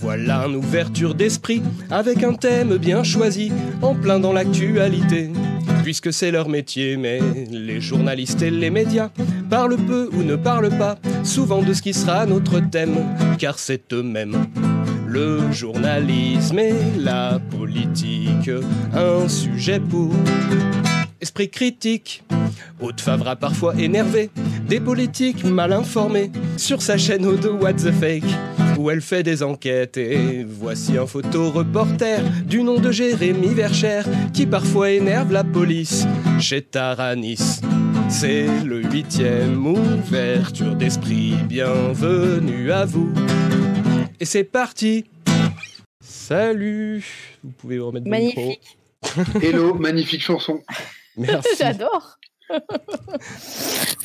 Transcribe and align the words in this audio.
Voilà 0.00 0.46
une 0.46 0.56
ouverture 0.56 1.14
d'esprit 1.14 1.62
avec 1.90 2.22
un 2.22 2.34
thème 2.34 2.76
bien 2.76 3.02
choisi, 3.02 3.50
en 3.82 3.94
plein 3.94 4.20
dans 4.20 4.32
l'actualité. 4.32 5.30
Puisque 5.82 6.12
c'est 6.12 6.30
leur 6.30 6.48
métier, 6.48 6.96
mais 6.96 7.20
les 7.50 7.80
journalistes 7.80 8.42
et 8.42 8.50
les 8.50 8.70
médias 8.70 9.10
parlent 9.48 9.76
peu 9.76 10.10
ou 10.12 10.22
ne 10.22 10.36
parlent 10.36 10.76
pas, 10.76 10.96
souvent 11.22 11.62
de 11.62 11.72
ce 11.72 11.80
qui 11.80 11.94
sera 11.94 12.26
notre 12.26 12.60
thème, 12.60 12.96
car 13.38 13.58
c'est 13.58 13.92
eux-mêmes. 13.92 14.46
Le 15.06 15.50
journalisme 15.50 16.58
et 16.58 16.74
la 16.98 17.40
politique, 17.50 18.50
un 18.94 19.28
sujet 19.28 19.80
pour 19.80 20.12
esprit 21.20 21.48
critique. 21.48 22.22
Haute 22.80 23.00
Favre 23.00 23.28
a 23.28 23.36
parfois 23.36 23.74
énervé 23.76 24.30
des 24.68 24.80
politiques 24.80 25.44
mal 25.44 25.72
informés 25.72 26.30
sur 26.56 26.82
sa 26.82 26.98
chaîne 26.98 27.24
Aude 27.24 27.46
What 27.60 27.74
the 27.74 27.92
Fake 27.92 28.24
où 28.78 28.90
elle 28.90 29.00
fait 29.00 29.22
des 29.22 29.42
enquêtes 29.42 29.96
et 29.96 30.44
voici 30.44 30.98
un 30.98 31.06
photoreporter 31.06 32.18
du 32.44 32.62
nom 32.62 32.78
de 32.78 32.90
Jérémy 32.90 33.48
Vercher 33.54 34.02
qui 34.32 34.46
parfois 34.46 34.90
énerve 34.90 35.32
la 35.32 35.44
police 35.44 36.06
chez 36.40 36.62
Taranis. 36.62 37.60
C'est 38.08 38.46
le 38.64 38.82
huitième 38.82 39.66
ouverture 39.66 40.74
d'esprit, 40.76 41.34
bienvenue 41.48 42.70
à 42.70 42.84
vous. 42.84 43.12
Et 44.20 44.24
c'est 44.24 44.44
parti 44.44 45.04
Salut 46.00 47.04
Vous 47.42 47.50
pouvez 47.50 47.78
vous 47.78 47.86
remettre 47.86 48.08
Magnifique. 48.08 48.78
Hello, 49.42 49.74
magnifique 49.74 50.22
chanson. 50.22 50.62
Merci. 51.16 51.48
J'adore. 51.58 52.18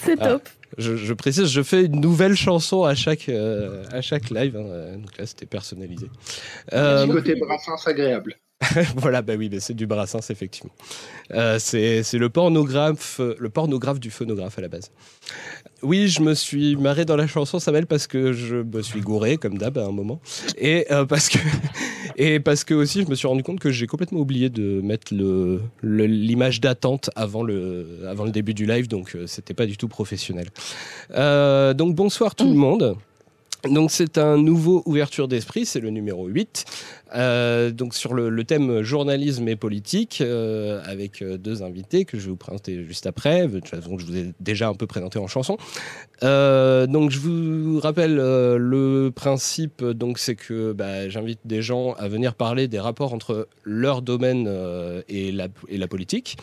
C'est 0.03 0.19
Ah. 0.19 0.37
Je, 0.77 0.95
je 0.95 1.13
précise, 1.13 1.47
je 1.47 1.61
fais 1.61 1.85
une 1.85 1.99
nouvelle 1.99 2.35
chanson 2.35 2.83
à 2.83 2.95
chaque, 2.95 3.29
euh, 3.29 3.83
à 3.91 4.01
chaque 4.01 4.29
live. 4.29 4.55
hein. 4.57 4.97
Donc 4.97 5.17
là, 5.17 5.25
c'était 5.25 5.45
personnalisé. 5.45 6.09
Euh, 6.73 7.05
Petit 7.05 7.11
côté 7.11 7.35
brassens 7.35 7.85
agréable. 7.87 8.35
voilà, 8.95 9.21
bah 9.21 9.33
oui, 9.37 9.49
mais 9.51 9.59
c'est 9.59 9.73
du 9.73 9.87
Brassens, 9.87 10.29
effectivement. 10.29 10.71
Euh, 11.33 11.57
c'est 11.59 12.03
le 12.13 12.29
pornographe, 12.29 13.19
le 13.39 13.49
pornographe 13.49 13.99
du 13.99 14.11
phonographe 14.11 14.57
à 14.59 14.61
la 14.61 14.67
base. 14.67 14.91
Oui, 15.81 16.07
je 16.07 16.21
me 16.21 16.35
suis 16.35 16.75
marré 16.75 17.05
dans 17.05 17.15
la 17.15 17.25
chanson, 17.25 17.59
Samuel, 17.59 17.87
parce 17.87 18.05
que 18.05 18.33
je 18.33 18.57
me 18.57 18.81
suis 18.83 19.01
gouré, 19.01 19.37
comme 19.37 19.57
d'hab, 19.57 19.77
à 19.79 19.85
un 19.85 19.91
moment. 19.91 20.21
Et, 20.57 20.85
euh, 20.91 21.05
parce 21.05 21.29
que, 21.29 21.39
et 22.17 22.39
parce 22.39 22.63
que 22.63 22.75
aussi, 22.75 23.01
je 23.03 23.07
me 23.09 23.15
suis 23.15 23.27
rendu 23.27 23.41
compte 23.41 23.59
que 23.59 23.71
j'ai 23.71 23.87
complètement 23.87 24.19
oublié 24.19 24.49
de 24.49 24.79
mettre 24.81 25.13
le- 25.13 25.61
le- 25.81 26.05
l'image 26.05 26.61
d'attente 26.61 27.09
avant 27.15 27.41
le, 27.43 28.01
avant 28.07 28.25
le 28.25 28.31
début 28.31 28.53
du 28.53 28.65
live, 28.67 28.87
donc 28.87 29.15
euh, 29.15 29.25
c'était 29.25 29.55
pas 29.55 29.65
du 29.65 29.75
tout 29.77 29.87
professionnel. 29.87 30.47
Euh, 31.15 31.73
donc 31.73 31.95
bonsoir 31.95 32.35
tout 32.35 32.47
le 32.47 32.55
monde. 32.55 32.95
Donc 33.69 33.91
c'est 33.91 34.17
un 34.17 34.37
nouveau 34.37 34.81
ouverture 34.87 35.27
d'esprit, 35.27 35.67
c'est 35.67 35.79
le 35.79 35.91
numéro 35.91 36.25
8. 36.27 36.65
Euh, 37.13 37.71
donc 37.71 37.93
sur 37.93 38.13
le, 38.13 38.43
thème 38.43 38.81
journalisme 38.81 39.47
et 39.47 39.55
politique, 39.55 40.19
euh, 40.21 40.81
avec 40.85 41.21
euh, 41.21 41.37
deux 41.37 41.61
invités 41.63 42.05
que 42.05 42.17
je 42.17 42.23
vais 42.23 42.29
vous 42.31 42.37
présenter 42.37 42.83
juste 42.83 43.05
après, 43.05 43.47
de 43.47 43.59
toute 43.59 43.69
façon 43.69 43.97
je 43.97 44.05
vous 44.05 44.17
ai 44.17 44.33
déjà 44.39 44.67
un 44.67 44.73
peu 44.73 44.87
présenté 44.87 45.19
en 45.19 45.27
chanson. 45.27 45.57
Donc 46.21 47.11
je 47.11 47.19
vous 47.19 47.79
rappelle 47.79 48.15
le 48.15 49.11
principe, 49.13 49.83
donc 49.83 50.19
c'est 50.19 50.35
que 50.35 50.71
bah, 50.73 51.09
j'invite 51.09 51.39
des 51.45 51.61
gens 51.61 51.93
à 51.93 52.07
venir 52.07 52.35
parler 52.35 52.67
des 52.67 52.79
rapports 52.79 53.13
entre 53.13 53.47
leur 53.63 54.01
domaine 54.01 54.49
et, 55.09 55.31
la, 55.31 55.87
politique. 55.87 56.37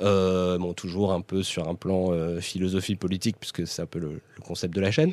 Bon, 0.00 0.72
toujours 0.72 1.12
un 1.12 1.20
peu 1.20 1.44
sur 1.44 1.68
un 1.68 1.76
plan 1.76 2.10
philosophie 2.40 2.96
politique, 2.96 3.36
puisque 3.38 3.66
c'est 3.66 3.82
un 3.82 3.86
peu 3.86 4.00
le, 4.00 4.20
concept 4.44 4.74
de 4.74 4.80
la 4.80 4.90
chaîne. 4.90 5.12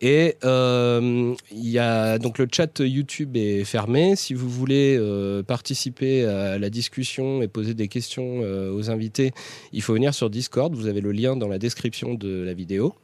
Et 0.00 0.36
il 0.42 1.36
y 1.50 1.78
a 1.78 2.18
donc 2.18 2.38
le 2.38 2.46
chat 2.50 2.78
YouTube 2.78 3.36
est 3.36 3.64
fermé. 3.64 4.14
Vous 4.34 4.48
voulez 4.48 4.96
euh, 4.98 5.42
participer 5.42 6.24
à 6.24 6.58
la 6.58 6.70
discussion 6.70 7.42
et 7.42 7.48
poser 7.48 7.74
des 7.74 7.88
questions 7.88 8.40
euh, 8.42 8.72
aux 8.72 8.90
invités, 8.90 9.32
il 9.72 9.82
faut 9.82 9.94
venir 9.94 10.14
sur 10.14 10.30
Discord. 10.30 10.74
Vous 10.74 10.86
avez 10.86 11.00
le 11.00 11.12
lien 11.12 11.36
dans 11.36 11.48
la 11.48 11.58
description 11.58 12.14
de 12.14 12.42
la 12.42 12.54
vidéo. 12.54 12.94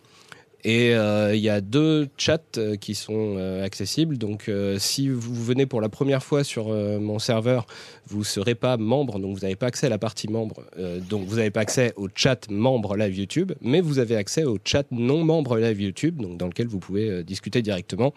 Et 0.65 0.97
euh, 0.97 1.37
il 1.37 1.41
y 1.41 1.49
a 1.49 1.61
deux 1.61 2.09
chats 2.17 2.39
qui 2.81 2.97
sont 2.97 3.37
accessibles. 3.63 4.19
Donc, 4.19 4.51
si 4.79 5.09
vous 5.09 5.35
venez 5.35 5.65
pour 5.65 5.81
la 5.81 5.89
première 5.89 6.25
fois 6.25 6.43
sur 6.43 6.71
mon 6.71 7.21
serveur, 7.21 7.67
vous 8.09 8.21
ne 8.21 8.25
serez 8.25 8.57
pas 8.57 8.77
membre, 8.77 9.21
donc 9.21 9.37
vous 9.37 9.43
n'avez 9.43 9.55
pas 9.55 9.67
accès 9.67 9.87
à 9.87 9.91
la 9.91 9.99
partie 9.99 10.27
membre. 10.27 10.65
donc, 11.09 11.25
vous 11.29 11.37
n'avez 11.37 11.53
pas 11.53 11.61
accès 11.61 11.93
au 11.95 12.09
chat 12.13 12.51
membre 12.51 12.97
live 12.97 13.17
YouTube, 13.17 13.53
mais 13.61 13.81
vous 13.81 14.01
avez 14.01 14.17
accès 14.17 14.43
au 14.43 14.59
chat 14.65 14.87
non 14.91 15.23
membre 15.23 15.57
live 15.59 15.81
YouTube, 15.81 16.21
donc 16.21 16.37
dans 16.37 16.49
lequel 16.49 16.67
vous 16.67 16.81
pouvez 16.81 17.23
discuter 17.23 17.63
directement. 17.63 18.13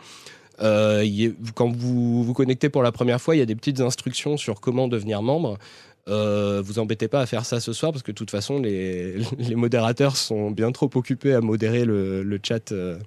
Euh, 0.61 1.31
quand 1.55 1.69
vous 1.69 2.23
vous 2.23 2.33
connectez 2.33 2.69
pour 2.69 2.83
la 2.83 2.91
première 2.91 3.21
fois, 3.21 3.35
il 3.35 3.39
y 3.39 3.41
a 3.41 3.45
des 3.45 3.55
petites 3.55 3.81
instructions 3.81 4.37
sur 4.37 4.61
comment 4.61 4.87
devenir 4.87 5.21
membre. 5.21 5.57
Euh, 6.07 6.61
vous 6.63 6.79
embêtez 6.79 7.07
pas 7.07 7.21
à 7.21 7.25
faire 7.25 7.45
ça 7.45 7.59
ce 7.59 7.71
soir 7.71 7.91
parce 7.91 8.01
que 8.01 8.11
de 8.11 8.15
toute 8.15 8.31
façon 8.31 8.59
les, 8.59 9.21
modérateurs 9.55 10.15
sont 10.15 10.49
bien 10.49 10.71
trop 10.71 10.89
occupés 10.95 11.33
à 11.33 11.41
modérer 11.41 11.85
le, 11.85 12.39
chat 12.41 12.71
euh, 12.71 12.97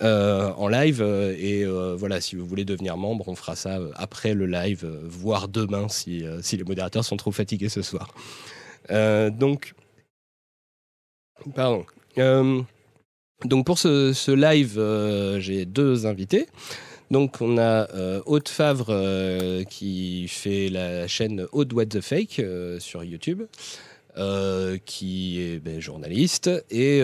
en 0.00 0.68
live. 0.68 1.02
Et 1.38 1.64
voilà 1.66 2.20
si 2.20 2.36
vous 2.36 2.46
voulez 2.46 2.64
devenir 2.64 2.96
membre 2.96 3.28
on 3.28 3.34
fera 3.34 3.56
ça 3.56 3.78
après 3.94 4.34
le 4.34 4.46
live 4.46 4.88
voire 5.04 5.48
demain 5.48 5.88
si, 5.88 6.24
si 6.40 6.56
les 6.56 6.64
modérateurs 6.64 7.04
sont 7.04 7.16
trop 7.16 7.32
fatigués 7.32 7.68
ce 7.68 7.82
soir. 7.82 8.14
Donc 8.88 9.74
pardon 11.54 11.84
donc 13.44 13.66
pour 13.66 13.78
ce, 13.78 14.30
live 14.30 14.78
euh, 14.78 15.40
j'ai 15.40 15.64
deux 15.64 16.06
invités 16.06 16.46
donc 17.10 17.40
on 17.40 17.58
a 17.58 17.90
euh, 17.94 18.40
Favre 18.46 18.86
euh, 18.90 19.64
qui 19.64 20.28
fait 20.28 20.68
la 20.68 21.08
chaîne 21.08 21.46
Aude 21.52 21.72
What 21.72 21.86
the 21.86 22.00
Fake 22.00 22.38
euh, 22.38 22.78
sur 22.78 23.02
YouTube, 23.02 23.42
qui 24.84 25.40
est 25.40 25.58
ben, 25.60 25.80
journaliste 25.80 26.50
et 26.70 27.02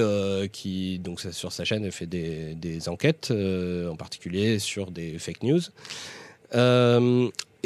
qui 0.53 0.99
donc 0.99 1.21
sur 1.21 1.51
sa 1.51 1.65
chaîne 1.65 1.91
fait 1.91 2.07
des, 2.07 2.89
enquêtes, 2.89 3.33
en 3.33 3.97
particulier 3.97 4.59
sur 4.59 4.91
des 4.91 5.19
fake 5.19 5.43
news. 5.43 5.61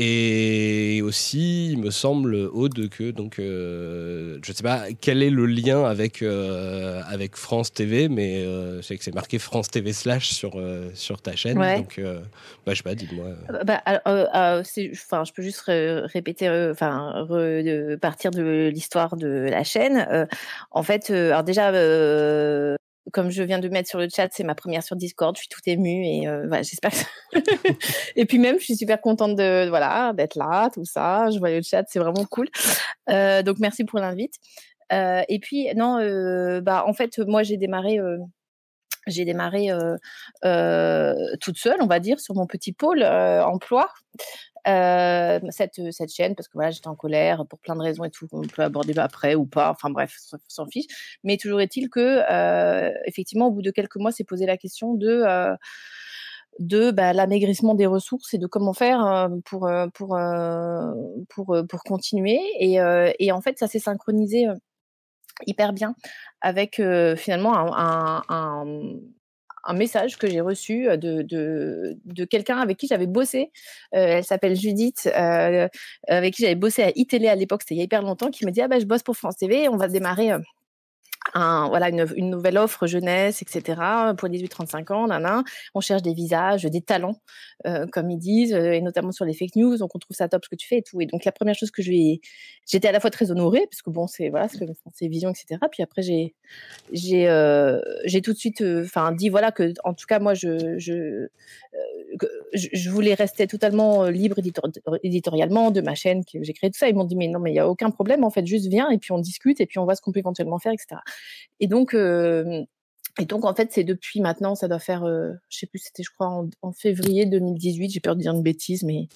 Et 0.02 1.02
aussi, 1.02 1.72
il 1.72 1.78
me 1.78 1.90
semble, 1.90 2.34
Aude, 2.34 2.88
que 2.88 3.10
donc, 3.10 3.38
euh, 3.38 4.38
je 4.42 4.50
ne 4.50 4.56
sais 4.56 4.62
pas 4.62 4.84
quel 4.98 5.22
est 5.22 5.28
le 5.28 5.44
lien 5.44 5.84
avec, 5.84 6.22
euh, 6.22 7.02
avec 7.06 7.36
France 7.36 7.70
TV, 7.70 8.08
mais 8.08 8.42
euh, 8.42 8.78
je 8.78 8.80
sais 8.80 8.96
que 8.96 9.04
c'est 9.04 9.14
marqué 9.14 9.38
France 9.38 9.68
TV 9.68 9.92
slash 9.92 10.30
sur, 10.30 10.52
euh, 10.56 10.88
sur 10.94 11.20
ta 11.20 11.36
chaîne. 11.36 11.58
Ouais. 11.58 11.76
Donc, 11.76 12.00
bah, 12.00 12.72
je 12.72 12.76
sais 12.76 12.82
pas, 12.82 12.94
dis-moi. 12.94 13.26
Bah, 13.66 13.82
enfin, 14.06 15.24
je 15.24 15.32
peux 15.34 15.42
juste 15.42 15.60
ré- 15.60 16.00
répéter, 16.06 16.48
enfin, 16.70 17.26
partir 18.00 18.30
de 18.30 18.70
l'histoire 18.72 19.18
de 19.18 19.48
la 19.50 19.64
chaîne. 19.64 20.26
En 20.70 20.82
fait, 20.82 21.10
alors 21.10 21.44
déjà, 21.44 21.70
comme 23.12 23.30
je 23.30 23.42
viens 23.42 23.58
de 23.58 23.68
mettre 23.68 23.88
sur 23.88 23.98
le 23.98 24.08
chat, 24.08 24.28
c'est 24.32 24.44
ma 24.44 24.54
première 24.54 24.82
sur 24.82 24.96
Discord. 24.96 25.36
Je 25.36 25.40
suis 25.40 25.48
tout 25.48 25.60
émue 25.66 26.04
et 26.04 26.28
euh, 26.28 26.48
j'espère. 26.62 26.90
Que... 26.90 27.38
et 28.16 28.24
puis 28.24 28.38
même, 28.38 28.58
je 28.58 28.64
suis 28.64 28.76
super 28.76 29.00
contente 29.00 29.36
de 29.36 29.68
voilà 29.68 30.12
d'être 30.14 30.36
là, 30.36 30.70
tout 30.70 30.84
ça. 30.84 31.30
Je 31.30 31.38
vois 31.38 31.50
le 31.50 31.62
chat, 31.62 31.84
c'est 31.88 31.98
vraiment 31.98 32.24
cool. 32.24 32.48
Euh, 33.08 33.42
donc 33.42 33.58
merci 33.58 33.84
pour 33.84 33.98
l'invite. 33.98 34.34
Euh, 34.92 35.22
et 35.28 35.38
puis 35.38 35.68
non, 35.74 35.98
bah 36.60 36.84
en 36.86 36.92
fait, 36.92 37.18
moi 37.18 37.42
j'ai 37.42 37.56
démarré. 37.56 37.98
j'ai 39.06 39.24
démarré 39.24 39.68
toute 41.40 41.58
seule, 41.58 41.80
on 41.80 41.86
va 41.86 42.00
dire, 42.00 42.20
sur 42.20 42.34
mon 42.34 42.46
petit 42.46 42.72
pôle 42.72 43.02
emploi. 43.04 43.88
Euh, 44.66 45.40
cette, 45.50 45.80
cette 45.90 46.12
chaîne 46.12 46.34
parce 46.34 46.48
que 46.48 46.54
voilà 46.54 46.70
j'étais 46.70 46.88
en 46.88 46.94
colère 46.94 47.46
pour 47.46 47.58
plein 47.58 47.74
de 47.76 47.80
raisons 47.82 48.04
et 48.04 48.10
tout 48.10 48.28
qu'on 48.28 48.42
peut 48.42 48.62
aborder 48.62 48.98
après 48.98 49.34
ou 49.34 49.46
pas 49.46 49.70
enfin 49.70 49.90
bref 49.90 50.14
s'en 50.48 50.66
fiche. 50.66 50.86
Mais 51.24 51.36
toujours 51.38 51.60
est-il 51.60 51.88
que 51.88 52.22
euh, 52.30 52.92
effectivement 53.06 53.46
au 53.46 53.50
bout 53.50 53.62
de 53.62 53.70
quelques 53.70 53.96
mois 53.96 54.12
c'est 54.12 54.24
posé 54.24 54.44
la 54.46 54.56
question 54.58 54.94
de 54.94 55.08
euh, 55.08 55.56
de 56.58 56.90
bah, 56.90 57.12
l'amaigrissement 57.12 57.74
des 57.74 57.86
ressources 57.86 58.34
et 58.34 58.38
de 58.38 58.46
comment 58.46 58.72
faire 58.74 59.04
euh, 59.06 59.28
pour 59.44 59.66
euh, 59.66 59.86
pour 59.94 60.16
euh, 60.16 60.92
pour 61.28 61.54
euh, 61.54 61.62
pour 61.64 61.82
continuer. 61.82 62.40
Et, 62.58 62.80
euh, 62.80 63.12
et 63.18 63.32
en 63.32 63.40
fait 63.40 63.58
ça 63.58 63.66
s'est 63.66 63.78
synchronisé 63.78 64.48
euh, 64.48 64.54
hyper 65.46 65.72
bien 65.72 65.94
avec 66.40 66.80
euh, 66.80 67.16
finalement 67.16 67.56
un, 67.56 67.72
un, 67.76 68.22
un, 68.28 68.64
un 69.64 69.74
message 69.74 70.18
que 70.18 70.28
j'ai 70.28 70.40
reçu 70.40 70.84
de, 70.96 71.22
de, 71.22 71.98
de 72.04 72.24
quelqu'un 72.24 72.58
avec 72.58 72.76
qui 72.76 72.86
j'avais 72.86 73.06
bossé. 73.06 73.50
Euh, 73.94 74.18
elle 74.18 74.24
s'appelle 74.24 74.56
Judith, 74.56 75.10
euh, 75.14 75.68
avec 76.08 76.34
qui 76.34 76.42
j'avais 76.42 76.54
bossé 76.54 76.82
à 76.82 76.92
iTélé 76.94 77.28
à 77.28 77.34
l'époque, 77.34 77.62
c'était 77.62 77.74
il 77.74 77.78
y 77.78 77.82
a 77.82 77.84
hyper 77.84 78.02
longtemps, 78.02 78.30
qui 78.30 78.46
me 78.46 78.50
dit 78.50 78.60
ah 78.60 78.68
bah 78.68 78.78
je 78.78 78.86
bosse 78.86 79.02
pour 79.02 79.16
France 79.16 79.36
TV, 79.36 79.68
on 79.68 79.76
va 79.76 79.88
démarrer. 79.88 80.32
Voilà 81.34 81.90
une, 81.90 82.06
une, 82.16 82.30
nouvelle 82.30 82.58
offre 82.58 82.86
jeunesse, 82.86 83.42
etc. 83.42 83.80
pour 84.16 84.28
18-35 84.28 84.92
ans, 84.92 85.06
nana. 85.06 85.44
On 85.74 85.80
cherche 85.80 86.02
des 86.02 86.14
visages, 86.14 86.64
des 86.64 86.80
talents, 86.80 87.16
euh, 87.66 87.86
comme 87.86 88.10
ils 88.10 88.18
disent, 88.18 88.54
euh, 88.54 88.72
et 88.72 88.80
notamment 88.80 89.12
sur 89.12 89.24
les 89.24 89.34
fake 89.34 89.56
news. 89.56 89.76
Donc 89.76 89.94
on 89.94 89.98
trouve 89.98 90.16
ça 90.16 90.28
top 90.28 90.44
ce 90.44 90.48
que 90.48 90.56
tu 90.56 90.66
fais 90.66 90.78
et 90.78 90.82
tout. 90.82 91.00
Et 91.00 91.06
donc 91.06 91.24
la 91.24 91.32
première 91.32 91.54
chose 91.54 91.70
que 91.70 91.82
je 91.82 91.90
lui 91.90 92.10
ai, 92.10 92.20
j'étais 92.66 92.88
à 92.88 92.92
la 92.92 93.00
fois 93.00 93.10
très 93.10 93.30
honorée 93.30 93.66
parce 93.70 93.82
que 93.82 93.90
bon 93.90 94.06
c'est 94.06 94.28
voilà 94.30 94.48
c'est 94.48 95.08
vision 95.08 95.30
etc. 95.30 95.60
Puis 95.70 95.82
après 95.82 96.02
j'ai 96.02 96.34
j'ai 96.92 97.28
euh, 97.28 97.80
j'ai 98.04 98.22
tout 98.22 98.32
de 98.32 98.38
suite 98.38 98.62
enfin 98.62 99.12
dit 99.12 99.28
voilà 99.28 99.52
que 99.52 99.72
en 99.84 99.94
tout 99.94 100.06
cas 100.06 100.18
moi 100.18 100.34
je 100.34 100.78
je 100.78 101.28
je, 102.52 102.90
voulais 102.90 103.14
rester 103.14 103.46
totalement 103.46 104.04
libre 104.06 104.36
éditorialement 105.02 105.70
de 105.70 105.80
ma 105.80 105.94
chaîne 105.94 106.24
que 106.24 106.42
j'ai 106.42 106.52
créée 106.52 106.70
tout 106.70 106.78
ça. 106.78 106.88
Ils 106.88 106.94
m'ont 106.94 107.04
dit 107.04 107.16
mais 107.16 107.28
non 107.28 107.38
mais 107.38 107.52
il 107.52 107.54
y 107.54 107.60
a 107.60 107.68
aucun 107.68 107.90
problème 107.90 108.24
en 108.24 108.30
fait, 108.30 108.46
juste 108.46 108.66
viens 108.66 108.90
et 108.90 108.98
puis 108.98 109.12
on 109.12 109.18
discute 109.18 109.60
et 109.60 109.66
puis 109.66 109.78
on 109.78 109.84
voit 109.84 109.94
ce 109.94 110.00
qu'on 110.02 110.12
peut 110.12 110.18
éventuellement 110.18 110.58
faire, 110.58 110.72
etc. 110.72 111.00
Et 111.60 111.66
donc 111.66 111.94
et 113.18 113.26
donc, 113.26 113.44
en 113.44 113.54
fait, 113.54 113.72
c'est 113.72 113.84
depuis 113.84 114.20
maintenant, 114.20 114.54
ça 114.54 114.68
doit 114.68 114.78
faire, 114.78 115.04
euh, 115.04 115.32
je 115.48 115.58
sais 115.58 115.66
plus, 115.66 115.78
c'était, 115.80 116.02
je 116.02 116.10
crois, 116.10 116.46
en, 116.62 116.72
février 116.72 117.26
2018, 117.26 117.90
j'ai 117.90 118.00
peur 118.00 118.16
de 118.16 118.20
dire 118.22 118.32
une 118.32 118.42
bêtise, 118.42 118.82
mais 118.84 119.08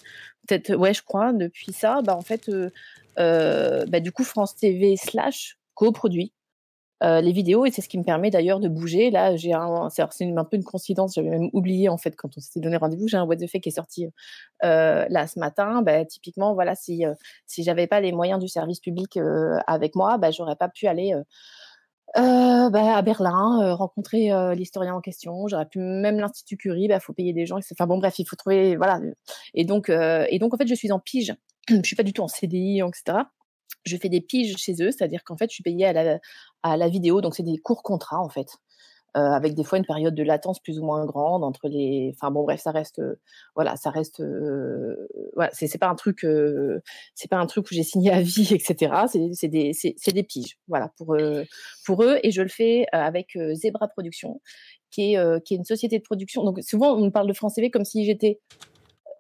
peut-être, 0.47 0.75
ouais, 0.75 0.93
je 0.95 1.03
crois, 1.03 1.33
depuis 1.33 1.73
ça, 1.73 2.03
bah, 2.03 2.17
en 2.17 2.21
fait, 2.23 2.49
euh, 2.49 2.71
euh, 3.19 3.87
bah, 3.87 4.01
du 4.01 4.13
coup, 4.13 4.25
France 4.25 4.57
TV 4.57 4.97
slash 4.97 5.59
coproduit 5.75 6.33
euh, 7.03 7.21
les 7.21 7.33
vidéos 7.33 7.67
et 7.67 7.71
c'est 7.71 7.83
ce 7.83 7.89
qui 7.89 7.99
me 7.99 8.05
permet 8.05 8.31
d'ailleurs 8.31 8.61
de 8.61 8.69
bouger. 8.69 9.11
Là, 9.11 9.37
j'ai 9.37 9.53
c'est 9.91 10.03
un 10.03 10.45
peu 10.45 10.57
une 10.57 10.65
coïncidence, 10.65 11.15
j'avais 11.15 11.31
même 11.31 11.51
oublié, 11.53 11.89
en 11.89 11.99
fait, 11.99 12.17
quand 12.17 12.31
on 12.37 12.41
s'était 12.41 12.61
donné 12.61 12.77
rendez-vous, 12.77 13.09
j'ai 13.09 13.17
un 13.17 13.25
What 13.25 13.37
the 13.37 13.47
Fake 13.47 13.63
qui 13.63 13.69
est 13.69 13.73
sorti 13.73 14.07
euh, 14.65 15.05
là 15.09 15.27
ce 15.27 15.39
matin. 15.39 15.83
Bah, 15.83 16.05
typiquement, 16.05 16.55
voilà, 16.55 16.75
si, 16.75 17.05
euh, 17.05 17.15
si 17.47 17.63
j'avais 17.63 17.87
pas 17.87 18.01
les 18.01 18.13
moyens 18.13 18.41
du 18.41 18.49
service 18.49 18.81
public 18.81 19.19
avec 19.67 19.95
moi, 19.97 20.19
bah, 20.19 20.31
j'aurais 20.31 20.57
pas 20.57 20.69
pu 20.69 20.87
aller 20.87 21.15
euh, 22.17 22.71
bah, 22.71 22.97
à 22.97 23.03
Berlin, 23.03 23.61
euh, 23.63 23.75
rencontrer 23.75 24.31
euh, 24.31 24.55
l'historien 24.55 24.95
en 24.95 25.01
question. 25.01 25.49
J'aurais 25.49 25.67
pu 25.67 25.81
même 25.81 26.19
l'institut 26.19 26.57
Curie. 26.57 26.89
Bah, 26.89 27.01
faut 27.01 27.13
payer 27.13 27.33
des 27.33 27.47
gens. 27.47 27.59
Enfin 27.73 27.87
bon, 27.87 27.99
bref, 27.99 28.19
il 28.19 28.27
faut 28.29 28.37
trouver 28.37 28.77
voilà. 28.77 29.01
Et 29.55 29.65
donc, 29.65 29.89
et 29.91 30.39
donc 30.39 30.55
en 30.55 30.57
fait, 30.57 30.67
je 30.67 30.75
suis 30.75 30.93
en 30.93 31.01
pige. 31.01 31.35
je 31.69 31.83
suis 31.83 31.97
pas 31.97 32.03
du 32.03 32.13
tout 32.13 32.23
en 32.23 32.29
CDI, 32.29 32.81
etc. 32.81 33.19
Je 33.85 33.97
fais 33.97 34.09
des 34.09 34.21
piges 34.21 34.57
chez 34.57 34.75
eux, 34.81 34.91
c'est-à-dire 34.91 35.25
qu'en 35.25 35.37
fait, 35.37 35.51
je 35.51 35.55
suis 35.55 35.63
payée 35.63 35.87
à 35.87 35.93
la, 35.93 36.19
à 36.63 36.77
la 36.77 36.89
vidéo. 36.89 37.21
Donc 37.21 37.35
c'est 37.35 37.43
des 37.43 37.59
courts 37.59 37.83
contrats 37.83 38.21
en 38.21 38.29
fait. 38.29 38.49
Euh, 39.17 39.31
avec 39.31 39.55
des 39.55 39.63
fois 39.63 39.79
une 39.79 39.85
période 39.85 40.13
de 40.13 40.25
latence 40.25 40.59
plus 40.59 40.81
ou 40.81 40.85
moins 40.85 41.05
grande 41.07 41.45
entre 41.45 41.69
les. 41.69 42.13
Enfin 42.17 42.33
bon, 42.33 42.43
bref, 42.43 42.61
ça 42.61 42.73
reste, 42.73 42.99
euh, 42.99 43.15
voilà, 43.55 43.77
ça 43.77 43.91
reste, 43.91 44.19
euh, 44.19 45.07
voilà, 45.35 45.51
c'est 45.53 45.79
pas 45.79 45.87
un 45.87 45.95
truc, 45.95 46.27
c'est 47.15 47.31
pas 47.31 47.37
un 47.37 47.47
truc 47.47 47.71
où 47.71 47.75
j'ai 47.75 47.83
signé 47.85 48.11
à 48.11 48.21
vie, 48.21 48.53
etc. 48.53 48.93
C'est 49.33 49.47
des, 49.47 49.73
c'est 49.73 50.13
des 50.13 50.23
piges, 50.25 50.59
voilà, 50.67 50.91
pour 50.97 51.17
pour 51.87 52.03
eux, 52.03 52.19
et 52.25 52.33
je 52.33 52.43
le 52.43 52.49
fais 52.49 52.87
avec 52.91 53.39
Zebra 53.53 53.87
Production, 53.87 54.41
qui 54.91 55.15
est 55.15 55.45
qui 55.45 55.55
est 55.55 55.59
une 55.59 55.65
société 55.65 55.99
de 55.99 56.03
production. 56.03 56.43
Donc 56.43 56.59
souvent 56.65 56.97
on 56.97 57.05
me 57.05 57.11
parle 57.11 57.29
de 57.29 57.35
France 57.35 57.55
TV 57.55 57.71
comme 57.71 57.85
si 57.85 58.05
j'étais 58.05 58.41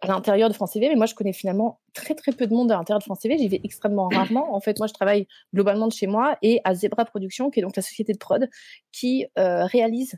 à 0.04 0.06
l'intérieur 0.06 0.50
de 0.50 0.54
France 0.54 0.72
TV, 0.72 0.88
mais 0.88 0.96
moi 0.96 1.06
je 1.06 1.14
connais 1.14 1.32
finalement 1.32 1.80
très 1.94 2.14
très 2.14 2.32
peu 2.32 2.46
de 2.46 2.52
monde 2.52 2.70
à 2.70 2.76
l'intérieur 2.76 2.98
de 2.98 3.04
France 3.04 3.20
TV. 3.20 3.38
J'y 3.38 3.48
vais 3.48 3.60
extrêmement 3.64 4.08
rarement. 4.08 4.54
En 4.54 4.60
fait, 4.60 4.78
moi 4.78 4.86
je 4.86 4.92
travaille 4.92 5.26
globalement 5.54 5.86
de 5.86 5.92
chez 5.92 6.06
moi 6.06 6.36
et 6.42 6.60
à 6.64 6.74
Zebra 6.74 7.04
Productions, 7.04 7.50
qui 7.50 7.60
est 7.60 7.62
donc 7.62 7.74
la 7.76 7.82
société 7.82 8.12
de 8.12 8.18
prod 8.18 8.48
qui 8.92 9.26
euh, 9.38 9.64
réalise 9.64 10.16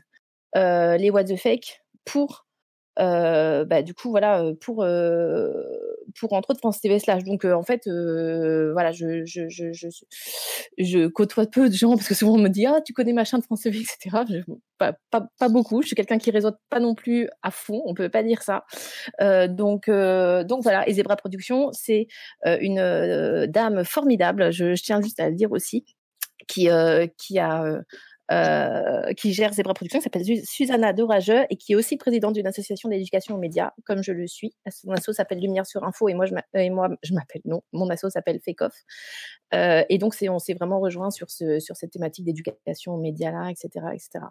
euh, 0.57 0.97
les 0.97 1.09
What 1.09 1.25
the 1.25 1.37
Fake 1.37 1.81
pour 2.03 2.46
euh, 2.99 3.65
bah, 3.65 3.81
du 3.81 3.93
coup 3.93 4.09
voilà 4.09 4.43
pour 4.61 4.85
pour 6.19 6.33
entre 6.33 6.51
autres 6.51 6.59
France 6.59 6.81
TV 6.81 6.99
slash 6.99 7.23
donc 7.23 7.45
en 7.45 7.63
fait 7.63 7.81
voilà 7.85 8.91
je 8.91 11.07
côtoie 11.07 11.45
peu 11.45 11.69
de 11.69 11.73
gens 11.73 11.95
parce 11.95 12.07
que 12.07 12.15
souvent 12.15 12.33
on 12.33 12.39
me 12.39 12.49
dit 12.49 12.65
ah 12.65 12.81
tu 12.85 12.93
connais 12.93 13.13
machin 13.13 13.39
de 13.39 13.43
France 13.43 13.61
TV 13.61 13.79
etc 13.79 14.17
pas, 14.79 14.95
beaucoup. 15.49 15.81
Je 15.81 15.87
suis 15.87 15.95
quelqu'un 15.95 16.19
qui 16.19 16.29
réseaute 16.29 16.57
pas 16.69 16.79
non 16.79 16.93
plus 16.93 17.27
à 17.41 17.49
fond. 17.49 17.81
On 17.85 17.95
peut 17.95 18.09
pas 18.09 18.21
dire 18.21 18.43
ça. 18.43 18.63
Donc 19.19 19.89
donc 19.89 20.63
voilà. 20.63 20.87
Et 20.87 20.93
Zebra 20.93 21.15
Productions 21.15 21.71
c'est 21.71 22.07
une 22.45 23.47
dame 23.47 23.83
formidable. 23.83 24.51
Je, 24.51 24.75
je, 24.75 24.83
tiens 24.83 25.01
juste 25.01 25.19
à 25.19 25.29
le 25.29 25.35
dire 25.35 25.51
aussi 25.51 25.85
qui 26.47 26.69
qui 27.17 27.39
a 27.39 27.81
euh, 28.31 29.13
qui 29.13 29.33
gère 29.33 29.53
Zebra 29.53 29.73
Productions, 29.73 29.99
qui 29.99 30.03
s'appelle 30.03 30.25
Susanna 30.45 30.93
Dorageux 30.93 31.45
et 31.49 31.55
qui 31.55 31.73
est 31.73 31.75
aussi 31.75 31.95
présidente 31.97 32.33
d'une 32.33 32.47
association 32.47 32.89
d'éducation 32.89 33.35
aux 33.35 33.37
médias, 33.37 33.71
comme 33.85 34.03
je 34.03 34.11
le 34.11 34.27
suis. 34.27 34.53
Son 34.69 34.91
asso 34.91 35.13
s'appelle 35.13 35.39
Lumière 35.39 35.65
sur 35.65 35.83
Info 35.83 36.09
et 36.09 36.13
moi 36.13 36.25
je 36.25 36.33
m'appelle 36.33 37.41
non, 37.45 37.61
mon 37.71 37.89
asso 37.89 38.09
s'appelle 38.09 38.39
Fake 38.43 38.61
Off. 38.61 38.73
Euh, 39.53 39.83
et 39.89 39.97
donc 39.97 40.13
on 40.29 40.39
s'est 40.39 40.53
vraiment 40.53 40.79
rejoint 40.79 41.09
sur 41.09 41.29
ce 41.29 41.59
sur 41.59 41.77
cette 41.77 41.91
thématique 41.91 42.25
d'éducation 42.25 42.95
aux 42.95 42.99
médias 42.99 43.31
là, 43.31 43.49
etc., 43.49 43.85
etc. 43.93 44.25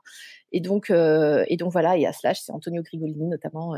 Et 0.53 0.61
donc 0.61 0.91
euh, 0.91 1.45
et 1.49 1.57
donc 1.57 1.73
voilà 1.73 1.97
et 1.97 2.07
à 2.07 2.13
Slash 2.13 2.41
c'est 2.41 2.53
Antonio 2.53 2.83
Grigolini 2.83 3.27
notamment 3.27 3.77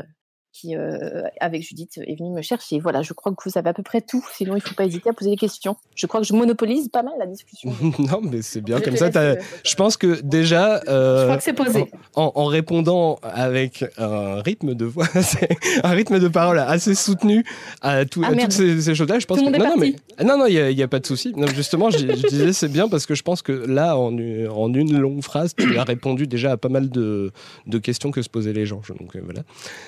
qui, 0.51 0.75
euh, 0.75 1.23
avec 1.39 1.61
Judith, 1.61 1.97
est 1.97 2.17
venue 2.17 2.31
me 2.31 2.41
chercher. 2.41 2.79
Voilà, 2.79 3.01
je 3.01 3.13
crois 3.13 3.31
que 3.31 3.37
vous 3.43 3.51
savez 3.51 3.69
à 3.69 3.73
peu 3.73 3.83
près 3.83 4.01
tout. 4.01 4.25
Sinon, 4.33 4.53
il 4.53 4.59
ne 4.59 4.61
faut 4.61 4.75
pas 4.75 4.85
hésiter 4.85 5.09
à 5.09 5.13
poser 5.13 5.31
des 5.31 5.37
questions. 5.37 5.75
Je 5.95 6.07
crois 6.07 6.21
que 6.21 6.27
je 6.27 6.33
monopolise 6.33 6.89
pas 6.89 7.03
mal 7.03 7.13
la 7.19 7.27
discussion. 7.27 7.71
non, 7.99 8.21
mais 8.21 8.41
c'est 8.41 8.61
bien 8.61 8.81
comme 8.81 8.95
ça. 8.95 9.09
Euh, 9.15 9.35
je 9.63 9.75
pense 9.75 9.97
que 9.97 10.21
déjà, 10.21 10.81
euh, 10.87 11.19
je 11.19 11.23
crois 11.25 11.37
que 11.37 11.43
c'est 11.43 11.53
posé. 11.53 11.91
En, 12.15 12.31
en, 12.35 12.45
répondant 12.45 13.19
avec 13.21 13.85
un 13.97 14.41
rythme 14.41 14.73
de 14.73 14.85
voix, 14.85 15.05
un 15.83 15.91
rythme 15.91 16.19
de 16.19 16.27
parole 16.27 16.59
assez 16.59 16.95
soutenu 16.95 17.45
à, 17.81 18.05
tout, 18.05 18.23
ah, 18.25 18.33
toutes 18.35 18.51
ces, 18.51 18.81
ces 18.81 18.95
choses-là, 18.95 19.19
je 19.19 19.25
pense. 19.25 19.39
Tout 19.39 19.51
que... 19.51 19.57
non, 19.57 19.69
non, 19.69 19.77
mais 19.77 19.95
non, 20.23 20.37
non, 20.37 20.45
il 20.47 20.75
n'y 20.75 20.81
a, 20.81 20.85
a, 20.85 20.87
pas 20.87 20.99
de 20.99 21.05
souci. 21.05 21.33
Justement, 21.55 21.89
je, 21.89 21.99
je 21.99 22.27
disais 22.27 22.53
c'est 22.53 22.69
bien 22.69 22.87
parce 22.87 23.05
que 23.05 23.13
je 23.13 23.23
pense 23.23 23.41
que 23.41 23.51
là, 23.51 23.97
en, 23.97 24.13
en, 24.13 24.73
une 24.73 24.97
longue 24.97 25.21
phrase, 25.21 25.53
tu 25.55 25.77
as 25.77 25.83
répondu 25.83 26.27
déjà 26.27 26.53
à 26.53 26.57
pas 26.57 26.69
mal 26.69 26.89
de, 26.89 27.31
de 27.67 27.77
questions 27.77 28.11
que 28.11 28.21
se 28.21 28.29
posaient 28.29 28.53
les 28.53 28.65
gens. 28.65 28.81
Donc 28.99 29.15
voilà. 29.15 29.41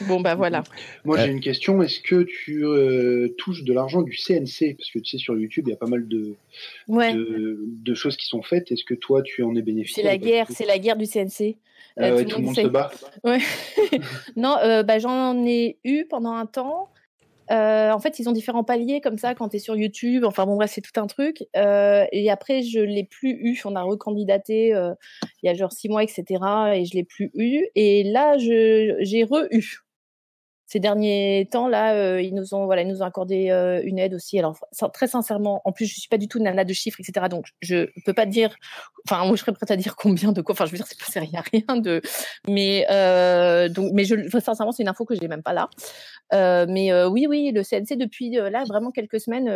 Bon 0.08 0.22
bah 0.22 0.36
voilà. 0.36 0.51
Moi, 1.06 1.18
j'ai 1.18 1.32
une 1.32 1.40
question. 1.40 1.82
Est-ce 1.82 2.00
que 2.00 2.24
tu 2.24 2.66
euh, 2.66 3.30
touches 3.38 3.64
de 3.64 3.74
l'argent 3.74 4.02
du 4.02 4.16
CNC 4.16 4.76
Parce 4.78 4.92
que 4.92 5.00
tu 5.00 5.06
sais, 5.06 5.18
sur 5.18 5.38
YouTube, 5.38 5.66
il 5.68 5.72
y 5.72 5.74
a 5.74 5.78
pas 5.78 5.88
mal 5.88 6.08
de, 6.08 6.36
de, 6.88 7.94
choses 7.94 8.18
qui 8.18 8.28
sont 8.28 8.42
faites. 8.42 8.72
Est-ce 8.72 8.84
que 8.84 8.94
toi, 8.94 9.22
tu 9.22 9.44
en 9.44 9.56
es 9.56 9.62
bénéficiaire 9.62 10.06
C'est 10.06 10.12
la 10.12 10.18
guerre, 10.18 10.48
c'est 10.50 10.66
la 10.66 10.80
guerre 10.80 10.98
du 10.98 11.06
CNC. 11.06 11.58
Ah 11.98 12.06
euh, 12.06 12.24
tout, 12.24 12.40
le 12.40 12.46
monde, 12.46 12.56
se 12.56 12.68
bat. 12.68 12.92
Ouais. 13.24 13.40
non, 14.36 14.58
euh, 14.64 14.82
bah, 14.84 15.00
j'en 15.00 15.46
ai 15.46 15.78
eu 15.84 16.06
pendant 16.06 16.34
un 16.34 16.46
temps. 16.46 16.90
en 17.50 18.00
fait, 18.00 18.20
ils 18.20 18.30
ont 18.30 18.32
différents 18.32 18.64
paliers 18.64 19.02
comme 19.02 19.18
ça 19.18 19.36
quand 19.36 19.50
tu 19.50 19.58
es 19.58 19.60
sur 19.60 19.76
YouTube. 19.76 20.24
Enfin 20.24 20.46
bon, 20.46 20.56
bref, 20.56 20.72
c'est 20.74 20.82
tout 20.82 21.00
un 21.00 21.08
truc. 21.08 21.44
et 21.54 22.32
après, 22.32 22.62
je 22.62 22.80
l'ai 22.80 23.04
plus 23.04 23.32
eu. 23.32 23.60
On 23.66 23.76
a 23.76 23.82
recandidaté 23.82 24.70
il 25.44 25.48
y 25.48 25.50
a 25.50 25.54
genre 25.54 25.72
six 25.72 25.90
mois, 25.90 26.04
etc. 26.04 26.24
Et 26.76 26.86
je 26.86 26.94
l'ai 26.94 27.04
plus 27.04 27.32
eu. 27.34 27.66
Et 27.76 28.04
là, 28.04 28.38
j'ai 28.38 29.24
re-eu 29.24 29.82
ces 30.72 30.80
derniers 30.80 31.50
temps 31.52 31.68
là, 31.68 31.96
euh, 31.96 32.22
ils 32.22 32.34
nous 32.34 32.54
ont 32.54 32.66
voilà, 32.66 32.84
ils 32.84 32.88
nous 32.88 33.02
ont 33.02 33.06
accordé 33.06 33.50
euh, 33.50 33.82
une 33.84 34.00
aide 34.00 34.14
aussi. 34.14 34.40
Alors 34.40 34.58
très 34.94 35.08
sincèrement, 35.08 35.62
en 35.66 35.74
plus 35.74 35.86
je 35.86 36.00
suis 36.00 36.08
pas 36.08 36.18
du 36.18 36.30
tout 36.30 36.40
nana 36.40 36.64
de 36.64 36.72
chiffres, 36.72 36.98
etc. 37.02 37.28
Donc 37.30 37.48
je 37.60 37.90
peux 38.06 38.14
pas 38.14 38.26
dire. 38.26 38.56
Enfin, 39.06 39.26
moi 39.26 39.36
je 39.36 39.42
serais 39.42 39.52
prête 39.52 39.70
à 39.70 39.76
dire 39.76 39.98
combien 39.98 40.32
de 40.32 40.42
quoi. 40.42 40.54
Enfin, 40.54 40.66
je 40.66 40.72
veux 40.72 40.78
dire, 40.78 40.88
c'est 40.88 40.98
pas 40.98 41.20
rien, 41.20 41.44
rien 41.52 41.76
de. 41.76 42.02
Mais 42.48 42.86
euh, 42.90 43.68
donc, 43.68 43.92
mais 43.94 44.06
je 44.06 44.16
sincèrement, 44.40 44.72
c'est 44.72 44.84
une 44.84 44.88
info 44.88 45.04
que 45.04 45.14
j'ai 45.14 45.28
même 45.28 45.44
pas 45.44 45.52
là. 45.52 45.70
Euh, 46.34 46.66
mais 46.70 46.94
oui, 47.04 47.28
oui, 47.28 47.52
le 47.54 47.64
CNC 47.64 47.98
depuis 47.98 48.30
là 48.30 48.64
vraiment 48.64 48.92
quelques 48.92 49.20
semaines, 49.20 49.50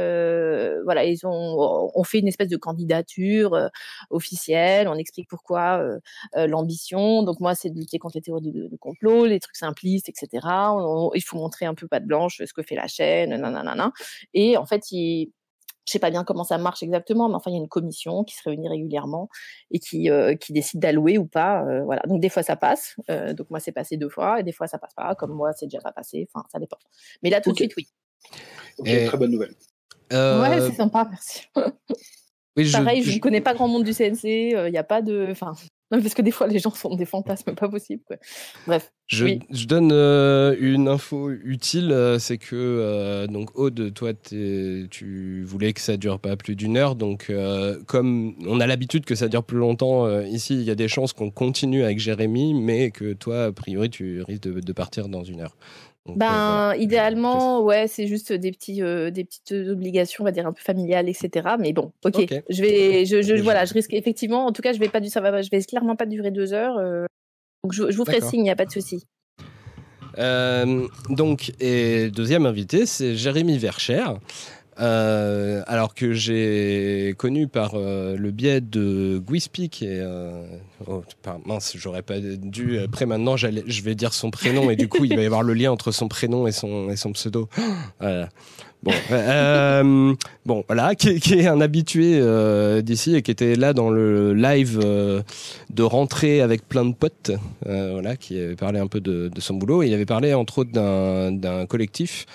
voilà, 0.84 1.06
ils 1.06 1.26
ont 1.26 1.92
on 1.96 2.04
fait 2.04 2.20
une 2.20 2.28
espèce 2.28 2.50
de 2.50 2.58
candidature 2.58 3.70
officielle. 4.10 4.90
On 4.90 4.96
explique 4.96 5.30
pourquoi 5.30 5.82
l'ambition. 6.36 7.24
Donc 7.24 7.40
moi, 7.40 7.56
c'est 7.56 7.70
de 7.70 7.80
lutter 7.80 8.00
contre 8.00 8.18
les 8.18 8.22
théories 8.22 8.52
de, 8.52 8.76
complot, 8.82 9.28
les 9.28 9.40
trucs 9.40 9.56
simplistes, 9.56 10.10
etc. 10.10 10.46
il 11.14 11.22
faut 11.22 11.38
montrer 11.38 11.66
un 11.66 11.76
peu 11.76 11.88
pas 11.88 12.00
de 12.00 12.06
blanche 12.06 12.42
ce 12.44 12.54
que 12.54 12.64
fait 12.64 12.76
la 12.76 12.88
chaîne, 12.88 13.36
nanana. 13.36 13.92
Et 14.34 14.58
en 14.58 14.66
fait, 14.66 14.92
ils 14.92 15.32
je 15.86 15.92
sais 15.92 16.00
pas 16.00 16.10
bien 16.10 16.24
comment 16.24 16.44
ça 16.44 16.58
marche 16.58 16.82
exactement, 16.82 17.30
mais 17.30 17.36
enfin, 17.36 17.52
il 17.52 17.54
y 17.54 17.58
a 17.58 17.62
une 17.62 17.70
commission 17.70 18.24
qui 18.24 18.36
se 18.36 18.42
réunit 18.44 18.68
régulièrement 18.68 19.30
et 19.70 19.80
qui, 19.80 20.10
euh, 20.10 20.36
qui 20.36 20.52
décide 20.52 20.80
d'allouer 20.80 21.18
ou 21.18 21.26
pas. 21.26 21.64
Euh, 21.64 21.84
voilà. 21.84 22.02
Donc, 22.08 22.22
des 22.22 22.30
fois, 22.30 22.42
ça 22.42 22.56
passe. 22.56 22.96
Euh, 23.10 23.34
donc, 23.34 23.50
moi, 23.52 23.60
c'est 23.60 23.72
passé 23.72 23.96
deux 23.96 24.10
fois 24.10 24.40
et 24.40 24.44
des 24.44 24.52
fois, 24.52 24.68
ça 24.68 24.80
passe 24.80 24.94
pas. 24.96 25.14
Comme 25.16 25.32
moi, 25.32 25.54
c'est 25.54 25.68
déjà 25.68 25.80
pas 25.80 25.92
passé. 25.92 26.28
Enfin, 26.34 26.46
ça 26.52 26.60
dépend. 26.60 26.78
Mais 27.22 27.30
là, 27.30 27.40
tout 27.40 27.52
de 27.52 27.56
suite, 27.56 27.76
oui. 27.78 27.88
Ok, 28.80 28.88
très 28.88 29.18
bonne 29.18 29.32
nouvelle. 29.32 29.54
Ouais, 30.12 30.60
c'est 30.60 30.76
sympa, 30.76 31.08
merci. 31.10 31.44
oui, 32.58 32.72
Pareil, 32.72 33.04
je 33.04 33.16
ne 33.16 33.20
connais 33.20 33.42
pas 33.42 33.54
grand 33.54 33.68
monde 33.68 33.84
du 33.84 33.94
CNC. 33.94 34.24
Il 34.24 34.72
n'y 34.72 34.78
a 34.78 34.84
pas 34.84 35.04
de. 35.04 35.28
Enfin, 35.30 35.54
parce 35.90 36.14
que 36.14 36.22
des 36.22 36.32
fois, 36.32 36.48
les 36.48 36.60
gens 36.60 36.72
sont 36.72 36.96
des 36.96 37.06
fantasmes 37.06 37.54
pas 37.56 37.70
possibles. 37.70 38.04
Bref. 38.66 38.92
Je, 39.08 39.38
je 39.52 39.68
donne 39.68 39.92
euh, 39.92 40.56
une 40.60 40.88
info 40.88 41.30
utile, 41.30 41.92
euh, 41.92 42.18
c'est 42.18 42.40
que 42.40 42.56
euh, 42.56 43.28
donc 43.28 43.56
Aude, 43.56 43.94
toi, 43.94 44.14
tu 44.16 45.44
voulais 45.46 45.74
que 45.74 45.82
ça 45.82 45.96
dure 45.96 46.20
pas 46.20 46.36
plus 46.36 46.56
d'une 46.56 46.76
heure, 46.76 46.96
donc 46.96 47.32
comme 47.86 48.36
on 48.48 48.60
a 48.60 48.66
l'habitude 48.68 49.06
que 49.06 49.14
ça 49.14 49.28
dure 49.28 49.44
plus 49.44 49.60
longtemps 49.60 50.22
ici, 50.22 50.56
il 50.56 50.64
y 50.64 50.72
a 50.72 50.76
des 50.76 50.88
chances 50.88 51.14
qu'on 51.14 51.30
continue 51.30 51.84
avec 51.84 52.00
Jérémy, 52.00 52.56
mais 52.56 52.90
que 52.90 53.14
toi, 53.14 53.46
a 53.46 53.52
priori, 53.52 53.92
tu 53.92 54.24
risques 54.24 54.42
de 54.42 54.74
partir 54.74 55.08
dans 55.08 55.24
une 55.24 55.42
heure 55.42 55.56
ben, 56.08 56.76
idéalement, 56.76 57.62
ouais, 57.64 57.88
c'est 57.88 58.06
juste 58.06 58.32
des 58.32 58.52
petits, 58.52 58.84
euh, 58.84 59.10
des 59.10 59.24
petites 59.24 59.52
obligations, 59.52 60.24
on 60.24 60.26
va 60.26 60.32
dire 60.32 60.46
un 60.46 60.54
peu 60.54 60.62
familiales, 60.62 61.10
etc. 61.10 61.56
Mais 61.60 61.74
bon, 61.74 61.92
ok. 62.04 62.28
Je 62.50 62.62
vais, 62.62 63.06
je, 63.06 63.24
je, 63.24 63.34
voilà, 63.42 63.66
je 63.66 63.74
risque 63.74 63.94
effectivement. 63.94 64.46
En 64.46 64.52
tout 64.52 64.62
cas, 64.62 64.72
je 64.72 64.80
vais 64.80 64.90
pas 64.90 65.00
du, 65.00 65.10
ça 65.10 65.22
va, 65.22 65.42
je 65.42 65.50
vais 65.50 65.62
clairement 65.64 65.96
pas 65.96 66.06
durer 66.06 66.30
deux 66.30 66.54
heures. 66.54 66.78
Euh, 66.78 67.06
donc, 67.64 67.74
je, 67.74 67.90
je 67.90 67.98
vous 67.98 68.06
ferai 68.06 68.22
signe, 68.22 68.42
il 68.42 68.44
n'y 68.44 68.52
a 68.52 68.56
pas 68.56 68.66
de 68.66 68.72
souci. 68.72 69.08
Euh, 70.20 70.88
donc, 71.10 71.54
et 71.60 72.10
deuxième 72.10 72.46
invité, 72.46 72.86
c'est 72.86 73.16
Jérémy 73.16 73.58
Vercher. 73.58 74.06
Euh, 74.80 75.64
alors 75.68 75.94
que 75.94 76.14
j'ai 76.14 77.14
connu 77.18 77.48
par 77.48 77.76
le 77.76 78.32
biais 78.32 78.62
de 78.62 79.22
Guispi, 79.26 79.70
qui 79.70 79.86
est. 79.86 80.04
Oh, 80.88 81.04
mince, 81.46 81.74
j'aurais 81.76 82.02
pas 82.02 82.20
dû. 82.20 82.80
Après, 82.84 83.06
maintenant, 83.06 83.38
je 83.38 83.82
vais 83.82 83.96
dire 83.96 84.14
son 84.14 84.32
prénom 84.32 84.70
et 84.70 84.76
du 84.76 84.88
coup, 84.88 85.06
il 85.06 85.16
va 85.16 85.22
y 85.22 85.26
avoir 85.26 85.44
le 85.44 85.54
lien 85.54 85.72
entre 85.72 85.92
son 85.92 86.08
prénom 86.08 86.48
et 86.48 86.52
son, 86.52 86.90
et 86.90 86.96
son 86.96 87.12
pseudo. 87.12 87.50
Voilà. 88.00 88.30
Bon, 88.86 88.92
euh, 89.10 90.14
bon, 90.46 90.64
voilà, 90.68 90.94
qui, 90.94 91.10
est 91.10 91.48
un 91.48 91.60
habitué 91.60 92.20
euh, 92.20 92.84
d'ici 92.84 93.16
et 93.16 93.24
qui 93.24 93.32
était 93.32 93.56
là 93.56 93.74
dans 93.74 93.90
le 93.90 94.36
live 94.36 94.80
euh, 94.84 95.24
de 95.72 95.82
rentrée 95.82 96.40
avec 96.40 96.70
plein 96.70 96.86
de 96.86 96.94
potes, 96.94 97.32
euh, 97.66 97.94
voilà, 97.94 98.16
qui 98.16 98.40
avait 98.40 98.56
parlé 98.56 98.78
un 98.78 98.86
peu 98.86 99.02
de, 99.02 99.32
de, 99.34 99.42
son 99.42 99.56
boulot. 99.56 99.82
Et 99.82 99.88
il 99.88 99.94
avait 99.96 100.06
parlé 100.06 100.36
entre 100.36 100.60
autres 100.60 100.72
d'un 100.72 101.66
collectif 101.66 102.28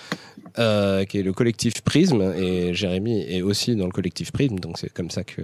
euh, 0.59 1.05
qui 1.05 1.19
est 1.19 1.23
le 1.23 1.33
collectif 1.33 1.81
Prisme 1.81 2.33
et 2.37 2.73
Jérémy 2.73 3.21
est 3.21 3.41
aussi 3.41 3.75
dans 3.75 3.85
le 3.85 3.91
collectif 3.91 4.31
Prisme, 4.31 4.59
donc 4.59 4.77
c'est 4.77 4.91
comme 4.91 5.09
ça 5.09 5.23
que 5.23 5.41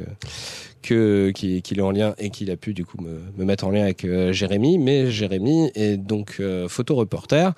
que 0.81 1.31
qu'il 1.31 1.79
est 1.79 1.81
en 1.81 1.91
lien 1.91 2.13
et 2.17 2.29
qu'il 2.29 2.51
a 2.51 2.57
pu 2.57 2.73
du 2.73 2.85
coup 2.85 3.01
me, 3.01 3.19
me 3.37 3.45
mettre 3.45 3.65
en 3.65 3.71
lien 3.71 3.83
avec 3.83 4.05
Jérémy. 4.31 4.77
Mais 4.77 5.11
Jérémy 5.11 5.71
est 5.75 5.97
donc 5.97 6.41
photoreporter 6.67 7.51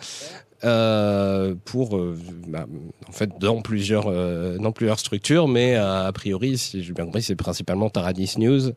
euh, 0.66 1.56
pour, 1.66 1.96
euh, 1.98 2.18
bah, 2.48 2.66
en 3.08 3.12
fait, 3.12 3.30
dans 3.40 3.62
plusieurs, 3.62 4.08
euh, 4.08 4.58
dans 4.58 4.72
plusieurs 4.72 5.00
structures, 5.00 5.48
mais 5.48 5.76
a 5.76 6.12
priori, 6.12 6.58
si 6.58 6.84
j'ai 6.84 6.94
bien 6.94 7.06
compris, 7.06 7.22
c'est 7.22 7.36
principalement 7.36 7.90
Taradis 7.90 8.36
News. 8.38 8.70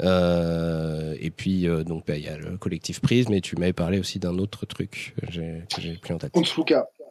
et 0.00 1.30
puis, 1.30 1.66
donc, 1.86 2.06
bah, 2.06 2.16
il 2.16 2.24
y 2.24 2.28
a 2.28 2.36
le 2.36 2.56
collectif 2.56 3.00
Prisme, 3.00 3.32
et 3.32 3.40
tu 3.40 3.56
m'avais 3.56 3.72
parlé 3.72 4.00
aussi 4.00 4.18
d'un 4.18 4.38
autre 4.38 4.66
truc 4.66 5.14
que 5.20 5.30
j'ai 5.30 5.92
plus 6.00 6.14
en 6.14 6.18
tête. 6.18 6.32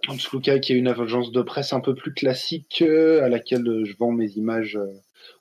Onsluka. 0.09 0.53
Onsluka, 0.53 0.59
qui 0.59 0.73
est 0.73 0.77
une 0.77 0.87
agence 0.87 1.31
de 1.31 1.41
presse 1.41 1.73
un 1.73 1.79
peu 1.79 1.95
plus 1.95 2.13
classique, 2.13 2.81
à 2.81 3.29
laquelle 3.29 3.83
je 3.85 3.95
vends 3.97 4.11
mes 4.11 4.31
images 4.31 4.77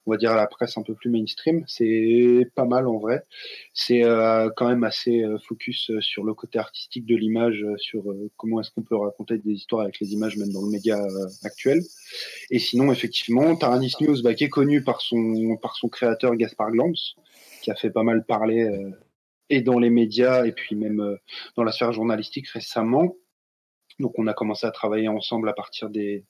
on 0.09 0.13
va 0.13 0.17
dire 0.17 0.33
à 0.33 0.37
la 0.37 0.47
presse 0.47 0.79
un 0.79 0.83
peu 0.83 0.95
plus 0.95 1.11
mainstream. 1.11 1.65
C'est 1.67 2.51
pas 2.55 2.65
mal 2.65 2.87
en 2.87 2.99
vrai. 2.99 3.25
C'est 3.75 4.05
euh, 4.05 4.49
quand 4.57 4.69
même 4.69 4.85
assez 4.85 5.23
euh, 5.23 5.39
focus 5.47 5.91
euh, 5.91 6.01
sur 6.01 6.25
le 6.25 6.33
côté 6.33 6.59
artistique 6.59 7.05
de 7.05 7.15
l'image, 7.15 7.65
sur 7.77 8.05
comment 8.37 8.61
est-ce 8.61 8.71
qu'on 8.71 8.83
peut 8.83 8.97
raconter 8.97 9.39
des 9.39 9.53
histoires 9.53 9.83
avec 9.83 10.01
les 10.01 10.13
images 10.15 10.37
même 10.37 10.51
dans 10.51 10.63
le 10.63 10.71
média 10.71 10.99
actuel. 11.45 11.83
Et 12.51 12.59
sinon, 12.59 12.91
effectivement, 12.91 13.55
Taranis 13.57 13.93
News, 14.01 14.23
bah, 14.23 14.35
qui 14.35 14.45
est 14.45 14.49
connu 14.49 14.83
par 14.83 15.01
son 15.01 15.57
par 15.61 15.77
son 15.77 15.89
créateur 15.89 16.35
Gaspard 16.37 16.71
Glams, 16.71 16.95
qui 17.63 17.71
a 17.71 17.75
fait 17.75 17.91
pas 17.91 18.03
mal 18.03 18.25
parler 18.25 18.67
et 19.51 19.61
dans 19.61 19.79
les 19.79 19.91
médias 19.91 20.45
et 20.47 20.53
puis 20.53 20.75
même 20.75 21.19
dans 21.57 21.65
la 21.65 21.73
sphère 21.73 21.93
journalistique 21.93 22.49
récemment. 22.49 23.15
Donc 23.99 24.19
on 24.19 24.27
a 24.27 24.35
commencé 24.35 24.67
à 24.67 24.71
travailler 24.71 25.09
ensemble 25.09 25.49
à 25.49 25.53
partir 25.53 25.91
des, 25.91 26.25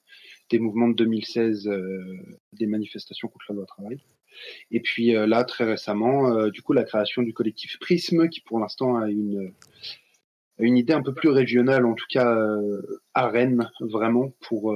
des 0.50 0.58
mouvements 0.58 0.88
de 0.88 0.94
2016, 0.94 1.68
euh, 1.68 2.16
des 2.52 2.66
manifestations 2.66 3.28
contre 3.28 3.46
la 3.50 3.56
loi 3.56 3.66
travail. 3.66 4.00
Et 4.70 4.80
puis 4.80 5.14
euh, 5.14 5.26
là, 5.26 5.44
très 5.44 5.64
récemment, 5.64 6.30
euh, 6.30 6.50
du 6.50 6.62
coup, 6.62 6.72
la 6.72 6.84
création 6.84 7.22
du 7.22 7.32
collectif 7.32 7.78
Prisme, 7.78 8.28
qui 8.28 8.40
pour 8.40 8.58
l'instant 8.58 8.96
a 8.96 9.08
une 9.08 9.52
une 10.60 10.76
idée 10.76 10.92
un 10.92 11.02
peu 11.02 11.14
plus 11.14 11.28
régionale, 11.28 11.87
en 11.87 11.94
tout 11.94 12.06
cas 12.10 12.37
à 13.14 13.28
Rennes, 13.28 13.70
vraiment, 13.78 14.32
pour, 14.40 14.75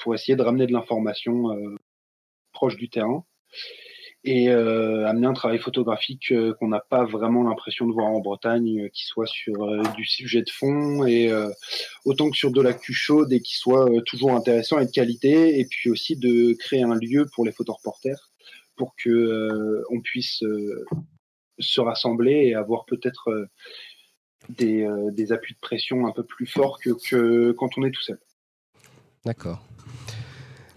pour 0.00 0.12
essayer 0.12 0.34
de 0.34 0.42
ramener 0.42 0.66
de 0.66 0.72
l'information 0.72 1.56
proche 2.52 2.76
du 2.76 2.88
terrain 2.88 3.24
et 4.24 4.48
euh, 4.48 5.06
amener 5.06 5.26
un 5.26 5.34
travail 5.34 5.58
photographique 5.58 6.32
euh, 6.32 6.54
qu'on 6.54 6.68
n'a 6.68 6.80
pas 6.80 7.04
vraiment 7.04 7.42
l'impression 7.42 7.86
de 7.86 7.92
voir 7.92 8.06
en 8.06 8.20
Bretagne, 8.20 8.84
euh, 8.84 8.88
qui 8.88 9.04
soit 9.04 9.26
sur 9.26 9.66
du 9.94 10.06
sujet 10.06 10.40
de 10.40 10.50
fond 10.50 11.04
et 11.04 11.30
autant 12.04 12.30
que 12.30 12.36
sur 12.36 12.50
de 12.50 12.60
l'actu 12.62 12.94
chaude 12.94 13.32
et 13.32 13.40
qui 13.40 13.56
soit 13.56 13.88
toujours 14.06 14.32
intéressant 14.32 14.78
et 14.78 14.86
de 14.86 14.90
qualité, 14.90 15.60
et 15.60 15.66
puis 15.66 15.90
aussi 15.90 16.16
de 16.16 16.54
créer 16.54 16.82
un 16.82 16.94
lieu 16.94 17.26
pour 17.34 17.44
les 17.44 17.52
photoreporters 17.52 18.30
pour 18.76 18.94
que 18.96 19.82
on 19.90 20.00
puisse 20.00 20.42
se 21.58 21.80
rassembler 21.80 22.46
et 22.46 22.54
avoir 22.54 22.86
peut-être 22.86 23.48
des, 24.48 24.88
des 25.12 25.32
appuis 25.32 25.54
de 25.54 25.60
pression 25.60 26.06
un 26.06 26.12
peu 26.12 26.24
plus 26.24 26.46
forts 26.46 26.78
que, 26.80 26.90
que 27.08 27.52
quand 27.52 27.76
on 27.76 27.84
est 27.84 27.90
tout 27.90 28.02
seul. 28.02 28.18
D'accord. 29.24 29.64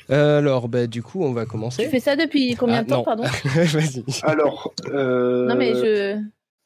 Euh, 0.10 0.40
alors, 0.40 0.70
bah, 0.70 0.88
du 0.88 1.04
coup, 1.04 1.24
on 1.24 1.34
va 1.34 1.46
commencer. 1.46 1.84
Tu 1.84 1.90
fais 1.90 2.00
ça 2.00 2.16
depuis 2.16 2.56
combien 2.56 2.84
de 2.84 2.88
ah, 2.92 2.96
temps, 2.96 3.04
pardon 3.04 3.24
Vas-y. 3.46 4.04
Alors. 4.24 4.74
Euh... 4.88 5.48
Non, 5.48 5.56
mais 5.56 5.74
je. 5.74 6.22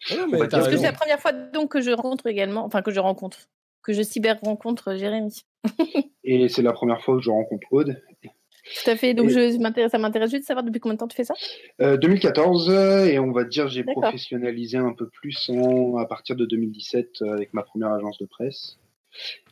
Ah 0.09 0.47
Parce 0.49 0.67
que 0.67 0.77
c'est 0.77 0.83
la 0.83 0.93
première 0.93 1.19
fois 1.19 1.31
donc 1.31 1.71
que 1.71 1.81
je 1.81 1.91
rencontre 1.91 2.25
également, 2.25 2.65
enfin 2.65 2.81
que 2.81 2.89
je 2.89 2.99
rencontre, 2.99 3.37
que 3.83 3.93
je 3.93 4.01
cyber 4.01 4.39
rencontre 4.41 4.95
Jérémy. 4.95 5.43
Et 6.23 6.49
c'est 6.49 6.63
la 6.63 6.73
première 6.73 7.03
fois 7.03 7.17
que 7.17 7.21
je 7.21 7.29
rencontre 7.29 7.67
Aude. 7.71 8.01
Tout 8.23 8.89
à 8.89 8.95
fait. 8.95 9.13
Donc 9.13 9.29
je 9.29 9.51
ça 9.91 9.97
m'intéresse 9.99 10.31
juste 10.31 10.43
de 10.43 10.47
savoir 10.47 10.63
depuis 10.63 10.79
combien 10.79 10.95
de 10.95 10.99
temps 10.99 11.07
tu 11.07 11.15
fais 11.15 11.23
ça. 11.23 11.35
Euh, 11.81 11.97
2014 11.97 12.71
et 13.09 13.19
on 13.19 13.31
va 13.31 13.43
dire 13.43 13.67
j'ai 13.67 13.83
professionnalisé 13.83 14.77
un 14.77 14.93
peu 14.93 15.07
plus 15.07 15.51
à 15.99 16.05
partir 16.05 16.35
de 16.35 16.45
2017 16.45 17.21
avec 17.33 17.53
ma 17.53 17.61
première 17.61 17.91
agence 17.91 18.17
de 18.17 18.25
presse. 18.25 18.79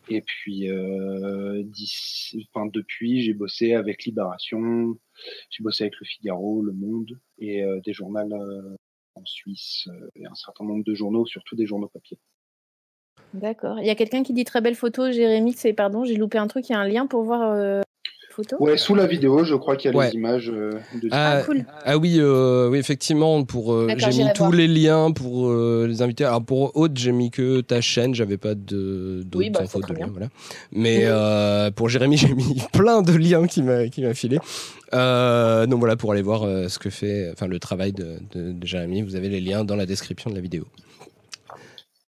Et 0.10 0.22
puis, 0.22 0.70
euh, 0.70 1.64
depuis, 2.74 3.22
j'ai 3.22 3.34
bossé 3.34 3.74
avec 3.74 4.06
Libération, 4.06 4.98
j'ai 5.52 5.64
bossé 5.64 5.84
avec 5.84 6.00
Le 6.00 6.06
Figaro, 6.06 6.64
Le 6.64 6.74
Monde 6.74 7.20
et 7.38 7.64
euh, 7.64 7.80
des 7.86 7.94
journaux 7.94 8.20
euh, 8.20 8.76
en 9.16 9.26
Suisse 9.26 9.88
et 10.16 10.26
un 10.26 10.34
certain 10.34 10.66
nombre 10.66 10.84
de 10.84 10.96
journaux, 10.96 11.26
surtout 11.28 11.56
des 11.56 11.68
journaux 11.68 11.90
papier. 11.90 12.18
D'accord. 13.36 13.80
Il 13.80 13.86
y 13.86 13.92
a 13.92 13.96
quelqu'un 13.96 14.24
qui 14.24 14.34
dit 14.34 14.46
très 14.46 14.62
belle 14.62 14.76
photo, 14.76 15.12
Jérémy, 15.12 15.54
c'est 15.54 15.74
pardon, 15.74 16.04
j'ai 16.04 16.16
loupé 16.16 16.40
un 16.40 16.48
truc, 16.48 16.68
il 16.70 16.72
y 16.72 16.76
a 16.76 16.80
un 16.80 16.88
lien 16.88 17.06
pour 17.06 17.22
voir 17.22 17.84
Ouais, 18.60 18.78
sous 18.78 18.96
la 18.96 19.08
vidéo, 19.08 19.44
je 19.44 19.56
crois 19.56 19.76
qu'il 19.76 19.92
y 19.92 19.98
a 19.98 20.06
les 20.06 20.16
images 20.16 20.52
euh, 20.54 20.74
de 21.02 21.10
ah, 21.12 21.42
cool. 21.46 21.66
ah 21.86 21.98
oui, 21.98 22.18
euh, 22.20 22.70
oui, 22.70 22.78
effectivement, 22.78 23.44
pour 23.44 23.74
euh, 23.74 23.88
j'ai 23.98 24.24
mis 24.24 24.30
tous 24.34 24.52
les 24.52 24.68
liens 24.68 25.12
pour 25.12 25.52
les 25.54 26.02
invités. 26.02 26.26
Alors 26.26 26.44
pour 26.44 26.76
Aude, 26.76 26.98
j'ai 26.98 27.12
mis 27.12 27.32
que 27.32 27.62
ta 27.62 27.82
chaîne, 27.82 28.16
j'avais 28.16 28.38
pas 28.38 28.56
de 28.56 29.24
d'autres 29.24 29.38
oui, 29.38 29.50
bah, 29.50 29.62
infos 29.64 29.82
de 29.82 29.94
liens, 29.94 30.10
voilà. 30.12 30.30
Mais 30.72 31.06
pour 31.76 31.90
Jérémy, 31.90 32.18
j'ai 32.18 32.34
mis 32.34 32.62
plein 32.74 33.02
de 33.02 33.14
liens 33.14 33.48
qui 33.48 33.62
m'a 33.62 33.88
qui 33.88 34.02
m'a 34.02 34.14
filé. 34.14 34.38
donc 34.92 35.80
voilà 35.80 35.96
pour 35.96 36.12
aller 36.12 36.22
voir 36.22 36.42
ce 36.70 36.80
que 36.80 36.90
fait, 36.90 37.30
enfin 37.32 37.48
le 37.48 37.60
travail 37.60 37.94
de, 37.94 38.18
de, 38.34 38.52
de 38.52 38.68
Jérémy. 38.68 39.02
Vous 39.02 39.16
avez 39.16 39.30
les 39.30 39.42
liens 39.42 39.64
dans 39.64 39.76
la 39.76 39.86
description 39.86 40.30
de 40.30 40.36
la 40.36 40.42
vidéo. 40.42 40.66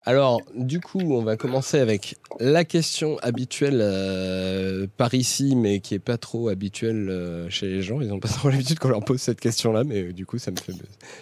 Alors, 0.06 0.42
du 0.56 0.80
coup, 0.80 1.02
on 1.02 1.22
va 1.24 1.36
commencer 1.36 1.78
avec 1.78 2.16
la 2.40 2.64
question 2.64 3.18
habituelle 3.20 3.80
euh, 3.82 4.88
par 4.98 5.14
ici, 5.14 5.56
mais 5.58 5.82
qui 5.82 5.94
est 5.94 6.00
pas 6.00 6.18
trop 6.18 6.48
habituelle 6.48 7.10
euh, 7.10 7.50
chez 7.50 7.68
les 7.68 7.82
gens. 7.82 8.00
Ils 8.00 8.08
n'ont 8.08 8.20
pas 8.20 8.28
trop 8.30 8.50
l'habitude 8.50 8.80
qu'on 8.80 8.90
leur 8.90 9.04
pose 9.04 9.20
cette 9.20 9.42
question-là, 9.42 9.84
mais 9.84 10.04
euh, 10.04 10.14
du 10.14 10.26
coup, 10.26 10.38
ça 10.38 10.52
me 10.52 10.58
fait, 10.58 10.74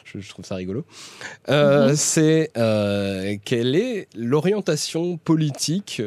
je, 0.05 0.29
trouve 0.29 0.45
ça 0.45 0.55
rigolo. 0.55 0.85
Mhm. 1.49 1.95
C'est 1.95 2.51
quelle 3.43 3.75
est 3.75 4.07
l'orientation 4.15 5.17
politique 5.17 6.01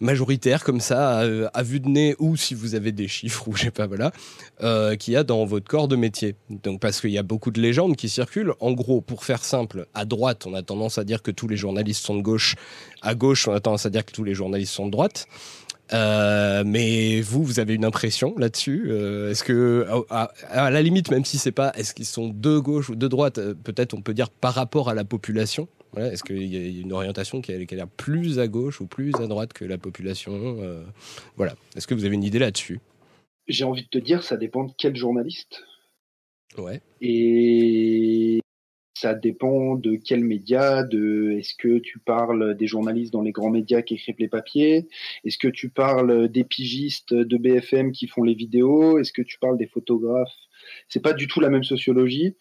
majoritaire 0.00 0.64
comme 0.64 0.80
ça 0.80 1.20
à, 1.52 1.62
vue 1.62 1.80
de 1.80 1.88
nez 1.88 2.16
ou 2.18 2.36
si 2.36 2.54
vous 2.54 2.74
avez 2.74 2.92
des 2.92 3.08
chiffres 3.08 3.48
ou 3.48 3.56
je 3.56 3.64
sais 3.64 3.70
pas 3.70 3.86
voilà 3.86 4.12
euh, 4.62 4.96
qu'il 4.96 5.14
y 5.14 5.16
a 5.16 5.24
dans 5.24 5.44
votre 5.44 5.68
corps 5.68 5.88
de 5.88 5.96
métier. 5.96 6.34
Donc 6.50 6.80
parce 6.80 7.00
qu'il 7.00 7.10
y 7.10 7.18
a 7.18 7.22
beaucoup 7.22 7.50
de 7.50 7.60
légendes 7.60 7.96
qui 7.96 8.08
circulent. 8.08 8.54
En 8.60 8.72
gros 8.72 9.00
pour 9.00 9.24
faire 9.24 9.44
simple 9.44 9.86
à 9.94 10.04
droite 10.04 10.46
on 10.46 10.54
a 10.54 10.62
tendance 10.62 10.98
à 10.98 11.04
dire 11.04 11.22
que 11.22 11.30
tous 11.30 11.48
les 11.48 11.56
journalistes 11.56 12.04
sont 12.04 12.16
de 12.16 12.22
gauche. 12.22 12.56
À 13.02 13.14
gauche 13.14 13.48
on 13.48 13.52
a 13.52 13.60
tendance 13.60 13.86
à 13.86 13.90
dire 13.90 14.04
que 14.04 14.12
tous 14.12 14.24
les 14.24 14.34
journalistes 14.34 14.72
sont 14.72 14.86
de 14.86 14.92
droite. 14.92 15.26
Euh, 15.92 16.64
mais 16.64 17.20
vous, 17.20 17.44
vous 17.44 17.60
avez 17.60 17.74
une 17.74 17.84
impression 17.84 18.34
là-dessus 18.38 18.86
euh, 18.88 19.30
Est-ce 19.30 19.44
que, 19.44 19.86
à, 20.08 20.70
la 20.70 20.82
limite, 20.82 21.10
même 21.10 21.26
si 21.26 21.36
c'est 21.36 21.52
pas, 21.52 21.72
est-ce 21.76 21.92
qu'ils 21.92 22.06
sont 22.06 22.28
de 22.28 22.58
gauche 22.58 22.88
ou 22.88 22.96
de 22.96 23.06
droite 23.06 23.38
Peut-être 23.64 23.92
on 23.92 24.00
peut 24.00 24.14
dire 24.14 24.30
par 24.30 24.54
rapport 24.54 24.88
à 24.88 24.94
la 24.94 25.04
population? 25.04 25.68
Est-ce 25.96 26.22
qu'il 26.22 26.42
y 26.42 26.56
a 26.56 26.80
une 26.80 26.92
orientation 26.92 27.40
qui 27.40 27.52
a, 27.52 27.58
l'air 27.58 27.88
plus 27.88 28.38
à 28.38 28.48
gauche 28.48 28.80
ou 28.80 28.86
plus 28.86 29.12
à 29.20 29.26
droite 29.26 29.52
que 29.52 29.64
la 29.64 29.78
population 29.78 30.58
euh, 30.60 30.82
Voilà. 31.36 31.54
Est-ce 31.76 31.86
que 31.86 31.94
vous 31.94 32.04
avez 32.04 32.14
une 32.14 32.24
idée 32.24 32.38
là-dessus? 32.38 32.80
J'ai 33.46 33.64
envie 33.64 33.82
de 33.82 33.88
te 33.88 33.98
dire, 33.98 34.22
ça 34.22 34.36
dépend 34.36 34.64
de 34.64 34.72
quel 34.76 34.96
journaliste. 34.96 35.64
Ouais. 36.56 36.80
Et 37.00 38.40
ça 38.94 39.14
dépend 39.14 39.74
de 39.74 39.96
quel 39.96 40.24
média, 40.24 40.82
de 40.82 41.32
est-ce 41.38 41.54
que 41.54 41.78
tu 41.78 41.98
parles 41.98 42.56
des 42.56 42.66
journalistes 42.66 43.12
dans 43.12 43.22
les 43.22 43.32
grands 43.32 43.50
médias 43.50 43.82
qui 43.82 43.94
écrivent 43.94 44.14
les 44.18 44.28
papiers, 44.28 44.88
est-ce 45.24 45.36
que 45.36 45.48
tu 45.48 45.68
parles 45.68 46.28
des 46.28 46.44
pigistes 46.44 47.12
de 47.12 47.36
BFM 47.36 47.92
qui 47.92 48.06
font 48.06 48.22
les 48.22 48.34
vidéos, 48.34 48.98
est-ce 48.98 49.12
que 49.12 49.22
tu 49.22 49.38
parles 49.38 49.58
des 49.58 49.66
photographes? 49.66 50.32
C'est 50.88 51.02
pas 51.02 51.12
du 51.12 51.26
tout 51.26 51.40
la 51.40 51.50
même 51.50 51.64
sociologie 51.64 52.36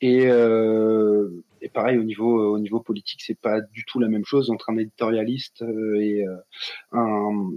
et, 0.00 0.26
euh, 0.26 1.28
et 1.60 1.68
pareil 1.68 1.98
au 1.98 2.04
niveau 2.04 2.54
au 2.54 2.58
niveau 2.58 2.80
politique, 2.80 3.22
c'est 3.22 3.38
pas 3.38 3.60
du 3.60 3.84
tout 3.84 3.98
la 3.98 4.08
même 4.08 4.24
chose 4.24 4.50
entre 4.50 4.70
un 4.70 4.78
éditorialiste 4.78 5.62
euh, 5.62 6.00
et 6.00 6.26
euh, 6.26 6.36
un 6.92 7.50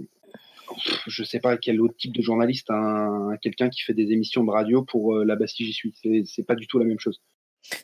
je 1.06 1.24
sais 1.24 1.40
pas 1.40 1.56
quel 1.56 1.80
autre 1.80 1.96
type 1.96 2.12
de 2.12 2.22
journaliste, 2.22 2.70
un 2.70 3.36
quelqu'un 3.40 3.68
qui 3.68 3.82
fait 3.82 3.94
des 3.94 4.12
émissions 4.12 4.44
de 4.44 4.50
radio 4.50 4.82
pour 4.82 5.16
euh, 5.16 5.24
la 5.24 5.36
Bastille 5.36 5.66
j'y 5.66 5.72
suis. 5.72 5.94
C'est 6.26 6.46
pas 6.46 6.54
du 6.54 6.66
tout 6.66 6.78
la 6.78 6.84
même 6.84 6.98
chose. 6.98 7.20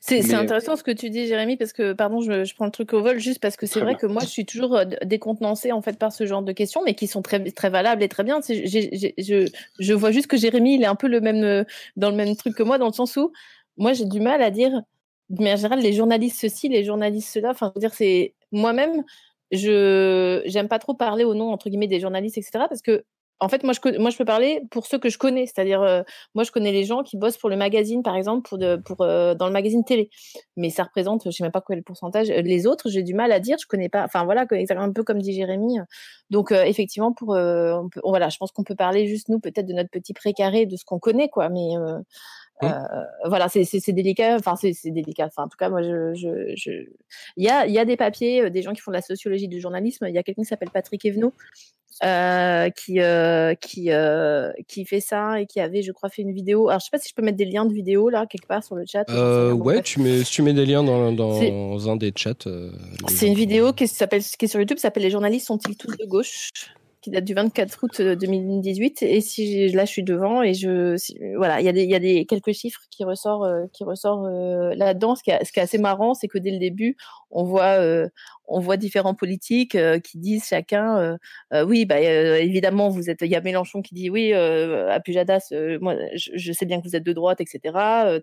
C'est 0.01 0.35
intéressant 0.35 0.75
ce 0.75 0.83
que 0.83 0.91
tu 0.91 1.09
dis, 1.09 1.29
Jérémy, 1.29 1.57
parce 1.57 1.73
que, 1.73 1.93
pardon, 1.93 2.21
je, 2.21 2.53
prends 2.55 2.65
le 2.65 2.73
truc 2.73 2.93
au 2.95 3.01
vol 3.01 3.21
juste 3.21 3.41
parce 3.41 3.57
que 3.57 3.65
c'est 3.67 3.79
vrai 3.79 3.95
que 3.95 4.07
moi, 4.07 4.23
je 4.23 4.29
suis 4.29 4.45
toujours 4.45 4.77
euh, 4.77 4.85
décontenancée 5.05 5.71
en 5.71 5.83
fait 5.83 5.99
par 5.99 6.13
ce 6.13 6.27
genre 6.27 6.43
de 6.43 6.53
questions, 6.53 6.83
mais 6.85 6.95
qui 6.95 7.07
sont 7.07 7.23
très, 7.23 7.45
très 7.53 7.71
valables 7.71 8.03
et 8.03 8.09
très 8.09 8.25
bien. 8.25 8.41
je, 8.41 9.49
je, 9.79 9.93
vois 9.93 10.11
juste 10.11 10.27
que 10.27 10.37
Jérémy, 10.37 10.75
il 10.75 10.83
est 10.83 10.87
un 10.87 10.97
peu 10.97 11.07
le 11.07 11.21
même, 11.21 11.45
euh, 11.45 11.65
dans 11.97 12.11
le 12.11 12.17
même 12.17 12.35
truc 12.35 12.57
que 12.57 12.65
moi, 12.65 12.79
dans 12.79 12.89
le 12.89 12.93
sens 12.93 13.17
où 13.17 13.33
moi, 13.77 13.93
j'ai 13.93 14.07
du 14.07 14.21
mal 14.21 14.43
à 14.43 14.51
dire, 14.51 14.83
mais 15.31 15.53
en 15.53 15.57
général, 15.57 15.81
les 15.81 15.93
journalistes 15.93 16.41
ceci, 16.41 16.69
les 16.69 16.85
journalistes 16.85 17.33
cela. 17.33 17.51
Enfin, 17.51 17.71
je 17.75 17.81
veux 17.81 17.81
dire, 17.81 17.95
c'est 17.95 18.35
moi-même, 18.53 19.05
je 19.53 20.43
j'aime 20.47 20.69
pas 20.69 20.79
trop 20.79 20.95
parler 20.95 21.25
au 21.25 21.35
nom 21.35 21.53
entre 21.53 21.69
guillemets 21.71 21.87
des 21.89 22.01
journalistes, 22.01 22.39
etc. 22.39 22.67
Parce 22.69 22.83
que 22.83 23.05
en 23.41 23.49
fait, 23.49 23.63
moi 23.63 23.73
je, 23.73 23.99
moi, 23.99 24.11
je 24.11 24.17
peux 24.17 24.25
parler 24.25 24.63
pour 24.71 24.87
ceux 24.87 24.99
que 24.99 25.09
je 25.09 25.19
connais, 25.19 25.47
c'est-à-dire, 25.47 25.81
euh, 25.83 26.03
moi, 26.35 26.43
je 26.45 26.51
connais 26.51 26.73
les 26.73 26.85
gens 26.85 27.03
qui 27.05 27.17
bossent 27.17 27.37
pour 27.37 27.49
le 27.49 27.57
magazine, 27.57 28.03
par 28.03 28.17
exemple, 28.17 28.49
pour, 28.49 28.59
de, 28.59 28.77
pour 28.77 29.01
euh, 29.03 29.35
dans 29.35 29.47
le 29.47 29.53
magazine 29.53 29.85
télé. 29.85 30.11
Mais 30.57 30.71
ça 30.71 30.85
représente, 30.85 31.23
je 31.25 31.31
sais 31.31 31.45
même 31.45 31.53
pas 31.53 31.63
quel 31.67 31.83
pourcentage. 31.85 32.29
Les 32.29 32.67
autres, 32.67 32.89
j'ai 32.89 33.03
du 33.03 33.15
mal 33.15 33.31
à 33.33 33.39
dire, 33.41 33.57
je 33.61 33.67
connais 33.67 33.89
pas. 33.89 34.05
Enfin 34.05 34.25
voilà, 34.25 34.45
un 34.51 34.93
peu 34.93 35.05
comme 35.05 35.21
dit 35.23 35.33
Jérémy. 35.35 35.79
Donc 36.31 36.51
euh, 36.53 36.65
effectivement, 36.65 37.13
pour, 37.13 37.29
voilà, 38.05 38.29
je 38.29 38.37
pense 38.39 38.51
qu'on 38.53 38.65
peut 38.65 38.75
parler 38.75 39.07
juste 39.07 39.29
nous, 39.29 39.39
peut-être 39.41 39.67
de 39.67 39.73
notre 39.75 39.91
petit 39.91 40.15
précaré, 40.15 40.67
de 40.67 40.77
ce 40.77 40.85
qu'on 40.85 40.99
connaît, 40.99 41.29
quoi. 41.29 41.49
Mais 41.49 41.75
mmh. 42.63 43.07
voilà, 43.27 43.49
c'est 43.49 43.93
délicat. 43.93 44.37
Enfin, 44.37 44.57
c'est 44.57 44.91
délicat. 44.91 45.27
Enfin, 45.27 45.45
en 45.45 45.49
tout 45.49 45.57
cas, 45.59 45.69
moi, 45.69 45.83
je, 45.83 46.15
je, 46.15 46.55
je... 46.57 46.71
il 47.37 47.45
y 47.45 47.49
a, 47.49 47.67
il 47.67 47.73
y 47.73 47.79
a 47.79 47.85
des 47.85 47.97
papiers, 47.97 48.51
des 48.51 48.63
gens 48.63 48.73
qui 48.73 48.81
font 48.81 48.91
de 48.91 48.97
la 48.97 49.03
sociologie 49.03 49.49
du 49.49 49.61
journalisme. 49.61 50.07
Il 50.09 50.15
y 50.15 50.19
a 50.19 50.23
quelqu'un 50.23 50.43
qui 50.43 50.49
s'appelle 50.49 50.71
Patrick 50.71 51.05
Evenot, 51.05 51.33
euh, 52.05 52.71
qui 52.71 53.01
euh, 53.01 53.55
qui 53.57 53.91
euh, 53.91 54.53
qui 54.69 54.85
fait 54.85 55.01
ça 55.01 55.41
et 55.41 55.47
qui 55.47 55.59
avait, 55.59 55.83
je 55.83 55.91
crois, 55.91 56.09
fait 56.09 56.23
une 56.23 56.33
vidéo. 56.33 56.69
Alors, 56.69 56.79
je 56.79 56.85
sais 56.85 56.91
pas 56.93 56.99
si 56.99 57.09
je 57.09 57.15
peux 57.15 57.23
mettre 57.23 57.37
des 57.37 57.45
liens 57.45 57.65
de 57.65 57.75
vidéo 57.75 58.09
là 58.09 58.27
quelque 58.27 58.47
part 58.47 58.63
sur 58.63 58.77
le 58.77 58.85
chat. 58.87 59.05
ouais, 59.53 59.83
tu 59.83 60.01
mets 60.01 60.23
tu 60.23 60.43
mets 60.43 60.53
des 60.53 60.65
liens 60.65 60.85
dans, 60.85 61.11
dans 61.13 61.91
un 61.91 61.97
des 61.97 62.13
chats. 62.15 62.35
c'est 63.09 63.27
une 63.27 63.35
vidéo 63.35 63.73
qui 63.73 63.89
s'appelle 63.89 64.23
qui 64.23 64.45
est 64.45 64.49
sur 64.49 64.61
YouTube, 64.61 64.79
s'appelle 64.79 65.03
Les 65.03 65.11
journalistes 65.11 65.47
sont-ils 65.47 65.77
tous 65.77 65.97
de 65.97 66.05
gauche? 66.05 66.51
Qui 67.01 67.11
date 67.11 67.25
du 67.25 67.35
24 67.35 67.79
août 67.85 68.03
2018 68.03 69.03
et 69.03 69.21
si 69.21 69.69
là 69.69 69.85
je 69.85 69.91
suis 69.91 70.03
devant 70.03 70.43
et 70.43 70.55
je 70.55 70.97
voilà 71.37 71.61
il 71.61 71.67
y 71.67 71.69
a 71.69 71.73
des 71.73 71.85
il 71.85 71.91
y 71.91 71.95
a 71.95 72.01
des 72.01 72.27
quelques 72.27 72.53
chiffres 72.53 72.81
qui 72.91 73.05
ressortent 73.05 73.71
qui 73.73 73.85
ressort 73.85 74.23
là-dedans. 74.23 75.15
Ce 75.15 75.23
qui, 75.23 75.31
est, 75.31 75.45
ce 75.45 75.53
qui 75.53 75.61
est 75.61 75.63
assez 75.63 75.79
marrant 75.79 76.15
c'est 76.15 76.29
que 76.29 76.39
dès 76.39 76.51
le 76.51 76.59
début 76.59 76.97
on 77.31 77.45
voit 77.45 77.79
on 78.49 78.61
voit 78.61 78.77
différents 78.77 79.15
politiques 79.15 79.75
euh, 79.75 80.01
qui 80.01 80.19
disent 80.19 80.47
chacun, 80.47 80.99
euh, 80.99 81.17
euh, 81.53 81.65
oui, 81.65 81.85
bah, 81.85 82.01
évidemment, 82.01 82.89
vous 82.89 83.11
êtes. 83.11 83.23
Il 83.23 83.31
y 83.31 83.37
a 83.37 83.41
Mélenchon 83.41 83.83
qui 83.83 83.95
dit 83.95 84.11
oui 84.11 84.33
à 84.33 85.01
Pujadas, 85.01 85.53
moi, 85.81 85.95
je, 86.15 86.53
sais 86.53 86.67
bien 86.67 86.81
que 86.81 86.89
vous 86.89 86.97
êtes 86.97 87.05
de 87.05 87.13
droite, 87.13 87.41
etc. 87.41 87.61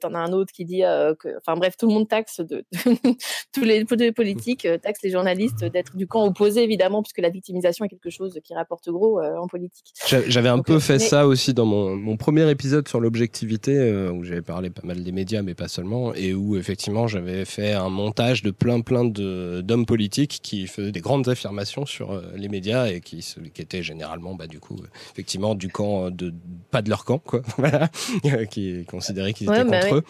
T'en 0.01 0.13
as 0.13 0.19
un 0.19 0.33
autre 0.33 0.51
qui 0.51 0.65
dit 0.65 0.81
que, 0.81 1.37
enfin 1.37 1.57
bref, 1.57 1.77
tout 1.77 1.87
le 1.87 1.93
monde 1.93 2.07
taxe 2.07 2.39
de, 2.39 2.65
tous 3.53 3.63
les, 3.63 3.85
politiques 4.11 4.67
taxent 4.81 5.03
les 5.03 5.11
journalistes 5.11 5.63
d'être 5.65 5.95
du 5.95 6.07
camp 6.07 6.25
opposé, 6.25 6.63
évidemment, 6.63 7.03
puisque 7.03 7.19
la 7.19 7.29
victimisation 7.29 7.85
est 7.85 7.89
quelque 7.89 8.09
chose 8.09 8.39
qui 8.43 8.53
rapporte 8.53 8.89
gros 8.89 9.21
en 9.21 9.47
politique. 9.47 9.93
J'avais 10.27 10.49
un 10.49 10.59
peu 10.59 10.79
fait 10.79 10.99
ça 10.99 11.27
aussi 11.27 11.53
dans 11.53 11.65
mon, 11.65 11.95
mon 11.95 12.17
premier 12.17 12.49
épisode 12.49 12.87
sur 12.87 12.99
l'objectivité, 12.99 13.91
où 14.09 14.23
j'avais 14.23 14.41
parlé 14.41 14.69
pas 14.69 14.85
mal 14.85 15.03
des 15.03 15.11
médias, 15.11 15.41
mais 15.41 15.53
pas 15.53 15.67
seulement, 15.67 16.13
et 16.13 16.33
où 16.33 16.57
effectivement 16.57 17.07
j'avais 17.07 17.45
fait 17.45 17.73
un 17.73 17.89
montage 17.89 18.41
de 18.43 18.51
plein 18.51 18.81
plein 18.81 19.05
de 19.05 19.61
d'hommes 19.61 19.85
politiques 19.85 20.14
qui 20.23 20.67
faisaient 20.67 20.91
des 20.91 21.01
grandes 21.01 21.27
affirmations 21.27 21.85
sur 21.85 22.11
euh, 22.11 22.31
les 22.35 22.47
médias 22.47 22.87
et 22.87 23.01
qui, 23.01 23.25
qui 23.53 23.61
étaient 23.61 23.83
généralement, 23.83 24.33
bah, 24.33 24.47
du 24.47 24.59
coup, 24.59 24.77
effectivement, 25.11 25.55
du 25.55 25.69
camp 25.69 26.09
de 26.09 26.33
pas 26.71 26.81
de 26.81 26.89
leur 26.89 27.05
camp, 27.05 27.19
quoi, 27.19 27.41
qui 28.49 28.85
considéraient 28.85 29.33
qu'ils 29.33 29.49
étaient 29.49 29.63
bah 29.63 29.81
contre 29.81 29.95
eux. 29.95 30.03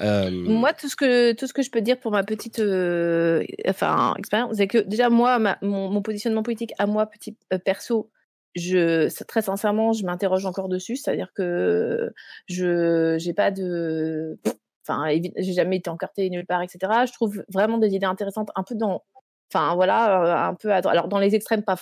Euh, 0.00 0.30
moi, 0.30 0.72
tout 0.72 0.88
ce 0.88 0.96
que 0.96 1.32
tout 1.32 1.46
ce 1.46 1.52
que 1.52 1.62
je 1.62 1.70
peux 1.70 1.80
dire 1.80 1.98
pour 1.98 2.12
ma 2.12 2.22
petite, 2.22 2.60
euh, 2.60 3.44
enfin, 3.68 4.14
expérience, 4.18 4.56
c'est 4.56 4.68
que 4.68 4.78
déjà 4.78 5.10
moi, 5.10 5.38
mon, 5.62 6.02
positionnement 6.02 6.42
politique 6.42 6.72
à 6.78 6.86
moi, 6.86 7.06
petit 7.06 7.36
perso, 7.64 8.10
je 8.54 9.08
très 9.24 9.42
sincèrement, 9.42 9.92
je 9.92 10.04
m'interroge 10.04 10.46
encore 10.46 10.68
dessus, 10.68 10.96
c'est-à-dire 10.96 11.32
que 11.34 12.12
je 12.46 13.16
j'ai 13.18 13.32
pas 13.32 13.50
de 13.50 14.38
enfin 14.86 15.06
j'ai 15.36 15.52
jamais 15.52 15.76
été 15.76 15.90
encarté 15.90 16.28
nulle 16.28 16.44
part 16.44 16.60
etc 16.60 16.92
je 17.06 17.12
trouve 17.12 17.44
vraiment 17.48 17.78
des 17.78 17.94
idées 17.94 18.06
intéressantes 18.06 18.50
un 18.56 18.64
peu 18.64 18.74
dans 18.74 19.04
Enfin 19.52 19.74
voilà, 19.74 20.46
euh, 20.46 20.50
un 20.50 20.54
peu. 20.54 20.70
Alors 20.70 21.08
dans 21.08 21.18
les 21.18 21.34
extrêmes, 21.34 21.62
pas 21.62 21.76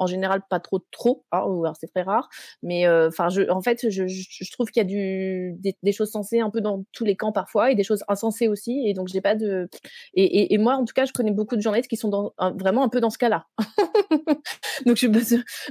en 0.00 0.06
général 0.06 0.40
pas 0.48 0.60
trop 0.60 0.80
trop 0.90 1.24
hein, 1.30 1.40
alors 1.40 1.76
c'est 1.78 1.86
très 1.86 2.02
rare. 2.02 2.28
Mais 2.62 2.86
euh, 2.86 3.08
enfin 3.08 3.28
je 3.28 3.48
en 3.50 3.60
fait 3.60 3.88
je, 3.90 4.06
je 4.08 4.50
trouve 4.50 4.70
qu'il 4.70 4.80
y 4.80 4.86
a 4.86 4.88
du 4.88 5.54
des, 5.60 5.92
choses 5.92 6.10
sensées 6.10 6.40
un 6.40 6.50
peu 6.50 6.60
dans 6.60 6.84
tous 6.92 7.04
les 7.04 7.16
camps 7.16 7.32
parfois 7.32 7.70
et 7.70 7.74
des 7.74 7.84
choses 7.84 8.02
insensées 8.08 8.48
aussi. 8.48 8.82
Et 8.86 8.94
donc 8.94 9.08
j'ai 9.08 9.20
pas 9.20 9.34
de 9.34 9.68
et, 10.14 10.54
et, 10.54 10.58
moi 10.58 10.74
en 10.74 10.84
tout 10.84 10.94
cas 10.94 11.04
je 11.04 11.12
connais 11.12 11.30
beaucoup 11.30 11.54
de 11.54 11.60
journalistes 11.60 11.90
qui 11.90 11.96
sont 11.96 12.08
dans, 12.08 12.32
vraiment 12.56 12.82
un 12.82 12.88
peu 12.88 13.00
dans 13.00 13.10
ce 13.10 13.18
cas-là. 13.18 13.46
Donc 14.86 14.96
je 14.96 15.06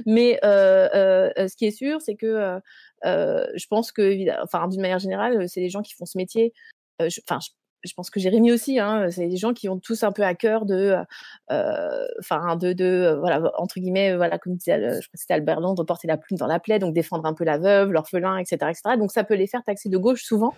mais 0.06 0.38
euh, 0.44 0.88
euh, 1.36 1.48
ce 1.48 1.56
qui 1.56 1.66
est 1.66 1.72
sûr 1.72 2.00
c'est 2.00 2.14
que 2.14 2.60
euh, 3.04 3.46
je 3.54 3.66
pense 3.66 3.90
que 3.90 4.42
enfin 4.42 4.68
d'une 4.68 4.80
manière 4.80 5.00
générale 5.00 5.48
c'est 5.48 5.60
les 5.60 5.70
gens 5.70 5.82
qui 5.82 5.94
font 5.94 6.06
ce 6.06 6.16
métier 6.16 6.52
enfin 7.00 7.40
pense 7.94 8.10
que 8.10 8.20
Jérémy 8.20 8.52
aussi, 8.52 8.78
hein, 8.78 9.10
c'est 9.10 9.28
des 9.28 9.36
gens 9.36 9.52
qui 9.52 9.68
ont 9.68 9.78
tous 9.78 10.02
un 10.02 10.12
peu 10.12 10.22
à 10.22 10.34
cœur 10.34 10.66
de, 10.66 10.96
euh, 11.50 12.06
enfin, 12.18 12.56
de, 12.56 12.72
de, 12.72 13.16
voilà, 13.18 13.52
entre 13.58 13.80
guillemets, 13.80 14.16
voilà, 14.16 14.38
comme 14.38 14.54
disait, 14.54 14.78
je 14.78 15.06
crois 15.06 15.12
que 15.12 15.18
c'était 15.18 15.34
Albert 15.34 15.60
Londres, 15.60 15.84
porter 15.84 16.08
la 16.08 16.16
plume 16.16 16.38
dans 16.38 16.46
la 16.46 16.60
plaie, 16.60 16.78
donc 16.78 16.94
défendre 16.94 17.26
un 17.26 17.34
peu 17.34 17.44
la 17.44 17.58
veuve, 17.58 17.90
l'orphelin, 17.92 18.36
etc., 18.38 18.56
etc. 18.70 18.96
Donc 18.98 19.12
ça 19.12 19.24
peut 19.24 19.34
les 19.34 19.46
faire 19.46 19.62
taxer 19.64 19.88
de 19.88 19.98
gauche 19.98 20.22
souvent. 20.22 20.54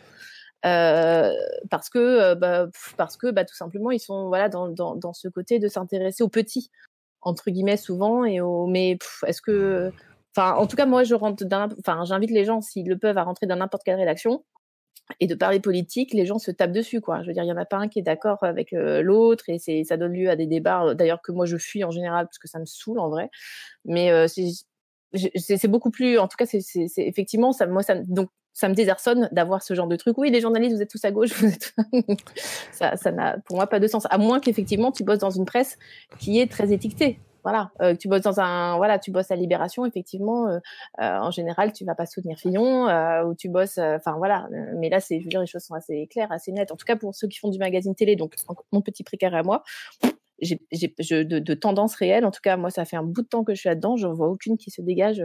Euh, 0.65 1.33
parce 1.71 1.91
que, 1.91 2.35
bah, 2.35 2.67
parce 2.97 3.17
que, 3.17 3.31
bah, 3.31 3.45
tout 3.45 3.55
simplement, 3.55 3.91
ils 3.91 4.01
sont, 4.01 4.29
voilà, 4.29 4.49
dans, 4.49 4.69
dans, 4.69 4.95
dans 4.95 5.13
ce 5.13 5.29
côté 5.29 5.59
de 5.59 5.69
s'intéresser 5.69 6.23
aux 6.23 6.29
petits, 6.29 6.71
entre 7.23 7.51
guillemets, 7.51 7.77
souvent, 7.77 8.25
et 8.25 8.41
au, 8.41 8.67
mais 8.67 8.99
est-ce 9.27 9.43
que, 9.43 9.93
enfin, 10.37 10.55
en 10.55 10.67
tout 10.67 10.77
cas, 10.77 10.87
moi, 10.87 11.05
je 11.05 11.15
rentre 11.15 11.45
enfin, 11.81 12.05
j'invite 12.05 12.31
les 12.31 12.45
gens, 12.45 12.61
s'ils 12.61 12.89
le 12.89 12.99
peuvent, 12.99 13.19
à 13.19 13.25
rentrer 13.25 13.47
dans 13.47 13.57
n'importe 13.57 13.83
quelle 13.85 13.97
rédaction 13.97 14.45
et 15.21 15.27
de 15.27 15.35
parler 15.35 15.61
politique, 15.61 16.12
les 16.12 16.27
gens 16.27 16.38
se 16.38 16.51
tapent 16.51 16.73
dessus, 16.73 17.01
quoi. 17.01 17.23
Je 17.23 17.29
veux 17.29 17.33
dire, 17.33 17.45
il 17.45 17.49
y 17.49 17.53
en 17.53 17.57
a 17.57 17.65
pas 17.65 17.77
un 17.77 17.88
qui 17.88 17.99
est 17.99 18.03
d'accord 18.03 18.43
avec 18.43 18.73
euh, 18.73 19.03
l'autre, 19.03 19.45
et 19.49 19.59
c'est, 19.59 19.85
ça 19.85 19.97
donne 19.97 20.12
lieu 20.12 20.31
à 20.31 20.37
des 20.37 20.47
débats, 20.47 20.85
euh, 20.85 20.95
d'ailleurs 20.95 21.23
que 21.23 21.33
moi 21.33 21.47
je 21.47 21.57
fuis 21.57 21.85
en 21.85 21.91
général 21.91 22.27
parce 22.27 22.38
que 22.38 22.49
ça 22.49 22.59
me 22.59 22.65
saoule 22.65 22.99
en 22.99 23.09
vrai. 23.09 23.31
Mais 23.85 24.11
euh, 24.11 24.27
c'est, 24.29 25.69
beaucoup 25.69 25.91
plus, 25.91 26.19
en 26.19 26.29
tout 26.29 26.37
cas, 26.37 26.47
c'est, 26.47 26.62
effectivement, 26.99 27.53
ça, 27.53 27.67
moi, 27.67 27.83
ça, 27.83 27.97
donc, 27.97 28.31
ça 28.55 28.69
me 28.69 28.75
désarçonne 28.75 29.29
d'avoir 29.33 29.62
ce 29.62 29.75
genre 29.75 29.87
de 29.87 29.97
truc. 29.97 30.19
Oui, 30.19 30.31
les 30.31 30.41
journalistes, 30.41 30.77
vous 30.77 30.83
êtes 30.83 30.91
tous 30.91 31.05
à 31.05 31.11
gauche, 31.11 31.33
ça, 32.73 32.97
ça 32.97 33.12
n'a, 33.12 33.38
pour 33.38 33.57
moi, 33.57 33.67
pas 33.67 33.81
de 33.81 33.87
sens. 33.87 34.07
À 34.11 34.19
moins 34.19 34.41
qu'effectivement, 34.41 34.93
tu 34.93 35.05
bosses 35.05 35.19
dans 35.19 35.31
une 35.31 35.47
presse 35.47 35.79
qui 36.19 36.41
est 36.41 36.51
très 36.51 36.73
étiquetée 36.73 37.19
voilà, 37.43 37.71
euh, 37.81 37.95
tu 37.97 38.09
bosses 38.09 38.23
dans 38.23 38.41
un, 38.41 38.77
voilà, 38.77 38.99
tu 38.99 39.11
bosses 39.11 39.31
à 39.31 39.37
Libération, 39.37 39.85
effectivement, 39.85 40.49
euh, 40.49 40.59
euh, 41.01 41.19
en 41.19 41.31
général, 41.31 41.73
tu 41.73 41.85
vas 41.85 41.95
pas 41.95 42.07
soutenir 42.07 42.39
Fillon, 42.39 42.87
ou 43.25 43.35
tu 43.35 43.49
bosses, 43.49 43.79
enfin 43.79 44.17
voilà. 44.17 44.49
Mais 44.77 44.89
là, 44.89 45.01
c'est, 45.01 45.19
je 45.19 45.25
veux 45.25 45.31
dire, 45.31 45.41
les 45.41 45.47
choses 45.47 45.63
sont 45.63 45.75
assez 45.75 46.07
claires, 46.09 46.31
assez 46.31 46.53
nettes. 46.53 46.73
En 46.73 46.77
tout 46.77 46.85
cas, 46.87 46.97
pour 46.97 47.15
ceux 47.15 47.29
qui 47.29 47.39
font 47.39 47.51
du 47.51 47.59
magazine 47.59 47.95
télé, 47.95 48.17
donc 48.17 48.35
mon 48.73 48.81
petit 48.81 49.05
précaire 49.05 49.35
à 49.35 49.43
moi, 49.43 49.63
j'ai, 50.43 50.61
j'ai 50.71 51.25
de, 51.25 51.39
de, 51.39 51.55
tendance 51.55 51.95
réelle. 51.95 52.27
En 52.27 52.31
tout 52.31 52.41
cas, 52.43 52.57
moi, 52.57 52.71
ça 52.71 52.85
fait 52.85 52.97
un 52.97 53.03
bout 53.03 53.23
de 53.23 53.29
temps 53.29 53.45
que 53.45 53.55
je 53.55 53.61
suis 53.61 53.69
là-dedans. 53.69 53.97
Je 53.97 54.07
vois 54.07 54.29
aucune 54.29 54.59
qui 54.59 54.71
se 54.71 54.83
dégage 54.83 55.25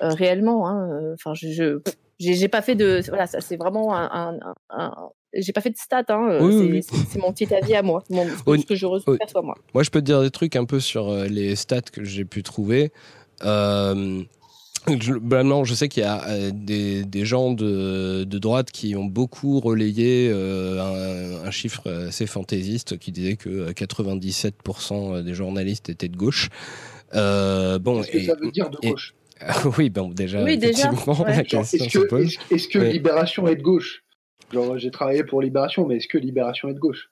réellement. 0.00 0.68
Hein. 0.68 1.14
Enfin, 1.14 1.34
je, 1.34 1.48
je 1.50 1.80
j'ai, 2.18 2.48
pas 2.48 2.62
fait 2.62 2.74
de, 2.74 3.00
voilà, 3.08 3.26
ça, 3.26 3.40
c'est 3.40 3.56
vraiment 3.56 3.94
un, 3.94 4.08
un, 4.12 4.38
un, 4.70 5.10
j'ai 5.34 5.52
pas 5.52 5.60
fait 5.60 5.70
de 5.70 5.76
stats, 5.76 6.04
hein. 6.08 6.28
Euh, 6.30 6.80
c'est 6.82 7.18
mon 7.18 7.32
petit 7.32 7.52
avis 7.54 7.74
à 7.74 7.82
moi, 7.82 8.02
ce 8.08 8.64
que 8.66 8.74
je 8.74 9.16
perçois 9.16 9.42
moi. 9.42 9.54
Moi, 9.74 9.82
je 9.82 9.90
peux 9.90 10.00
te 10.00 10.06
dire 10.06 10.22
des 10.22 10.30
trucs 10.30 10.56
un 10.56 10.64
peu 10.64 10.80
sur 10.80 11.08
euh, 11.08 11.26
les 11.26 11.54
stats 11.56 11.82
que 11.82 12.04
j'ai 12.04 12.24
pu 12.24 12.42
trouver. 12.42 12.92
Euh, 13.44 14.22
je, 15.00 15.64
je 15.64 15.74
sais 15.74 15.88
qu'il 15.88 16.02
y 16.02 16.06
a 16.06 16.26
euh, 16.28 16.50
des, 16.52 17.04
des 17.04 17.24
gens 17.24 17.52
de, 17.52 18.24
de, 18.24 18.38
droite 18.38 18.70
qui 18.70 18.96
ont 18.96 19.04
beaucoup 19.04 19.60
relayé 19.60 20.30
un, 20.30 21.44
un, 21.44 21.50
chiffre 21.50 21.88
assez 22.08 22.26
fantaisiste 22.26 22.98
qui 22.98 23.12
disait 23.12 23.36
que 23.36 23.72
97% 23.72 25.22
des 25.22 25.34
journalistes 25.34 25.88
étaient 25.88 26.08
de 26.08 26.16
gauche. 26.16 26.48
bon, 27.12 28.02
Qu'est-ce 28.02 28.12
que 28.12 28.24
ça 28.24 28.34
veut 28.34 28.50
dire 28.50 28.70
de 28.70 28.78
gauche? 28.88 29.14
Oui, 29.78 29.88
bon, 29.88 30.08
déjà, 30.08 30.42
oui, 30.42 30.58
déjà 30.58 30.90
Est-ce 30.90 31.88
que, 31.88 32.54
est 32.54 32.68
que 32.68 32.78
Libération 32.78 33.46
est 33.46 33.56
de 33.56 33.62
gauche? 33.62 34.02
Genre, 34.52 34.78
j'ai 34.78 34.90
travaillé 34.90 35.24
pour 35.24 35.42
Libération, 35.42 35.86
mais 35.86 35.96
est-ce 35.96 36.08
que 36.08 36.18
Libération 36.18 36.68
est 36.68 36.74
de 36.74 36.78
gauche? 36.78 37.10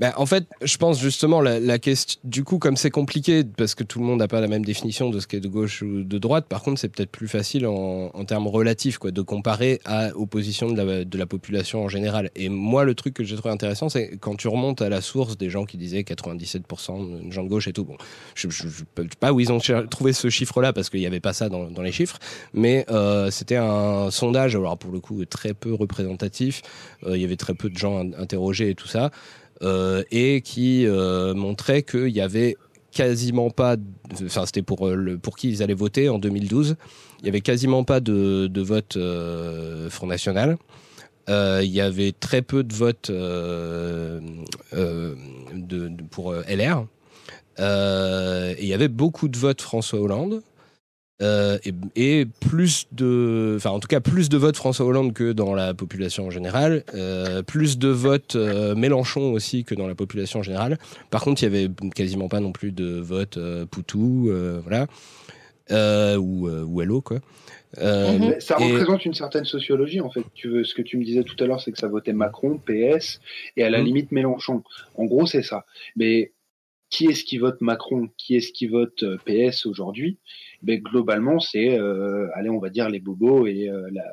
Ben, 0.00 0.14
en 0.16 0.24
fait, 0.24 0.46
je 0.62 0.78
pense 0.78 0.98
justement 0.98 1.42
la, 1.42 1.60
la 1.60 1.78
question. 1.78 2.18
Du 2.24 2.42
coup, 2.42 2.58
comme 2.58 2.78
c'est 2.78 2.90
compliqué 2.90 3.44
parce 3.44 3.74
que 3.74 3.84
tout 3.84 3.98
le 3.98 4.06
monde 4.06 4.20
n'a 4.20 4.28
pas 4.28 4.40
la 4.40 4.48
même 4.48 4.64
définition 4.64 5.10
de 5.10 5.20
ce 5.20 5.26
qu'est 5.26 5.40
de 5.40 5.48
gauche 5.48 5.82
ou 5.82 6.04
de 6.04 6.18
droite. 6.18 6.46
Par 6.48 6.62
contre, 6.62 6.80
c'est 6.80 6.88
peut-être 6.88 7.10
plus 7.10 7.28
facile 7.28 7.66
en, 7.66 8.10
en, 8.14 8.24
termes 8.24 8.46
relatifs, 8.46 8.96
quoi, 8.96 9.10
de 9.10 9.20
comparer 9.20 9.78
à, 9.84 10.16
aux 10.16 10.24
positions 10.24 10.70
de 10.70 10.80
la, 10.80 11.04
de 11.04 11.18
la, 11.18 11.26
population 11.26 11.84
en 11.84 11.88
général. 11.88 12.30
Et 12.34 12.48
moi, 12.48 12.84
le 12.84 12.94
truc 12.94 13.12
que 13.12 13.24
j'ai 13.24 13.36
trouvé 13.36 13.52
intéressant, 13.52 13.90
c'est 13.90 14.16
quand 14.18 14.36
tu 14.36 14.48
remontes 14.48 14.80
à 14.80 14.88
la 14.88 15.02
source 15.02 15.36
des 15.36 15.50
gens 15.50 15.66
qui 15.66 15.76
disaient 15.76 16.00
97% 16.00 17.26
de 17.26 17.30
gens 17.30 17.44
de 17.44 17.48
gauche 17.50 17.68
et 17.68 17.74
tout. 17.74 17.84
Bon, 17.84 17.98
je 18.34 18.46
ne 18.46 18.52
sais 18.52 18.84
pas 19.20 19.34
où 19.34 19.40
ils 19.40 19.52
ont 19.52 19.60
trouvé 19.90 20.14
ce 20.14 20.30
chiffre-là 20.30 20.72
parce 20.72 20.88
qu'il 20.88 21.00
n'y 21.00 21.06
avait 21.06 21.20
pas 21.20 21.34
ça 21.34 21.50
dans, 21.50 21.70
dans 21.70 21.82
les 21.82 21.92
chiffres, 21.92 22.18
mais 22.54 22.86
euh, 22.90 23.30
c'était 23.30 23.56
un 23.56 24.10
sondage. 24.10 24.56
Alors 24.56 24.78
pour 24.78 24.92
le 24.92 25.00
coup, 25.00 25.22
très 25.26 25.52
peu 25.52 25.74
représentatif. 25.74 26.62
Euh, 27.06 27.16
il 27.16 27.22
y 27.22 27.24
avait 27.24 27.36
très 27.36 27.54
peu 27.54 27.68
de 27.68 27.76
gens 27.76 28.00
interrogés 28.18 28.70
et 28.70 28.74
tout 28.74 28.88
ça. 28.88 29.10
Euh, 29.62 30.02
et 30.10 30.40
qui 30.40 30.86
euh, 30.86 31.34
montrait 31.34 31.82
qu'il 31.82 32.08
y 32.08 32.22
avait 32.22 32.56
quasiment 32.92 33.50
pas, 33.50 33.76
enfin 34.24 34.46
c'était 34.46 34.62
pour 34.62 34.88
euh, 34.88 34.94
le, 34.94 35.18
pour 35.18 35.36
qui 35.36 35.50
ils 35.50 35.62
allaient 35.62 35.74
voter 35.74 36.08
en 36.08 36.18
2012. 36.18 36.76
Il 37.20 37.26
y 37.26 37.28
avait 37.28 37.42
quasiment 37.42 37.84
pas 37.84 38.00
de, 38.00 38.46
de 38.46 38.60
vote 38.62 38.96
euh, 38.96 39.90
Front 39.90 40.06
National. 40.06 40.56
Euh, 41.28 41.60
il 41.62 41.70
y 41.70 41.80
avait 41.80 42.12
très 42.12 42.42
peu 42.42 42.64
de 42.64 42.74
votes 42.74 43.10
euh, 43.10 44.20
de, 44.72 45.88
de, 45.88 46.02
pour 46.10 46.32
LR. 46.32 46.86
et 47.58 48.62
il 48.62 48.66
y 48.66 48.74
avait 48.74 48.88
beaucoup 48.88 49.28
de 49.28 49.36
votes 49.36 49.60
François 49.60 50.00
Hollande. 50.00 50.42
Euh, 51.22 51.58
et, 51.64 51.72
et, 52.20 52.24
plus 52.24 52.86
de, 52.92 53.54
enfin 53.56 53.70
en 53.70 53.80
tout 53.80 53.88
cas 53.88 54.00
plus 54.00 54.30
de 54.30 54.38
votes 54.38 54.56
François 54.56 54.86
Hollande 54.86 55.12
que 55.12 55.32
dans 55.32 55.54
la 55.54 55.74
population 55.74 56.26
en 56.26 56.30
général, 56.30 56.84
euh, 56.94 57.42
plus 57.42 57.78
de 57.78 57.88
votes 57.88 58.36
euh, 58.36 58.74
Mélenchon 58.74 59.32
aussi 59.32 59.64
que 59.64 59.74
dans 59.74 59.86
la 59.86 59.94
population 59.94 60.40
en 60.40 60.42
générale. 60.42 60.78
Par 61.10 61.22
contre, 61.22 61.42
il 61.42 61.44
y 61.44 61.48
avait 61.48 61.68
quasiment 61.94 62.28
pas 62.28 62.40
non 62.40 62.52
plus 62.52 62.72
de 62.72 62.98
votes 63.00 63.36
euh, 63.36 63.66
Poutou, 63.66 64.28
euh, 64.30 64.60
voilà, 64.62 64.86
ou, 66.18 66.48
ou 66.48 66.80
Hello 66.80 67.00
quoi. 67.00 67.18
Mmh. 67.76 68.40
Ça 68.40 68.56
représente 68.56 69.04
une 69.04 69.14
certaine 69.14 69.44
sociologie 69.44 70.00
en 70.00 70.10
fait. 70.10 70.24
Tu 70.34 70.48
veux, 70.48 70.64
ce 70.64 70.74
que 70.74 70.82
tu 70.82 70.96
me 70.96 71.04
disais 71.04 71.22
tout 71.22 71.36
à 71.38 71.46
l'heure, 71.46 71.60
c'est 71.60 71.70
que 71.70 71.78
ça 71.78 71.86
votait 71.86 72.12
Macron, 72.12 72.58
PS 72.58 73.20
et 73.56 73.62
à 73.62 73.70
la 73.70 73.80
mmh. 73.80 73.84
limite 73.84 74.12
Mélenchon. 74.12 74.62
En 74.96 75.04
gros, 75.04 75.26
c'est 75.26 75.42
ça. 75.42 75.66
Mais 75.96 76.32
qui 76.88 77.06
est-ce 77.06 77.22
qui 77.22 77.38
vote 77.38 77.60
Macron, 77.60 78.08
qui 78.18 78.36
est-ce 78.36 78.50
qui 78.50 78.66
vote 78.66 79.04
PS 79.24 79.66
aujourd'hui? 79.66 80.18
Ben, 80.62 80.80
globalement, 80.80 81.40
c'est, 81.40 81.78
euh, 81.78 82.28
allez, 82.34 82.50
on 82.50 82.58
va 82.58 82.70
dire 82.70 82.88
les 82.88 83.00
bobos 83.00 83.46
et 83.46 83.68
euh, 83.68 83.88
la, 83.92 84.04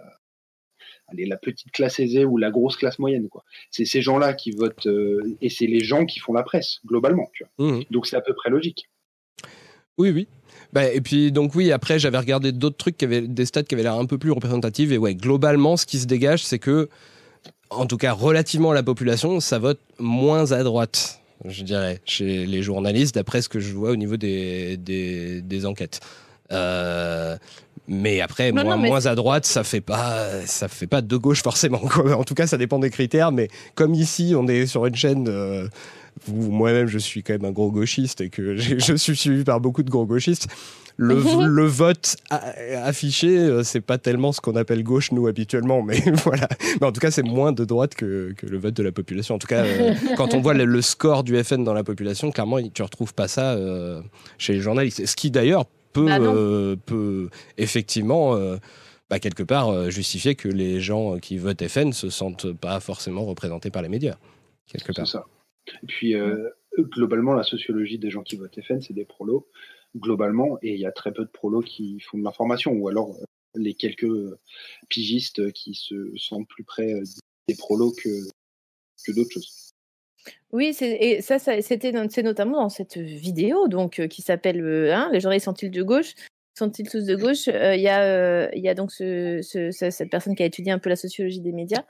allez, 1.07 1.25
la 1.25 1.37
petite 1.37 1.71
classe 1.71 1.99
aisée 1.99 2.25
ou 2.25 2.37
la 2.37 2.51
grosse 2.51 2.77
classe 2.77 2.99
moyenne. 2.99 3.27
quoi. 3.29 3.43
C'est 3.71 3.85
ces 3.85 4.01
gens-là 4.01 4.33
qui 4.33 4.51
votent 4.51 4.87
euh, 4.87 5.37
et 5.41 5.49
c'est 5.49 5.67
les 5.67 5.83
gens 5.83 6.05
qui 6.05 6.19
font 6.19 6.33
la 6.33 6.43
presse, 6.43 6.79
globalement. 6.85 7.29
Tu 7.33 7.43
vois. 7.57 7.67
Mmh. 7.67 7.83
Donc 7.91 8.07
c'est 8.07 8.15
à 8.15 8.21
peu 8.21 8.33
près 8.33 8.49
logique. 8.49 8.89
Oui, 9.97 10.11
oui. 10.11 10.27
Bah, 10.73 10.91
et 10.91 11.01
puis 11.01 11.31
donc 11.31 11.55
oui, 11.55 11.71
après 11.71 11.97
j'avais 11.97 12.17
regardé 12.17 12.51
d'autres 12.51 12.77
trucs 12.77 12.97
qui 12.97 13.05
avaient 13.05 13.21
des 13.21 13.45
stats 13.45 13.63
qui 13.63 13.73
avaient 13.75 13.83
l'air 13.83 13.95
un 13.95 14.05
peu 14.05 14.17
plus 14.17 14.31
représentatives 14.31 14.91
et 14.91 14.97
ouais, 14.97 15.15
globalement 15.15 15.77
ce 15.77 15.85
qui 15.85 15.97
se 15.97 16.07
dégage 16.07 16.43
c'est 16.43 16.59
que 16.59 16.89
en 17.69 17.85
tout 17.85 17.97
cas 17.97 18.11
relativement 18.11 18.71
à 18.71 18.73
la 18.73 18.83
population, 18.83 19.39
ça 19.39 19.59
vote 19.59 19.79
moins 19.97 20.51
à 20.51 20.63
droite, 20.63 21.21
je 21.45 21.63
dirais, 21.63 22.01
chez 22.05 22.45
les 22.45 22.61
journalistes 22.61 23.15
d'après 23.15 23.41
ce 23.41 23.49
que 23.49 23.59
je 23.59 23.73
vois 23.73 23.91
au 23.91 23.95
niveau 23.95 24.17
des, 24.17 24.77
des, 24.77 25.41
des 25.41 25.65
enquêtes. 25.65 25.99
Euh, 26.51 27.37
mais 27.87 28.21
après, 28.21 28.51
non, 28.51 28.63
moins, 28.63 28.75
non, 28.75 28.81
mais 28.81 28.89
moins 28.89 29.05
à 29.05 29.15
droite, 29.15 29.45
ça 29.45 29.63
fait 29.63 29.81
pas, 29.81 30.45
ça 30.45 30.67
fait 30.67 30.87
pas 30.87 31.01
de 31.01 31.17
gauche 31.17 31.41
forcément. 31.41 31.81
En 32.17 32.23
tout 32.23 32.33
cas, 32.33 32.47
ça 32.47 32.57
dépend 32.57 32.79
des 32.79 32.89
critères. 32.89 33.31
Mais 33.31 33.47
comme 33.75 33.93
ici, 33.93 34.33
on 34.35 34.47
est 34.47 34.65
sur 34.65 34.85
une 34.85 34.95
chaîne 34.95 35.27
euh, 35.29 35.67
moi-même, 36.27 36.87
je 36.87 36.97
suis 36.97 37.23
quand 37.23 37.33
même 37.33 37.45
un 37.45 37.51
gros 37.51 37.71
gauchiste 37.71 38.21
et 38.21 38.29
que 38.29 38.55
je 38.57 38.95
suis 38.95 39.15
suivi 39.15 39.43
par 39.43 39.59
beaucoup 39.59 39.83
de 39.83 39.89
gros 39.89 40.05
gauchistes. 40.05 40.47
Le, 40.99 41.15
le 41.47 41.65
vote 41.65 42.15
affiché, 42.31 43.37
euh, 43.37 43.63
c'est 43.63 43.81
pas 43.81 43.99
tellement 43.99 44.31
ce 44.31 44.41
qu'on 44.41 44.55
appelle 44.55 44.83
gauche 44.83 45.11
nous 45.11 45.27
habituellement, 45.27 45.83
mais 45.83 46.01
voilà. 46.23 46.47
Mais 46.81 46.87
en 46.87 46.91
tout 46.91 46.99
cas, 46.99 47.11
c'est 47.11 47.23
moins 47.23 47.51
de 47.51 47.65
droite 47.65 47.93
que, 47.93 48.33
que, 48.35 48.47
le 48.47 48.57
vote 48.57 48.73
de 48.73 48.83
la 48.83 48.91
population. 48.91 49.35
En 49.35 49.39
tout 49.39 49.47
cas, 49.47 49.63
euh, 49.63 49.93
quand 50.17 50.33
on 50.33 50.41
voit 50.41 50.55
le, 50.55 50.65
le, 50.65 50.81
score 50.81 51.23
du 51.23 51.41
FN 51.43 51.63
dans 51.63 51.73
la 51.73 51.83
population, 51.83 52.31
clairement, 52.31 52.57
tu 52.73 52.81
retrouves 52.81 53.13
pas 53.13 53.27
ça 53.27 53.53
euh, 53.53 54.01
chez 54.39 54.53
les 54.53 54.59
journalistes. 54.59 55.05
Ce 55.05 55.15
qui 55.15 55.29
d'ailleurs 55.29 55.65
peut, 55.97 56.05
bah 56.05 56.19
euh, 56.19 56.75
peut 56.75 57.29
effectivement 57.57 58.35
euh, 58.35 58.57
bah, 59.09 59.19
quelque 59.19 59.43
part 59.43 59.69
euh, 59.69 59.89
justifier 59.89 60.35
que 60.35 60.47
les 60.47 60.79
gens 60.79 61.17
qui 61.17 61.37
votent 61.37 61.67
FN 61.67 61.91
se 61.91 62.09
sentent 62.09 62.51
pas 62.53 62.79
forcément 62.79 63.25
représentés 63.25 63.71
par 63.71 63.81
les 63.81 63.89
médias. 63.89 64.17
Quelque 64.67 64.93
part. 64.93 65.07
C'est 65.07 65.13
ça. 65.13 65.25
Et 65.83 65.85
puis 65.85 66.15
globalement, 66.77 67.33
la 67.33 67.43
sociologie 67.43 67.99
des 67.99 68.09
gens 68.09 68.23
qui 68.23 68.37
votent 68.37 68.59
FN, 68.61 68.81
c'est 68.81 68.93
des 68.93 69.05
prolos 69.05 69.47
globalement, 69.95 70.57
et 70.61 70.73
il 70.73 70.79
y 70.79 70.85
a 70.85 70.91
très 70.91 71.11
peu 71.11 71.23
de 71.23 71.29
prolos 71.29 71.61
qui 71.61 71.99
font 71.99 72.17
de 72.17 72.23
l'information, 72.23 72.71
ou 72.73 72.87
alors 72.87 73.17
les 73.55 73.73
quelques 73.73 74.07
pigistes 74.87 75.51
qui 75.53 75.73
se 75.73 76.13
sentent 76.15 76.47
plus 76.47 76.63
près 76.63 76.93
des 77.47 77.55
prolos 77.55 77.91
que, 77.91 78.09
que 79.05 79.11
d'autres 79.11 79.31
choses. 79.33 79.66
Oui, 80.51 80.75
et 80.81 81.21
ça, 81.21 81.39
c'était 81.39 81.91
c'est 82.09 82.23
notamment 82.23 82.61
dans 82.61 82.69
cette 82.69 82.97
vidéo 82.97 83.67
donc 83.67 83.99
euh, 83.99 84.07
qui 84.07 84.21
s'appelle 84.21 84.61
euh, 84.63 84.93
hein, 84.93 85.09
Les 85.11 85.19
journalistes 85.19 85.45
sont-ils 85.45 85.71
de 85.71 85.83
gauche? 85.83 86.13
Sont-ils 86.57 86.89
tous 86.89 87.05
de 87.05 87.15
gauche? 87.15 87.47
Euh, 87.49 87.75
Il 87.75 87.81
y, 87.81 87.89
a, 87.89 88.55
y 88.55 88.69
a 88.69 88.73
donc 88.73 88.91
ce, 88.91 89.41
ce, 89.41 89.71
cette 89.71 90.09
personne 90.09 90.35
qui 90.35 90.43
a 90.43 90.45
étudié 90.45 90.71
un 90.71 90.79
peu 90.79 90.89
la 90.89 90.95
sociologie 90.95 91.41
des 91.41 91.51
médias 91.51 91.83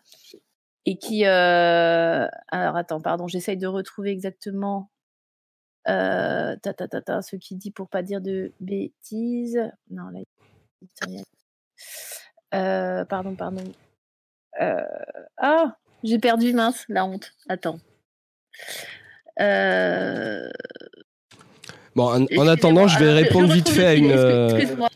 et 0.85 0.97
qui. 0.97 1.25
alors 1.25 2.75
attends, 2.75 3.01
pardon, 3.01 3.27
j'essaye 3.27 3.57
de 3.57 3.67
retrouver 3.67 4.11
exactement 4.11 4.89
ta, 5.85 6.57
ta, 6.61 6.73
ta, 6.73 7.01
ta, 7.01 7.21
ce 7.21 7.35
qu'il 7.35 7.57
dit 7.57 7.71
pour 7.71 7.87
pas 7.87 8.01
dire 8.01 8.21
de 8.21 8.51
bêtises. 8.59 9.61
Non, 9.89 10.09
là, 10.09 10.19
euh, 12.53 13.05
pardon, 13.05 13.35
pardon. 13.35 13.63
ah, 15.37 15.77
j'ai 16.03 16.19
perdu, 16.19 16.53
mince, 16.53 16.85
la 16.89 17.05
honte. 17.05 17.33
Attends. 17.47 17.79
Euh... 19.39 20.49
Bon, 21.97 22.11
en, 22.11 22.25
en 22.37 22.47
attendant, 22.47 22.87
je 22.87 22.99
vais 22.99 23.11
répondre 23.11 23.51
vite 23.51 23.69
fait 23.69 23.85
à 23.87 23.95
une. 23.95 24.11
Je, 24.11 24.15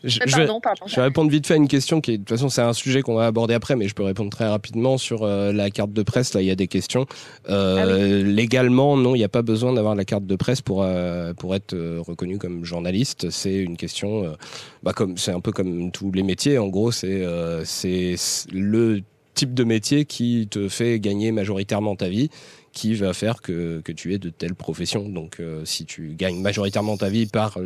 je, 0.04 0.36
vais, 0.36 0.46
je, 0.86 0.96
vais, 0.96 1.02
répondre 1.02 1.32
vite 1.32 1.48
fait 1.48 1.54
à 1.54 1.56
une 1.56 1.66
question 1.66 2.00
qui 2.00 2.12
est. 2.12 2.18
De 2.18 2.22
toute 2.22 2.28
façon, 2.28 2.48
c'est 2.48 2.62
un 2.62 2.72
sujet 2.72 3.02
qu'on 3.02 3.16
va 3.16 3.26
aborder 3.26 3.54
après, 3.54 3.74
mais 3.74 3.88
je 3.88 3.94
peux 3.96 4.04
répondre 4.04 4.30
très 4.30 4.46
rapidement 4.46 4.98
sur 4.98 5.24
euh, 5.24 5.50
la 5.52 5.70
carte 5.70 5.92
de 5.92 6.02
presse. 6.04 6.32
Là, 6.32 6.42
il 6.42 6.46
y 6.46 6.50
a 6.52 6.54
des 6.54 6.68
questions. 6.68 7.06
Euh, 7.48 7.82
ah 7.82 8.24
oui. 8.24 8.32
Légalement, 8.32 8.96
non, 8.96 9.16
il 9.16 9.18
n'y 9.18 9.24
a 9.24 9.28
pas 9.28 9.42
besoin 9.42 9.72
d'avoir 9.72 9.96
la 9.96 10.04
carte 10.04 10.26
de 10.26 10.36
presse 10.36 10.60
pour 10.60 10.84
euh, 10.84 11.34
pour 11.34 11.56
être 11.56 11.76
reconnu 12.06 12.38
comme 12.38 12.64
journaliste. 12.64 13.30
C'est 13.30 13.56
une 13.56 13.76
question. 13.76 14.36
bah, 14.84 14.92
comme 14.92 15.16
c'est 15.16 15.32
un 15.32 15.40
peu 15.40 15.50
comme 15.50 15.90
tous 15.90 16.12
les 16.12 16.22
métiers. 16.22 16.56
En 16.58 16.68
gros, 16.68 16.92
c'est 16.92 17.26
c'est 17.64 18.14
le 18.52 19.00
type 19.34 19.54
de 19.54 19.64
métier 19.64 20.04
qui 20.04 20.46
te 20.48 20.68
fait 20.68 21.00
gagner 21.00 21.32
majoritairement 21.32 21.96
ta 21.96 22.08
vie 22.08 22.28
qui 22.72 22.94
va 22.94 23.12
faire 23.12 23.42
que, 23.42 23.82
tu 23.94 24.14
es 24.14 24.18
de 24.18 24.30
telle 24.30 24.54
profession. 24.54 25.08
Donc, 25.08 25.40
euh, 25.40 25.64
si 25.64 25.84
tu 25.84 26.14
gagnes 26.14 26.40
majoritairement 26.40 26.96
ta 26.96 27.10
vie 27.10 27.26
par 27.26 27.58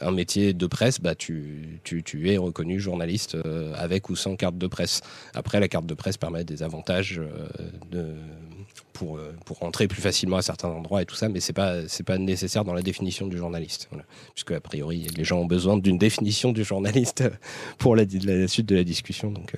un 0.00 0.10
métier 0.12 0.52
de 0.52 0.66
presse, 0.66 1.00
bah, 1.00 1.14
tu, 1.14 1.80
es 2.24 2.36
reconnu 2.36 2.78
journaliste 2.80 3.34
euh, 3.34 3.74
avec 3.76 4.08
ou 4.08 4.16
sans 4.16 4.36
carte 4.36 4.56
de 4.56 4.66
presse. 4.66 5.00
Après, 5.34 5.58
la 5.58 5.68
carte 5.68 5.86
de 5.86 5.94
presse 5.94 6.16
permet 6.16 6.44
des 6.44 6.62
avantages 6.62 7.20
euh, 7.92 8.14
pour, 8.92 9.18
pour 9.44 9.58
rentrer 9.58 9.88
plus 9.88 10.00
facilement 10.00 10.36
à 10.36 10.42
certains 10.42 10.68
endroits 10.68 11.02
et 11.02 11.06
tout 11.06 11.16
ça, 11.16 11.28
mais 11.28 11.40
c'est 11.40 11.52
pas, 11.52 11.80
pas 12.06 12.18
nécessaire 12.18 12.64
dans 12.64 12.74
la 12.74 12.82
définition 12.82 13.26
du 13.26 13.36
journaliste. 13.36 13.88
Puisque, 14.34 14.52
a 14.52 14.60
priori, 14.60 15.08
les 15.16 15.24
gens 15.24 15.40
ont 15.40 15.46
besoin 15.46 15.76
d'une 15.76 15.98
définition 15.98 16.52
du 16.52 16.62
journaliste 16.62 17.24
pour 17.78 17.96
la, 17.96 18.04
suite 18.46 18.66
de 18.66 18.76
la 18.76 18.84
discussion. 18.84 19.32
Donc, 19.32 19.54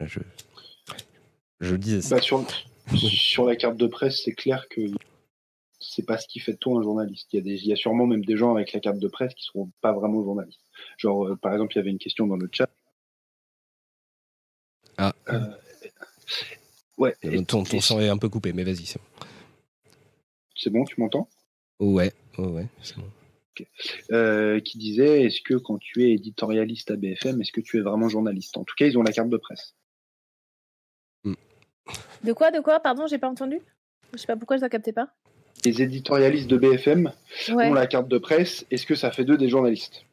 je, 0.00 0.20
je 1.60 1.74
dis. 1.74 2.00
Sur, 2.02 2.44
sur 2.96 3.44
la 3.44 3.56
carte 3.56 3.76
de 3.76 3.86
presse, 3.86 4.22
c'est 4.24 4.34
clair 4.34 4.68
que 4.68 4.80
c'est 5.80 6.04
pas 6.04 6.18
ce 6.18 6.28
qui 6.28 6.40
fait 6.40 6.52
de 6.52 6.58
toi 6.58 6.78
un 6.78 6.82
journaliste. 6.82 7.28
Il 7.32 7.36
y, 7.36 7.38
a 7.40 7.42
des, 7.42 7.62
il 7.62 7.66
y 7.66 7.72
a 7.72 7.76
sûrement 7.76 8.06
même 8.06 8.24
des 8.24 8.36
gens 8.36 8.54
avec 8.54 8.72
la 8.72 8.80
carte 8.80 8.98
de 8.98 9.08
presse 9.08 9.34
qui 9.34 9.44
seront 9.44 9.70
pas 9.80 9.92
vraiment 9.92 10.22
journalistes. 10.22 10.60
Genre, 10.98 11.26
euh, 11.26 11.36
par 11.36 11.52
exemple, 11.52 11.74
il 11.74 11.76
y 11.76 11.80
avait 11.80 11.90
une 11.90 11.98
question 11.98 12.26
dans 12.26 12.36
le 12.36 12.48
chat. 12.52 12.70
Ah. 14.98 15.14
Euh, 15.30 15.40
ouais. 16.98 17.14
ton, 17.46 17.64
ton 17.64 17.80
son 17.80 18.00
est 18.00 18.08
un 18.08 18.18
peu 18.18 18.28
coupé, 18.28 18.52
mais 18.52 18.64
vas-y, 18.64 18.84
c'est 18.84 18.98
bon. 18.98 19.26
C'est 20.54 20.70
bon, 20.70 20.84
tu 20.84 21.00
m'entends? 21.00 21.28
Ouais, 21.78 22.12
ouais, 22.36 22.46
ouais, 22.46 22.66
c'est 22.82 22.98
bon. 22.98 23.10
Okay. 23.52 23.66
Euh, 24.12 24.60
qui 24.60 24.76
disait 24.76 25.22
est-ce 25.24 25.40
que 25.40 25.54
quand 25.54 25.78
tu 25.78 26.04
es 26.04 26.12
éditorialiste 26.12 26.90
à 26.90 26.96
BFM, 26.96 27.40
est-ce 27.40 27.52
que 27.52 27.62
tu 27.62 27.78
es 27.78 27.80
vraiment 27.80 28.10
journaliste? 28.10 28.58
En 28.58 28.64
tout 28.64 28.74
cas, 28.76 28.86
ils 28.86 28.98
ont 28.98 29.02
la 29.02 29.12
carte 29.12 29.30
de 29.30 29.38
presse. 29.38 29.74
De 32.24 32.32
quoi, 32.32 32.50
de 32.50 32.60
quoi 32.60 32.80
Pardon, 32.80 33.06
j'ai 33.06 33.18
pas 33.18 33.28
entendu. 33.28 33.60
Je 34.12 34.18
sais 34.18 34.26
pas 34.26 34.36
pourquoi 34.36 34.56
je 34.56 34.62
la 34.62 34.68
captais 34.68 34.92
pas. 34.92 35.08
Les 35.64 35.82
éditorialistes 35.82 36.48
de 36.48 36.56
BFM 36.56 37.12
ouais. 37.50 37.68
ont 37.68 37.74
la 37.74 37.86
carte 37.86 38.08
de 38.08 38.18
presse. 38.18 38.64
Est-ce 38.70 38.86
que 38.86 38.94
ça 38.94 39.10
fait 39.10 39.24
d'eux 39.24 39.36
des 39.36 39.48
journalistes? 39.48 40.04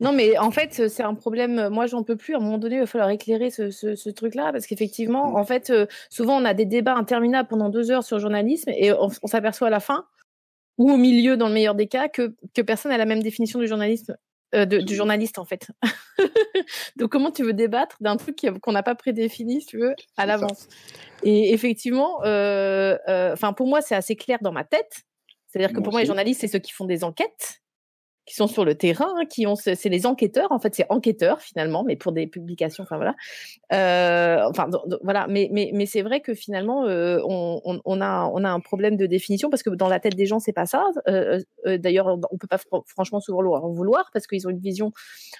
Non, 0.00 0.12
mais 0.12 0.38
en 0.38 0.50
fait, 0.50 0.88
c'est 0.88 1.02
un 1.02 1.14
problème. 1.14 1.68
Moi, 1.68 1.86
j'en 1.86 2.04
peux 2.04 2.16
plus. 2.16 2.34
À 2.34 2.38
un 2.38 2.40
moment 2.40 2.58
donné, 2.58 2.76
il 2.76 2.80
va 2.80 2.86
falloir 2.86 3.10
éclairer 3.10 3.50
ce, 3.50 4.10
truc-là, 4.10 4.52
parce 4.52 4.66
qu'effectivement, 4.66 5.36
en 5.36 5.44
fait, 5.44 5.72
souvent, 6.08 6.40
on 6.40 6.44
a 6.44 6.54
des 6.54 6.66
débats 6.66 6.94
interminables 6.94 7.48
pendant 7.48 7.68
deux 7.68 7.90
heures 7.90 8.04
sur 8.04 8.16
le 8.16 8.22
journalisme, 8.22 8.70
et 8.70 8.92
on, 8.92 9.08
s'aperçoit 9.24 9.66
à 9.66 9.70
la 9.70 9.80
fin, 9.80 10.06
ou 10.78 10.92
au 10.92 10.96
milieu, 10.96 11.36
dans 11.36 11.48
le 11.48 11.54
meilleur 11.54 11.74
des 11.74 11.88
cas, 11.88 12.08
que, 12.08 12.34
que 12.54 12.62
personne 12.62 12.92
n'a 12.92 12.98
la 12.98 13.06
même 13.06 13.22
définition 13.22 13.58
du 13.58 13.66
journalisme. 13.66 14.16
Du 14.52 14.94
journaliste 14.94 15.38
en 15.38 15.44
fait. 15.44 15.68
Donc 16.96 17.10
comment 17.10 17.30
tu 17.30 17.42
veux 17.42 17.52
débattre 17.52 17.96
d'un 18.00 18.16
truc 18.16 18.38
qu'on 18.60 18.72
n'a 18.72 18.82
pas 18.82 18.94
prédéfini, 18.94 19.60
si 19.60 19.66
tu 19.66 19.78
veux, 19.78 19.94
à 20.16 20.26
l'avance? 20.26 20.68
Et 21.22 21.52
effectivement, 21.52 22.18
enfin 22.18 23.52
pour 23.56 23.66
moi 23.66 23.80
c'est 23.80 23.94
assez 23.94 24.16
clair 24.16 24.38
dans 24.42 24.52
ma 24.52 24.64
tête. 24.64 25.02
C'est-à-dire 25.48 25.74
que 25.74 25.80
pour 25.80 25.92
moi 25.92 26.00
les 26.00 26.06
journalistes 26.06 26.40
c'est 26.40 26.48
ceux 26.48 26.58
qui 26.58 26.72
font 26.72 26.84
des 26.84 27.04
enquêtes 27.04 27.61
qui 28.24 28.36
sont 28.36 28.46
sur 28.46 28.64
le 28.64 28.76
terrain, 28.76 29.12
hein, 29.18 29.24
qui 29.26 29.46
ont, 29.46 29.56
c'est 29.56 29.88
les 29.88 30.06
enquêteurs. 30.06 30.52
En 30.52 30.60
fait, 30.60 30.74
c'est 30.74 30.86
enquêteurs 30.90 31.40
finalement, 31.40 31.82
mais 31.84 31.96
pour 31.96 32.12
des 32.12 32.26
publications. 32.26 32.84
Enfin 32.84 32.96
voilà. 32.96 33.14
Euh, 33.72 34.48
enfin 34.48 34.68
voilà. 35.02 35.26
Mais 35.28 35.48
mais 35.52 35.70
mais 35.74 35.86
c'est 35.86 36.02
vrai 36.02 36.20
que 36.20 36.34
finalement, 36.34 36.86
euh, 36.86 37.18
on, 37.24 37.80
on, 37.84 38.00
a 38.00 38.30
on 38.32 38.44
a 38.44 38.50
un 38.50 38.60
problème 38.60 38.96
de 38.96 39.06
définition 39.06 39.50
parce 39.50 39.62
que 39.62 39.70
dans 39.70 39.88
la 39.88 39.98
tête 39.98 40.14
des 40.14 40.26
gens, 40.26 40.38
c'est 40.38 40.52
pas 40.52 40.66
ça. 40.66 40.86
Euh, 41.08 41.40
euh 41.66 41.78
D'ailleurs, 41.78 42.18
on 42.30 42.38
peut 42.38 42.46
pas 42.46 42.58
franchement 42.86 43.20
souvent 43.20 43.42
en 43.42 43.70
vouloir 43.70 44.10
parce 44.12 44.26
qu'ils 44.26 44.46
ont 44.46 44.50
une 44.50 44.60
vision 44.60 44.92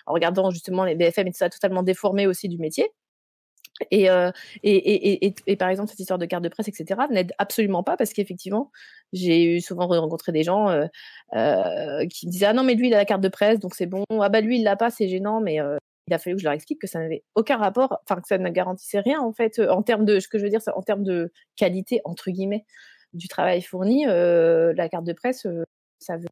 en 0.06 0.12
regardant 0.12 0.50
justement 0.50 0.84
les 0.84 0.96
BFM 0.96 1.28
et 1.28 1.32
tout 1.32 1.48
totalement 1.48 1.82
déformée 1.82 2.26
aussi 2.26 2.48
du 2.48 2.58
métier. 2.58 2.90
Euh, 3.92 4.32
et, 4.62 4.76
et, 4.76 5.26
et, 5.26 5.34
et, 5.46 5.56
par 5.56 5.68
exemple, 5.68 5.90
cette 5.90 6.00
histoire 6.00 6.18
de 6.18 6.26
carte 6.26 6.44
de 6.44 6.48
presse, 6.48 6.68
etc., 6.68 7.00
n'aide 7.10 7.32
absolument 7.38 7.82
pas 7.82 7.96
parce 7.96 8.12
qu'effectivement, 8.12 8.70
j'ai 9.12 9.60
souvent 9.60 9.86
rencontré 9.86 10.32
des 10.32 10.42
gens 10.42 10.68
euh, 10.68 10.86
euh, 11.34 12.06
qui 12.06 12.26
me 12.26 12.32
disaient 12.32 12.46
Ah 12.46 12.52
non, 12.52 12.64
mais 12.64 12.74
lui, 12.74 12.88
il 12.88 12.94
a 12.94 12.98
la 12.98 13.04
carte 13.04 13.22
de 13.22 13.28
presse, 13.28 13.58
donc 13.58 13.74
c'est 13.74 13.86
bon. 13.86 14.04
Ah 14.20 14.28
bah 14.28 14.40
lui, 14.40 14.58
il 14.58 14.64
l'a 14.64 14.76
pas, 14.76 14.90
c'est 14.90 15.08
gênant, 15.08 15.40
mais 15.40 15.60
euh, 15.60 15.76
il 16.08 16.14
a 16.14 16.18
fallu 16.18 16.36
que 16.36 16.42
je 16.42 16.46
leur 16.46 16.54
explique 16.54 16.80
que 16.80 16.86
ça 16.86 17.00
n'avait 17.00 17.24
aucun 17.34 17.56
rapport, 17.56 17.98
enfin 18.04 18.20
que 18.20 18.28
ça 18.28 18.38
ne 18.38 18.50
garantissait 18.50 19.00
rien 19.00 19.20
en 19.20 19.32
fait, 19.32 19.58
euh, 19.58 19.70
en 19.70 19.82
termes 19.82 20.04
de, 20.04 20.20
ce 20.20 20.28
que 20.28 20.38
je 20.38 20.44
veux 20.44 20.50
dire, 20.50 20.60
en 20.74 20.82
termes 20.82 21.04
de 21.04 21.32
qualité, 21.56 22.00
entre 22.04 22.30
guillemets, 22.30 22.64
du 23.14 23.28
travail 23.28 23.62
fourni. 23.62 24.04
la 24.06 24.88
carte 24.88 25.04
de 25.04 25.12
presse, 25.12 25.46
ça 25.98 26.16
veut 26.16 26.28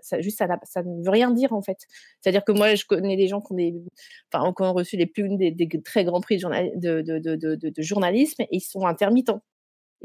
ça, 0.00 0.20
juste 0.20 0.38
ça, 0.38 0.82
ne 0.82 1.04
veut 1.04 1.10
rien 1.10 1.30
dire 1.30 1.52
en 1.52 1.62
fait. 1.62 1.78
C'est-à-dire 2.20 2.44
que 2.44 2.52
moi 2.52 2.74
je 2.74 2.84
connais 2.84 3.16
des 3.16 3.28
gens 3.28 3.40
qui 3.40 3.52
ont 3.52 3.56
des, 3.56 3.74
enfin 4.32 4.52
reçu 4.72 4.96
les 4.96 5.06
plus 5.06 5.28
des, 5.36 5.54
très 5.84 6.04
grands 6.04 6.20
prix 6.20 6.38
de, 6.38 7.02
de, 7.02 7.82
journalisme 7.82 8.42
et 8.42 8.48
ils 8.50 8.60
sont 8.60 8.86
intermittents. 8.86 9.42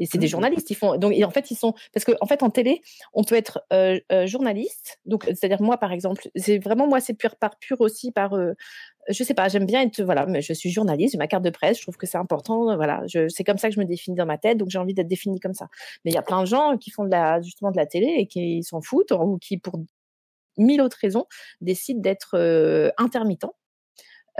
Et 0.02 0.06
c'est 0.06 0.18
des 0.18 0.26
mmh. 0.26 0.30
journalistes, 0.30 0.68
ils 0.68 0.74
font 0.74 0.96
donc 0.96 1.12
et 1.14 1.24
en 1.24 1.30
fait 1.30 1.52
ils 1.52 1.54
sont 1.54 1.74
parce 1.94 2.04
que 2.04 2.10
en 2.20 2.26
fait 2.26 2.42
en 2.42 2.50
télé 2.50 2.82
on 3.12 3.22
peut 3.22 3.36
être 3.36 3.62
euh, 3.72 4.00
euh, 4.10 4.26
journaliste 4.26 4.98
donc 5.06 5.22
c'est-à-dire 5.26 5.62
moi 5.62 5.78
par 5.78 5.92
exemple 5.92 6.28
c'est 6.34 6.58
vraiment 6.58 6.88
moi 6.88 6.98
c'est 6.98 7.14
pur 7.14 7.36
par 7.36 7.56
pur 7.56 7.80
aussi 7.80 8.10
par 8.10 8.34
euh, 8.34 8.54
je 9.08 9.22
sais 9.22 9.34
pas 9.34 9.46
j'aime 9.46 9.64
bien 9.64 9.80
être 9.80 10.02
voilà 10.02 10.26
mais 10.26 10.42
je 10.42 10.52
suis 10.54 10.70
journaliste 10.70 11.12
j'ai 11.12 11.18
ma 11.18 11.28
carte 11.28 11.44
de 11.44 11.50
presse 11.50 11.76
je 11.76 11.82
trouve 11.82 11.96
que 11.96 12.08
c'est 12.08 12.18
important 12.18 12.74
voilà 12.74 13.04
je 13.06 13.28
c'est 13.28 13.44
comme 13.44 13.58
ça 13.58 13.68
que 13.68 13.76
je 13.76 13.80
me 13.80 13.84
définis 13.84 14.16
dans 14.16 14.26
ma 14.26 14.38
tête 14.38 14.58
donc 14.58 14.70
j'ai 14.70 14.78
envie 14.78 14.92
d'être 14.92 15.06
définie 15.06 15.38
comme 15.38 15.54
ça. 15.54 15.68
Mais 16.04 16.10
il 16.10 16.14
y 16.14 16.18
a 16.18 16.22
plein 16.22 16.40
de 16.40 16.46
gens 16.46 16.76
qui 16.78 16.90
font 16.90 17.04
de 17.04 17.10
la 17.10 17.40
justement 17.40 17.70
de 17.70 17.76
la 17.76 17.86
télé 17.86 18.12
et 18.18 18.26
qui 18.26 18.64
s'en 18.64 18.80
foutent 18.80 19.12
ou 19.12 19.38
qui 19.38 19.56
pour 19.58 19.78
mille 20.58 20.82
autres 20.82 20.98
raisons 21.00 21.26
décident 21.60 22.00
d'être 22.00 22.92
intermittents 22.98 23.54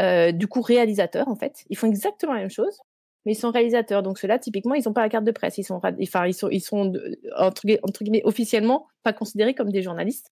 du 0.01 0.49
coup 0.49 0.61
réalisateurs 0.61 1.29
en 1.29 1.37
fait. 1.37 1.63
Ils 1.71 1.79
font 1.79 1.87
exactement 1.87 2.33
la 2.33 2.41
même 2.41 2.51
chose 2.51 2.81
mais 3.25 3.33
ils 3.33 3.37
sont 3.37 3.51
réalisateurs. 3.51 4.03
Donc 4.03 4.19
ceux-là, 4.19 4.39
typiquement, 4.39 4.75
ils 4.75 4.83
n'ont 4.87 4.93
pas 4.93 5.03
la 5.03 5.09
carte 5.09 5.25
de 5.25 5.31
presse. 5.31 5.59
Ils 5.59 5.65
sont, 5.65 5.77
enfin, 5.77 6.27
ils 6.27 6.35
sont, 6.35 6.49
ils 6.51 6.61
sont 6.61 6.93
entre, 7.37 7.63
guillemets 7.65 8.23
officiellement 8.25 8.87
pas 9.03 9.13
considérés 9.13 9.55
comme 9.55 9.71
des 9.71 9.83
journalistes, 9.83 10.33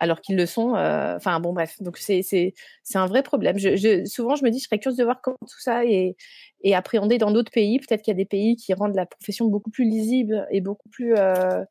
alors 0.00 0.20
qu'ils 0.20 0.36
le 0.36 0.46
sont. 0.46 0.76
Euh, 0.76 1.16
enfin 1.16 1.40
bon, 1.40 1.52
bref. 1.52 1.80
Donc 1.80 1.98
c'est 1.98 2.22
c'est 2.22 2.54
c'est 2.82 2.98
un 2.98 3.06
vrai 3.06 3.22
problème. 3.22 3.58
Je, 3.58 3.76
je, 3.76 4.04
souvent, 4.04 4.36
je 4.36 4.44
me 4.44 4.50
dis, 4.50 4.58
je 4.58 4.64
serais 4.64 4.78
curieuse 4.78 4.98
de 4.98 5.04
voir 5.04 5.20
comment 5.22 5.36
tout 5.42 5.60
ça 5.60 5.84
est 5.84 6.16
est 6.62 6.74
appréhendé 6.74 7.18
dans 7.18 7.30
d'autres 7.30 7.52
pays. 7.52 7.78
Peut-être 7.78 8.02
qu'il 8.02 8.12
y 8.12 8.16
a 8.16 8.18
des 8.18 8.24
pays 8.24 8.56
qui 8.56 8.74
rendent 8.74 8.96
la 8.96 9.06
profession 9.06 9.46
beaucoup 9.46 9.70
plus 9.70 9.84
lisible 9.88 10.46
et 10.50 10.60
beaucoup 10.60 10.88
plus 10.88 11.14
euh, 11.14 11.64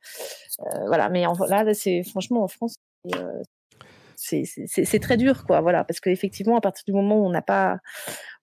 euh, 0.61 0.87
voilà. 0.87 1.09
Mais 1.09 1.25
en, 1.25 1.33
là, 1.45 1.73
c'est 1.73 2.03
franchement 2.03 2.43
en 2.43 2.47
France, 2.47 2.75
euh, 3.15 3.41
c'est 4.25 4.99
très 4.99 5.17
dur, 5.17 5.45
quoi. 5.45 5.61
Voilà, 5.61 5.83
parce 5.83 5.99
qu'effectivement, 5.99 6.57
à 6.57 6.61
partir 6.61 6.83
du 6.85 6.93
moment 6.93 7.17
où 7.17 7.25
on 7.25 7.29
n'a 7.29 7.41
pas, 7.41 7.79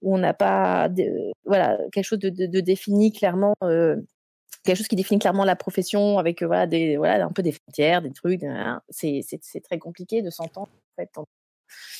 où 0.02 0.14
on 0.14 0.18
n'a 0.18 0.34
pas, 0.34 0.88
voilà, 1.44 1.78
quelque 1.92 2.04
chose 2.04 2.18
de, 2.18 2.60
défini 2.60 3.12
clairement. 3.12 3.54
Euh, 3.62 3.96
quelque 4.64 4.76
chose 4.76 4.88
qui 4.88 4.96
définit 4.96 5.18
clairement 5.18 5.44
la 5.44 5.56
profession 5.56 6.18
avec 6.18 6.42
euh, 6.42 6.46
voilà 6.46 6.66
des 6.66 6.96
voilà 6.96 7.24
un 7.24 7.32
peu 7.32 7.42
des 7.42 7.50
frontières 7.50 8.00
des 8.00 8.12
trucs 8.12 8.42
c'est 8.90 9.20
c'est 9.24 9.60
très 9.60 9.78
compliqué 9.78 10.22
de 10.22 10.30
s'entendre 10.30 10.70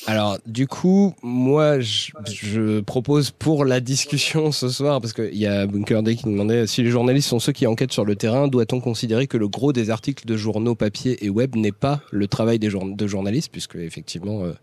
alors, 0.05 0.37
du 0.45 0.67
coup, 0.67 1.13
moi, 1.23 1.79
je, 1.79 2.81
propose 2.81 3.31
pour 3.31 3.63
la 3.63 3.79
discussion 3.79 4.51
ce 4.51 4.67
soir, 4.67 4.99
parce 4.99 5.13
qu'il 5.13 5.35
y 5.35 5.45
a 5.45 5.65
Bunker 5.65 6.03
Day 6.03 6.15
qui 6.15 6.25
demandait 6.25 6.67
si 6.67 6.83
les 6.83 6.89
journalistes 6.89 7.29
sont 7.29 7.39
ceux 7.39 7.53
qui 7.53 7.65
enquêtent 7.67 7.93
sur 7.93 8.03
le 8.03 8.15
terrain, 8.15 8.49
doit-on 8.49 8.81
considérer 8.81 9.27
que 9.27 9.37
le 9.37 9.47
gros 9.47 9.71
des 9.71 9.89
articles 9.89 10.25
de 10.25 10.35
journaux 10.35 10.75
papier 10.75 11.23
et 11.25 11.29
web 11.29 11.55
n'est 11.55 11.71
pas 11.71 12.01
le 12.11 12.27
travail 12.27 12.59
des 12.59 12.69
de 12.69 13.07
journalistes, 13.07 13.49
puisque 13.51 13.75
effectivement, 13.75 14.43
euh, 14.43 14.53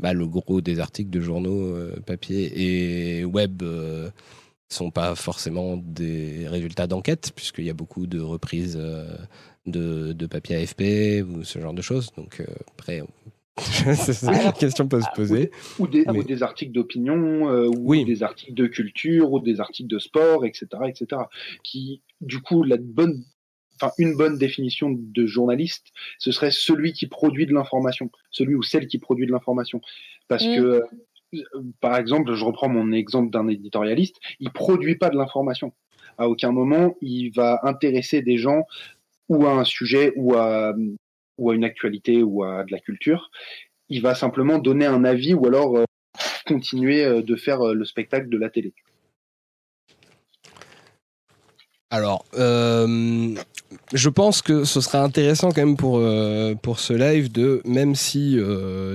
bah, 0.00 0.14
le 0.14 0.26
gros 0.26 0.62
des 0.62 0.80
articles 0.80 1.10
de 1.10 1.20
journaux 1.20 1.60
euh, 1.60 2.00
papier 2.06 3.18
et 3.18 3.24
web 3.26 3.62
euh, 3.62 4.08
sont 4.70 4.90
pas 4.90 5.14
forcément 5.14 5.76
des 5.76 6.48
résultats 6.48 6.86
d'enquête, 6.86 7.32
puisqu'il 7.36 7.66
y 7.66 7.70
a 7.70 7.74
beaucoup 7.74 8.06
de 8.06 8.20
reprises 8.20 8.80
de, 9.66 10.26
papier 10.26 10.56
AFP 10.56 11.22
ou 11.22 11.44
ce 11.44 11.58
genre 11.60 11.74
de 11.74 11.82
choses. 11.82 12.10
Donc 12.16 12.42
après, 12.72 13.02
c'est 13.94 14.22
la 14.22 14.52
question 14.52 14.86
peut 14.86 15.00
se 15.00 15.08
poser. 15.14 15.50
Ou, 15.78 15.86
des, 15.86 16.04
des, 16.04 16.42
articles 16.42 16.72
d'opinion, 16.72 17.50
euh, 17.50 17.68
ou 17.68 17.94
des 18.04 18.22
articles 18.22 18.54
de 18.54 18.66
culture, 18.66 19.32
ou 19.32 19.40
des 19.40 19.60
articles 19.60 19.88
de 19.88 19.98
sport, 19.98 20.44
etc., 20.44 20.66
etc. 20.86 21.22
Qui, 21.64 22.02
du 22.20 22.40
coup, 22.40 22.64
la 22.64 22.76
bonne, 22.76 23.24
enfin, 23.80 23.92
une 23.98 24.14
bonne 24.14 24.36
définition 24.36 24.90
de 24.92 25.26
journaliste, 25.26 25.86
ce 26.18 26.32
serait 26.32 26.50
celui 26.50 26.92
qui 26.92 27.06
produit 27.06 27.46
de 27.46 27.54
l'information, 27.54 28.10
celui 28.30 28.54
ou 28.54 28.62
celle 28.62 28.88
qui 28.88 28.98
produit 28.98 29.26
de 29.26 29.32
l'information, 29.32 29.80
parce 30.28 30.46
mm. 30.46 30.56
que 30.56 30.82
euh, 31.34 31.40
par 31.80 31.96
exemple, 31.96 32.34
je 32.34 32.44
reprends 32.44 32.68
mon 32.68 32.92
exemple 32.92 33.30
d'un 33.30 33.48
éditorialiste, 33.48 34.16
il 34.38 34.50
produit 34.50 34.96
pas 34.96 35.10
de 35.10 35.16
l'information. 35.16 35.72
À 36.18 36.28
aucun 36.28 36.52
moment, 36.52 36.94
il 37.00 37.30
va 37.30 37.60
intéresser 37.62 38.22
des 38.22 38.38
gens 38.38 38.64
ou 39.28 39.46
à 39.46 39.52
un 39.52 39.64
sujet 39.64 40.12
ou 40.16 40.34
à 40.34 40.74
ou 41.38 41.50
à 41.50 41.54
une 41.54 41.64
actualité 41.64 42.22
ou 42.22 42.44
à 42.44 42.64
de 42.64 42.72
la 42.72 42.78
culture. 42.78 43.30
Il 43.88 44.02
va 44.02 44.14
simplement 44.14 44.58
donner 44.58 44.86
un 44.86 45.04
avis 45.04 45.34
ou 45.34 45.46
alors 45.46 45.76
euh, 45.76 45.84
continuer 46.46 47.04
euh, 47.04 47.22
de 47.22 47.36
faire 47.36 47.60
euh, 47.60 47.74
le 47.74 47.84
spectacle 47.84 48.28
de 48.28 48.38
la 48.38 48.50
télé. 48.50 48.74
Alors, 51.88 52.24
je 52.34 54.08
pense 54.08 54.42
que 54.42 54.64
ce 54.64 54.80
serait 54.80 54.98
intéressant 54.98 55.52
quand 55.52 55.64
même 55.64 55.76
pour, 55.76 56.02
pour 56.60 56.80
ce 56.80 56.92
live 56.92 57.30
de, 57.30 57.62
même 57.64 57.94
si 57.94 58.36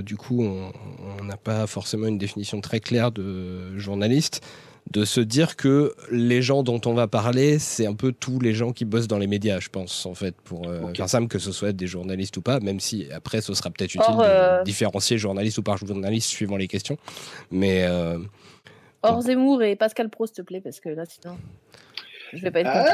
du 0.04 0.18
coup 0.18 0.44
on 0.44 1.24
n'a 1.24 1.38
pas 1.38 1.68
forcément 1.68 2.08
une 2.08 2.18
définition 2.18 2.60
très 2.60 2.82
claire 2.82 3.14
de 3.14 3.78
journaliste, 3.78 4.46
de 4.90 5.06
se 5.06 5.22
dire 5.22 5.56
que 5.56 5.94
les 6.12 6.42
gens 6.42 6.64
dont 6.64 6.82
on 6.86 6.94
va 6.94 7.08
parler, 7.08 7.60
c'est 7.60 7.86
un 7.86 7.94
peu 7.94 8.12
tous 8.12 8.40
les 8.40 8.54
gens 8.54 8.74
qui 8.74 8.84
bossent 8.84 9.08
dans 9.08 9.20
les 9.20 9.28
médias, 9.28 9.60
je 9.60 9.70
pense, 9.70 10.06
en 10.06 10.16
fait, 10.16 10.36
pour 10.42 10.68
euh, 10.68 10.94
faire 10.94 11.08
simple, 11.08 11.28
que 11.28 11.40
ce 11.40 11.52
soit 11.52 11.72
des 11.72 11.88
journalistes 11.88 12.36
ou 12.38 12.42
pas, 12.42 12.60
même 12.60 12.80
si 12.80 13.08
après, 13.14 13.42
ce 13.42 13.54
sera 13.54 13.70
peut-être 13.70 13.96
utile 13.96 14.16
de 14.18 14.24
euh, 14.24 14.64
différencier 14.64 15.18
journaliste 15.18 15.58
ou 15.60 15.64
pas 15.64 15.76
journaliste 15.78 16.30
suivant 16.30 16.58
les 16.58 16.68
questions. 16.68 16.98
Mais. 17.52 17.84
Euh, 17.84 18.18
Or 19.04 19.22
Zemmour 19.22 19.64
et 19.64 19.76
Pascal 19.76 20.10
Pro, 20.10 20.26
s'il 20.26 20.36
te 20.36 20.42
plaît, 20.42 20.62
parce 20.62 20.80
que 20.80 20.90
là, 20.90 21.04
sinon. 21.06 21.38
Je 22.34 22.42
vais 22.42 22.52
pas 22.52 22.62
être 22.62 22.70
ah 22.72 22.86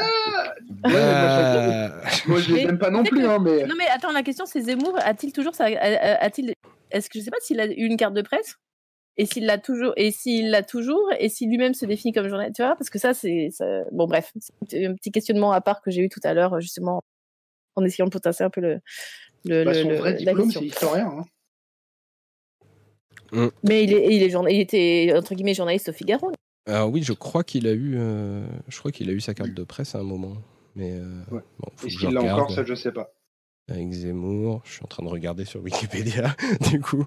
moi, 2.26 2.40
je 2.40 2.52
les 2.52 2.62
aime 2.62 2.78
pas 2.78 2.90
non 2.90 3.04
plus. 3.04 3.24
Hein, 3.24 3.38
mais... 3.40 3.66
Non, 3.66 3.76
mais 3.78 3.86
attends, 3.86 4.10
la 4.10 4.24
question, 4.24 4.46
c'est 4.46 4.60
Zemmour, 4.62 4.96
a-t-il 5.00 5.32
toujours 5.32 5.54
ça 5.54 5.66
a-t-il 5.66 6.54
Est-ce 6.90 7.08
que 7.08 7.20
je 7.20 7.24
sais 7.24 7.30
pas 7.30 7.36
s'il 7.40 7.60
a 7.60 7.66
eu 7.66 7.84
une 7.84 7.96
carte 7.96 8.14
de 8.14 8.22
presse 8.22 8.56
et 9.18 9.26
s'il 9.26 9.44
l'a 9.44 9.58
toujours 9.58 9.92
et 9.96 10.10
s'il 10.10 10.50
l'a 10.50 10.62
toujours 10.62 11.10
et 11.18 11.28
si 11.28 11.46
lui-même 11.46 11.74
se 11.74 11.84
définit 11.84 12.14
comme 12.14 12.28
journaliste 12.28 12.56
tu 12.56 12.62
vois 12.62 12.76
parce 12.76 12.88
que 12.88 12.98
ça 12.98 13.12
c'est 13.12 13.50
bon 13.92 14.06
bref 14.06 14.32
c'est 14.68 14.86
un 14.86 14.94
petit 14.94 15.10
questionnement 15.10 15.52
à 15.52 15.60
part 15.60 15.82
que 15.82 15.90
j'ai 15.90 16.02
eu 16.02 16.08
tout 16.08 16.20
à 16.22 16.32
l'heure 16.32 16.60
justement 16.60 17.02
en 17.74 17.84
essayant 17.84 18.06
de 18.06 18.12
potasser 18.12 18.44
un 18.44 18.50
peu 18.50 18.60
le 18.60 18.80
le, 19.44 19.64
bah, 19.64 19.74
son 19.74 19.88
vrai 19.88 20.14
diplôme 20.14 20.50
c'est 20.50 20.64
historien 20.64 21.12
hein. 21.18 21.24
Mm. 23.32 23.48
mais 23.64 23.84
il 23.84 23.92
est 23.92 24.14
il 24.14 24.22
est 24.22 24.32
il 24.50 24.60
était 24.60 25.12
entre 25.14 25.34
guillemets 25.34 25.52
journaliste 25.52 25.90
au 25.90 25.92
Figaro. 25.92 26.32
Alors 26.66 26.90
oui 26.90 27.02
je 27.02 27.12
crois 27.12 27.44
qu'il 27.44 27.66
a 27.66 27.72
eu 27.72 27.94
euh, 27.96 28.46
je 28.68 28.78
crois 28.78 28.90
qu'il 28.90 29.10
a 29.10 29.12
eu 29.12 29.20
sa 29.20 29.34
carte 29.34 29.52
de 29.52 29.64
presse 29.64 29.94
à 29.94 29.98
un 29.98 30.04
moment 30.04 30.36
mais 30.76 30.92
euh, 30.92 31.22
bon, 31.30 31.42
est-ce 31.84 31.98
qu'il 31.98 32.10
l'a 32.10 32.22
encore 32.22 32.50
ça 32.50 32.64
je 32.64 32.74
sais 32.74 32.92
pas 32.92 33.12
avec 33.68 33.92
Zemmour. 33.92 34.62
Je 34.64 34.72
suis 34.72 34.84
en 34.84 34.88
train 34.88 35.04
de 35.04 35.08
regarder 35.08 35.44
sur 35.44 35.62
Wikipédia, 35.62 36.34
du 36.70 36.80
coup. 36.80 37.06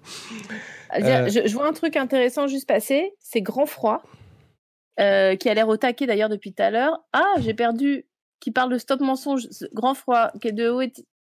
Euh, 0.98 1.30
je, 1.30 1.54
vois 1.54 1.68
un 1.68 1.74
truc 1.74 1.96
intéressant 1.96 2.48
juste 2.48 2.68
passer, 2.68 3.14
c'est 3.20 3.42
Grand 3.42 3.66
Froid, 3.66 4.04
euh, 5.00 5.36
qui 5.36 5.50
a 5.50 5.54
l'air 5.54 5.68
au 5.68 5.78
taquet 5.78 6.06
d'ailleurs 6.06 6.30
depuis 6.30 6.54
tout 6.54 6.64
à 6.64 6.70
l'heure. 6.70 7.00
Ah, 7.14 7.34
j'ai 7.40 7.54
perdu, 7.54 8.06
qui 8.40 8.52
parle 8.52 8.72
de 8.72 8.78
stop 8.78 9.00
mensonge, 9.00 9.48
Grand 9.74 9.94
Froid, 9.94 10.32
qui 10.42 10.50
est 10.50 10.54
de 10.54 10.70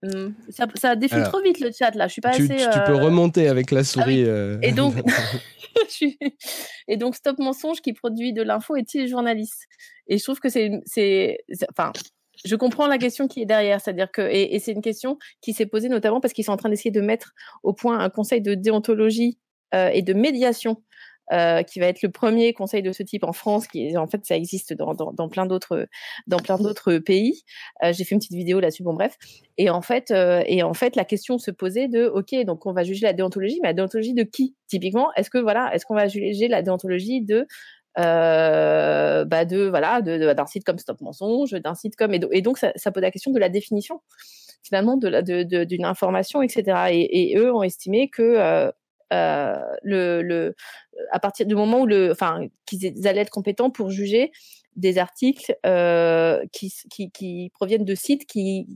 Hmm, 0.04 0.34
ça, 0.50 0.68
ça 0.76 0.98
défile 0.98 1.24
trop 1.24 1.42
vite 1.42 1.62
le 1.62 1.72
chat 1.72 1.96
là. 1.96 2.08
Je 2.08 2.14
suis 2.14 2.22
pas 2.22 2.32
tu, 2.32 2.44
assez. 2.44 2.58
Tu, 2.58 2.80
peux 2.86 2.92
euh, 2.92 3.04
remonter 3.04 3.48
avec 3.48 3.72
la 3.72 3.86
souris. 3.86 4.24
Ah 4.26 4.28
euh, 4.28 4.60
Et 4.62 4.74
donc, 4.74 4.96
je 5.88 5.94
suis- 5.94 6.18
et 6.90 6.98
donc 6.98 7.16
Stop 7.16 7.40
Mensonge 7.40 7.80
qui 7.82 7.94
produit 7.94 8.34
de 8.34 8.42
l'info 8.42 8.76
est-il 8.76 9.08
journaliste? 9.08 9.64
Et 10.08 10.18
je 10.18 10.24
trouve 10.24 10.42
que 10.42 10.50
c'est, 10.50 10.72
c'est- 10.86 11.38
enfin, 11.72 11.94
je 12.46 12.56
comprends 12.56 12.88
la 12.88 12.98
question 12.98 13.28
qui 13.28 13.42
est 13.42 13.46
derrière, 13.46 13.82
c'est-à-dire 13.82 14.12
que, 14.12 14.22
et, 14.22 14.56
et 14.56 14.60
c'est 14.60 14.72
une 14.74 14.82
question 14.82 15.18
qui 15.42 15.54
s'est 15.54 15.66
posée 15.66 15.90
notamment 15.90 16.20
parce 16.22 16.34
qu'ils 16.34 16.46
sont 16.46 16.52
en 16.54 16.58
train 16.58 16.70
d'essayer 16.70 16.92
de 16.92 17.02
mettre 17.02 17.34
au 17.64 17.74
point 17.74 18.00
un 18.00 18.10
conseil 18.10 18.42
de 18.42 18.56
déontologie 18.56 19.40
euh, 19.74 19.90
et 19.94 20.02
de 20.02 20.14
médiation. 20.14 20.78
euh, 21.32 21.64
qui 21.64 21.80
va 21.80 21.88
être 21.88 22.02
le 22.02 22.12
premier 22.12 22.54
conseil 22.54 22.82
de 22.82 22.92
ce 22.92 23.04
type 23.04 23.24
en 23.24 23.34
France, 23.34 23.68
qui 23.68 23.96
en 23.98 24.08
fait 24.08 24.26
ça 24.26 24.36
existe 24.36 24.74
dans, 24.74 24.94
dans, 24.94 25.14
dans 25.14 25.30
plein 25.30 25.46
d'autres 25.46 25.88
dans 26.28 26.38
plein 26.38 26.58
d'autres 26.58 26.98
pays. 26.98 27.44
Euh, 27.84 27.94
J'ai 27.94 28.04
fait 28.04 28.16
une 28.16 28.20
petite 28.20 28.34
vidéo 28.34 28.60
là-dessus, 28.60 28.84
bon 28.84 28.94
bref. 28.94 29.16
Et 29.58 29.70
en 29.70 29.82
fait, 29.82 30.12
euh, 30.12 30.44
et 30.48 30.64
en 30.64 30.74
fait, 30.74 30.96
la 30.96 31.06
question 31.06 31.38
se 31.38 31.52
posait 31.52 31.88
de, 31.88 32.06
ok, 32.06 32.36
donc 32.46 32.66
on 32.66 32.74
va 32.74 32.84
juger 32.84 33.06
la 33.06 33.14
déontologie, 33.14 33.60
mais 33.62 33.70
la 33.70 33.74
déontologie 33.74 34.14
de 34.14 34.24
qui? 34.24 34.56
Typiquement, 34.68 35.10
est-ce 35.16 35.30
que 35.30 35.38
voilà, 35.38 35.74
est-ce 35.74 35.86
qu'on 35.86 35.96
va 35.96 36.08
juger 36.08 36.48
la 36.48 36.62
déontologie 36.62 37.22
de 37.22 37.48
euh, 38.00 39.26
bah 39.26 39.46
de 39.46 39.68
voilà 39.68 40.02
de- 40.02 40.34
d'un 40.34 40.46
site 40.46 40.64
comme 40.64 40.80
Stop 40.80 41.02
Mensonge, 41.02 41.52
d'un 41.52 41.76
site 41.76 41.96
comme 41.96 42.14
et, 42.14 42.20
do- 42.20 42.30
et 42.32 42.42
donc 42.42 42.58
ça, 42.58 42.72
ça 42.76 42.92
pose 42.92 43.02
la 43.04 43.12
question 43.12 43.32
de 43.32 43.40
la 43.40 43.50
définition 43.50 44.02
finalement 44.64 44.98
de 44.98 45.08
la 45.08 45.22
de- 45.22 45.64
d'une 45.66 45.86
information, 45.86 46.42
etc. 46.42 46.88
Et, 46.92 47.32
et 47.34 47.38
eux 47.38 47.54
ont 47.54 47.64
estimé 47.64 48.10
que 48.10 48.22
euh, 48.24 48.72
euh, 49.14 49.56
le, 49.84 50.22
le 50.22 50.56
à 51.12 51.20
partir 51.20 51.46
du 51.46 51.56
moment 51.56 51.82
où 51.82 51.86
le 51.86 52.12
enfin 52.12 52.48
qu'ils 52.66 53.08
allaient 53.08 53.22
être 53.22 53.30
compétents 53.30 53.70
pour 53.70 53.90
juger 53.92 54.32
des 54.76 54.98
articles 54.98 55.56
euh, 55.66 56.42
qui, 56.52 56.74
qui 56.90 57.12
qui 57.12 57.52
proviennent 57.54 57.86
de 57.86 57.96
sites 57.96 58.26
qui 58.26 58.68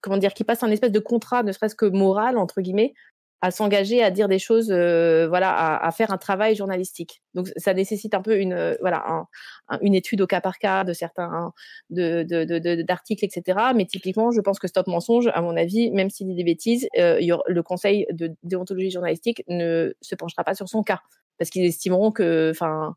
comment 0.00 0.16
dire 0.18 0.34
qui 0.34 0.42
passent 0.44 0.62
un 0.64 0.70
espèce 0.72 0.90
de 0.92 0.98
contrat 0.98 1.42
ne 1.44 1.52
serait-ce 1.52 1.76
que 1.76 1.86
moral 1.86 2.36
entre 2.38 2.60
guillemets 2.62 2.94
à 3.42 3.50
s'engager 3.50 4.02
à 4.02 4.10
dire 4.10 4.28
des 4.28 4.38
choses 4.38 4.70
euh, 4.70 5.28
voilà 5.28 5.76
à, 5.76 5.90
faire 5.92 6.10
un 6.10 6.18
travail 6.18 6.54
journalistique. 6.56 7.22
Donc 7.34 7.48
ça 7.56 7.74
nécessite 7.74 8.14
un 8.14 8.22
peu 8.22 8.38
une 8.38 8.54
euh, 8.54 8.74
voilà 8.80 9.04
un- 9.06 9.26
un- 9.68 9.78
une 9.82 9.94
étude 9.94 10.20
au 10.22 10.26
cas 10.26 10.40
par 10.40 10.58
cas 10.58 10.84
de 10.84 10.92
certains 10.94 11.52
de 11.90 12.22
de- 12.22 12.44
de- 12.44 12.58
de- 12.58 12.82
d'articles 12.82 13.24
etc 13.24 13.58
mais 13.74 13.84
typiquement 13.84 14.30
je 14.30 14.40
pense 14.40 14.58
que 14.58 14.68
Stop 14.68 14.86
Mensonge 14.86 15.28
à 15.34 15.42
mon 15.42 15.56
avis 15.56 15.90
même 15.90 16.08
s'il 16.10 16.28
dit 16.28 16.34
des 16.34 16.44
bêtises 16.44 16.88
euh, 16.98 17.18
le 17.46 17.62
conseil 17.62 18.06
de 18.10 18.34
déontologie 18.42 18.90
journalistique 18.90 19.44
ne 19.48 19.92
se 20.00 20.14
penchera 20.14 20.42
pas 20.44 20.54
sur 20.54 20.68
son 20.68 20.82
cas. 20.82 21.00
Parce 21.38 21.50
qu'ils 21.50 21.66
estimeront 21.66 22.12
que 22.12 22.50
enfin 22.52 22.96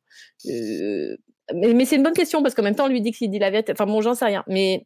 mais, 1.54 1.74
mais 1.74 1.86
c'est 1.86 1.96
une 1.96 2.04
bonne 2.04 2.14
question 2.14 2.42
parce 2.44 2.56
qu'en 2.56 2.64
même 2.64 2.76
temps 2.76 2.86
on 2.86 2.90
lui 2.90 3.02
dit 3.02 3.12
qu'il 3.12 3.30
dit 3.30 3.40
la 3.40 3.50
vérité 3.50 3.72
enfin 3.72 3.86
bon 3.86 4.02
j'en 4.02 4.14
sais 4.16 4.26
rien. 4.26 4.44
Mais 4.48 4.86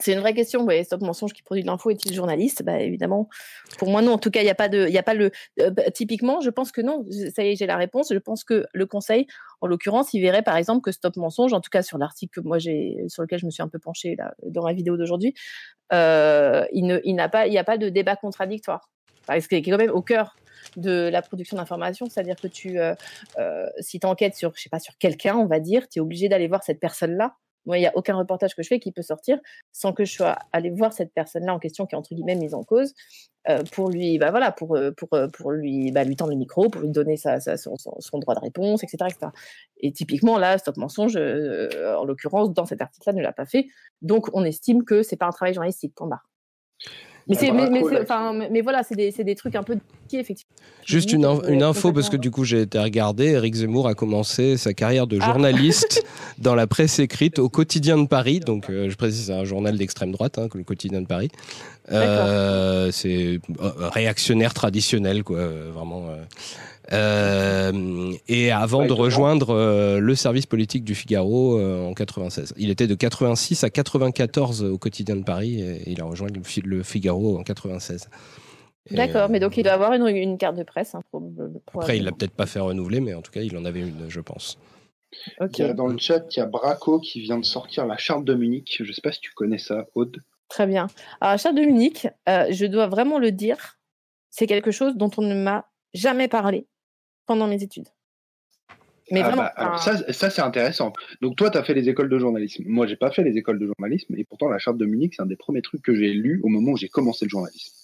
c'est 0.00 0.12
une 0.12 0.20
vraie 0.20 0.34
question. 0.34 0.64
Ouais, 0.64 0.84
Stop 0.84 1.00
mensonge 1.02 1.32
qui 1.32 1.42
produit 1.42 1.62
de 1.62 1.68
l'info 1.68 1.90
est-il 1.90 2.14
journaliste? 2.14 2.62
Bah 2.62 2.80
évidemment, 2.80 3.28
pour 3.78 3.90
moi 3.90 4.02
non. 4.02 4.12
En 4.12 4.18
tout 4.18 4.30
cas, 4.30 4.40
il 4.40 4.44
n'y 4.44 4.50
a 4.50 4.54
pas 4.54 4.68
de, 4.68 4.88
y 4.88 4.98
a 4.98 5.02
pas 5.02 5.14
le. 5.14 5.30
euh, 5.60 5.70
bah, 5.70 5.90
typiquement, 5.90 6.40
je 6.40 6.50
pense 6.50 6.72
que 6.72 6.80
non. 6.80 7.04
Ça 7.34 7.44
y 7.44 7.48
est, 7.48 7.56
j'ai 7.56 7.66
la 7.66 7.76
réponse. 7.76 8.12
Je 8.12 8.18
pense 8.18 8.44
que 8.44 8.64
le 8.72 8.86
Conseil, 8.86 9.26
en 9.60 9.66
l'occurrence, 9.66 10.14
il 10.14 10.20
verrait 10.20 10.42
par 10.42 10.56
exemple 10.56 10.82
que 10.82 10.92
Stop 10.92 11.16
mensonge, 11.16 11.52
en 11.52 11.60
tout 11.60 11.70
cas 11.70 11.82
sur 11.82 11.98
l'article 11.98 12.42
moi 12.44 12.58
sur 12.60 13.22
lequel 13.22 13.38
je 13.38 13.46
me 13.46 13.50
suis 13.50 13.62
un 13.62 13.68
peu 13.68 13.78
penchée 13.78 14.14
là 14.16 14.34
dans 14.44 14.62
ma 14.62 14.72
vidéo 14.72 14.96
d'aujourd'hui, 14.96 15.34
euh, 15.92 16.64
il 16.72 16.84
n'y 16.84 17.18
a 17.18 17.28
pas 17.28 17.78
de 17.78 17.88
débat 17.88 18.16
contradictoire. 18.16 18.90
Parce 19.26 19.46
qu'il 19.46 19.58
est 19.58 19.62
quand 19.62 19.76
même 19.76 19.90
au 19.90 20.00
cœur 20.00 20.36
de 20.76 21.08
la 21.08 21.22
production 21.22 21.56
d'informations, 21.56 22.06
c'est-à-dire 22.08 22.36
que 22.36 22.48
euh, 23.38 23.66
si 23.80 24.00
tu 24.00 24.06
enquêtes 24.06 24.34
sur, 24.34 24.52
sur 24.56 24.98
quelqu'un, 24.98 25.36
on 25.36 25.46
va 25.46 25.60
dire, 25.60 25.88
tu 25.88 25.98
es 25.98 26.02
obligé 26.02 26.28
d'aller 26.28 26.48
voir 26.48 26.62
cette 26.62 26.80
personne-là. 26.80 27.36
Moi, 27.66 27.76
il 27.78 27.80
n'y 27.80 27.86
a 27.86 27.92
aucun 27.96 28.16
reportage 28.16 28.54
que 28.54 28.62
je 28.62 28.68
fais 28.68 28.78
qui 28.80 28.92
peut 28.92 29.02
sortir 29.02 29.38
sans 29.72 29.92
que 29.92 30.04
je 30.04 30.12
sois 30.12 30.38
allé 30.52 30.70
voir 30.70 30.92
cette 30.92 31.12
personne-là 31.12 31.52
en 31.54 31.58
question 31.58 31.86
qui 31.86 31.94
est 31.94 31.98
entre 31.98 32.14
guillemets 32.14 32.34
mise 32.34 32.54
en 32.54 32.64
cause 32.64 32.94
euh, 33.48 33.62
pour 33.72 33.90
lui, 33.90 34.18
bah 34.18 34.30
voilà, 34.30 34.52
pour 34.52 34.76
euh, 34.76 34.90
pour 34.90 35.08
euh, 35.14 35.28
pour 35.28 35.52
lui, 35.52 35.90
bah, 35.92 36.04
lui 36.04 36.16
tendre 36.16 36.32
le 36.32 36.36
micro, 36.36 36.68
pour 36.68 36.82
lui 36.82 36.90
donner 36.90 37.16
sa, 37.16 37.40
sa- 37.40 37.56
son, 37.56 37.76
son- 37.76 38.18
droit 38.18 38.34
de 38.34 38.40
réponse, 38.40 38.82
etc., 38.82 39.06
etc. 39.10 39.32
Et 39.78 39.92
typiquement 39.92 40.38
là, 40.38 40.58
Stop 40.58 40.76
mensonge, 40.76 41.16
euh, 41.16 41.94
en 41.96 42.04
l'occurrence 42.04 42.52
dans 42.52 42.66
cet 42.66 42.82
article-là, 42.82 43.12
ne 43.14 43.22
l'a 43.22 43.32
pas 43.32 43.46
fait. 43.46 43.66
Donc, 44.02 44.28
on 44.34 44.44
estime 44.44 44.84
que 44.84 45.02
c'est 45.02 45.16
pas 45.16 45.26
un 45.26 45.30
travail 45.30 45.54
journalistique. 45.54 45.94
Point 45.94 46.08
barre. 46.08 46.28
Mais, 47.26 47.36
Ah, 47.36 47.40
c'est, 47.40 47.52
mais, 47.52 48.48
mais, 48.50 48.60
voilà, 48.60 48.82
c'est 48.82 48.94
des, 48.96 49.10
c'est 49.10 49.24
des 49.24 49.34
trucs 49.34 49.54
un 49.54 49.62
peu 49.62 49.78
effectivement. 50.16 50.50
Juste 50.86 51.12
une, 51.12 51.24
in- 51.26 51.42
une 51.48 51.62
info, 51.62 51.92
parce 51.92 52.08
que 52.08 52.16
du 52.16 52.30
coup 52.30 52.44
j'ai 52.44 52.62
été 52.62 52.78
regardé. 52.78 53.26
Eric 53.26 53.54
Zemmour 53.54 53.86
a 53.88 53.94
commencé 53.94 54.56
sa 54.56 54.72
carrière 54.72 55.06
de 55.06 55.18
Ah. 55.20 55.26
journaliste 55.26 56.02
dans 56.38 56.54
la 56.54 56.66
presse 56.66 56.98
écrite 56.98 57.38
au 57.38 57.48
Quotidien 57.48 57.98
de 57.98 58.06
Paris. 58.08 58.40
Donc 58.40 58.70
euh, 58.70 58.88
je 58.88 58.96
précise, 58.96 59.26
c'est 59.26 59.32
un 59.32 59.44
journal 59.44 59.76
d'extrême 59.76 60.12
droite, 60.12 60.38
hein, 60.38 60.48
le 60.54 60.64
Quotidien 60.64 61.02
de 61.02 61.06
Paris. 61.06 61.30
Euh, 61.92 62.90
c'est 62.92 63.40
euh, 63.60 63.70
réactionnaire 63.90 64.54
traditionnel, 64.54 65.24
quoi, 65.24 65.46
vraiment. 65.74 66.06
euh. 66.92 68.12
Et 68.28 68.50
avant 68.50 68.80
Ouais, 68.80 68.86
de 68.88 68.92
rejoindre 68.92 69.50
euh, 69.50 69.98
le 70.00 70.14
service 70.14 70.46
politique 70.46 70.84
du 70.84 70.94
Figaro 70.94 71.58
euh, 71.58 71.86
en 71.86 71.92
96. 71.94 72.54
Il 72.56 72.70
était 72.70 72.86
de 72.86 72.94
86 72.94 73.64
à 73.64 73.70
94 73.70 74.62
au 74.64 74.78
Quotidien 74.78 75.16
de 75.16 75.22
Paris 75.22 75.60
et 75.60 75.82
il 75.90 76.00
a 76.00 76.04
rejoint 76.04 76.28
le, 76.28 76.40
le 76.64 76.82
Figaro 76.82 77.38
en 77.38 77.42
96. 77.42 78.08
D'accord, 78.90 79.28
mais 79.28 79.36
euh, 79.38 79.40
donc 79.40 79.56
il 79.56 79.62
doit 79.62 79.72
avoir 79.72 79.92
une, 79.92 80.06
une 80.06 80.38
carte 80.38 80.56
de 80.56 80.62
presse. 80.62 80.94
Hein, 80.94 81.02
probable- 81.10 81.60
après, 81.74 81.98
il 81.98 82.04
l'a 82.04 82.12
peut-être 82.12 82.34
pas 82.34 82.46
fait 82.46 82.60
renouveler, 82.60 83.00
mais 83.00 83.14
en 83.14 83.22
tout 83.22 83.30
cas, 83.30 83.42
il 83.42 83.56
en 83.56 83.64
avait 83.64 83.80
une, 83.80 84.08
je 84.08 84.20
pense. 84.20 84.58
Ok, 85.40 85.58
Il 85.58 85.62
y 85.62 85.64
a 85.64 85.72
dans 85.72 85.86
le 85.86 85.98
chat, 85.98 86.24
il 86.36 86.38
y 86.38 86.42
a 86.42 86.46
Braco 86.46 87.00
qui 87.00 87.20
vient 87.20 87.38
de 87.38 87.44
sortir 87.44 87.86
la 87.86 87.96
charte 87.96 88.24
de 88.24 88.34
Munich. 88.34 88.82
Je 88.84 88.92
sais 88.92 89.00
pas 89.00 89.12
si 89.12 89.20
tu 89.20 89.32
connais 89.32 89.58
ça, 89.58 89.86
Aude. 89.94 90.16
très 90.48 90.66
bien. 90.66 90.86
Alors, 91.20 91.38
Charles 91.38 91.56
de 91.56 91.62
Munich, 91.62 92.06
euh, 92.28 92.46
je 92.50 92.66
dois 92.66 92.86
vraiment 92.88 93.18
le 93.18 93.32
dire, 93.32 93.78
c'est 94.30 94.46
quelque 94.46 94.70
chose 94.70 94.96
dont 94.96 95.10
on 95.16 95.22
ne 95.22 95.34
m'a 95.34 95.66
jamais 95.94 96.28
parlé 96.28 96.66
pendant 97.26 97.46
mes 97.46 97.62
études. 97.62 97.88
Mais 99.10 99.20
Ah 99.20 99.28
vraiment. 99.28 99.42
bah, 99.44 99.52
alors 99.56 99.78
ça, 99.78 100.12
ça 100.12 100.28
c'est 100.28 100.42
intéressant. 100.42 100.92
Donc 101.22 101.36
toi, 101.36 101.50
tu 101.50 101.56
as 101.56 101.64
fait 101.64 101.72
les 101.72 101.88
écoles 101.88 102.10
de 102.10 102.18
journalisme. 102.18 102.64
Moi, 102.66 102.86
j'ai 102.86 102.96
pas 102.96 103.10
fait 103.10 103.24
les 103.24 103.38
écoles 103.38 103.58
de 103.58 103.66
journalisme, 103.66 104.14
et 104.18 104.24
pourtant 104.24 104.48
la 104.48 104.58
charte 104.58 104.76
de 104.76 104.84
Munich, 104.84 105.14
c'est 105.16 105.22
un 105.22 105.26
des 105.26 105.36
premiers 105.36 105.62
trucs 105.62 105.82
que 105.82 105.94
j'ai 105.94 106.12
lu 106.12 106.40
au 106.44 106.48
moment 106.48 106.72
où 106.72 106.76
j'ai 106.76 106.88
commencé 106.90 107.24
le 107.24 107.30
journalisme. 107.30 107.74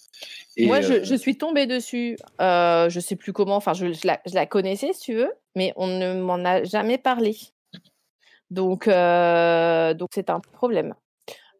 Et, 0.57 0.67
Moi, 0.67 0.77
euh, 0.77 0.81
je, 0.81 1.03
je 1.03 1.15
suis 1.15 1.37
tombée 1.37 1.65
dessus, 1.67 2.17
euh, 2.41 2.89
je 2.89 2.99
sais 2.99 3.15
plus 3.15 3.33
comment, 3.33 3.55
enfin, 3.55 3.73
je, 3.73 3.91
je 3.91 4.07
la, 4.07 4.19
je 4.25 4.33
la 4.35 4.45
connaissais, 4.45 4.93
si 4.93 5.01
tu 5.01 5.13
veux, 5.15 5.31
mais 5.55 5.73
on 5.75 5.87
ne 5.87 6.19
m'en 6.21 6.43
a 6.45 6.63
jamais 6.63 6.97
parlé. 6.97 7.35
Donc, 8.51 8.87
euh, 8.87 9.93
donc 9.93 10.09
c'est 10.13 10.29
un 10.29 10.39
problème. 10.39 10.93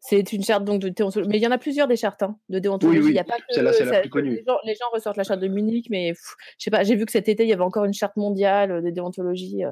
C'est 0.00 0.32
une 0.32 0.44
charte 0.44 0.64
donc 0.64 0.80
de 0.80 0.88
déontologie, 0.88 1.28
mais 1.28 1.38
il 1.38 1.42
y 1.42 1.46
en 1.48 1.50
a 1.50 1.58
plusieurs 1.58 1.88
des 1.88 1.96
chartes 1.96 2.22
hein, 2.22 2.38
de 2.48 2.60
déontologie. 2.60 3.00
oui, 3.00 3.10
il 3.10 3.16
y 3.16 3.18
a 3.18 3.24
pas 3.24 3.38
que 3.38 3.42
celle-là, 3.50 3.72
c'est 3.72 3.84
la 3.86 4.00
plus 4.00 4.08
connue. 4.10 4.36
Les 4.36 4.44
gens, 4.46 4.58
les 4.64 4.74
gens 4.74 4.86
ressortent 4.92 5.16
la 5.16 5.24
charte 5.24 5.40
de 5.40 5.48
Munich, 5.48 5.88
mais 5.90 6.12
pff, 6.12 6.36
je 6.58 6.64
sais 6.64 6.70
pas. 6.70 6.84
J'ai 6.84 6.94
vu 6.94 7.06
que 7.06 7.12
cet 7.12 7.28
été 7.28 7.42
il 7.42 7.48
y 7.48 7.52
avait 7.52 7.62
encore 7.62 7.84
une 7.84 7.92
charte 7.92 8.16
mondiale 8.16 8.82
de 8.82 8.90
déontologie. 8.90 9.64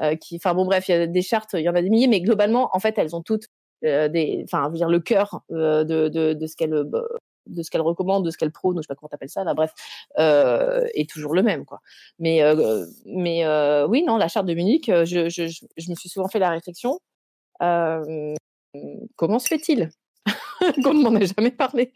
euh, 0.00 0.16
qui, 0.16 0.36
enfin 0.36 0.54
bon, 0.54 0.64
bref, 0.64 0.88
il 0.88 0.92
y 0.92 0.94
a 0.94 1.06
des 1.06 1.22
chartes, 1.22 1.54
il 1.54 1.60
y 1.60 1.68
en 1.68 1.74
a 1.74 1.82
des 1.82 1.90
milliers, 1.90 2.06
mais 2.08 2.20
globalement, 2.20 2.70
en 2.72 2.78
fait, 2.80 2.98
elles 2.98 3.14
ont 3.14 3.22
toutes 3.22 3.48
euh, 3.84 4.08
des, 4.08 4.42
enfin, 4.44 4.70
dire 4.70 4.88
le 4.88 5.00
cœur 5.00 5.42
euh, 5.52 5.84
de, 5.84 6.08
de, 6.08 6.32
de 6.32 6.46
ce 6.46 6.56
qu'elles 6.56 6.72
euh, 6.74 7.02
de 7.46 7.62
ce 7.62 7.70
qu'elle 7.70 7.80
recommande, 7.80 8.24
de 8.24 8.30
ce 8.30 8.38
qu'elle 8.38 8.52
prône, 8.52 8.76
je 8.76 8.82
sais 8.82 8.86
pas 8.88 8.94
comment 8.94 9.08
t'appelles 9.08 9.30
ça, 9.30 9.44
là, 9.44 9.54
bref, 9.54 9.72
euh, 10.18 10.86
est 10.94 11.08
toujours 11.08 11.34
le 11.34 11.42
même, 11.42 11.64
quoi. 11.64 11.80
Mais, 12.18 12.42
euh, 12.42 12.86
mais 13.04 13.44
euh, 13.44 13.86
oui, 13.86 14.02
non, 14.04 14.16
la 14.16 14.28
charte 14.28 14.46
de 14.46 14.54
Munich, 14.54 14.86
je, 14.86 15.28
je, 15.28 15.46
je, 15.76 15.90
me 15.90 15.94
suis 15.94 16.08
souvent 16.08 16.28
fait 16.28 16.38
la 16.38 16.50
réflexion, 16.50 16.98
comment 17.60 19.38
se 19.38 19.48
fait-il? 19.48 19.90
qu'on 20.82 20.94
ne 20.94 21.02
m'en 21.02 21.14
a 21.14 21.24
jamais 21.24 21.50
parlé 21.50 21.92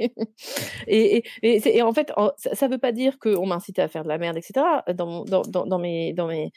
et, 0.86 1.24
et, 1.42 1.76
et, 1.76 1.82
en 1.82 1.92
fait, 1.92 2.12
ça, 2.36 2.54
ça 2.54 2.68
veut 2.68 2.78
pas 2.78 2.92
dire 2.92 3.18
qu'on 3.18 3.46
m'a 3.46 3.58
à 3.78 3.88
faire 3.88 4.04
de 4.04 4.08
la 4.08 4.18
merde, 4.18 4.36
etc. 4.36 4.64
Dans, 4.94 5.24
dans, 5.24 5.42
dans, 5.42 5.78
mes, 5.78 6.12
dans 6.12 6.26
mes, 6.26 6.52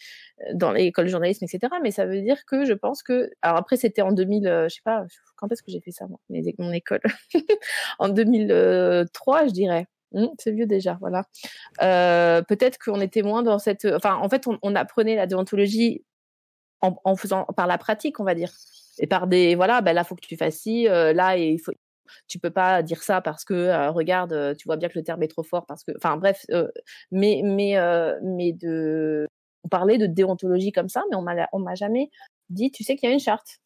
dans 0.53 0.71
l'école 0.71 1.05
de 1.05 1.11
journalisme, 1.11 1.45
etc. 1.45 1.73
Mais 1.81 1.91
ça 1.91 2.05
veut 2.05 2.21
dire 2.21 2.45
que 2.45 2.65
je 2.65 2.73
pense 2.73 3.03
que, 3.03 3.31
alors 3.41 3.57
après, 3.57 3.77
c'était 3.77 4.01
en 4.01 4.11
2000, 4.11 4.47
euh, 4.47 4.69
je 4.69 4.75
sais 4.75 4.81
pas, 4.83 5.03
quand 5.35 5.51
est-ce 5.51 5.63
que 5.63 5.71
j'ai 5.71 5.81
fait 5.81 5.91
ça, 5.91 6.07
moi, 6.07 6.19
mon 6.59 6.71
école? 6.71 7.01
En 7.99 8.09
2003, 8.09 9.47
je 9.47 9.51
dirais. 9.51 9.87
Hum, 10.13 10.29
c'est 10.37 10.51
vieux 10.51 10.67
déjà, 10.67 10.97
voilà. 11.01 11.23
Euh, 11.81 12.43
Peut-être 12.43 12.77
qu'on 12.77 13.01
était 13.01 13.23
moins 13.23 13.41
dans 13.43 13.57
cette. 13.59 13.85
Enfin, 13.85 14.15
en 14.15 14.29
fait, 14.29 14.47
on, 14.47 14.59
on 14.61 14.75
apprenait 14.75 15.15
la 15.15 15.25
déontologie 15.25 16.03
en, 16.83 16.99
en 17.05 17.15
faisant 17.15 17.45
par 17.45 17.65
la 17.65 17.77
pratique, 17.77 18.19
on 18.19 18.23
va 18.23 18.35
dire, 18.35 18.51
et 18.99 19.07
par 19.07 19.25
des 19.27 19.55
voilà, 19.55 19.81
ben 19.81 19.93
là, 19.93 20.03
faut 20.03 20.15
que 20.15 20.25
tu 20.25 20.37
fasses 20.37 20.57
ci, 20.57 20.87
euh, 20.87 21.13
là, 21.13 21.37
et 21.37 21.49
il 21.49 21.59
faut. 21.59 21.71
Tu 22.27 22.37
peux 22.37 22.51
pas 22.51 22.83
dire 22.83 23.01
ça 23.01 23.21
parce 23.21 23.45
que 23.45 23.53
euh, 23.53 23.89
regarde, 23.89 24.33
euh, 24.33 24.53
tu 24.53 24.65
vois 24.67 24.75
bien 24.75 24.89
que 24.89 24.99
le 24.99 25.03
terme 25.03 25.23
est 25.23 25.29
trop 25.29 25.41
fort 25.41 25.65
parce 25.65 25.83
que, 25.83 25.93
enfin 25.95 26.17
bref, 26.17 26.45
euh, 26.51 26.67
mais 27.11 27.41
mais 27.43 27.75
mais 28.21 28.51
de, 28.51 29.27
on 29.63 29.69
parlait 29.69 29.97
de 29.97 30.05
déontologie 30.05 30.71
comme 30.71 30.89
ça, 30.89 31.03
mais 31.09 31.15
on 31.15 31.21
m'a 31.21 31.47
on 31.53 31.59
m'a 31.59 31.75
jamais 31.75 32.11
dit, 32.49 32.69
tu 32.71 32.83
sais 32.83 32.95
qu'il 32.95 33.09
y 33.09 33.11
a 33.11 33.13
une 33.13 33.21
charte. 33.21 33.59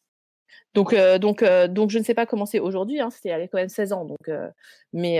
Donc, 0.74 0.94
donc, 1.20 1.44
donc, 1.44 1.90
je 1.90 1.98
ne 1.98 2.04
sais 2.04 2.14
pas 2.14 2.24
comment 2.24 2.46
c'est 2.46 2.60
aujourd'hui. 2.60 3.00
Hein, 3.00 3.10
C'était 3.10 3.32
avait 3.32 3.48
quand 3.48 3.58
même 3.58 3.68
16 3.68 3.92
ans. 3.92 4.04
Donc, 4.04 4.30
mais, 4.92 5.18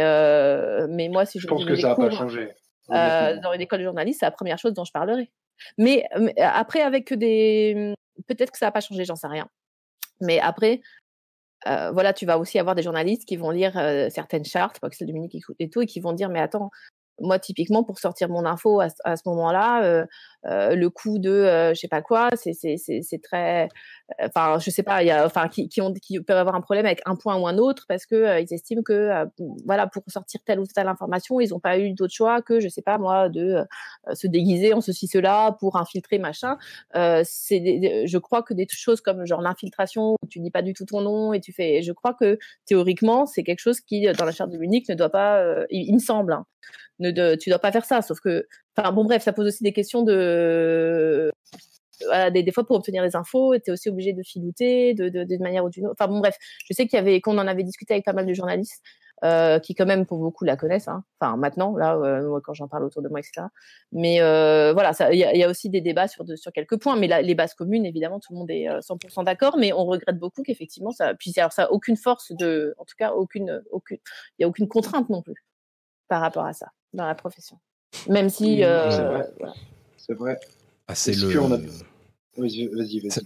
mais 0.89 1.09
moi, 1.09 1.27
si 1.27 1.39
je, 1.39 1.43
je 1.43 1.49
pense 1.49 1.65
que 1.65 1.75
ça 1.75 1.89
n'a 1.89 1.95
pas 1.97 2.11
changé. 2.11 2.51
dans 2.89 3.53
une 3.53 3.61
école 3.61 3.81
de 3.81 3.85
journaliste, 3.85 4.21
c'est 4.21 4.27
la 4.27 4.31
première 4.31 4.59
chose 4.59 4.73
dont 4.73 4.85
je 4.85 4.93
parlerai. 4.93 5.31
Mais, 5.79 6.05
mais 6.19 6.35
après, 6.39 6.81
avec 6.81 7.13
des, 7.15 7.95
peut-être 8.27 8.53
que 8.53 8.59
ça 8.59 8.67
n'a 8.67 8.73
pas 8.73 8.81
changé, 8.81 9.05
j'en 9.05 9.17
sais 9.17 9.29
rien. 9.29 9.49
Mais 10.21 10.41
après, 10.41 10.81
voilà, 11.67 12.13
tu 12.13 12.27
vas 12.27 12.39
aussi 12.39 12.59
avoir 12.59 12.75
des 12.75 12.83
journalistes 12.83 13.25
qui 13.27 13.37
vont 13.37 13.51
lire 13.51 13.73
certaines 14.11 14.45
chartes, 14.45 14.81
pas 14.81 14.89
que 14.89 14.97
c'est 14.97 15.05
Dominique 15.07 15.37
et 15.59 15.69
tout, 15.71 15.83
et 15.83 15.87
qui 15.87 16.01
vont 16.01 16.13
dire 16.13 16.29
mais 16.31 16.41
attends, 16.41 16.71
moi 17.21 17.39
typiquement 17.39 17.85
pour 17.85 17.99
sortir 17.99 18.29
mon 18.29 18.45
info 18.45 18.81
à, 18.81 18.89
à 19.05 19.17
ce 19.17 19.23
moment-là 19.27 19.85
euh, 19.85 20.03
euh, 20.03 20.07
le 20.45 20.89
coût 20.89 21.19
de 21.19 21.31
euh, 21.31 21.75
je 21.75 21.81
sais 21.81 21.89
pas 21.89 22.03
quoi 22.03 22.31
c'est 22.37 22.53
c'est 22.55 23.23
très 23.23 23.69
enfin 24.23 24.59
je 24.59 24.71
sais 24.71 24.83
pas 24.83 25.03
il 25.03 25.07
y 25.07 25.11
a 25.11 25.27
enfin 25.27 25.49
qui 25.49 25.81
ont 25.81 25.93
qui 25.93 26.21
peuvent 26.21 26.39
avoir 26.39 26.55
un 26.55 26.61
problème 26.61 26.87
avec 26.87 27.01
un 27.07 27.17
point 27.17 27.37
ou 27.37 27.47
un 27.47 27.59
autre 27.59 27.85
parce 27.89 28.07
que 28.07 28.41
ils 28.41 28.53
estiment 28.53 28.83
que 28.83 29.27
voilà 29.67 29.87
pour 29.87 30.05
sortir 30.09 30.41
telle 30.45 30.61
ou 30.61 30.67
telle 30.67 30.89
information 30.89 31.41
ils 31.41 31.55
ont 31.55 31.61
pas 31.61 31.79
eu 31.79 31.93
d'autre 31.93 32.15
choix 32.15 32.41
que 32.41 32.61
je 32.61 32.69
sais 32.69 32.83
pas 32.83 32.99
moi 32.99 33.29
de 33.29 33.65
se 34.15 34.27
déguiser 34.27 34.73
en 34.75 34.81
ceci 34.81 35.09
cela 35.09 35.57
pour 35.59 35.77
infiltrer 35.77 36.19
machin 36.19 36.57
c'est 36.95 38.07
je 38.07 38.19
crois 38.19 38.43
que 38.43 38.55
des 38.55 38.67
choses 38.71 39.01
comme 39.01 39.27
genre 39.27 39.43
l'infiltration 39.43 40.17
où 40.23 40.27
tu 40.29 40.39
dis 40.41 40.51
pas 40.51 40.63
du 40.63 40.73
tout 40.73 40.85
ton 40.85 41.01
nom 41.01 41.33
et 41.33 41.41
tu 41.41 41.53
fais 41.53 41.83
je 41.83 41.93
crois 41.93 42.15
que 42.15 42.39
théoriquement 42.65 43.27
c'est 43.27 43.43
quelque 43.43 43.61
chose 43.61 43.81
qui 43.81 44.07
dans 44.13 44.25
la 44.25 44.33
charte 44.33 44.51
de 44.51 44.59
Munich 44.59 44.89
ne 44.89 44.95
doit 44.95 45.11
pas 45.11 45.45
il, 45.71 45.95
me 45.95 46.01
semble 46.01 46.33
hein, 46.33 46.47
ne 47.01 47.35
tu 47.37 47.51
dois 47.51 47.59
pas 47.59 47.73
faire 47.73 47.85
ça. 47.85 48.03
Sauf 48.03 48.21
que, 48.21 48.47
enfin 48.79 48.93
bon 48.93 49.05
bref, 49.05 49.23
ça 49.23 49.33
pose 49.33 49.47
aussi 49.47 49.63
des 49.63 49.73
questions 49.73 50.03
de 50.03 51.33
voilà, 52.07 52.31
des, 52.31 52.53
fois 52.53 52.65
pour 52.65 52.77
obtenir 52.77 53.03
des 53.03 53.17
infos, 53.17 53.59
tu 53.59 53.73
aussi 53.73 53.89
obligé 53.89 54.13
de 54.13 54.23
filouter 54.23 54.95
de, 54.95 55.09
de, 55.09 55.25
de 55.25 55.37
manière 55.39 55.65
ou 55.65 55.71
d'une 55.71 55.87
autre. 55.87 55.97
Enfin 55.99 56.09
bon 56.11 56.21
bref, 56.21 56.37
je 56.69 56.73
sais 56.75 56.87
qu'il 56.87 56.97
y 56.97 57.01
avait 57.01 57.21
qu'on 57.21 57.39
en 57.39 57.47
avait 57.47 57.65
discuté 57.65 57.95
avec 57.95 58.05
pas 58.05 58.13
mal 58.13 58.27
de 58.27 58.35
journalistes 58.35 58.83
euh, 59.25 59.59
qui 59.59 59.75
quand 59.75 59.87
même 59.87 60.07
pour 60.07 60.19
beaucoup 60.19 60.45
la 60.45 60.57
connaissent. 60.57 60.87
Hein. 60.87 61.03
Enfin 61.19 61.37
maintenant 61.37 61.77
là, 61.77 61.97
euh, 61.97 62.41
quand 62.45 62.55
j'en 62.55 62.69
parle 62.69 62.85
autour 62.85 63.03
de 63.03 63.09
moi, 63.09 63.19
etc. 63.19 63.47
Mais 63.91 64.21
euh, 64.21 64.73
voilà, 64.73 64.93
il 65.11 65.19
y 65.19 65.43
a, 65.43 65.49
aussi 65.49 65.71
des 65.71 65.81
débats 65.81 66.07
sur 66.07 66.25
de, 66.25 66.37
sur 66.37 66.53
quelques 66.53 66.81
points. 66.81 66.97
Mais 66.97 67.23
les 67.23 67.35
bases 67.35 67.55
communes, 67.55 67.85
évidemment, 67.85 68.21
tout 68.21 68.33
le 68.33 68.39
monde 68.39 68.51
est 68.51 68.69
100% 68.69 69.25
d'accord. 69.25 69.57
Mais 69.59 69.73
on 69.73 69.85
regrette 69.87 70.19
beaucoup 70.19 70.43
qu'effectivement 70.43 70.93
ça. 70.93 71.15
Puis 71.15 71.33
alors 71.39 71.53
ça 71.53 71.73
aucune 71.73 71.97
force 71.97 72.33
de, 72.33 72.75
en 72.79 72.85
tout 72.85 72.95
cas 72.97 73.13
aucune 73.13 73.63
aucune, 73.73 73.99
il 74.39 74.43
y 74.43 74.45
a 74.45 74.49
aucune 74.49 74.69
contrainte 74.69 75.09
non 75.11 75.23
plus 75.23 75.45
par 76.09 76.21
rapport 76.21 76.47
à 76.47 76.53
ça 76.53 76.69
dans 76.93 77.07
la 77.07 77.15
profession. 77.17 77.59
Même 78.09 78.29
si. 78.29 78.63
Euh, 78.63 79.23
c'est 79.97 80.15
vrai. 80.15 80.39
Ah, 80.87 80.95
c'est 80.95 81.17
le. 81.17 81.29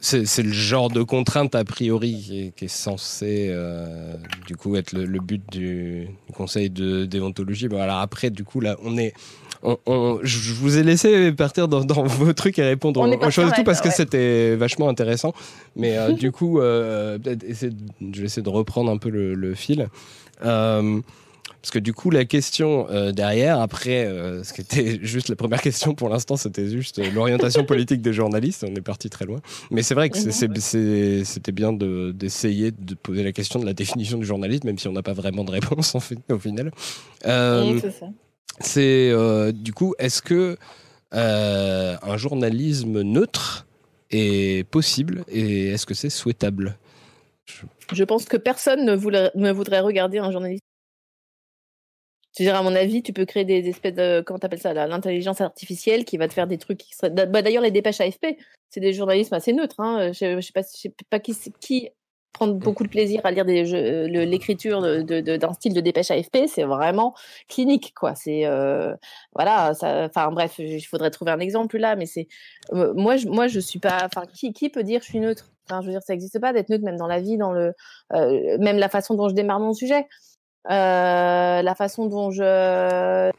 C'est 0.00 0.42
le 0.42 0.52
genre 0.52 0.88
de 0.88 1.02
contrainte 1.02 1.54
a 1.54 1.64
priori 1.64 2.52
qui 2.56 2.64
est, 2.64 2.68
censé 2.68 3.48
euh, 3.50 4.14
du 4.46 4.56
coup 4.56 4.74
être 4.76 4.92
le, 4.92 5.20
but 5.20 5.42
du, 5.50 6.08
conseil 6.32 6.70
de 6.70 7.04
déontologie. 7.04 7.68
Bon, 7.68 7.80
alors 7.80 7.98
après, 7.98 8.30
du 8.30 8.42
coup 8.44 8.60
là, 8.60 8.78
on 8.82 8.96
est, 8.96 9.12
on, 9.62 10.18
je 10.22 10.52
vous 10.54 10.78
ai 10.78 10.82
laissé 10.82 11.30
partir 11.32 11.68
dans, 11.68 11.80
vos 12.04 12.32
trucs 12.32 12.58
et 12.58 12.62
répondre 12.62 13.00
aux 13.00 13.30
choses 13.30 13.50
et 13.50 13.54
tout 13.54 13.64
parce 13.64 13.80
que 13.80 13.90
c'était 13.90 14.56
vachement 14.56 14.88
intéressant. 14.88 15.34
Mais 15.76 15.96
euh, 15.96 16.12
du 16.12 16.32
coup, 16.32 16.60
euh, 16.60 17.18
je 17.24 18.20
vais 18.20 18.26
essayer 18.26 18.42
de 18.42 18.48
reprendre 18.48 18.90
un 18.90 18.96
peu 18.96 19.10
le, 19.10 19.34
le 19.34 19.54
fil. 19.54 19.88
Euh, 20.44 21.00
parce 21.62 21.70
que 21.70 21.78
du 21.78 21.94
coup, 21.94 22.10
la 22.10 22.24
question 22.24 22.88
euh, 22.90 23.12
derrière, 23.12 23.60
après, 23.60 24.04
euh, 24.04 24.42
ce 24.42 24.52
qui 24.52 24.62
était 24.62 24.98
juste 25.02 25.28
la 25.28 25.36
première 25.36 25.62
question 25.62 25.94
pour 25.94 26.08
l'instant, 26.08 26.36
c'était 26.36 26.68
juste 26.68 26.98
euh, 26.98 27.08
l'orientation 27.12 27.64
politique 27.64 28.02
des 28.02 28.12
journalistes. 28.12 28.66
On 28.68 28.74
est 28.74 28.80
parti 28.80 29.08
très 29.08 29.26
loin. 29.26 29.40
Mais 29.70 29.82
c'est 29.82 29.94
vrai 29.94 30.10
que 30.10 30.18
mhm. 30.18 31.24
c'était 31.24 31.52
bien 31.52 31.72
d'essayer 31.72 32.72
de, 32.72 32.94
poser 32.96 33.22
la 33.22 33.30
question 33.30 33.60
de 33.60 33.64
la 33.64 33.74
définition 33.74 34.18
du 34.18 34.26
journalisme, 34.26 34.66
même 34.66 34.78
si 34.78 34.88
on 34.88 34.92
n'a 34.92 35.04
pas 35.04 35.12
vraiment 35.12 35.44
de 35.44 35.52
réponse 35.52 35.94
en 35.94 36.00
fait, 36.00 36.18
au 36.32 36.38
final. 36.38 36.72
c'est 38.58 39.12
du 39.52 39.72
coup, 39.72 39.94
est-ce 40.00 40.20
que 40.20 40.56
un 41.12 42.16
journalisme 42.16 43.02
neutre 43.02 43.66
est 44.10 44.68
possible 44.68 45.24
et 45.28 45.68
est-ce 45.68 45.86
que 45.86 45.94
c'est 45.94 46.10
souhaitable? 46.10 46.76
Je... 47.92 48.04
pense 48.04 48.24
que 48.24 48.36
personne 48.36 48.84
ne, 48.84 48.96
voulait, 48.96 49.30
ne 49.36 49.52
voudrait 49.52 49.80
regarder 49.80 50.18
un 50.18 50.32
journaliste 50.32 50.62
tu 52.34 52.42
dire, 52.42 52.54
à 52.56 52.62
mon 52.62 52.74
avis, 52.74 53.02
tu 53.02 53.12
peux 53.12 53.26
créer 53.26 53.44
des 53.44 53.68
espèces 53.68 53.94
de, 53.94 54.22
comment 54.24 54.38
t'appelles 54.38 54.60
ça, 54.60 54.72
l'intelligence 54.72 55.40
artificielle 55.40 56.04
qui 56.04 56.16
va 56.16 56.28
te 56.28 56.34
faire 56.34 56.46
des 56.46 56.58
trucs 56.58 56.78
qui 56.78 56.94
bah, 57.02 57.42
d'ailleurs, 57.42 57.62
les 57.62 57.70
dépêches 57.70 58.00
AFP, 58.00 58.38
c'est 58.70 58.80
des 58.80 58.94
journalismes 58.94 59.34
assez 59.34 59.52
neutres, 59.52 59.80
hein. 59.80 60.12
Je, 60.12 60.40
je 60.40 60.40
sais 60.40 60.52
pas, 60.52 60.62
je 60.62 61.18
qui, 61.18 61.34
qui 61.60 61.90
prend 62.32 62.48
beaucoup 62.48 62.84
de 62.84 62.88
plaisir 62.88 63.20
à 63.24 63.30
lire 63.30 63.44
l'écriture 63.44 64.80
de, 64.80 65.02
de, 65.02 65.36
d'un 65.36 65.52
style 65.52 65.74
de 65.74 65.80
dépêche 65.80 66.10
AFP, 66.10 66.46
c'est 66.48 66.64
vraiment 66.64 67.14
clinique, 67.48 67.92
quoi. 67.94 68.14
C'est, 68.14 68.46
euh, 68.46 68.94
voilà, 69.34 69.72
enfin, 69.82 70.30
bref, 70.30 70.58
il 70.58 70.80
faudrait 70.82 71.10
trouver 71.10 71.32
un 71.32 71.40
exemple 71.40 71.78
là, 71.78 71.96
mais 71.96 72.06
c'est, 72.06 72.28
euh, 72.72 72.92
moi, 72.94 73.16
je, 73.16 73.28
moi, 73.28 73.48
suis 73.48 73.78
pas, 73.78 74.06
enfin, 74.06 74.26
qui, 74.32 74.52
qui 74.52 74.70
peut 74.70 74.82
dire 74.82 75.00
je 75.02 75.06
suis 75.08 75.20
neutre? 75.20 75.50
Je 75.70 75.86
veux 75.86 75.92
dire, 75.92 76.02
ça 76.02 76.12
n'existe 76.12 76.38
pas 76.40 76.52
d'être 76.52 76.68
neutre, 76.68 76.84
même 76.84 76.96
dans 76.96 77.06
la 77.06 77.20
vie, 77.20 77.38
dans 77.38 77.52
le, 77.52 77.72
euh, 78.14 78.58
même 78.58 78.78
la 78.78 78.88
façon 78.88 79.14
dont 79.14 79.28
je 79.28 79.34
démarre 79.34 79.60
mon 79.60 79.72
sujet. 79.72 80.06
Euh, 80.70 81.62
la 81.62 81.74
façon 81.74 82.06
dont 82.06 82.30
je 82.30 83.30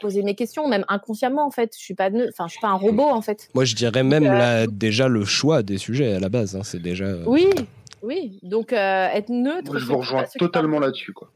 posais 0.00 0.22
mes 0.22 0.34
questions, 0.34 0.68
même 0.68 0.84
inconsciemment 0.88 1.46
en 1.46 1.50
fait. 1.50 1.74
Je 1.76 1.82
suis 1.82 1.94
pas, 1.94 2.10
enfin, 2.28 2.46
je 2.46 2.52
suis 2.52 2.60
pas 2.60 2.68
un 2.68 2.74
robot 2.74 3.08
en 3.08 3.22
fait. 3.22 3.48
Moi, 3.54 3.64
je 3.64 3.74
dirais 3.74 4.02
même 4.02 4.26
euh, 4.26 4.66
déjà 4.66 5.08
le 5.08 5.24
choix 5.24 5.62
des 5.62 5.78
sujets 5.78 6.14
à 6.14 6.20
la 6.20 6.28
base. 6.28 6.56
Hein, 6.56 6.62
c'est 6.62 6.80
déjà. 6.80 7.06
Euh, 7.06 7.24
oui, 7.26 7.48
oui. 8.02 8.38
Donc 8.42 8.72
être 8.72 9.30
neutre. 9.30 9.78
je 9.78 9.84
vous 9.86 9.98
rejoins 9.98 10.24
totalement 10.38 10.78
là-dessus, 10.80 11.12
quoi. 11.12 11.30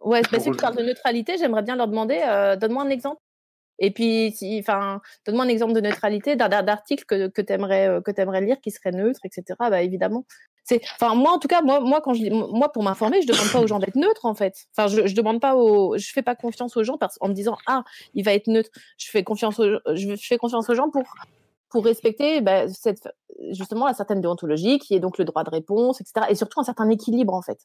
Ouais, 0.00 0.22
bah, 0.30 0.38
ceux 0.38 0.52
qui 0.52 0.58
parlent 0.58 0.76
de 0.76 0.82
neutralité, 0.82 1.36
j'aimerais 1.38 1.62
bien 1.62 1.74
leur 1.74 1.88
demander, 1.88 2.20
donne-moi 2.60 2.84
un 2.84 2.90
exemple. 2.90 3.20
Et 3.78 3.90
puis, 3.90 4.34
enfin, 4.58 5.00
donne-moi 5.26 5.44
un 5.44 5.48
exemple 5.48 5.72
de 5.74 5.80
neutralité 5.80 6.36
d'un 6.36 6.50
article 6.50 7.04
que, 7.04 7.28
que 7.28 7.42
t'aimerais 7.42 8.00
que 8.04 8.10
t'aimerais 8.10 8.40
lire 8.40 8.60
qui 8.62 8.70
serait 8.70 8.92
neutre, 8.92 9.20
etc. 9.24 9.44
Bah 9.58 9.82
évidemment, 9.82 10.24
c'est, 10.64 10.80
enfin 11.00 11.14
moi 11.14 11.32
en 11.32 11.38
tout 11.38 11.46
cas, 11.46 11.62
moi, 11.62 11.78
moi 11.80 12.00
quand 12.00 12.12
je, 12.12 12.28
moi 12.28 12.72
pour 12.72 12.82
m'informer, 12.82 13.22
je 13.22 13.28
demande 13.28 13.52
pas 13.52 13.60
aux 13.60 13.66
gens 13.68 13.78
d'être 13.78 13.94
neutres 13.94 14.24
en 14.24 14.34
fait. 14.34 14.66
Enfin, 14.76 14.88
je, 14.88 15.06
je 15.06 15.14
demande 15.14 15.40
pas 15.40 15.54
aux, 15.54 15.96
je 15.96 16.10
fais 16.12 16.22
pas 16.22 16.34
confiance 16.34 16.76
aux 16.76 16.82
gens 16.82 16.98
parce, 16.98 17.18
en 17.20 17.28
me 17.28 17.34
disant 17.34 17.56
ah 17.66 17.84
il 18.14 18.24
va 18.24 18.32
être 18.32 18.48
neutre. 18.48 18.70
Je 18.98 19.08
fais 19.08 19.22
confiance 19.22 19.60
aux, 19.60 19.78
je 19.94 20.16
fais 20.16 20.38
confiance 20.38 20.68
aux 20.68 20.74
gens 20.74 20.90
pour 20.90 21.04
pour 21.70 21.84
respecter 21.84 22.40
bah, 22.40 22.68
cette, 22.68 23.08
justement 23.50 23.86
la 23.86 23.94
certaine 23.94 24.20
déontologie 24.20 24.78
qui 24.78 24.94
est 24.94 25.00
donc 25.00 25.18
le 25.18 25.24
droit 25.24 25.44
de 25.44 25.50
réponse, 25.50 26.00
etc. 26.00 26.26
Et 26.30 26.34
surtout 26.34 26.60
un 26.60 26.64
certain 26.64 26.88
équilibre 26.90 27.34
en 27.34 27.42
fait. 27.42 27.58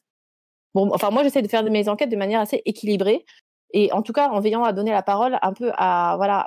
Bon, 0.74 0.90
enfin 0.94 1.10
moi 1.10 1.22
j'essaie 1.24 1.42
de 1.42 1.48
faire 1.48 1.64
mes 1.64 1.88
enquêtes 1.88 2.10
de 2.10 2.16
manière 2.16 2.40
assez 2.40 2.62
équilibrée 2.64 3.24
et 3.72 3.92
en 3.92 4.02
tout 4.02 4.12
cas 4.12 4.28
en 4.30 4.40
veillant 4.40 4.64
à 4.64 4.72
donner 4.72 4.92
la 4.92 5.02
parole 5.02 5.38
un 5.42 5.52
peu 5.52 5.70
à 5.74 6.14
voilà 6.16 6.46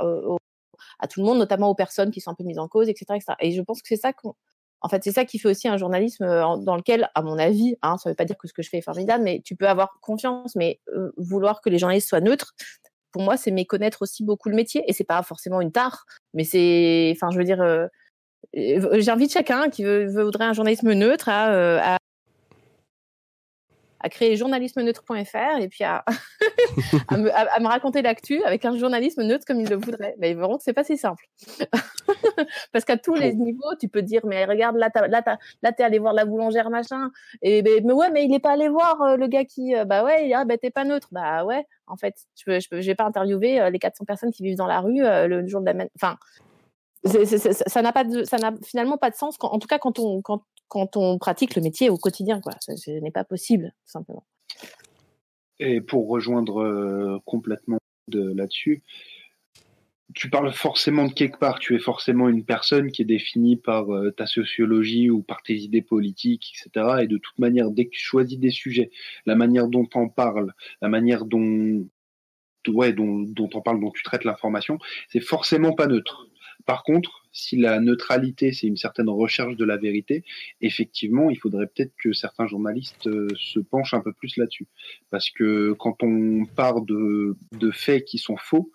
à 0.99 1.07
tout 1.07 1.21
le 1.21 1.25
monde, 1.25 1.37
notamment 1.37 1.69
aux 1.69 1.75
personnes 1.75 2.11
qui 2.11 2.21
sont 2.21 2.31
un 2.31 2.35
peu 2.35 2.43
mises 2.43 2.59
en 2.59 2.67
cause, 2.67 2.89
etc. 2.89 3.05
etc. 3.15 3.33
Et 3.39 3.51
je 3.51 3.61
pense 3.61 3.81
que 3.81 3.87
c'est 3.87 3.95
ça 3.97 4.13
qu'on 4.13 4.33
en 4.81 4.89
fait, 4.89 5.03
c'est 5.03 5.11
ça 5.11 5.25
qui 5.25 5.39
fait 5.39 5.49
aussi 5.49 5.67
un 5.67 5.77
journalisme 5.77 6.25
euh, 6.25 6.57
dans 6.57 6.75
lequel, 6.75 7.09
à 7.15 7.23
mon 7.23 7.39
avis, 7.39 7.75
hein, 7.81 7.97
ça 7.97 8.09
veut 8.09 8.15
pas 8.15 8.25
dire 8.25 8.37
que 8.37 8.47
ce 8.47 8.53
que 8.53 8.61
je 8.61 8.69
fais 8.69 8.77
est 8.77 8.81
formidable, 8.81 9.23
mais 9.23 9.41
tu 9.43 9.55
peux 9.55 9.67
avoir 9.67 9.97
confiance, 9.99 10.55
mais 10.55 10.79
euh, 10.95 11.11
vouloir 11.17 11.61
que 11.61 11.69
les 11.69 11.79
journalistes 11.79 12.07
soient 12.07 12.21
neutres, 12.21 12.53
pour 13.11 13.23
moi, 13.23 13.35
c'est 13.35 13.49
méconnaître 13.49 14.03
aussi 14.03 14.23
beaucoup 14.23 14.47
le 14.49 14.55
métier. 14.55 14.83
Et 14.87 14.93
c'est 14.93 15.03
pas 15.03 15.23
forcément 15.23 15.59
une 15.59 15.71
tare, 15.71 16.05
mais 16.35 16.43
c'est, 16.43 17.11
enfin, 17.15 17.31
je 17.31 17.37
veux 17.39 17.43
dire, 17.45 17.61
euh, 17.61 17.87
j'invite 18.53 19.33
chacun 19.33 19.69
qui 19.69 19.83
veut, 19.83 20.05
voudrait 20.07 20.45
un 20.45 20.53
journalisme 20.53 20.93
neutre 20.93 21.29
à, 21.29 21.95
à 21.95 21.97
à 23.99 24.09
créer 24.09 24.35
journalisme-neutre.fr 24.35 25.59
et 25.59 25.67
puis 25.67 25.83
à, 25.83 26.03
à, 27.07 27.17
me, 27.17 27.31
à, 27.33 27.59
me, 27.59 27.67
raconter 27.67 28.01
l'actu 28.01 28.43
avec 28.43 28.65
un 28.65 28.77
journalisme 28.77 29.23
neutre 29.23 29.45
comme 29.45 29.59
il 29.59 29.69
le 29.69 29.75
voudrait. 29.75 30.15
Mais 30.19 30.31
ils 30.31 30.37
verront 30.37 30.57
que 30.57 30.63
c'est 30.63 30.73
pas 30.73 30.83
si 30.83 30.97
simple. 30.97 31.25
Parce 32.71 32.85
qu'à 32.85 32.97
tous 32.97 33.15
les 33.15 33.33
niveaux, 33.33 33.75
tu 33.79 33.87
peux 33.87 34.01
dire, 34.01 34.21
mais 34.25 34.45
regarde, 34.45 34.75
là, 34.77 34.89
là, 35.07 35.37
là, 35.61 35.71
t'es 35.71 35.83
allé 35.83 35.99
voir 35.99 36.13
la 36.13 36.25
boulangère, 36.25 36.69
machin. 36.69 37.09
Et, 37.41 37.61
mais, 37.61 37.93
ouais, 37.93 38.11
mais 38.11 38.25
il 38.25 38.33
est 38.33 38.39
pas 38.39 38.51
allé 38.51 38.69
voir 38.69 39.01
euh, 39.01 39.15
le 39.15 39.27
gars 39.27 39.45
qui, 39.45 39.75
euh, 39.75 39.85
bah 39.85 40.03
ouais, 40.03 40.31
ah, 40.33 40.45
bah 40.45 40.57
t'es 40.57 40.71
pas 40.71 40.83
neutre. 40.83 41.07
Bah 41.11 41.45
ouais, 41.45 41.65
en 41.87 41.97
fait, 41.97 42.15
je 42.35 42.43
peux, 42.45 42.59
je, 42.59 42.69
peux, 42.69 42.81
je 42.81 42.87
vais 42.87 42.95
pas 42.95 43.05
interviewer 43.05 43.59
euh, 43.61 43.69
les 43.69 43.79
400 43.79 44.05
personnes 44.05 44.31
qui 44.31 44.43
vivent 44.43 44.57
dans 44.57 44.67
la 44.67 44.81
rue 44.81 44.99
le 45.01 45.47
jour 45.47 45.61
de 45.61 45.71
la, 45.71 45.85
enfin, 45.95 46.17
ça 47.67 47.81
n'a 47.81 47.91
pas 47.91 48.03
de, 48.03 48.23
ça 48.23 48.37
n'a 48.37 48.53
finalement 48.63 48.97
pas 48.97 49.09
de 49.09 49.15
sens. 49.15 49.37
Quand, 49.37 49.49
en 49.49 49.59
tout 49.59 49.67
cas, 49.67 49.77
quand 49.77 49.99
on, 49.99 50.21
quand, 50.21 50.41
quand 50.67 50.97
on 50.97 51.17
pratique 51.17 51.55
le 51.55 51.61
métier 51.61 51.89
au 51.89 51.97
quotidien. 51.97 52.41
Ce, 52.59 52.91
n'est 52.99 53.11
pas 53.11 53.23
possible, 53.23 53.73
simplement. 53.85 54.25
Et 55.59 55.81
pour 55.81 56.09
rejoindre 56.09 56.61
euh, 56.61 57.19
complètement 57.25 57.77
de 58.07 58.33
là-dessus, 58.33 58.83
tu 60.13 60.29
parles 60.29 60.51
forcément 60.53 61.07
de 61.07 61.13
quelque 61.13 61.37
part. 61.37 61.59
Tu 61.59 61.75
es 61.75 61.79
forcément 61.79 62.29
une 62.29 62.43
personne 62.43 62.91
qui 62.91 63.01
est 63.01 63.05
définie 63.05 63.55
par 63.55 63.93
euh, 63.93 64.11
ta 64.11 64.25
sociologie 64.27 65.09
ou 65.09 65.21
par 65.21 65.41
tes 65.43 65.55
idées 65.55 65.81
politiques, 65.81 66.53
etc. 66.55 67.03
Et 67.03 67.07
de 67.07 67.17
toute 67.17 67.39
manière, 67.39 67.71
dès 67.71 67.85
que 67.85 67.91
tu 67.91 68.01
choisis 68.01 68.37
des 68.37 68.51
sujets, 68.51 68.91
la 69.25 69.35
manière 69.35 69.67
dont 69.67 69.85
tu 69.85 69.97
en 69.97 70.09
parles, 70.09 70.53
la 70.81 70.89
manière 70.89 71.25
dont 71.25 71.87
ouais, 72.67 72.93
dont, 72.93 73.21
dont 73.21 73.49
on 73.53 73.73
dont 73.75 73.91
tu 73.91 74.03
traites 74.03 74.23
l'information, 74.23 74.79
c'est 75.09 75.19
forcément 75.19 75.73
pas 75.73 75.87
neutre. 75.87 76.27
Par 76.65 76.83
contre, 76.83 77.25
si 77.31 77.57
la 77.57 77.79
neutralité, 77.79 78.53
c'est 78.53 78.65
une 78.67 78.77
certaine 78.77 79.09
recherche 79.09 79.55
de 79.55 79.65
la 79.65 79.77
vérité, 79.77 80.23
effectivement, 80.61 81.29
il 81.29 81.37
faudrait 81.37 81.67
peut-être 81.67 81.93
que 82.01 82.13
certains 82.13 82.47
journalistes 82.47 83.07
euh, 83.07 83.27
se 83.37 83.59
penchent 83.59 83.93
un 83.93 83.99
peu 83.99 84.13
plus 84.13 84.37
là-dessus. 84.37 84.67
Parce 85.11 85.29
que 85.29 85.73
quand 85.73 86.01
on 86.01 86.45
part 86.45 86.81
de, 86.81 87.35
faits 87.71 88.05
qui 88.05 88.17
sont 88.17 88.37
faux, 88.37 88.71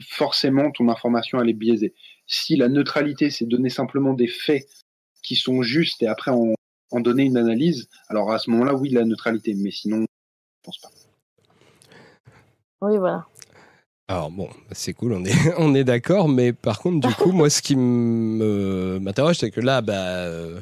forcément, 0.00 0.70
ton 0.70 0.88
information, 0.88 1.40
elle 1.40 1.48
est 1.48 1.54
biaisée. 1.54 1.94
Si 2.26 2.56
la 2.56 2.68
neutralité, 2.68 3.30
c'est 3.30 3.46
donner 3.46 3.70
simplement 3.70 4.14
des 4.14 4.28
faits 4.28 4.66
qui 5.22 5.34
sont 5.34 5.62
justes 5.62 6.02
et 6.02 6.06
après 6.06 6.30
en 6.30 7.00
donner 7.00 7.24
une 7.24 7.36
analyse, 7.36 7.88
alors 8.08 8.30
à 8.30 8.38
ce 8.38 8.50
moment-là, 8.50 8.74
oui, 8.74 8.90
la 8.90 9.04
neutralité, 9.04 9.54
mais 9.54 9.70
sinon, 9.70 10.02
je 10.02 10.62
pense 10.62 10.78
pas. 10.78 10.90
Oui, 12.82 12.98
voilà. 12.98 13.26
Alors 14.06 14.30
bon, 14.30 14.50
c'est 14.72 14.92
cool, 14.92 15.14
on 15.14 15.24
est, 15.24 15.32
on 15.58 15.74
est 15.74 15.84
d'accord, 15.84 16.28
mais 16.28 16.52
par 16.52 16.80
contre, 16.80 17.08
du 17.08 17.14
coup, 17.14 17.32
moi, 17.32 17.48
ce 17.48 17.62
qui 17.62 17.74
m'interroge, 17.74 19.36
c'est 19.38 19.50
que 19.50 19.62
là, 19.62 19.80
bah, 19.80 19.94
euh, 19.94 20.60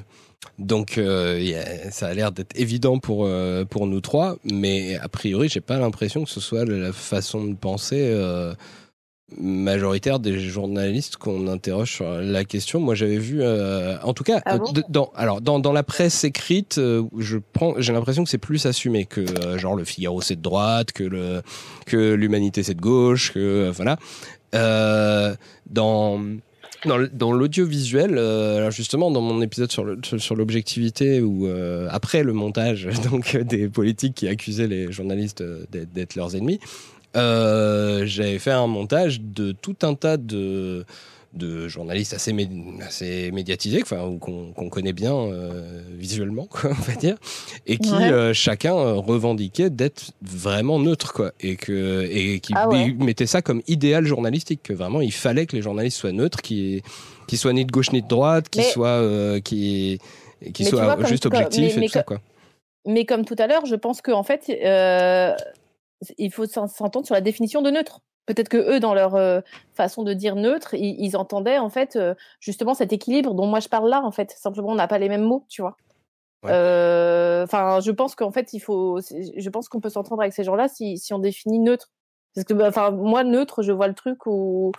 donc, 0.61 0.97
euh, 0.97 1.91
ça 1.91 2.07
a 2.07 2.15
l'air 2.15 2.31
d'être 2.31 2.57
évident 2.57 3.01
pour, 3.01 3.25
euh, 3.27 3.65
pour 3.65 3.89
nous 3.89 4.01
trois, 4.01 4.37
mais 4.45 4.97
a 4.97 5.09
priori, 5.09 5.49
j'ai 5.49 5.61
pas 5.61 5.79
l'impression 5.79 6.23
que 6.23 6.31
ce 6.31 6.41
soit 6.41 6.65
la 6.65 6.93
façon 6.93 7.45
de 7.45 7.55
penser 7.55 8.15
majoritaire 9.39 10.19
des 10.19 10.39
journalistes 10.39 11.17
qu'on 11.17 11.49
interroge 11.49 11.93
sur 11.93 12.09
la 12.09 12.45
question. 12.45 12.81
Moi, 12.81 12.95
j'avais 12.95 13.19
vu, 13.19 13.43
euh, 13.43 13.97
en 14.03 14.15
tout 14.15 14.25
cas, 14.25 14.41
ah 14.45 14.59
dans, 14.89 15.13
alors 15.15 15.41
dans, 15.41 15.59
dans, 15.59 15.73
la 15.73 15.83
presse 15.83 16.25
écrite, 16.25 16.79
euh, 16.79 17.03
je 17.19 17.39
prends, 17.53 17.75
j'ai 17.79 17.93
l'impression 17.93 18.25
que 18.25 18.31
c'est 18.31 18.39
plus 18.39 18.67
assumé 18.67 19.05
que 19.05 19.21
euh, 19.21 19.59
genre 19.59 19.75
le 19.75 19.85
Figaro 19.85 20.21
c'est 20.21 20.37
de 20.37 20.43
droite, 20.43 20.93
que 20.93 21.05
le 21.05 21.43
que 21.87 22.15
l'Humanité 22.15 22.63
c'est 22.63 22.75
de 22.75 22.81
gauche, 22.81 23.33
que 23.33 23.71
voilà. 23.71 23.99
dans 25.71 26.21
dans, 26.85 27.09
dans 27.13 27.33
l'audiovisuel, 27.33 28.19
alors 28.19 28.73
justement 28.73 29.13
dans 29.13 29.21
mon 29.21 29.41
épisode 29.41 29.71
sur 29.71 29.85
le, 29.85 30.01
sur 30.19 30.35
l'objectivité 30.35 31.21
ou 31.21 31.49
après 31.89 32.25
le 32.25 32.33
montage 32.33 32.89
donc 33.11 33.37
des 33.37 33.69
politiques 33.69 34.15
qui 34.15 34.29
accusaient 34.29 34.67
les 34.67 34.91
journalistes 34.91 35.45
d'être 35.71 36.17
leurs 36.17 36.35
ennemis, 36.35 36.59
euh, 37.17 38.03
j'avais 38.07 38.39
fait 38.39 38.51
un 38.51 38.67
montage 38.67 39.21
de 39.21 39.53
tout 39.53 39.77
un 39.83 39.95
tas 39.95 40.17
de, 40.17 40.85
de 41.35 41.69
journalistes 41.69 42.15
assez, 42.15 42.35
assez 42.81 43.31
médiatisés, 43.33 43.83
enfin, 43.83 44.17
qu'on 44.19 44.69
connaît 44.71 44.93
bien 44.93 45.15
euh, 45.15 45.83
visuellement, 45.91 46.47
quoi, 46.47 46.71
on 46.71 46.83
va 46.83 46.95
dire, 46.95 47.17
et 47.67 47.77
qui 47.77 47.95
euh, 47.95 48.33
chacun 48.33 48.73
revendiquait 48.73 49.71
d'être 49.71 50.13
vraiment 50.23 50.79
neutre, 50.79 51.13
quoi, 51.13 51.33
et 51.41 51.57
que 51.57 52.09
et 52.11 52.41
qui 52.41 52.55
ah 52.57 52.69
mettait 52.99 53.27
ça 53.27 53.43
comme 53.43 53.63
idéal 53.69 54.07
journalistique, 54.07 54.63
que 54.63 54.73
vraiment 54.73 55.01
il 55.01 55.13
fallait 55.13 55.47
que 55.47 55.57
les 55.57 55.63
journalistes 55.63 55.99
soient 55.99 56.13
neutres, 56.13 56.41
qui 56.41 56.83
qui 57.29 57.37
soient 57.37 57.53
ni 57.53 57.65
de 57.65 57.73
gauche 57.73 57.93
ni 57.93 58.03
de 58.03 58.09
droite, 58.09 58.49
qui 58.49 58.63
soient 58.63 59.41
qui 59.45 59.99
qui 60.55 60.65
soient 60.65 60.97
juste 61.05 61.27
objectifs 61.27 61.77
et 61.77 61.87
tout 61.87 61.93
ça, 61.93 62.03
quoi. 62.03 62.21
Mais 62.85 63.05
comme 63.05 63.25
tout 63.25 63.37
à 63.39 63.47
l'heure, 63.47 63.65
je 63.65 63.77
pense 63.77 64.03
qu'en 64.03 64.25
fait, 64.25 64.51
il 66.19 66.33
faut 66.33 66.47
s'entendre 66.47 67.07
sur 67.07 67.15
la 67.15 67.21
définition 67.21 67.63
de 67.63 67.71
neutre. 67.71 68.01
Peut-être 68.27 68.49
que 68.49 68.57
eux, 68.57 68.79
dans 68.79 68.95
leur 68.95 69.17
euh, 69.17 69.41
façon 69.75 70.05
de 70.05 70.13
dire 70.13 70.37
neutre, 70.37 70.75
ils, 70.75 71.17
entendaient 71.17 71.59
en 71.59 71.69
fait 71.69 71.97
euh, 71.97 72.15
justement 72.39 72.73
cet 72.73 72.93
équilibre 72.93 73.35
dont 73.35 73.47
moi 73.47 73.59
je 73.59 73.69
parle 73.69 73.89
là. 73.89 74.03
En 74.05 74.13
fait, 74.13 74.31
simplement, 74.31 74.69
on 74.69 74.75
n'a 74.77 74.87
pas 74.87 74.99
les 74.99 75.09
mêmes 75.09 75.25
mots, 75.25 75.45
tu 75.49 75.63
vois. 75.63 75.77
Euh, 76.47 77.45
enfin, 77.45 77.81
je 77.81 77.91
pense 77.91 78.15
qu'en 78.15 78.31
fait, 78.31 78.53
il 78.53 78.61
faut. 78.61 79.01
Je 79.01 79.51
pense 79.51 79.69
qu'on 79.69 79.81
peut 79.81 79.91
s'entendre 79.91 80.23
avec 80.23 80.35
ces 80.35 80.45
gens-là 80.45 80.69
si, 80.69 80.99
si 80.99 81.13
on 81.13 81.19
définit 81.19 81.59
neutre. 81.59 81.91
Parce 82.35 82.45
que, 82.45 82.55
bah, 82.55 82.69
enfin, 82.69 82.91
moi 82.93 83.25
neutre, 83.25 83.63
je 83.63 83.73
vois 83.73 83.89
le 83.89 83.95
truc 83.95 84.25
où 84.27 84.73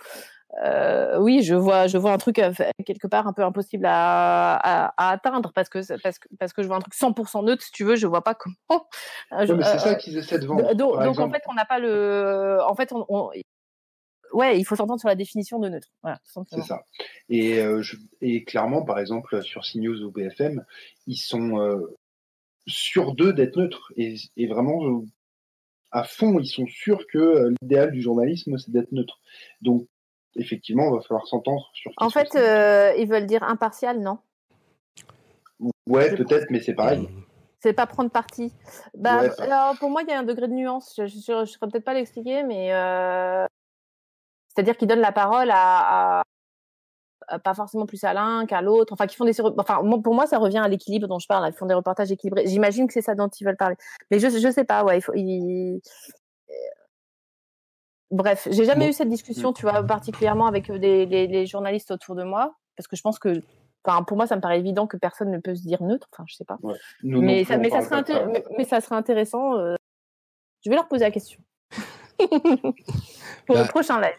euh, 0.62 1.18
oui, 1.18 1.42
je 1.42 1.54
vois, 1.54 1.86
je 1.86 1.98
vois 1.98 2.12
un 2.12 2.18
truc 2.18 2.38
euh, 2.38 2.52
quelque 2.86 3.06
part 3.06 3.26
un 3.26 3.32
peu 3.32 3.42
impossible 3.42 3.86
à, 3.88 4.94
atteindre 4.96 5.52
parce 5.52 5.68
que, 5.68 5.78
parce 6.00 6.18
que 6.18 6.28
parce 6.38 6.52
que 6.52 6.62
je 6.62 6.68
vois 6.68 6.76
un 6.76 6.80
truc 6.80 6.94
100% 6.94 7.44
neutre, 7.44 7.62
si 7.62 7.72
tu 7.72 7.84
veux, 7.84 7.96
je 7.96 8.06
vois 8.06 8.22
pas 8.22 8.34
comment. 8.34 8.54
Euh, 9.32 9.56
mais 9.56 9.64
c'est 9.64 9.78
ça 9.78 9.94
qu'ils 9.94 10.16
essaient 10.16 10.38
de 10.38 10.46
vendre. 10.46 10.74
Donc, 10.74 11.18
en 11.18 11.30
fait, 11.30 11.42
on 11.48 11.54
n'a 11.54 11.64
pas 11.64 11.78
le, 11.78 12.58
en 12.62 12.74
fait, 12.74 12.92
on, 12.92 13.30
ouais, 14.32 14.58
il 14.58 14.64
faut 14.64 14.76
s'entendre 14.76 15.00
sur 15.00 15.08
la 15.08 15.14
définition 15.14 15.58
de 15.58 15.68
neutre. 15.68 15.88
c'est 16.50 16.62
ça. 16.62 16.82
Et, 17.28 17.60
et 18.20 18.44
clairement, 18.44 18.82
par 18.82 18.98
exemple, 18.98 19.42
sur 19.42 19.62
CNews 19.62 20.02
ou 20.02 20.10
BFM, 20.12 20.64
ils 21.06 21.16
sont 21.16 21.82
sûrs 22.66 23.14
d'eux 23.14 23.32
d'être 23.32 23.56
neutres 23.56 23.92
et, 23.96 24.16
et 24.36 24.46
vraiment 24.46 25.02
à 25.90 26.02
fond, 26.04 26.38
ils 26.38 26.46
sont 26.46 26.66
sûrs 26.66 27.06
que 27.06 27.54
l'idéal 27.62 27.92
du 27.92 28.02
journalisme, 28.02 28.58
c'est 28.58 28.72
d'être 28.72 28.92
neutre. 28.92 29.20
Donc, 29.62 29.88
effectivement, 30.36 30.90
il 30.90 30.96
va 30.96 31.00
falloir 31.02 31.26
s'entendre 31.26 31.70
sur. 31.74 31.92
En 31.96 32.10
fait, 32.10 32.34
euh, 32.34 32.94
ils 32.98 33.08
veulent 33.08 33.26
dire 33.26 33.42
impartial, 33.42 34.00
non? 34.00 34.18
Ouais, 35.86 36.14
peut-être, 36.14 36.46
mais 36.50 36.60
c'est 36.60 36.74
pareil. 36.74 37.08
C'est 37.60 37.72
pas 37.72 37.86
prendre 37.86 38.10
parti. 38.10 38.52
Bah, 38.94 39.22
alors, 39.38 39.78
pour 39.78 39.88
moi, 39.88 40.02
il 40.02 40.10
y 40.10 40.12
a 40.12 40.18
un 40.18 40.24
degré 40.24 40.48
de 40.48 40.52
nuance. 40.52 40.94
Je 40.98 41.04
ne 41.04 41.44
saurais 41.46 41.70
peut-être 41.70 41.84
pas 41.84 41.94
l'expliquer, 41.94 42.42
mais 42.42 42.74
euh, 42.74 43.46
c'est-à-dire 44.48 44.76
qu'ils 44.76 44.88
donnent 44.88 45.00
la 45.00 45.12
parole 45.12 45.50
à, 45.50 46.22
pas 47.42 47.54
forcément 47.54 47.86
plus 47.86 48.04
à 48.04 48.12
l'un 48.12 48.44
qu'à 48.44 48.60
l'autre. 48.60 48.92
Enfin, 48.92 49.06
qui 49.06 49.16
font 49.16 49.24
des. 49.24 49.40
Enfin, 49.40 49.80
pour 50.02 50.14
moi, 50.14 50.26
ça 50.26 50.38
revient 50.38 50.58
à 50.58 50.68
l'équilibre 50.68 51.08
dont 51.08 51.18
je 51.18 51.26
parle. 51.26 51.48
Ils 51.48 51.56
font 51.56 51.66
des 51.66 51.74
reportages 51.74 52.12
équilibrés. 52.12 52.46
J'imagine 52.46 52.86
que 52.86 52.92
c'est 52.92 53.02
ça 53.02 53.14
dont 53.14 53.28
ils 53.28 53.44
veulent 53.44 53.56
parler. 53.56 53.76
Mais 54.10 54.18
je, 54.18 54.28
je 54.28 54.50
sais 54.50 54.64
pas. 54.64 54.84
Ouais, 54.84 54.98
il 54.98 55.00
faut. 55.00 55.12
Bref, 58.10 58.48
j'ai 58.50 58.64
jamais 58.64 58.88
eu 58.88 58.92
cette 58.92 59.08
discussion, 59.08 59.52
tu 59.52 59.62
vois, 59.62 59.82
particulièrement 59.82 60.46
avec 60.46 60.70
euh, 60.70 60.78
des, 60.78 61.06
les, 61.06 61.46
journalistes 61.46 61.90
autour 61.90 62.14
de 62.14 62.22
moi, 62.22 62.54
parce 62.76 62.86
que 62.86 62.96
je 62.96 63.02
pense 63.02 63.18
que, 63.18 63.42
enfin, 63.84 64.02
pour 64.02 64.16
moi, 64.16 64.26
ça 64.26 64.36
me 64.36 64.40
paraît 64.40 64.58
évident 64.58 64.86
que 64.86 64.96
personne 64.96 65.30
ne 65.30 65.38
peut 65.38 65.54
se 65.54 65.62
dire 65.62 65.82
neutre. 65.82 66.08
Enfin, 66.12 66.24
je 66.28 66.34
sais 66.34 66.44
pas. 66.44 66.58
mais, 67.02 67.44
ça, 67.44 67.56
mais, 67.56 67.70
ça 67.70 67.80
serait 67.80 68.04
mais, 68.56 68.64
ça 68.64 68.80
serait 68.80 68.96
intéressant. 68.96 69.58
Euh, 69.58 69.74
je 70.64 70.70
vais 70.70 70.76
leur 70.76 70.88
poser 70.88 71.04
la 71.04 71.10
question 71.10 71.40
pour 72.18 73.56
le 73.56 73.62
bah, 73.62 73.68
prochain 73.68 74.00
live. 74.00 74.12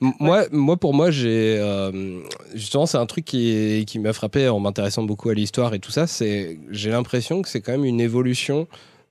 Moi, 0.00 0.44
moi, 0.50 0.76
pour 0.76 0.94
moi, 0.94 1.10
j'ai 1.10 1.58
euh, 1.58 2.22
justement, 2.54 2.86
c'est 2.86 2.98
un 2.98 3.06
truc 3.06 3.24
qui, 3.24 3.84
qui 3.86 3.98
m'a 3.98 4.12
frappé 4.12 4.48
en 4.48 4.60
m'intéressant 4.60 5.02
beaucoup 5.02 5.28
à 5.28 5.34
l'histoire 5.34 5.74
et 5.74 5.78
tout 5.78 5.90
ça. 5.90 6.06
C'est, 6.06 6.58
j'ai 6.70 6.90
l'impression 6.90 7.42
que 7.42 7.48
c'est 7.48 7.60
quand 7.60 7.72
même 7.72 7.84
une 7.84 8.00
évolution 8.00 8.66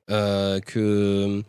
que 0.08 1.44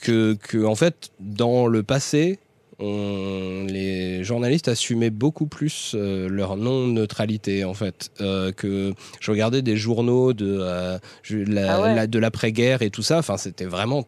que, 0.00 0.64
en 0.64 0.74
fait, 0.74 1.10
dans 1.20 1.66
le 1.66 1.82
passé, 1.82 2.38
les 2.78 4.22
journalistes 4.22 4.68
assumaient 4.68 5.10
beaucoup 5.10 5.46
plus 5.46 5.92
euh, 5.94 6.28
leur 6.28 6.56
non-neutralité 6.56 7.64
en 7.64 7.74
fait 7.74 8.10
euh, 8.20 8.52
que 8.52 8.92
je 9.20 9.30
regardais 9.30 9.62
des 9.62 9.76
journaux 9.76 10.32
de 10.32 10.58
euh, 10.60 10.98
ah 10.98 11.94
la, 11.94 12.06
de 12.06 12.18
l'après-guerre 12.18 12.82
et 12.82 12.90
tout 12.90 13.02
ça. 13.02 13.18
Enfin 13.18 13.36
c'était 13.36 13.64
vraiment 13.64 14.06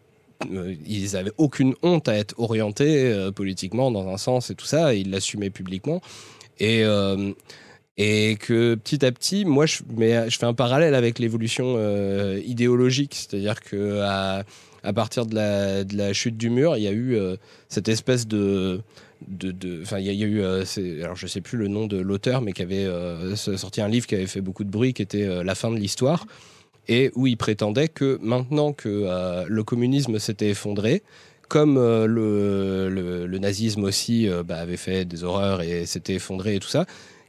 ils 0.86 1.16
avaient 1.16 1.32
aucune 1.36 1.74
honte 1.82 2.08
à 2.08 2.16
être 2.16 2.34
orientés 2.38 3.12
politiquement 3.34 3.90
dans 3.90 4.06
un 4.08 4.18
sens 4.18 4.50
et 4.50 4.54
tout 4.54 4.66
ça. 4.66 4.94
Et 4.94 4.98
ils 4.98 5.10
l'assumaient 5.10 5.50
publiquement. 5.50 6.00
Et 6.60 6.84
et 8.00 8.36
que 8.36 8.76
petit 8.76 9.04
à 9.04 9.10
petit, 9.10 9.44
moi, 9.44 9.66
je, 9.66 9.82
mais, 9.96 10.30
je 10.30 10.38
fais 10.38 10.46
un 10.46 10.54
parallèle 10.54 10.94
avec 10.94 11.18
l'évolution 11.18 11.76
idéologique, 12.36 13.16
c'est-à-dire 13.16 13.60
que 13.60 14.00
à, 14.02 14.44
à 14.82 14.92
partir 14.92 15.26
de 15.26 15.34
la, 15.34 15.84
de 15.84 16.12
chute 16.12 16.36
du 16.36 16.50
mur, 16.50 16.76
il 16.76 16.82
y 16.82 16.88
a 16.88 16.92
eu 16.92 17.16
euh, 17.16 17.36
cette 17.68 17.88
espèce 17.88 18.26
de. 18.26 18.80
Enfin, 19.82 19.98
il 19.98 20.06
y, 20.06 20.22
a 20.22 20.26
eu. 20.26 20.40
Euh, 20.42 20.64
alors, 21.02 21.16
je 21.16 21.26
sais 21.26 21.40
plus 21.40 21.58
le 21.58 21.68
nom 21.68 21.86
de 21.86 21.96
l'auteur, 21.96 22.40
mais 22.40 22.52
qui 22.52 22.62
avait 22.62 22.84
euh, 22.84 23.34
sorti 23.34 23.80
un 23.80 23.88
livre 23.88 24.06
qui 24.06 24.14
avait 24.14 24.26
fait 24.26 24.40
beaucoup 24.40 24.64
de 24.64 24.70
bruit, 24.70 24.94
qui 24.94 25.02
était 25.02 25.42
La 25.42 25.54
fin 25.54 25.70
de 25.70 25.76
l'histoire, 25.76 26.26
et 26.86 27.10
où 27.14 27.26
il 27.26 27.36
prétendait 27.36 27.88
que 27.88 28.18
maintenant 28.22 28.72
que 28.72 29.44
le 29.48 29.64
communisme 29.64 30.18
s'était 30.18 30.50
effondré, 30.50 31.02
comme 31.48 31.76
le, 31.76 32.88
le, 33.26 33.38
nazisme 33.38 33.84
aussi 33.84 34.28
bah, 34.46 34.58
avait 34.58 34.76
fait 34.76 35.04
des 35.04 35.24
horreurs 35.24 35.62
et 35.62 35.86
s'était 35.86 36.14
effondré 36.14 36.56
et 36.56 36.60
tout 36.60 36.68
ça, 36.68 36.86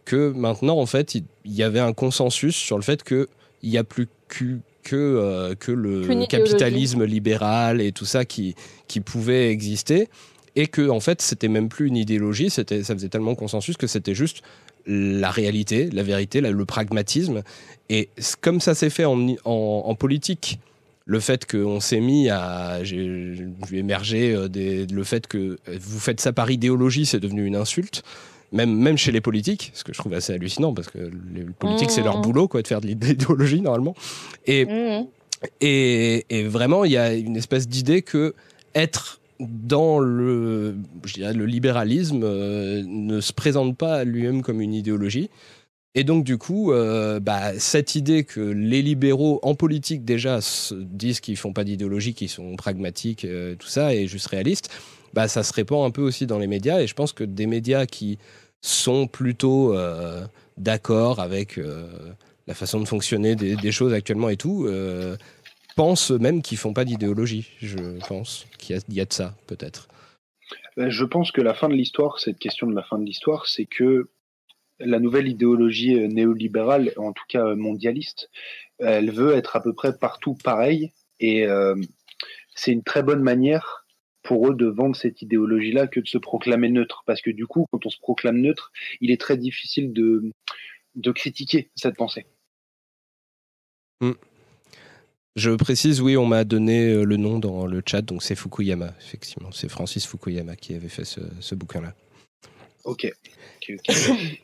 que 0.10 0.32
maintenant, 0.32 0.78
en 0.78 0.86
fait, 0.86 1.16
il, 1.16 1.24
y 1.46 1.64
avait 1.64 1.80
un 1.80 1.94
consensus 1.94 2.56
sur 2.56 2.78
le 2.78 2.84
fait 2.84 3.04
qu'il 3.04 3.28
n'y 3.64 3.78
a 3.78 3.84
plus 3.84 4.08
que 4.28 4.60
que, 4.90 4.96
euh, 4.96 5.56
que 5.56 5.72
le 5.72 6.26
capitalisme 6.26 7.04
libéral 7.04 7.80
et 7.80 7.92
tout 7.92 8.06
ça 8.06 8.26
qui, 8.26 8.56
qui 8.88 9.02
pouvait 9.02 9.52
exister. 9.52 10.10
Et 10.56 10.66
que, 10.66 10.90
en 10.90 11.00
fait, 11.00 11.22
c'était 11.22 11.48
même 11.48 11.70
plus 11.70 11.88
une 11.88 11.96
idéologie, 11.96 12.50
ça 12.50 12.64
faisait 12.66 13.08
tellement 13.08 13.36
consensus 13.36 13.78
que 13.78 13.86
c'était 13.86 14.16
juste 14.16 14.42
la 14.88 15.30
réalité, 15.30 15.90
la 15.92 16.02
vérité, 16.02 16.42
le 16.42 16.66
pragmatisme. 16.66 17.44
Et 17.90 18.10
comme 18.42 18.60
ça 18.60 18.74
s'est 18.74 18.90
fait 18.90 19.06
en, 19.06 19.36
en, 19.46 19.96
politique, 19.96 20.60
le 21.06 21.20
fait 21.20 21.46
qu'on 21.46 21.80
s'est 21.80 22.00
mis 22.00 22.30
à. 22.30 22.84
J'ai 22.84 23.46
euh, 24.34 24.48
des, 24.48 24.88
le 24.88 25.04
fait 25.04 25.28
que 25.28 25.60
vous 25.80 26.00
faites 26.00 26.20
ça 26.20 26.34
par 26.34 26.50
idéologie, 26.50 27.06
c'est 27.06 27.20
devenu 27.20 27.46
une 27.46 27.56
insulte 27.56 28.04
même, 28.52 28.76
même 28.76 28.98
chez 28.98 29.12
les 29.12 29.22
politiques, 29.22 29.72
ce 29.74 29.84
que 29.84 29.94
je 29.94 30.00
trouve 30.00 30.14
assez 30.14 30.34
hallucinant 30.34 30.74
parce 30.74 30.90
que 30.90 30.98
les 31.34 31.44
politiques, 31.58 31.92
c'est 31.92 32.02
leur 32.02 32.20
mmh. 32.20 32.22
boulot 32.22 32.48
quoi, 32.48 32.62
de 32.62 32.68
faire 32.68 32.82
de 32.82 32.88
l'idéologie 33.08 33.62
normalement. 33.62 33.96
Et, 34.46 34.66
mmh. 34.66 35.08
et, 35.62 36.26
et, 36.30 36.44
vraiment, 36.44 36.86
il 36.86 36.92
y 36.92 36.98
a 36.98 37.14
une 37.14 37.38
espèce 37.38 37.68
d'idée 37.68 38.02
que 38.02 38.34
être 38.76 39.20
dans 39.40 40.00
le, 40.00 40.76
je 41.06 41.14
dirais, 41.14 41.34
le 41.34 41.46
libéralisme 41.46 42.24
euh, 42.24 42.84
ne 42.86 43.22
se 43.22 43.32
présente 43.32 43.78
pas 43.78 44.04
lui-même 44.04 44.42
comme 44.42 44.62
une 44.62 44.74
idéologie. 44.74 45.30
Et 45.96 46.04
donc, 46.04 46.24
du 46.24 46.38
coup, 46.38 46.72
euh, 46.72 47.20
bah, 47.20 47.58
cette 47.58 47.96
idée 47.96 48.24
que 48.24 48.42
les 48.42 48.82
libéraux 48.82 49.40
en 49.42 49.56
politique 49.56 50.06
déjà 50.06 50.40
se 50.40 50.76
disent 50.76 51.20
qu'ils 51.20 51.38
font 51.38 51.52
pas 51.52 51.64
d'idéologie, 51.64 52.14
qu'ils 52.14 52.30
sont 52.30 52.56
pragmatiques, 52.56 53.26
euh, 53.26 53.56
tout 53.56 53.68
ça, 53.68 53.96
et 53.96 54.08
juste 54.08 54.28
réalistes, 54.28 54.70
bah, 55.14 55.28
ça 55.28 55.44
se 55.44 55.54
répand 55.54 55.86
un 55.86 55.92
peu 55.92 56.02
aussi 56.02 56.26
dans 56.26 56.40
les 56.40 56.48
médias. 56.48 56.82
Et 56.82 56.88
je 56.88 56.94
pense 56.94 57.14
que 57.14 57.24
des 57.24 57.48
médias 57.48 57.86
qui 57.86 58.18
sont 58.62 59.08
plutôt 59.08 59.74
euh, 59.76 60.26
d'accord 60.58 61.20
avec 61.20 61.58
euh, 61.58 61.88
la 62.48 62.54
façon 62.54 62.80
de 62.80 62.86
fonctionner 62.86 63.36
des, 63.36 63.72
choses 63.72 63.94
actuellement 63.94 64.30
et 64.30 64.38
tout, 64.38 64.68
pensent 65.76 66.12
même 66.12 66.42
qu'ils 66.42 66.58
font 66.58 66.74
pas 66.74 66.84
d'idéologie. 66.84 67.52
Je 67.62 68.06
pense 68.08 68.48
qu'il 68.58 68.80
y, 68.90 69.02
a 69.02 69.06
de 69.06 69.14
ça, 69.14 69.36
peut-être. 69.46 69.88
Je 70.78 71.06
pense 71.06 71.32
que 71.32 71.42
la 71.42 71.54
fin 71.54 71.70
de 71.70 71.76
l'histoire, 71.76 72.20
cette 72.20 72.40
question 72.40 72.66
de 72.66 72.76
la 72.76 72.82
fin 72.82 72.98
de 72.98 73.06
l'histoire, 73.06 73.46
c'est 73.46 73.66
que 73.66 74.10
la 74.80 75.00
nouvelle 75.00 75.28
idéologie 75.28 75.96
néolibérale, 76.08 76.92
en 76.98 77.14
tout 77.14 77.26
cas 77.30 77.54
mondialiste, 77.54 78.32
elle 78.80 79.12
veut 79.12 79.36
être 79.36 79.56
à 79.56 79.62
peu 79.62 79.74
près 79.74 79.96
partout 79.96 80.36
pareille 80.44 80.92
et 81.20 81.46
c'est 82.56 82.72
une 82.72 82.84
très 82.84 83.04
bonne 83.04 83.22
manière 83.22 83.86
pour 84.24 84.50
eux 84.50 84.56
de 84.56 84.68
vendre 84.68 84.96
cette 84.96 85.22
idéologie-là 85.22 85.88
que 85.88 86.00
de 86.00 86.08
se 86.08 86.18
proclamer 86.18 86.70
neutre. 86.70 87.04
Parce 87.06 87.22
que 87.22 87.32
du 87.32 87.48
coup, 87.48 87.66
quand 87.72 87.86
on 87.86 87.90
se 87.90 88.00
proclame 88.00 88.40
neutre, 88.40 88.72
il 89.02 89.12
est 89.12 89.20
très 89.20 89.38
difficile 89.38 89.94
de, 89.94 90.32
de 90.96 91.12
critiquer 91.12 91.72
cette 91.76 91.96
pensée. 91.96 92.26
Hmm. 94.02 94.14
Je 95.36 95.52
précise, 95.52 96.02
oui, 96.02 96.18
on 96.18 96.26
m'a 96.26 96.44
donné 96.44 96.90
euh, 96.90 97.04
le 97.04 97.16
nom 97.16 97.40
dans 97.40 97.66
le 97.66 97.82
chat, 97.86 98.02
donc 98.02 98.24
c'est 98.24 98.36
Fukuyama, 98.36 98.94
effectivement. 99.00 99.52
C'est 99.52 99.70
Francis 99.70 100.06
Fukuyama 100.06 100.56
qui 100.56 100.74
avait 100.74 100.90
fait 100.90 101.06
ce, 101.06 101.22
ce 101.40 101.56
bouquin-là. 101.56 101.96
Ok. 102.86 103.12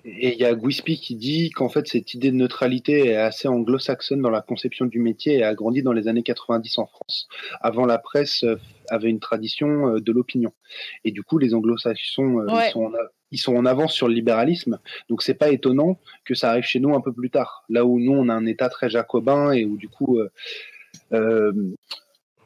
Et 0.05 0.33
il 0.33 0.39
y 0.39 0.45
a 0.45 0.53
Guispi 0.53 0.99
qui 0.99 1.15
dit 1.15 1.49
qu'en 1.49 1.69
fait 1.69 1.87
cette 1.87 2.13
idée 2.13 2.31
de 2.31 2.35
neutralité 2.35 3.07
est 3.07 3.15
assez 3.15 3.47
anglo-saxonne 3.47 4.21
dans 4.21 4.29
la 4.29 4.41
conception 4.41 4.85
du 4.85 4.99
métier 4.99 5.37
et 5.37 5.43
a 5.43 5.55
grandi 5.55 5.81
dans 5.81 5.93
les 5.93 6.07
années 6.07 6.23
90 6.23 6.77
en 6.77 6.85
France. 6.85 7.27
Avant 7.61 7.85
la 7.85 7.97
presse 7.97 8.43
euh, 8.43 8.59
avait 8.89 9.09
une 9.09 9.19
tradition 9.19 9.95
euh, 9.95 9.99
de 9.99 10.11
l'opinion. 10.11 10.53
Et 11.05 11.11
du 11.11 11.23
coup 11.23 11.37
les 11.37 11.53
anglo-saxons 11.53 12.39
euh, 12.41 12.47
ils, 12.49 12.71
sont 12.71 12.85
en, 12.85 12.91
ils 13.31 13.37
sont 13.37 13.55
en 13.55 13.65
avance 13.65 13.93
sur 13.93 14.07
le 14.07 14.13
libéralisme. 14.13 14.79
Donc 15.09 15.23
c'est 15.23 15.33
pas 15.33 15.49
étonnant 15.49 15.99
que 16.23 16.35
ça 16.35 16.51
arrive 16.51 16.65
chez 16.65 16.79
nous 16.79 16.93
un 16.93 17.01
peu 17.01 17.13
plus 17.13 17.29
tard. 17.29 17.63
Là 17.69 17.85
où 17.85 17.99
nous 17.99 18.13
on 18.13 18.29
a 18.29 18.33
un 18.33 18.45
état 18.45 18.69
très 18.69 18.89
jacobin 18.89 19.53
et 19.53 19.65
où 19.65 19.77
du 19.77 19.89
coup 19.89 20.19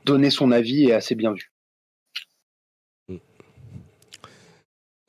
donner 0.06 0.30
son 0.30 0.52
avis 0.52 0.86
est 0.86 0.94
assez 0.94 1.16
bien 1.16 1.34
vu. 1.34 1.52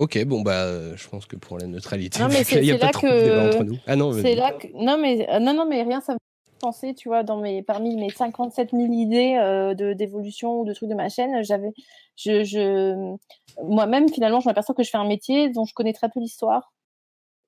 Ok, 0.00 0.24
bon 0.24 0.40
bah, 0.40 0.64
euh, 0.64 0.96
je 0.96 1.06
pense 1.10 1.26
que 1.26 1.36
pour 1.36 1.58
la 1.58 1.66
neutralité, 1.66 2.18
non, 2.20 2.28
mais 2.28 2.40
il 2.52 2.62
n'y 2.62 2.72
a 2.72 2.78
pas 2.78 2.88
trop 2.88 3.06
de 3.06 3.20
débat 3.20 3.46
entre 3.48 3.64
nous. 3.64 3.76
Ah 3.86 3.96
non, 3.96 4.14
c'est 4.14 4.34
là 4.34 4.52
que... 4.52 4.66
non 4.72 4.96
mais 4.96 5.28
euh, 5.28 5.38
non 5.40 5.52
non 5.52 5.66
mais 5.66 5.82
rien 5.82 6.00
ça 6.00 6.14
me 6.14 6.18
fait 6.18 6.58
penser, 6.58 6.94
tu 6.94 7.08
vois, 7.08 7.22
dans 7.22 7.36
mes 7.36 7.62
parmi 7.62 7.96
mes 7.96 8.08
57 8.08 8.70
000 8.70 8.84
idées 8.92 9.36
euh, 9.38 9.74
de 9.74 9.92
d'évolution 9.92 10.60
ou 10.60 10.64
de 10.64 10.72
trucs 10.72 10.88
de 10.88 10.94
ma 10.94 11.10
chaîne, 11.10 11.44
j'avais, 11.44 11.74
je, 12.16 12.44
je 12.44 13.14
moi-même 13.62 14.08
finalement, 14.08 14.40
je 14.40 14.48
m'aperçois 14.48 14.74
que 14.74 14.82
je 14.82 14.88
fais 14.88 14.96
un 14.96 15.06
métier 15.06 15.50
dont 15.50 15.66
je 15.66 15.74
connais 15.74 15.92
très 15.92 16.08
peu 16.08 16.18
l'histoire. 16.18 16.72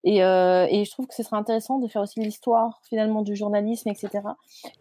Et, 0.05 0.25
euh, 0.25 0.67
et, 0.69 0.85
je 0.85 0.91
trouve 0.91 1.07
que 1.07 1.15
ce 1.15 1.23
serait 1.23 1.37
intéressant 1.37 1.79
de 1.79 1.87
faire 1.87 2.03
aussi 2.03 2.19
l'histoire 2.19 2.81
finalement 2.89 3.23
du 3.23 3.37
journalisme, 3.37 3.89
etc. 3.89 4.11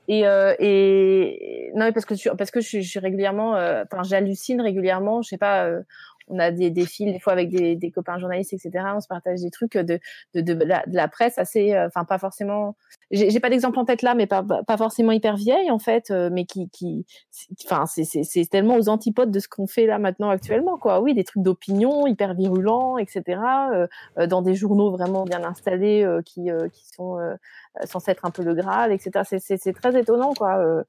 Et, 0.07 0.25
euh, 0.25 0.55
et 0.57 1.69
non, 1.75 1.85
mais 1.85 1.91
parce 1.91 2.07
que 2.07 2.15
parce 2.35 2.49
que 2.49 2.59
je, 2.59 2.81
je 2.81 2.89
suis 2.89 2.99
régulièrement, 2.99 3.51
enfin, 3.51 4.01
j'hallucine 4.01 4.59
régulièrement. 4.59 5.21
Je 5.21 5.29
sais 5.29 5.37
pas, 5.37 5.69
on 6.31 6.39
a 6.39 6.51
des, 6.51 6.69
des 6.69 6.85
fils 6.85 7.11
des 7.11 7.19
fois 7.19 7.33
avec 7.33 7.49
des, 7.49 7.75
des, 7.75 7.91
copains 7.91 8.17
journalistes, 8.17 8.53
etc. 8.53 8.85
On 8.95 9.01
se 9.01 9.07
partage 9.07 9.41
des 9.41 9.51
trucs 9.51 9.77
de, 9.77 9.99
de, 10.33 10.41
de, 10.41 10.53
la, 10.53 10.83
de 10.85 10.95
la, 10.95 11.07
presse 11.07 11.37
assez, 11.37 11.73
euh, 11.73 11.87
enfin 11.87 12.05
pas 12.05 12.17
forcément. 12.17 12.75
J'ai 13.11 13.39
pas 13.39 13.49
d'exemple 13.49 13.77
en 13.77 13.85
tête 13.85 14.01
là, 14.01 14.15
mais 14.15 14.27
pas, 14.27 14.43
pas 14.43 14.77
forcément 14.77 15.11
hyper 15.11 15.35
vieille 15.35 15.69
en 15.69 15.79
fait, 15.79 16.11
euh, 16.11 16.29
mais 16.31 16.45
qui, 16.45 16.69
qui, 16.69 17.05
enfin 17.65 17.85
c'est 17.85 18.49
tellement 18.49 18.75
aux 18.75 18.89
antipodes 18.89 19.31
de 19.31 19.39
ce 19.39 19.49
qu'on 19.49 19.67
fait 19.67 19.85
là 19.85 19.99
maintenant 19.99 20.29
actuellement 20.29 20.77
quoi. 20.77 21.01
Oui, 21.01 21.13
des 21.13 21.23
trucs 21.23 21.43
d'opinion 21.43 22.07
hyper 22.07 22.33
virulents, 22.33 22.97
etc. 22.97 23.39
Euh, 23.73 24.27
dans 24.27 24.41
des 24.41 24.55
journaux 24.55 24.91
vraiment 24.91 25.25
bien 25.25 25.43
installés 25.43 26.07
qui, 26.25 26.49
qui 26.71 26.87
sont 26.95 27.17
euh, 27.79 27.85
censé 27.85 28.11
être 28.11 28.25
un 28.25 28.31
peu 28.31 28.43
le 28.43 28.53
Graal, 28.53 28.91
etc. 28.91 29.23
C'est 29.47 29.73
très 29.73 29.97
étonnant, 29.97 30.33
quoi. 30.33 30.57
Euh, 30.57 30.83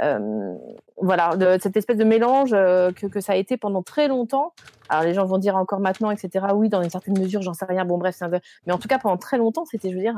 euh, 0.00 0.54
voilà, 0.96 1.32
cette 1.60 1.76
espèce 1.76 1.98
de 1.98 2.04
mélange 2.04 2.52
que, 2.52 3.06
que, 3.06 3.20
ça 3.20 3.34
a 3.34 3.36
été 3.36 3.58
pendant 3.58 3.82
très 3.82 4.08
longtemps. 4.08 4.54
Alors 4.92 5.04
les 5.04 5.14
gens 5.14 5.24
vont 5.24 5.38
dire 5.38 5.56
encore 5.56 5.80
maintenant, 5.80 6.10
etc. 6.10 6.46
Oui, 6.54 6.68
dans 6.68 6.82
une 6.82 6.90
certaine 6.90 7.18
mesure, 7.18 7.40
j'en 7.40 7.54
sais 7.54 7.64
rien. 7.64 7.86
Bon, 7.86 7.96
bref, 7.96 8.22
mais 8.66 8.72
en 8.72 8.78
tout 8.78 8.88
cas 8.88 8.98
pendant 8.98 9.16
très 9.16 9.38
longtemps, 9.38 9.64
c'était, 9.64 9.90
je 9.90 9.96
veux 9.96 10.02
dire, 10.02 10.14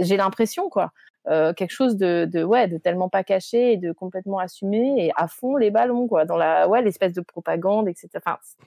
j'ai 0.00 0.16
l'impression, 0.16 0.70
quoi, 0.70 0.92
euh, 1.28 1.52
quelque 1.52 1.72
chose 1.72 1.96
de, 1.96 2.24
de, 2.24 2.78
tellement 2.78 3.08
pas 3.08 3.24
caché 3.24 3.72
et 3.72 3.76
de 3.76 3.92
complètement 3.92 4.38
assumé 4.38 5.06
et 5.06 5.12
à 5.16 5.26
fond 5.26 5.56
les 5.56 5.72
ballons 5.72 6.06
quoi 6.06 6.24
dans 6.24 6.36
la 6.36 6.68
ouais 6.68 6.82
l'espèce 6.82 7.14
de 7.14 7.20
propagande 7.20 7.88
etc 7.88 8.08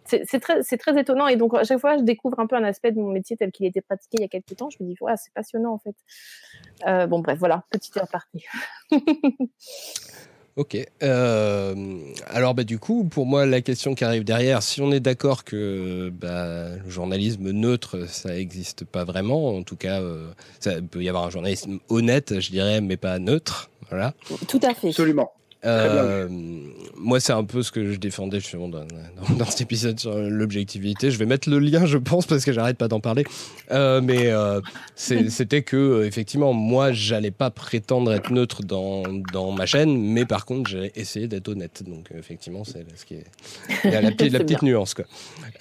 c'est 0.04 0.78
très 0.78 1.00
étonnant. 1.00 1.28
Et 1.28 1.38
donc 1.38 1.56
à 1.56 1.64
chaque 1.64 1.80
fois 1.80 1.98
je 1.98 2.04
découvre 2.04 2.38
un 2.40 2.48
peu 2.48 2.58
un 2.58 2.64
aspect 2.66 2.92
de 2.92 3.00
mon 3.00 3.12
métier 3.12 3.38
tel 3.38 3.52
qu'il 3.54 3.66
était 3.66 3.82
pratiqué 3.82 4.18
il 4.20 4.22
y 4.22 4.26
a 4.26 4.28
quelques 4.28 4.58
temps. 4.58 4.70
Je 4.70 4.84
me 4.84 4.90
dis 4.90 4.98
ouais 5.00 5.14
c'est 5.16 5.34
passionnant 5.34 5.74
en 5.74 5.78
fait. 5.78 5.96
Euh, 6.86 7.08
bon 7.08 7.20
bref 7.20 7.40
voilà. 7.40 7.64
Petite 7.70 7.96
aparté 7.96 8.44
Ok. 10.60 10.76
Euh, 11.04 12.00
alors, 12.28 12.54
bah, 12.54 12.66
du 12.66 12.80
coup, 12.80 13.06
pour 13.06 13.26
moi, 13.26 13.46
la 13.46 13.62
question 13.62 13.96
qui 13.96 14.04
arrive 14.04 14.26
derrière, 14.26 14.62
si 14.62 14.82
on 14.82 14.92
est 14.92 15.00
d'accord 15.00 15.46
que 15.46 16.10
bah, 16.10 16.72
le 16.84 16.90
journalisme 16.90 17.52
neutre, 17.52 18.10
ça 18.10 18.34
n'existe 18.34 18.84
pas 18.84 19.06
vraiment, 19.06 19.56
en 19.56 19.64
tout 19.64 19.78
cas, 19.78 20.02
euh, 20.02 20.28
ça 20.60 20.82
peut 20.82 21.02
y 21.02 21.08
avoir 21.08 21.24
un 21.24 21.30
journalisme 21.30 21.80
honnête, 21.88 22.42
je 22.42 22.52
dirais, 22.52 22.82
mais 22.82 22.98
pas 22.98 23.20
neutre. 23.20 23.70
Voilà. 23.90 24.14
Tout 24.50 24.60
à 24.62 24.74
fait. 24.74 24.90
Absolument. 24.90 25.32
Euh, 25.66 26.28
moi, 26.96 27.20
c'est 27.20 27.34
un 27.34 27.44
peu 27.44 27.64
ce 27.64 27.72
que 27.72 27.92
je 27.92 27.98
défendais 27.98 28.40
justement 28.40 28.70
dans, 28.70 28.86
dans, 29.38 29.46
cet 29.46 29.62
épisode 29.62 30.00
sur 30.00 30.16
l'objectivité. 30.18 31.12
Je 31.12 31.18
vais 31.18 31.26
mettre 31.26 31.50
le 31.50 31.60
lien, 31.60 31.86
je 31.86 31.98
pense, 31.98 32.26
parce 32.26 32.46
que 32.46 32.54
j'arrête 32.54 32.78
pas 32.78 32.88
d'en 32.88 33.00
parler. 33.00 33.26
Euh, 33.72 34.02
mais 34.02 34.28
euh, 34.28 34.62
c'était 34.96 35.64
que, 35.64 35.76
euh, 35.76 36.06
effectivement, 36.06 36.54
moi, 36.54 36.92
j'allais 36.92 37.32
pas 37.32 37.52
prétendre 37.52 38.14
être 38.14 38.32
neutre 38.32 38.64
dans, 38.64 39.04
dans 39.34 39.52
ma 39.52 39.66
chaîne, 39.66 39.98
mais 39.98 40.26
par 40.26 40.46
contre, 40.46 40.70
j'allais 40.70 40.92
essayer 40.96 41.28
d'être 41.28 41.50
honnête. 41.50 41.84
Donc, 41.86 42.10
effectivement, 42.18 42.64
c'est 42.64 42.86
ce 42.96 43.06
qui 43.06 43.16
est. 43.16 43.26
Il 43.84 43.92
y 43.92 43.96
a 43.96 44.02
la, 44.02 44.12
petite, 44.12 44.32
la 44.34 44.40
petite 44.40 44.62
nuance, 44.62 44.94
quoi. 44.94 45.06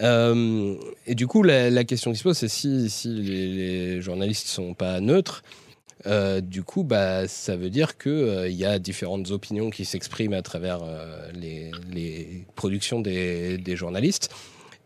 et 0.00 1.14
du 1.14 1.26
coup, 1.26 1.42
la, 1.42 1.70
la, 1.70 1.84
question 1.84 2.12
qui 2.12 2.18
se 2.18 2.22
pose, 2.22 2.36
c'est 2.36 2.48
si, 2.48 2.90
si 2.90 3.08
les, 3.08 3.46
les 3.48 4.02
journalistes 4.02 4.48
sont 4.48 4.74
pas 4.74 5.00
neutres. 5.00 5.42
Euh, 6.06 6.40
du 6.40 6.62
coup, 6.62 6.84
bah, 6.84 7.26
ça 7.26 7.56
veut 7.56 7.70
dire 7.70 7.98
qu'il 7.98 8.12
euh, 8.12 8.48
y 8.48 8.64
a 8.64 8.78
différentes 8.78 9.30
opinions 9.30 9.70
qui 9.70 9.84
s'expriment 9.84 10.34
à 10.34 10.42
travers 10.42 10.80
euh, 10.82 11.30
les, 11.32 12.46
productions 12.54 13.00
des, 13.00 13.76
journalistes. 13.76 14.30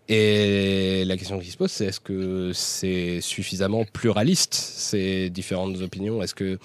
Et 0.08 1.04
la 1.04 1.16
question 1.16 1.38
qui 1.38 1.50
se 1.50 1.56
pose, 1.56 1.70
c'est 1.70 1.86
est-ce 1.86 2.00
que 2.00 2.52
c'est 2.54 3.20
suffisamment 3.20 3.84
pluraliste, 3.84 4.54
ces 4.54 5.30
différentes 5.30 5.80
opinions? 5.80 6.22
Est-ce 6.22 6.34
que 6.34 6.58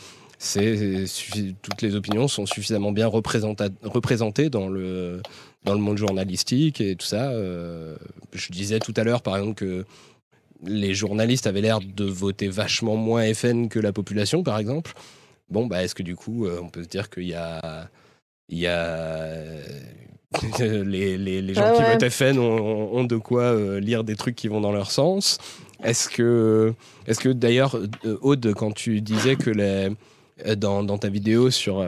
toutes 1.61 1.81
les 1.81 1.95
opinions 1.95 2.27
sont 2.27 2.45
suffisamment 2.45 2.91
bien 2.91 3.07
représentées 3.07 4.49
dans 4.49 4.67
le, 4.67 5.21
dans 5.63 5.73
le 5.73 5.79
monde 5.79 5.97
journalistique 5.97 6.81
et 6.81 6.95
tout 6.95 7.05
ça? 7.05 7.31
Je 7.31 8.51
disais 8.51 8.79
tout 8.79 8.93
à 8.97 9.03
l'heure, 9.03 9.21
par 9.21 9.37
exemple, 9.37 9.55
que 9.55 9.85
les 10.64 10.93
journalistes 10.93 11.47
avaient 11.47 11.62
l'air 11.62 11.80
de 11.80 12.05
voter 12.05 12.47
vachement 12.47 12.95
moins 12.95 13.34
FN 13.34 13.70
que 13.70 13.80
la 13.80 13.93
population, 13.93 14.43
par 14.43 14.58
exemple. 14.58 14.93
Bon, 15.49 15.66
bah, 15.66 15.84
est-ce 15.84 15.95
que 15.95 16.03
du 16.03 16.16
coup, 16.16 16.45
euh, 16.45 16.60
on 16.62 16.70
peut 16.70 16.84
se 16.84 16.89
dire 16.89 17.10
qu'il 17.10 17.28
y 17.28 17.34
a, 17.34 17.89
il 18.49 18.58
y 18.58 18.68
a 18.68 19.47
les, 20.60 21.18
les, 21.18 21.53
gens 21.53 21.74
qui 21.76 21.84
votent 21.84 22.10
FN 22.10 22.38
ont, 22.38 23.03
de 23.05 23.16
quoi 23.16 23.43
euh, 23.43 23.80
lire 23.80 24.03
des 24.03 24.16
trucs 24.16 24.36
qui 24.36 24.47
vont 24.47 24.62
dans 24.62 24.74
leur 24.74 24.91
sens. 24.91 25.38
Est-ce 25.84 26.10
que, 26.10 26.74
est-ce 27.05 27.20
que 27.20 27.30
d'ailleurs, 27.30 27.76
euh, 28.05 28.18
Aude, 28.22 28.53
quand 28.53 28.74
tu 28.74 28.99
disais 29.01 29.36
que 29.36 29.49
les, 29.49 29.89
dans, 30.55 30.84
dans 30.84 30.97
ta 30.97 31.10
vidéo 31.10 31.49
sur 31.49 31.86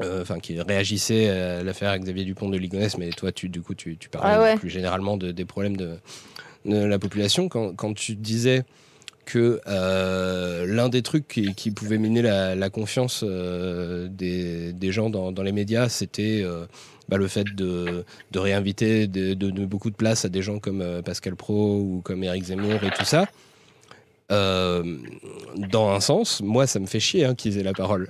enfin 0.00 0.38
qui 0.38 0.60
réagissait 0.60 1.28
à 1.28 1.64
l'affaire 1.64 1.98
Xavier 1.98 2.24
Dupont 2.24 2.48
de 2.48 2.56
Ligonnès, 2.56 2.96
mais 2.98 3.10
toi, 3.10 3.32
tu, 3.32 3.48
du 3.48 3.62
coup, 3.62 3.74
tu, 3.74 3.96
tu 3.96 4.08
parlais 4.08 4.52
ah 4.52 4.56
plus 4.56 4.70
généralement 4.70 5.16
de, 5.16 5.32
des 5.32 5.44
problèmes 5.44 5.76
de, 5.76 5.98
la 6.64 6.98
population, 6.98 7.48
quand, 7.48 7.94
tu 7.94 8.14
disais 8.14 8.64
que 9.24 9.60
euh, 9.66 10.66
l'un 10.66 10.88
des 10.88 11.02
trucs 11.02 11.28
qui, 11.28 11.70
pouvait 11.70 11.98
miner 11.98 12.22
la, 12.22 12.70
confiance 12.70 13.24
euh, 13.26 14.08
des, 14.08 14.92
gens 14.92 15.10
dans, 15.10 15.42
les 15.42 15.52
médias, 15.52 15.88
c'était 15.88 16.42
euh, 16.42 16.66
bah, 17.08 17.16
le 17.16 17.28
fait 17.28 17.44
de, 17.54 18.04
réinviter 18.34 19.06
de, 19.06 19.34
de, 19.34 19.50
de, 19.50 19.66
beaucoup 19.66 19.90
de 19.90 19.96
place 19.96 20.24
à 20.24 20.28
des 20.28 20.42
gens 20.42 20.58
comme 20.58 21.02
Pascal 21.04 21.36
Pro 21.36 21.76
ou 21.76 22.00
comme 22.02 22.24
Eric 22.24 22.44
Zemmour 22.44 22.82
et 22.82 22.90
tout 22.90 23.04
ça. 23.04 23.26
Dans 24.30 25.90
un 25.90 26.00
sens, 26.00 26.42
moi, 26.42 26.66
ça 26.66 26.80
me 26.80 26.86
fait 26.86 27.00
chier 27.00 27.24
hein, 27.24 27.34
qu'ils 27.34 27.58
aient 27.58 27.62
la 27.62 27.72
parole. 27.72 28.08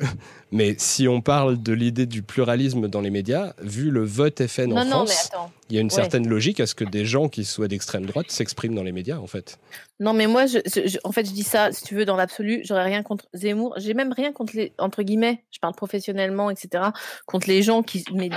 Mais 0.51 0.77
si 0.79 1.09
on 1.09 1.21
parle 1.21 1.63
de 1.63 1.73
l'idée 1.75 2.07
du 2.07 2.23
pluralisme 2.23 2.89
dans 2.89 3.03
les 3.03 3.11
médias, 3.11 3.53
vu 3.61 3.91
le 3.91 4.03
vote 4.05 4.47
FN 4.47 4.73
en 4.73 4.87
France, 4.87 5.31
il 5.69 5.77
y 5.77 5.79
a 5.79 5.83
une 5.83 5.91
certaine 5.91 6.27
logique 6.27 6.61
à 6.61 6.67
ce 6.67 6.75
que 6.75 6.85
des 6.85 7.05
gens 7.05 7.29
qui 7.29 7.45
soient 7.45 7.69
d'extrême 7.69 8.07
droite 8.07 8.31
s'expriment 8.31 8.75
dans 8.75 8.83
les 8.83 8.93
médias, 8.93 9.19
en 9.19 9.27
fait. 9.27 9.59
Non, 10.01 10.15
mais 10.15 10.27
moi, 10.27 10.47
je, 10.47 10.59
en 11.05 11.13
fait, 11.13 11.27
je 11.27 11.33
dis 11.33 11.43
ça, 11.43 11.71
si 11.73 11.85
tu 11.85 11.95
veux, 11.95 12.07
dans 12.07 12.17
l'absolu, 12.17 12.63
j'aurais 12.65 12.85
rien 12.85 13.03
contre 13.03 13.27
Zemmour. 13.35 13.75
J'ai 13.77 13.93
même 13.93 14.13
rien 14.13 14.33
contre 14.33 14.57
les, 14.57 14.73
entre 14.79 15.03
guillemets, 15.03 15.45
je 15.51 15.59
parle 15.59 15.75
professionnellement, 15.75 16.51
etc., 16.51 16.85
contre 17.27 17.49
les 17.49 17.63
gens 17.63 17.83
qui, 17.83 18.05
mais, 18.15 18.31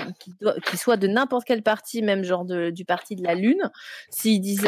qui, 0.69 0.77
soient 0.77 0.97
de 0.97 1.07
n'importe 1.07 1.45
quel 1.45 1.63
parti, 1.63 2.01
même 2.01 2.23
genre 2.23 2.43
de, 2.43 2.71
du 2.71 2.83
parti 2.83 3.15
de 3.15 3.23
la 3.23 3.35
Lune, 3.35 3.71
s'ils 4.09 4.41
disent, 4.41 4.67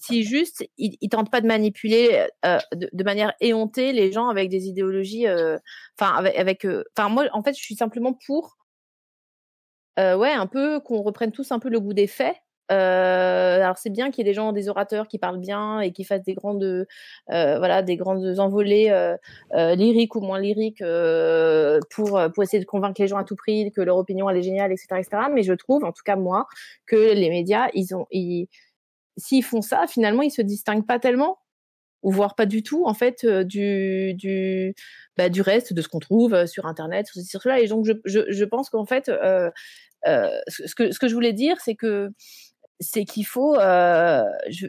si 0.00 0.24
juste, 0.24 0.66
ils, 0.78 0.96
ils, 1.00 1.08
tentent 1.08 1.30
pas 1.30 1.40
de 1.40 1.46
manipuler 1.46 2.26
euh, 2.44 2.58
de, 2.74 3.04
manière 3.04 3.34
éhontée 3.40 3.92
les 3.92 4.12
gens 4.12 4.28
avec 4.28 4.48
des 4.48 4.66
idéologies, 4.66 5.26
euh, 5.26 5.58
enfin, 5.98 6.14
avec, 6.36 6.64
euh, 6.64 6.84
enfin, 6.96 7.08
moi, 7.08 7.26
en 7.32 7.42
fait, 7.42 7.54
je 7.56 7.62
suis 7.62 7.76
simplement 7.76 8.14
pour, 8.26 8.56
ouais, 9.98 10.32
un 10.32 10.46
peu 10.46 10.80
qu'on 10.80 11.02
reprenne 11.02 11.32
tous 11.32 11.52
un 11.52 11.58
peu 11.58 11.68
le 11.68 11.80
goût 11.80 11.94
des 11.94 12.06
faits 12.06 12.36
euh, 12.72 13.56
alors 13.62 13.76
c'est 13.76 13.90
bien 13.90 14.10
qu'il 14.10 14.24
y 14.24 14.28
ait 14.28 14.30
des 14.30 14.34
gens, 14.34 14.52
des 14.52 14.68
orateurs 14.68 15.06
qui 15.06 15.18
parlent 15.18 15.38
bien 15.38 15.80
et 15.80 15.92
qui 15.92 16.04
fassent 16.04 16.22
des 16.22 16.34
grandes, 16.34 16.62
euh, 16.64 17.58
voilà, 17.58 17.82
des 17.82 17.96
grandes 17.96 18.38
envolées 18.40 18.90
euh, 18.90 19.16
euh 19.54 19.74
lyriques 19.74 20.16
ou 20.16 20.20
moins 20.20 20.40
lyriques 20.40 20.80
euh, 20.80 21.78
pour 21.90 22.20
pour 22.34 22.42
essayer 22.42 22.60
de 22.60 22.68
convaincre 22.68 23.00
les 23.00 23.08
gens 23.08 23.18
à 23.18 23.24
tout 23.24 23.36
prix 23.36 23.70
que 23.72 23.82
leur 23.82 23.96
opinion 23.98 24.30
elle 24.30 24.38
est 24.38 24.42
géniale, 24.42 24.72
etc., 24.72 24.86
etc. 24.98 25.22
Mais 25.32 25.42
je 25.42 25.52
trouve, 25.52 25.84
en 25.84 25.92
tout 25.92 26.02
cas 26.04 26.16
moi, 26.16 26.46
que 26.86 26.96
les 26.96 27.28
médias, 27.28 27.68
ils 27.74 27.94
ont, 27.94 28.06
ils, 28.10 28.48
s'ils 29.16 29.44
font 29.44 29.62
ça, 29.62 29.86
finalement, 29.86 30.22
ils 30.22 30.30
se 30.30 30.42
distinguent 30.42 30.86
pas 30.86 30.98
tellement 30.98 31.38
ou 32.04 32.12
voire 32.12 32.36
pas 32.36 32.46
du 32.46 32.62
tout 32.62 32.84
en 32.86 32.94
fait 32.94 33.26
du 33.26 34.14
du 34.14 34.74
bah, 35.16 35.28
du 35.28 35.42
reste 35.42 35.72
de 35.72 35.82
ce 35.82 35.88
qu'on 35.88 35.98
trouve 35.98 36.46
sur 36.46 36.66
internet 36.66 37.08
sur, 37.08 37.20
sur 37.22 37.42
cela 37.42 37.58
et 37.58 37.66
donc 37.66 37.84
je 37.84 37.92
je, 38.04 38.20
je 38.28 38.44
pense 38.44 38.70
qu'en 38.70 38.84
fait 38.86 39.10
euh, 40.06 40.38
ce 40.48 40.74
que 40.74 40.92
ce 40.92 40.98
que 40.98 41.08
je 41.08 41.14
voulais 41.14 41.32
dire 41.32 41.56
c'est 41.60 41.74
que 41.74 42.10
c'est 42.80 43.04
qu'il 43.04 43.26
faut. 43.26 43.56
Euh, 43.56 44.24
je, 44.50 44.66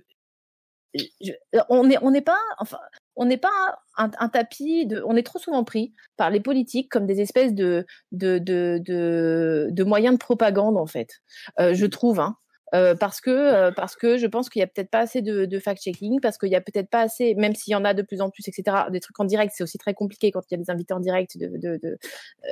on 1.69 1.83
n'est 1.83 1.97
on 2.01 2.13
pas 2.21 2.39
enfin 2.57 2.77
on 3.17 3.25
n'est 3.25 3.37
pas 3.37 3.49
un, 3.97 4.29
tapis 4.29 4.85
de 4.85 5.03
on 5.05 5.17
est 5.17 5.23
trop 5.23 5.39
souvent 5.39 5.65
pris 5.65 5.93
par 6.15 6.29
les 6.29 6.39
politiques 6.39 6.89
comme 6.89 7.05
des 7.05 7.19
espèces 7.19 7.53
de 7.53 7.85
de 8.13 8.37
de 8.37 8.79
de, 8.81 9.67
de 9.71 9.83
moyens 9.83 10.15
de 10.15 10.19
propagande 10.19 10.77
en 10.77 10.85
fait 10.85 11.21
euh, 11.59 11.73
je 11.73 11.85
trouve 11.85 12.21
hein. 12.21 12.37
Euh, 12.73 12.95
parce 12.95 13.21
que 13.21 13.29
euh, 13.29 13.71
parce 13.71 13.95
que 13.95 14.17
je 14.17 14.25
pense 14.25 14.49
qu'il 14.49 14.59
y 14.59 14.63
a 14.63 14.67
peut-être 14.67 14.89
pas 14.89 14.99
assez 14.99 15.21
de, 15.21 15.45
de 15.45 15.59
fact-checking, 15.59 16.19
parce 16.19 16.37
qu'il 16.37 16.49
y 16.49 16.55
a 16.55 16.61
peut-être 16.61 16.89
pas 16.89 17.01
assez, 17.01 17.35
même 17.35 17.53
s'il 17.53 17.71
y 17.71 17.75
en 17.75 17.85
a 17.85 17.93
de 17.93 18.01
plus 18.01 18.21
en 18.21 18.29
plus, 18.31 18.47
etc. 18.47 18.77
Des 18.91 18.99
trucs 18.99 19.19
en 19.19 19.25
direct, 19.25 19.53
c'est 19.55 19.63
aussi 19.63 19.77
très 19.77 19.93
compliqué 19.93 20.31
quand 20.31 20.41
il 20.49 20.55
y 20.55 20.55
a 20.55 20.57
des 20.57 20.71
invités 20.71 20.93
en 20.93 20.99
direct. 20.99 21.37
De, 21.37 21.47
de, 21.47 21.77
de 21.81 21.87
euh, 21.89 21.97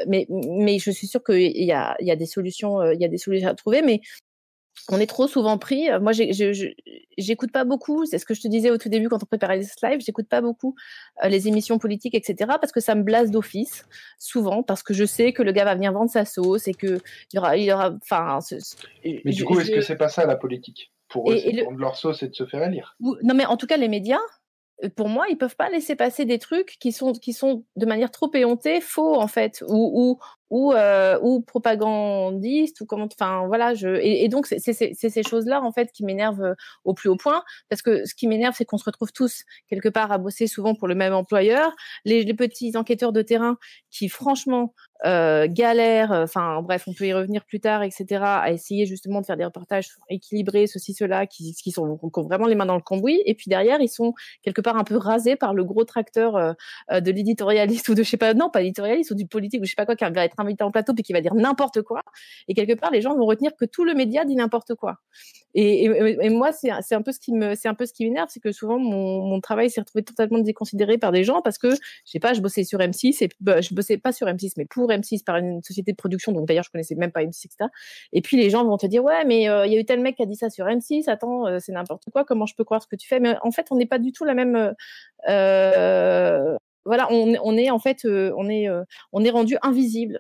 mais 0.08 0.28
mais 0.30 0.78
je 0.78 0.92
suis 0.92 1.08
sûre 1.08 1.24
qu'il 1.24 1.64
y 1.64 1.72
a 1.72 1.96
il 2.00 2.08
y 2.08 2.12
a 2.12 2.16
des 2.16 2.28
solutions, 2.28 2.84
il 2.92 3.02
y 3.02 3.06
a 3.06 3.08
des 3.08 3.18
solutions 3.18 3.50
à 3.50 3.56
trouver, 3.56 3.82
mais 3.82 4.02
on 4.90 5.00
est 5.00 5.08
trop 5.08 5.28
souvent 5.28 5.58
pris. 5.58 5.88
Moi, 6.02 6.12
j'écoute 7.18 7.52
pas 7.52 7.64
beaucoup. 7.64 8.06
C'est 8.06 8.18
ce 8.18 8.26
que 8.26 8.34
je 8.34 8.42
te 8.42 8.48
disais 8.48 8.70
au 8.70 8.78
tout 8.78 8.90
début 8.90 9.08
quand 9.08 9.22
on 9.24 9.26
préparait 9.26 9.58
les 9.58 9.66
live. 9.82 10.02
J'écoute 10.06 10.28
pas 10.28 10.42
beaucoup 10.42 10.76
euh, 11.24 11.30
les 11.30 11.48
émissions 11.48 11.80
politiques, 11.80 12.16
etc. 12.16 12.52
Parce 12.60 12.72
que 12.72 12.82
ça 12.82 12.96
me 12.96 13.04
blase 13.04 13.32
d'office, 13.32 13.86
souvent, 14.20 14.64
parce 14.64 14.84
que 14.84 14.94
je 14.94 15.06
sais 15.06 15.32
que 15.32 15.42
le 15.42 15.52
gars 15.52 15.66
va 15.66 15.76
venir 15.76 15.94
vendre 15.94 16.10
sa 16.10 16.26
sauce 16.26 16.68
et 16.68 16.74
que 16.74 17.00
il 17.32 17.36
y 17.36 17.40
aura, 17.40 17.58
il 17.58 17.64
y 17.64 17.72
aura, 17.72 17.94
enfin. 18.02 18.40
Mais 19.04 19.32
du 19.32 19.46
coup, 19.46 19.60
est-ce 19.60 19.72
que 19.72 19.82
c'est 19.82 19.98
pas 19.98 20.10
ça 20.10 20.26
la 20.26 20.36
politique? 20.36 20.92
Pour 21.08 21.32
eux, 21.32 21.38
c'est 21.38 21.64
vendre 21.64 21.78
leur 21.78 21.96
sauce 21.96 22.24
et 22.24 22.28
de 22.28 22.36
se 22.36 22.46
faire 22.46 22.64
élire. 22.64 22.98
Non, 23.00 23.36
mais 23.36 23.46
en 23.46 23.58
tout 23.58 23.68
cas, 23.68 23.78
les 23.78 23.88
médias, 23.88 24.20
euh, 24.84 24.90
pour 24.90 25.10
moi, 25.10 25.28
ils 25.30 25.38
peuvent 25.38 25.56
pas 25.56 25.70
laisser 25.70 25.96
passer 25.96 26.26
des 26.26 26.40
trucs 26.40 26.78
qui 26.80 26.92
sont 26.92 27.14
qui 27.14 27.34
sont 27.34 27.64
de 27.76 27.86
manière 27.86 28.12
trop 28.12 28.32
éhontée, 28.34 28.82
faux 28.82 29.16
en 29.16 29.28
fait, 29.28 29.64
ou 29.68 29.92
ou 29.94 30.20
ou, 30.54 30.72
euh, 30.72 31.18
propagandiste 31.48 32.80
ou 32.82 32.86
comment 32.86 33.08
enfin 33.12 33.48
voilà 33.48 33.74
je 33.74 33.88
et, 34.00 34.28
donc 34.28 34.46
c'est 34.46 34.60
ces 34.60 35.24
choses 35.24 35.48
là 35.48 35.64
en 35.64 35.72
fait 35.72 35.92
qui 35.92 36.06
m'énervent 36.06 36.44
euh, 36.44 36.54
au 36.84 36.94
plus 36.94 37.10
haut 37.10 37.16
point 37.16 37.44
parce 37.70 37.82
que 37.82 38.06
ce 38.06 38.14
qui 38.14 38.28
m'énerve 38.28 38.54
c'est 38.56 38.64
qu'on 38.64 38.78
se 38.78 38.84
retrouve 38.86 39.12
tous 39.12 39.46
quelque 39.68 39.90
part 39.90 40.12
à 40.12 40.20
bosser 40.20 40.46
souvent 40.46 40.76
pour 40.76 40.88
le 40.88 40.94
même 40.94 41.14
employeur. 41.14 41.76
Les, 42.06 42.34
petits 42.34 42.78
enquêteurs 42.78 43.14
de 43.14 43.22
terrain 43.22 43.58
qui 43.90 44.10
franchement 44.10 44.74
euh, 45.06 45.48
galèrent 45.50 46.12
enfin 46.12 46.62
bref 46.62 46.84
on 46.88 46.94
peut 46.94 47.06
y 47.06 47.14
revenir 47.14 47.46
plus 47.46 47.60
tard 47.60 47.84
etc 47.84 48.22
à 48.24 48.52
essayer 48.52 48.86
justement 48.86 49.22
de 49.22 49.26
faire 49.26 49.38
des 49.38 49.46
reportages 49.46 49.90
équilibrés 50.10 50.66
ceci 50.66 50.94
cela 50.94 51.28
qui, 51.28 51.54
qui 51.54 51.72
sont 51.72 52.00
vraiment 52.16 52.48
les 52.48 52.56
mains 52.56 52.66
dans 52.66 52.76
le 52.76 52.82
cambouis. 52.82 53.22
Et 53.26 53.34
puis 53.34 53.50
derrière 53.50 53.82
ils 53.82 53.90
sont 53.90 54.14
quelque 54.44 54.62
part 54.62 54.78
un 54.78 54.84
peu 54.84 54.98
rasés 54.98 55.36
par 55.36 55.54
le 55.54 55.64
gros 55.64 55.84
tracteur 55.84 56.36
euh, 56.36 56.54
de 57.02 57.12
l'éditorialiste 57.12 57.90
ou 57.90 57.96
de 57.96 58.04
je 58.04 58.10
sais 58.10 58.18
pas 58.18 58.36
non 58.36 58.52
pas 58.52 58.62
l'éditorialiste 58.62 59.12
ou 59.12 59.16
du 59.16 59.26
politique 59.26 59.62
ou 59.62 59.66
je 59.66 59.72
sais 59.72 59.76
pas 59.76 59.86
quoi 59.86 59.96
qui 59.96 60.04
va 60.04 60.26
être 60.26 60.40
invité 60.44 60.64
en 60.64 60.72
plateau 60.72 60.94
puis 60.94 61.04
qui 61.04 61.14
va 61.14 61.22
dire 61.22 61.36
n'importe 61.36 61.82
quoi. 61.82 62.02
Et 62.48 62.54
quelque 62.54 62.74
part, 62.74 62.92
les 62.92 63.02
gens 63.02 63.16
vont 63.16 63.26
retenir 63.26 63.56
que 63.56 63.66
tout 63.66 63.84
le 63.84 63.94
média 63.94 64.26
dit 64.26 64.36
n'importe 64.36 64.76
quoi. 64.76 64.98
Et, 65.56 66.30
moi, 66.30 66.52
c'est 66.52 66.96
un 66.96 67.02
peu 67.02 67.12
ce 67.12 67.20
qui 67.20 67.32
me, 67.32 67.54
c'est 67.56 67.68
un 67.68 67.76
peu 67.76 67.86
ce 67.86 67.94
qui 67.94 68.06
m'énerve, 68.06 68.28
c'est 68.32 68.40
que 68.40 68.52
souvent 68.52 68.80
mon, 68.80 69.22
mon 69.28 69.40
travail 69.40 69.70
s'est 69.70 69.82
retrouvé 69.82 70.04
totalement 70.04 70.40
déconsidéré 70.40 70.98
par 70.98 71.12
des 71.12 71.24
gens 71.24 71.42
parce 71.42 71.58
que 71.58 71.70
je 71.72 72.12
sais 72.12 72.20
pas, 72.20 72.34
je 72.34 72.42
bossais 72.42 72.64
sur 72.64 72.80
M6 72.80 73.24
et 73.24 73.30
bah, 73.40 73.62
je 73.62 73.74
bossais 73.74 73.98
pas 73.98 74.12
sur 74.12 74.28
M6, 74.28 74.54
mais 74.58 74.66
pour 74.66 74.90
M6 74.90 75.24
par 75.24 75.38
une 75.38 75.62
société 75.64 75.92
de 75.92 75.98
production. 75.98 76.32
Donc 76.32 76.48
d'ailleurs, 76.48 76.64
je 76.64 76.72
connaissais 76.72 76.96
même 76.96 77.12
pas 77.12 77.24
M6, 77.24 77.46
etc. 77.46 77.70
Et 78.12 78.22
puis 78.22 78.38
les 78.38 78.50
gens 78.50 78.66
vont 78.66 78.78
te 78.78 78.88
dire 78.88 79.04
ouais, 79.04 79.26
mais 79.26 79.50
euh, 79.50 79.66
il 79.66 79.74
y 79.74 79.78
a 79.78 79.80
eu 79.80 79.86
tel 79.86 80.00
mec 80.02 80.16
qui 80.16 80.24
a 80.24 80.26
dit 80.26 80.36
ça 80.36 80.50
sur 80.50 80.66
M6. 80.66 81.10
Attends, 81.10 81.48
euh, 81.48 81.60
c'est 81.60 81.72
n'importe 81.72 82.06
quoi. 82.12 82.26
Comment 82.26 82.46
je 82.46 82.56
peux 82.56 82.64
croire 82.64 82.82
ce 82.82 82.88
que 82.88 82.96
tu 82.96 83.08
fais? 83.08 83.20
Mais 83.20 83.36
en 83.42 83.52
fait, 83.52 83.68
on 83.72 83.76
n'est 83.76 83.86
pas 83.86 84.00
du 84.00 84.12
tout 84.12 84.26
la 84.26 84.34
même. 84.34 84.74
Euh, 85.30 86.58
voilà, 86.86 87.08
on, 87.12 87.58
est 87.58 87.70
en 87.70 87.80
fait, 87.80 88.06
on 88.06 88.50
est, 88.50 88.68
on 89.14 89.24
est 89.24 89.30
rendu 89.30 89.56
invisible 89.62 90.20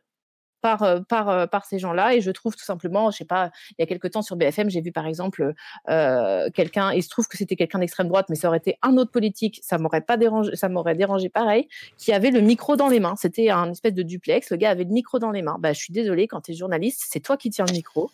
par 0.63 0.81
euh, 0.81 1.01
par 1.01 1.29
euh, 1.29 1.45
par 1.45 1.65
ces 1.65 1.77
gens-là. 1.77 2.15
Et 2.15 2.21
je 2.21 2.31
trouve 2.31 2.55
tout 2.55 2.63
simplement 2.63 3.11
je 3.11 3.17
sais 3.17 3.25
pas 3.25 3.51
il 3.71 3.75
y 3.79 3.83
a 3.83 3.85
quelque 3.85 4.07
temps 4.07 4.23
sur 4.23 4.35
BFM 4.37 4.69
j'ai 4.69 4.81
vu 4.81 4.91
par 4.91 5.05
exemple 5.05 5.53
euh, 5.89 6.49
quelqu'un 6.51 6.93
il 6.93 7.03
se 7.03 7.09
trouve 7.09 7.27
que 7.27 7.37
c'était 7.37 7.57
quelqu'un 7.57 7.79
d'extrême 7.79 8.07
droite 8.07 8.27
mais 8.29 8.35
ça 8.35 8.47
aurait 8.47 8.57
été 8.57 8.77
un 8.81 8.97
autre 8.97 9.11
politique 9.11 9.59
ça 9.61 9.77
m'aurait 9.77 10.01
pas 10.01 10.17
dérangé 10.17 10.55
ça 10.55 10.69
m'aurait 10.69 10.95
dérangé 10.95 11.29
pareil 11.29 11.67
qui 11.97 12.13
avait 12.13 12.31
le 12.31 12.41
micro 12.41 12.75
dans 12.77 12.87
les 12.87 13.01
mains. 13.01 13.15
C'était 13.17 13.49
un 13.49 13.69
espèce 13.69 13.93
de 13.93 14.03
duplex 14.03 14.49
le 14.49 14.57
gars 14.57 14.71
avait 14.71 14.85
le 14.85 14.91
micro 14.91 15.19
dans 15.19 15.31
les 15.31 15.41
mains. 15.41 15.57
Bah 15.59 15.73
je 15.73 15.79
suis 15.79 15.93
désolée 15.93 16.27
quand 16.27 16.41
tu 16.41 16.53
es 16.53 16.55
journaliste 16.55 17.03
c'est 17.09 17.19
toi 17.19 17.35
qui 17.35 17.49
tiens 17.49 17.65
le 17.67 17.73
micro 17.73 18.09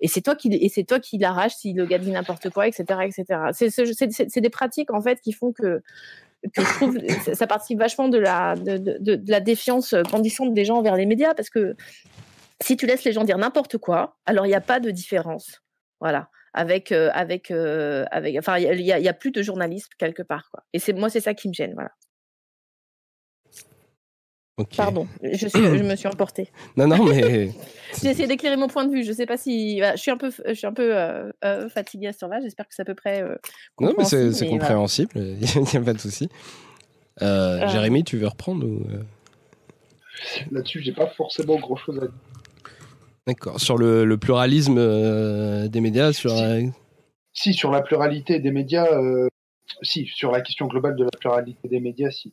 et 0.00 0.06
c'est 0.06 0.22
toi 0.22 0.36
qui 0.36 0.48
et 0.54 0.68
c'est 0.68 0.84
toi 0.84 1.00
qui 1.00 1.18
l'arrache 1.18 1.56
si 1.56 1.72
le 1.72 1.84
gars 1.84 1.98
dit 1.98 2.12
n'importe 2.12 2.48
quoi 2.50 2.68
etc 2.68 3.00
etc 3.02 3.24
c'est 3.52 3.70
c'est 3.70 4.40
des 4.40 4.50
pratiques 4.50 4.92
en 4.92 5.00
fait 5.00 5.20
qui 5.20 5.32
font 5.32 5.52
que 5.52 5.82
que 6.54 6.62
je 6.62 6.74
trouve 6.74 6.98
ça 7.34 7.46
participe 7.46 7.78
vachement 7.78 8.08
de 8.08 8.18
la 8.18 8.54
de, 8.54 8.78
de, 8.78 9.20
la 9.26 9.40
défiance 9.40 9.94
grandissante 9.94 10.54
des 10.54 10.64
gens 10.64 10.76
envers 10.76 10.96
les 10.96 11.06
médias 11.06 11.34
parce 11.34 11.50
que 11.50 11.74
si 12.60 12.76
tu 12.76 12.86
laisses 12.86 13.04
les 13.04 13.12
gens 13.12 13.24
dire 13.24 13.38
n'importe 13.38 13.78
quoi, 13.78 14.16
alors 14.26 14.46
il 14.46 14.50
n'y 14.50 14.54
a 14.54 14.60
pas 14.60 14.80
de 14.80 14.90
différence. 14.90 15.62
Voilà. 16.00 16.28
Avec, 16.54 16.92
euh, 16.92 17.10
avec, 17.12 17.50
euh, 17.50 18.04
avec, 18.10 18.36
enfin, 18.38 18.58
il 18.58 18.80
y 18.80 18.92
a, 18.92 19.10
a, 19.10 19.12
plus 19.12 19.30
de 19.30 19.42
journalisme 19.42 19.90
quelque 19.98 20.22
part, 20.22 20.48
quoi. 20.50 20.64
Et 20.72 20.92
moi, 20.94 21.10
c'est 21.10 21.20
ça 21.20 21.34
qui 21.34 21.48
me 21.48 21.52
gêne, 21.52 21.74
voilà. 21.74 21.90
Pardon, 24.64 25.06
je, 25.22 25.46
suis, 25.46 25.50
je 25.50 25.82
me 25.82 25.96
suis 25.96 26.08
emportée. 26.08 26.48
Non, 26.76 26.86
non, 26.86 27.04
mais. 27.04 27.50
J'ai 28.02 28.10
essayé 28.10 28.26
d'éclairer 28.26 28.56
mon 28.56 28.68
point 28.68 28.84
de 28.84 28.92
vue. 28.92 29.04
Je 29.04 29.12
sais 29.12 29.26
pas 29.26 29.36
si. 29.36 29.80
je 29.80 29.96
suis 29.96 30.10
un 30.10 30.16
peu, 30.16 30.30
je 30.46 30.54
suis 30.54 30.66
un 30.66 30.72
peu 30.72 30.96
euh, 30.96 31.30
euh, 31.44 31.68
fatiguée 31.68 32.08
à 32.08 32.12
ce 32.12 32.18
temps-là. 32.20 32.40
J'espère 32.40 32.66
que 32.66 32.74
c'est 32.74 32.82
à 32.82 32.84
peu 32.84 32.94
près. 32.94 33.22
Euh, 33.22 33.36
non, 33.80 33.94
mais 33.96 34.04
c'est 34.04 34.48
compréhensible. 34.48 35.10
Il 35.16 35.38
n'y 35.38 35.76
a 35.76 35.80
pas 35.80 35.92
de 35.92 35.98
souci. 35.98 36.28
Jérémy, 37.20 38.04
tu 38.04 38.18
veux 38.18 38.28
reprendre 38.28 38.66
ou... 38.66 38.84
Là-dessus, 40.50 40.82
j'ai 40.82 40.92
pas 40.92 41.06
forcément 41.06 41.58
grand-chose 41.58 41.98
à 41.98 42.02
dire. 42.02 42.10
D'accord. 43.26 43.60
Sur 43.60 43.78
le, 43.78 44.04
le 44.04 44.16
pluralisme 44.18 45.68
des 45.68 45.80
médias, 45.80 46.12
sur. 46.12 46.30
Si. 46.30 46.72
si. 47.32 47.54
sur 47.54 47.70
la 47.70 47.82
pluralité 47.82 48.40
des 48.40 48.50
médias, 48.50 48.88
si, 49.82 50.06
sur 50.06 50.32
la 50.32 50.40
question 50.40 50.66
globale 50.66 50.96
de 50.96 51.04
la 51.04 51.10
pluralité 51.18 51.68
des 51.68 51.80
médias, 51.80 52.10
si. 52.10 52.32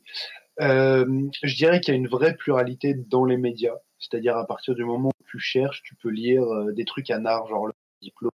Euh, 0.60 1.28
je 1.42 1.56
dirais 1.56 1.80
qu'il 1.80 1.92
y 1.94 1.96
a 1.96 2.00
une 2.00 2.08
vraie 2.08 2.34
pluralité 2.34 2.94
dans 2.94 3.24
les 3.24 3.36
médias. 3.36 3.76
C'est-à-dire 3.98 4.36
à 4.36 4.46
partir 4.46 4.74
du 4.74 4.84
moment 4.84 5.08
où 5.08 5.24
tu 5.28 5.38
cherches, 5.38 5.82
tu 5.82 5.94
peux 5.96 6.10
lire 6.10 6.42
euh, 6.42 6.72
des 6.72 6.84
trucs 6.84 7.10
à 7.10 7.18
nard, 7.18 7.46
genre 7.48 7.66
le 7.66 7.72
diplôme. 8.02 8.30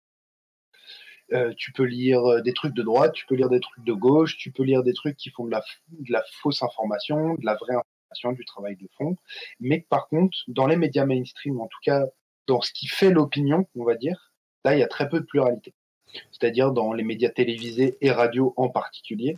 Euh, 1.33 1.53
tu 1.57 1.73
peux 1.73 1.83
lire 1.83 2.23
euh, 2.25 2.41
des 2.41 2.53
trucs 2.53 2.73
de 2.73 2.83
droite, 2.83 3.13
tu 3.13 3.25
peux 3.25 3.35
lire 3.35 3.49
des 3.49 3.59
trucs 3.59 3.83
de 3.83 3.93
gauche, 3.93 4.37
tu 4.37 4.51
peux 4.51 4.63
lire 4.63 4.83
des 4.83 4.93
trucs 4.93 5.17
qui 5.17 5.29
font 5.29 5.45
de 5.45 5.51
la, 5.51 5.61
de 5.89 6.11
la 6.11 6.23
fausse 6.41 6.63
information, 6.63 7.35
de 7.35 7.45
la 7.45 7.55
vraie 7.55 7.75
information, 7.75 8.31
du 8.31 8.45
travail 8.45 8.77
de 8.77 8.87
fond. 8.97 9.17
Mais 9.59 9.85
par 9.89 10.07
contre, 10.07 10.37
dans 10.47 10.67
les 10.67 10.77
médias 10.77 11.05
mainstream, 11.05 11.59
en 11.59 11.67
tout 11.67 11.79
cas 11.83 12.05
dans 12.47 12.61
ce 12.61 12.71
qui 12.71 12.87
fait 12.87 13.11
l'opinion, 13.11 13.67
on 13.75 13.83
va 13.83 13.95
dire, 13.95 14.31
là, 14.63 14.75
il 14.75 14.79
y 14.79 14.83
a 14.83 14.87
très 14.87 15.09
peu 15.09 15.19
de 15.19 15.25
pluralité. 15.25 15.73
C'est-à-dire 16.31 16.71
dans 16.71 16.93
les 16.93 17.03
médias 17.03 17.29
télévisés 17.29 17.97
et 18.01 18.11
radio 18.11 18.53
en 18.57 18.69
particulier, 18.69 19.35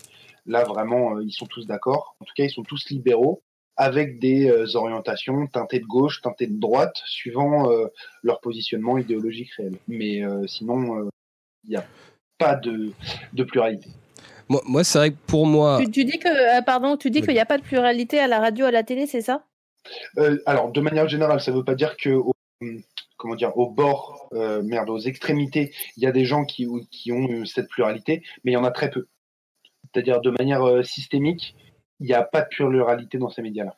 Là, 0.50 0.64
vraiment, 0.64 1.16
euh, 1.16 1.24
ils 1.24 1.32
sont 1.32 1.46
tous 1.46 1.68
d'accord. 1.68 2.16
En 2.20 2.26
tout 2.26 2.34
cas, 2.36 2.44
ils 2.44 2.50
sont 2.50 2.64
tous 2.64 2.90
libéraux 2.90 3.44
avec 3.78 4.20
des 4.20 4.50
euh, 4.50 4.66
orientations 4.76 5.46
teintées 5.46 5.80
de 5.80 5.86
gauche, 5.86 6.22
teintées 6.22 6.48
de 6.48 6.60
droite, 6.60 6.96
suivant 7.06 7.72
euh, 7.72 7.86
leur 8.24 8.42
positionnement 8.42 8.98
idéologique 8.98 9.52
réel. 9.54 9.78
Mais 9.88 10.22
sinon, 10.48 11.08
il 11.64 11.70
n'y 11.70 11.76
a 11.76 11.86
pas 12.40 12.56
de, 12.56 12.92
de 13.34 13.44
pluralité. 13.44 13.90
Moi, 14.50 14.62
moi 14.66 14.84
c'est 14.84 14.98
vrai 14.98 15.12
que 15.12 15.18
pour 15.28 15.46
moi. 15.46 15.80
Tu, 15.94 16.04
dis 16.04 16.18
que, 16.18 16.64
pardon, 16.64 16.98
tu 16.98 17.12
dis 17.12 17.22
qu'il 17.22 17.34
n'y 17.34 17.40
a 17.40 17.46
pas 17.46 17.60
de 17.60 17.64
pluralité 17.64 18.20
à 18.20 18.28
la 18.28 18.40
radio, 18.40 18.66
à 18.66 18.72
la 18.72 18.84
télé, 18.84 19.06
c'est 19.06 19.22
ça? 19.22 19.44
Alors, 20.48 20.72
de 20.72 20.82
manière 20.82 21.08
générale, 21.08 21.40
ça 21.40 21.52
ne 21.52 21.58
veut 21.58 21.64
pas 21.64 21.76
dire 21.76 21.96
que 21.96 22.10
comment 23.20 23.36
dire, 23.36 23.56
au 23.58 23.70
bord, 23.70 24.30
merde, 24.32 24.90
aux 24.90 24.98
extrémités, 25.00 25.72
il 25.98 26.04
y 26.04 26.08
a 26.08 26.12
des 26.12 26.26
gens 26.26 26.46
qui, 26.46 26.66
qui 26.90 27.12
ont 27.12 27.46
cette 27.46 27.70
pluralité, 27.70 28.24
mais 28.44 28.52
il 28.52 28.56
y 28.56 28.58
en 28.58 28.64
a 28.64 28.72
très 28.72 28.90
peu 28.90 29.08
c'est-à-dire 29.94 30.22
de 30.22 30.32
manière 30.32 30.86
systémique, 30.86 31.56
il 32.00 32.08
n'y 32.08 32.14
a 32.14 32.24
pas 32.24 32.42
de 32.42 32.48
pluralité 32.48 33.18
dans 33.18 33.30
ces 33.30 33.42
médias-là. 33.42 33.76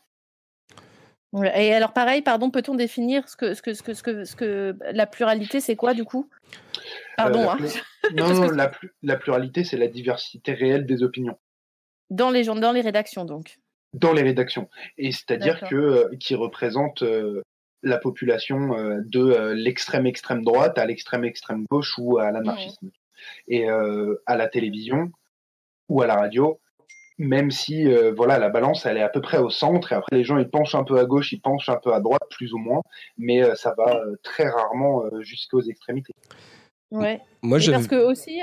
Et 1.56 1.74
alors 1.74 1.94
pareil, 1.94 2.22
pardon, 2.22 2.52
peut-on 2.52 2.76
définir 2.76 3.30
ce 3.30 3.38
que, 3.38 3.54
ce 3.54 3.62
que, 3.62 3.74
ce 3.74 3.82
que, 3.84 3.94
ce 3.94 4.04
que, 4.04 4.26
ce 4.26 4.36
que 4.36 4.78
la 4.92 5.06
pluralité, 5.06 5.62
c'est 5.62 5.78
quoi 5.78 5.94
du 5.94 6.04
coup? 6.04 6.30
Pardon. 7.16 7.50
hein. 7.50 7.58
Non, 8.16 8.34
non, 8.34 8.50
la, 8.50 8.72
la 9.04 9.16
pluralité, 9.16 9.64
c'est 9.64 9.78
la 9.78 9.88
diversité 9.88 10.54
réelle 10.54 10.86
des 10.86 11.04
opinions. 11.04 11.38
Dans 12.10 12.30
les, 12.32 12.44
dans 12.44 12.72
les 12.74 12.82
rédactions, 12.82 13.24
donc. 13.24 13.60
Dans 13.94 14.12
les 14.12 14.24
rédactions. 14.24 14.70
Et 14.98 15.12
c'est-à-dire 15.14 15.62
que 15.70 16.14
qui 16.16 16.36
représente 16.36 17.04
la 17.84 17.98
population 17.98 18.70
de 19.06 19.54
l'extrême 19.54 20.06
extrême 20.06 20.44
droite 20.44 20.78
à 20.78 20.86
l'extrême 20.86 21.26
extrême 21.26 21.66
gauche 21.70 21.96
ou 21.98 22.18
à 22.18 22.32
l'anarchisme. 22.32 22.90
Et 23.48 23.68
à 23.70 24.36
la 24.36 24.48
télévision 24.48 25.12
ou 25.90 26.02
à 26.02 26.08
la 26.08 26.16
radio, 26.16 26.60
même 27.18 27.52
si 27.52 27.86
voilà 28.16 28.40
la 28.40 28.50
balance 28.50 28.86
elle 28.86 28.98
est 28.98 29.04
à 29.04 29.10
peu 29.10 29.22
près 29.22 29.38
au 29.38 29.50
centre 29.50 29.92
et 29.92 29.96
après 29.96 30.16
les 30.16 30.24
gens 30.24 30.38
ils 30.38 30.50
penchent 30.50 30.76
un 30.76 30.84
peu 30.84 30.98
à 30.98 31.06
gauche, 31.06 31.32
ils 31.32 31.40
penchent 31.40 31.70
un 31.70 31.78
peu 31.78 31.94
à 31.94 32.00
droite 32.00 32.24
plus 32.32 32.54
ou 32.54 32.58
moins, 32.58 32.82
mais 33.18 33.44
ça 33.56 33.76
va 33.78 34.02
très 34.24 34.50
rarement 34.50 35.04
jusqu'aux 35.22 35.62
extrémités. 35.62 36.14
Ouais. 36.90 37.22
Moi, 37.42 37.60
je... 37.60 37.72
parce 37.72 37.88
que 37.88 37.96
aussi, 37.96 38.42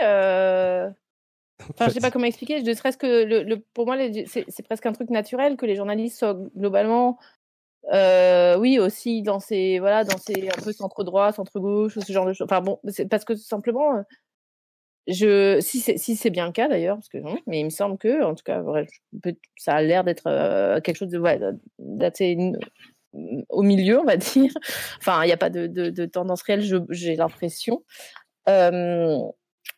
Enfin, 1.71 1.89
je 1.89 1.95
sais 1.95 2.01
pas 2.01 2.11
comment 2.11 2.27
expliquer. 2.27 2.63
Ne 2.63 2.73
serait-ce 2.73 2.97
que 2.97 3.25
le, 3.25 3.57
pour 3.75 3.87
moi, 3.87 3.97
c'est 4.27 4.63
presque 4.63 4.87
un 4.87 4.93
truc 4.93 5.11
naturel 5.11 5.57
que 5.57 5.67
les 5.67 5.75
journalistes 5.75 6.19
soient 6.19 6.39
globalement, 6.57 7.19
euh, 7.93 8.59
oui, 8.59 8.79
aussi 8.79 9.23
dans 9.23 9.41
ces 9.41 9.79
voilà, 9.79 10.05
dans 10.05 10.19
ces 10.19 10.49
un 10.49 10.63
peu 10.63 10.73
centre 10.73 11.05
droit, 11.05 11.33
centre 11.33 11.59
gauche, 11.59 11.99
ce 11.99 12.13
genre 12.13 12.27
de 12.27 12.33
choses. 12.33 12.47
Enfin 12.51 12.61
bon, 12.61 12.79
c'est 12.89 13.09
parce 13.09 13.25
que 13.25 13.35
simplement, 13.35 13.97
euh, 13.97 14.03
je 15.07 15.59
si 15.61 15.81
c'est 15.81 15.97
si 15.97 16.17
c'est 16.17 16.31
bien 16.31 16.47
le 16.47 16.53
cas 16.53 16.69
d'ailleurs, 16.69 16.97
parce 16.97 17.09
que 17.09 17.19
mais 17.47 17.61
il 17.61 17.65
me 17.65 17.71
semble 17.71 17.97
que, 17.99 18.23
en 18.23 18.35
tout 18.35 18.45
cas, 18.45 18.63
ça 19.57 19.75
a 19.75 19.83
l'air 19.83 20.05
d'être 20.05 20.27
euh, 20.27 20.81
quelque 20.81 20.97
chose 20.97 21.09
de 21.09 21.19
ouais, 21.19 21.41
d'assez 21.79 22.37
au 23.49 23.63
milieu, 23.63 24.01
on 24.01 24.05
va 24.05 24.17
dire. 24.17 24.53
Enfin, 24.99 25.23
il 25.25 25.27
n'y 25.27 25.33
a 25.33 25.39
pas 25.39 25.51
de, 25.51 25.67
de, 25.67 25.91
de 25.91 26.07
tendance 26.07 26.43
réelle, 26.43 26.63
j'ai 26.91 27.17
l'impression. 27.17 27.83
Euh, 28.49 29.19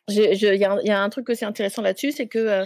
il 0.07 0.43
y, 0.43 0.65
a 0.65 1.03
un 1.03 1.09
truc 1.09 1.29
aussi 1.29 1.45
intéressant 1.45 1.81
là-dessus, 1.81 2.11
c'est 2.11 2.27
que 2.27 2.39
euh, 2.39 2.65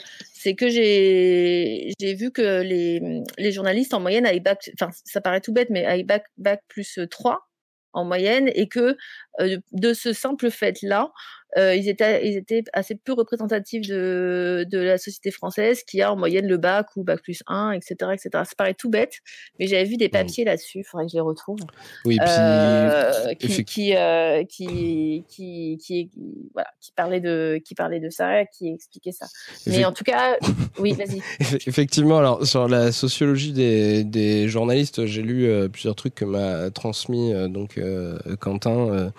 que 0.57 0.69
j'ai 0.69 1.93
vu 1.99 2.31
que 2.31 2.61
les, 2.61 3.23
les 3.37 3.51
journalistes 3.51 3.93
en 3.93 3.99
moyenne 3.99 4.25
avaient 4.25 4.39
bac, 4.39 4.69
enfin 4.79 4.91
ça 5.03 5.21
paraît 5.21 5.41
tout 5.41 5.53
bête, 5.53 5.69
mais 5.69 5.85
avaient 5.85 6.03
bac, 6.03 6.25
bac 6.37 6.61
plus 6.67 6.99
3 7.09 7.47
en 7.93 8.05
moyenne 8.05 8.49
et 8.53 8.67
que 8.67 8.97
euh, 9.39 9.57
de 9.71 9.93
ce 9.93 10.13
simple 10.13 10.51
fait-là, 10.51 11.11
euh, 11.57 11.73
ils, 11.75 11.87
étaient, 11.87 12.27
ils 12.27 12.35
étaient 12.35 12.63
assez 12.73 12.95
peu 12.95 13.13
représentatifs 13.13 13.87
de, 13.87 14.65
de 14.69 14.77
la 14.77 14.97
société 14.97 15.31
française 15.31 15.83
qui 15.83 16.01
a 16.01 16.11
en 16.11 16.17
moyenne 16.17 16.47
le 16.47 16.57
bac 16.57 16.87
ou 16.97 17.03
bac 17.03 17.21
plus 17.21 17.43
1, 17.47 17.71
etc. 17.71 18.11
etc. 18.13 18.29
Ça 18.31 18.55
paraît 18.57 18.73
tout 18.73 18.89
bête, 18.89 19.19
mais 19.59 19.67
j'avais 19.67 19.85
vu 19.85 19.95
des 19.95 20.07
mmh. 20.07 20.11
papiers 20.11 20.43
là-dessus, 20.43 20.79
il 20.79 20.83
faudrait 20.83 21.05
que 21.05 21.11
je 21.11 21.17
les 21.17 21.21
retrouve. 21.21 21.59
Oui, 22.03 22.17
puis... 22.17 22.27
Euh, 22.29 23.33
qui, 23.35 23.63
qui, 23.63 23.95
euh, 23.95 24.43
qui, 24.43 25.23
qui, 25.29 25.77
qui, 25.81 26.09
voilà, 26.53 26.69
qui, 26.81 26.91
parlait 26.91 27.21
de, 27.21 27.61
qui 27.63 27.73
parlait 27.73 28.01
de 28.01 28.09
ça, 28.09 28.45
qui 28.45 28.73
expliquait 28.73 29.13
ça. 29.13 29.27
Mais 29.65 29.85
en 29.85 29.93
tout 29.93 30.03
cas, 30.03 30.37
oui, 30.79 30.91
vas-y. 30.97 31.21
Effectivement, 31.67 32.17
alors 32.17 32.45
sur 32.45 32.67
la 32.67 32.91
sociologie 32.91 33.53
des, 33.53 34.03
des 34.03 34.49
journalistes, 34.49 35.05
j'ai 35.05 35.21
lu 35.21 35.69
plusieurs 35.69 35.95
trucs 35.95 36.15
que 36.15 36.25
m'a 36.25 36.69
transmis 36.71 37.33
donc 37.49 37.79
Quentin. 38.41 39.11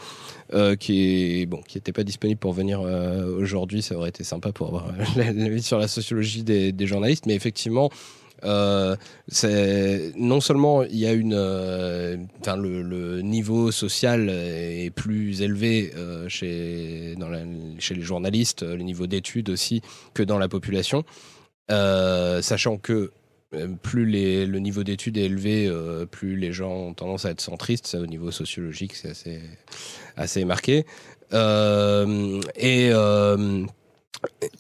Euh, 0.54 0.76
qui 0.76 1.44
bon, 1.46 1.60
qui 1.66 1.76
n'était 1.76 1.92
pas 1.92 2.04
disponible 2.04 2.38
pour 2.38 2.52
venir 2.52 2.80
euh, 2.80 3.36
aujourd'hui. 3.36 3.82
Ça 3.82 3.96
aurait 3.96 4.10
été 4.10 4.22
sympa 4.22 4.52
pour 4.52 4.68
avoir 4.68 4.92
l'avis 5.16 5.62
sur 5.62 5.78
la 5.78 5.88
sociologie 5.88 6.44
des, 6.44 6.86
journalistes, 6.86 7.26
mais 7.26 7.34
effectivement. 7.34 7.90
Euh, 8.44 8.96
non 10.14 10.40
seulement 10.42 10.84
il 10.84 10.98
y 10.98 11.06
a 11.06 11.14
une, 11.14 11.34
le, 11.34 13.20
niveau 13.22 13.72
social 13.72 14.28
est 14.28 14.90
plus 14.94 15.40
élevé 15.40 15.90
chez 16.28 17.14
dans 17.18 17.30
chez 17.78 17.94
les 17.94 18.02
journalistes, 18.02 18.62
le 18.62 18.82
niveau 18.82 19.06
d'études 19.06 19.48
aussi 19.48 19.80
que 20.12 20.22
dans 20.22 20.38
la 20.38 20.48
population, 20.48 21.02
sachant 21.68 22.76
que 22.76 22.92
euh, 22.92 23.10
plus 23.82 24.06
les, 24.06 24.46
le 24.46 24.58
niveau 24.58 24.84
d'études 24.84 25.16
est 25.16 25.24
élevé, 25.24 25.66
euh, 25.66 26.06
plus 26.06 26.36
les 26.36 26.52
gens 26.52 26.72
ont 26.72 26.94
tendance 26.94 27.24
à 27.24 27.30
être 27.30 27.40
centristes. 27.40 27.86
Ça, 27.86 27.98
au 27.98 28.06
niveau 28.06 28.30
sociologique, 28.30 28.94
c'est 28.94 29.10
assez, 29.10 29.40
assez 30.16 30.44
marqué. 30.44 30.84
Euh, 31.32 32.40
et, 32.56 32.90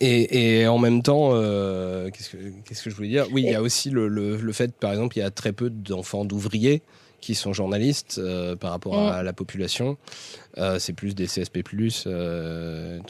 et, 0.00 0.60
et, 0.60 0.66
en 0.66 0.78
même 0.78 1.02
temps, 1.02 1.30
qu'est-ce 2.10 2.30
que 2.30 2.36
qu'est-ce 2.64 2.84
que 2.84 2.90
je 2.90 2.94
voulais 2.94 3.08
dire? 3.08 3.26
Oui, 3.32 3.42
il 3.42 3.50
y 3.50 3.54
a 3.54 3.62
aussi 3.62 3.90
le, 3.90 4.08
le, 4.08 4.36
le, 4.36 4.52
fait, 4.52 4.72
par 4.74 4.92
exemple, 4.92 5.16
il 5.16 5.20
y 5.20 5.24
a 5.24 5.30
très 5.30 5.52
peu 5.52 5.70
d'enfants 5.70 6.24
d'ouvriers 6.24 6.82
qui 7.20 7.34
sont 7.34 7.52
journalistes 7.52 8.20
par 8.60 8.70
rapport 8.70 8.98
à, 8.98 9.22
la 9.22 9.32
population. 9.32 9.96
c'est 10.78 10.92
plus 10.92 11.14
des 11.14 11.26
CSP+, 11.26 11.62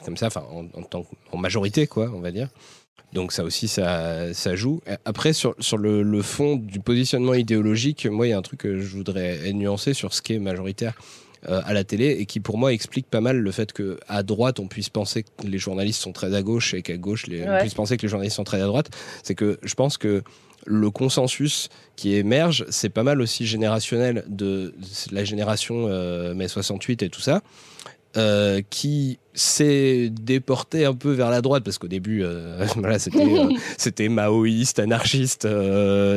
comme 0.04 0.16
ça, 0.16 0.28
enfin 0.28 0.44
en, 0.50 0.66
en, 0.80 1.04
en 1.32 1.36
majorité, 1.36 1.86
quoi, 1.86 2.10
on 2.14 2.20
va 2.20 2.30
dire. 2.30 2.48
Donc 3.12 3.32
ça 3.32 3.44
aussi, 3.44 3.68
ça, 3.68 4.34
ça 4.34 4.56
joue. 4.56 4.80
Après, 5.04 5.32
sur, 5.32 5.54
sur 5.58 5.78
le, 5.78 6.02
le, 6.02 6.22
fond 6.22 6.56
du 6.56 6.80
positionnement 6.80 7.34
idéologique, 7.34 8.06
moi, 8.06 8.26
il 8.26 8.30
y 8.30 8.32
a 8.32 8.38
un 8.38 8.42
truc 8.42 8.60
que 8.60 8.78
je 8.78 8.96
voudrais 8.96 9.52
nuancer 9.52 9.94
sur 9.94 10.12
ce 10.12 10.20
qui 10.20 10.34
est 10.34 10.38
majoritaire 10.38 10.94
euh, 11.48 11.60
à 11.64 11.72
la 11.72 11.84
télé 11.84 12.16
et 12.18 12.26
qui, 12.26 12.40
pour 12.40 12.58
moi, 12.58 12.72
explique 12.72 13.06
pas 13.06 13.20
mal 13.20 13.38
le 13.38 13.52
fait 13.52 13.72
que 13.72 13.98
à 14.08 14.22
droite, 14.22 14.58
on 14.58 14.66
puisse 14.66 14.88
penser 14.88 15.22
que 15.22 15.46
les 15.46 15.58
journalistes 15.58 16.00
sont 16.00 16.12
très 16.12 16.34
à 16.34 16.42
gauche 16.42 16.74
et 16.74 16.82
qu'à 16.82 16.96
gauche, 16.96 17.26
les, 17.26 17.48
on 17.48 17.58
puisse 17.60 17.74
penser 17.74 17.96
que 17.96 18.02
les 18.02 18.08
journalistes 18.08 18.36
sont 18.36 18.44
très 18.44 18.60
à 18.60 18.66
droite. 18.66 18.90
C'est 19.22 19.34
que 19.34 19.58
je 19.62 19.74
pense 19.74 19.96
que 19.96 20.22
le 20.64 20.90
consensus 20.90 21.68
qui 21.94 22.16
émerge, 22.16 22.64
c'est 22.70 22.88
pas 22.88 23.04
mal 23.04 23.20
aussi 23.20 23.46
générationnel 23.46 24.24
de 24.28 24.74
la 25.12 25.24
génération 25.24 25.86
euh, 25.88 26.34
mai 26.34 26.48
68 26.48 27.02
et 27.02 27.08
tout 27.10 27.20
ça. 27.20 27.42
Euh, 28.16 28.62
qui 28.70 29.18
s'est 29.34 30.08
déporté 30.08 30.86
un 30.86 30.94
peu 30.94 31.12
vers 31.12 31.28
la 31.28 31.42
droite 31.42 31.62
parce 31.62 31.76
qu'au 31.76 31.88
début 31.88 32.22
euh, 32.22 32.64
voilà 32.76 32.98
c'était 32.98 33.18
euh, 33.18 33.50
c'était 33.76 34.08
maoïste 34.08 34.78
anarchiste 34.78 35.46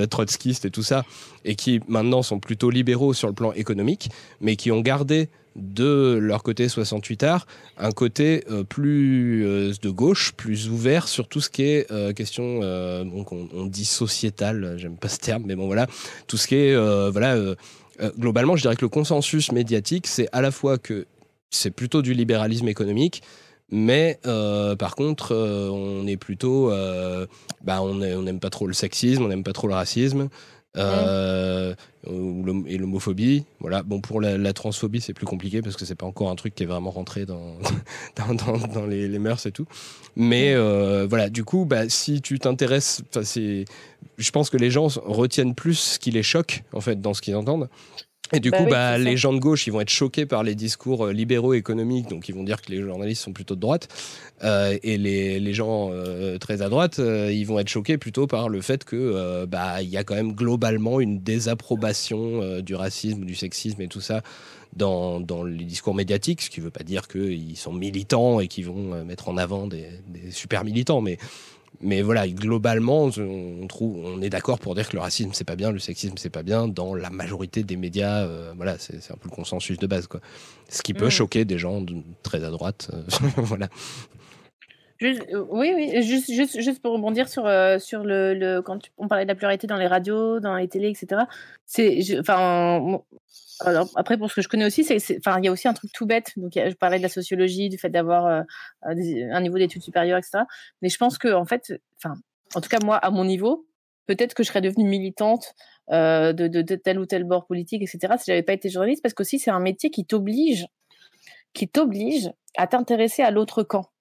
trotskiste 0.09 0.63
et 0.63 0.71
tout 0.71 0.83
ça 0.83 1.03
et 1.43 1.55
qui 1.55 1.81
maintenant 1.89 2.21
sont 2.21 2.39
plutôt 2.39 2.69
libéraux 2.69 3.13
sur 3.13 3.27
le 3.27 3.33
plan 3.33 3.51
économique 3.51 4.11
mais 4.39 4.55
qui 4.55 4.71
ont 4.71 4.79
gardé 4.79 5.27
de 5.57 6.17
leur 6.21 6.41
côté 6.41 6.69
68 6.69 7.23
art 7.23 7.47
un 7.77 7.91
côté 7.91 8.45
plus 8.69 9.77
de 9.81 9.89
gauche 9.89 10.31
plus 10.37 10.69
ouvert 10.69 11.09
sur 11.09 11.27
tout 11.27 11.41
ce 11.41 11.49
qui 11.49 11.63
est 11.63 12.13
question 12.13 12.59
donc 13.03 13.33
on, 13.33 13.49
on, 13.53 13.65
dit 13.65 13.83
sociétal 13.83 14.75
j'aime 14.77 14.95
pas 14.95 15.09
ce 15.09 15.17
terme 15.19 15.43
mais 15.45 15.55
bon 15.55 15.65
voilà 15.65 15.85
tout 16.27 16.37
ce 16.37 16.47
qui 16.47 16.55
est 16.55 17.09
voilà 17.11 17.35
globalement 18.17 18.55
je 18.55 18.61
dirais 18.61 18.77
que 18.77 18.85
le 18.85 18.89
consensus 18.89 19.51
médiatique 19.51 20.07
c'est 20.07 20.29
à 20.31 20.41
la 20.41 20.51
fois 20.51 20.77
que 20.77 21.05
c'est 21.49 21.71
plutôt 21.71 22.01
du 22.01 22.13
libéralisme 22.13 22.67
économique. 22.67 23.21
Mais 23.71 24.19
euh, 24.25 24.75
par 24.75 24.95
contre, 24.95 25.33
euh, 25.33 25.69
on 25.69 26.07
est 26.07 26.17
plutôt, 26.17 26.71
euh, 26.71 27.27
bah 27.63 27.81
on 27.81 27.95
n'aime 27.95 28.39
pas 28.39 28.49
trop 28.49 28.65
le 28.67 28.73
sexisme, 28.73 29.23
on 29.23 29.27
n'aime 29.27 29.43
pas 29.43 29.53
trop 29.53 29.67
le 29.67 29.75
racisme 29.75 30.29
euh, 30.77 31.75
et 32.07 32.77
l'homophobie. 32.77 33.45
Voilà. 33.59 33.83
Bon, 33.83 34.01
pour 34.01 34.21
la, 34.21 34.53
transphobie, 34.53 35.01
c'est 35.01 35.13
plus 35.13 35.27
compliqué 35.27 35.61
parce 35.61 35.75
que 35.75 35.85
c'est 35.85 35.95
pas 35.95 36.07
encore 36.07 36.31
un 36.31 36.35
truc 36.35 36.55
qui 36.55 36.63
est 36.63 36.65
vraiment 36.65 36.89
rentré 36.89 37.27
dans 37.27 37.57
dans, 38.73 38.85
les, 38.87 39.19
mœurs 39.19 39.45
et 39.45 39.51
tout. 39.51 39.67
Mais 40.15 40.55
voilà. 41.05 41.29
Du 41.29 41.43
coup, 41.43 41.65
bah, 41.65 41.89
si 41.89 42.21
tu 42.21 42.39
t'intéresses, 42.39 43.03
je 43.13 44.31
pense 44.31 44.49
que 44.49 44.57
les 44.57 44.71
gens 44.71 44.87
retiennent 45.05 45.53
plus 45.53 45.75
ce 45.75 45.99
qui 45.99 46.09
les 46.09 46.23
choque 46.23 46.63
en 46.73 46.81
fait 46.81 46.99
dans 46.99 47.13
ce 47.13 47.21
qu'ils 47.21 47.35
entendent. 47.35 47.69
Et 48.33 48.39
du 48.39 48.51
bah 48.51 48.57
coup, 48.57 48.65
bah, 48.69 48.97
les 48.97 49.17
gens 49.17 49.33
de 49.33 49.39
gauche, 49.39 49.65
ils 49.67 49.71
vont 49.71 49.81
être 49.81 49.89
choqués 49.89 50.25
par 50.25 50.43
les 50.43 50.55
discours 50.55 51.07
euh, 51.07 51.13
libéraux 51.13 51.53
économiques, 51.53 52.07
donc 52.09 52.29
ils 52.29 52.35
vont 52.35 52.43
dire 52.43 52.61
que 52.61 52.71
les 52.71 52.81
journalistes 52.81 53.23
sont 53.23 53.33
plutôt 53.33 53.55
de 53.55 53.61
droite. 53.61 53.87
Euh, 54.43 54.77
et 54.83 54.97
les, 54.97 55.39
les 55.39 55.53
gens 55.53 55.89
euh, 55.91 56.37
très 56.37 56.61
à 56.61 56.69
droite, 56.69 56.99
euh, 56.99 57.31
ils 57.31 57.45
vont 57.45 57.59
être 57.59 57.69
choqués 57.69 57.97
plutôt 57.97 58.27
par 58.27 58.47
le 58.49 58.61
fait 58.61 58.83
que 58.83 58.95
euh, 58.95 59.45
bah 59.45 59.81
il 59.81 59.89
y 59.89 59.97
a 59.97 60.03
quand 60.03 60.15
même 60.15 60.33
globalement 60.33 60.99
une 60.99 61.19
désapprobation 61.19 62.41
euh, 62.41 62.61
du 62.61 62.75
racisme, 62.75 63.25
du 63.25 63.35
sexisme 63.35 63.81
et 63.81 63.87
tout 63.87 64.01
ça 64.01 64.21
dans, 64.75 65.19
dans 65.19 65.43
les 65.43 65.65
discours 65.65 65.95
médiatiques, 65.95 66.41
ce 66.43 66.49
qui 66.49 66.59
ne 66.59 66.65
veut 66.65 66.71
pas 66.71 66.83
dire 66.83 67.07
qu'ils 67.07 67.57
sont 67.57 67.73
militants 67.73 68.39
et 68.39 68.47
qu'ils 68.47 68.65
vont 68.65 69.03
mettre 69.03 69.27
en 69.27 69.35
avant 69.35 69.65
des, 69.65 69.87
des 70.07 70.29
super 70.29 70.63
militants, 70.63 71.01
mais 71.01 71.17
mais 71.81 72.01
voilà, 72.01 72.27
globalement, 72.27 73.09
on 73.17 73.67
trouve, 73.67 74.03
on 74.05 74.21
est 74.21 74.29
d'accord 74.29 74.59
pour 74.59 74.75
dire 74.75 74.89
que 74.89 74.95
le 74.95 75.01
racisme 75.01 75.31
c'est 75.33 75.45
pas 75.45 75.55
bien, 75.55 75.71
le 75.71 75.79
sexisme 75.79 76.15
c'est 76.17 76.29
pas 76.29 76.43
bien 76.43 76.67
dans 76.67 76.93
la 76.93 77.09
majorité 77.09 77.63
des 77.63 77.77
médias. 77.77 78.25
Euh, 78.25 78.51
voilà, 78.55 78.77
c'est 78.77 79.11
un 79.11 79.15
peu 79.15 79.29
le 79.29 79.35
consensus 79.35 79.77
de 79.77 79.87
base, 79.87 80.07
quoi. 80.07 80.19
Ce 80.67 80.81
qui 80.81 80.93
peut 80.93 81.07
mmh. 81.07 81.11
choquer 81.11 81.45
des 81.45 81.57
gens 81.57 81.81
de, 81.81 81.95
très 82.21 82.43
à 82.43 82.49
droite, 82.49 82.91
euh, 82.93 83.01
voilà. 83.37 83.69
oui, 85.01 85.71
oui, 85.75 86.03
juste, 86.03 86.31
juste, 86.31 86.59
juste 86.59 86.81
pour 86.81 86.91
rebondir 86.91 87.29
sur, 87.29 87.49
sur 87.79 88.03
le, 88.03 88.33
le 88.33 88.61
quand 88.61 88.79
on 88.97 89.07
parlait 89.07 89.23
de 89.23 89.29
la 89.29 89.35
pluralité 89.35 89.65
dans 89.65 89.77
les 89.77 89.87
radios, 89.87 90.41
dans 90.41 90.55
les 90.55 90.67
télés, 90.67 90.89
etc. 90.89 91.21
C'est, 91.65 92.19
enfin, 92.19 93.01
alors 93.61 93.89
après, 93.95 94.17
pour 94.17 94.29
ce 94.29 94.35
que 94.35 94.41
je 94.41 94.47
connais 94.47 94.65
aussi, 94.65 94.83
c'est, 94.83 95.17
enfin, 95.17 95.39
il 95.39 95.45
y 95.45 95.47
a 95.47 95.51
aussi 95.51 95.67
un 95.67 95.73
truc 95.73 95.91
tout 95.91 96.05
bête. 96.05 96.31
Donc, 96.37 96.53
je 96.55 96.75
parlais 96.75 96.97
de 96.97 97.03
la 97.03 97.09
sociologie, 97.09 97.69
du 97.69 97.77
fait 97.77 97.89
d'avoir 97.89 98.25
euh, 98.25 98.41
un 98.83 99.41
niveau 99.41 99.57
d'études 99.57 99.83
supérieures, 99.83 100.17
etc. 100.17 100.43
Mais 100.81 100.89
je 100.89 100.97
pense 100.97 101.17
que, 101.17 101.33
en 101.33 101.45
fait, 101.45 101.73
enfin, 101.97 102.15
en 102.55 102.61
tout 102.61 102.69
cas 102.69 102.79
moi, 102.83 102.97
à 102.97 103.11
mon 103.11 103.25
niveau, 103.25 103.67
peut-être 104.07 104.33
que 104.33 104.43
je 104.43 104.49
serais 104.49 104.61
devenue 104.61 104.85
militante 104.85 105.53
euh, 105.91 106.33
de, 106.33 106.75
tel 106.75 106.99
ou 106.99 107.05
tel 107.05 107.23
bord 107.23 107.45
politique, 107.45 107.81
etc. 107.81 108.15
Si 108.17 108.25
j'avais 108.27 108.43
pas 108.43 108.53
été 108.53 108.69
journaliste, 108.69 109.01
parce 109.01 109.13
qu'aussi 109.13 109.39
c'est 109.39 109.51
un 109.51 109.59
métier 109.59 109.91
qui 109.91 110.05
t'oblige, 110.05 110.67
qui 111.53 111.67
t'oblige 111.67 112.31
à 112.57 112.67
t'intéresser 112.67 113.23
à 113.23 113.31
l'autre 113.31 113.63
camp 113.63 113.91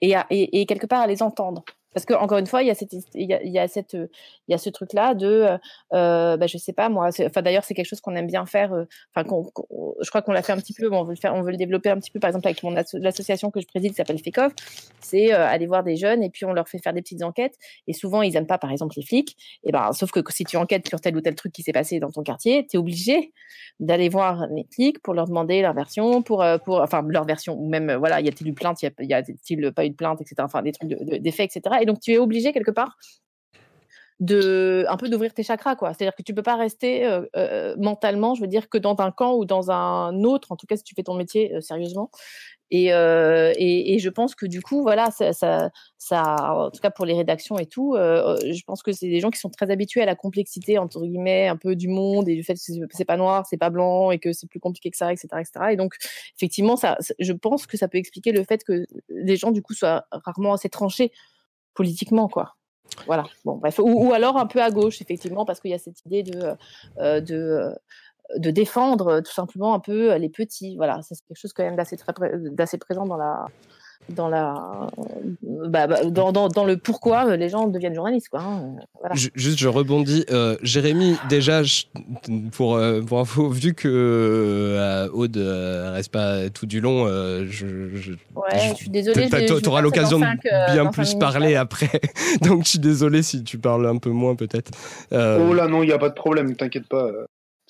et, 0.00 0.16
à, 0.16 0.26
et 0.30 0.66
quelque 0.66 0.86
part 0.86 1.00
à 1.00 1.06
les 1.06 1.22
entendre. 1.22 1.64
Parce 1.94 2.06
que 2.06 2.14
encore 2.14 2.38
une 2.38 2.46
fois, 2.46 2.62
il 2.62 2.68
y 2.68 2.70
a 2.70 2.74
cette, 2.74 2.92
il 2.92 3.26
y 3.26 3.58
a, 3.58 3.68
cette, 3.68 3.94
il 3.94 4.52
y 4.52 4.54
a 4.54 4.58
ce 4.58 4.70
truc-là 4.70 5.14
de, 5.14 5.58
euh, 5.92 6.36
bah, 6.36 6.46
je 6.46 6.58
sais 6.58 6.72
pas 6.72 6.88
moi. 6.88 7.10
Enfin 7.24 7.42
d'ailleurs, 7.42 7.64
c'est 7.64 7.74
quelque 7.74 7.88
chose 7.88 8.00
qu'on 8.00 8.16
aime 8.16 8.26
bien 8.26 8.46
faire. 8.46 8.72
Euh, 8.72 8.84
enfin, 9.14 9.28
je 10.00 10.08
crois 10.08 10.22
qu'on 10.22 10.32
l'a 10.32 10.42
fait 10.42 10.52
un 10.52 10.58
petit 10.58 10.74
peu. 10.74 10.92
on 10.92 11.04
veut 11.04 11.12
le 11.12 11.16
faire, 11.16 11.34
on 11.34 11.42
veut 11.42 11.50
le 11.50 11.56
développer 11.56 11.90
un 11.90 11.98
petit 11.98 12.10
peu. 12.10 12.20
Par 12.20 12.28
exemple, 12.28 12.46
avec 12.48 12.62
mon 12.62 12.70
l'association 12.94 13.50
que 13.50 13.60
je 13.60 13.66
préside, 13.66 13.90
qui 13.90 13.96
s'appelle 13.96 14.18
FECOF, 14.18 14.52
c'est 15.00 15.32
euh, 15.32 15.46
aller 15.46 15.66
voir 15.66 15.82
des 15.82 15.96
jeunes 15.96 16.22
et 16.22 16.30
puis 16.30 16.44
on 16.44 16.52
leur 16.52 16.68
fait 16.68 16.78
faire 16.78 16.92
des 16.92 17.02
petites 17.02 17.22
enquêtes. 17.22 17.56
Et 17.86 17.92
souvent, 17.92 18.22
ils 18.22 18.36
aiment 18.36 18.46
pas, 18.46 18.58
par 18.58 18.70
exemple, 18.70 18.94
les 18.96 19.04
flics. 19.04 19.36
Et 19.64 19.72
ben, 19.72 19.92
sauf 19.92 20.10
que 20.10 20.20
si 20.30 20.44
tu 20.44 20.56
enquêtes 20.56 20.88
sur 20.88 21.00
tel 21.00 21.16
ou 21.16 21.20
tel 21.20 21.34
truc 21.34 21.52
qui 21.52 21.62
s'est 21.62 21.72
passé 21.72 22.00
dans 22.00 22.10
ton 22.10 22.22
quartier, 22.22 22.66
tu 22.66 22.76
es 22.76 22.78
obligé 22.78 23.32
d'aller 23.80 24.08
voir 24.08 24.46
les 24.54 24.66
flics 24.72 25.00
pour 25.02 25.14
leur 25.14 25.26
demander 25.26 25.60
leur 25.60 25.74
version, 25.74 26.22
pour, 26.22 26.42
euh, 26.42 26.58
pour, 26.58 26.80
enfin 26.80 27.02
leur 27.06 27.24
version 27.24 27.54
ou 27.54 27.68
même 27.68 27.94
voilà, 27.94 28.20
y 28.20 28.28
a-t-il 28.28 28.48
eu 28.48 28.54
plainte, 28.54 28.82
y 28.82 29.14
a-t-il 29.14 29.72
pas 29.72 29.84
eu 29.84 29.90
de 29.90 29.94
plainte, 29.94 30.20
etc. 30.20 30.36
Enfin 30.40 30.62
des 30.62 30.72
trucs 30.72 30.88
de, 30.88 31.18
de, 31.18 31.30
faits, 31.30 31.56
etc. 31.56 31.76
Et 31.82 31.86
donc, 31.86 32.00
tu 32.00 32.12
es 32.12 32.18
obligé 32.18 32.52
quelque 32.52 32.70
part 32.70 32.96
de 34.22 34.84
un 34.88 34.96
peu 34.96 35.08
d'ouvrir 35.08 35.34
tes 35.34 35.42
chakras 35.42 35.74
quoi. 35.74 35.92
C'est 35.94 36.04
à 36.04 36.06
dire 36.06 36.14
que 36.14 36.22
tu 36.22 36.32
peux 36.32 36.44
pas 36.44 36.54
rester 36.54 37.04
euh, 37.04 37.22
euh, 37.36 37.74
mentalement 37.76 38.36
je 38.36 38.40
veux 38.40 38.46
dire 38.46 38.68
que 38.68 38.78
dans 38.78 38.94
un 39.00 39.10
camp 39.10 39.34
ou 39.34 39.44
dans 39.44 39.72
un 39.72 40.22
autre 40.22 40.52
en 40.52 40.56
tout 40.56 40.66
cas 40.66 40.76
si 40.76 40.84
tu 40.84 40.94
fais 40.94 41.02
ton 41.02 41.14
métier 41.14 41.54
euh, 41.54 41.60
sérieusement. 41.60 42.10
Et, 42.74 42.86
et, 42.86 43.98
je 43.98 44.08
pense 44.08 44.34
que 44.34 44.46
du 44.46 44.62
coup 44.62 44.80
voilà 44.80 45.10
ça, 45.10 45.34
ça, 45.34 45.68
ça 45.98 46.54
en 46.54 46.70
tout 46.70 46.80
cas 46.80 46.88
pour 46.88 47.04
les 47.04 47.12
rédactions 47.12 47.58
et 47.58 47.66
tout 47.66 47.94
je 47.96 48.62
pense 48.64 48.82
que 48.82 48.92
c'est 48.92 49.10
des 49.10 49.20
gens 49.20 49.28
qui 49.28 49.38
sont 49.38 49.50
très 49.50 49.70
habitués 49.70 50.00
à 50.00 50.06
la 50.06 50.14
complexité 50.14 50.78
entre 50.78 51.02
guillemets 51.02 51.48
un 51.48 51.58
peu 51.58 51.76
du 51.76 51.88
monde 51.88 52.30
et 52.30 52.34
du 52.34 52.42
fait 52.42 52.54
que 52.54 52.60
c'est 52.92 53.04
pas 53.04 53.18
noir 53.18 53.44
c'est 53.44 53.58
pas 53.58 53.68
blanc 53.68 54.10
et 54.10 54.18
que 54.18 54.32
c'est 54.32 54.48
plus 54.48 54.58
compliqué 54.58 54.90
que 54.90 54.96
ça 54.96 55.12
etc 55.12 55.28
etc 55.40 55.66
et 55.72 55.76
donc 55.76 55.96
effectivement 56.34 56.76
ça 56.76 56.96
je 57.18 57.34
pense 57.34 57.66
que 57.66 57.76
ça 57.76 57.88
peut 57.88 57.98
expliquer 57.98 58.32
le 58.32 58.42
fait 58.42 58.64
que 58.64 58.86
les 59.10 59.36
gens 59.36 59.50
du 59.50 59.60
coup 59.60 59.74
soient 59.74 60.06
rarement 60.10 60.54
assez 60.54 60.70
tranchés 60.70 61.12
politiquement, 61.74 62.28
quoi. 62.28 62.56
Voilà. 63.06 63.24
Bon, 63.44 63.56
bref. 63.56 63.78
Ou, 63.82 64.12
alors 64.12 64.36
un 64.36 64.46
peu 64.46 64.62
à 64.62 64.70
gauche, 64.70 65.00
effectivement, 65.00 65.44
parce 65.44 65.60
qu'il 65.60 65.70
y 65.70 65.74
a 65.74 65.78
cette 65.78 66.04
idée 66.06 66.22
de, 66.22 66.54
euh, 66.98 67.20
de, 67.20 67.34
euh, 67.34 67.74
de 68.36 68.50
défendre 68.50 69.20
tout 69.20 69.32
simplement 69.32 69.74
un 69.74 69.80
peu 69.80 70.14
les 70.16 70.28
petits. 70.28 70.76
Voilà, 70.76 71.00
c'est 71.02 71.16
quelque 71.26 71.38
chose 71.38 71.52
quand 71.52 71.64
même 71.64 71.76
d'assez 71.76 72.78
présent 72.78 73.06
dans 73.06 73.16
la, 73.16 73.46
dans 74.08 74.28
la 74.28 74.88
bah, 75.68 75.86
bah, 75.86 76.04
dans, 76.04 76.32
dans, 76.32 76.48
dans, 76.48 76.64
le 76.64 76.76
pourquoi 76.76 77.36
les 77.36 77.48
gens 77.48 77.68
deviennent 77.68 77.94
journalistes 77.94 78.28
quoi 78.28 78.42
hein, 78.42 78.74
voilà. 78.98 79.14
juste 79.14 79.58
je 79.58 79.68
rebondis 79.68 80.24
euh, 80.30 80.56
Jérémy 80.62 81.16
déjà 81.28 81.62
pour 82.52 82.76
euh, 82.76 83.00
pour 83.00 83.20
info 83.20 83.48
vu 83.48 83.74
que 83.74 83.88
euh, 83.88 85.08
Aude 85.12 85.36
euh, 85.36 85.92
reste 85.92 86.12
pas 86.12 86.50
tout 86.50 86.66
du 86.66 86.80
long 86.80 87.06
euh, 87.06 87.46
je, 87.48 87.94
je, 87.94 88.12
ouais 88.34 88.70
je, 88.70 88.74
suis 88.74 88.90
désolée 88.90 89.28
t'auras 89.62 89.80
l'occasion 89.80 90.18
de 90.18 90.72
bien 90.72 90.86
plus 90.86 91.14
parler 91.14 91.54
après. 91.54 92.00
Donc 92.42 92.64
je 92.64 92.70
suis 92.70 92.78
désolé 92.78 93.22
si 93.22 93.44
tu 93.44 93.58
parles 93.58 93.86
un 93.86 93.98
peu 93.98 94.10
moins 94.10 94.34
peut-être. 94.34 94.70
Oh 95.12 95.54
là 95.54 95.68
non 95.68 95.82
il 95.82 95.88
y 95.88 95.92
a 95.92 95.98
pas 95.98 96.08
de 96.08 96.14
problème 96.14 96.56
t'inquiète 96.56 96.88
pas 96.88 97.08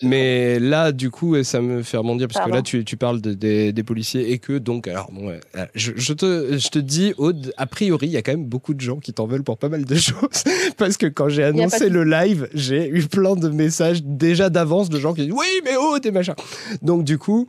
mais 0.02 0.58
là, 0.58 0.92
du 0.92 1.10
coup, 1.10 1.42
ça 1.42 1.60
me 1.60 1.82
fait 1.82 1.96
rebondir 1.96 2.28
parce 2.28 2.44
que 2.44 2.50
là, 2.50 2.62
tu, 2.62 2.84
tu 2.84 2.96
parles 2.96 3.20
de, 3.20 3.32
des, 3.34 3.72
des, 3.72 3.82
policiers 3.82 4.32
et 4.32 4.38
que 4.38 4.58
donc, 4.58 4.88
alors 4.88 5.10
bon, 5.12 5.32
je, 5.74 5.92
je, 5.96 6.12
te, 6.12 6.58
je 6.58 6.68
te 6.68 6.78
dis, 6.78 7.14
Aude, 7.18 7.52
a 7.56 7.66
priori, 7.66 8.06
il 8.06 8.12
y 8.12 8.16
a 8.16 8.22
quand 8.22 8.32
même 8.32 8.46
beaucoup 8.46 8.74
de 8.74 8.80
gens 8.80 8.98
qui 8.98 9.12
t'en 9.12 9.26
veulent 9.26 9.44
pour 9.44 9.58
pas 9.58 9.68
mal 9.68 9.84
de 9.84 9.94
choses. 9.96 10.44
Parce 10.76 10.96
que 10.96 11.06
quand 11.06 11.28
j'ai 11.28 11.44
annoncé 11.44 11.88
le 11.88 12.04
live, 12.04 12.48
j'ai 12.54 12.88
eu 12.88 13.06
plein 13.06 13.36
de 13.36 13.48
messages 13.48 14.02
déjà 14.02 14.50
d'avance 14.50 14.88
de 14.88 14.98
gens 14.98 15.14
qui 15.14 15.22
disent 15.22 15.34
oui, 15.34 15.60
mais 15.64 15.76
Aude 15.76 16.04
et 16.04 16.10
machin. 16.10 16.34
Donc, 16.82 17.04
du 17.04 17.18
coup, 17.18 17.48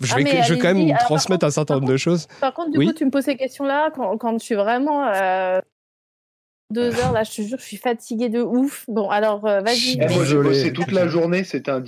je 0.00 0.14
ah, 0.14 0.16
vais, 0.18 0.42
je 0.42 0.54
vais 0.54 0.58
quand 0.58 0.74
même 0.74 0.96
transmettre 0.98 1.46
un 1.46 1.50
certain 1.50 1.74
nombre 1.74 1.88
de 1.88 1.96
choses. 1.96 2.26
Par 2.40 2.52
contre, 2.52 2.70
du 2.70 2.84
coup, 2.84 2.92
tu 2.92 3.04
me 3.04 3.10
poses 3.10 3.24
ces 3.24 3.36
questions-là 3.36 3.90
quand, 3.94 4.16
quand 4.18 4.38
je 4.38 4.44
suis 4.44 4.54
vraiment 4.54 5.06
euh, 5.06 5.60
deux 6.72 6.98
heures 6.98 7.12
là, 7.12 7.24
je 7.24 7.30
te 7.30 7.42
jure, 7.42 7.58
je 7.58 7.64
suis 7.64 7.76
fatiguée 7.76 8.28
de 8.28 8.40
ouf. 8.40 8.84
Bon, 8.88 9.08
alors 9.10 9.46
euh, 9.46 9.60
vas-y. 9.60 9.98
Eh, 10.00 10.14
moi, 10.14 10.24
j'ai 10.24 10.36
bossé 10.36 10.72
toute 10.72 10.92
la 10.92 11.06
journée, 11.06 11.44
c'était 11.44 11.70
un 11.70 11.82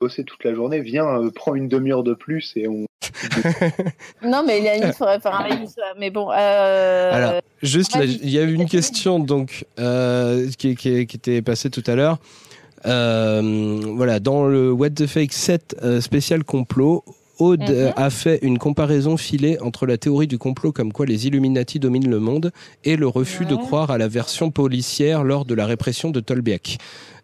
bossé 0.00 0.24
toute 0.24 0.44
la 0.44 0.54
journée, 0.54 0.80
viens, 0.80 1.06
euh, 1.06 1.30
prends 1.34 1.54
une 1.54 1.68
demi-heure 1.68 2.04
de 2.04 2.14
plus 2.14 2.52
et 2.56 2.68
on. 2.68 2.86
non, 4.22 4.44
mais 4.46 4.60
il 4.60 4.84
a 4.84 4.92
faudrait 4.92 5.20
faire 5.20 5.34
un 5.34 5.48
Mais 5.98 6.10
bon. 6.10 6.30
Euh... 6.30 7.12
Alors, 7.12 7.40
juste, 7.62 7.96
il 8.00 8.30
y 8.30 8.38
a 8.38 8.42
eu 8.42 8.52
une 8.52 8.66
question 8.66 9.18
donc 9.18 9.66
euh, 9.78 10.48
qui, 10.58 10.76
qui, 10.76 11.06
qui, 11.06 11.16
était 11.16 11.42
passée 11.42 11.70
tout 11.70 11.82
à 11.86 11.94
l'heure. 11.94 12.18
Euh, 12.86 13.80
voilà, 13.96 14.20
dans 14.20 14.46
le 14.46 14.70
What 14.70 14.90
the 14.90 15.06
Fake 15.06 15.32
7 15.32 16.00
spécial 16.00 16.44
complot, 16.44 17.04
Aude 17.38 17.70
mhm. 17.70 17.92
a 17.96 18.10
fait 18.10 18.38
une 18.42 18.58
comparaison 18.58 19.16
filée 19.16 19.58
entre 19.60 19.86
la 19.86 19.96
théorie 19.98 20.26
du 20.26 20.38
complot 20.38 20.72
comme 20.72 20.92
quoi 20.92 21.06
les 21.06 21.26
Illuminati 21.26 21.78
dominent 21.78 22.10
le 22.10 22.18
monde 22.18 22.52
et 22.84 22.96
le 22.96 23.06
refus 23.06 23.46
de 23.46 23.54
croire 23.54 23.90
à 23.90 23.98
la 23.98 24.08
version 24.08 24.50
policière 24.50 25.24
lors 25.24 25.44
de 25.44 25.54
la 25.54 25.66
répression 25.66 26.10
de 26.10 26.20
Tolbiac. 26.20 26.78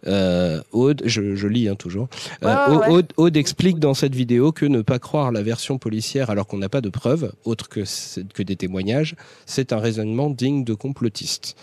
Euh, 0.07 0.61
Aude, 0.73 1.03
je, 1.05 1.35
je 1.35 1.49
lis 1.49 1.69
hein, 1.69 1.77
toujours. 1.77 2.09
Euh, 2.45 3.03
Aude, 3.17 3.37
explique 3.37 3.79
dans 3.79 3.95
cette 3.95 4.15
vidéo 4.15 4.53
que 4.53 4.67
ne 4.67 4.83
pas 4.83 4.99
croire 4.99 5.33
la 5.33 5.43
version 5.43 5.79
policière 5.79 6.31
alors 6.31 6.47
qu'on 6.47 6.59
n'a 6.59 6.69
pas 6.69 6.81
de 6.81 6.91
preuves, 6.91 7.33
autres 7.45 7.69
que, 7.69 7.85
que 8.35 8.43
des 8.43 8.57
témoignages, 8.57 9.17
c'est 9.47 9.73
un 9.73 9.79
raisonnement 9.79 10.31
digne 10.31 10.65
de 10.65 10.75
complotiste. 10.75 11.57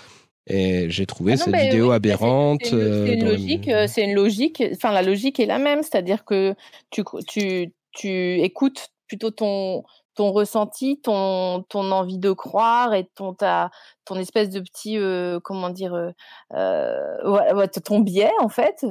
Et 0.48 0.90
j'ai 0.90 1.06
trouvé 1.06 1.34
ah 1.34 1.38
cette 1.38 1.56
vidéo 1.56 1.92
aberrante. 1.92 2.62
C'est 2.64 2.72
une, 2.76 3.24
euh, 3.24 3.32
logique, 3.32 3.68
euh, 3.68 3.86
c'est 3.88 4.04
une 4.04 4.16
logique. 4.16 4.64
Enfin, 4.74 4.92
la 4.92 5.04
logique 5.04 5.40
est 5.40 5.46
la 5.46 5.60
même, 5.60 5.84
c'est-à-dire 5.84 6.26
que 6.26 6.56
tu, 6.90 7.04
tu, 7.28 7.72
tu 7.92 8.42
écoutes 8.42 8.90
plutôt 9.08 9.32
ton 9.32 9.84
ton 10.16 10.32
ressenti, 10.32 11.00
ton 11.02 11.64
ton 11.70 11.92
envie 11.92 12.18
de 12.18 12.32
croire 12.32 12.94
et 12.94 13.10
ton 13.16 13.34
ta 13.34 13.72
ton 14.06 14.16
espèce 14.16 14.50
de 14.50 14.60
petit 14.60 14.98
euh, 14.98 15.40
comment 15.42 15.70
dire 15.70 15.94
euh, 15.94 16.12
euh 16.54 17.68
ton 17.84 18.00
biais 18.00 18.32
en 18.40 18.50
fait 18.50 18.86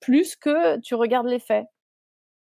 plus 0.00 0.36
que 0.36 0.78
tu 0.80 0.94
regardes 0.94 1.26
les 1.26 1.38
faits. 1.38 1.66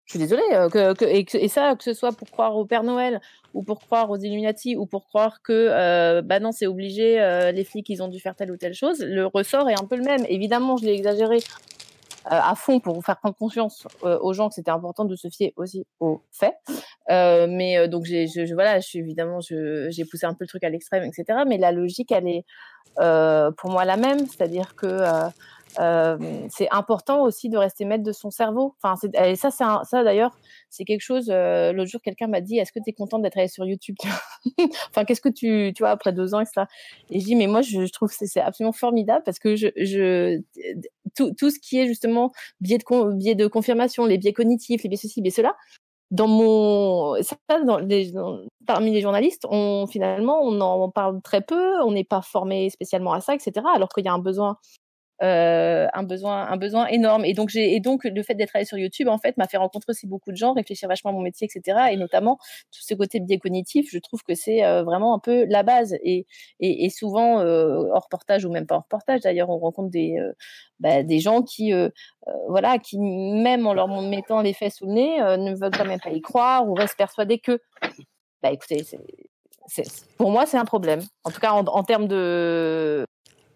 Je 0.05 0.15
suis 0.15 0.19
désolée 0.19 0.43
que, 0.73 0.93
que 0.93 1.05
et, 1.05 1.49
ça 1.49 1.77
que 1.77 1.85
ce 1.85 1.93
soit 1.93 2.11
pour 2.11 2.29
croire 2.31 2.57
au 2.57 2.65
Père 2.65 2.83
Noël 2.83 3.21
ou 3.55 3.63
pour 3.63 3.79
croire 3.79 4.11
aux 4.11 4.17
Illuminati 4.17 4.75
ou 4.77 4.85
pour 4.85 5.07
croire 5.07 5.41
que 5.43 6.21
bah 6.23 6.41
non 6.41 6.51
c'est 6.51 6.67
obligé 6.67 7.17
les 7.55 7.65
flics 7.65 7.89
ils 7.91 8.03
ont 8.03 8.09
dû 8.09 8.19
faire 8.19 8.35
telle 8.35 8.51
ou 8.51 8.57
telle 8.57 8.75
chose, 8.75 9.01
le 9.01 9.27
ressort 9.27 9.69
est 9.69 9.81
un 9.81 9.85
peu 9.85 9.97
le 9.97 10.03
même. 10.03 10.25
Évidemment 10.29 10.77
je 10.77 10.85
l'ai 10.85 10.95
exagéré 10.95 11.39
à 12.25 12.55
fond 12.55 12.81
pour 12.81 13.03
faire 13.05 13.19
prendre 13.19 13.37
conscience 13.37 13.87
euh, 14.05 14.19
aux 14.21 14.33
gens 14.33 14.49
que 14.49 14.55
c'était 14.55 14.71
important 14.71 15.05
de 15.05 15.17
se 15.17 15.29
fier 15.29 15.53
aussi 15.57 15.87
aux 16.01 16.23
faits. 16.31 16.55
Euh, 17.11 17.47
mais 17.49 17.89
donc 17.89 18.05
j'ai, 18.05 18.27
je, 18.27 18.53
voilà, 18.55 18.81
je 18.81 18.87
suis 18.87 18.99
évidemment, 18.99 19.41
j'ai 19.41 20.05
poussé 20.05 20.27
un 20.27 20.35
peu 20.35 20.45
le 20.45 20.49
truc 20.49 20.65
à 20.65 20.69
l'extrême, 20.69 21.05
etc. 21.05 21.41
Mais 21.47 21.59
la 21.59 21.73
logique, 21.73 22.13
elle 22.13 22.29
est 22.29 22.45
pour 22.97 23.71
moi 23.71 23.85
la 23.85 23.97
même, 23.97 24.27
c'est-à-dire 24.27 24.75
que 24.75 24.87
euh, 25.79 26.19
c'est 26.49 26.69
important 26.71 27.23
aussi 27.23 27.49
de 27.49 27.57
rester 27.57 27.85
maître 27.85 28.03
de 28.03 28.13
son 28.13 28.31
cerveau. 28.31 28.75
Enfin, 28.83 28.95
et 29.15 29.37
ça, 29.37 29.51
ça 29.51 29.83
d'ailleurs, 30.05 30.37
c'est 30.69 30.85
quelque 30.85 31.03
chose. 31.03 31.31
Euh, 31.31 31.73
L'autre 31.73 31.91
jour, 31.91 32.01
quelqu'un 32.01 32.27
m'a 32.27 32.41
dit 32.41 32.59
Est-ce 32.59 32.73
que 32.73 32.81
tu 32.83 32.91
es 32.91 32.93
contente 32.93 33.23
d'être 33.23 33.39
allé 33.39 33.49
sur 33.49 33.65
YouTube 33.65 33.97
Enfin, 34.91 35.05
qu'est-ce 35.05 35.21
que 35.21 35.29
tu, 35.29 35.73
tu 35.75 35.83
vois, 35.83 35.91
après 35.91 36.13
deux 36.13 36.35
ans, 36.35 36.41
etc. 36.41 36.67
Et 37.11 37.21
je 37.21 37.25
dis 37.25 37.37
Mais 37.37 37.47
moi, 37.47 37.63
je, 37.63 37.91
trouve 37.93 38.11
que 38.11 38.27
c'est 38.27 38.41
absolument 38.41 38.73
formidable 38.73 39.23
parce 39.25 39.39
que 39.39 39.57
je, 39.57 39.69
je 39.77 40.41
tout, 41.15 41.33
tout, 41.33 41.51
ce 41.51 41.59
qui 41.59 41.79
est 41.79 41.87
justement 41.87 42.33
biais 42.61 42.79
de, 42.79 43.15
biais 43.15 43.35
de 43.35 43.47
confirmation, 43.47 44.07
les 44.07 44.19
biais 44.19 44.33
cognitifs, 44.33 44.83
les 44.83 44.89
biais 44.89 44.97
ceci, 44.99 45.21
les 45.21 45.25
biais 45.25 45.31
cela, 45.31 45.55
dans 46.11 46.27
mon 46.27 47.23
ça, 47.23 47.37
parmi 48.67 48.91
les 48.93 49.01
journalistes, 49.01 49.47
on 49.49 49.87
finalement 49.87 50.41
on 50.43 50.61
en 50.61 50.91
parle 50.91 51.21
très 51.23 51.41
peu, 51.41 51.81
on 51.83 51.93
n'est 51.93 52.05
pas 52.05 52.23
formé 52.23 52.71
spécialement 52.71 53.13
à 53.13 53.21
ça, 53.21 53.35
etc. 53.35 53.65
Alors 53.75 53.89
qu'il 53.89 54.05
y 54.05 54.09
a 54.09 54.13
un 54.13 54.19
besoin 54.19 54.57
euh, 55.23 55.87
un 55.93 56.03
besoin 56.03 56.47
un 56.49 56.57
besoin 56.57 56.87
énorme. 56.87 57.25
Et 57.25 57.35
donc 57.35 57.51
j'ai 57.51 57.75
et 57.75 57.81
donc 57.81 58.05
le 58.05 58.23
fait 58.23 58.35
d'être 58.35 58.55
allé 58.55 58.65
sur 58.65 58.79
YouTube 58.79 59.09
en 59.09 59.19
fait 59.19 59.37
m'a 59.37 59.47
fait 59.47 59.57
rencontrer 59.57 59.91
aussi 59.91 60.07
beaucoup 60.07 60.31
de 60.31 60.37
gens 60.37 60.53
réfléchir 60.55 60.89
vachement 60.89 61.11
à 61.11 61.13
mon 61.13 61.21
métier 61.21 61.47
etc 61.47 61.79
et 61.91 61.97
notamment 61.97 62.39
tout 62.73 62.81
ce 62.83 62.95
côté 62.95 63.21
biais 63.21 63.39
cognitif 63.39 63.89
je 63.91 63.99
trouve 63.99 64.23
que 64.23 64.35
c'est 64.35 64.65
euh, 64.65 64.83
vraiment 64.83 65.15
un 65.15 65.19
peu 65.19 65.45
la 65.49 65.63
base. 65.63 65.95
Et 66.03 66.27
et, 66.61 66.91
souvent 66.91 67.41
euh, 67.41 67.89
hors 67.93 68.05
reportage 68.05 68.45
ou 68.45 68.51
même 68.51 68.67
pas 68.67 68.77
hors 68.77 68.83
reportage 68.83 69.21
d'ailleurs 69.21 69.51
on 69.51 69.59
rencontre 69.59 69.91
des 69.91 70.17
bah, 70.79 71.03
des 71.03 71.21
gens 71.21 71.43
qui 71.43 71.73
voilà 72.49 72.79
qui 72.79 72.99
même 72.99 73.67
en 73.67 73.75
leur 73.75 73.89
mettant 74.03 74.43
les 74.43 74.53
faits 74.53 74.73
sous 74.73 74.87
le 74.87 74.93
nez 74.93 75.19
ne 75.19 75.55
veulent 75.55 75.77
quand 75.77 75.85
même 75.85 76.01
pas 76.01 76.11
y 76.11 76.21
croire 76.21 76.69
ou 76.69 76.75
restent 76.75 76.97
persuadés 76.97 77.39
que 77.39 77.61
bah 78.43 78.51
écoutez 78.51 78.85
pour 80.17 80.31
moi, 80.31 80.47
c'est 80.47 80.57
un 80.57 80.65
problème. 80.65 81.01
En 81.25 81.31
tout 81.31 81.41
cas, 81.41 81.53
en, 81.53 81.85
termes 81.85 82.09
de, 82.09 83.05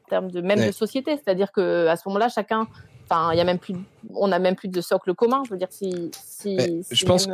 termes 0.08 0.30
de 0.30 0.40
même 0.40 0.64
de 0.64 0.72
société, 0.72 1.16
c'est-à-dire 1.16 1.52
que 1.52 1.86
à 1.86 1.96
ce 1.96 2.08
moment-là, 2.08 2.28
chacun, 2.28 2.66
enfin, 3.08 3.32
il 3.32 3.38
y 3.38 3.40
a 3.40 3.44
même 3.44 3.58
plus, 3.58 3.74
on 4.14 4.28
n'a 4.28 4.38
même 4.38 4.56
plus 4.56 4.68
de 4.68 4.80
socle 4.80 5.14
commun. 5.14 5.42
Je 5.44 5.50
veux 5.50 5.58
dire, 5.58 5.68
si, 5.70 6.10
si, 6.12 6.58
je 6.90 7.04
pense, 7.04 7.28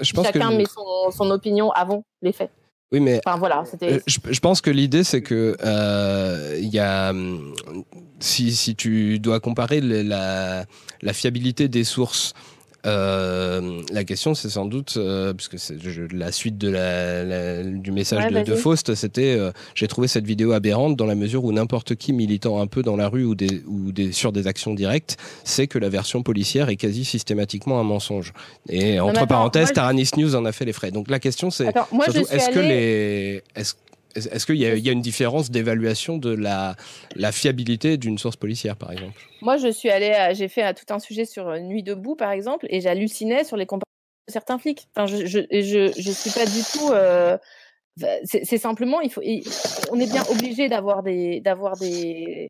je 0.00 0.12
pense 0.12 0.26
chacun 0.26 0.50
met 0.50 0.66
son, 0.66 1.10
son, 1.10 1.30
opinion 1.30 1.70
avant 1.70 2.04
les 2.22 2.32
faits. 2.32 2.50
Oui, 2.92 3.00
mais 3.00 3.20
enfin, 3.24 3.38
voilà, 3.38 3.64
euh, 3.82 4.00
je, 4.06 4.18
je, 4.22 4.40
pense 4.40 4.60
que 4.60 4.70
l'idée, 4.70 5.02
c'est 5.02 5.22
que 5.22 5.56
euh, 5.64 6.58
y 6.60 6.78
a, 6.78 7.14
si, 8.20 8.52
si 8.52 8.76
tu 8.76 9.18
dois 9.18 9.40
comparer 9.40 9.80
la, 9.80 10.66
la 11.00 11.12
fiabilité 11.14 11.68
des 11.68 11.84
sources 11.84 12.34
euh, 12.84 13.82
la 13.92 14.04
question, 14.04 14.34
c'est 14.34 14.48
sans 14.48 14.66
doute, 14.66 14.94
euh, 14.96 15.32
puisque 15.34 15.58
c'est 15.58 15.76
la 16.12 16.32
suite 16.32 16.58
de 16.58 16.68
la, 16.68 17.62
du 17.62 17.92
message 17.92 18.32
de, 18.32 18.54
Faust, 18.54 18.94
c'était 18.94 19.36
euh, 19.38 19.52
j'ai 19.74 19.86
trouvé 19.86 20.08
cette 20.08 20.26
vidéo 20.26 20.52
aberrante 20.52 20.96
dans 20.96 21.06
la 21.06 21.14
mesure 21.14 21.44
où 21.44 21.52
n'importe 21.52 21.94
qui 21.94 22.12
militant 22.12 22.60
un 22.60 22.66
peu 22.66 22.82
dans 22.82 22.96
la 22.96 23.08
rue 23.08 23.24
ou, 23.24 23.34
des, 23.34 23.62
ou 23.66 23.92
des, 23.92 24.12
sur 24.12 24.32
des 24.32 24.46
actions 24.46 24.74
directes 24.74 25.16
sait 25.44 25.68
que 25.68 25.78
la 25.78 25.88
version 25.88 26.22
policière 26.22 26.68
est 26.68 26.76
quasi 26.76 27.04
systématiquement 27.04 27.78
un 27.78 27.84
mensonge. 27.84 28.32
Et 28.68 28.98
entre 28.98 29.26
parenthèses, 29.26 29.72
Taranis 29.72 30.10
News 30.16 30.34
en 30.34 30.44
a 30.44 30.52
fait 30.52 30.64
les 30.64 30.72
frais. 30.72 30.90
Donc 30.90 31.08
la 31.08 31.20
question, 31.20 31.50
c'est 31.50 31.66
est-ce 31.68 32.50
que 32.50 32.60
les. 32.60 33.42
Est 33.54 33.76
est-ce 34.14 34.46
qu'il 34.46 34.56
y, 34.56 34.64
y, 34.64 34.88
a 34.88 34.92
une 34.92 35.00
différence 35.00 35.50
d'évaluation 35.50 36.18
de 36.18 36.30
la, 36.34 36.76
fiabilité 37.32 37.96
d'une 37.96 38.18
source 38.18 38.36
policière, 38.36 38.76
par 38.76 38.92
exemple? 38.92 39.20
Moi, 39.40 39.56
je 39.56 39.68
suis 39.68 39.90
allée, 39.90 40.34
j'ai 40.34 40.48
fait 40.48 40.74
tout 40.74 40.92
un 40.92 40.98
sujet 40.98 41.24
sur 41.24 41.48
euh, 41.48 41.58
Nuit 41.58 41.82
debout, 41.82 42.16
par 42.16 42.30
exemple, 42.30 42.66
et 42.68 42.80
j'hallucinais 42.80 43.44
sur 43.44 43.56
les 43.56 43.66
comportements 43.66 43.86
de 44.28 44.32
certains 44.32 44.58
flics. 44.58 44.88
Enfin, 44.94 45.06
je, 45.06 45.26
je, 45.26 45.40
je, 45.50 45.92
je 45.96 46.10
suis 46.10 46.30
pas 46.30 46.46
du 46.46 46.62
tout. 46.72 46.92
Euh, 46.92 47.36
c'est 48.24 48.58
simplement, 48.58 49.00
il 49.00 49.10
faut, 49.10 49.20
on 49.90 50.00
est 50.00 50.10
bien 50.10 50.22
obligé 50.30 50.68
d'avoir 50.68 51.02
des, 51.02 51.42
des, 51.42 52.48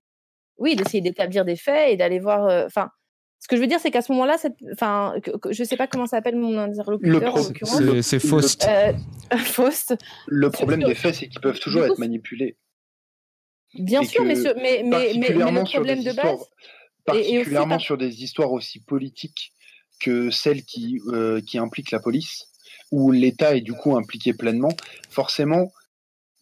oui, 0.58 0.76
d'essayer 0.76 1.00
d'établir 1.00 1.44
des 1.44 1.56
faits 1.56 1.92
et 1.92 1.96
d'aller 1.96 2.20
voir. 2.20 2.46
Euh, 2.46 2.66
enfin, 2.66 2.90
ce 3.42 3.48
que 3.48 3.56
je 3.56 3.60
veux 3.60 3.66
dire, 3.66 3.80
c'est 3.80 3.90
qu'à 3.90 4.02
ce 4.02 4.12
moment-là, 4.12 4.36
enfin, 4.72 5.16
je 5.50 5.64
sais 5.64 5.76
pas 5.76 5.88
comment 5.88 6.06
s'appelle 6.06 6.36
mon 6.36 6.56
interlocuteur. 6.56 7.36
C'est 8.00 8.20
Faust. 8.20 8.64
Euh, 8.68 8.92
Faust. 9.36 9.96
Le 10.28 10.48
problème 10.48 10.84
des 10.84 10.94
faits, 10.94 11.16
c'est 11.16 11.28
qu'ils 11.28 11.40
peuvent 11.40 11.58
toujours 11.58 11.84
être 11.84 11.98
manipulés. 11.98 12.56
Bien 13.74 14.04
sûr, 14.04 14.22
mais, 14.24 14.36
mais, 14.36 14.84
mais, 14.84 15.12
mais, 15.16 15.28
le 15.30 15.64
problème 15.64 16.04
de 16.04 16.12
base. 16.12 16.38
Particulièrement 17.04 17.80
sur 17.80 17.98
des 17.98 18.22
histoires 18.22 18.52
aussi 18.52 18.78
politiques 18.78 19.52
que 20.00 20.30
celles 20.30 20.62
qui, 20.62 21.00
euh, 21.08 21.40
qui 21.40 21.58
impliquent 21.58 21.90
la 21.90 21.98
police, 21.98 22.46
où 22.92 23.10
l'État 23.10 23.56
est 23.56 23.60
du 23.60 23.72
coup 23.72 23.96
impliqué 23.96 24.34
pleinement, 24.34 24.72
forcément, 25.10 25.72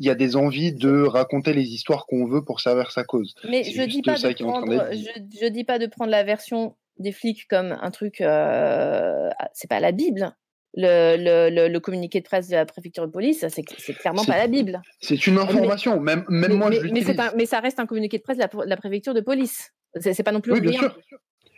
il 0.01 0.07
y 0.07 0.11
a 0.11 0.15
des 0.15 0.37
envies 0.37 0.75
de 0.75 1.03
raconter 1.03 1.55
les 1.55 1.69
histoires 1.69 2.05
qu'on 2.05 2.27
veut 2.27 2.45
pour 2.45 2.61
servir 2.61 2.91
sa 2.91 3.05
cause. 3.05 3.35
Mais 3.49 3.65
je 3.65 3.85
dis 3.85 4.03
pas 4.03 4.19
de 4.19 4.35
prendre, 4.35 4.91
je, 4.93 5.39
je, 5.41 5.47
dis 5.47 5.65
pas 5.65 5.79
de 5.79 5.87
prendre 5.87 6.11
la 6.11 6.25
version 6.25 6.77
des 7.01 7.13
flics 7.13 7.49
comme 7.49 7.77
un 7.81 7.91
truc, 7.91 8.21
euh, 8.21 9.31
c'est 9.53 9.69
pas 9.69 9.81
la 9.81 9.93
Bible. 9.93 10.35
Le, 10.75 11.17
le, 11.51 11.69
le, 11.69 11.81
communiqué 11.81 12.21
de 12.21 12.25
presse 12.25 12.47
de 12.47 12.55
la 12.55 12.65
préfecture 12.65 13.05
de 13.05 13.11
police, 13.11 13.45
c'est 13.49 13.65
clairement 13.95 14.25
pas 14.25 14.39
la 14.39 14.47
Bible. 14.47 14.81
C'est 15.01 15.27
une 15.27 15.39
information, 15.39 15.99
même, 15.99 16.25
même 16.29 16.53
moi 16.53 16.71
je 16.71 16.87
mais, 16.87 17.03
mais, 17.37 17.47
ça 17.47 17.59
reste 17.59 17.81
un 17.81 17.87
communiqué 17.87 18.19
de 18.19 18.23
presse 18.23 18.39
de 18.39 18.45
la, 18.67 18.77
préfecture 18.77 19.13
de 19.13 19.21
police. 19.21 19.73
C'est 19.99 20.23
pas 20.23 20.31
non 20.31 20.41
plus. 20.41 20.53
Oui, 20.53 20.61
bien 20.61 20.73
sûr. 20.73 20.97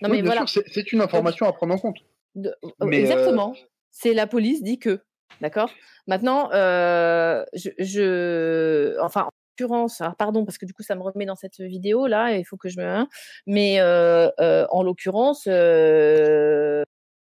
Non, 0.01 0.09
mais 0.09 0.23
voilà. 0.23 0.47
C'est 0.47 0.93
une 0.93 1.03
information 1.03 1.47
à 1.47 1.53
prendre 1.53 1.75
en 1.75 1.79
compte. 1.79 1.99
Euh, 2.39 2.91
exactement. 2.91 3.55
C'est 3.91 4.15
la 4.15 4.27
police 4.27 4.63
dit 4.63 4.79
que. 4.79 5.01
D'accord 5.41 5.71
Maintenant, 6.07 6.51
euh, 6.53 7.45
je, 7.55 7.71
je, 7.79 8.99
enfin, 9.01 9.29
alors 9.65 10.17
pardon 10.17 10.45
parce 10.45 10.59
que 10.59 10.67
du 10.67 10.75
coup 10.75 10.83
ça 10.83 10.95
me 10.95 11.03
remet 11.03 11.27
dans 11.27 11.37
cette 11.37 11.61
vidéo 11.61 12.07
là, 12.07 12.37
il 12.37 12.45
faut 12.45 12.57
que 12.57 12.69
je 12.69 12.79
me, 12.79 12.85
hein, 12.87 13.09
mais 13.47 13.81
euh, 13.81 14.29
euh, 14.41 14.67
en 14.71 14.83
l'occurrence, 14.83 15.45
euh, 15.49 16.83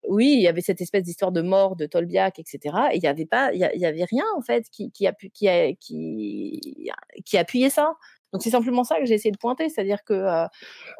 oui, 0.09 0.35
il 0.35 0.43
y 0.43 0.49
avait 0.49 0.61
cette 0.61 0.81
espèce 0.81 1.03
d'histoire 1.03 1.33
de 1.33 1.43
mort 1.43 1.77
de 1.77 1.87
Tolbiac, 1.87 2.39
etc. 2.39 2.77
Et 2.93 2.97
il 2.97 3.03
y 3.03 3.07
avait 3.07 3.27
pas, 3.27 3.53
il 3.53 3.59
y, 3.61 3.87
avait 3.87 4.05
rien 4.05 4.25
en 4.37 4.43
fait 4.43 4.69
qui 4.71 4.91
qui, 4.93 5.09
qui, 5.33 5.77
qui, 5.81 6.91
qui 7.25 7.39
appuyait 7.39 7.71
ça. 7.71 7.95
Donc 8.35 8.43
c'est 8.43 8.51
simplement 8.51 8.83
ça 8.83 8.99
que 8.99 9.07
j'ai 9.07 9.15
essayé 9.15 9.31
de 9.31 9.39
pointer, 9.39 9.69
c'est-à-dire 9.69 10.03
que 10.03 10.13
euh, 10.13 10.45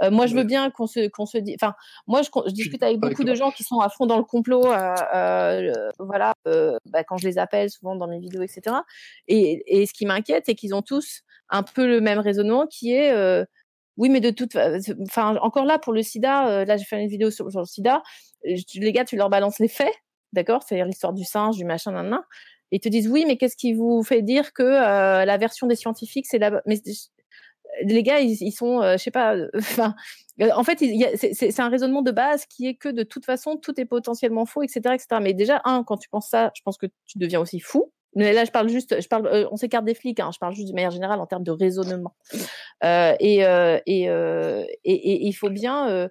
euh, 0.03 0.11
moi 0.13 0.27
je 0.27 0.37
veux 0.37 0.45
bien 0.45 0.71
qu'on 0.71 0.87
se 0.87 1.09
qu'on 1.09 1.27
se 1.27 1.37
dit, 1.37 1.57
enfin 1.61 1.75
moi 2.07 2.23
je, 2.23 2.29
je, 2.47 2.53
discute 2.53 2.81
avec 2.81 3.01
beaucoup 3.01 3.25
de 3.25 3.35
gens 3.35 3.51
qui 3.51 3.65
sont 3.65 3.81
à 3.81 3.89
fond 3.89 4.07
dans 4.07 4.19
le 4.19 4.23
complot, 4.23 4.65
euh, 4.65 4.95
euh 5.13 5.73
voilà, 5.99 6.35
bah, 6.45 7.03
quand 7.03 7.17
je 7.17 7.27
les 7.27 7.37
appelle 7.39 7.71
souvent 7.71 7.97
dans 7.97 8.07
mes 8.07 8.21
vidéos, 8.21 8.43
etc. 8.43 8.77
Et, 9.27 9.65
et 9.67 9.85
ce 9.85 9.93
qui 9.93 10.07
m'inquiète, 10.07 10.45
c'est 10.47 10.55
qu'ils 10.55 10.77
ont 10.77 10.83
tous 10.83 11.23
un 11.51 11.65
peu 11.65 11.89
le 11.89 12.01
même 12.01 12.21
raisonnement 12.21 12.69
qui 12.69 12.93
est 12.93 13.13
oui, 13.97 14.11
mais 14.11 14.21
de 14.21 14.31
toute, 14.31 14.57
enfin 15.03 15.37
encore 15.39 15.65
là 15.65 15.81
pour 15.81 15.93
le 15.93 16.03
SIDA, 16.03 16.65
là 16.65 16.77
j'ai 16.77 16.85
fait 16.85 17.03
une 17.03 17.09
vidéo 17.09 17.33
sur, 17.33 17.51
sur 17.51 17.61
le 17.61 17.67
SIDA, 17.67 18.01
les 18.45 18.93
gars 18.93 19.05
tu 19.05 19.17
leur 19.17 19.29
balances 19.29 19.59
les 19.59 19.67
faits, 19.69 19.93
d'accord, 20.33 20.63
c'est-à-dire 20.63 20.87
l'histoire 20.87 21.13
du 21.13 21.25
singe, 21.25 21.57
du 21.57 21.65
machin, 21.65 21.91
nan, 21.91 22.09
nan. 22.11 22.21
Ils 22.71 22.81
te 22.81 22.89
disent 22.89 23.09
oui, 23.09 23.25
mais 23.27 23.37
qu'est-ce 23.37 23.57
qui 23.57 23.73
vous 23.75 24.05
fait 24.05 24.23
dire 24.23 24.53
que 24.53 24.63
la 24.63 25.37
version 25.37 25.67
des 25.67 25.77
scientifiques 25.77 26.27
c'est 26.29 26.39
la 26.39 26.63
mais 26.65 26.77
les 27.83 28.03
gars, 28.03 28.21
ils, 28.21 28.53
sont, 28.53 28.83
euh, 28.83 28.97
je 28.97 29.03
sais 29.03 29.11
pas, 29.11 29.37
euh, 29.37 29.49
enfin, 29.59 29.95
euh, 30.41 30.51
en 30.55 30.65
fait, 30.65 30.79
c'est 31.33 31.61
un 31.61 31.69
raisonnement 31.69 32.03
de 32.03 32.11
base 32.11 32.47
qui 32.47 32.67
est 32.67 32.75
que 32.75 32.89
de 32.89 33.03
toute 33.03 33.25
façon, 33.25 33.57
tout 33.57 33.79
est 33.81 33.85
potentiellement 33.85 34.47
faux, 34.47 34.63
etc., 34.63 34.81
etc. 34.95 35.07
Mais 35.21 35.35
déjà, 35.35 35.61
un, 35.65 35.85
quand 35.85 35.97
tu 35.97 36.09
penses 36.09 36.29
ça, 36.29 36.51
je 36.55 36.63
pense 36.63 36.77
que 36.77 36.87
tu 37.07 37.19
deviens 37.19 37.41
aussi 37.41 37.61
fou. 37.61 37.93
Mais 38.17 38.33
là, 38.33 38.45
je 38.45 38.53
parle 38.53 38.69
juste, 38.69 39.01
je 39.01 39.09
parle, 39.09 39.49
on 39.51 39.57
s'écarte 39.57 39.85
des 39.85 39.95
flics, 39.95 40.21
hein, 40.21 40.31
je 40.33 40.39
parle 40.39 40.55
juste 40.55 40.69
de 40.69 40.75
manière 40.75 40.93
générale 40.93 41.19
en 41.19 41.27
termes 41.27 41.43
de 41.43 41.51
raisonnement. 41.51 42.15
Euh, 42.85 43.15
et, 43.19 43.41
il 44.85 45.33
faut 45.33 45.51
bien, 45.51 46.09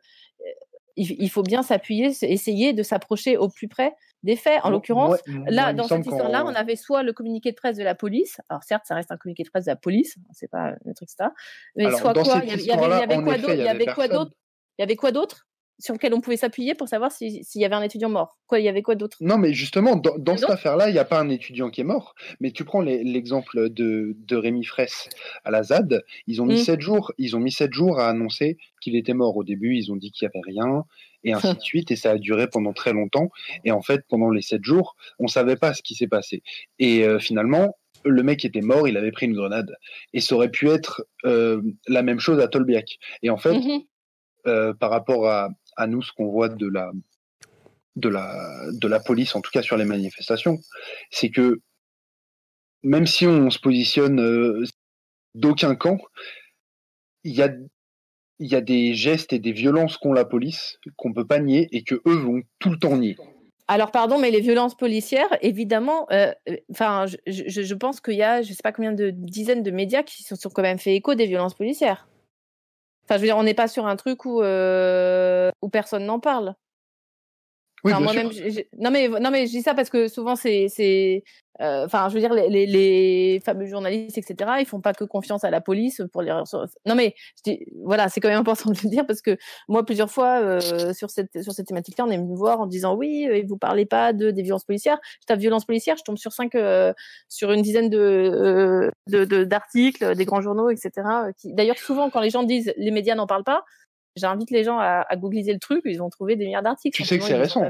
il, 0.98 1.30
faut 1.30 1.44
bien 1.44 1.64
s'appuyer, 1.64 2.12
essayer 2.24 2.74
de 2.74 2.84
s'approcher 2.84 3.38
au 3.38 3.48
plus 3.48 3.70
près 3.70 3.94
des 4.24 4.36
faits. 4.36 4.60
En 4.64 4.70
l'occurrence, 4.70 5.20
là, 5.48 5.74
dans 5.74 5.88
cette 5.88 6.06
histoire-là, 6.06 6.44
on 6.46 6.56
avait 6.56 6.76
soit 6.76 7.04
le 7.04 7.14
communiqué 7.14 7.52
de 7.52 7.56
presse 7.56 7.78
de 7.78 7.84
la 7.84 7.96
police. 7.96 8.42
Alors 8.50 8.64
certes, 8.64 8.84
ça 8.86 8.96
reste 8.96 9.12
un 9.12 9.18
communiqué 9.18 9.44
de 9.44 9.50
presse 9.50 9.66
de 9.66 9.72
la 9.72 9.76
police, 9.76 10.16
c'est 10.32 10.50
pas 10.50 10.74
un 10.86 10.94
truc 10.94 11.10
ça. 11.10 11.34
Mais 11.76 11.92
soit 11.92 12.14
quoi 12.14 12.42
Il 12.44 12.62
y 12.62 12.72
avait 12.72 13.22
quoi 13.22 13.38
d'autre 13.38 13.54
Il 13.54 13.64
y 13.64 13.68
avait 13.68 13.86
quoi 13.86 14.08
d'autre? 14.08 14.32
Il 14.80 14.82
y 14.82 14.84
avait 14.84 14.96
quoi 14.96 15.12
d'autre 15.12 15.48
sur 15.80 15.94
lequel 15.94 16.14
on 16.14 16.22
pouvait 16.22 16.38
s'appuyer 16.38 16.76
pour 16.76 16.88
savoir 16.88 17.12
s'il 17.12 17.42
y 17.56 17.66
avait 17.66 17.76
un 17.76 17.82
étudiant 17.82 18.10
mort? 18.10 18.38
Quoi, 18.48 18.60
il 18.60 18.66
y 18.66 18.70
avait 18.70 18.82
quoi 18.82 18.96
d'autre? 18.96 19.18
Non, 19.22 19.38
mais 19.38 19.54
justement, 19.54 19.96
dans, 19.96 20.38
cette 20.38 20.50
affaire-là, 20.50 20.90
il 20.90 20.94
n'y 20.94 21.00
a 21.00 21.06
pas 21.06 21.20
un 21.20 21.30
étudiant 21.30 21.70
qui 21.70 21.82
est 21.82 21.86
mort. 21.86 22.16
Mais 22.40 22.52
tu 22.52 22.64
prends 22.64 22.82
l'exemple 22.82 23.70
de, 23.70 24.16
de 24.18 24.36
Rémi 24.36 24.64
Fraisse 24.64 25.10
à 25.44 25.52
la 25.52 25.64
ZAD, 25.64 26.04
ils 26.28 26.42
ont 26.42 26.46
mis 26.46 26.56
mmh. 26.56 26.66
sept 26.66 26.82
jours. 26.82 27.12
Ils 27.18 27.36
ont 27.36 27.40
mis 27.40 27.52
sept 27.52 27.74
jours 27.74 28.00
à 28.00 28.08
annoncer 28.08 28.58
qu'il 28.82 28.96
était 28.96 29.14
mort. 29.14 29.36
Au 29.36 29.44
début, 29.44 29.76
ils 29.76 29.92
ont 29.92 29.96
dit 29.96 30.12
qu'il 30.12 30.28
n'y 30.28 30.32
avait 30.34 30.44
rien 30.46 30.86
et 31.24 31.34
ainsi 31.34 31.54
de 31.54 31.62
suite. 31.62 31.92
Et 31.92 31.96
ça 31.96 32.12
a 32.12 32.18
duré 32.18 32.48
pendant 32.48 32.74
très 32.74 32.94
longtemps. 32.94 33.30
Et 33.66 33.72
en 33.72 33.82
fait, 33.82 34.02
pendant 34.10 34.30
les 34.30 34.42
sept 34.42 34.64
jours, 34.64 34.96
on 35.20 35.28
savait 35.28 35.56
pas 35.56 35.74
ce 35.74 35.82
qui 35.82 35.96
s'est 35.96 36.08
passé. 36.08 36.44
Et 36.80 37.04
euh, 37.04 37.20
finalement, 37.20 37.78
le 38.06 38.24
mec 38.24 38.44
était 38.46 38.62
mort, 38.62 38.88
il 38.88 38.98
avait 38.98 39.12
pris 39.12 39.26
une 39.26 39.36
grenade. 39.36 39.76
Et 40.14 40.20
ça 40.20 40.36
aurait 40.36 40.52
pu 40.52 40.70
être 40.70 41.06
euh, 41.26 41.62
la 41.88 42.04
même 42.04 42.20
chose 42.20 42.40
à 42.40 42.48
Tolbiac. 42.48 42.98
Et 43.22 43.30
en 43.30 43.38
fait, 43.38 43.54
mmh 43.54 43.84
euh, 44.46 44.74
par 44.74 44.90
rapport 44.90 45.30
à, 45.30 45.52
à 45.78 45.88
nous 45.88 46.02
ce 46.02 46.12
qu'on 46.12 46.28
voit 46.28 46.50
de 46.50 46.68
la, 46.68 46.92
de, 47.96 48.10
la, 48.10 48.70
de 48.74 48.88
la 48.90 49.00
police, 49.00 49.36
en 49.36 49.42
tout 49.42 49.52
cas 49.52 49.62
sur 49.62 49.78
les 49.78 49.86
manifestations, 49.86 50.60
c'est 51.12 51.30
que 51.30 51.62
même 52.84 53.08
si 53.08 53.26
on 53.26 53.50
se 53.50 53.60
positionne 53.60 54.20
euh, 54.20 54.66
d'aucun 55.34 55.76
camp, 55.76 55.98
il 57.24 57.34
y 57.34 57.42
a, 57.42 57.54
y 58.48 58.56
a 58.56 58.62
des 58.62 58.94
gestes 58.94 59.34
et 59.34 59.40
des 59.40 59.52
violences 59.52 59.98
qu'ont 59.98 60.14
la 60.14 60.26
police 60.26 60.80
qu'on 60.98 61.14
peut 61.14 61.26
pas 61.26 61.40
nier 61.40 61.68
et 61.72 61.84
que 61.84 61.96
eux 62.06 62.16
vont 62.16 62.42
tout 62.60 62.70
le 62.70 62.78
temps 62.78 62.98
nier. 62.98 63.16
Alors 63.68 63.92
pardon, 63.92 64.20
mais 64.20 64.30
les 64.30 64.42
violences 64.42 64.76
policières, 64.76 65.38
évidemment, 65.42 66.06
euh, 66.12 66.34
enfin, 66.72 67.06
je, 67.08 67.44
je, 67.48 67.74
pense 67.74 68.02
qu'il 68.02 68.16
y 68.16 68.24
a, 68.24 68.42
je 68.42 68.52
sais 68.52 68.62
pas 68.62 68.74
combien 68.74 68.92
de 68.92 69.10
dizaines 69.10 69.64
de 69.64 69.72
médias 69.72 70.04
qui 70.04 70.24
se 70.24 70.36
sont 70.36 70.50
quand 70.50 70.62
même 70.62 70.80
fait 70.80 70.96
écho 70.96 71.16
des 71.16 71.28
violences 71.28 71.54
policières. 71.54 72.08
Enfin, 73.06 73.16
je 73.16 73.22
veux 73.22 73.28
dire, 73.28 73.38
on 73.38 73.44
n'est 73.44 73.54
pas 73.54 73.68
sur 73.68 73.86
un 73.86 73.96
truc 73.96 74.26
où, 74.26 74.42
euh, 74.42 75.50
où 75.62 75.70
personne 75.70 76.06
n'en 76.06 76.20
parle. 76.20 76.56
Oui, 77.84 77.92
non 78.78 78.92
mais 78.92 79.10
non 79.10 79.30
mais 79.30 79.46
je 79.46 79.52
dis 79.52 79.62
ça 79.62 79.74
parce 79.74 79.90
que 79.90 80.08
souvent 80.08 80.38
c'est 80.38 80.68
c'est 80.70 81.24
euh, 81.60 81.86
enfin 81.86 82.08
je 82.08 82.14
veux 82.14 82.22
dire 82.22 82.34
les, 82.34 82.48
les, 82.50 82.66
les, 82.66 83.42
fameux 83.44 83.66
journalistes 83.66 84.18
etc 84.18 84.52
ils 84.60 84.66
font 84.66 84.80
pas 84.80 84.94
que 84.94 85.04
confiance 85.04 85.44
à 85.44 85.52
la 85.52 85.60
police 85.60 86.02
pour 86.14 86.22
les 86.22 86.32
non 86.86 86.96
mais 86.96 87.14
je 87.38 87.52
dis, 87.52 87.66
voilà 87.84 88.08
c'est 88.08 88.22
quand 88.22 88.30
même 88.30 88.40
important 88.40 88.72
de 88.72 88.78
le 88.84 88.90
dire 88.90 89.06
parce 89.06 89.22
que 89.22 89.38
moi 89.68 89.86
plusieurs 89.86 90.10
fois 90.10 90.40
euh, 90.40 90.94
sur 90.94 91.10
cette 91.10 91.44
sur 91.44 91.52
cette 91.52 91.68
thématique 91.68 91.98
là 91.98 92.06
on 92.08 92.10
est 92.10 92.18
venu 92.18 92.30
me 92.32 92.38
voir 92.38 92.62
en 92.62 92.68
disant 92.68 92.96
oui 92.96 93.28
euh, 93.30 93.44
vous 93.48 93.58
parlez 93.58 93.86
pas 93.86 94.14
de 94.14 94.32
des 94.32 94.44
violences 94.44 94.64
policières. 94.64 94.98
Je 95.22 95.26
tape 95.26 95.40
violence 95.40 95.66
policière 95.66 95.98
je 95.98 96.04
tombe 96.04 96.18
sur 96.18 96.32
cinq 96.32 96.56
euh, 96.56 96.94
sur 97.28 97.52
une 97.52 97.62
dizaine 97.62 97.90
de 97.90 98.92
d'articles 99.44 100.08
de, 100.08 100.14
des 100.14 100.26
grands 100.26 100.42
journaux 100.42 100.70
etc 100.70 100.92
qui 101.38 101.54
d'ailleurs 101.54 101.78
souvent 101.78 102.10
quand 102.10 102.22
les 102.22 102.30
gens 102.30 102.44
disent 102.44 102.74
les 102.78 102.92
médias 102.92 103.16
n'en 103.16 103.28
parlent 103.28 103.44
pas 103.44 103.66
J'invite 104.16 104.52
les 104.52 104.64
gens 104.64 104.78
à, 104.78 105.06
à 105.08 105.16
googliser 105.16 105.54
le 105.54 105.60
truc, 105.60 105.82
ils 105.86 105.98
vont 105.98 106.10
trouver 106.10 106.36
des 106.36 106.46
milliards 106.46 106.64
d'articles. 106.64 106.96
Tu 106.96 107.04
sais 107.04 107.18
que 107.18 107.24
c'est 107.24 107.36
récent. 107.38 107.64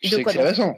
Tu 0.00 0.08
sais 0.08 0.22
que 0.22 0.30
c'est 0.30 0.42
récent. 0.42 0.74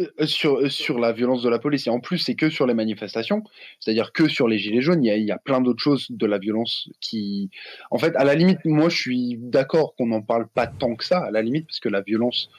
euh, 0.00 0.26
sur, 0.26 0.56
euh, 0.56 0.68
sur 0.68 0.98
la 0.98 1.12
violence 1.12 1.42
de 1.42 1.48
la 1.48 1.58
police. 1.58 1.86
Et 1.86 1.90
en 1.90 2.00
plus, 2.00 2.18
c'est 2.18 2.34
que 2.34 2.50
sur 2.50 2.66
les 2.66 2.74
manifestations, 2.74 3.42
c'est-à-dire 3.80 4.12
que 4.12 4.28
sur 4.28 4.48
les 4.48 4.58
gilets 4.58 4.80
jaunes, 4.80 5.04
il 5.04 5.08
y 5.08 5.10
a, 5.10 5.16
il 5.16 5.24
y 5.24 5.30
a 5.30 5.38
plein 5.38 5.60
d'autres 5.60 5.82
choses 5.82 6.06
de 6.10 6.26
la 6.26 6.38
violence 6.38 6.88
qui. 7.00 7.50
En 7.90 7.98
fait, 7.98 8.16
à 8.16 8.24
la 8.24 8.34
limite, 8.34 8.64
moi, 8.64 8.88
je 8.88 8.96
suis 8.96 9.36
d'accord 9.38 9.94
qu'on 9.96 10.06
n'en 10.06 10.22
parle 10.22 10.48
pas 10.48 10.66
tant 10.66 10.94
que 10.96 11.04
ça, 11.04 11.18
à 11.18 11.30
la 11.30 11.42
limite, 11.42 11.66
parce 11.66 11.80
que 11.80 11.88
la 11.88 12.00
violence, 12.00 12.50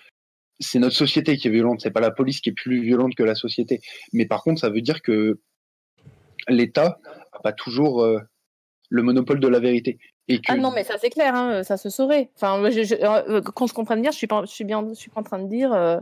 c'est 0.60 0.80
notre 0.80 0.96
société 0.96 1.38
qui 1.38 1.48
est 1.48 1.52
violente, 1.52 1.82
c'est 1.82 1.92
pas 1.92 2.02
la 2.02 2.12
police 2.12 2.40
qui 2.40 2.50
est 2.50 2.54
plus 2.54 2.82
violente 2.82 3.16
que 3.16 3.24
la 3.24 3.36
société. 3.36 3.82
Mais 4.14 4.26
par 4.26 4.44
contre, 4.44 4.62
ça 4.62 4.70
veut 4.70 4.82
dire 4.82 5.02
que 5.02 5.40
l'État 6.48 7.00
n'a 7.34 7.40
pas 7.42 7.54
toujours 7.54 8.04
euh, 8.04 8.20
le 8.90 9.02
monopole 9.02 9.40
de 9.40 9.48
la 9.48 9.60
vérité. 9.60 9.98
Et 10.28 10.40
que... 10.40 10.52
Ah 10.52 10.56
non, 10.56 10.72
mais 10.72 10.84
ça 10.84 10.96
c'est 11.00 11.10
clair, 11.10 11.36
hein, 11.36 11.64
ça 11.64 11.78
se 11.78 11.90
saurait. 11.90 12.30
Enfin, 12.36 12.70
je, 12.70 12.84
je, 12.84 12.96
euh, 12.96 13.42
qu'on 13.42 13.68
se 13.68 13.74
comprenne 13.74 14.02
bien, 14.02 14.12
je 14.12 14.18
suis 14.18 14.28
pas, 14.28 14.42
je 14.46 14.52
suis 14.52 14.64
bien, 14.64 14.86
je 14.88 14.94
suis 14.94 15.10
pas 15.10 15.22
en 15.22 15.24
train 15.24 15.40
de 15.40 15.48
dire. 15.48 15.74
Euh, 15.74 16.00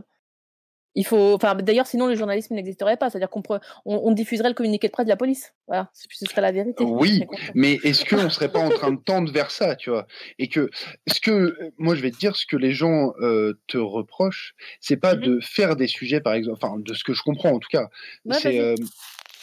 il 0.94 1.06
faut, 1.06 1.34
enfin, 1.34 1.54
d'ailleurs, 1.54 1.86
sinon 1.86 2.06
le 2.06 2.14
journalisme 2.14 2.54
n'existerait 2.54 2.96
pas. 2.98 3.08
C'est-à-dire 3.08 3.30
qu'on 3.30 3.42
on, 3.48 3.60
on, 4.04 4.12
diffuserait 4.12 4.48
le 4.48 4.54
communiqué 4.54 4.88
de 4.88 4.92
presse 4.92 5.06
de 5.06 5.10
la 5.10 5.16
police. 5.16 5.54
Voilà, 5.66 5.90
ce 5.94 6.26
serait 6.26 6.42
la 6.42 6.52
vérité. 6.52 6.84
Oui, 6.84 7.24
mais 7.54 7.74
est-ce 7.82 8.04
qu'on 8.04 8.28
serait 8.28 8.52
pas 8.52 8.58
en 8.58 8.68
train 8.68 8.92
de 8.92 9.00
tendre 9.00 9.32
vers 9.32 9.50
ça, 9.50 9.74
tu 9.74 9.90
vois? 9.90 10.06
Et 10.38 10.48
que, 10.48 10.70
ce 11.06 11.20
que, 11.20 11.72
moi, 11.78 11.94
je 11.94 12.02
vais 12.02 12.10
te 12.10 12.18
dire, 12.18 12.36
ce 12.36 12.44
que 12.44 12.56
les 12.56 12.72
gens 12.72 13.14
euh, 13.20 13.54
te 13.68 13.78
reprochent, 13.78 14.54
c'est 14.80 14.98
pas 14.98 15.14
mm 15.14 15.18
-hmm. 15.18 15.26
de 15.26 15.40
faire 15.40 15.76
des 15.76 15.88
sujets, 15.88 16.20
par 16.20 16.34
exemple, 16.34 16.58
enfin, 16.62 16.78
de 16.78 16.94
ce 16.94 17.04
que 17.04 17.14
je 17.14 17.22
comprends 17.22 17.52
en 17.52 17.58
tout 17.58 17.70
cas, 17.70 17.88
ouais, 18.26 18.36
c'est 18.38 18.60
euh, 18.60 18.74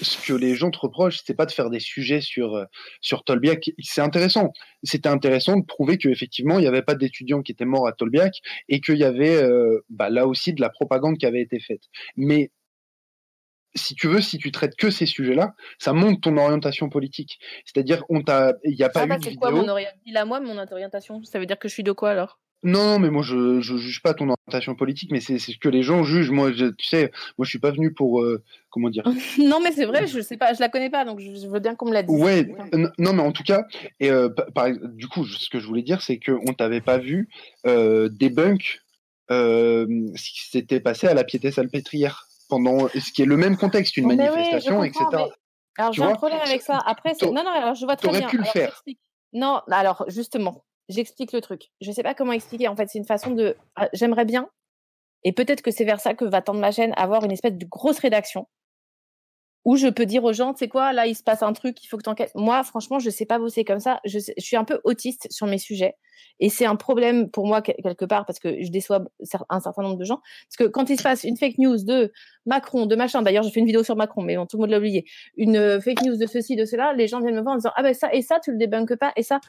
ce 0.01 0.25
que 0.25 0.33
les 0.33 0.55
gens 0.55 0.71
te 0.71 0.79
reprochent, 0.79 1.21
c'est 1.25 1.33
pas 1.33 1.45
de 1.45 1.51
faire 1.51 1.69
des 1.69 1.79
sujets 1.79 2.21
sur 2.21 2.55
euh, 2.55 2.65
sur 3.01 3.23
Tolbiac. 3.23 3.71
C'est 3.79 4.01
intéressant. 4.01 4.53
C'était 4.83 5.09
intéressant 5.09 5.57
de 5.57 5.65
prouver 5.65 5.97
qu'effectivement 5.97 6.57
il 6.57 6.61
n'y 6.61 6.67
avait 6.67 6.81
pas 6.81 6.95
d'étudiants 6.95 7.41
qui 7.41 7.51
étaient 7.51 7.65
morts 7.65 7.87
à 7.87 7.93
Tolbiac 7.93 8.33
et 8.67 8.81
qu'il 8.81 8.97
y 8.97 9.03
avait 9.03 9.35
euh, 9.35 9.83
bah, 9.89 10.09
là 10.09 10.27
aussi 10.27 10.53
de 10.53 10.61
la 10.61 10.69
propagande 10.69 11.17
qui 11.17 11.25
avait 11.25 11.41
été 11.41 11.59
faite. 11.59 11.83
Mais 12.15 12.51
si 13.75 13.95
tu 13.95 14.07
veux, 14.07 14.21
si 14.21 14.37
tu 14.37 14.51
traites 14.51 14.75
que 14.75 14.89
ces 14.89 15.05
sujets-là, 15.05 15.53
ça 15.77 15.93
montre 15.93 16.21
ton 16.21 16.37
orientation 16.37 16.89
politique. 16.89 17.39
C'est-à-dire, 17.65 18.03
on 18.09 18.23
t'a, 18.23 18.53
il 18.63 18.75
n'y 18.75 18.83
a 18.83 18.89
pas 18.89 19.01
ah, 19.01 19.05
eu 19.05 19.09
bah, 19.09 19.17
c'est 19.21 19.35
quoi 19.35 19.51
mon 19.51 19.67
orientation 19.67 20.01
Dis-la 20.05 20.25
moi, 20.25 20.39
mon 20.39 20.57
orientation? 20.57 21.23
Ça 21.23 21.39
veut 21.39 21.45
dire 21.45 21.59
que 21.59 21.67
je 21.67 21.73
suis 21.73 21.83
de 21.83 21.91
quoi 21.91 22.09
alors? 22.09 22.39
Non, 22.63 22.99
mais 22.99 23.09
moi 23.09 23.23
je, 23.23 23.61
je 23.61 23.77
juge 23.77 24.01
pas 24.01 24.13
ton 24.13 24.29
orientation 24.29 24.75
politique, 24.75 25.11
mais 25.11 25.21
c'est 25.21 25.39
ce 25.39 25.57
que 25.57 25.69
les 25.69 25.81
gens 25.81 26.03
jugent. 26.03 26.31
Moi, 26.31 26.51
je, 26.51 26.65
tu 26.65 26.85
sais, 26.85 27.11
moi 27.37 27.45
je 27.45 27.49
suis 27.49 27.59
pas 27.59 27.71
venu 27.71 27.93
pour 27.93 28.21
euh, 28.21 28.43
comment 28.69 28.89
dire? 28.89 29.03
non, 29.37 29.59
mais 29.63 29.71
c'est 29.71 29.85
vrai, 29.85 30.07
je 30.07 30.19
sais 30.19 30.37
pas, 30.37 30.53
je 30.53 30.59
la 30.59 30.67
connais 30.67 30.89
pas, 30.89 31.05
donc 31.05 31.19
je 31.19 31.47
veux 31.47 31.59
bien 31.59 31.75
qu'on 31.75 31.87
me 31.87 31.93
la 31.93 32.03
dise. 32.03 32.21
Ouais, 32.21 32.51
non, 32.97 33.13
mais 33.13 33.21
en 33.21 33.31
tout 33.31 33.43
cas, 33.43 33.63
et 33.99 34.11
euh, 34.11 34.29
par, 34.53 34.69
du 34.71 35.07
coup, 35.07 35.25
ce 35.25 35.49
que 35.49 35.59
je 35.59 35.67
voulais 35.67 35.83
dire, 35.83 36.01
c'est 36.01 36.19
qu'on 36.19 36.53
t'avait 36.53 36.81
pas 36.81 36.97
vu 36.97 37.29
euh, 37.65 38.09
débunk 38.09 38.81
euh, 39.31 39.85
ce 40.15 40.31
qui 40.31 40.49
s'était 40.49 40.79
passé 40.79 41.07
à 41.07 41.13
la 41.13 41.23
piété 41.23 41.51
salpêtrière 41.51 42.27
pendant 42.49 42.87
ce 42.89 43.11
qui 43.11 43.21
est 43.21 43.25
le 43.25 43.37
même 43.37 43.57
contexte, 43.57 43.95
une 43.95 44.07
mais 44.07 44.15
manifestation, 44.15 44.79
oui, 44.79 44.87
etc. 44.87 45.05
Mais... 45.13 45.17
Alors 45.77 45.93
j'ai 45.93 46.03
un 46.03 46.15
problème 46.15 46.39
avec 46.43 46.61
ça. 46.61 46.81
Après, 46.85 47.13
non, 47.21 47.31
non, 47.31 47.51
alors 47.51 47.75
je 47.75 47.85
vois 47.85 47.95
très 47.95 48.11
bien. 48.11 48.27
pu 48.27 48.37
le 48.37 48.43
faire. 48.43 48.83
Non, 49.31 49.61
alors 49.69 50.03
justement, 50.07 50.63
j'explique 50.89 51.31
le 51.31 51.41
truc. 51.41 51.71
Je 51.81 51.91
sais 51.91 52.03
pas 52.03 52.13
comment 52.13 52.33
expliquer. 52.33 52.67
En 52.67 52.75
fait, 52.75 52.87
c'est 52.89 52.99
une 52.99 53.05
façon 53.05 53.31
de. 53.31 53.55
J'aimerais 53.93 54.25
bien, 54.25 54.49
et 55.23 55.33
peut-être 55.33 55.61
que 55.61 55.71
c'est 55.71 55.85
vers 55.85 55.99
ça 55.99 56.13
que 56.13 56.25
va 56.25 56.41
tendre 56.41 56.59
ma 56.59 56.71
chaîne, 56.71 56.93
avoir 56.97 57.23
une 57.23 57.31
espèce 57.31 57.53
de 57.53 57.65
grosse 57.65 57.99
rédaction 57.99 58.47
où 59.65 59.75
je 59.75 59.87
peux 59.87 60.05
dire 60.05 60.23
aux 60.23 60.31
gens, 60.31 60.53
tu 60.53 60.59
sais 60.59 60.69
quoi, 60.69 60.93
là 60.93 61.05
il 61.05 61.15
se 61.15 61.21
passe 61.21 61.43
un 61.43 61.51
truc, 61.51 61.83
il 61.83 61.87
faut 61.87 61.97
que 61.97 62.03
tu 62.03 62.09
enquêtes. 62.09 62.31
Moi, 62.33 62.63
franchement, 62.63 62.97
je 62.97 63.09
sais 63.09 63.25
pas 63.25 63.37
bosser 63.39 63.65
comme 63.65 63.81
ça. 63.81 63.99
Je, 64.05 64.17
suis 64.37 64.55
un 64.55 64.63
peu 64.63 64.79
autiste 64.85 65.27
sur 65.31 65.47
mes 65.47 65.57
sujets, 65.57 65.95
et 66.39 66.49
c'est 66.49 66.65
un 66.65 66.77
problème 66.77 67.29
pour 67.29 67.45
moi 67.45 67.61
quelque 67.61 68.05
part 68.05 68.25
parce 68.25 68.39
que 68.39 68.63
je 68.63 68.71
déçois 68.71 69.03
un 69.49 69.59
certain 69.59 69.81
nombre 69.83 69.97
de 69.97 70.05
gens. 70.05 70.21
Parce 70.47 70.55
que 70.57 70.63
quand 70.71 70.89
il 70.89 70.97
se 70.97 71.03
passe 71.03 71.23
une 71.25 71.35
fake 71.37 71.57
news 71.57 71.83
de 71.83 72.11
Macron, 72.45 72.85
de 72.85 72.95
machin, 72.95 73.21
d'ailleurs 73.21 73.43
j'ai 73.43 73.51
fait 73.51 73.59
une 73.59 73.65
vidéo 73.65 73.83
sur 73.83 73.97
Macron, 73.97 74.21
mais 74.21 74.37
bon, 74.37 74.45
tout 74.45 74.57
le 74.57 74.61
monde 74.61 74.71
l'a 74.71 74.77
oublié, 74.77 75.05
une 75.35 75.81
fake 75.81 76.03
news 76.03 76.17
de 76.17 76.25
ceci, 76.25 76.55
de 76.55 76.65
cela, 76.65 76.93
les 76.93 77.07
gens 77.07 77.19
viennent 77.19 77.35
me 77.35 77.41
voir 77.41 77.55
en 77.55 77.57
disant 77.57 77.73
ah 77.75 77.83
ben 77.83 77.93
ça 77.93 78.13
et 78.13 78.21
ça 78.21 78.39
tu 78.39 78.51
le 78.51 78.57
débunkes 78.57 78.95
pas 78.95 79.11
et 79.17 79.23
ça, 79.23 79.41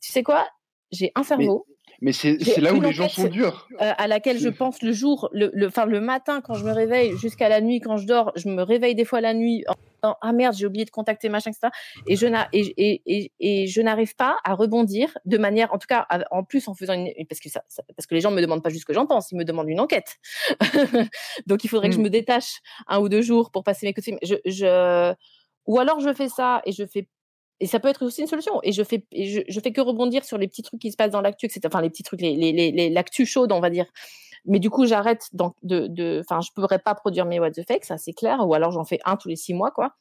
tu 0.00 0.12
sais 0.12 0.22
quoi, 0.22 0.46
j'ai 0.92 1.12
un 1.14 1.22
cerveau. 1.22 1.64
Mais... 1.68 1.76
Mais 2.02 2.12
c'est 2.12 2.36
là 2.58 2.74
où 2.74 2.80
les 2.80 2.92
gens 2.92 3.08
sont 3.08 3.28
durs. 3.28 3.68
Euh, 3.80 3.92
à 3.96 4.06
laquelle 4.06 4.38
je 4.38 4.48
pense 4.48 4.82
le 4.82 4.92
jour, 4.92 5.28
le, 5.32 5.50
le, 5.54 5.68
enfin, 5.68 5.86
le 5.86 6.00
matin 6.00 6.40
quand 6.40 6.54
je 6.54 6.64
me 6.64 6.72
réveille 6.72 7.16
jusqu'à 7.16 7.48
la 7.48 7.60
nuit 7.60 7.80
quand 7.80 7.96
je 7.96 8.06
dors, 8.06 8.32
je 8.36 8.48
me 8.48 8.62
réveille 8.62 8.94
des 8.94 9.04
fois 9.04 9.20
la 9.20 9.34
nuit 9.34 9.64
en 9.66 9.72
disant 9.72 10.16
ah 10.20 10.32
merde 10.32 10.54
j'ai 10.54 10.66
oublié 10.66 10.84
de 10.84 10.90
contacter 10.90 11.28
machin 11.28 11.50
etc. 11.50 11.68
Et 12.06 12.16
je 12.16 12.26
n'arrive 12.26 12.72
et, 12.76 13.02
et, 13.06 13.32
et, 13.40 13.66
je 13.66 13.80
n'arrive 13.80 14.14
pas 14.14 14.36
à 14.44 14.54
rebondir 14.54 15.16
de 15.24 15.38
manière, 15.38 15.72
en 15.72 15.78
tout 15.78 15.86
cas 15.88 16.06
en 16.30 16.44
plus 16.44 16.68
en 16.68 16.74
faisant 16.74 16.92
une 16.92 17.10
parce 17.28 17.40
que 17.40 17.48
ça, 17.48 17.62
ça 17.68 17.82
parce 17.96 18.06
que 18.06 18.14
les 18.14 18.20
gens 18.20 18.30
me 18.30 18.40
demandent 18.40 18.62
pas 18.62 18.70
juste 18.70 18.82
ce 18.82 18.86
que 18.86 18.94
j'en 18.94 19.06
pense, 19.06 19.32
ils 19.32 19.36
me 19.36 19.44
demandent 19.44 19.68
une 19.68 19.80
enquête. 19.80 20.16
Donc 21.46 21.64
il 21.64 21.68
faudrait 21.68 21.88
mm. 21.88 21.92
que 21.92 21.96
je 21.96 22.02
me 22.02 22.10
détache 22.10 22.60
un 22.88 22.98
ou 22.98 23.08
deux 23.08 23.22
jours 23.22 23.50
pour 23.50 23.64
passer 23.64 23.86
mes 23.86 23.94
côtés. 23.94 24.18
Je, 24.22 24.34
je 24.44 25.14
ou 25.66 25.78
alors 25.78 26.00
je 26.00 26.12
fais 26.12 26.28
ça 26.28 26.62
et 26.64 26.72
je 26.72 26.84
fais 26.84 27.08
et 27.60 27.66
ça 27.66 27.80
peut 27.80 27.88
être 27.88 28.04
aussi 28.04 28.20
une 28.20 28.26
solution. 28.26 28.60
Et 28.62 28.72
je 28.72 28.82
fais, 28.82 29.06
je, 29.12 29.40
je, 29.48 29.60
fais 29.60 29.72
que 29.72 29.80
rebondir 29.80 30.24
sur 30.24 30.38
les 30.38 30.46
petits 30.48 30.62
trucs 30.62 30.80
qui 30.80 30.92
se 30.92 30.96
passent 30.96 31.12
dans 31.12 31.20
l'actu, 31.20 31.46
etc. 31.46 31.60
Enfin, 31.66 31.80
les 31.80 31.90
petits 31.90 32.02
trucs, 32.02 32.20
les, 32.20 32.36
les, 32.36 32.52
les, 32.52 32.90
l'actu 32.90 33.24
chaude, 33.24 33.52
on 33.52 33.60
va 33.60 33.70
dire. 33.70 33.86
Mais 34.44 34.60
du 34.60 34.70
coup, 34.70 34.86
j'arrête 34.86 35.28
de, 35.32 35.86
de, 35.88 36.20
enfin, 36.20 36.40
je 36.40 36.50
pourrais 36.52 36.78
pas 36.78 36.94
produire 36.94 37.24
mes 37.24 37.40
what 37.40 37.52
the 37.52 37.66
fake, 37.66 37.84
ça 37.84 37.98
c'est 37.98 38.12
clair. 38.12 38.46
Ou 38.46 38.54
alors 38.54 38.72
j'en 38.72 38.84
fais 38.84 39.00
un 39.04 39.16
tous 39.16 39.28
les 39.28 39.36
six 39.36 39.54
mois, 39.54 39.70
quoi. 39.70 39.94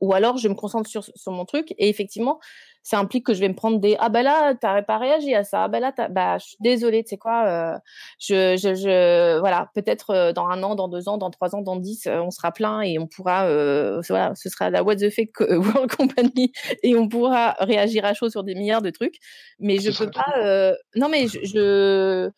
Ou 0.00 0.12
alors 0.12 0.36
je 0.36 0.48
me 0.48 0.54
concentre 0.54 0.88
sur, 0.88 1.04
sur 1.04 1.32
mon 1.32 1.44
truc 1.44 1.72
et 1.78 1.88
effectivement, 1.88 2.38
ça 2.84 2.98
implique 2.98 3.24
que 3.24 3.32
je 3.32 3.40
vais 3.40 3.48
me 3.48 3.54
prendre 3.54 3.78
des 3.80 3.96
ah 3.98 4.10
bah 4.10 4.22
là 4.22 4.54
t'as 4.54 4.82
pas 4.82 4.98
réagi 4.98 5.34
à 5.34 5.42
ça. 5.42 5.64
Ah 5.64 5.68
bah 5.68 5.80
là 5.80 5.92
bah 6.10 6.36
je 6.38 6.44
suis 6.48 6.56
désolée 6.60 7.02
tu 7.02 7.10
sais 7.10 7.16
quoi 7.16 7.46
euh, 7.46 7.78
je, 8.20 8.56
je, 8.58 8.74
je 8.74 9.38
voilà 9.40 9.70
peut-être 9.74 10.10
euh, 10.10 10.32
dans 10.32 10.46
un 10.46 10.62
an 10.62 10.74
dans 10.74 10.88
deux 10.88 11.08
ans 11.08 11.16
dans 11.16 11.30
trois 11.30 11.54
ans 11.56 11.62
dans 11.62 11.76
dix 11.76 12.06
euh, 12.06 12.20
on 12.20 12.30
sera 12.30 12.52
plein 12.52 12.82
et 12.82 12.98
on 12.98 13.06
pourra 13.06 13.46
euh, 13.46 14.02
voilà 14.08 14.34
ce 14.34 14.50
sera 14.50 14.68
la 14.68 14.82
what 14.82 14.96
the 14.96 15.08
fake 15.10 15.30
World 15.40 15.90
Company 15.96 16.52
et 16.82 16.94
on 16.94 17.08
pourra 17.08 17.56
réagir 17.60 18.04
à 18.04 18.12
chaud 18.12 18.28
sur 18.28 18.44
des 18.44 18.54
milliards 18.54 18.82
de 18.82 18.90
trucs. 18.90 19.16
Mais 19.58 19.78
je 19.78 19.90
peux 19.90 20.10
pas 20.10 20.74
non 20.94 21.08
mais 21.08 21.26
je, 21.26 21.38
je 21.42 22.30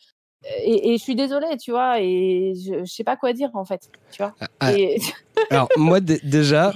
et, 0.44 0.92
et, 0.92 0.98
je 0.98 1.02
suis 1.02 1.16
désolée, 1.16 1.56
tu 1.60 1.72
vois, 1.72 2.00
et 2.00 2.54
je, 2.54 2.84
je 2.84 2.92
sais 2.92 3.04
pas 3.04 3.16
quoi 3.16 3.32
dire 3.32 3.50
en 3.54 3.64
fait, 3.64 3.90
tu 4.12 4.22
vois. 4.22 4.34
Ah, 4.60 4.72
et... 4.72 4.98
Alors 5.50 5.68
moi 5.76 6.00
déjà, 6.00 6.72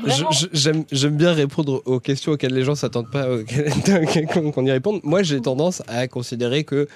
j'aime 0.53 0.85
j'aime 0.91 1.17
bien 1.17 1.33
répondre 1.33 1.83
aux 1.87 2.01
questions 2.01 2.33
auxquelles 2.33 2.55
les 2.55 2.63
gens 2.65 2.75
s'attendent 2.75 3.11
pas 3.11 3.27
qu'on 4.53 4.67
y 4.67 4.71
réponde. 4.71 5.01
Moi, 5.03 5.23
j'ai 5.23 5.41
tendance 5.41 5.83
à 5.89 6.09
considérer 6.09 6.65
que 6.65 6.89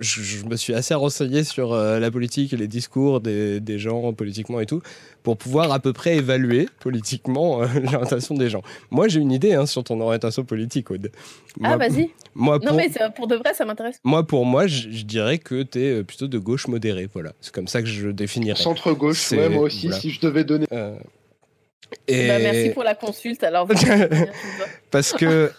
je, 0.00 0.22
je, 0.22 0.44
me 0.44 0.56
suis 0.56 0.74
assez 0.74 0.94
renseigné 0.94 1.42
sur 1.44 1.72
euh, 1.72 1.98
la 1.98 2.10
politique 2.10 2.52
et 2.52 2.56
les 2.56 2.68
discours 2.68 3.20
des, 3.20 3.60
des, 3.60 3.78
gens 3.78 4.12
politiquement 4.12 4.60
et 4.60 4.66
tout 4.66 4.82
pour 5.22 5.36
pouvoir 5.36 5.72
à 5.72 5.78
peu 5.78 5.92
près 5.92 6.16
évaluer 6.16 6.68
politiquement 6.80 7.62
euh, 7.62 7.66
l'orientation 7.82 8.34
des 8.34 8.50
gens. 8.50 8.62
Moi, 8.90 9.08
j'ai 9.08 9.20
une 9.20 9.32
idée 9.32 9.54
hein, 9.54 9.66
sur 9.66 9.84
ton 9.84 10.00
orientation 10.00 10.44
politique, 10.44 10.90
Aude. 10.90 11.10
Moi, 11.58 11.70
ah, 11.72 11.76
vas-y. 11.76 12.10
Moi, 12.34 12.58
non, 12.62 12.74
mais 12.74 12.90
pour 13.14 13.26
de 13.26 13.36
vrai, 13.36 13.54
ça 13.54 13.64
m'intéresse. 13.64 13.98
Moi, 14.04 14.26
pour 14.26 14.44
moi, 14.44 14.66
je, 14.66 14.90
je 14.90 15.04
dirais 15.04 15.38
que 15.38 15.62
tu 15.62 15.82
es 15.82 16.04
plutôt 16.04 16.28
de 16.28 16.38
gauche 16.38 16.68
modérée. 16.68 17.08
Voilà. 17.12 17.32
C'est 17.40 17.54
comme 17.54 17.68
ça 17.68 17.80
que 17.80 17.88
je 17.88 18.08
définirais. 18.08 18.60
Centre-gauche, 18.60 19.32
ouais, 19.32 19.48
moi 19.48 19.64
aussi, 19.64 19.86
voilà. 19.86 20.00
si 20.00 20.10
je 20.10 20.20
devais 20.20 20.44
donner. 20.44 20.66
Euh... 20.72 20.96
Et... 22.06 22.28
Bah, 22.28 22.38
merci 22.38 22.70
pour 22.70 22.82
la 22.82 22.94
consulte. 22.94 23.42
Alors, 23.44 23.66
parce 24.90 25.12
que, 25.12 25.50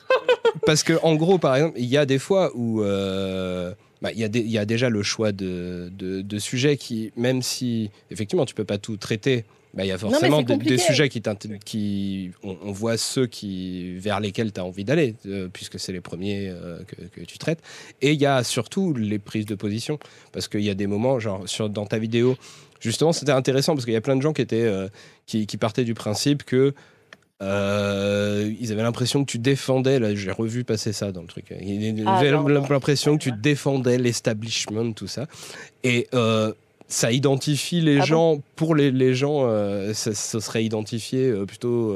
parce 0.65 0.83
que, 0.83 0.93
en 1.01 1.15
gros, 1.15 1.39
par 1.39 1.55
exemple, 1.55 1.79
il 1.79 1.85
y 1.85 1.97
a 1.97 2.05
des 2.05 2.19
fois 2.19 2.51
où. 2.53 2.83
Euh 2.83 3.73
bah, 4.01 4.11
il, 4.13 4.19
y 4.19 4.57
a 4.57 4.61
y 4.61 4.65
déjà 4.65 4.89
le 4.89 5.03
choix 5.03 5.31
de, 5.31 5.91
de, 5.91 6.21
de, 6.21 6.39
sujets 6.39 6.77
qui, 6.77 7.11
même 7.15 7.41
si 7.41 7.89
effectivement 8.11 8.45
tu 8.45 8.53
peux 8.53 8.65
pas 8.65 8.77
tout 8.77 8.97
traiter, 8.97 9.45
bah, 9.73 9.85
il 9.85 9.89
y 9.89 9.91
a 9.91 9.97
forcément 9.97 10.41
non, 10.41 10.57
des, 10.57 10.57
des, 10.57 10.77
sujets 10.77 11.09
qui, 11.09 11.21
qui 11.63 12.31
on, 12.41 12.57
on, 12.63 12.71
voit 12.71 12.97
ceux 12.97 13.27
qui, 13.27 13.97
vers 13.97 14.19
lesquels 14.19 14.51
tu 14.51 14.59
as 14.59 14.65
envie 14.65 14.83
d'aller, 14.83 15.15
euh, 15.27 15.49
puisque 15.51 15.79
c'est 15.79 15.91
les 15.91 16.01
premiers 16.01 16.49
euh, 16.49 16.79
que, 16.87 16.95
que, 17.19 17.25
tu 17.25 17.37
traites. 17.37 17.61
Et 18.01 18.13
il 18.13 18.19
y 18.19 18.25
a 18.25 18.43
surtout 18.43 18.93
les 18.93 19.19
prises 19.19 19.45
de 19.45 19.55
position, 19.55 19.99
parce 20.31 20.47
qu'il 20.47 20.61
y 20.61 20.69
a 20.69 20.73
des 20.73 20.87
moments, 20.87 21.19
genre 21.19 21.47
sur, 21.47 21.69
dans 21.69 21.85
ta 21.85 21.99
vidéo, 21.99 22.37
justement 22.79 23.13
c'était 23.13 23.31
intéressant, 23.31 23.75
parce 23.75 23.85
qu'il 23.85 23.93
y 23.93 23.97
a 23.97 24.01
plein 24.01 24.15
de 24.15 24.21
gens 24.21 24.33
qui, 24.33 24.41
étaient, 24.41 24.63
euh, 24.63 24.87
qui, 25.25 25.45
qui 25.45 25.57
partaient 25.57 25.85
du 25.85 25.93
principe 25.93 26.43
que 26.43 26.73
euh, 27.43 28.51
ils 28.59 28.71
avaient 28.71 28.81
l'impression 28.81 29.23
que 29.23 29.29
tu 29.29 29.37
défendais, 29.37 29.99
là 29.99 30.15
j'ai 30.15 30.31
revu 30.31 30.63
passer 30.63 30.91
ça 30.91 31.11
dans 31.11 31.21
le 31.21 31.27
truc, 31.27 31.53
ils 31.61 32.03
ah, 32.07 32.17
avaient 32.17 32.31
l'impression 32.31 33.17
que 33.17 33.23
tu 33.23 33.31
défendais 33.31 33.99
l'establishment, 33.99 34.93
tout 34.93 35.07
ça. 35.07 35.27
Et 35.83 36.07
euh, 36.15 36.51
ça 36.87 37.11
identifie 37.11 37.81
les 37.81 37.99
ah 37.99 38.05
gens, 38.05 38.35
bon 38.35 38.43
pour 38.55 38.73
les, 38.73 38.89
les 38.89 39.13
gens, 39.13 39.43
euh, 39.43 39.93
ça, 39.93 40.15
ça, 40.15 40.41
serait 40.41 40.65
identifié 40.65 41.31
plutôt 41.45 41.95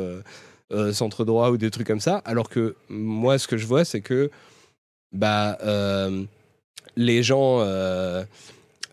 centre 0.91 1.25
droit 1.25 1.49
ou 1.49 1.57
des 1.57 1.71
trucs 1.71 1.87
comme 1.87 1.99
ça. 1.99 2.21
Alors 2.25 2.47
que 2.47 2.75
moi, 2.89 3.39
ce 3.39 3.47
que 3.47 3.57
je 3.57 3.65
vois, 3.65 3.83
c'est 3.83 4.01
que 4.01 4.29
bah, 5.11 5.57
les 6.95 7.23
gens. 7.23 7.65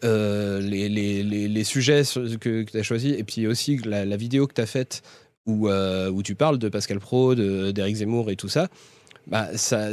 Les, 0.01 0.89
les, 0.89 1.25
les, 1.25 1.49
les, 1.49 1.65
sujets 1.65 2.03
que, 2.05 2.63
que 2.63 2.71
tu 2.71 2.79
as 2.79 2.85
choisis 2.85 3.19
et 3.19 3.25
puis 3.25 3.49
aussi 3.49 3.79
la, 3.79 4.05
la 4.05 4.17
vidéo 4.17 4.47
que 4.47 4.55
tu 4.55 4.61
as 4.61 4.67
faite 4.67 5.03
où, 5.49 5.69
euh, 5.69 6.11
où 6.11 6.23
tu 6.23 6.35
parles 6.37 6.59
de 6.59 6.69
Pascal 6.69 7.01
Pro, 7.01 7.35
d'Éric 7.35 7.97
Zemmour 7.97 8.31
et 8.31 8.37
tout 8.37 8.49
ça, 8.49 8.69
bah, 9.27 9.49
ça 9.57 9.89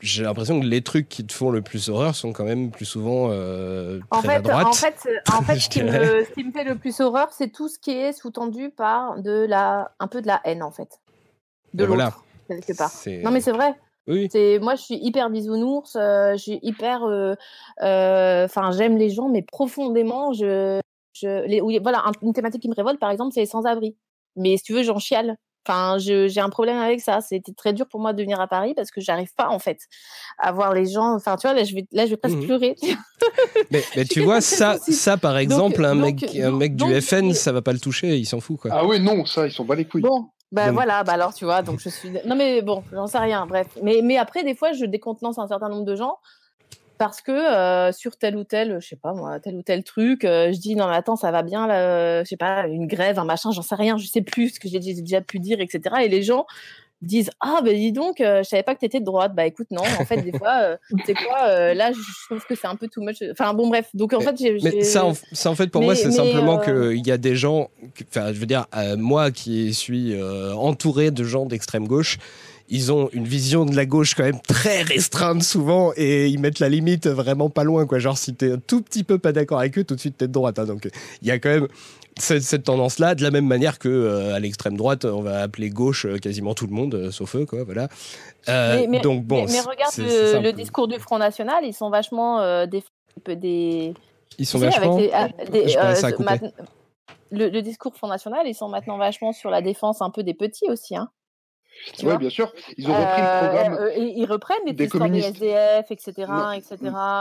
j'ai 0.00 0.22
l'impression 0.22 0.60
que 0.60 0.66
les 0.66 0.82
trucs 0.82 1.08
qui 1.08 1.24
te 1.24 1.32
font 1.32 1.50
le 1.50 1.62
plus 1.62 1.88
horreur 1.88 2.14
sont 2.14 2.32
quand 2.34 2.44
même 2.44 2.70
plus 2.70 2.84
souvent 2.84 3.28
euh, 3.30 4.00
En 4.10 4.18
très 4.20 4.28
à 4.28 4.32
fait, 4.36 4.42
droite. 4.42 4.66
en 4.66 4.72
fait, 4.72 5.08
en 5.32 5.42
fait 5.42 5.58
ce, 5.58 5.68
qui 5.68 5.82
me, 5.82 6.24
ce 6.24 6.30
qui 6.34 6.44
me 6.44 6.52
fait 6.52 6.64
le 6.64 6.76
plus 6.76 7.00
horreur, 7.00 7.28
c'est 7.32 7.50
tout 7.50 7.68
ce 7.68 7.78
qui 7.78 7.90
est 7.92 8.12
sous-tendu 8.12 8.68
par 8.70 9.20
de 9.22 9.46
la, 9.48 9.92
un 10.00 10.06
peu 10.06 10.20
de 10.20 10.26
la 10.26 10.40
haine, 10.44 10.62
en 10.62 10.70
fait. 10.70 11.00
De 11.72 11.84
Et 11.84 11.86
l'autre, 11.86 11.96
voilà. 11.96 12.14
quelque 12.62 12.76
part. 12.76 12.90
Non, 13.24 13.30
mais 13.30 13.40
c'est 13.40 13.52
vrai. 13.52 13.74
Oui, 14.06 14.28
C'est 14.30 14.58
moi, 14.60 14.74
je 14.74 14.82
suis 14.82 14.96
hyper 15.00 15.30
bisounours. 15.30 15.96
euh, 15.96 16.32
je 16.32 16.36
suis 16.42 16.58
hyper. 16.62 17.04
euh, 17.04 17.34
Enfin, 18.44 18.70
j'aime 18.72 18.98
les 18.98 19.08
gens, 19.08 19.30
mais 19.30 19.40
profondément, 19.40 20.34
je, 20.34 20.80
je 21.14 21.46
les, 21.46 21.62
oui, 21.62 21.78
voilà, 21.82 22.02
un- 22.06 22.12
une 22.20 22.34
thématique 22.34 22.60
qui 22.60 22.68
me 22.68 22.74
révolte, 22.74 23.00
par 23.00 23.10
exemple, 23.10 23.32
c'est 23.32 23.40
les 23.40 23.46
sans-abri. 23.46 23.96
Mais 24.36 24.56
si 24.56 24.62
tu 24.64 24.72
veux, 24.72 24.82
j'en 24.82 24.98
chiale. 24.98 25.36
Enfin, 25.66 25.96
j'ai 25.98 26.40
un 26.40 26.50
problème 26.50 26.76
avec 26.76 27.00
ça. 27.00 27.22
C'était 27.22 27.52
très 27.54 27.72
dur 27.72 27.86
pour 27.88 27.98
moi 27.98 28.12
de 28.12 28.22
venir 28.22 28.38
à 28.38 28.46
Paris 28.46 28.74
parce 28.76 28.90
que 28.90 29.00
j'arrive 29.00 29.32
pas 29.34 29.48
en 29.48 29.58
fait 29.58 29.78
à 30.38 30.52
voir 30.52 30.74
les 30.74 30.84
gens. 30.84 31.14
Enfin, 31.14 31.36
tu 31.36 31.46
vois, 31.46 31.54
là, 31.56 31.64
je 31.64 31.74
vais, 31.74 31.86
là, 31.90 32.04
je 32.04 32.10
vais 32.10 32.16
presque 32.18 32.36
Mhm. 32.36 32.44
pleurer. 32.44 32.76
mais, 33.70 33.82
tu 34.04 34.20
vois, 34.20 34.40
ça, 34.42 34.76
ça 34.78 35.16
par 35.16 35.38
exemple, 35.38 35.82
un, 35.84 35.94
donc- 35.94 36.20
mec, 36.22 36.36
un 36.36 36.50
donc- 36.50 36.58
mec 36.60 36.76
du 36.76 36.84
donc- 36.84 37.00
FN, 37.00 37.32
ça 37.32 37.52
va 37.52 37.62
pas 37.62 37.72
le 37.72 37.78
toucher, 37.80 38.16
il 38.18 38.26
s'en 38.26 38.40
fout 38.40 38.58
quoi. 38.60 38.70
Ah 38.74 38.84
oui, 38.84 39.00
non, 39.00 39.24
ça, 39.24 39.46
ils 39.46 39.52
sont 39.52 39.64
pas 39.64 39.74
les 39.74 39.86
couilles. 39.86 40.02
Bon, 40.02 40.26
bah 40.52 40.66
Donc- 40.66 40.74
voilà, 40.74 41.02
bah 41.02 41.12
alors 41.14 41.32
tu 41.32 41.44
vois, 41.46 41.62
donc 41.62 41.80
je 41.80 41.88
suis. 41.88 42.10
Non 42.26 42.36
mais 42.36 42.60
bon, 42.62 42.82
j'en 42.92 43.06
sais 43.06 43.18
rien, 43.18 43.46
bref. 43.46 43.68
Mais, 43.82 44.00
mais 44.02 44.18
après, 44.18 44.44
des 44.44 44.54
fois, 44.54 44.72
je 44.72 44.84
décontenance 44.84 45.38
un 45.38 45.48
certain 45.48 45.68
nombre 45.70 45.84
de 45.86 45.96
gens 45.96 46.18
parce 46.98 47.20
que 47.20 47.32
euh, 47.32 47.92
sur 47.92 48.16
tel 48.16 48.36
ou 48.36 48.44
tel, 48.44 48.78
je 48.80 48.88
sais 48.88 48.96
pas 48.96 49.12
moi, 49.12 49.40
tel 49.40 49.56
ou 49.56 49.62
tel 49.62 49.82
truc, 49.82 50.24
euh, 50.24 50.52
je 50.52 50.58
dis 50.58 50.76
non 50.76 50.88
mais 50.88 50.96
attends, 50.96 51.16
ça 51.16 51.30
va 51.30 51.42
bien, 51.42 51.66
là, 51.66 51.80
euh, 51.80 52.24
je 52.24 52.28
sais 52.28 52.36
pas, 52.36 52.66
une 52.66 52.86
grève, 52.86 53.18
un 53.18 53.24
machin, 53.24 53.50
j'en 53.50 53.62
sais 53.62 53.74
rien, 53.74 53.96
je 53.96 54.06
sais 54.06 54.22
plus 54.22 54.50
ce 54.50 54.60
que 54.60 54.68
j'ai 54.68 54.78
déjà 54.78 55.20
pu 55.20 55.38
dire, 55.38 55.60
etc. 55.60 55.96
Et 56.04 56.08
les 56.08 56.22
gens 56.22 56.46
disent 57.02 57.30
ah 57.40 57.60
ben 57.62 57.76
dis 57.76 57.92
donc 57.92 58.22
euh, 58.22 58.42
je 58.42 58.48
savais 58.48 58.62
pas 58.62 58.74
que 58.74 58.80
t'étais 58.80 59.00
de 59.00 59.04
droite. 59.04 59.34
Bah 59.34 59.44
écoute 59.44 59.66
non 59.70 59.82
en 59.82 60.04
fait 60.06 60.22
des 60.22 60.32
fois 60.38 60.78
c'est 61.04 61.12
quoi 61.12 61.74
là 61.74 61.92
je 61.92 62.26
trouve 62.26 62.46
que 62.46 62.54
c'est 62.54 62.66
un 62.66 62.76
peu 62.76 62.88
too 62.88 63.02
much. 63.02 63.16
Enfin 63.30 63.52
bon 63.52 63.68
bref. 63.68 63.90
Donc 63.92 64.14
en 64.14 64.20
fait 64.20 64.36
j'ai 64.38 64.56
Mais 64.62 64.82
ça, 64.82 65.04
en, 65.04 65.12
ça, 65.32 65.50
en 65.50 65.54
fait, 65.54 65.66
pour 65.66 65.82
moi, 65.82 65.94
c'est 65.94 66.12
simplement 66.12 66.58
qu'il 66.58 67.06
y 67.06 67.10
a 67.10 67.18
des 67.18 67.36
gens, 67.36 67.68
enfin, 68.08 68.32
je 68.32 68.38
veux 68.38 68.46
dire, 68.46 68.66
moi 68.96 69.30
qui 69.32 69.74
suis 69.74 70.14
entouré 70.56 71.10
de 71.10 71.24
gens 71.24 71.44
d'extrême 71.44 71.86
gauche, 71.86 72.18
ils 72.68 72.92
ont 72.92 73.08
une 73.12 73.24
vision 73.24 73.64
de 73.66 73.76
la 73.76 73.84
gauche 73.86 74.14
quand 74.14 74.22
même 74.24 74.40
très 74.40 74.82
restreinte 74.82 75.42
souvent 75.42 75.92
et 75.96 76.28
ils 76.28 76.38
mettent 76.38 76.60
la 76.60 76.68
limite 76.68 77.06
vraiment 77.06 77.50
pas 77.50 77.62
loin, 77.64 77.86
quoi. 77.86 77.98
Genre, 77.98 78.16
si 78.16 78.34
t'es 78.34 78.52
un 78.52 78.58
tout 78.58 78.80
petit 78.80 79.04
peu 79.04 79.18
pas 79.18 79.32
d'accord 79.32 79.58
avec 79.58 79.76
eux, 79.78 79.84
tout 79.84 79.94
de 79.94 80.00
suite 80.00 80.16
t'es 80.16 80.26
de 80.28 80.32
droite. 80.32 80.58
hein. 80.58 80.64
Donc, 80.64 80.88
il 81.22 81.28
y 81.28 81.30
a 81.30 81.38
quand 81.38 81.50
même 81.50 81.68
cette, 82.16 82.42
cette 82.42 82.62
tendance-là, 82.64 83.14
de 83.14 83.22
la 83.22 83.30
même 83.30 83.46
manière 83.46 83.78
que 83.78 83.88
euh, 83.88 84.34
à 84.34 84.38
l'extrême 84.40 84.76
droite, 84.76 85.04
on 85.04 85.20
va 85.20 85.42
appeler 85.42 85.68
gauche 85.70 86.06
euh, 86.06 86.16
quasiment 86.18 86.54
tout 86.54 86.66
le 86.66 86.72
monde, 86.72 86.94
euh, 86.94 87.10
sauf 87.10 87.36
eux, 87.36 87.44
quoi. 87.44 87.64
Voilà. 87.64 87.88
Mais, 88.48 88.86
mais- 88.88 89.00
donc 89.00 89.24
bon, 89.24 89.46
mais, 89.46 89.60
regarde 89.60 90.42
le, 90.42 90.52
discours 90.52 90.88
du 90.88 90.98
Front 90.98 91.18
National, 91.18 91.64
ils 91.64 91.74
sont 91.74 91.90
vachement 91.90 92.66
des, 92.66 92.82
des 93.36 93.94
Ils 94.38 94.46
sont 94.46 94.58
tu 94.58 94.64
sais, 94.70 94.76
avec 94.76 94.78
vachement. 94.80 94.98
les- 94.98 95.10
ah, 95.12 95.28
des- 95.50 96.50
le, 97.30 97.48
le 97.48 97.62
discours 97.62 97.94
Front 97.96 98.08
National, 98.08 98.46
ils 98.46 98.54
sont 98.54 98.68
maintenant 98.68 98.96
vachement 98.96 99.32
sur 99.32 99.50
la 99.50 99.60
défense 99.60 100.00
un 100.02 100.10
peu 100.10 100.22
des 100.22 100.34
petits 100.34 100.70
aussi. 100.70 100.94
Hein, 100.96 101.08
Oui, 102.02 102.16
bien 102.18 102.30
sûr. 102.30 102.52
Ils 102.76 102.90
ont 102.90 102.94
repris 102.94 103.20
Euh, 103.22 103.24
le 103.24 103.48
programme. 103.48 103.74
euh, 103.74 103.94
ils 103.96 104.26
reprennent 104.26 104.64
les 104.66 104.72
des 104.72 104.84
histoires 104.84 105.04
des 105.04 105.20
communistes. 105.20 105.36
SDF, 105.36 105.90
etc., 105.90 106.12
Non. 106.28 106.52
etc. 106.52 106.76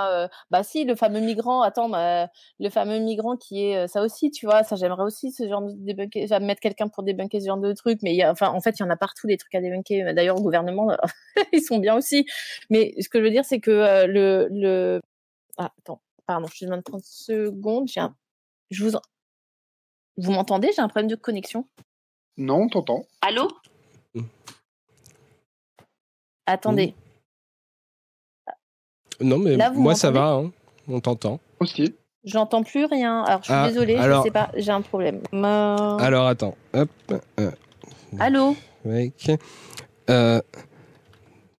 Euh, 0.10 0.28
bah 0.52 0.64
si, 0.64 0.84
le 0.86 0.96
fameux 0.96 1.20
migrant, 1.20 1.62
attends, 1.62 1.90
bah, 1.90 2.30
le 2.60 2.70
fameux 2.70 3.00
migrant 3.00 3.36
qui 3.36 3.66
est 3.66 3.78
euh, 3.78 3.88
ça 3.88 4.02
aussi, 4.02 4.32
tu 4.32 4.46
vois, 4.46 4.64
ça 4.64 4.76
j'aimerais 4.76 5.04
aussi 5.04 5.32
ce 5.32 5.48
genre 5.48 5.62
de 5.62 5.72
débunker, 5.74 6.28
mettre 6.42 6.62
quelqu'un 6.62 6.88
pour 6.88 7.04
débunker 7.04 7.42
ce 7.42 7.48
genre 7.48 7.58
de 7.58 7.74
trucs, 7.74 8.02
mais 8.04 8.12
il 8.14 8.18
y 8.18 8.24
a, 8.24 8.32
enfin 8.32 8.50
en 8.50 8.62
fait 8.62 8.80
il 8.80 8.84
y 8.84 8.86
en 8.86 8.90
a 8.90 8.96
partout 8.98 9.28
des 9.28 9.38
trucs 9.38 9.54
à 9.56 9.62
débunker. 9.62 10.14
D'ailleurs 10.14 10.38
au 10.38 10.42
gouvernement 10.42 10.88
ils 11.54 11.62
sont 11.62 11.80
bien 11.80 11.96
aussi, 11.96 12.26
mais 12.70 12.94
ce 13.02 13.10
que 13.10 13.20
je 13.20 13.24
veux 13.24 13.32
dire 13.32 13.46
c'est 13.46 13.60
que 13.60 13.72
euh, 13.72 14.08
le 14.08 14.48
le 14.52 15.02
ah, 15.58 15.72
attends, 15.80 16.02
pardon, 16.26 16.48
je 16.54 16.60
te 16.60 16.66
demande 16.66 16.84
30 16.84 17.04
secondes, 17.04 17.88
j'ai 17.88 18.00
un... 18.00 18.16
je 18.72 18.84
vous 18.84 18.96
en- 18.96 19.02
vous 20.18 20.32
m'entendez? 20.32 20.72
J'ai 20.76 20.82
un 20.82 20.88
problème 20.88 21.10
de 21.10 21.16
connexion. 21.16 21.66
Non, 22.38 22.62
on 22.64 22.68
t'entend. 22.70 23.04
Allô? 23.22 23.48
Attendez. 26.46 26.94
Non, 29.22 29.38
mais 29.38 29.56
Là, 29.56 29.70
vous 29.70 29.82
moi 29.82 29.96
ça 29.96 30.12
va, 30.12 30.32
hein. 30.34 30.52
on 30.88 31.00
t'entend. 31.00 31.40
Aussi. 31.60 31.96
J'entends 32.26 32.64
plus 32.64 32.86
rien. 32.86 33.24
Alors, 33.24 33.40
je 33.42 33.46
suis 33.46 33.54
Ah, 33.54 33.68
désolée, 33.68 33.96
alors- 33.96 34.22
je 34.22 34.28
sais 34.28 34.32
pas, 34.32 34.50
j'ai 34.56 34.72
un 34.72 34.82
problème. 34.82 35.22
Euh, 35.34 35.98
Alors 35.98 36.28
attends, 36.28 36.56
hop, 36.74 36.90
euh, 37.40 37.52
Allô 38.20 38.56
mec. 38.86 39.32
Euh, 40.10 40.42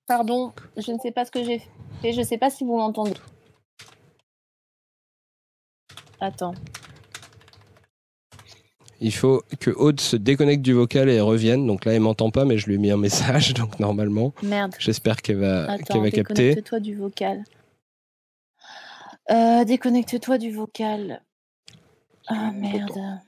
Pardon, 0.06 0.52
je 0.76 0.92
ne 0.92 0.98
sais 0.98 1.12
pas 1.12 1.24
ce 1.24 1.30
que 1.30 1.42
j'ai 1.44 1.60
fait. 2.02 2.12
Je 2.12 2.18
ne 2.20 2.24
sais 2.24 2.36
pas 2.38 2.50
si 2.50 2.64
vous 2.64 2.76
m'entendez. 2.76 3.14
Attends. 6.20 6.54
Il 9.04 9.12
faut 9.12 9.42
que 9.60 9.70
Aude 9.70 10.00
se 10.00 10.16
déconnecte 10.16 10.62
du 10.62 10.72
vocal 10.72 11.10
et 11.10 11.20
revienne. 11.20 11.66
Donc 11.66 11.84
là, 11.84 11.92
elle 11.92 12.00
m'entend 12.00 12.30
pas, 12.30 12.46
mais 12.46 12.56
je 12.56 12.66
lui 12.66 12.76
ai 12.76 12.78
mis 12.78 12.90
un 12.90 12.96
message, 12.96 13.52
donc 13.54 13.78
normalement, 13.78 14.32
Merde. 14.42 14.74
j'espère 14.78 15.20
qu'elle 15.20 15.36
va, 15.36 15.70
Attends, 15.70 15.84
qu'elle 15.84 16.02
va 16.02 16.10
capter. 16.10 16.54
déconnecte-toi 16.54 16.80
du 16.80 16.94
vocal. 16.94 17.44
Euh, 19.30 19.64
déconnecte-toi 19.64 20.38
du 20.38 20.52
vocal. 20.52 21.20
Ah 22.28 22.50
merde. 22.52 23.20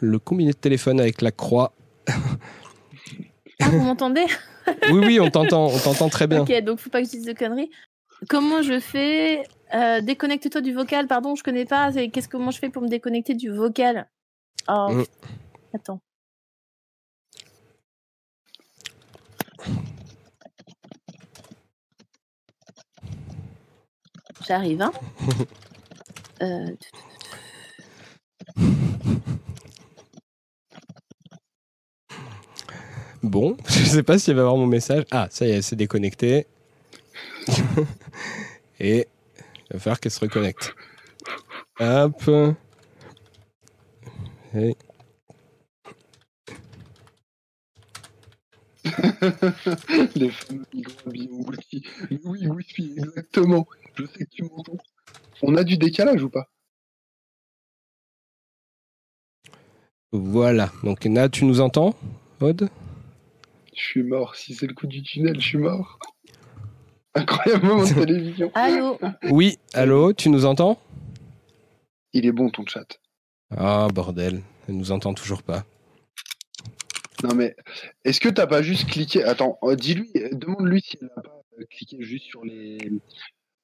Le 0.00 0.18
combiné 0.20 0.52
de 0.52 0.56
téléphone 0.56 1.00
avec 1.00 1.20
la 1.20 1.32
croix. 1.32 1.72
Ah, 2.06 3.68
vous 3.70 3.80
m'entendez? 3.80 4.24
Oui, 4.90 5.02
oui, 5.04 5.20
on 5.20 5.28
t'entend, 5.30 5.66
on 5.66 5.78
t'entend 5.78 6.08
très 6.08 6.26
bien. 6.26 6.40
Ok, 6.40 6.50
donc 6.62 6.78
faut 6.78 6.88
pas 6.88 7.02
que 7.02 7.06
je 7.06 7.10
dise 7.10 7.26
de 7.26 7.34
conneries. 7.34 7.70
Comment 8.30 8.62
je 8.62 8.80
fais 8.80 9.42
Euh, 9.72 10.00
Déconnecte-toi 10.00 10.60
du 10.60 10.72
vocal, 10.72 11.06
pardon, 11.06 11.34
je 11.34 11.42
connais 11.42 11.64
pas. 11.64 11.90
C'est- 11.92 12.08
Qu'est-ce 12.10 12.28
comment 12.28 12.50
je 12.50 12.58
fais 12.58 12.68
pour 12.68 12.82
me 12.82 12.88
déconnecter 12.88 13.34
du 13.34 13.50
vocal? 13.50 14.08
Oh, 14.68 14.88
Mm. 14.90 15.04
attends. 15.74 16.00
J'arrive, 24.46 24.82
hein. 24.82 24.92
Euh, 26.42 26.74
Bon, 33.22 33.56
je 33.68 33.84
sais 33.84 34.02
pas 34.02 34.18
si 34.18 34.30
elle 34.30 34.36
va 34.36 34.42
avoir 34.42 34.56
mon 34.56 34.66
message. 34.66 35.04
Ah, 35.10 35.28
ça 35.30 35.46
y 35.46 35.50
est, 35.50 35.54
elle 35.56 35.62
s'est 35.62 35.76
déconnectée. 35.76 36.46
et 38.80 39.06
il 39.74 39.78
va 39.78 39.80
falloir 39.80 39.98
qu'elle 39.98 40.12
se 40.12 40.20
reconnecte. 40.20 40.72
Hop. 41.80 42.22
Et- 44.54 44.76
Les 50.14 50.30
fameux 50.30 50.64
migrants 50.72 51.10
oui, 52.24 52.46
whisky, 52.46 52.94
exactement. 52.98 53.66
Je 53.96 54.06
sais 54.06 54.26
que 54.26 54.30
tu 54.30 54.44
m'entends. 54.44 54.76
On 55.42 55.56
a 55.56 55.64
du 55.64 55.76
décalage 55.76 56.22
ou 56.22 56.30
pas? 56.30 56.48
Voilà. 60.12 60.70
Donc, 60.84 61.04
Nat, 61.06 61.30
tu 61.30 61.46
nous 61.46 61.60
entends, 61.60 61.96
Aude? 62.40 62.68
Je 63.74 63.80
suis 63.82 64.04
mort. 64.04 64.36
Si 64.36 64.54
c'est 64.54 64.68
le 64.68 64.74
coup 64.74 64.86
du 64.86 65.02
tunnel, 65.02 65.40
je 65.40 65.48
suis 65.48 65.58
mort. 65.58 65.98
Incroyable 67.14 67.66
moment 67.66 67.84
de 67.84 67.94
télévision. 68.06 68.50
Allô 68.54 68.98
Oui, 69.30 69.58
allô, 69.72 70.12
tu 70.12 70.28
nous 70.28 70.44
entends? 70.44 70.78
Il 72.12 72.26
est 72.26 72.32
bon 72.32 72.50
ton 72.50 72.64
chat. 72.66 72.86
Ah, 73.56 73.88
bordel, 73.92 74.42
elle 74.68 74.76
nous 74.76 74.90
entend 74.92 75.14
toujours 75.14 75.42
pas. 75.42 75.64
Non 77.22 77.34
mais, 77.34 77.56
est-ce 78.04 78.20
que 78.20 78.28
t'as 78.28 78.46
pas 78.46 78.62
juste 78.62 78.86
cliqué 78.88 79.22
Attends, 79.24 79.58
euh, 79.62 79.76
dis-lui, 79.76 80.10
demande-lui 80.32 80.82
s'il 80.82 81.00
n'a 81.02 81.08
pas 81.22 81.42
euh, 81.60 81.64
cliqué 81.70 81.96
juste 82.00 82.26
sur 82.26 82.44
les 82.44 82.78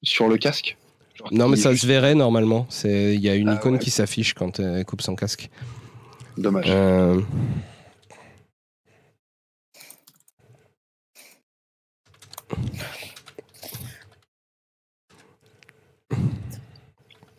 sur 0.03 0.27
le 0.29 0.37
casque. 0.37 0.77
Genre, 1.15 1.27
Non, 1.31 1.47
mais 1.49 1.57
ça 1.57 1.71
est 1.71 1.75
se 1.75 1.85
verrait 1.85 2.15
normalement. 2.15 2.65
C'est, 2.69 3.13
il 3.13 3.21
y 3.21 3.29
a 3.29 3.35
une 3.35 3.49
Ah, 3.49 3.55
icône 3.55 3.73
ouais. 3.73 3.79
qui 3.79 3.91
s'affiche 3.91 4.33
quand 4.33 4.59
elle 4.59 4.85
coupe 4.85 5.01
son 5.01 5.15
casque. 5.15 5.49
juste- 6.37 6.41
Dommage. 6.43 6.65
Euh, 6.69 7.21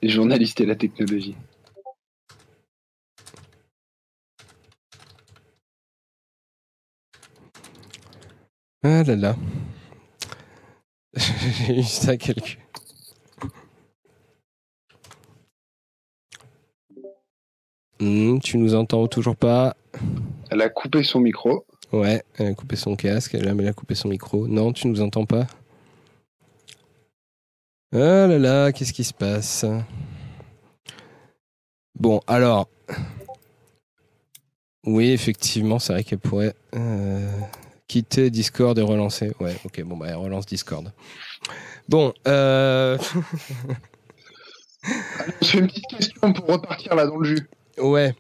Les 0.03 0.09
journalistes 0.09 0.61
et 0.61 0.67
la 0.67 0.75
technologie. 0.75 1.37
Ah 8.83 9.05
là 9.05 9.15
là. 9.15 9.37
J'ai 11.15 11.79
eu 11.79 11.83
ça 11.85 12.17
quelque. 12.17 12.59
Hmm, 18.01 18.41
tu 18.41 18.59
nous 18.59 18.75
entends 18.75 19.07
toujours 19.07 19.37
pas 19.37 19.77
Elle 20.51 20.63
a 20.63 20.69
coupé 20.69 21.05
son 21.05 21.21
micro. 21.21 21.65
Ouais, 21.93 22.25
elle 22.39 22.49
a 22.49 22.55
coupé 22.55 22.75
son 22.75 22.97
casque, 22.97 23.35
elle 23.35 23.47
a, 23.47 23.53
elle 23.53 23.69
a 23.69 23.73
coupé 23.73 23.95
son 23.95 24.09
micro. 24.09 24.49
Non, 24.49 24.73
tu 24.73 24.89
nous 24.89 25.01
entends 25.01 25.27
pas 25.27 25.47
Ah 27.95 28.27
là 28.27 28.39
là, 28.39 28.73
qu'est-ce 28.73 28.93
qui 28.93 29.05
se 29.05 29.13
passe? 29.13 29.67
Bon, 31.95 32.21
alors. 32.27 32.69
Oui, 34.85 35.11
effectivement, 35.11 35.79
c'est 35.79 35.93
vrai 35.93 36.03
qu'elle 36.03 36.19
pourrait 36.19 36.55
euh, 36.75 37.31
quitter 37.87 38.31
Discord 38.31 38.77
et 38.79 38.83
relancer. 38.83 39.33
Ouais, 39.41 39.55
ok, 39.65 39.83
bon, 39.83 39.97
bah, 39.97 40.07
elle 40.09 40.17
relance 40.17 40.47
Discord. 40.47 40.91
Bon, 41.89 42.15
euh. 42.27 42.97
On 44.85 45.45
se 45.45 45.51
fait 45.51 45.59
une 45.59 45.67
petite 45.69 45.87
question 45.87 46.33
pour 46.33 46.47
repartir 46.47 46.95
là 46.95 47.07
dans 47.07 47.19
le 47.19 47.29
jus. 47.37 47.49
ouais. 47.79 48.15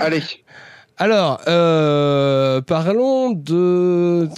Allez. 0.00 0.22
Alors, 0.96 1.40
euh, 1.48 2.60
parlons 2.60 3.30
de. 3.32 4.28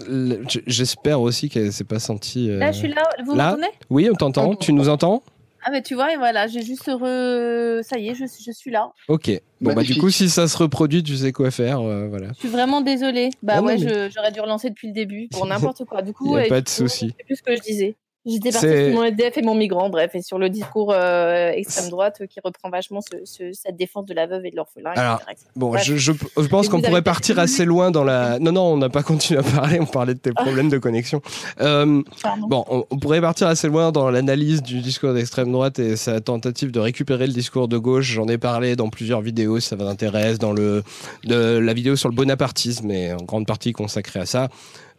J'espère 0.67 1.21
aussi 1.21 1.49
qu'elle 1.51 1.73
s'est 1.73 1.85
pas 1.85 1.99
sentie. 1.99 2.51
euh, 2.51 2.59
Là, 2.59 2.73
je 2.73 2.79
suis 2.79 2.89
là. 2.89 3.03
Vous 3.25 3.35
m'entendez? 3.35 3.67
Oui, 3.91 4.09
on 4.11 4.15
t'entend. 4.15 4.55
Tu 4.55 4.73
nous 4.73 4.89
entends? 4.89 5.23
Ah, 5.69 5.71
mais 5.73 5.83
tu 5.83 5.95
vois, 5.97 6.13
et 6.13 6.17
voilà, 6.17 6.47
j'ai 6.47 6.63
juste 6.63 6.85
re... 6.87 7.83
Ça 7.83 7.99
y 7.99 8.09
est, 8.09 8.15
je, 8.15 8.25
je 8.25 8.53
suis 8.53 8.71
là. 8.71 8.93
Ok. 9.09 9.33
Bon, 9.61 9.75
bah, 9.75 9.83
du 9.83 9.97
coup, 9.97 10.11
si 10.11 10.31
ça 10.31 10.47
se 10.47 10.57
reproduit, 10.57 11.03
tu 11.03 11.17
sais 11.17 11.33
quoi 11.33 11.51
faire. 11.51 11.81
euh, 11.81 12.07
voilà. 12.09 12.29
Je 12.35 12.39
suis 12.39 12.49
vraiment 12.49 12.83
désolée. 12.83 13.31
Bah 13.43 13.57
Non, 13.57 13.63
non, 13.63 13.67
ouais, 13.69 13.77
mais- 13.79 14.11
j'aurais 14.11 14.31
dû 14.31 14.39
relancer 14.41 14.71
depuis 14.71 14.87
le 14.87 14.95
début 14.95 15.27
pour 15.33 15.45
n'importe 15.47 15.85
quoi. 15.85 16.03
Du 16.03 16.11
Y 16.11 16.15
coup, 16.15 16.37
a 16.37 16.39
ouais, 16.39 16.49
pas 16.49 16.61
de 16.61 16.69
souci. 16.69 17.09
Sais 17.19 17.25
plus 17.25 17.35
ce 17.37 17.43
que 17.43 17.57
je 17.57 17.63
disais. 17.63 17.97
J'étais 18.27 18.51
partie 18.51 18.67
sur 18.67 18.95
mon 18.95 19.05
EDF 19.05 19.39
et 19.39 19.43
mon 19.43 19.55
migrant, 19.55 19.89
bref, 19.89 20.11
et 20.15 20.23
sur 20.23 20.39
le 20.39 20.51
discours 20.51 20.93
euh, 20.93 21.51
extrême 21.53 21.91
droite 21.91 22.19
euh, 22.21 22.27
qui 22.27 22.41
reprend 22.43 22.69
vachement 22.71 23.01
ce- 23.01 23.25
ce- 23.25 23.53
cette 23.53 23.77
défense 23.77 24.05
de 24.07 24.15
la 24.15 24.27
veuve 24.27 24.45
et 24.45 24.51
de 24.51 24.57
l'orphelin. 24.57 24.91
Alors, 24.97 25.21
etc., 25.21 25.33
etc. 25.33 25.47
Bon, 25.55 25.69
Bref. 25.71 25.85
je, 25.85 25.97
je, 25.97 26.13
je 26.13 26.47
pense 26.49 26.69
qu'on 26.69 26.81
pourrait 26.83 27.03
partir 27.03 27.39
assez 27.39 27.65
loin 27.65 27.91
dans 27.91 28.03
la. 28.05 28.39
Non, 28.41 28.53
non, 28.53 28.63
on 28.73 28.77
n'a 28.77 28.89
pas 28.89 29.03
continué 29.05 29.39
à 29.41 29.43
parler. 29.43 29.79
On 29.81 29.87
parlait 29.87 30.15
de 30.15 30.19
tes 30.19 30.33
problèmes 30.33 30.69
de 30.69 30.79
connexion. 30.79 31.23
Euh, 31.61 32.03
Pardon. 32.23 32.47
Bon, 32.49 32.65
on, 32.69 32.85
on 32.91 32.99
pourrait 32.99 33.21
partir 33.21 33.47
assez 33.47 33.69
loin 33.69 33.93
dans 33.93 34.11
l'analyse 34.11 34.63
du 34.63 34.81
discours 34.81 35.15
d'extrême 35.15 35.53
droite 35.53 35.79
et 35.79 35.95
sa 35.97 36.21
tentative 36.21 36.73
de 36.73 36.81
récupérer 36.81 37.27
le 37.29 37.33
discours 37.33 37.69
de 37.69 37.79
gauche. 37.79 38.07
J'en 38.13 38.27
ai 38.27 38.39
parlé 38.39 38.75
dans 38.75 38.89
plusieurs 38.89 39.21
vidéos, 39.21 39.61
si 39.61 39.69
ça 39.69 39.77
vous 39.77 39.87
intéresse, 39.87 40.39
dans 40.39 40.53
le 40.53 40.83
de 41.25 41.59
la 41.59 41.73
vidéo 41.75 41.95
sur 41.95 42.09
le 42.09 42.15
bonapartisme 42.17 42.91
et 42.91 43.13
en 43.13 43.19
grande 43.19 43.47
partie 43.47 43.73
consacrée 43.73 44.21
à 44.21 44.27
ça. 44.27 44.49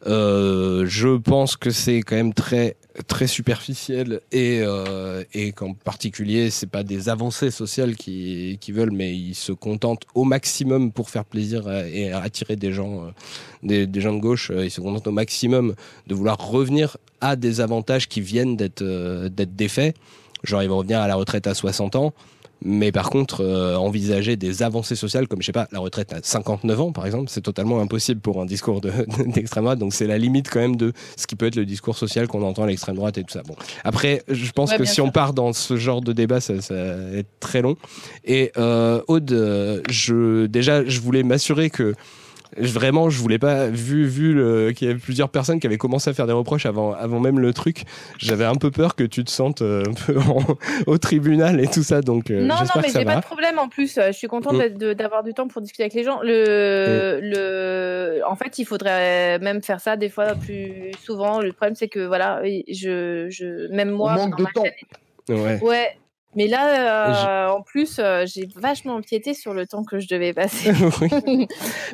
Euh, 0.06 0.86
je 0.88 1.18
pense 1.18 1.56
que 1.56 1.72
c'est 1.72 2.02
quand 2.02 2.16
même 2.16 2.34
très 2.34 2.76
très 3.06 3.28
superficiel 3.28 4.22
et 4.32 4.61
euh, 4.61 5.24
et 5.34 5.52
qu'en 5.52 5.74
particulier 5.74 6.49
c'est 6.49 6.69
pas 6.69 6.84
des 6.84 7.10
avancées 7.10 7.52
sociales 7.52 7.95
qui 7.95 8.57
qui 8.60 8.72
veulent 8.72 8.91
mais 8.91 9.15
ils 9.15 9.36
se 9.36 9.52
contentent 9.52 10.03
au 10.15 10.24
maximum 10.24 10.91
pour 10.91 11.10
faire 11.10 11.26
plaisir 11.26 11.69
et 11.72 12.11
attirer 12.11 12.56
des 12.56 12.72
gens 12.72 13.06
euh, 13.06 13.10
des, 13.64 13.88
des 13.88 14.02
gens 14.02 14.14
de 14.14 14.19
gauche. 14.19 14.52
Euh, 14.52 14.65
ils 14.65 14.72
se 14.72 14.82
contentent 14.82 15.07
au 15.07 15.11
maximum 15.11 15.76
de 16.07 16.15
vouloir 16.15 16.38
revenir 16.38 16.98
à 17.22 17.36
des 17.36 17.61
avantages 17.61 18.07
qui 18.07 18.22
viennent 18.22 18.56
d'être 18.56 18.82
euh, 18.82 19.30
d'être 19.30 19.56
défaits. 19.56 19.95
Genre 20.44 20.64
ils 20.64 20.69
vont 20.69 20.78
revenir 20.78 20.99
à 20.99 21.07
la 21.07 21.15
retraite 21.15 21.48
à 21.48 21.53
60 21.53 21.95
ans 21.95 22.14
mais 22.64 22.92
par 22.92 23.10
contre 23.10 23.42
euh, 23.44 23.76
envisager 23.76 24.36
des 24.36 24.64
avancées 24.64 24.96
sociales 24.96 25.28
comme 25.28 25.42
je 25.42 25.46
sais 25.48 25.52
pas 25.52 25.68
la 25.72 25.80
retraite 25.80 26.12
à 26.14 26.20
59 26.24 26.80
ans 26.82 26.92
par 26.92 27.06
exemple 27.06 27.26
c'est 27.30 27.42
totalement 27.42 27.80
impossible 27.82 28.20
pour 28.20 28.42
un 28.42 28.46
discours 28.46 28.82
de- 28.82 28.92
d'extrême 29.28 29.64
droite. 29.66 29.80
Donc 29.80 29.94
c'est 29.94 30.08
la 30.08 30.18
limite 30.18 30.50
quand 30.50 30.60
même 30.60 30.76
de 30.76 30.94
ce 31.16 31.28
qui 31.28 31.36
peut 31.36 31.46
être 31.48 31.56
le 31.56 31.66
discours 31.66 31.98
social 31.98 32.28
qu'on 32.28 32.42
entend 32.44 32.64
à 32.64 32.68
l'extrême 32.68 32.96
droite 32.96 33.18
et 33.18 33.24
tout 33.24 33.32
ça. 33.34 33.44
Bon. 33.44 33.56
Après 33.84 34.24
je 34.28 34.52
pense 34.52 34.72
Ouais, 34.72 34.78
que 34.78 34.86
si 34.86 35.02
on 35.02 35.12
part 35.12 35.34
dans 35.34 35.54
ce 35.54 35.78
genre 35.78 36.02
de 36.02 36.14
débat 36.14 36.42
ça, 36.42 36.60
ça 36.62 36.74
va 36.74 37.18
être 37.18 37.30
très 37.40 37.62
long. 37.62 37.76
Et 38.26 38.52
euh, 38.58 39.02
Aude 39.08 39.84
je 39.90 40.46
déjà 40.48 40.84
je 40.86 41.00
voulais 41.00 41.24
m'assurer 41.24 41.70
que 41.70 41.94
Vraiment, 42.60 43.10
je 43.10 43.20
voulais 43.20 43.40
pas, 43.40 43.68
vu, 43.68 44.06
vu 44.06 44.34
le- 44.34 44.72
qu'il 44.72 44.88
y 44.88 44.92
avait 44.92 45.00
plusieurs 45.00 45.30
personnes 45.30 45.60
qui 45.60 45.68
avaient 45.68 45.78
commencé 45.78 46.10
à 46.10 46.14
faire 46.14 46.28
des 46.28 46.34
reproches 46.34 46.66
avant, 46.66 46.94
avant 46.94 47.20
même 47.20 47.40
le 47.40 47.54
truc, 47.54 47.84
j'avais 48.18 48.46
un 48.46 48.56
peu 48.56 48.72
peur 48.72 48.96
que 48.96 49.04
tu 49.04 49.24
te 49.24 49.30
sentes 49.32 49.62
euh, 49.62 49.84
un 49.88 49.94
peu 49.94 50.18
en- 50.30 50.58
au 50.88 50.98
tribunal 50.98 51.60
et 51.60 51.68
tout 51.68 51.84
ça, 51.84 52.02
donc 52.02 52.32
euh, 52.32 52.42
non, 52.42 52.56
non, 52.56 52.82
mais 52.82 52.90
j'ai 52.94 53.06
pas 53.06 53.16
de 53.18 53.22
problème 53.22 53.60
en 53.60 53.68
plus. 53.70 53.98
euh, 53.98 54.08
Je 54.08 54.18
suis 54.18 54.28
contente 54.28 54.56
Mm. 54.58 54.94
d'avoir 54.94 55.24
du 55.24 55.34
temps 55.34 55.48
pour 55.48 55.62
discuter 55.62 55.84
avec 55.84 55.94
les 55.94 56.04
gens. 56.04 56.20
Le, 56.24 57.20
le, 57.22 58.22
en 58.28 58.36
fait, 58.36 58.58
il 58.60 58.66
faudrait 58.66 59.40
même 59.40 59.62
faire 59.62 59.80
ça 59.80 59.96
des 59.98 60.10
fois 60.10 60.34
plus 60.36 60.92
souvent. 61.04 61.40
Le 61.42 61.52
problème, 61.54 61.76
c'est 61.76 61.88
que 61.88 62.06
voilà, 62.06 62.42
je, 62.70 63.28
je, 63.30 63.72
même 63.74 63.92
moi, 63.92 64.14
On 64.18 64.28
manque 64.28 64.38
de 64.40 64.46
temps. 64.54 64.64
chaîne- 64.64 65.38
Ouais. 65.38 65.60
Ouais. 65.62 65.98
Mais 66.38 66.45
là, 66.45 67.47
euh, 67.47 67.49
en 67.49 67.64
plus, 67.64 67.97
euh, 67.97 68.23
j'ai 68.27 68.47
vachement 68.55 68.93
empiété 68.93 69.34
sur 69.34 69.55
le 69.55 69.65
temps 69.65 69.84
que 69.84 69.99
je 69.99 70.07
devais 70.07 70.34
passer. 70.34 70.72
Mais 71.26 71.47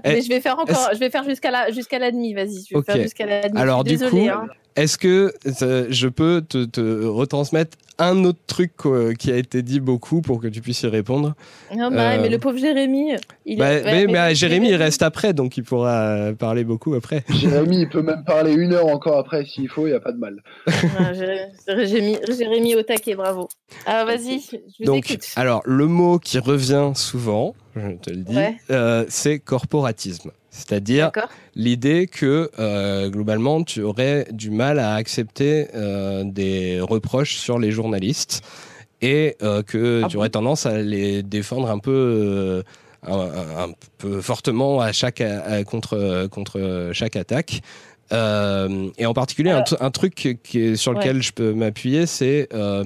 Eh, 0.03 0.21
je 0.21 0.27
vais 0.27 0.41
faire 0.41 0.59
encore, 0.59 0.89
je 0.91 0.99
vais 0.99 1.09
faire 1.09 1.23
jusqu'à 1.23 1.49
la, 1.49 1.71
jusqu'à 1.71 1.97
la 1.97 2.11
demi, 2.11 2.33
vas-y. 2.33 2.65
Je 2.69 2.77
vais 2.77 2.83
faire 2.83 3.01
jusqu'à 3.01 3.25
la 3.25 3.47
demi. 3.47 3.57
Alors, 3.57 3.85
du 3.85 3.97
coup, 3.97 4.27
hein. 4.29 4.47
Est-ce 4.75 4.97
que 4.97 5.33
euh, 5.61 5.85
je 5.89 6.07
peux 6.07 6.41
te, 6.47 6.65
te 6.65 7.05
retransmettre 7.05 7.77
un 7.99 8.23
autre 8.25 8.39
truc 8.47 8.71
qui 9.19 9.31
a 9.31 9.35
été 9.37 9.61
dit 9.61 9.79
beaucoup 9.79 10.21
pour 10.21 10.41
que 10.41 10.47
tu 10.47 10.61
puisses 10.61 10.81
y 10.81 10.87
répondre 10.87 11.35
Non, 11.75 11.91
bah, 11.91 12.13
euh, 12.13 12.21
mais 12.21 12.29
le 12.29 12.39
pauvre 12.39 12.57
Jérémy, 12.57 13.13
il 13.45 13.57
bah, 13.59 13.65
ouais, 13.69 13.83
mais, 13.85 14.07
mais, 14.07 14.33
Jérémy, 14.33 14.69
il 14.69 14.75
reste 14.75 15.03
après, 15.03 15.33
donc 15.33 15.57
il 15.57 15.63
pourra 15.63 16.31
parler 16.37 16.63
beaucoup 16.63 16.95
après. 16.95 17.23
Jérémy, 17.29 17.81
il 17.81 17.89
peut 17.89 18.01
même 18.01 18.23
parler 18.25 18.53
une 18.53 18.73
heure 18.73 18.87
encore 18.87 19.19
après 19.19 19.45
s'il 19.45 19.69
faut, 19.69 19.85
il 19.85 19.91
n'y 19.91 19.95
a 19.95 19.99
pas 19.99 20.11
de 20.11 20.17
mal. 20.17 20.41
Jérémy, 21.67 22.17
Jérémy 22.35 22.75
au 22.75 22.81
taquet, 22.81 23.13
bravo. 23.15 23.47
Ah, 23.85 24.05
vas-y, 24.05 24.39
je 24.41 24.57
vous 24.79 24.85
Donc, 24.85 25.11
écoute. 25.11 25.27
alors, 25.35 25.61
le 25.65 25.85
mot 25.85 26.17
qui 26.17 26.39
revient 26.39 26.91
souvent, 26.95 27.53
je 27.75 27.95
te 27.97 28.09
le 28.09 28.17
dis, 28.23 28.35
Ouais. 28.35 28.55
euh, 28.71 29.05
c'est 29.07 29.37
corporatisme. 29.39 30.31
C'est-à-dire 30.53 31.11
l'idée 31.55 32.05
que 32.07 32.51
euh, 32.59 33.09
globalement 33.09 33.63
tu 33.63 33.81
aurais 33.81 34.27
du 34.31 34.51
mal 34.51 34.77
à 34.77 34.93
accepter 34.93 35.67
euh, 35.73 36.23
des 36.23 36.79
reproches 36.79 37.35
sur 37.37 37.57
les 37.57 37.71
journalistes 37.71 38.43
et 39.01 39.35
euh, 39.41 39.63
que 39.63 40.01
Ah 40.03 40.07
tu 40.07 40.15
bon? 40.15 40.21
aurais 40.21 40.29
tendance 40.29 40.67
à 40.67 40.77
les 40.77 41.23
défendre 41.23 41.69
un 41.71 41.79
peu 41.79 42.63
un, 43.05 43.69
peu 43.97 44.21
fortement 44.21 44.79
à 44.79 44.91
chaque 44.93 45.21
à- 45.21 45.63
contre 45.63 46.27
contre 46.27 46.91
chaque 46.93 47.15
attaque. 47.15 47.61
Euh, 48.11 48.89
et 48.97 49.05
en 49.05 49.13
particulier, 49.13 49.49
un, 49.51 49.91
truc 49.91 50.13
qui 50.43 50.59
est, 50.59 50.75
sur 50.75 50.93
lequel 50.93 51.23
je 51.23 51.31
peux 51.31 51.53
m'appuyer, 51.53 52.05
c'est 52.05 52.47
euh, 52.53 52.83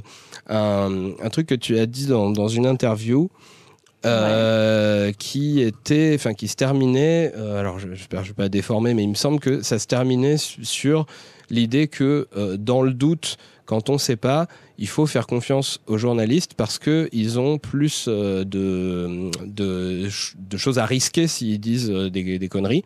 un, 0.48 1.12
un 1.22 1.30
truc 1.30 1.48
que 1.48 1.56
tu 1.56 1.78
as 1.78 1.86
dit 1.86 2.06
dans, 2.08 2.30
dans 2.30 2.48
une 2.48 2.66
interview 2.66 3.30
euh, 4.08 5.12
qui 5.18 5.62
était, 5.62 6.14
enfin, 6.16 6.34
qui 6.34 6.48
se 6.48 6.56
terminait. 6.56 7.32
euh, 7.36 7.60
alors, 7.60 7.80
je- 7.80 7.94
j'espère 7.94 8.24
je 8.24 8.30
vais 8.30 8.36
pas 8.36 8.50
déformer, 8.50 8.94
mais 8.94 9.04
il 9.04 9.10
me 9.10 9.16
semble 9.16 9.40
que 9.40 9.62
ça 9.62 9.80
se 9.80 9.88
terminait 9.88 10.38
su- 10.38 10.64
sur 10.66 11.06
l'idée 11.50 11.88
que, 11.88 12.28
euh, 12.36 12.58
dans 12.58 12.82
le 12.82 12.94
doute, 12.94 13.38
quand 13.66 13.90
on 13.90 13.94
ne 13.94 13.98
sait 13.98 14.16
pas, 14.16 14.48
il 14.78 14.88
faut 14.88 15.06
faire 15.06 15.28
confiance 15.28 15.80
aux 15.88 15.98
journalistes 15.98 16.54
parce 16.56 16.78
que 16.80 17.10
ils 17.12 17.40
ont 17.40 17.58
plus 17.58 18.06
euh, 18.08 18.44
de, 18.44 19.30
de, 19.46 20.08
de 20.38 20.58
choses 20.58 20.78
à 20.80 20.86
risquer 20.86 21.28
s'ils 21.28 21.60
disent 21.60 21.90
euh, 21.92 22.10
des, 22.10 22.40
des 22.40 22.48
conneries. 22.50 22.84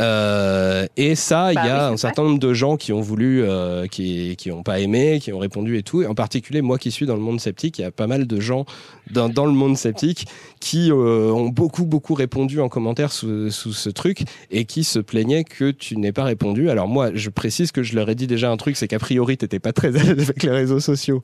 Euh, 0.00 0.86
et 0.96 1.14
ça, 1.14 1.52
il 1.52 1.54
Bah 1.54 1.66
y 1.66 1.70
a 1.70 1.88
oui, 1.88 1.94
un 1.94 1.96
certain 1.96 2.22
nombre 2.22 2.38
de 2.38 2.52
gens 2.52 2.76
qui 2.76 2.92
ont 2.92 3.00
voulu, 3.00 3.42
euh, 3.42 3.86
qui 3.86 4.36
qui 4.36 4.50
ont 4.52 4.62
pas 4.62 4.80
aimé, 4.80 5.20
qui 5.20 5.32
ont 5.32 5.38
répondu 5.38 5.78
et 5.78 5.82
tout. 5.82 6.02
Et 6.02 6.06
en 6.06 6.14
particulier, 6.14 6.62
moi 6.62 6.78
qui 6.78 6.90
suis 6.90 7.06
dans 7.06 7.14
le 7.14 7.22
monde 7.22 7.40
sceptique, 7.40 7.78
il 7.78 7.82
y 7.82 7.84
a 7.84 7.90
pas 7.90 8.06
mal 8.06 8.26
de 8.26 8.40
gens 8.40 8.66
dans, 9.10 9.28
dans 9.28 9.46
le 9.46 9.52
monde 9.52 9.76
sceptique 9.76 10.26
qui 10.60 10.90
euh, 10.90 11.30
ont 11.32 11.48
beaucoup 11.48 11.84
beaucoup 11.84 12.14
répondu 12.14 12.60
en 12.60 12.68
commentaire 12.68 13.12
sous, 13.12 13.50
sous 13.50 13.72
ce 13.72 13.88
truc 13.88 14.24
et 14.50 14.64
qui 14.64 14.84
se 14.84 14.98
plaignaient 14.98 15.44
que 15.44 15.70
tu 15.70 15.96
n'aies 15.96 16.12
pas 16.12 16.24
répondu. 16.24 16.68
Alors 16.70 16.88
moi, 16.88 17.10
je 17.14 17.30
précise 17.30 17.72
que 17.72 17.82
je 17.82 17.94
leur 17.94 18.08
ai 18.08 18.14
dit 18.14 18.26
déjà 18.26 18.50
un 18.50 18.56
truc, 18.56 18.76
c'est 18.76 18.88
qu'a 18.88 18.98
priori, 18.98 19.36
t'étais 19.36 19.60
pas 19.60 19.72
très 19.72 19.96
à 19.96 20.02
l'aise 20.02 20.28
avec 20.30 20.42
les 20.42 20.50
réseaux 20.50 20.80
sociaux 20.80 21.20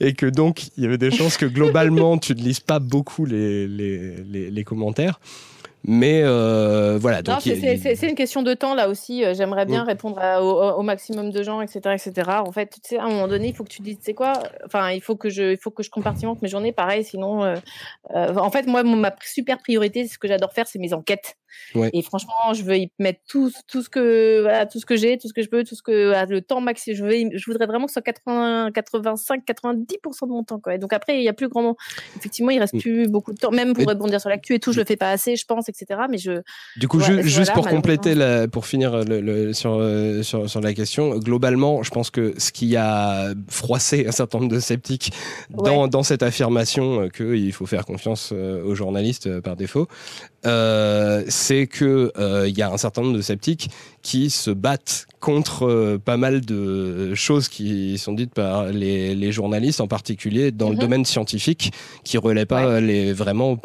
et 0.00 0.14
que 0.14 0.26
donc 0.26 0.68
il 0.76 0.84
y 0.84 0.86
avait 0.86 0.98
des 0.98 1.10
chances 1.10 1.36
que 1.36 1.46
globalement 1.46 2.18
tu 2.18 2.34
ne 2.34 2.40
lises 2.40 2.60
pas 2.60 2.78
beaucoup 2.78 3.24
les 3.24 3.68
les, 3.68 4.16
les, 4.24 4.50
les 4.50 4.64
commentaires. 4.64 5.20
Mais 5.88 6.22
euh, 6.24 6.98
voilà. 7.00 7.22
Donc 7.22 7.40
c'est- 7.40 7.54
c'est 7.56 7.76
c'est- 7.76 7.94
c'est 7.94 8.08
une 8.08 8.14
question 8.16 8.42
de 8.42 8.54
temps 8.54 8.74
là 8.74 8.88
aussi. 8.88 9.24
Euh, 9.24 9.34
J'aimerais 9.34 9.66
bien 9.66 9.84
Mm. 9.84 9.86
répondre 9.86 10.18
à- 10.18 10.42
au, 10.42 10.78
au 10.78 10.82
maximum 10.82 11.30
de 11.30 11.42
gens, 11.42 11.60
etc., 11.60 11.80
etc. 11.94 12.30
En 12.44 12.50
fait, 12.52 12.70
tu 12.70 12.80
sais, 12.82 12.98
à 12.98 13.04
un 13.04 13.08
moment 13.08 13.28
donné, 13.28 13.48
il 13.48 13.54
faut 13.54 13.62
que 13.64 13.68
tu 13.70 13.82
dises, 13.82 13.98
tu 13.98 14.04
sais 14.04 14.14
quoi 14.14 14.32
Enfin, 14.64 14.90
il 14.90 15.00
faut 15.00 15.16
que 15.16 15.28
je, 15.28 15.52
il 15.52 15.58
faut 15.58 15.70
que 15.70 15.82
je 15.82 15.90
compartimente 15.90 16.42
mes 16.42 16.48
journées, 16.48 16.72
pareil. 16.72 17.04
Sinon, 17.04 17.44
euh, 17.44 17.54
euh, 18.14 18.34
en 18.36 18.50
fait, 18.50 18.66
moi, 18.66 18.82
ma 18.82 19.14
super 19.24 19.58
priorité, 19.58 20.06
ce 20.08 20.18
que 20.18 20.26
j'adore 20.28 20.52
faire, 20.52 20.66
c'est 20.66 20.78
mes 20.78 20.92
enquêtes. 20.92 21.36
Ouais. 21.74 21.88
Et 21.94 22.02
franchement, 22.02 22.52
je 22.54 22.62
veux 22.64 22.76
y 22.76 22.90
mettre 22.98 23.20
tout, 23.28 23.50
tout 23.66 23.80
ce 23.80 23.88
que, 23.88 24.42
voilà, 24.42 24.66
tout 24.66 24.78
ce 24.78 24.84
que 24.84 24.96
j'ai, 24.96 25.16
tout 25.16 25.28
ce 25.28 25.32
que 25.32 25.40
je 25.42 25.48
peux, 25.48 25.64
tout 25.64 25.74
ce 25.74 25.82
que, 25.82 26.08
voilà, 26.08 26.26
le 26.26 26.42
temps 26.42 26.60
maxi. 26.60 26.94
Je 26.94 27.02
veux, 27.04 27.12
je 27.32 27.44
voudrais 27.50 27.66
vraiment 27.66 27.86
que 27.86 27.92
ce 27.92 27.94
soit 27.94 28.02
80, 28.02 28.70
85, 28.74 29.42
90% 29.46 30.26
de 30.26 30.32
mon 30.32 30.42
temps, 30.44 30.58
quoi. 30.60 30.74
Et 30.74 30.78
donc 30.78 30.92
après, 30.92 31.16
il 31.18 31.22
y 31.22 31.28
a 31.28 31.32
plus 31.32 31.48
grand, 31.48 31.76
effectivement, 32.16 32.50
il 32.50 32.58
reste 32.58 32.74
Mm. 32.74 32.80
plus 32.80 33.08
beaucoup 33.08 33.32
de 33.32 33.38
temps, 33.38 33.50
même 33.52 33.72
pour 33.72 33.84
Mais- 33.86 33.92
rebondir 33.92 34.20
sur 34.20 34.28
l'actu 34.28 34.54
et 34.54 34.58
tout. 34.60 34.72
Je 34.72 34.80
le 34.80 34.84
fais 34.84 34.96
pas 34.96 35.10
assez, 35.10 35.36
je 35.36 35.46
pense, 35.46 35.68
etc. 35.68 35.75
Mais 36.10 36.18
je, 36.18 36.42
Du 36.76 36.88
coup, 36.88 36.98
Ouais, 36.98 37.04
ju- 37.04 37.12
voilà, 37.14 37.28
juste 37.28 37.52
pour 37.52 37.64
compléter, 37.76 38.14
la, 38.14 38.48
pour 38.48 38.66
finir 38.66 39.04
le, 39.04 39.20
le- 39.20 39.52
sur, 39.52 39.74
euh, 39.74 40.22
sur, 40.22 40.48
sur 40.48 40.60
la 40.60 40.72
question, 40.74 41.18
globalement, 41.18 41.82
je 41.82 41.90
pense 41.90 42.10
que 42.10 42.34
ce 42.38 42.52
qui 42.52 42.76
a 42.76 43.32
froissé 43.48 44.06
un 44.06 44.12
certain 44.12 44.38
nombre 44.38 44.52
de 44.52 44.60
sceptiques 44.60 45.12
dans, 45.50 45.88
dans 45.88 46.02
cette 46.02 46.22
affirmation 46.22 47.02
euh, 47.02 47.08
qu'il 47.08 47.52
faut 47.52 47.66
faire 47.66 47.84
confiance 47.84 48.30
euh, 48.32 48.62
aux 48.64 48.74
journalistes 48.74 49.26
euh, 49.26 49.40
par 49.40 49.56
défaut, 49.56 49.88
euh, 50.46 51.22
c'est 51.28 51.66
que 51.66 52.12
euh, 52.18 52.46
il 52.48 52.56
y 52.56 52.62
a 52.62 52.70
un 52.70 52.76
certain 52.78 53.02
nombre 53.02 53.16
de 53.16 53.20
sceptiques 53.22 53.68
qui 54.02 54.30
se 54.30 54.50
battent 54.50 55.06
contre 55.20 55.66
euh, 55.66 55.98
pas 55.98 56.16
mal 56.16 56.40
de 56.40 57.14
choses 57.14 57.48
qui 57.48 57.98
sont 57.98 58.12
dites 58.12 58.32
par 58.32 58.66
les, 58.66 59.14
les 59.14 59.32
journalistes, 59.32 59.80
en 59.80 59.88
particulier 59.88 60.52
dans 60.52 60.68
le 60.68 60.74
Mhm. 60.76 60.80
domaine 60.80 61.04
scientifique, 61.04 61.72
qui 62.04 62.16
relaient 62.16 62.46
pas 62.46 62.80
les, 62.80 63.12
vraiment 63.12 63.58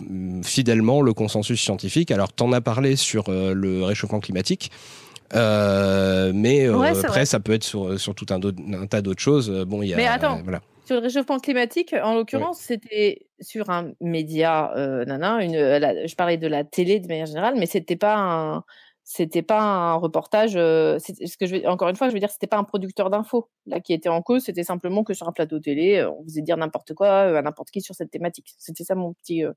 fidèlement 0.43 1.01
le 1.01 1.13
consensus 1.13 1.61
scientifique. 1.61 2.11
Alors, 2.11 2.33
t'en 2.33 2.51
as 2.51 2.61
parlé 2.61 2.95
sur 2.95 3.25
euh, 3.29 3.53
le 3.53 3.83
réchauffement 3.83 4.19
climatique. 4.19 4.71
Euh, 5.33 6.31
mais 6.33 6.65
euh, 6.65 6.75
Ouais, 6.77 6.89
après, 6.89 7.07
vrai. 7.07 7.25
ça 7.25 7.39
peut 7.39 7.53
être 7.53 7.63
sur, 7.63 7.99
sur 7.99 8.15
tout 8.15 8.25
un, 8.31 8.39
tas 8.87 9.01
d'autres 9.01 9.21
choses. 9.21 9.49
Bon, 9.67 9.81
il 9.81 9.89
y 9.89 9.93
a, 9.93 9.97
Mais 9.97 10.07
attends. 10.07 10.39
euh, 10.39 10.41
voilà. 10.43 10.61
Sur 10.85 10.95
le 10.97 11.03
réchauffement 11.03 11.39
climatique, 11.39 11.95
en 12.03 12.15
l'occurrence, 12.15 12.57
c'était 12.59 13.19
sur 13.41 13.69
un 13.69 13.91
média, 14.01 14.73
euh, 14.77 15.05
nana, 15.05 15.43
une, 15.43 15.57
la- 15.57 16.05
je 16.05 16.15
parlais 16.15 16.37
de 16.37 16.47
la 16.47 16.63
télé 16.63 16.99
de 16.99 17.07
manière 17.07 17.25
générale, 17.25 17.55
mais 17.57 17.65
c'était 17.65 17.95
pas 17.95 18.15
un, 18.17 18.63
c'était 19.03 19.41
pas 19.41 19.59
un 19.61 19.95
reportage. 19.95 20.53
euh, 20.55 20.99
ce 20.99 21.37
que 21.37 21.45
je 21.47 21.55
veux, 21.57 21.67
encore 21.67 21.89
une 21.89 21.95
fois, 21.95 22.07
je 22.09 22.13
veux 22.13 22.19
dire, 22.19 22.29
c'était 22.31 22.47
pas 22.47 22.57
un 22.57 22.63
producteur 22.63 23.09
d'infos 23.09 23.49
là 23.65 23.79
qui 23.81 23.93
était 23.93 24.09
en 24.09 24.21
cause. 24.21 24.43
C'était 24.43 24.63
simplement 24.63 25.03
que 25.03 25.13
sur 25.13 25.27
un 25.27 25.31
plateau 25.33 25.59
télé, 25.59 25.97
euh, 25.97 26.11
on 26.11 26.23
faisait 26.23 26.41
dire 26.41 26.55
n'importe 26.57 26.93
quoi 26.93 27.07
euh, 27.27 27.35
à 27.37 27.41
n'importe 27.41 27.71
qui 27.71 27.81
sur 27.81 27.95
cette 27.95 28.11
thématique. 28.11 28.53
C'était 28.59 28.83
ça 28.83 28.95
mon 28.95 29.13
petit 29.13 29.43
euh, 29.43 29.51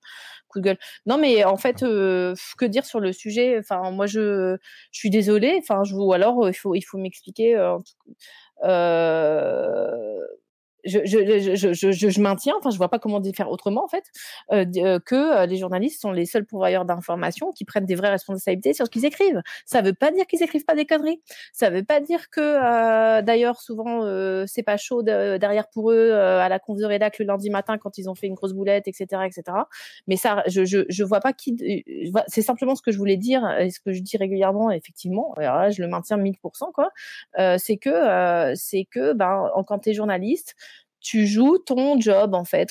coup 0.49 0.61
de 0.61 0.65
gueule. 0.65 0.79
Non, 1.07 1.19
mais 1.19 1.45
en 1.45 1.57
fait, 1.57 1.83
euh, 1.83 2.35
que 2.59 2.65
dire 2.67 2.87
sur 2.87 3.01
le 3.01 3.13
sujet? 3.13 3.59
Enfin, 3.59 3.91
moi, 3.91 4.07
je, 4.07 4.57
je 4.93 4.99
suis 4.99 5.11
désolée. 5.11 5.57
Enfin, 5.61 5.85
je 5.85 5.95
ou 5.95 6.13
alors 6.13 6.45
euh, 6.47 6.51
il 6.51 6.55
faut, 6.55 6.75
il 6.75 6.83
faut 6.83 6.99
m'expliquer. 6.99 7.57
euh, 7.57 7.79
euh, 8.65 10.19
je, 10.85 11.01
je, 11.05 11.19
je, 11.55 11.93
je, 11.93 12.53
enfin, 12.57 12.71
je 12.71 12.77
vois 12.77 12.89
pas 12.89 12.99
comment 12.99 13.21
faire 13.35 13.51
autrement, 13.51 13.85
en 13.85 13.89
fait, 13.89 14.05
euh, 14.53 14.65
euh, 14.77 14.99
que 15.01 15.15
euh, 15.15 15.47
les 15.47 15.57
journalistes 15.57 16.01
sont 16.01 16.13
les 16.13 16.27
seuls 16.27 16.45
pourvoyeurs 16.45 16.85
d'informations 16.85 17.53
qui 17.53 17.65
prennent 17.65 17.87
des 17.87 17.95
vraies 17.95 18.11
responsabilités 18.11 18.75
sur 18.75 18.87
ce 18.87 18.91
qu'ils 18.91 19.05
écrivent. 19.07 19.43
Ça 19.67 19.83
veut 19.83 19.93
pas 19.95 20.11
dire 20.11 20.27
qu'ils 20.27 20.43
écrivent 20.43 20.65
pas 20.65 20.75
des 20.75 20.87
conneries. 20.87 21.21
Ça 21.53 21.71
veut 21.71 21.85
pas 21.85 22.01
dire 22.01 22.31
que, 22.31 22.41
euh, 22.41 23.23
d'ailleurs, 23.23 23.61
souvent, 23.61 24.05
euh, 24.05 24.45
c'est 24.47 24.63
pas 24.63 24.77
chaud 24.77 25.03
de- 25.03 25.37
derrière 25.39 25.69
pour 25.69 25.91
eux 25.93 25.97
euh, 26.11 26.41
à 26.41 26.49
la 26.49 26.59
conf 26.59 26.79
de 26.79 26.85
rédac 26.85 27.19
le 27.19 27.25
lundi 27.27 27.51
matin 27.51 27.79
quand 27.79 27.99
ils 27.99 28.09
ont 28.09 28.15
fait 28.15 28.27
une 28.27 28.35
grosse 28.35 28.53
boulette, 28.53 28.87
etc., 28.89 29.23
etc. 29.27 29.67
Mais 30.07 30.17
ça, 30.17 30.43
je, 30.47 30.65
je, 30.65 30.81
je 30.89 31.05
vois 31.05 31.21
pas 31.21 31.33
qui. 31.33 31.57
C'est 32.29 32.43
simplement 32.43 32.75
ce 32.75 32.83
que 32.83 32.93
je 32.93 32.99
voulais 32.99 33.17
dire 33.17 33.49
et 33.59 33.71
ce 33.71 33.81
que 33.81 33.93
je 33.93 34.01
dis 34.01 34.17
régulièrement, 34.17 34.71
effectivement. 34.71 35.33
Alors 35.37 35.57
là, 35.57 35.71
je 35.71 35.83
le 35.83 35.89
maintiens 35.89 36.17
1000%, 36.17 36.73
quoi. 36.73 36.91
C'est 37.59 37.77
que, 37.77 38.53
c'est 38.55 38.85
que, 38.91 39.13
ben, 39.13 39.51
en- 39.55 39.65
quand 39.65 39.79
t'es 39.81 39.95
journaliste, 39.95 40.55
tu 41.05 41.27
joues 41.27 41.59
ton 41.59 42.01
job 42.01 42.35
en 42.35 42.45
fait 42.45 42.71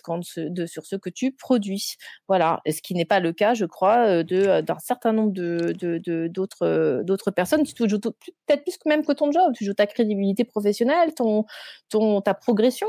sur 0.66 0.86
ce 0.86 0.96
que 0.98 1.10
tu 1.10 1.32
produis. 1.32 1.94
Voilà, 2.28 2.62
ce 2.68 2.82
qui 2.82 2.96
n'est 2.96 3.06
pas 3.06 3.20
le 3.20 3.32
cas, 3.32 3.54
je 3.54 3.66
crois, 3.66 4.08
euh, 4.08 4.24
euh, 4.32 4.62
d'un 4.62 4.80
certain 4.80 5.14
nombre 5.14 5.32
de 5.32 5.74
de- 5.80 6.00
de- 6.00 6.28
d'autres 6.28 6.66
euh, 6.66 7.04
d'autres 7.04 7.32
personnes. 7.32 7.64
Tu 7.64 7.88
joues 7.88 8.00
peut-être 8.00 8.64
plus 8.64 8.78
que 8.78 8.90
même 8.90 9.06
que 9.06 9.14
ton 9.14 9.32
job. 9.32 9.54
Tu 9.56 9.64
joues 9.66 9.74
ta 9.76 9.86
crédibilité 9.88 10.44
professionnelle, 10.44 11.14
ton 11.14 11.46
ton 11.90 12.22
ta 12.22 12.34
progression 12.34 12.88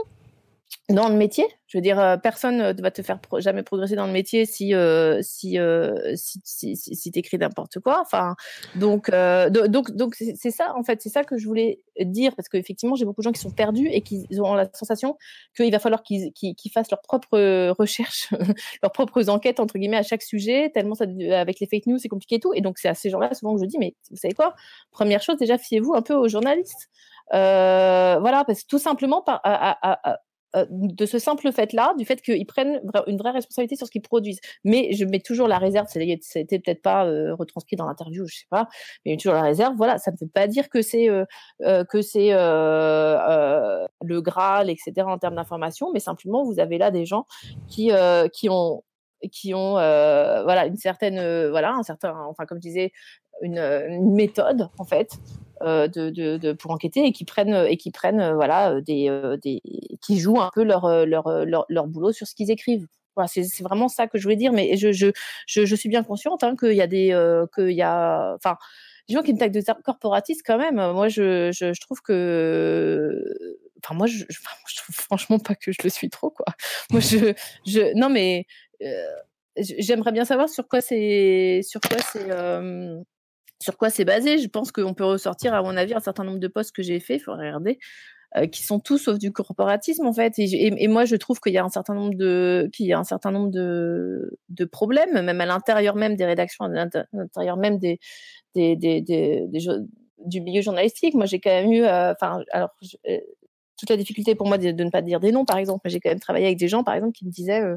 dans 0.91 1.09
le 1.09 1.15
métier. 1.15 1.47
Je 1.67 1.79
veux 1.79 1.83
dire, 1.83 1.99
euh, 1.99 2.17
personne 2.19 2.59
ne 2.59 2.83
va 2.83 2.91
te 2.91 3.01
faire 3.01 3.19
jamais 3.39 3.63
progresser 3.63 3.97
dans 3.97 4.07
le 4.07 4.13
métier 4.13 4.45
si 4.45 4.75
euh, 4.75 5.21
si, 5.23 5.59
euh, 5.59 5.95
si 6.15 6.41
si 6.45 6.77
si, 6.77 7.11
t'écris 7.11 7.39
n'importe 7.39 7.81
quoi. 7.81 8.01
Enfin, 8.03 8.37
donc 8.77 9.09
euh, 9.09 9.49
do- 9.49 9.67
donc 9.67 9.91
donc 9.93 10.15
c'est 10.15 10.51
ça 10.51 10.75
en 10.77 10.83
fait, 10.83 11.01
c'est 11.01 11.09
ça 11.09 11.25
que 11.25 11.39
je 11.39 11.47
voulais 11.47 11.81
dire 12.01 12.37
parce 12.37 12.49
qu'effectivement 12.51 12.97
j'ai 12.97 13.07
beaucoup 13.07 13.23
de 13.23 13.25
gens 13.25 13.33
qui 13.33 13.41
sont 13.41 13.51
perdus 13.51 13.89
et 13.91 14.03
qui 14.03 14.27
ont 14.41 14.55
la 14.55 14.69
sensation 14.75 15.17
qu'il 15.57 15.73
va 15.73 15.79
falloir 15.79 16.03
qu'ils 16.03 16.33
qu'ils 16.35 16.55
qu'ils 16.55 16.71
fassent 16.71 16.91
leurs 16.91 17.01
propres 17.03 17.71
recherches, 17.71 18.29
leurs 18.83 18.93
propres 18.93 19.31
enquêtes 19.31 19.61
entre 19.61 19.79
guillemets 19.79 19.97
à 19.97 20.03
chaque 20.03 20.23
sujet. 20.23 20.71
Tellement 20.75 20.95
ça 20.95 21.07
avec 21.33 21.61
les 21.61 21.67
fake 21.67 21.87
news 21.87 21.99
c'est 21.99 22.09
compliqué 22.09 22.35
et 22.37 22.41
tout. 22.41 22.53
Et 22.55 22.61
donc 22.61 22.77
c'est 22.79 22.89
à 22.89 22.95
ces 22.95 23.09
gens-là 23.09 23.33
souvent 23.33 23.55
que 23.57 23.63
je 23.63 23.67
dis 23.67 23.79
mais 23.79 23.95
vous 24.11 24.17
savez 24.17 24.35
quoi? 24.35 24.55
Première 24.91 25.23
chose 25.23 25.39
déjà 25.39 25.57
fiez-vous 25.57 25.95
un 25.95 26.03
peu 26.03 26.15
aux 26.15 26.29
journalistes. 26.29 26.91
Euh, 27.33 28.19
voilà 28.21 28.45
parce 28.45 28.63
que 28.63 28.67
tout 28.69 28.79
simplement 28.79 29.23
par, 29.23 29.41
à, 29.45 29.71
à, 29.91 30.11
à, 30.13 30.19
euh, 30.57 30.67
de 30.71 31.07
ce 31.07 31.19
simple 31.19 31.51
fait-là, 31.53 31.95
du 31.99 32.05
fait 32.05 32.23
qu'ils 32.23 32.47
prennent 32.47 32.81
une 33.07 33.17
vraie 33.17 33.31
responsabilité 33.31 33.77
sur 33.77 33.87
ce 33.87 33.93
qu'ils 33.93 34.03
produisent. 34.03 34.41
Mais 34.63 34.93
je 34.93 35.05
mets 35.05 35.21
toujours 35.21 35.49
la 35.49 35.59
réserve, 35.59 35.87
ça 35.89 35.99
n'était 36.01 36.59
peut-être 36.59 36.83
pas 36.83 37.07
euh, 37.07 37.35
retranscrit 37.35 37.77
dans 37.77 37.87
l'interview, 37.87 38.27
je 38.27 38.37
sais 38.37 38.47
pas, 38.51 38.69
mais 39.05 39.17
toujours 39.17 39.35
la 39.35 39.43
réserve. 39.43 39.75
Voilà, 39.77 39.99
ça 39.99 40.13
ne 40.13 40.17
veut 40.21 40.29
pas 40.29 40.47
dire 40.47 40.69
que 40.69 40.83
c'est 40.83 41.09
euh, 41.09 41.25
le 44.01 44.21
Graal, 44.21 44.71
etc. 44.71 44.93
en 45.07 45.19
termes 45.19 45.37
d'information, 45.37 45.91
mais 45.93 46.01
simplement 46.01 46.45
vous 46.45 46.61
avez 46.61 46.79
là 46.79 46.91
des 46.91 47.05
gens 47.05 47.27
qui 47.69 47.91
ont 47.93 48.83
voilà 49.73 50.67
une 50.67 50.77
certaine 50.77 51.49
voilà 51.51 51.73
un 51.73 51.83
certain 51.83 52.15
enfin 52.29 52.45
comme 52.47 52.59
je 52.59 52.63
disais 52.63 52.93
une, 53.43 54.15
méthode 54.15 54.69
en 54.79 54.85
fait 54.85 55.19
de, 55.63 56.11
de, 56.11 56.37
de, 56.37 56.53
pour 56.53 56.71
enquêter 56.73 57.05
et 57.07 57.13
qui 57.13 57.25
prennent 57.25 57.55
et 57.69 57.77
qui 57.77 57.91
prennent 57.91 58.21
euh, 58.21 58.35
voilà 58.35 58.81
des, 58.81 59.09
euh, 59.09 59.37
des 59.37 59.61
qui 60.03 60.19
jouent 60.19 60.41
un 60.41 60.51
peu 60.55 60.63
leur 60.65 61.07
leur 61.07 61.45
leur, 61.45 61.65
leur 61.69 61.87
boulot 61.87 62.13
sur 62.13 62.27
ce 62.27 62.35
qu'ils 62.35 62.51
écrivent. 62.51 62.87
Voilà 63.17 63.29
c'est 63.29 63.63
vraiment 63.63 63.89
ça 63.89 64.07
que 64.09 64.19
je 64.19 64.25
voulais 64.25 64.37
dire 64.37 64.53
mais 64.53 64.77
je 64.77 64.93
je 64.93 65.13
je, 65.47 65.65
je 65.65 65.77
suis 65.77 65.89
bien 65.89 66.03
consciente 66.03 66.43
hein, 66.43 66.57
qu'il 66.59 66.73
y 66.75 66.83
a 66.83 66.87
des 66.89 67.13
euh, 67.13 67.47
qu'il 67.55 67.71
y 67.71 67.83
a 67.83 68.35
enfin 68.35 68.57
des 69.09 69.15
gens 69.15 69.23
qui 69.23 69.33
me 69.35 69.39
taguent 69.39 69.53
de 69.53 69.83
corporatiste 69.83 70.43
quand 70.47 70.59
même 70.59 70.77
moi 70.93 71.09
je 71.09 71.51
je, 71.53 71.73
je 71.73 71.81
trouve 71.81 72.01
que 72.03 73.23
enfin 73.85 73.95
moi 73.95 74.07
je, 74.07 74.25
je, 74.29 74.39
je 74.69 74.77
trouve 74.77 74.97
franchement 74.97 75.39
pas 75.39 75.55
que 75.55 75.73
je 75.73 75.79
le 75.85 75.91
suis 75.91 76.11
trop 76.11 76.31
quoi. 76.31 76.47
Moi 76.91 77.01
je 77.01 77.35
je 77.67 77.95
non 77.97 78.09
mais 78.09 78.47
euh, 78.83 79.07
j'aimerais 79.57 80.13
bien 80.13 80.25
savoir 80.25 80.49
sur 80.49 80.69
quoi 80.69 80.81
c'est 80.81 81.61
sur 81.63 81.81
quoi 81.81 81.99
c'est 82.13 82.31
euh, 82.31 83.01
sur 83.61 83.77
quoi 83.77 83.91
c'est 83.91 84.05
basé. 84.05 84.39
Je 84.39 84.49
pense 84.49 84.73
qu'on 84.73 84.95
peut 84.95 85.05
ressortir, 85.05 85.55
à 85.55 85.63
mon 85.63 85.77
avis, 85.77 85.95
un 85.95 86.01
certain 86.01 86.25
nombre 86.25 86.39
de 86.39 86.49
postes 86.49 86.73
que 86.75 86.83
j'ai 86.83 87.01
fait, 87.01 87.17
il 87.17 87.21
faut 87.21 87.33
regarder, 87.33 87.79
euh, 88.37 88.47
qui 88.47 88.63
sont 88.63 88.81
tous 88.81 88.99
sauf 88.99 89.19
du 89.19 89.33
corporatisme 89.33 90.07
en 90.07 90.13
fait. 90.13 90.35
Et, 90.39 90.89
moi, 90.89 91.05
je 91.05 91.17
trouve 91.17 91.41
qu'il 91.41 91.53
y 91.53 91.59
a 91.59 91.65
un 91.65 91.71
certain 91.71 91.95
nombre 91.95 92.15
de, 92.15 92.69
qu'il 92.73 92.87
y 92.87 92.93
a 92.93 92.99
un 92.99 93.05
certain 93.05 93.31
nombre 93.31 93.51
de, 93.51 94.65
problèmes, 94.73 95.23
même 95.23 95.41
à 95.41 95.47
l'intérieur 95.47 95.97
même 95.97 96.17
des 96.17 96.25
rédactions, 96.27 96.65
à 96.67 96.69
l'intérieur 96.69 97.57
même 97.57 97.79
des, 97.79 97.99
du 98.55 100.41
milieu 100.41 100.63
journalistique. 100.63 101.15
Moi, 101.15 101.27
j'ai 101.27 101.41
quand 101.41 101.51
même 101.51 101.73
eu, 101.73 101.85
enfin, 101.85 102.41
euh, 102.41 102.45
alors. 102.53 102.71
Je, 102.83 102.97
toute 103.77 103.91
la 103.91 103.97
difficulté 103.97 104.35
pour 104.35 104.47
moi 104.47 104.59
de, 104.59 104.71
ne 104.71 104.91
pas 104.91 105.03
dire 105.03 105.21
des 105.21 105.33
noms, 105.33 105.45
par 105.45 105.59
exemple. 105.59 105.83
Mais 105.85 105.91
j'ai 105.91 106.01
quand 106.01 106.11
même 106.11 106.21
travaillé 106.21 106.47
avec 106.47 106.59
des 106.59 106.69
gens, 106.69 106.85
par 106.85 106.95
exemple, 106.95 107.13
qui 107.13 107.27
me 107.27 107.31
disaient 107.31 107.61
euh, 107.63 107.77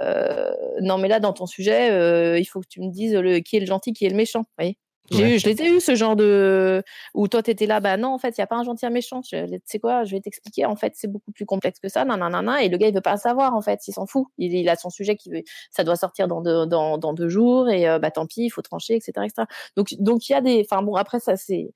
euh, 0.00 0.52
non, 0.82 0.98
mais 0.98 1.08
là, 1.08 1.20
dans 1.20 1.32
ton 1.32 1.46
sujet, 1.46 1.90
euh, 1.90 2.38
il 2.38 2.44
faut 2.44 2.60
que 2.60 2.68
tu 2.68 2.80
me 2.80 2.90
dises 2.90 3.18
qui 3.44 3.56
est 3.56 3.60
le 3.60 3.66
gentil, 3.66 3.92
qui 3.92 4.06
est 4.06 4.10
le 4.10 4.16
méchant. 4.16 4.40
Vous 4.40 4.54
voyez? 4.58 4.78
J'ai 5.10 5.22
ouais. 5.22 5.36
eu, 5.36 5.38
je 5.38 5.48
les 5.48 5.60
ai 5.62 5.68
eu 5.68 5.80
ce 5.80 5.94
genre 5.94 6.14
de 6.14 6.82
où 7.14 7.26
toi 7.28 7.42
t'étais 7.42 7.66
là, 7.66 7.80
bah 7.80 7.96
non 7.96 8.08
en 8.08 8.18
fait 8.18 8.36
il 8.36 8.40
y 8.40 8.42
a 8.42 8.46
pas 8.46 8.56
un 8.56 8.62
gentil 8.62 8.86
un 8.86 8.90
méchant. 8.90 9.20
Tu 9.22 9.36
sais 9.64 9.78
quoi, 9.78 10.04
je 10.04 10.12
vais 10.12 10.20
t'expliquer. 10.20 10.66
En 10.66 10.76
fait 10.76 10.92
c'est 10.96 11.08
beaucoup 11.08 11.32
plus 11.32 11.46
complexe 11.46 11.80
que 11.80 11.88
ça, 11.88 12.04
nanana. 12.04 12.62
Et 12.62 12.68
le 12.68 12.76
gars 12.76 12.88
il 12.88 12.94
veut 12.94 13.00
pas 13.00 13.16
savoir 13.16 13.54
en 13.54 13.60
fait, 13.60 13.80
il 13.88 13.92
s'en 13.92 14.06
fout. 14.06 14.26
Il, 14.38 14.54
il, 14.54 14.68
a 14.68 14.76
son 14.76 14.90
sujet 14.90 15.16
qui 15.16 15.30
veut, 15.30 15.42
ça 15.70 15.84
doit 15.84 15.96
sortir 15.96 16.28
dans 16.28 16.40
deux, 16.40 16.66
dans, 16.66 16.98
dans 16.98 17.12
deux 17.12 17.28
jours 17.28 17.68
et 17.68 17.88
euh, 17.88 17.98
bah 17.98 18.10
tant 18.10 18.26
pis, 18.26 18.44
il 18.44 18.50
faut 18.50 18.62
trancher, 18.62 18.94
etc., 18.94 19.12
etc. 19.24 19.46
Donc 19.76 19.94
donc 19.98 20.28
il 20.28 20.32
y 20.32 20.34
a 20.34 20.40
des, 20.40 20.64
enfin 20.64 20.82
bon 20.82 20.94
après 20.94 21.20
ça 21.20 21.36
c'est 21.36 21.72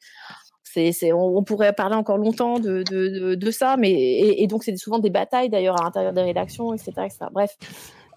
c'est, 0.62 0.92
c'est, 0.92 1.12
on, 1.12 1.36
on, 1.36 1.44
pourrait 1.44 1.72
parler 1.72 1.94
encore 1.94 2.18
longtemps 2.18 2.58
de, 2.58 2.82
de, 2.82 3.08
de, 3.08 3.34
de 3.36 3.50
ça, 3.52 3.76
mais 3.76 3.92
et, 3.92 4.42
et 4.42 4.46
donc 4.48 4.64
c'est 4.64 4.76
souvent 4.76 4.98
des 4.98 5.10
batailles 5.10 5.48
d'ailleurs 5.48 5.80
à 5.80 5.84
l'intérieur 5.84 6.12
des 6.12 6.22
rédactions, 6.22 6.74
etc., 6.74 6.92
etc. 7.04 7.26
Bref. 7.30 7.56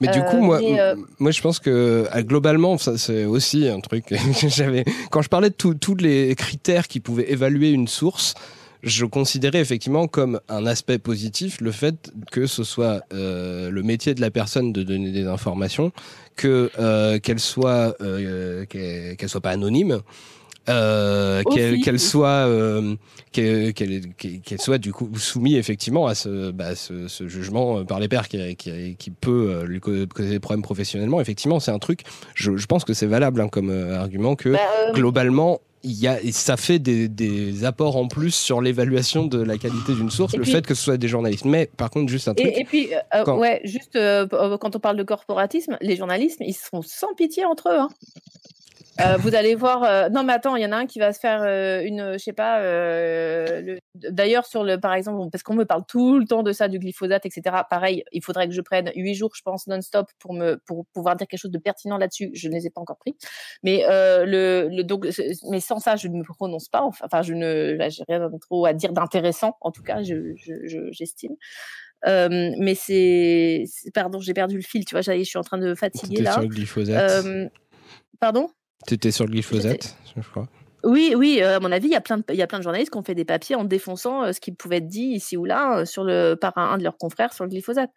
Mais 0.02 0.10
du 0.10 0.22
coup, 0.22 0.38
euh, 0.38 0.42
moi, 0.42 0.60
mais 0.60 0.80
euh... 0.80 0.96
moi, 1.20 1.32
je 1.32 1.42
pense 1.42 1.60
que 1.60 2.08
globalement, 2.22 2.78
ça 2.78 2.98
c'est 2.98 3.26
aussi 3.26 3.68
un 3.68 3.80
truc. 3.80 4.14
j'avais 4.48 4.86
quand 5.12 5.22
je 5.22 5.30
parlais 5.30 5.50
de 5.50 5.56
tous 5.56 5.96
les 5.96 6.36
critères 6.36 6.88
qui 6.88 7.00
pouvaient 7.00 7.32
évaluer 7.32 7.72
une 7.72 7.88
source, 7.88 8.36
je 8.84 9.06
considérais 9.06 9.60
effectivement 9.60 10.08
comme 10.08 10.40
un 10.50 10.66
aspect 10.66 11.00
positif 11.00 11.62
le 11.62 11.72
fait 11.72 12.12
que 12.32 12.46
ce 12.46 12.64
soit 12.64 13.02
euh, 13.14 13.70
le 13.70 13.84
métier 13.84 14.14
de 14.14 14.22
la 14.22 14.32
personne 14.32 14.72
de 14.72 14.84
donner 14.84 15.12
des 15.12 15.26
informations, 15.26 15.92
que 16.36 16.72
euh, 16.80 17.20
qu'elle 17.20 17.40
soit 17.40 17.96
euh, 18.02 18.66
qu'elle 18.66 19.18
qu 19.18 19.28
soit 19.28 19.42
pas 19.42 19.52
anonyme. 19.52 20.02
Euh, 20.70 21.44
qu'elle 21.44 21.80
qu 21.80 21.98
soit 21.98 22.46
euh, 22.48 22.96
qu'elle 23.32 23.74
qu 23.74 24.58
soit 24.58 24.78
du 24.78 24.92
coup 24.92 25.10
soumise 25.16 25.56
effectivement 25.56 26.08
à 26.08 26.16
ce, 26.16 26.52
bah, 26.52 26.76
ce, 26.76 27.08
ce 27.08 27.30
jugement 27.30 27.86
par 27.86 28.02
les 28.02 28.10
pairs 28.10 28.28
qui, 28.28 28.56
qui, 28.58 28.98
qui 28.98 29.12
peut 29.12 29.50
euh, 29.50 29.66
lui 29.66 29.80
causer 29.80 30.30
des 30.30 30.40
problèmes 30.42 30.64
professionnellement 30.64 31.22
effectivement 31.22 31.62
c'est 31.62 31.72
un 31.72 31.80
truc 31.80 32.02
je, 32.36 32.58
je 32.58 32.66
pense 32.66 32.84
que 32.84 32.94
c'est 32.94 33.06
valable 33.06 33.40
hein, 33.40 33.48
comme 33.48 33.70
euh, 33.70 33.98
argument 33.98 34.36
que 34.36 34.50
bah, 34.50 34.60
globalement 34.94 35.62
il 35.84 35.94
y 35.94 36.08
a, 36.08 36.20
ça 36.32 36.58
fait 36.58 36.80
des, 36.80 37.08
des 37.08 37.64
apports 37.64 37.96
en 37.96 38.08
plus 38.08 38.36
sur 38.36 38.62
l'évaluation 38.62 39.26
de 39.26 39.42
la 39.42 39.58
qualité 39.58 39.94
d'une 39.94 40.10
source, 40.10 40.34
et 40.34 40.38
le 40.38 40.44
puis, 40.44 40.52
fait 40.52 40.66
que 40.66 40.74
ce 40.74 40.84
soit 40.84 40.98
des 40.98 41.08
journalistes. 41.08 41.46
Mais 41.46 41.70
par 41.78 41.90
contre, 41.90 42.10
juste 42.10 42.28
un 42.28 42.34
truc. 42.34 42.48
Et, 42.48 42.62
et 42.62 42.66
puis, 42.66 42.90
euh, 42.94 43.24
quand... 43.24 43.38
ouais, 43.38 43.62
juste 43.64 43.96
euh, 43.96 44.28
quand 44.58 44.76
on 44.76 44.80
parle 44.80 44.98
de 44.98 45.04
corporatisme, 45.04 45.78
les 45.82 45.96
journalistes, 45.96 46.40
ils 46.42 46.54
sont 46.54 46.82
sans 46.82 47.14
pitié 47.14 47.46
entre 47.46 47.70
eux. 47.70 47.80
Hein. 47.80 47.90
Euh, 49.00 49.18
vous 49.18 49.36
allez 49.36 49.54
voir. 49.56 49.84
euh, 49.84 50.10
Non, 50.10 50.24
mais 50.24 50.34
attends, 50.34 50.56
il 50.56 50.64
y 50.64 50.66
en 50.66 50.72
a 50.72 50.78
un 50.78 50.86
qui 50.88 50.98
va 51.00 51.14
se 51.14 51.20
faire 51.20 51.42
euh, 51.44 51.82
une, 51.84 52.14
je 52.14 52.18
sais 52.18 52.34
pas. 52.34 52.62
euh, 52.62 53.62
le- 53.62 53.80
D'ailleurs, 54.12 54.46
sur 54.46 54.64
le, 54.64 54.80
par 54.80 54.94
exemple, 54.94 55.30
parce 55.32 55.44
qu'on 55.44 55.56
me 55.56 55.66
parle 55.66 55.84
tout 55.88 56.18
le 56.20 56.26
temps 56.26 56.44
de 56.44 56.52
ça, 56.52 56.68
du 56.68 56.80
glyphosate, 56.80 57.26
etc. 57.26 57.58
Pareil, 57.70 58.04
il 58.12 58.24
faudrait 58.24 58.48
que 58.48 58.54
je 58.54 58.62
prenne 58.62 58.92
huit 58.96 59.16
jours, 59.16 59.32
je 59.36 59.42
pense, 59.42 59.68
non-stop 59.68 60.08
pour 60.20 60.34
me, 60.34 60.58
pour 60.66 60.86
pouvoir 60.94 61.16
dire 61.16 61.28
quelque 61.28 61.40
chose 61.40 61.52
de 61.52 61.58
pertinent 61.58 61.98
là-dessus. 61.98 62.30
Je 62.34 62.48
ne 62.50 62.54
les 62.54 62.66
ai 62.68 62.70
pas 62.70 62.82
encore 62.82 62.98
pris. 62.98 63.16
Mais 63.64 63.86
euh, 63.88 64.26
le, 64.26 64.68
le 64.72 64.84
donc, 64.84 65.08
mais 65.50 65.60
sans 65.60 65.80
ça, 65.80 65.96
je 65.96 66.08
ne 66.08 66.18
me 66.18 66.24
prononce 66.24 66.68
pas. 66.70 66.82
Enfin, 66.84 67.22
je 67.22 67.34
ne, 67.34 67.74
là, 67.74 67.90
j'ai 67.90 68.04
rien 68.08 68.30
trop 68.42 68.66
à 68.66 68.74
dire 68.74 68.94
d'intéressant. 68.94 69.58
En 69.62 69.72
tout 69.72 69.84
cas, 69.84 70.02
je, 70.04 70.34
je, 70.36 70.54
je- 70.66 70.92
j'estime. 70.92 71.36
Euh, 72.08 72.52
mais 72.60 72.76
c'est, 72.76 73.64
pardon, 73.94 74.20
j'ai 74.20 74.34
perdu 74.34 74.56
le 74.56 74.62
fil. 74.62 74.86
Tu 74.86 74.94
vois, 74.94 75.02
j'allais- 75.02 75.24
je 75.24 75.30
suis 75.30 75.40
en 75.40 75.44
train 75.44 75.58
de 75.58 75.74
fatiguer 75.76 76.18
là. 76.22 76.32
sur 76.34 76.42
le 76.42 76.48
glyphosate. 76.48 77.12
Euh, 77.26 77.50
pardon. 78.80 78.86
T'étais 78.88 79.12
sur 79.12 79.26
le 79.26 79.32
glyphosate, 79.32 79.96
je 80.16 80.22
crois. 80.30 80.48
Oui, 80.84 81.16
oui, 81.18 81.40
euh, 81.42 81.58
à 81.58 81.60
mon 81.60 81.72
avis, 81.72 81.88
il 81.88 81.92
y 81.92 81.96
a 81.96 82.02
plein 82.02 82.18
de, 82.18 82.24
il 82.30 82.36
y 82.36 82.42
a 82.42 82.48
plein 82.48 82.60
de 82.60 82.64
journalistes 82.64 82.92
qui 82.92 82.98
ont 82.98 83.04
fait 83.04 83.16
des 83.16 83.26
papiers 83.26 83.56
en 83.56 83.66
défonçant 83.66 84.24
euh, 84.24 84.32
ce 84.32 84.40
qui 84.40 84.52
pouvait 84.52 84.78
être 84.78 84.88
dit 84.88 85.08
ici 85.08 85.36
ou 85.36 85.44
là 85.44 85.80
euh, 85.80 85.86
sur 85.86 86.04
le, 86.04 86.36
par 86.36 86.56
un, 86.58 86.70
un 86.72 86.78
de 86.78 86.84
leurs 86.84 86.98
confrères 86.98 87.34
sur 87.34 87.44
le 87.44 87.50
glyphosate. 87.50 87.90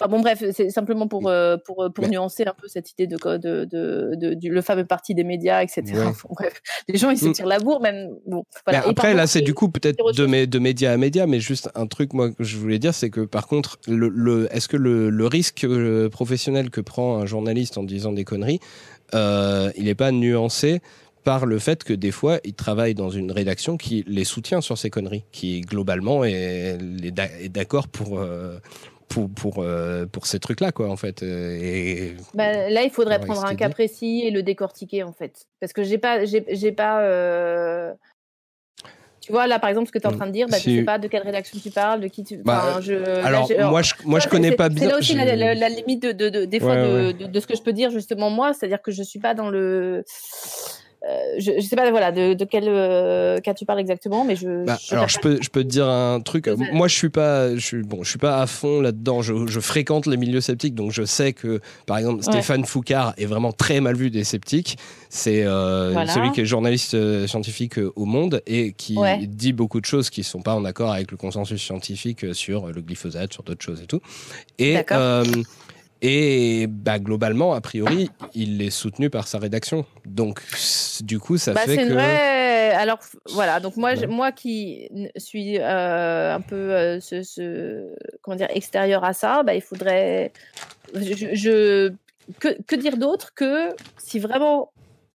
Enfin 0.00 0.08
bon, 0.08 0.20
bref, 0.20 0.42
c'est 0.52 0.70
simplement 0.70 1.08
pour, 1.08 1.28
euh, 1.28 1.56
pour, 1.66 1.88
pour 1.94 2.08
nuancer 2.08 2.44
un 2.44 2.54
peu 2.54 2.68
cette 2.68 2.90
idée 2.92 3.06
de, 3.06 3.16
de, 3.36 3.64
de, 3.64 4.12
de- 4.14 4.34
du, 4.34 4.50
le 4.50 4.62
fameux 4.62 4.84
parti 4.86 5.14
des 5.14 5.24
médias, 5.24 5.62
etc. 5.62 5.82
Ouais. 5.92 6.04
Bon, 6.06 6.34
bref, 6.34 6.62
les 6.88 6.96
gens, 6.96 7.10
ils 7.10 7.18
se 7.18 7.26
Mm. 7.26 7.32
tirent 7.32 7.46
la 7.46 7.58
bourre, 7.58 7.80
même. 7.82 8.08
Bon, 8.26 8.44
voilà. 8.66 8.86
Après, 8.88 9.14
là, 9.14 9.26
c'est 9.26 9.42
du 9.42 9.52
coup 9.52 9.68
peut-être 9.68 9.98
de, 10.12 10.44
de 10.46 10.58
média 10.58 10.92
à 10.92 10.96
média, 10.96 11.26
mais 11.26 11.40
juste 11.40 11.70
un 11.74 11.86
truc, 11.86 12.14
moi, 12.14 12.30
que 12.30 12.42
je 12.42 12.56
voulais 12.56 12.78
dire, 12.78 12.94
c'est 12.94 13.10
que 13.10 13.20
par 13.22 13.46
contre, 13.48 13.78
le, 13.88 14.08
le- 14.08 14.48
est-ce 14.54 14.68
que 14.68 14.76
le, 14.78 15.10
le 15.10 15.26
risque 15.26 15.66
professionnel 16.10 16.70
que 16.70 16.80
prend 16.80 17.18
un 17.18 17.26
journaliste 17.26 17.76
en 17.78 17.82
disant 17.82 18.12
des 18.12 18.24
conneries, 18.24 18.60
euh, 19.14 19.70
il 19.76 19.84
n'est 19.84 19.94
pas 19.94 20.10
nuancé 20.12 20.80
par 21.24 21.46
le 21.46 21.58
fait 21.58 21.84
que 21.84 21.92
des 21.92 22.10
fois, 22.10 22.38
il 22.44 22.54
travaille 22.54 22.94
dans 22.94 23.10
une 23.10 23.30
rédaction 23.30 23.76
qui 23.76 24.04
les 24.08 24.24
soutient 24.24 24.60
sur 24.60 24.76
ces 24.76 24.90
conneries, 24.90 25.24
qui 25.32 25.60
globalement 25.60 26.24
est, 26.24 26.78
est 27.02 27.10
d'a- 27.12 27.30
est 27.40 27.48
d'accord 27.48 27.86
pour, 27.88 28.18
euh, 28.18 28.58
pour, 29.08 29.30
pour, 29.30 29.58
euh, 29.58 30.04
pour 30.06 30.26
ces 30.26 30.40
trucs-là, 30.40 30.72
quoi, 30.72 30.90
en 30.90 30.96
fait. 30.96 31.22
Et 31.22 32.14
Bah, 32.34 32.68
là, 32.70 32.82
il 32.82 32.90
faudrait 32.90 33.20
prendre 33.20 33.44
un 33.44 33.54
cas 33.54 33.68
précis 33.68 34.22
et 34.24 34.30
le 34.30 34.42
décortiquer 34.42 35.02
en 35.04 35.12
fait, 35.12 35.46
parce 35.60 35.72
que 35.72 35.82
j'ai 35.84 35.98
pas, 35.98 36.24
j'ai, 36.24 36.44
j'ai 36.48 36.72
pas. 36.72 37.02
euh, 37.02 37.92
Tu 39.22 39.30
vois 39.30 39.46
là, 39.46 39.60
par 39.60 39.70
exemple, 39.70 39.86
ce 39.86 39.92
que 39.92 39.98
tu 40.00 40.02
es 40.04 40.08
en 40.08 40.12
Mm. 40.12 40.16
train 40.16 40.26
de 40.26 40.32
dire, 40.32 40.48
bah, 40.50 40.58
tu 40.58 40.76
sais 40.78 40.82
pas 40.82 40.98
de 40.98 41.06
quelle 41.06 41.22
rédaction 41.22 41.56
tu 41.62 41.70
parles, 41.70 42.00
de 42.00 42.08
qui 42.08 42.24
tu. 42.24 42.38
Bah, 42.38 42.80
je, 42.80 42.92
là, 42.94 43.24
alors, 43.24 43.48
moi, 43.70 43.80
je, 43.82 43.94
moi, 44.04 44.18
je 44.18 44.26
connais 44.28 44.48
c'est- 44.50 44.56
pas 44.56 44.64
C'est 44.68 44.74
bien. 44.74 44.88
là 44.88 44.98
aussi 44.98 45.12
je- 45.12 45.18
la, 45.18 45.36
la- 45.36 45.54
la 45.54 45.68
limite 45.68 46.02
de, 46.02 46.10
de- 46.10 46.28
de- 46.28 46.44
des 46.44 46.58
fois 46.58 46.70
Ouais, 46.74 46.82
de, 46.82 47.06
ouais. 47.06 47.12
de- 47.12 47.26
de 47.28 47.40
ce 47.40 47.46
que 47.46 47.56
je 47.56 47.62
peux 47.62 47.72
dire 47.72 47.90
justement 47.92 48.30
moi, 48.30 48.52
c'est-à-dire 48.52 48.82
que 48.82 48.90
je 48.90 49.02
suis 49.04 49.20
pas 49.20 49.34
dans 49.34 49.48
le. 49.48 50.04
Euh, 51.08 51.34
je, 51.38 51.52
je 51.56 51.60
sais 51.60 51.74
pas 51.76 51.90
voilà 51.90 52.12
de, 52.12 52.34
de 52.34 52.44
quel 52.44 52.64
euh, 52.68 53.40
cas 53.40 53.54
tu 53.54 53.64
parles 53.64 53.80
exactement, 53.80 54.24
mais 54.24 54.36
je. 54.36 54.64
Bah, 54.64 54.78
je 54.80 54.94
alors 54.94 55.08
je 55.08 55.18
peux 55.18 55.38
je 55.42 55.48
peux 55.50 55.64
te 55.64 55.68
dire 55.68 55.88
un 55.88 56.20
truc. 56.20 56.48
Moi 56.72 56.86
je 56.88 56.94
suis 56.94 57.08
pas 57.08 57.54
je 57.54 57.60
suis 57.60 57.82
bon 57.82 58.02
je 58.04 58.10
suis 58.10 58.18
pas 58.18 58.40
à 58.40 58.46
fond 58.46 58.80
là-dedans. 58.80 59.20
Je, 59.22 59.46
je 59.46 59.60
fréquente 59.60 60.06
les 60.06 60.16
milieux 60.16 60.40
sceptiques 60.40 60.74
donc 60.74 60.92
je 60.92 61.04
sais 61.04 61.32
que 61.32 61.60
par 61.86 61.98
exemple 61.98 62.22
Stéphane 62.22 62.64
Foucard 62.64 63.14
est 63.18 63.26
vraiment 63.26 63.52
très 63.52 63.80
mal 63.80 63.96
vu 63.96 64.10
des 64.10 64.24
sceptiques. 64.24 64.76
C'est 65.08 65.42
euh, 65.44 65.90
Voilà. 65.92 66.12
celui 66.12 66.30
qui 66.32 66.40
est 66.40 66.46
journaliste 66.46 67.26
scientifique 67.26 67.78
au 67.96 68.04
monde 68.04 68.40
et 68.46 68.72
qui 68.72 68.96
Ouais. 68.96 69.26
dit 69.26 69.52
beaucoup 69.52 69.80
de 69.80 69.86
choses 69.86 70.08
qui 70.10 70.22
sont 70.22 70.40
pas 70.42 70.54
en 70.54 70.64
accord 70.64 70.92
avec 70.92 71.10
le 71.10 71.16
consensus 71.16 71.60
scientifique 71.60 72.34
sur 72.34 72.68
le 72.68 72.80
glyphosate, 72.80 73.32
sur 73.32 73.42
d'autres 73.42 73.64
choses 73.64 73.82
et 73.82 73.86
tout. 73.86 74.00
Et 74.58 74.76
euh, 74.92 75.24
et 76.02 76.66
bah, 76.68 76.98
globalement, 76.98 77.54
a 77.54 77.60
priori, 77.60 78.10
il 78.34 78.60
est 78.60 78.70
soutenu 78.70 79.08
par 79.08 79.26
sa 79.28 79.38
rédaction. 79.38 79.86
Donc, 80.04 80.40
du 81.00 81.18
coup, 81.18 81.38
ça 81.38 81.54
Bah, 81.54 81.60
fait 81.60 81.76
c'est 81.76 81.76
que. 81.78 81.82
une 81.88 81.94
vraie. 81.94 82.72
Alors 82.74 82.98
voilà, 83.30 83.60
donc 83.60 83.76
moi, 83.76 83.94
je- 83.94 84.06
moi 84.06 84.32
qui 84.32 84.88
suis 85.16 85.58
euh, 85.58 86.34
un 86.34 86.40
peu 86.40 86.56
euh, 86.74 87.00
ce, 87.00 87.22
ce- 87.22 87.94
comment 88.22 88.36
dire 88.36 88.48
extérieur 88.50 89.04
à 89.04 89.12
ça, 89.12 89.42
bah, 89.42 89.54
il 89.54 89.60
faudrait. 89.62 90.32
Je, 90.94 91.92
que, 92.40 92.60
que 92.66 92.76
dire 92.76 92.96
d'autre 92.96 93.32
que 93.34 93.70
si 93.98 94.18
vraiment 94.18 94.72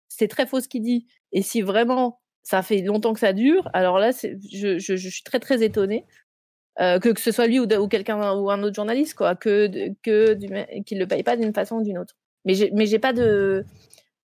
c'est 0.07 0.27
très 0.27 0.45
faux 0.45 0.61
ce 0.61 0.67
qu'il 0.67 0.83
dit 0.83 1.07
et 1.31 1.41
si 1.41 1.61
vraiment 1.61 2.19
ça 2.43 2.61
fait 2.61 2.81
longtemps 2.81 3.13
que 3.13 3.19
ça 3.19 3.33
dure, 3.33 3.69
alors 3.73 3.99
là, 3.99 4.11
je, 4.11 4.77
je, 4.79 4.95
je 4.95 5.09
suis 5.09 5.23
très 5.23 5.39
très 5.39 5.63
étonnée. 5.63 6.05
Euh, 6.79 6.99
que, 6.99 7.09
que 7.09 7.21
ce 7.21 7.31
soit 7.31 7.47
lui 7.47 7.59
ou, 7.59 7.63
ou 7.63 7.87
quelqu'un 7.87 8.33
ou 8.33 8.49
un 8.51 8.61
autre 8.63 8.75
journaliste 8.75 9.15
quoi. 9.15 9.35
Que 9.35 9.69
que 10.03 10.33
qu'il 10.83 10.99
le 10.99 11.07
paye 11.07 11.23
pas 11.23 11.35
d'une 11.35 11.53
façon 11.53 11.77
ou 11.77 11.83
d'une 11.83 11.97
autre. 11.97 12.15
Mais 12.45 12.53
j'ai 12.53 12.71
mais 12.71 12.85
j'ai 12.85 12.99
pas 12.99 13.13
de 13.13 13.65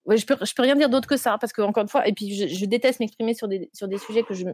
je 0.09 0.25
peux, 0.25 0.35
je 0.41 0.53
peux 0.53 0.63
rien 0.63 0.75
dire 0.75 0.89
d'autre 0.89 1.07
que 1.07 1.17
ça, 1.17 1.37
parce 1.39 1.53
que 1.53 1.61
encore 1.61 1.83
une 1.83 1.89
fois, 1.89 2.07
et 2.07 2.13
puis 2.13 2.33
je, 2.35 2.47
je 2.47 2.65
déteste 2.65 2.99
m'exprimer 2.99 3.33
sur 3.33 3.47
des, 3.47 3.69
sur 3.73 3.87
des 3.87 3.97
sujets 3.97 4.23
que 4.23 4.33
je, 4.33 4.45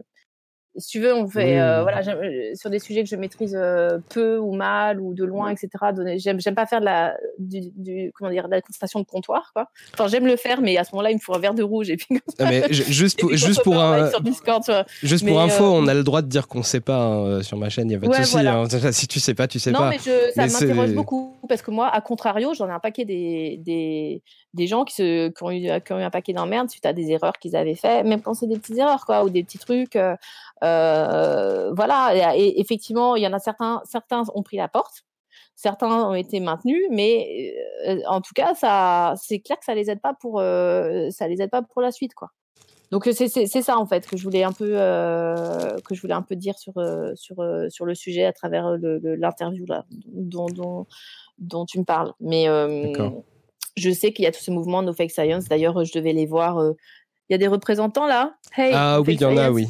si 0.76 0.88
tu 0.88 1.00
veux, 1.00 1.14
on 1.14 1.28
fait, 1.28 1.60
euh, 1.60 1.82
voilà, 1.82 2.00
euh, 2.14 2.52
sur 2.54 2.70
des 2.70 2.78
sujets 2.78 3.02
que 3.02 3.08
je 3.08 3.16
maîtrise 3.16 3.56
euh, 3.58 3.98
peu 4.08 4.38
ou 4.38 4.52
mal 4.54 5.00
ou 5.00 5.14
de 5.14 5.24
loin, 5.24 5.50
etc. 5.50 5.68
J'aime, 6.16 6.40
j'aime 6.40 6.54
pas 6.54 6.66
faire 6.66 6.80
de 6.80 6.84
la, 6.84 7.16
du, 7.38 7.60
du- 7.74 8.12
comment 8.14 8.30
dire, 8.30 8.46
de 8.46 8.52
la 8.52 8.60
constatation 8.60 9.00
de 9.00 9.04
comptoir, 9.04 9.50
quoi. 9.54 9.68
Enfin, 9.94 10.06
j'aime 10.06 10.26
le 10.26 10.36
faire, 10.36 10.60
mais 10.60 10.76
à 10.76 10.84
ce 10.84 10.90
moment-là, 10.92 11.10
il 11.10 11.14
me 11.16 11.20
faut 11.20 11.34
un 11.34 11.38
verre 11.40 11.54
de 11.54 11.62
rouge 11.62 11.90
et 11.90 11.96
puis, 11.96 12.06
Non, 12.38 12.46
mais 12.48 12.64
ju- 12.72 12.84
juste 12.84 13.18
pour, 13.20 13.34
juste 13.34 13.62
pour 13.64 13.78
un, 13.80 13.96
mettre 13.96 14.10
sur 14.10 14.20
Discord, 14.20 14.62
tu 14.64 14.70
vois. 14.70 14.84
Juste 15.02 15.24
Mais, 15.24 15.32
pour 15.32 15.40
info, 15.40 15.64
euh, 15.64 15.68
on 15.82 15.88
a 15.88 15.94
le 15.94 16.04
droit 16.04 16.22
de 16.22 16.28
dire 16.28 16.46
qu'on 16.46 16.62
sait 16.62 16.80
pas 16.80 16.96
hein, 16.98 17.24
euh, 17.26 17.42
sur 17.42 17.56
ma 17.56 17.68
chaîne, 17.68 17.90
il 17.90 17.94
y 17.94 17.96
a 17.96 17.98
pas 17.98 18.06
de 18.06 18.12
Ouais, 18.12 18.18
souci. 18.22 18.32
voilà. 18.32 18.58
hein. 18.58 18.92
Si 18.92 19.08
tu 19.08 19.18
sais 19.20 19.34
pas, 19.34 19.48
tu 19.48 19.58
sais 19.58 19.72
non, 19.72 19.80
pas. 19.80 19.90
mais 19.90 19.98
je, 19.98 20.30
ça 20.34 20.46
m'interroge 20.46 20.92
beaucoup 20.94 21.36
parce 21.48 21.62
que 21.62 21.70
moi, 21.72 21.88
à 21.88 22.00
contrario, 22.00 22.54
j'en 22.54 22.68
ai 22.68 22.72
un 22.72 22.78
paquet 22.78 23.04
des, 23.04 23.56
des, 23.64 24.22
des 24.54 24.66
gens 24.68 24.84
qui, 24.84 24.94
se, 24.94 25.28
qui, 25.30 25.42
ont 25.42 25.50
eu, 25.50 25.68
qui 25.84 25.92
ont 25.92 25.98
eu 25.98 26.02
un 26.02 26.10
paquet 26.10 26.32
d'emmerdes 26.32 26.70
suite 26.70 26.86
à 26.86 26.92
des 26.92 27.10
erreurs 27.10 27.32
qu'ils 27.40 27.56
avaient 27.56 27.74
fait, 27.74 28.04
même 28.04 28.22
quand 28.22 28.34
c'est 28.34 28.46
des 28.46 28.56
petites 28.58 28.78
erreurs, 28.78 29.04
quoi, 29.04 29.24
ou 29.24 29.30
des 29.30 29.42
petits 29.42 29.58
trucs. 29.58 29.96
Euh, 30.62 31.72
voilà. 31.74 32.34
Et, 32.36 32.40
et 32.40 32.60
effectivement, 32.60 33.16
il 33.16 33.22
y 33.22 33.26
en 33.26 33.32
a 33.32 33.38
certains, 33.38 33.82
certains 33.84 34.24
ont 34.34 34.42
pris 34.42 34.56
la 34.56 34.68
porte. 34.68 35.04
Certains 35.56 36.08
ont 36.08 36.14
été 36.14 36.40
maintenus, 36.40 36.82
mais 36.90 37.52
euh, 37.86 38.00
en 38.08 38.22
tout 38.22 38.32
cas, 38.34 38.54
ça, 38.54 39.12
c'est 39.16 39.40
clair 39.40 39.58
que 39.58 39.64
ça 39.66 39.74
les 39.74 39.90
aide 39.90 40.00
pas 40.00 40.14
pour, 40.18 40.40
euh, 40.40 41.10
ça 41.10 41.28
les 41.28 41.42
aide 41.42 41.50
pas 41.50 41.60
pour 41.60 41.82
la 41.82 41.92
suite, 41.92 42.14
quoi. 42.14 42.30
Donc 42.90 43.08
c'est 43.12 43.28
ça 43.28 43.78
en 43.78 43.86
fait 43.86 44.04
que 44.04 44.16
je 44.16 44.24
voulais 44.24 44.42
un 44.42 44.50
peu 44.50 44.70
que 45.84 45.94
je 45.94 46.00
voulais 46.00 46.14
un 46.14 46.22
peu 46.22 46.34
dire 46.34 46.58
sur 46.58 46.72
sur 47.14 47.36
sur 47.68 47.84
le 47.84 47.94
sujet 47.94 48.24
à 48.24 48.32
travers 48.32 48.76
l'interview 48.80 49.64
là 49.66 49.84
dont, 50.08 50.46
dont 50.46 50.88
dont 51.38 51.66
tu 51.66 51.78
me 51.78 51.84
parles. 51.84 52.12
Mais 52.18 52.46
je 53.76 53.90
sais 53.92 54.12
qu'il 54.12 54.24
y 54.24 54.26
a 54.26 54.32
tous 54.32 54.40
ces 54.40 54.50
mouvements 54.50 54.82
No 54.82 54.92
Fake 54.92 55.12
Science. 55.12 55.44
D'ailleurs, 55.44 55.84
je 55.84 55.92
devais 55.92 56.12
les 56.12 56.26
voir. 56.26 56.60
Il 57.28 57.32
y 57.32 57.34
a 57.36 57.38
des 57.38 57.46
représentants 57.46 58.08
là. 58.08 58.34
Hey, 58.56 58.72
Ah 58.74 58.96
No 58.96 59.04
oui, 59.06 59.14
il 59.14 59.20
y 59.20 59.24
en 59.24 59.36
a, 59.36 59.52
oui. 59.52 59.68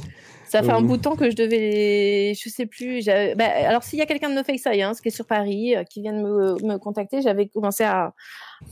Ça 0.50 0.64
fait 0.64 0.72
un 0.72 0.80
Oui. 0.80 0.88
bout 0.88 0.96
de 0.96 1.02
temps 1.02 1.14
que 1.14 1.30
je 1.30 1.36
devais 1.36 1.58
les... 1.58 2.34
Je 2.34 2.48
sais 2.48 2.66
plus. 2.66 3.04
bah, 3.36 3.44
alors, 3.66 3.84
s'il 3.84 4.00
y 4.00 4.02
a 4.02 4.06
quelqu'un 4.06 4.30
de 4.30 4.34
No 4.34 4.42
Fake 4.42 4.58
Science 4.58 5.00
qui 5.00 5.08
est 5.08 5.12
sur 5.12 5.26
Paris, 5.26 5.76
euh, 5.76 5.84
qui 5.84 6.00
vient 6.02 6.12
de 6.12 6.20
me, 6.20 6.66
me 6.66 6.76
contacter, 6.78 7.22
j'avais 7.22 7.46
commencé 7.46 7.84
à... 7.84 8.12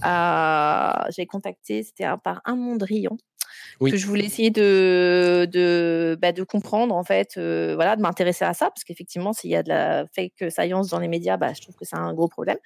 à... 0.03 1.07
J'avais 1.11 1.27
contacté, 1.27 1.85
c'était 1.85 2.07
par 2.25 2.41
un 2.45 2.57
Mondrian. 2.57 3.17
Oui. 3.81 3.93
Que 3.93 3.97
je 3.97 4.07
voulais 4.07 4.25
essayer 4.25 4.51
de, 4.51 5.49
de, 5.53 6.19
bah, 6.21 6.33
de 6.33 6.43
comprendre, 6.43 6.95
en 6.97 7.05
fait, 7.05 7.35
euh, 7.37 7.75
voilà, 7.77 7.95
de 7.95 8.03
m'intéresser 8.03 8.45
à 8.45 8.53
ça, 8.55 8.67
parce 8.71 8.83
qu'effectivement, 8.83 9.33
s'il 9.33 9.51
y 9.51 9.57
a 9.57 9.63
de 9.63 9.69
la 9.69 10.05
fake 10.15 10.51
science 10.51 10.89
dans 10.89 10.99
les 10.99 11.07
médias, 11.07 11.37
bah, 11.37 11.53
je 11.55 11.61
trouve 11.63 11.77
que 11.77 11.85
c'est 11.85 11.97
un 11.97 12.13
gros 12.13 12.29
problème. 12.29 12.59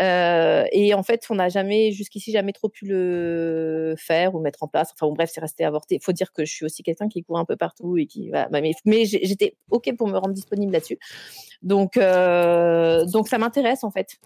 Euh, 0.00 0.64
et 0.72 0.94
en 0.94 1.02
fait, 1.02 1.26
on 1.30 1.36
n'a 1.36 1.48
jamais, 1.48 1.92
jusqu'ici, 1.92 2.32
jamais 2.32 2.52
trop 2.52 2.68
pu 2.68 2.86
le 2.86 3.94
faire 3.98 4.34
ou 4.34 4.40
mettre 4.40 4.62
en 4.62 4.68
place. 4.68 4.90
Enfin, 4.92 5.06
bon, 5.06 5.14
bref, 5.14 5.30
c'est 5.32 5.40
resté 5.40 5.64
avorté. 5.64 5.96
Il 5.96 6.02
faut 6.02 6.12
dire 6.12 6.32
que 6.32 6.44
je 6.44 6.52
suis 6.52 6.64
aussi 6.64 6.82
quelqu'un 6.82 7.08
qui 7.08 7.22
court 7.22 7.38
un 7.38 7.44
peu 7.44 7.56
partout 7.56 7.96
et 7.96 8.06
qui, 8.06 8.28
voilà, 8.28 8.48
mais, 8.50 9.04
j'étais 9.04 9.56
ok 9.70 9.96
pour 9.96 10.08
me 10.08 10.16
rendre 10.16 10.34
disponible 10.34 10.72
là-dessus. 10.72 10.98
Donc, 11.62 11.96
euh, 11.96 13.04
donc 13.06 13.28
ça 13.28 13.38
m'intéresse 13.38 13.82
en 13.84 13.90
fait. 13.90 14.18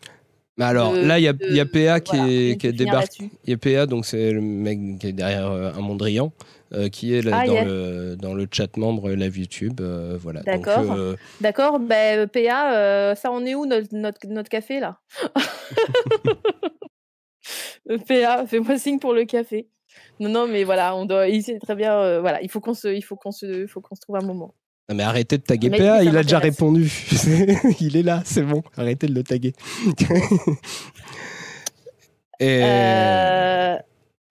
Mais 0.59 0.65
alors 0.67 0.93
de- 0.93 1.01
là, 1.01 1.19
il 1.19 1.23
y 1.23 1.29
a, 1.29 1.33
de- 1.33 1.47
y 1.47 1.61
a 1.61 1.65
PA 1.67 2.01
qui 2.01 2.17
voilà, 2.17 2.31
est, 2.33 2.57
qui 2.61 2.71
là-dessus. 2.85 3.31
Il 3.45 3.51
y 3.51 3.55
a 3.55 3.57
PA, 3.57 3.87
donc 3.87 4.05
c'est 4.05 4.33
le 4.33 4.41
mec 4.41 4.79
qui 5.01 5.07
est 5.09 5.13
derrière 5.13 5.51
euh, 5.51 5.73
un 5.73 5.81
Mondrian, 5.81 6.33
euh, 6.75 6.89
qui 6.91 7.15
est 7.15 7.23
là, 7.23 7.39
Ah, 7.43 7.47
dans, 7.47 7.53
yeah. 7.55 7.65
le, 7.65 8.17
dans 8.17 8.35
le 8.35 8.47
chat 8.51 8.77
membre 8.77 9.11
live 9.13 9.39
YouTube. 9.39 9.81
euh, 9.81 10.19
voilà. 10.21 10.43
D'accord. 10.43 10.93
euh, 10.93 11.17
D'accord. 11.41 11.79
Ben, 11.81 12.29
PA, 12.29 12.75
euh, 12.77 13.15
ça 13.15 13.31
en 13.31 13.45
est 13.47 13.55
où 13.55 13.65
notre, 13.67 13.89
notre, 13.95 14.27
notre 14.27 14.49
café 14.51 14.81
là? 14.81 14.99
Euh, 17.91 17.99
PA, 17.99 18.47
fais-moi 18.47 18.79
signe 18.79 19.01
pour 19.01 19.13
le 19.13 19.25
café. 19.25 19.69
Non, 20.21 20.29
non, 20.29 20.47
mais 20.47 20.63
voilà, 20.63 20.95
on 20.95 21.05
doit. 21.05 21.27
Il 21.29 21.43
sait 21.43 21.59
très 21.59 21.75
bien. 21.75 21.93
euh, 21.99 22.21
voilà, 22.21 22.41
il 22.41 22.49
faut 22.49 22.61
qu'on 22.61 22.75
se, 22.75 22.87
il 22.87 23.03
faut 23.03 23.17
qu'on 23.17 23.33
se, 23.33 23.63
il 23.63 23.67
faut 23.69 23.81
qu'on 23.81 23.97
se 23.97 24.01
trouve 24.03 24.17
un 24.17 24.25
moment. 24.25 24.55
Non, 24.89 24.97
mais 24.97 25.05
arrêtez 25.05 25.39
de 25.39 25.43
taguer 25.43 25.71
Mais 25.71 25.79
PA, 25.79 26.03
il 26.03 26.17
a 26.17 26.23
déjà 26.23 26.39
répondu. 26.39 26.91
il 27.81 27.97
est 27.97 28.03
là, 28.03 28.23
c'est 28.25 28.43
bon. 28.43 28.63
Arrêtez 28.77 29.07
de 29.07 29.15
le 29.15 29.23
taguer. 29.23 29.53
Et... 32.41 32.61
Euh, 32.65 33.77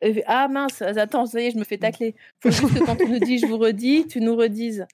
euh, 0.04 0.14
Ah 0.28 0.48
mince, 0.50 0.82
attends, 0.82 1.26
ça 1.26 1.40
y 1.40 1.46
est, 1.46 1.52
je 1.52 1.58
me 1.58 1.64
fais 1.64 1.78
tacler. 1.78 2.16
Faut 2.42 2.52
juste 2.52 2.74
que 2.74 2.84
quand 2.86 3.02
on 3.02 3.08
nous 3.08 3.20
dit 3.20 3.38
je 3.38 3.46
vous 3.46 3.58
redis, 3.58 4.08
tu 4.08 4.20
nous 4.20 4.36
redises. 4.36 4.86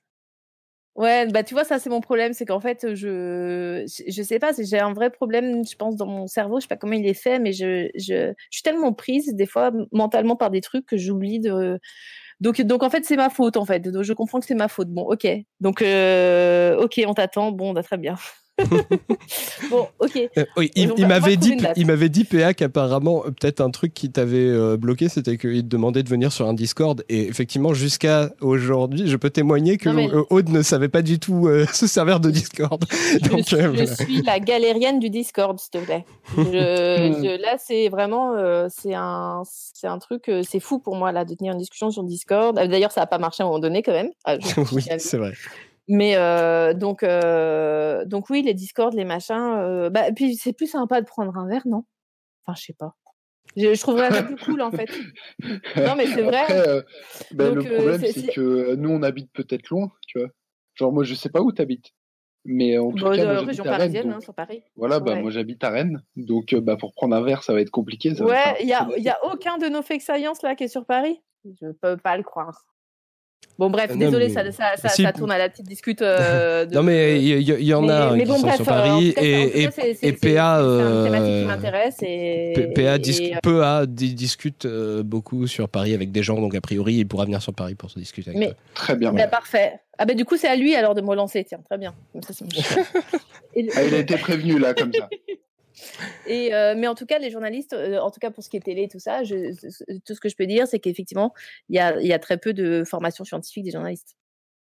Ouais, 0.95 1.27
bah 1.27 1.43
tu 1.43 1.53
vois, 1.53 1.63
ça 1.63 1.77
c'est 1.77 1.91
mon 1.91 2.01
problème, 2.01 2.34
c'est 2.34 2.45
qu'en 2.45 2.59
fait, 2.59 2.95
je, 2.95 3.84
je 4.07 4.23
sais 4.23 4.39
pas, 4.39 4.51
j'ai 4.59 4.79
un 4.79 4.93
vrai 4.93 5.11
problème, 5.11 5.63
je 5.63 5.75
pense, 5.75 5.95
dans 5.95 6.07
mon 6.07 6.25
cerveau, 6.25 6.57
je 6.59 6.63
sais 6.63 6.67
pas 6.67 6.75
comment 6.75 6.93
il 6.93 7.05
est 7.05 7.13
fait, 7.13 7.38
mais 7.38 7.53
je, 7.53 7.89
je, 7.93 8.34
je 8.34 8.34
suis 8.49 8.63
tellement 8.63 8.93
prise 8.93 9.34
des 9.35 9.45
fois 9.45 9.71
mentalement 9.91 10.35
par 10.35 10.49
des 10.49 10.61
trucs 10.61 10.88
que 10.88 10.97
j'oublie 10.97 11.39
de. 11.39 11.79
Donc, 12.39 12.61
donc 12.61 12.84
en 12.84 12.89
fait, 12.89 13.03
c'est 13.05 13.15
ma 13.18 13.30
faute 13.30 13.57
en 13.57 13.65
fait. 13.65 13.80
Donc, 13.81 14.03
je 14.03 14.14
comprends 14.14 14.39
que 14.39 14.45
c'est 14.45 14.55
ma 14.55 14.68
faute. 14.68 14.89
Bon, 14.89 15.03
ok. 15.03 15.27
Donc, 15.59 15.81
euh, 15.81 16.77
ok, 16.77 17.01
on 17.07 17.14
t'attend. 17.14 17.51
Bon, 17.51 17.73
bah, 17.73 17.84
très 17.84 17.97
bien. 17.97 18.15
bon, 19.69 19.88
ok. 19.99 20.17
Euh, 20.38 20.45
oui, 20.57 20.71
il, 20.75 21.07
m'avait 21.07 21.38
dit, 21.38 21.57
il 21.75 21.85
m'avait 21.85 22.09
dit 22.09 22.23
PA 22.23 22.53
qu'apparemment 22.53 23.23
euh, 23.25 23.31
peut-être 23.31 23.61
un 23.61 23.69
truc 23.69 23.93
qui 23.93 24.11
t'avait 24.11 24.38
euh, 24.38 24.77
bloqué, 24.77 25.09
c'était 25.09 25.38
qu'il 25.38 25.61
te 25.61 25.67
demandait 25.67 26.01
de 26.01 26.09
venir 26.09 26.31
sur 26.31 26.47
un 26.47 26.53
Discord. 26.53 27.03
Et 27.09 27.27
effectivement, 27.27 27.73
jusqu'à 27.73 28.31
aujourd'hui, 28.41 29.07
je 29.07 29.15
peux 29.15 29.29
témoigner 29.29 29.77
que 29.77 29.89
Aude 30.34 30.49
ne 30.49 30.61
savait 30.61 30.89
pas 30.89 31.01
du 31.01 31.19
tout 31.19 31.47
se 31.73 31.88
servir 31.88 32.19
de 32.19 32.31
Discord. 32.31 32.84
Je, 33.17 33.29
Donc, 33.29 33.45
je 33.47 33.85
suis 33.85 34.21
la 34.23 34.39
galérienne 34.39 34.99
du 34.99 35.09
Discord, 35.09 35.57
s'il 35.59 35.71
te 35.71 35.77
plaît. 35.77 36.05
là, 36.38 37.55
c'est 37.57 37.89
vraiment, 37.89 38.34
c'est 38.69 38.93
un, 38.93 39.43
c'est 39.45 39.88
un 39.88 39.99
truc, 39.99 40.31
c'est 40.47 40.59
fou 40.59 40.79
pour 40.79 40.95
moi 40.95 41.11
là 41.11 41.25
de 41.25 41.34
tenir 41.34 41.53
une 41.53 41.59
discussion 41.59 41.91
sur 41.91 42.03
Discord. 42.03 42.55
D'ailleurs, 42.55 42.91
ça 42.91 43.01
n'a 43.01 43.07
pas 43.07 43.17
marché 43.17 43.43
à 43.43 43.45
un 43.45 43.49
moment 43.49 43.59
donné 43.59 43.84
quand 43.84 43.93
même. 43.93 44.09
Ah, 44.25 44.38
oui, 44.71 44.85
c'est 44.97 45.17
vrai. 45.17 45.34
Mais 45.88 46.18
euh, 46.18 46.73
donc, 46.73 47.03
euh, 47.03 48.05
donc 48.05 48.30
oui, 48.30 48.41
les 48.41 48.53
Discord, 48.53 48.93
les 48.93 49.05
machins. 49.05 49.55
Euh, 49.57 49.89
bah, 49.89 50.11
puis 50.14 50.35
c'est 50.35 50.53
plus 50.53 50.68
sympa 50.68 51.01
de 51.01 51.05
prendre 51.05 51.38
un 51.38 51.47
verre, 51.47 51.65
non? 51.65 51.84
Enfin, 52.45 52.55
je 52.59 52.65
sais 52.65 52.73
pas. 52.73 52.95
Je, 53.55 53.73
je 53.73 53.81
trouverais 53.81 54.11
ça 54.11 54.23
plus 54.23 54.35
cool 54.35 54.61
en 54.61 54.72
fait. 54.72 54.89
Non, 55.77 55.95
mais 55.95 56.07
c'est 56.07 56.22
vrai. 56.22 56.41
Après, 56.41 56.84
bah, 57.31 57.51
le 57.51 57.61
problème, 57.61 58.01
c'est 58.01 58.34
que 58.34 58.76
nous, 58.76 58.89
on 58.89 59.01
habite 59.01 59.31
peut-être 59.31 59.69
loin, 59.69 59.91
tu 60.07 60.19
vois. 60.19 60.30
Genre, 60.76 60.91
moi, 60.91 61.03
je 61.03 61.15
sais 61.15 61.30
pas 61.30 61.41
où 61.41 61.51
tu 61.51 61.61
habites. 61.61 61.93
Mais 62.49 62.77
en 62.77 62.91
tout 62.91 63.05
bon, 63.05 63.15
cas, 63.15 63.26
moi, 63.26 63.41
région 63.43 63.64
parisienne, 63.64 64.11
hein, 64.11 64.22
sur 64.22 64.34
Paris. 64.34 64.64
Voilà, 64.77 65.01
bah, 65.01 65.15
moi 65.15 65.31
j'habite 65.31 65.61
à 65.65 65.69
Rennes, 65.69 66.01
donc 66.15 66.55
bah, 66.55 66.77
pour 66.77 66.93
prendre 66.93 67.14
un 67.14 67.22
verre, 67.22 67.43
ça 67.43 67.53
va 67.53 67.59
être 67.59 67.72
compliqué. 67.72 68.15
Ça 68.15 68.23
ouais, 68.23 68.55
il 68.61 68.68
n'y 68.68 68.73
a, 68.73 68.88
y 68.97 69.09
a 69.09 69.18
aucun 69.26 69.57
de 69.57 69.68
nos 69.68 69.81
faits 69.81 70.01
science 70.01 70.41
là 70.43 70.55
qui 70.55 70.64
est 70.64 70.69
sur 70.69 70.85
Paris? 70.85 71.22
Je 71.43 71.72
peux 71.72 71.97
pas 71.97 72.15
le 72.15 72.23
croire. 72.23 72.64
Bon, 73.57 73.72
bref, 73.72 73.89
euh, 73.91 73.95
désolé, 73.95 74.30
ça, 74.30 74.43
ça, 74.51 74.77
ça, 74.77 74.89
ça, 74.89 75.14
tourne 75.14 75.31
à 75.31 75.38
la 75.39 75.49
petite 75.49 75.65
discute. 75.65 76.03
Euh, 76.03 76.65
de... 76.65 76.76
Non, 76.76 76.84
mais 76.84 77.19
il 77.19 77.39
y, 77.39 77.65
y, 77.65 77.73
en 77.73 77.89
a 77.89 78.14
mais, 78.14 78.23
qui 78.23 78.30
bon, 78.30 78.35
sont 78.35 78.41
bref, 78.43 78.55
sur 78.57 78.65
Paris 78.65 79.15
euh, 79.18 79.22
et, 79.22 79.69
et, 80.03 80.11
PA. 80.14 80.59
Euh, 80.59 81.41
qui 81.41 81.47
m'intéresse. 81.47 81.97
Et, 82.03 82.72
PA, 82.76 82.99
dis, 82.99 83.31
et, 83.31 83.35
PA 83.41 83.85
discute 83.88 84.68
beaucoup 84.68 85.47
sur 85.47 85.69
Paris 85.69 85.95
avec 85.95 86.11
des 86.11 86.22
gens, 86.22 86.39
donc 86.39 86.53
a 86.53 86.61
priori, 86.61 86.95
il 86.95 87.07
pourra 87.07 87.26
venir 87.26 87.41
sur 87.41 87.53
Paris 87.53 87.73
pour 87.73 87.89
se 87.89 87.97
discuter 87.97 88.30
avec 88.30 88.39
mais, 88.39 88.53
Très 88.76 88.95
bien. 88.95 89.11
Bah, 89.11 89.27
parfait. 89.27 89.80
Ah, 89.97 90.05
bah, 90.05 90.14
du 90.14 90.23
coup, 90.23 90.38
c'est 90.38 90.47
à 90.47 90.55
lui 90.55 90.76
alors 90.76 90.93
de 90.93 91.01
me 91.01 91.07
relancer. 91.07 91.43
Tiens, 91.43 91.59
très 91.65 91.80
bien. 91.80 91.95
Comme 92.14 92.22
ça, 92.22 92.45
ah, 93.15 93.18
il 93.55 93.72
a 93.76 93.97
été 93.97 94.18
prévenu 94.18 94.59
là, 94.59 94.76
comme 94.76 94.93
ça. 94.93 95.09
Et 96.27 96.53
euh, 96.53 96.75
mais 96.77 96.87
en 96.87 96.95
tout 96.95 97.05
cas, 97.05 97.19
les 97.19 97.29
journalistes, 97.29 97.73
euh, 97.73 97.99
en 97.99 98.11
tout 98.11 98.19
cas 98.19 98.31
pour 98.31 98.43
ce 98.43 98.49
qui 98.49 98.57
est 98.57 98.61
télé, 98.61 98.87
tout 98.87 98.99
ça, 98.99 99.23
je, 99.23 99.51
tout 100.05 100.15
ce 100.15 100.19
que 100.19 100.29
je 100.29 100.35
peux 100.35 100.45
dire, 100.45 100.67
c'est 100.67 100.79
qu'effectivement, 100.79 101.33
il 101.69 101.75
y 101.75 101.79
a, 101.79 101.99
y 102.01 102.13
a, 102.13 102.19
très 102.19 102.37
peu 102.37 102.53
de 102.53 102.83
formation 102.85 103.23
scientifique 103.23 103.63
des 103.63 103.71
journalistes. 103.71 104.15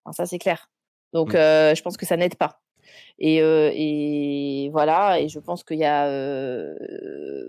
Enfin, 0.05 0.23
ça, 0.23 0.29
c'est 0.29 0.39
clair. 0.39 0.69
Donc, 1.13 1.35
euh, 1.35 1.75
je 1.75 1.81
pense 1.81 1.97
que 1.97 2.05
ça 2.05 2.17
n'aide 2.17 2.35
pas. 2.35 2.61
Et, 3.19 3.41
euh, 3.41 3.71
et, 3.73 4.69
voilà, 4.71 5.19
et 5.19 5.29
je 5.29 5.39
pense 5.39 5.63
qu'il 5.63 5.77
y 5.77 5.85
a, 5.85 6.07
euh, 6.07 6.75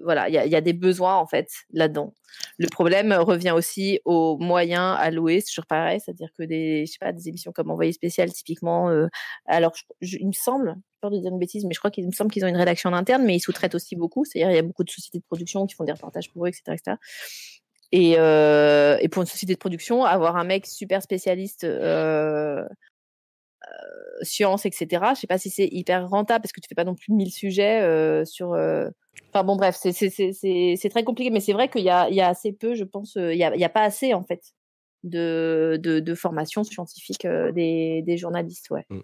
voilà, 0.05 0.29
il 0.29 0.35
y 0.35 0.57
a, 0.57 0.61
des 0.61 0.73
besoins 0.73 1.17
en 1.17 1.27
fait 1.27 1.49
là-dedans. 1.73 2.13
Le 2.59 2.69
problème 2.69 3.13
revient 3.13 3.53
aussi 3.53 4.01
aux 4.05 4.37
moyens 4.39 4.97
alloués, 4.99 5.41
c'est 5.41 5.51
toujours 5.51 5.67
pareil, 5.67 6.01
c'est-à-dire 6.01 6.29
que 6.39 6.43
des, 6.43 6.87
je 6.87 6.93
sais 6.93 6.99
pas, 7.01 7.13
des 7.13 7.29
émissions 7.29 7.53
comme 7.53 7.71
Envoyé 7.71 7.93
spécial, 7.93 8.33
typiquement. 8.33 8.91
Euh, 8.91 9.09
alors, 9.47 9.73
je, 10.01 10.19
il 10.21 10.27
me 10.27 10.33
semble, 10.33 10.77
peur 11.01 11.11
de 11.11 11.19
dire 11.19 11.33
une 11.33 11.39
bêtise, 11.39 11.65
mais 11.65 11.75
je 11.75 11.79
crois 11.79 11.91
qu'il 11.91 12.07
me 12.07 12.13
semble 12.13 12.31
qu'ils 12.31 12.45
ont 12.45 12.49
une 12.49 12.57
rédaction 12.57 12.91
en 12.91 12.93
interne, 12.93 13.25
mais 13.25 13.37
ils 13.37 13.41
sous-traitent 13.41 13.75
aussi 13.75 13.97
beaucoup. 13.97 14.25
C'est-à-dire, 14.25 14.51
il 14.51 14.57
y 14.57 14.59
a 14.59 14.63
beaucoup 14.63 14.85
de 14.85 14.91
sociétés 14.91 15.19
de 15.19 15.25
production 15.25 15.67
qui 15.67 15.75
font 15.75 15.85
des 15.85 15.93
reportages 15.93 16.31
pour 16.31 16.45
eux, 16.45 16.49
etc., 16.49 16.63
etc. 16.69 16.97
Et, 17.93 18.15
euh, 18.19 18.99
et, 19.01 19.09
pour 19.09 19.23
une 19.23 19.29
société 19.29 19.55
de 19.55 19.59
production, 19.59 20.05
avoir 20.05 20.37
un 20.37 20.45
mec 20.45 20.67
super 20.67 21.03
spécialiste 21.03 21.65
sciences, 24.23 24.67
etc. 24.67 25.05
Je 25.15 25.21
sais 25.21 25.27
pas 25.27 25.39
si 25.39 25.51
c'est 25.51 25.69
hyper 25.71 26.09
rentable 26.09 26.43
parce 26.43 26.53
que 26.53 26.61
tu 26.61 26.69
fais 26.69 26.75
pas 26.75 26.85
non 26.85 26.95
plus 26.95 27.13
mille 27.13 27.33
sujets 27.33 27.81
euh, 27.83 28.25
sur. 28.25 28.53
Euh, 28.53 28.89
enfin 29.33 29.45
bon, 29.45 29.57
bref, 29.57 29.77
c'est 29.77 30.89
très 30.91 31.05
compliqué, 31.05 31.31
mais 31.31 31.41
c'est 31.41 31.53
vrai 31.53 31.69
qu'il 31.69 31.85
y 31.85 31.91
a, 31.91 32.09
il 32.09 32.15
y 32.15 32.21
a 32.21 32.29
assez 32.29 32.53
peu, 32.53 32.75
je 32.75 32.85
pense, 32.85 33.17
il 33.17 33.37
y 33.37 33.45
a, 33.45 33.55
il 33.55 33.61
y 33.61 33.65
a 33.65 33.69
pas 33.69 33.83
assez 33.83 34.15
en 34.15 34.23
fait 34.23 34.43
de, 35.03 35.79
de, 35.83 36.01
de 36.01 36.15
formation 36.15 36.65
scientifique 36.65 37.27
des, 37.27 38.03
des 38.03 38.17
journalistes, 38.17 38.71
ouais. 38.71 38.87
Mm. 38.89 39.01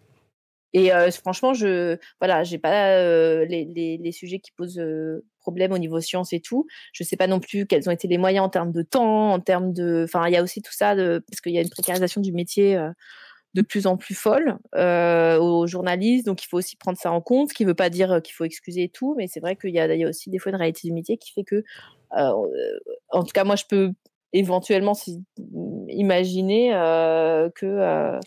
Et 0.73 0.93
franchement, 1.11 1.53
je 1.53 1.97
voilà, 2.21 2.45
j'ai 2.45 2.59
pas 2.59 3.03
les, 3.45 3.65
les, 3.65 3.99
les, 3.99 4.13
sujets 4.13 4.39
qui 4.39 4.53
posent 4.53 4.81
problème 5.41 5.73
au 5.73 5.79
niveau 5.79 6.01
science 6.01 6.33
et 6.33 6.39
tout. 6.39 6.69
Je 6.93 7.03
sais 7.03 7.17
pas 7.17 7.27
non 7.27 7.41
plus 7.41 7.67
quels 7.67 7.89
ont 7.89 7.93
été 7.93 8.07
les 8.07 8.19
moyens 8.19 8.47
en 8.47 8.51
termes 8.51 8.71
de 8.71 8.83
temps, 8.83 9.33
en 9.33 9.41
termes 9.41 9.73
de. 9.73 10.05
Enfin, 10.05 10.29
il 10.29 10.33
y 10.33 10.37
a 10.37 10.45
aussi 10.45 10.63
tout 10.63 10.73
ça 10.73 10.95
de, 10.95 11.25
parce 11.29 11.41
qu'il 11.41 11.53
y 11.53 11.59
a 11.59 11.63
une 11.63 11.71
précarisation 11.71 12.21
du 12.21 12.33
métier 12.33 12.81
de 13.55 13.63
plus 13.63 13.87
en 13.87 13.97
plus 13.97 14.15
folle 14.15 14.59
euh, 14.77 15.39
aux 15.39 15.67
journalistes, 15.67 16.27
donc 16.27 16.43
il 16.45 16.47
faut 16.47 16.59
aussi 16.59 16.77
prendre 16.77 16.99
ça 16.99 17.11
en 17.11 17.21
compte, 17.21 17.49
ce 17.49 17.55
qui 17.55 17.65
ne 17.65 17.69
veut 17.69 17.75
pas 17.75 17.91
dire 17.91 18.21
qu'il 18.23 18.35
faut 18.35 18.45
excuser 18.45 18.89
tout, 18.89 19.15
mais 19.19 19.27
c'est 19.27 19.41
vrai 19.41 19.57
qu'il 19.57 19.71
y, 19.71 19.75
y 19.75 20.05
a, 20.05 20.09
aussi 20.09 20.31
des 20.31 20.39
fois 20.39 20.51
une 20.51 20.59
réalité 20.59 20.89
du 20.89 21.03
qui 21.19 21.33
fait 21.33 21.45
que, 21.45 21.65
euh, 22.17 22.33
en 23.11 23.25
tout 23.25 23.33
cas 23.33 23.45
moi 23.45 23.57
je 23.57 23.65
peux 23.69 23.93
éventuellement 24.33 24.95
imaginer 25.89 26.75
euh, 26.75 27.51
que 27.55 27.67
euh, 27.67 28.17
euh, 28.17 28.21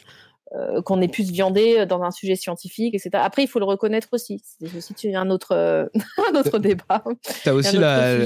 qu'on 0.86 1.02
ait 1.02 1.08
pu 1.08 1.24
se 1.24 1.32
viander 1.32 1.86
dans 1.86 2.04
un 2.04 2.12
sujet 2.12 2.36
scientifique, 2.36 2.94
etc. 2.94 3.12
Après, 3.14 3.44
il 3.44 3.48
faut 3.48 3.60
le 3.60 3.66
reconnaître 3.66 4.10
aussi. 4.12 4.42
C'est 4.44 4.76
aussi 4.76 5.16
un 5.16 5.30
autre, 5.30 5.54
euh, 5.54 5.86
un 6.32 6.40
autre 6.40 6.60
débat. 6.60 7.04
Tu 7.44 7.50
as 7.50 7.56
aussi 7.56 7.78
la, 7.78 8.18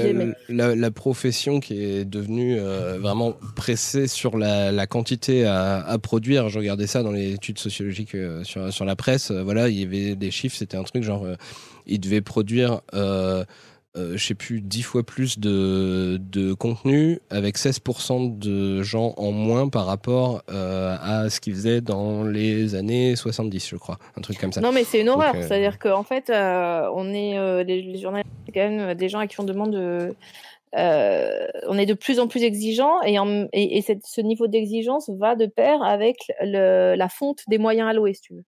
la, 0.48 0.74
la, 0.74 0.90
profession 0.90 1.60
qui 1.60 1.82
est 1.82 2.04
devenue 2.04 2.58
euh, 2.58 2.98
vraiment 2.98 3.34
pressée 3.56 4.06
sur 4.06 4.36
la, 4.36 4.72
la 4.72 4.86
quantité 4.86 5.46
à, 5.46 5.78
à, 5.78 5.98
produire. 5.98 6.48
Je 6.48 6.58
regardais 6.58 6.86
ça 6.86 7.02
dans 7.02 7.12
les 7.12 7.32
études 7.32 7.58
sociologiques 7.58 8.16
sur, 8.42 8.72
sur 8.72 8.84
la 8.84 8.96
presse. 8.96 9.30
voilà, 9.30 9.68
il 9.68 9.78
y 9.78 9.84
avait 9.84 10.14
des 10.14 10.30
chiffres, 10.30 10.56
c'était 10.56 10.76
un 10.76 10.84
truc 10.84 11.02
genre, 11.02 11.26
il 11.86 12.00
devait 12.00 12.20
produire 12.20 12.80
euh, 13.98 14.16
je 14.16 14.24
sais 14.24 14.34
plus, 14.34 14.60
10 14.60 14.82
fois 14.82 15.02
plus 15.02 15.38
de, 15.38 16.18
de 16.20 16.52
contenu 16.52 17.20
avec 17.30 17.56
16% 17.56 18.38
de 18.38 18.82
gens 18.82 19.14
en 19.16 19.32
moins 19.32 19.68
par 19.68 19.86
rapport 19.86 20.42
euh, 20.50 20.96
à 21.00 21.28
ce 21.30 21.40
qu'ils 21.40 21.54
faisaient 21.54 21.80
dans 21.80 22.22
les 22.24 22.74
années 22.74 23.16
70, 23.16 23.68
je 23.68 23.76
crois. 23.76 23.98
Un 24.16 24.20
truc 24.20 24.38
comme 24.38 24.52
ça. 24.52 24.60
Non, 24.60 24.72
mais 24.72 24.84
c'est 24.84 25.00
une 25.00 25.08
horreur. 25.08 25.34
Euh, 25.34 25.42
C'est-à-dire 25.42 25.78
qu'en 25.78 26.04
fait, 26.04 26.30
euh, 26.30 26.88
on 26.94 27.12
est, 27.12 27.64
les, 27.64 27.82
les, 27.82 27.98
journalistes, 27.98 28.30
c'est 28.46 28.52
quand 28.52 28.68
même 28.68 28.94
des 28.94 29.08
gens 29.08 29.18
à 29.18 29.26
qui 29.26 29.40
on 29.40 29.44
demande 29.44 29.72
de. 29.72 30.14
on 30.74 31.78
est 31.78 31.86
de 31.86 31.94
plus 31.94 32.20
en 32.20 32.28
plus 32.28 32.44
exigeants 32.44 33.02
et, 33.02 33.18
en, 33.18 33.46
et, 33.52 33.78
et 33.78 33.82
cette, 33.82 34.06
ce 34.06 34.20
niveau 34.20 34.46
d'exigence 34.46 35.10
va 35.10 35.34
de 35.34 35.46
pair 35.46 35.82
avec 35.82 36.16
le, 36.40 36.94
la 36.94 37.08
fonte 37.08 37.42
des 37.48 37.58
moyens 37.58 37.88
alloués, 37.88 38.14
si 38.14 38.20
tu 38.20 38.34
veux. 38.34 38.44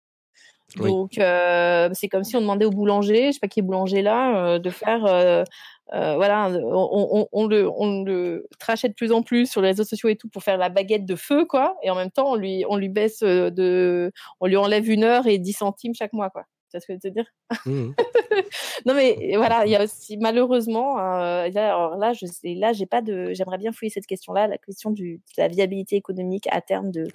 Donc 0.76 1.18
euh, 1.18 1.88
c'est 1.92 2.08
comme 2.08 2.24
si 2.24 2.36
on 2.36 2.40
demandait 2.40 2.64
au 2.64 2.70
boulanger, 2.70 3.28
je 3.28 3.32
sais 3.32 3.38
pas 3.40 3.48
qui 3.48 3.60
est 3.60 3.62
boulanger 3.62 4.02
là, 4.02 4.54
euh, 4.54 4.58
de 4.58 4.70
faire 4.70 5.04
euh, 5.06 5.44
voilà, 5.90 6.48
on, 6.50 7.28
on, 7.30 7.46
le 7.46 7.68
on 7.70 8.02
le 8.02 8.46
trachait 8.58 8.88
de 8.88 8.94
plus 8.94 9.12
en 9.12 9.22
plus 9.22 9.46
sur 9.50 9.60
les 9.60 9.68
réseaux 9.68 9.84
sociaux 9.84 10.08
et 10.08 10.16
tout 10.16 10.28
pour 10.28 10.42
faire 10.42 10.56
la 10.58 10.68
baguette 10.70 11.04
de 11.06 11.14
feu 11.14 11.44
quoi, 11.44 11.76
et 11.82 11.90
en 11.90 11.94
même 11.94 12.10
temps 12.10 12.32
on 12.32 12.34
lui 12.36 12.64
on 12.68 12.76
lui 12.76 12.88
baisse 12.88 13.20
de 13.20 14.10
on 14.40 14.46
lui 14.46 14.56
enlève 14.56 14.88
une 14.88 15.04
heure 15.04 15.26
et 15.26 15.38
10 15.38 15.52
centimes 15.52 15.94
chaque 15.94 16.12
mois 16.12 16.30
quoi 16.30 16.44
ce 16.80 16.86
que 16.86 16.94
je 16.94 17.08
veux 17.08 17.10
dire? 17.10 17.26
Mmh. 17.66 17.92
Non, 18.86 18.94
mais 18.94 19.34
voilà, 19.36 19.64
il 19.64 19.70
y 19.70 19.76
a 19.76 19.84
aussi 19.84 20.16
malheureusement, 20.18 20.98
euh, 20.98 21.48
là, 21.48 21.68
alors 21.68 21.96
là, 21.96 22.12
je 22.12 22.26
sais, 22.26 22.54
là, 22.54 22.72
j'ai 22.72 22.86
pas 22.86 23.00
de, 23.00 23.32
j'aimerais 23.32 23.58
bien 23.58 23.72
fouiller 23.72 23.90
cette 23.90 24.06
question-là, 24.06 24.48
la 24.48 24.58
question 24.58 24.90
du, 24.90 25.16
de 25.16 25.42
la 25.42 25.48
viabilité 25.48 25.96
économique 25.96 26.48
à 26.50 26.60
terme 26.60 26.90
de 26.90 27.06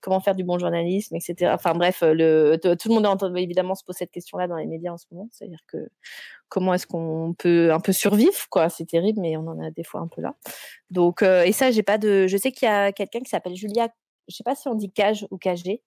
comment 0.00 0.20
faire 0.20 0.34
du 0.34 0.44
bon 0.44 0.58
journalisme, 0.58 1.16
etc. 1.16 1.52
Enfin 1.54 1.74
bref, 1.74 2.02
le, 2.02 2.56
tout 2.62 2.88
le 2.88 2.94
monde 2.94 3.06
entend 3.06 3.34
évidemment 3.34 3.74
se 3.74 3.84
pose 3.84 3.96
cette 3.96 4.12
question-là 4.12 4.46
dans 4.46 4.56
les 4.56 4.66
médias 4.66 4.92
en 4.92 4.96
ce 4.96 5.06
moment, 5.10 5.28
c'est-à-dire 5.32 5.60
que 5.66 5.88
comment 6.48 6.74
est-ce 6.74 6.86
qu'on 6.86 7.34
peut 7.38 7.72
un 7.72 7.80
peu 7.80 7.92
survivre, 7.92 8.48
quoi? 8.50 8.68
C'est 8.68 8.86
terrible, 8.86 9.20
mais 9.20 9.36
on 9.36 9.46
en 9.46 9.60
a 9.60 9.70
des 9.70 9.84
fois 9.84 10.00
un 10.00 10.08
peu 10.08 10.20
là. 10.20 10.34
Donc, 10.90 11.22
euh, 11.22 11.42
et 11.44 11.52
ça, 11.52 11.70
j'ai 11.70 11.82
pas 11.82 11.98
de, 11.98 12.26
je 12.26 12.36
sais 12.36 12.52
qu'il 12.52 12.66
y 12.66 12.70
a 12.70 12.92
quelqu'un 12.92 13.20
qui 13.20 13.30
s'appelle 13.30 13.56
Julia, 13.56 13.88
je 14.28 14.36
sais 14.36 14.44
pas 14.44 14.54
si 14.54 14.68
on 14.68 14.74
dit 14.74 14.90
Cage 14.90 15.26
ou 15.30 15.38
Cagé, 15.38 15.82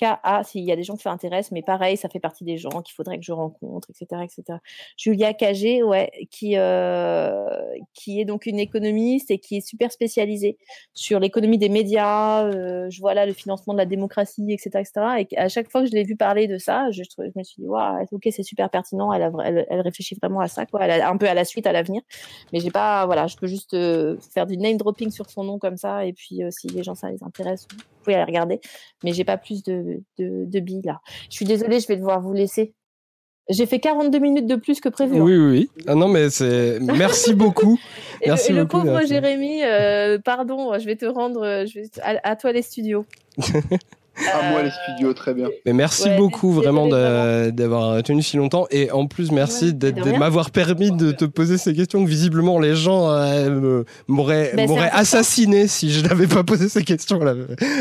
KA 0.00 0.42
s'il 0.44 0.64
y 0.64 0.72
a 0.72 0.76
des 0.76 0.82
gens 0.82 0.96
qui 0.96 1.02
s'intéressent, 1.02 1.52
mais 1.52 1.62
pareil, 1.62 1.96
ça 1.96 2.08
fait 2.08 2.20
partie 2.20 2.44
des 2.44 2.56
gens 2.56 2.80
qu'il 2.82 2.94
faudrait 2.94 3.18
que 3.18 3.24
je 3.24 3.32
rencontre, 3.32 3.88
etc., 3.90 4.22
etc. 4.24 4.58
Julia 4.96 5.34
Cagé, 5.34 5.82
ouais, 5.82 6.10
qui 6.30 6.56
euh, 6.56 7.46
qui 7.92 8.20
est 8.20 8.24
donc 8.24 8.46
une 8.46 8.58
économiste 8.58 9.30
et 9.30 9.38
qui 9.38 9.58
est 9.58 9.66
super 9.66 9.92
spécialisée 9.92 10.56
sur 10.94 11.20
l'économie 11.20 11.58
des 11.58 11.68
médias. 11.68 12.44
Euh, 12.44 12.88
je 12.88 13.00
vois 13.00 13.14
là 13.14 13.26
le 13.26 13.32
financement 13.32 13.74
de 13.74 13.78
la 13.78 13.86
démocratie, 13.86 14.52
etc., 14.52 14.70
etc. 14.80 15.26
Et 15.30 15.38
à 15.38 15.48
chaque 15.48 15.70
fois 15.70 15.82
que 15.82 15.88
je 15.88 15.92
l'ai 15.92 16.04
vu 16.04 16.16
parler 16.16 16.46
de 16.46 16.58
ça, 16.58 16.90
je, 16.90 17.02
me 17.36 17.42
suis 17.42 17.62
dit, 17.62 17.68
waouh, 17.68 18.06
ok, 18.10 18.28
c'est 18.30 18.42
super 18.42 18.70
pertinent. 18.70 19.12
Elle, 19.12 19.30
elle, 19.68 19.80
réfléchit 19.80 20.16
vraiment 20.20 20.40
à 20.40 20.48
ça, 20.48 20.66
quoi. 20.66 20.80
Elle 20.84 21.02
a 21.02 21.10
un 21.10 21.16
peu 21.16 21.28
à 21.28 21.34
la 21.34 21.44
suite, 21.44 21.66
à 21.66 21.72
l'avenir. 21.72 22.02
Mais 22.52 22.60
j'ai 22.60 22.70
pas, 22.70 23.04
voilà, 23.06 23.26
je 23.26 23.36
peux 23.36 23.46
juste 23.46 23.74
euh, 23.74 24.16
faire 24.32 24.46
du 24.46 24.56
name 24.56 24.76
dropping 24.76 25.10
sur 25.10 25.28
son 25.28 25.44
nom 25.44 25.58
comme 25.58 25.76
ça, 25.76 26.06
et 26.06 26.12
puis 26.12 26.40
si 26.50 26.68
les 26.68 26.82
gens 26.82 26.94
ça 26.94 27.10
les 27.10 27.22
intéresse 27.22 27.66
pouvez 28.00 28.14
aller 28.14 28.24
regarder. 28.24 28.60
Mais 29.04 29.12
j'ai 29.12 29.24
pas 29.24 29.36
plus 29.36 29.62
de, 29.62 30.02
de, 30.18 30.44
de 30.46 30.60
billes 30.60 30.82
là. 30.84 31.00
Je 31.30 31.36
suis 31.36 31.44
désolée, 31.44 31.80
je 31.80 31.86
vais 31.86 31.96
devoir 31.96 32.20
vous 32.20 32.32
laisser. 32.32 32.74
J'ai 33.48 33.66
fait 33.66 33.80
42 33.80 34.18
minutes 34.20 34.46
de 34.46 34.54
plus 34.54 34.80
que 34.80 34.88
prévu. 34.88 35.20
Oui, 35.20 35.36
oui, 35.36 35.50
oui. 35.50 35.70
Ah 35.88 35.96
non, 35.96 36.06
mais 36.06 36.30
c'est. 36.30 36.78
Merci 36.80 37.34
beaucoup. 37.34 37.80
et 38.20 38.28
Merci 38.28 38.52
le, 38.52 38.58
et 38.58 38.60
le 38.60 38.64
beaucoup, 38.66 38.84
pauvre. 38.84 39.04
Jérémy, 39.06 39.64
euh, 39.64 40.18
pardon, 40.18 40.78
je 40.78 40.84
vais 40.84 40.96
te 40.96 41.06
rendre 41.06 41.42
euh, 41.44 41.66
je 41.66 41.80
vais... 41.80 41.86
À, 42.02 42.30
à 42.30 42.36
toi 42.36 42.52
les 42.52 42.62
studios. 42.62 43.06
À 44.32 44.50
moi 44.50 44.60
Euh, 44.60 44.62
les 44.64 44.70
studios, 44.70 45.14
très 45.14 45.34
bien. 45.34 45.48
Mais 45.66 45.72
merci 45.72 46.08
Ouais, 46.08 46.16
beaucoup 46.16 46.48
désolé, 46.48 46.66
vraiment 46.66 46.86
de- 46.88 47.50
d'avoir 47.50 48.02
tenu 48.02 48.22
si 48.22 48.36
longtemps 48.36 48.66
et 48.70 48.90
en 48.90 49.06
plus 49.06 49.30
merci 49.32 49.66
Ouais, 49.66 49.72
de, 49.72 49.90
de 49.90 50.00
de 50.02 50.12
m'avoir 50.18 50.50
permis 50.50 50.90
de 50.90 51.12
te 51.12 51.24
poser 51.24 51.58
ces 51.58 51.74
questions 51.74 52.02
que 52.04 52.08
visiblement 52.08 52.58
les 52.58 52.74
gens 52.74 53.10
euh, 53.10 53.50
me- 53.50 53.84
m'auraient 54.08 54.52
Ben, 54.54 54.64
important. 54.70 54.88
assassiné 54.92 55.66
si 55.68 55.90
je 55.90 56.04
n'avais 56.06 56.26
pas 56.26 56.42
posé 56.44 56.68
ces 56.68 56.84
questions 56.84 57.18
là 57.18 57.34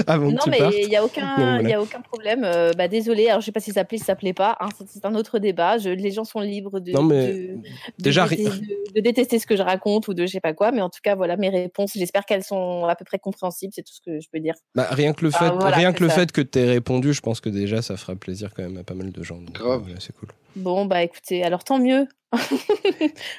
avant 0.07 0.29
Non, 0.31 0.37
que 0.37 0.43
tu 0.43 0.49
mais 0.51 0.57
partes. 0.59 0.75
il 0.79 0.87
n'y 0.89 0.95
a, 0.95 1.03
aucun, 1.03 1.35
voilà. 1.35 1.61
il 1.61 1.69
y 1.69 1.73
a 1.73 1.81
aucun 1.81 2.01
problème. 2.01 2.43
Euh, 2.43 2.71
bah, 2.77 2.87
désolé, 2.87 3.27
alors 3.27 3.41
je 3.41 3.45
sais 3.45 3.51
pas 3.51 3.59
si 3.59 3.71
ça 3.71 3.83
plaît, 3.85 3.97
si 3.97 4.03
ça 4.05 4.15
plaît 4.15 4.33
pas. 4.33 4.55
hein, 4.59 4.69
c'est- 4.87 5.05
un 5.05 5.15
autre 5.15 5.39
débat. 5.39 5.77
Je- 5.77 5.89
les 5.89 6.11
gens 6.11 6.23
sont 6.25 6.39
libres 6.41 6.79
de, 6.79 6.91
Non, 6.91 7.03
mais 7.03 7.27
de, 7.27 7.33
de 7.33 7.59
déjà, 7.99 8.27
détester, 8.27 8.59
de- 8.59 8.93
de 8.95 9.01
détester 9.01 9.39
ce 9.39 9.45
que 9.47 9.55
je 9.55 9.61
raconte 9.63 10.07
ou 10.07 10.13
de 10.13 10.25
je 10.25 10.31
sais 10.31 10.39
pas 10.39 10.53
quoi. 10.53 10.71
Mais 10.71 10.81
en 10.81 10.89
tout 10.89 10.99
cas, 11.03 11.15
voilà 11.15 11.35
mes 11.37 11.49
réponses. 11.49 11.91
J'espère 11.95 12.25
qu'elles 12.25 12.43
sont 12.43 12.85
à 12.85 12.95
peu 12.95 13.05
près 13.05 13.17
compréhensibles. 13.19 13.71
C'est 13.75 13.83
tout 13.83 13.93
ce 13.93 14.01
que 14.05 14.19
je 14.19 14.27
peux 14.31 14.39
dire. 14.39 14.53
Bah, 14.75 14.87
rien 14.91 15.13
que 15.13 15.23
le 15.25 15.31
fait, 15.31 15.37
Ah, 15.45 15.55
voilà, 15.59 15.75
rien 15.75 15.93
que 15.93 16.03
le 16.03 16.09
ça. 16.09 16.15
Fait 16.29 16.33
que 16.33 16.41
tu 16.41 16.59
aies 16.59 16.65
répondu, 16.69 17.13
je 17.13 17.21
pense 17.21 17.39
que 17.41 17.49
déjà 17.49 17.81
ça 17.81 17.97
fera 17.97 18.15
plaisir 18.15 18.53
quand 18.55 18.63
même 18.63 18.77
à 18.77 18.83
pas 18.83 18.93
mal 18.95 19.11
de 19.11 19.23
gens. 19.23 19.37
Donc, 19.37 19.51
Grave. 19.53 19.83
c'est 19.99 20.15
cool. 20.15 20.29
Bon, 20.55 20.85
bah 20.85 21.03
écoutez, 21.03 21.43
alors 21.43 21.63
tant 21.63 21.79
mieux. 21.79 22.07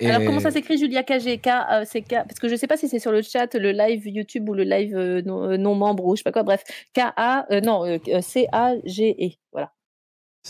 Et- 0.00 0.10
Alors 0.10 0.26
comment 0.26 0.40
ça 0.40 0.50
s'écrit 0.50 0.76
Julia 0.78 1.02
KG 1.04 1.38
K, 1.38 1.46
euh, 1.48 1.82
c'est 1.86 2.02
K 2.02 2.08
Parce 2.26 2.38
que 2.40 2.48
je 2.48 2.56
sais 2.56 2.66
pas 2.66 2.76
si 2.76 2.88
c'est 2.88 2.98
sur 2.98 3.12
le 3.12 3.22
chat, 3.22 3.54
le 3.54 3.70
live 3.72 4.06
YouTube 4.08 4.48
ou 4.48 4.54
le 4.54 4.64
live 4.64 4.96
euh, 4.96 5.22
non, 5.22 5.44
euh, 5.50 5.56
non 5.56 5.74
membre 5.74 6.04
ou 6.06 6.16
je 6.16 6.20
sais 6.20 6.24
pas 6.24 6.32
quoi. 6.32 6.42
Bref, 6.42 6.64
K 6.94 7.00
A 7.16 7.46
euh, 7.52 7.60
non 7.60 7.84
euh, 7.86 8.20
C 8.20 8.46
A 8.52 8.74
G 8.84 9.16
E. 9.20 9.28
Voilà. 9.52 9.72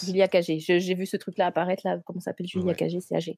Julia 0.05 0.29
KG. 0.29 0.59
J'ai 0.61 0.95
vu 0.95 1.05
ce 1.07 1.17
truc-là 1.17 1.47
apparaître 1.47 1.83
là. 1.85 1.99
Comment 2.07 2.21
ça 2.21 2.31
s'appelle 2.31 2.47
Julia 2.47 2.69
Ouais. 2.69 2.75
KG 2.75 3.01
C'est 3.01 3.17
AG. 3.17 3.37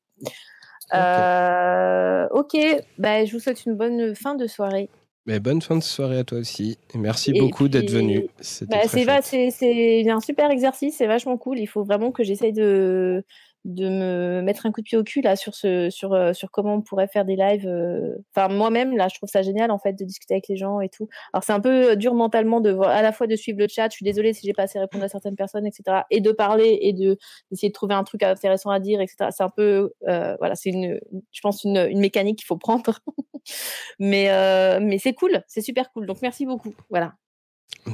Euh, 0.94 2.28
ok, 2.30 2.56
bah, 2.98 3.24
je 3.24 3.32
vous 3.32 3.40
souhaite 3.40 3.64
une 3.66 3.74
bonne 3.74 4.14
fin 4.14 4.34
de 4.34 4.46
soirée. 4.46 4.88
Mais 5.26 5.38
bonne 5.38 5.62
fin 5.62 5.76
de 5.76 5.82
soirée 5.82 6.18
à 6.18 6.24
toi 6.24 6.38
aussi. 6.38 6.78
Et 6.94 6.98
merci 6.98 7.30
Et 7.34 7.38
beaucoup 7.38 7.68
d'être 7.68 7.90
venu. 7.90 8.26
Bah, 8.68 8.78
c'est 8.88 10.10
un 10.10 10.20
super 10.20 10.50
exercice, 10.50 10.96
c'est 10.96 11.06
vachement 11.06 11.36
cool. 11.36 11.58
Il 11.58 11.66
faut 11.66 11.84
vraiment 11.84 12.10
que 12.10 12.24
j'essaye 12.24 12.52
de 12.52 13.24
de 13.64 13.88
me 13.88 14.42
mettre 14.42 14.66
un 14.66 14.72
coup 14.72 14.80
de 14.80 14.86
pied 14.86 14.98
au 14.98 15.04
cul 15.04 15.20
là 15.20 15.36
sur 15.36 15.54
ce 15.54 15.88
sur 15.90 16.12
euh, 16.14 16.32
sur 16.32 16.50
comment 16.50 16.74
on 16.74 16.82
pourrait 16.82 17.06
faire 17.06 17.24
des 17.24 17.36
lives. 17.36 17.66
euh. 17.66 18.16
Enfin 18.34 18.48
moi-même 18.52 18.96
là, 18.96 19.08
je 19.08 19.16
trouve 19.16 19.28
ça 19.28 19.42
génial 19.42 19.70
en 19.70 19.78
fait 19.78 19.92
de 19.92 20.04
discuter 20.04 20.34
avec 20.34 20.48
les 20.48 20.56
gens 20.56 20.80
et 20.80 20.88
tout. 20.88 21.08
Alors 21.32 21.44
c'est 21.44 21.52
un 21.52 21.60
peu 21.60 21.96
dur 21.96 22.14
mentalement 22.14 22.60
de 22.60 22.70
voir 22.70 22.90
à 22.90 23.02
la 23.02 23.12
fois 23.12 23.26
de 23.26 23.36
suivre 23.36 23.58
le 23.58 23.68
chat. 23.68 23.88
Je 23.90 23.96
suis 23.96 24.04
désolée 24.04 24.32
si 24.32 24.46
j'ai 24.46 24.52
pas 24.52 24.64
assez 24.64 24.78
répondu 24.80 25.04
à 25.04 25.08
certaines 25.08 25.36
personnes, 25.36 25.66
etc. 25.66 26.02
Et 26.10 26.20
de 26.20 26.32
parler 26.32 26.78
et 26.82 26.92
de 26.92 27.18
d'essayer 27.50 27.68
de 27.68 27.74
trouver 27.74 27.94
un 27.94 28.04
truc 28.04 28.22
intéressant 28.22 28.70
à 28.70 28.80
dire, 28.80 29.00
etc. 29.00 29.30
C'est 29.30 29.44
un 29.44 29.48
peu 29.50 29.92
euh, 30.08 30.36
voilà, 30.38 30.54
c'est 30.56 30.70
une 30.70 31.00
je 31.32 31.40
pense 31.40 31.64
une 31.64 31.76
une 31.90 32.00
mécanique 32.00 32.38
qu'il 32.38 32.46
faut 32.46 32.56
prendre. 32.56 32.98
mais 33.98 34.30
euh, 34.30 34.80
mais 34.82 34.98
c'est 34.98 35.14
cool, 35.14 35.42
c'est 35.46 35.60
super 35.62 35.92
cool. 35.92 36.06
Donc 36.06 36.22
merci 36.22 36.46
beaucoup. 36.46 36.74
Voilà. 36.90 37.14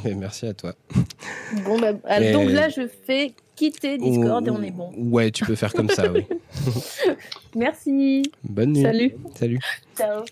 Mais 0.05 0.15
merci 0.15 0.47
à 0.47 0.55
toi. 0.55 0.75
Bon, 1.65 1.79
bah, 1.79 1.93
Et- 2.21 2.33
donc 2.33 2.51
là, 2.51 2.69
je 2.69 2.83
fais 3.07 3.33
quitter 3.57 3.99
Discord 3.99 4.47
et 4.47 4.51
on 4.51 4.63
est 4.63 4.71
bon. 4.71 4.91
Ouais, 4.97 5.31
tu 5.31 5.45
peux 5.45 5.55
faire 5.55 5.73
comme 5.73 5.89
ça, 5.89 6.11
oui. 6.13 6.25
Merci. 7.57 8.23
Bonne 8.45 8.73
nuit. 8.73 8.83
Salut. 8.83 9.15
Salut. 9.35 9.59
Ciao. 9.97 10.23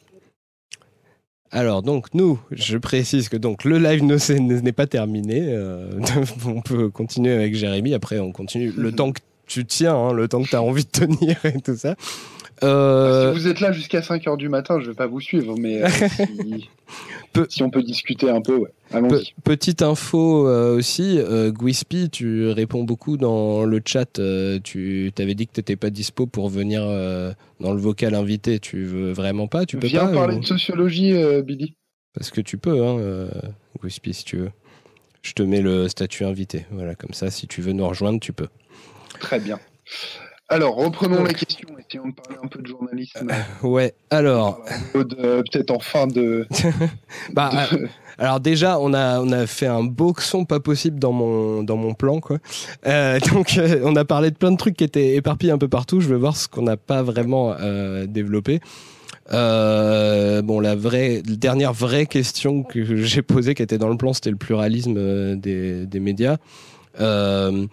Alors 1.50 1.82
donc 1.82 2.12
nous, 2.12 2.38
je 2.50 2.76
précise 2.76 3.28
que 3.28 3.36
donc 3.36 3.64
le 3.64 3.78
live 3.78 4.04
ne 4.04 4.60
n'est 4.60 4.72
pas 4.72 4.86
terminé. 4.86 5.40
euh, 5.48 5.90
on 6.46 6.60
peut 6.60 6.90
continuer 6.90 7.32
avec 7.32 7.54
Jérémy. 7.54 7.94
Après, 7.94 8.18
on 8.18 8.32
continue 8.32 8.72
le 8.76 8.92
temps 8.92 9.12
que 9.12 9.20
tu 9.46 9.64
tiens, 9.64 9.94
hein, 9.96 10.12
le 10.12 10.28
temps 10.28 10.42
que 10.42 10.48
tu 10.48 10.56
as 10.56 10.62
envie 10.62 10.84
de 10.84 10.90
tenir 10.90 11.36
et 11.46 11.60
tout 11.60 11.76
ça. 11.76 11.94
Euh, 12.62 13.32
Si 13.34 13.40
vous 13.40 13.48
êtes 13.48 13.60
là 13.60 13.70
jusqu'à 13.72 14.00
5h 14.00 14.36
du 14.36 14.48
matin, 14.48 14.80
je 14.80 14.88
vais 14.90 14.94
pas 14.94 15.06
vous 15.06 15.20
suivre, 15.20 15.54
mais 15.58 15.82
euh, 15.82 15.88
si... 15.88 16.68
Si 17.48 17.62
on 17.62 17.70
peut 17.70 17.82
discuter 17.82 18.30
un 18.30 18.40
peu, 18.40 18.56
ouais. 18.56 18.70
Pe- 18.90 18.96
Allons-y. 18.96 19.34
petite 19.44 19.82
info 19.82 20.46
euh, 20.48 20.76
aussi, 20.76 21.18
euh, 21.18 21.50
Gwispi, 21.52 22.08
tu 22.10 22.48
réponds 22.50 22.84
beaucoup 22.84 23.16
dans 23.16 23.64
le 23.64 23.80
chat. 23.84 24.18
euh, 24.18 24.58
tu 24.62 25.10
t'avais 25.14 25.34
dit 25.34 25.46
que 25.46 25.52
t'étais 25.52 25.76
pas 25.76 25.90
dispo 25.90 26.26
pour 26.26 26.48
venir 26.48 26.82
euh, 26.84 27.32
dans 27.60 27.72
le 27.74 27.80
vocal 27.80 28.14
invité. 28.14 28.58
Tu 28.60 28.84
veux 28.84 29.12
vraiment 29.12 29.48
pas? 29.48 29.66
Tu 29.66 29.76
peux 29.78 29.86
Viens 29.86 30.06
pas 30.06 30.12
parler 30.14 30.36
ou- 30.36 30.40
de 30.40 30.46
sociologie, 30.46 31.12
Billy. 31.42 31.74
Parce 32.14 32.30
que 32.30 32.40
tu 32.40 32.56
peux, 32.58 32.82
hein, 32.84 33.28
Gwispi, 33.80 34.14
si 34.14 34.24
tu 34.24 34.36
veux. 34.38 34.50
Je 35.22 35.32
te 35.32 35.42
mets 35.42 35.60
le 35.60 35.88
statut 35.88 36.24
invité. 36.24 36.64
Voilà, 36.70 36.94
comme 36.94 37.12
ça, 37.12 37.30
si 37.30 37.46
tu 37.48 37.60
veux 37.60 37.72
nous 37.72 37.86
rejoindre, 37.88 38.20
tu 38.20 38.32
peux. 38.32 38.46
Très 39.20 39.40
bien. 39.40 39.58
Alors, 40.48 40.76
reprenons 40.76 41.24
la 41.24 41.32
question. 41.32 41.68
Essayons 41.76 42.08
de 42.08 42.14
parler 42.14 42.38
un 42.42 42.46
peu 42.46 42.62
de 42.62 42.66
journalisme. 42.68 43.28
Ouais. 43.64 43.94
Alors, 44.10 44.60
Euh, 44.94 45.42
Peut-être 45.50 45.72
en 45.72 45.80
fin 45.80 46.06
de. 46.06 46.46
bah, 47.32 47.50
de- 47.72 47.76
euh, 47.76 47.86
alors 48.18 48.38
déjà, 48.40 48.78
on 48.78 48.94
a 48.94 49.20
on 49.20 49.30
a 49.32 49.46
fait 49.46 49.66
un 49.66 49.82
boxon 49.82 50.44
pas 50.44 50.60
possible 50.60 50.98
dans 51.00 51.12
mon 51.12 51.62
dans 51.64 51.76
mon 51.76 51.94
plan, 51.94 52.20
quoi. 52.20 52.38
Euh, 52.86 53.18
donc, 53.32 53.58
on 53.82 53.96
a 53.96 54.04
parlé 54.04 54.30
de 54.30 54.36
plein 54.36 54.52
de 54.52 54.56
trucs 54.56 54.76
qui 54.76 54.84
étaient 54.84 55.16
éparpillés 55.16 55.52
un 55.52 55.58
peu 55.58 55.68
partout. 55.68 56.00
Je 56.00 56.08
vais 56.08 56.16
voir 56.16 56.36
ce 56.36 56.46
qu'on 56.48 56.62
n'a 56.62 56.76
pas 56.76 57.02
vraiment 57.02 57.54
euh, 57.60 58.06
développé. 58.06 58.60
Euh, 59.32 60.40
bon, 60.42 60.60
la 60.60 60.76
vraie 60.76 61.22
la 61.28 61.34
dernière 61.36 61.72
vraie 61.72 62.06
question 62.06 62.62
que 62.62 62.84
j'ai 63.02 63.22
posée, 63.22 63.54
qui 63.56 63.62
était 63.62 63.78
dans 63.78 63.88
le 63.88 63.96
plan, 63.96 64.12
c'était 64.12 64.30
le 64.30 64.36
pluralisme 64.36 65.34
des 65.36 65.86
des 65.86 66.00
médias. 66.00 66.36
Euh, 67.00 67.66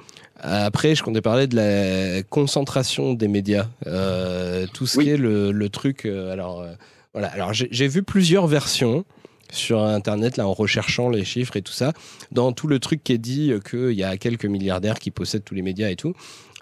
après, 0.43 0.93
je 0.95 1.03
comptais 1.03 1.21
parler 1.21 1.47
de 1.47 1.55
la 1.55 2.21
concentration 2.23 3.13
des 3.13 3.27
médias, 3.27 3.67
euh, 3.87 4.65
tout 4.73 4.85
ce 4.85 4.97
Oui. 4.97 5.05
qui 5.05 5.09
est 5.11 5.17
le, 5.17 5.51
le 5.51 5.69
truc. 5.69 6.05
euh, 6.05 6.31
alors 6.33 6.61
euh, 6.61 6.73
voilà. 7.13 7.29
Alors 7.29 7.53
j'ai 7.53 7.87
vu 7.87 8.03
plusieurs 8.03 8.47
versions 8.47 9.05
sur 9.51 9.83
internet 9.83 10.37
là 10.37 10.47
en 10.47 10.53
recherchant 10.53 11.09
les 11.09 11.23
chiffres 11.23 11.55
et 11.57 11.61
tout 11.61 11.71
ça. 11.73 11.93
Dans 12.31 12.51
tout 12.51 12.67
le 12.67 12.79
truc 12.79 13.03
qui 13.03 13.13
est 13.13 13.17
dit 13.19 13.53
qu'il 13.69 13.91
y 13.91 14.03
a 14.03 14.17
quelques 14.17 14.45
milliardaires 14.45 14.97
qui 14.99 15.11
possèdent 15.11 15.43
tous 15.43 15.55
les 15.55 15.61
médias 15.61 15.89
et 15.89 15.95
tout. 15.95 16.13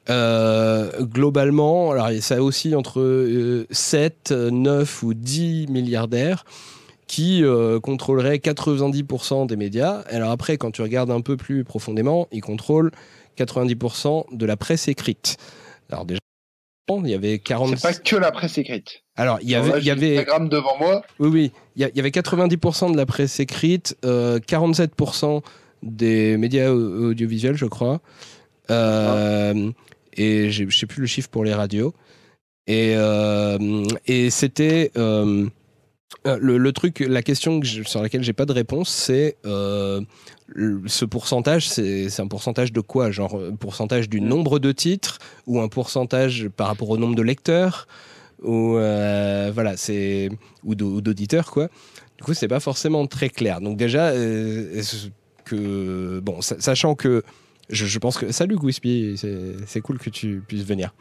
Euh, 0.09 0.91
globalement, 1.03 1.91
alors 1.91 2.09
ça 2.21 2.41
aussi 2.43 2.75
entre 2.75 2.99
euh, 2.99 3.65
7, 3.71 4.31
9 4.31 5.03
ou 5.03 5.13
10 5.13 5.67
milliardaires 5.67 6.43
qui 7.07 7.43
euh, 7.43 7.79
contrôleraient 7.79 8.37
90% 8.37 9.45
des 9.47 9.55
médias. 9.57 10.01
Alors 10.09 10.31
après, 10.31 10.57
quand 10.57 10.71
tu 10.71 10.81
regardes 10.81 11.11
un 11.11 11.21
peu 11.21 11.37
plus 11.37 11.63
profondément, 11.63 12.27
ils 12.31 12.41
contrôlent 12.41 12.91
90% 13.45 14.35
de 14.35 14.45
la 14.45 14.57
presse 14.57 14.87
écrite. 14.87 15.37
Alors 15.89 16.05
déjà, 16.05 16.19
il 16.89 17.07
y 17.09 17.13
avait 17.13 17.39
40... 17.39 17.77
C'est 17.77 17.81
pas 17.81 17.93
que 17.93 18.15
la 18.17 18.31
presse 18.31 18.57
écrite. 18.57 19.03
Alors, 19.15 19.39
il 19.41 19.49
y 19.49 19.55
avait... 19.55 19.69
là, 19.71 19.77
il 19.79 19.85
y 19.85 19.91
avait... 19.91 20.17
Instagram 20.17 20.49
devant 20.49 20.77
moi. 20.77 21.03
Oui, 21.19 21.29
oui. 21.29 21.51
Il 21.77 21.89
y, 21.95 21.99
avait 21.99 22.09
90% 22.09 22.91
de 22.91 22.97
la 22.97 23.05
presse 23.05 23.39
écrite, 23.39 23.95
euh, 24.03 24.39
47% 24.39 25.41
des 25.83 26.35
médias 26.37 26.69
au- 26.71 27.09
audiovisuels, 27.11 27.55
je 27.55 27.65
crois. 27.65 28.01
Euh, 28.69 29.71
et 30.13 30.49
j'ai- 30.51 30.69
je 30.69 30.77
sais 30.77 30.85
plus 30.85 31.01
le 31.01 31.07
chiffre 31.07 31.29
pour 31.29 31.43
les 31.45 31.53
radios. 31.53 31.93
Et, 32.67 32.93
euh, 32.97 33.83
et 34.05 34.29
c'était 34.29 34.91
euh, 36.25 36.31
euh, 36.33 36.37
le, 36.41 36.57
le 36.57 36.71
truc, 36.71 36.99
la 36.99 37.21
question 37.23 37.59
que 37.59 37.65
je- 37.65 37.83
sur 37.83 38.01
laquelle 38.01 38.23
j'ai 38.23 38.33
pas 38.33 38.45
de 38.45 38.53
réponse, 38.53 38.89
c'est 38.89 39.37
euh, 39.45 40.01
ce 40.87 41.05
pourcentage, 41.05 41.67
c'est 41.69 42.19
un 42.19 42.27
pourcentage 42.27 42.71
de 42.71 42.81
quoi? 42.81 43.11
Genre 43.11 43.35
un 43.35 43.55
pourcentage 43.55 44.09
du 44.09 44.21
nombre 44.21 44.59
de 44.59 44.71
titres 44.71 45.17
ou 45.47 45.59
un 45.59 45.67
pourcentage 45.67 46.49
par 46.49 46.67
rapport 46.67 46.89
au 46.89 46.97
nombre 46.97 47.15
de 47.15 47.21
lecteurs? 47.23 47.87
Ou 48.43 48.75
euh, 48.77 49.51
voilà, 49.53 49.77
c'est 49.77 50.29
ou 50.63 50.73
d'au- 50.75 50.95
ou 50.95 51.01
d'auditeurs 51.01 51.51
quoi. 51.51 51.69
Du 52.17 52.23
coup, 52.23 52.33
c'est 52.33 52.47
pas 52.47 52.59
forcément 52.59 53.05
très 53.07 53.29
clair. 53.29 53.61
Donc 53.61 53.77
déjà, 53.77 54.07
euh, 54.09 54.81
que 55.45 56.19
bon, 56.19 56.41
sa- 56.41 56.59
sachant 56.59 56.95
que 56.95 57.23
je, 57.69 57.85
je 57.85 57.99
pense 57.99 58.17
que 58.17 58.31
salut 58.31 58.55
Gwispi, 58.57 59.15
c'est 59.67 59.81
cool 59.81 59.97
que 59.99 60.09
tu 60.09 60.41
puisses 60.47 60.65
venir. 60.65 60.93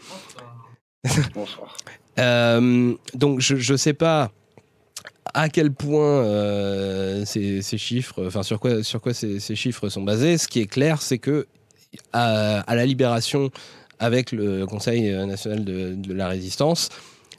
Bonsoir. 1.34 1.76
Euh, 2.18 2.92
donc 3.14 3.40
je 3.40 3.54
je 3.56 3.76
sais 3.76 3.94
pas 3.94 4.32
à 5.34 5.48
quel 5.48 5.72
point 5.72 6.24
euh, 6.24 7.24
ces, 7.24 7.62
chiffres, 7.78 8.26
enfin 8.26 8.42
sur 8.42 8.60
quoi 8.60 8.82
sur 8.82 9.00
quoi 9.00 9.14
ces, 9.14 9.40
chiffres 9.54 9.88
sont 9.88 10.02
basés. 10.02 10.38
Ce 10.38 10.48
qui 10.48 10.60
est 10.60 10.66
clair, 10.66 11.02
c'est 11.02 11.18
que 11.18 11.46
à, 12.12 12.64
la 12.68 12.86
libération 12.86 13.50
avec 13.98 14.32
le 14.32 14.66
Conseil 14.66 15.12
national 15.26 15.64
de, 15.64 16.12
la 16.12 16.28
résistance, 16.28 16.88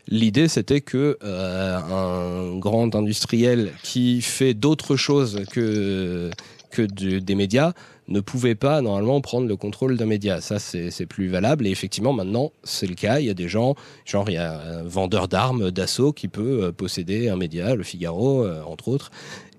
l'idée 0.07 0.47
c'était 0.47 0.81
que 0.81 1.17
euh, 1.23 1.77
un 1.77 2.57
grand 2.57 2.95
industriel 2.95 3.71
qui 3.83 4.21
fait 4.21 4.53
d'autres 4.53 4.95
choses 4.95 5.43
que 5.51 6.29
que 6.69 6.83
de- 6.83 7.19
des 7.19 7.35
médias 7.35 7.73
ne 8.11 8.19
pouvait 8.19 8.55
pas 8.55 8.81
normalement 8.81 9.21
prendre 9.21 9.47
le 9.47 9.55
contrôle 9.55 9.97
d'un 9.97 10.05
média. 10.05 10.41
Ça, 10.41 10.59
c'est 10.59 11.05
plus 11.05 11.27
valable. 11.27 11.65
Et 11.67 11.71
effectivement, 11.71 12.13
maintenant, 12.13 12.51
c'est 12.63 12.87
le 12.87 12.95
cas. 12.95 13.19
Il 13.19 13.25
y 13.25 13.29
a 13.29 13.33
des 13.33 13.47
gens, 13.47 13.75
genre 14.05 14.29
il 14.29 14.33
y 14.33 14.37
a 14.37 14.59
un 14.59 14.83
vendeur 14.83 15.27
d'armes 15.27 15.71
d'assaut 15.71 16.13
qui 16.13 16.27
peut 16.27 16.63
euh, 16.63 16.71
posséder 16.71 17.29
un 17.29 17.35
média, 17.35 17.75
le 17.75 17.83
Figaro, 17.83 18.43
euh, 18.43 18.61
entre 18.63 18.89
autres. 18.89 19.11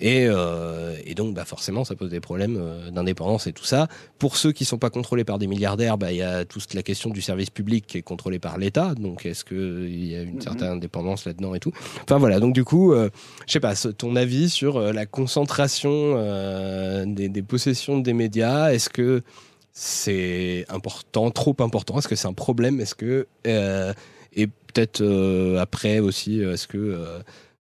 Et, 0.02 0.26
euh, 0.28 0.96
et, 1.06 1.14
donc, 1.14 1.34
bah, 1.34 1.44
forcément, 1.44 1.84
ça 1.84 1.94
pose 1.94 2.10
des 2.10 2.20
problèmes 2.20 2.60
d'indépendance 2.90 3.46
et 3.46 3.52
tout 3.52 3.64
ça. 3.64 3.88
Pour 4.18 4.36
ceux 4.36 4.52
qui 4.52 4.64
sont 4.64 4.76
pas 4.76 4.90
contrôlés 4.90 5.24
par 5.24 5.38
des 5.38 5.46
milliardaires, 5.46 5.96
bah, 5.96 6.12
il 6.12 6.18
y 6.18 6.22
a 6.22 6.44
toute 6.44 6.74
la 6.74 6.82
question 6.82 7.08
du 7.08 7.22
service 7.22 7.50
public 7.50 7.86
qui 7.86 7.98
est 7.98 8.02
contrôlé 8.02 8.38
par 8.38 8.58
l'État. 8.58 8.94
Donc, 8.94 9.24
est-ce 9.24 9.44
qu'il 9.44 10.04
y 10.04 10.16
a 10.16 10.22
une 10.22 10.40
certaine 10.40 10.72
indépendance 10.72 11.24
là-dedans 11.24 11.54
et 11.54 11.60
tout? 11.60 11.72
Enfin 12.02 12.18
voilà. 12.18 12.40
Donc 12.40 12.52
du 12.52 12.64
coup, 12.64 12.92
je 12.94 13.10
sais 13.52 13.60
pas, 13.60 13.74
ton 13.74 14.16
avis 14.16 14.50
sur 14.50 14.80
la 14.80 15.06
concentration 15.06 16.16
des, 17.06 17.28
des 17.28 17.42
possessions 17.42 17.98
des 17.98 18.12
médias 18.12 18.72
est-ce 18.72 18.88
que 18.88 19.22
c'est 19.72 20.66
important, 20.68 21.30
trop 21.30 21.56
important? 21.60 21.98
Est-ce 21.98 22.08
que 22.08 22.16
c'est 22.16 22.28
un 22.28 22.34
problème? 22.34 22.80
Est-ce 22.80 22.94
que 22.94 23.26
euh, 23.46 23.92
et 24.34 24.46
peut-être 24.46 25.00
euh, 25.00 25.58
après 25.58 25.98
aussi, 25.98 26.40
est-ce 26.40 26.66
que 26.66 26.78
euh, 26.78 27.20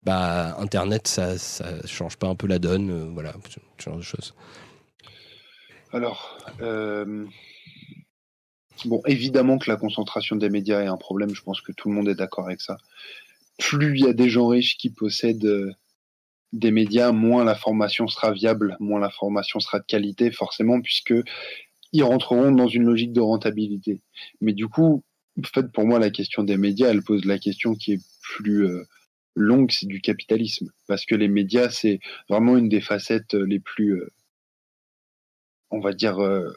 bah, 0.06 0.56
Internet 0.58 1.06
ça, 1.06 1.36
ça 1.36 1.86
change 1.86 2.16
pas 2.16 2.28
un 2.28 2.34
peu 2.34 2.46
la 2.46 2.58
donne 2.58 3.12
Voilà, 3.12 3.34
ce 3.50 3.58
genre 3.84 3.98
de 3.98 4.02
choses. 4.02 4.34
Alors, 5.92 6.38
bon, 8.84 9.02
évidemment 9.06 9.58
que 9.58 9.70
la 9.70 9.76
concentration 9.76 10.36
des 10.36 10.48
médias 10.48 10.80
est 10.80 10.86
un 10.86 10.96
problème. 10.96 11.34
Je 11.34 11.42
pense 11.42 11.60
que 11.60 11.72
tout 11.72 11.88
le 11.88 11.94
monde 11.94 12.08
est 12.08 12.14
d'accord 12.14 12.46
avec 12.46 12.60
ça. 12.60 12.76
Plus 13.58 13.98
il 13.98 14.04
y 14.04 14.08
a 14.08 14.12
des 14.12 14.30
gens 14.30 14.48
riches 14.48 14.76
qui 14.76 14.90
possèdent 14.90 15.74
des 16.52 16.70
médias, 16.70 17.12
moins 17.12 17.44
l'information 17.44 18.06
sera 18.08 18.32
viable, 18.32 18.76
moins 18.80 19.00
l'information 19.00 19.60
sera 19.60 19.78
de 19.78 19.84
qualité, 19.84 20.30
forcément, 20.30 20.80
puisque 20.80 21.14
ils 21.92 22.02
rentreront 22.02 22.52
dans 22.52 22.68
une 22.68 22.84
logique 22.84 23.12
de 23.12 23.20
rentabilité. 23.20 24.00
Mais 24.40 24.52
du 24.52 24.68
coup, 24.68 25.02
en 25.38 25.46
fait, 25.46 25.70
pour 25.72 25.86
moi, 25.86 25.98
la 25.98 26.10
question 26.10 26.42
des 26.42 26.56
médias, 26.56 26.88
elle 26.88 27.02
pose 27.02 27.24
la 27.24 27.38
question 27.38 27.74
qui 27.74 27.94
est 27.94 28.02
plus 28.20 28.66
euh, 28.66 28.84
longue, 29.36 29.70
c'est 29.70 29.86
du 29.86 30.00
capitalisme, 30.00 30.72
parce 30.88 31.06
que 31.06 31.14
les 31.14 31.28
médias, 31.28 31.70
c'est 31.70 32.00
vraiment 32.28 32.56
une 32.56 32.68
des 32.68 32.80
facettes 32.80 33.34
les 33.34 33.60
plus, 33.60 34.00
euh, 34.00 34.10
on 35.70 35.80
va 35.80 35.92
dire, 35.92 36.18
euh, 36.18 36.50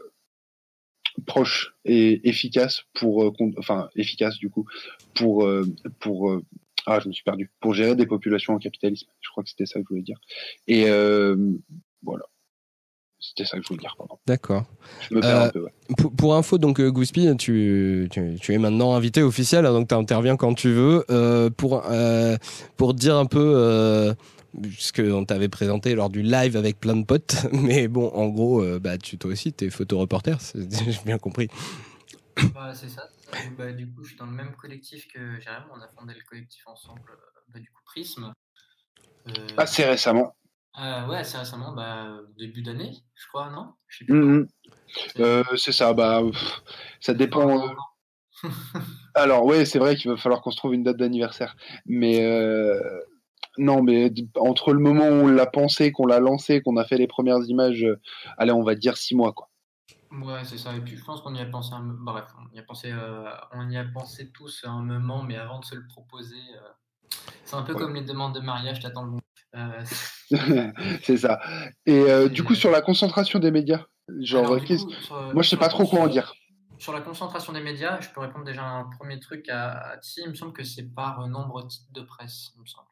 proches 1.27 1.75
et 1.85 2.27
efficaces 2.27 2.83
pour, 2.93 3.33
enfin, 3.57 3.89
efficaces 3.95 4.37
du 4.37 4.49
coup, 4.49 4.65
pour 5.13 5.47
pour 5.99 6.41
ah, 6.85 6.99
je 6.99 7.07
me 7.07 7.13
suis 7.13 7.23
perdu. 7.23 7.51
Pour 7.59 7.73
gérer 7.75 7.95
des 7.95 8.07
populations 8.07 8.53
en 8.53 8.57
capitalisme. 8.57 9.07
Je 9.21 9.29
crois 9.29 9.43
que 9.43 9.49
c'était 9.49 9.67
ça 9.67 9.79
que 9.79 9.85
je 9.85 9.89
voulais 9.89 10.01
dire. 10.01 10.19
Et 10.67 10.89
euh, 10.89 11.35
voilà. 12.01 12.25
C'était 13.19 13.45
ça 13.45 13.57
que 13.57 13.63
je 13.63 13.67
voulais 13.67 13.81
dire, 13.81 13.95
D'accord. 14.25 14.63
Peu, 15.09 15.19
pour, 15.97 16.15
pour, 16.15 16.35
info, 16.35 16.57
donc 16.57 16.79
euh, 16.79 16.89
Gouspi, 16.89 17.27
tu, 17.37 18.09
tu, 18.09 18.53
es 18.53 18.57
maintenant 18.57 18.93
invité 18.93 19.21
officiel, 19.21 19.65
hein, 19.65 19.73
donc 19.73 19.89
tu 19.89 19.95
interviens 19.95 20.37
quand 20.37 20.53
tu 20.53 20.71
veux. 20.71 21.05
Euh, 21.09 21.49
pour, 21.49 21.83
pour 22.77 22.93
dire 22.93 23.17
un 23.17 23.25
peu 23.25 24.15
ce 24.77 24.93
qu'on 24.93 25.25
t'avait 25.25 25.49
présenté 25.49 25.95
lors 25.95 26.09
du 26.09 26.21
live 26.21 26.55
avec 26.55 26.79
plein 26.79 26.95
de 26.95 27.05
potes. 27.05 27.35
Mais 27.51 27.87
bon, 27.87 28.09
en 28.09 28.27
gros, 28.29 28.63
bah, 28.79 28.97
tu, 28.97 29.17
toi 29.17 29.31
aussi, 29.31 29.51
tu 29.51 29.65
es 29.65 29.69
photoreporter, 29.69 30.37
j'ai 30.55 30.99
bien 31.05 31.17
compris. 31.17 31.49
Bah, 32.53 32.73
c'est 32.73 32.89
ça. 32.89 33.09
Bah, 33.57 33.71
du 33.71 33.91
coup, 33.91 34.03
je 34.03 34.09
suis 34.09 34.17
dans 34.17 34.25
le 34.25 34.31
même 34.31 34.55
collectif 34.55 35.07
que 35.13 35.39
Jérém. 35.39 35.63
On 35.71 35.81
a 35.81 35.87
fondé 35.87 36.13
le 36.13 36.23
collectif 36.27 36.67
ensemble, 36.67 37.11
euh, 37.11 37.39
bah, 37.53 37.59
du 37.59 37.69
coup, 37.69 37.81
Prisme. 37.85 38.33
Euh, 39.27 39.47
assez 39.57 39.83
récemment. 39.85 40.35
Euh, 40.77 41.07
ouais, 41.07 41.17
assez 41.17 41.37
récemment, 41.37 41.73
bah, 41.73 42.19
début 42.37 42.61
d'année, 42.61 42.91
je 43.15 43.27
crois, 43.27 43.49
non? 43.49 43.73
Mmh, 44.07 44.45
mmh. 45.17 45.43
C'est 45.57 45.71
ça, 45.71 45.93
bah, 45.93 46.21
ça 46.99 47.13
dépend. 47.13 47.75
Alors, 49.15 49.45
ouais, 49.45 49.65
c'est 49.65 49.79
vrai 49.79 49.95
qu'il 49.95 50.11
va 50.11 50.17
falloir 50.17 50.41
qu'on 50.41 50.51
se 50.51 50.57
trouve 50.57 50.73
une 50.73 50.83
date 50.83 50.97
d'anniversaire. 50.97 51.55
Mais 51.85 52.19
non, 53.57 53.81
mais 53.81 54.13
entre 54.37 54.73
le 54.73 54.79
moment 54.79 55.07
où 55.07 55.25
on 55.25 55.27
l'a 55.27 55.47
pensé, 55.47 55.91
qu'on 55.91 56.05
l'a 56.05 56.19
lancé, 56.19 56.61
qu'on 56.61 56.77
a 56.77 56.85
fait 56.85 56.97
les 56.97 57.07
premières 57.07 57.43
images, 57.47 57.85
allez, 58.37 58.51
on 58.51 58.63
va 58.63 58.75
dire 58.75 58.95
six 58.95 59.15
mois, 59.15 59.33
quoi. 59.33 59.49
Ouais, 60.11 60.43
c'est 60.43 60.57
ça. 60.57 60.75
Et 60.75 60.81
puis 60.81 60.97
je 60.97 61.03
pense 61.03 61.21
qu'on 61.21 61.35
y 61.35 61.39
a 61.41 61.45
pensé 61.45 61.73
un... 61.73 61.81
Bref, 61.83 62.25
on 62.39 62.55
y 62.55 62.59
a 62.59 62.63
pensé, 62.63 62.91
euh, 62.91 63.29
on 63.51 63.69
y 63.69 63.77
a 63.77 63.85
pensé 63.85 64.31
tous 64.31 64.63
à 64.65 64.69
un 64.69 64.81
moment, 64.81 65.23
mais 65.23 65.35
avant 65.35 65.59
de 65.59 65.65
se 65.65 65.75
le 65.75 65.85
proposer, 65.85 66.41
euh, 66.55 67.09
c'est 67.45 67.55
un 67.55 67.61
peu 67.61 67.75
comme 67.75 67.93
les 67.93 68.01
demandes 68.01 68.33
de 68.33 68.39
mariage, 68.39 68.79
t'attends 68.79 69.03
le 69.03 69.11
bon. 69.11 69.19
Euh, 69.55 69.83
c'est 71.03 71.17
ça. 71.17 71.39
Et 71.85 72.29
du 72.29 72.43
coup, 72.43 72.55
sur 72.55 72.71
la 72.71 72.81
concentration 72.81 73.39
des 73.39 73.51
médias, 73.51 73.85
genre, 74.19 74.57
moi 75.33 75.43
je 75.43 75.49
sais 75.49 75.57
pas 75.57 75.69
trop 75.69 75.85
quoi 75.85 76.01
en 76.01 76.07
dire. 76.07 76.33
Sur 76.77 76.93
la 76.93 77.01
concentration 77.01 77.51
des 77.51 77.61
médias, 77.61 77.99
je 77.99 78.09
peux 78.09 78.21
répondre 78.21 78.45
déjà 78.45 78.63
un 78.63 78.85
premier 78.97 79.19
truc 79.19 79.49
à, 79.49 79.71
à 79.71 79.95
Il 80.17 80.29
me 80.29 80.33
semble 80.33 80.53
que 80.53 80.63
c'est 80.63 80.93
par 80.95 81.27
nombre 81.27 81.63
de 81.63 81.67
titres 81.67 81.91
de 81.91 82.01
presse, 82.01 82.51
il 82.55 82.61
me 82.61 82.65
semble. 82.65 82.87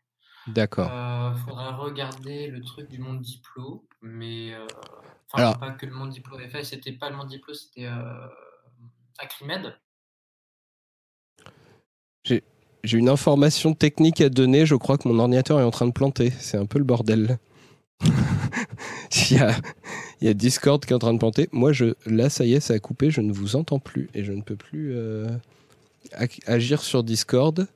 D'accord. 0.47 0.91
Il 1.33 1.39
faudrait 1.45 1.71
regarder 1.71 2.47
le 2.47 2.61
truc 2.61 2.89
du 2.89 2.99
monde 2.99 3.21
diplo, 3.21 3.87
mais 4.01 4.53
Enfin, 5.31 5.53
pas 5.53 5.71
que 5.71 5.85
le 5.85 5.93
monde 5.93 6.09
diplo 6.11 6.35
avait 6.35 6.49
fait, 6.49 6.63
c'était 6.63 6.93
pas 6.93 7.09
le 7.09 7.17
monde 7.17 7.27
diplo, 7.27 7.53
c'était 7.53 7.85
euh, 7.85 8.27
Acrimed. 9.17 9.77
J'ai 12.87 12.97
une 12.97 13.09
information 13.09 13.73
technique 13.73 14.21
à 14.21 14.29
donner. 14.29 14.65
Je 14.65 14.75
crois 14.75 14.97
que 14.97 15.09
mon 15.09 15.19
ordinateur 15.19 15.59
est 15.59 15.63
en 15.63 15.71
train 15.71 15.87
de 15.87 15.91
planter. 15.91 16.31
C'est 16.39 16.55
un 16.55 16.65
peu 16.65 16.79
le 16.79 16.85
bordel. 16.85 17.37
il, 19.29 19.37
y 20.21 20.27
a, 20.29 20.33
Discord 20.33 20.85
qui 20.85 20.93
est 20.93 20.95
en 20.95 20.99
train 20.99 21.13
de 21.13 21.19
planter. 21.19 21.49
Moi, 21.51 21.73
je, 21.73 21.95
là, 22.05 22.29
ça 22.29 22.45
y 22.45 22.53
est, 22.53 22.61
ça 22.61 22.75
a 22.75 22.79
coupé. 22.79 23.11
Je 23.11 23.19
ne 23.19 23.33
vous 23.33 23.57
entends 23.57 23.79
plus 23.79 24.09
et 24.13 24.23
je 24.23 24.31
ne 24.31 24.41
peux 24.41 24.55
plus 24.55 24.93
euh, 24.95 25.27
agir 26.45 26.81
sur 26.81 27.03
Discord. 27.03 27.67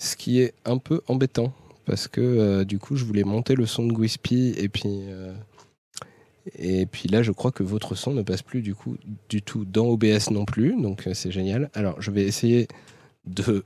Ce 0.00 0.14
qui 0.14 0.40
est 0.40 0.54
un 0.64 0.78
peu 0.78 1.00
embêtant 1.08 1.52
parce 1.84 2.06
que 2.06 2.20
euh, 2.20 2.64
du 2.64 2.78
coup, 2.78 2.94
je 2.94 3.04
voulais 3.04 3.24
monter 3.24 3.56
le 3.56 3.66
son 3.66 3.88
de 3.88 3.92
Gwispy 3.92 4.54
et 4.56 4.68
puis 4.68 5.00
euh, 5.08 5.32
et 6.56 6.86
puis 6.86 7.08
là, 7.08 7.24
je 7.24 7.32
crois 7.32 7.50
que 7.50 7.64
votre 7.64 7.96
son 7.96 8.12
ne 8.12 8.22
passe 8.22 8.42
plus 8.42 8.62
du 8.62 8.76
coup 8.76 8.98
du 9.28 9.42
tout 9.42 9.64
dans 9.64 9.86
OBS 9.86 10.30
non 10.30 10.44
plus, 10.44 10.80
donc 10.80 11.08
c'est 11.12 11.32
génial. 11.32 11.70
Alors, 11.74 12.00
je 12.00 12.12
vais 12.12 12.22
essayer 12.22 12.68
de 13.26 13.64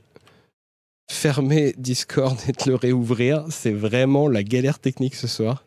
fermer 1.12 1.74
Discord 1.76 2.38
et 2.48 2.52
de 2.52 2.70
le 2.70 2.74
réouvrir. 2.74 3.46
C'est 3.50 3.72
vraiment 3.72 4.28
la 4.28 4.42
galère 4.42 4.78
technique 4.78 5.14
ce 5.14 5.26
soir. 5.26 5.64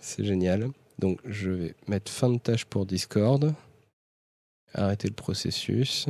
C'est 0.00 0.24
génial. 0.24 0.70
Donc, 0.98 1.20
je 1.24 1.50
vais 1.50 1.74
mettre 1.88 2.10
fin 2.10 2.30
de 2.30 2.38
tâche 2.38 2.64
pour 2.64 2.86
Discord. 2.86 3.54
Arrêter 4.74 5.08
le 5.08 5.14
processus. 5.14 6.06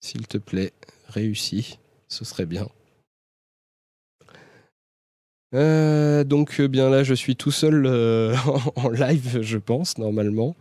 S'il 0.00 0.26
te 0.26 0.38
plaît, 0.38 0.72
réussis. 1.08 1.78
Ce 2.08 2.24
serait 2.24 2.46
bien. 2.46 2.68
Euh, 5.54 6.24
donc 6.24 6.60
euh, 6.60 6.68
bien 6.68 6.90
là, 6.90 7.02
je 7.02 7.14
suis 7.14 7.36
tout 7.36 7.50
seul 7.50 7.86
euh, 7.86 8.36
en 8.76 8.90
live, 8.90 9.40
je 9.42 9.58
pense 9.58 9.96
normalement. 9.98 10.56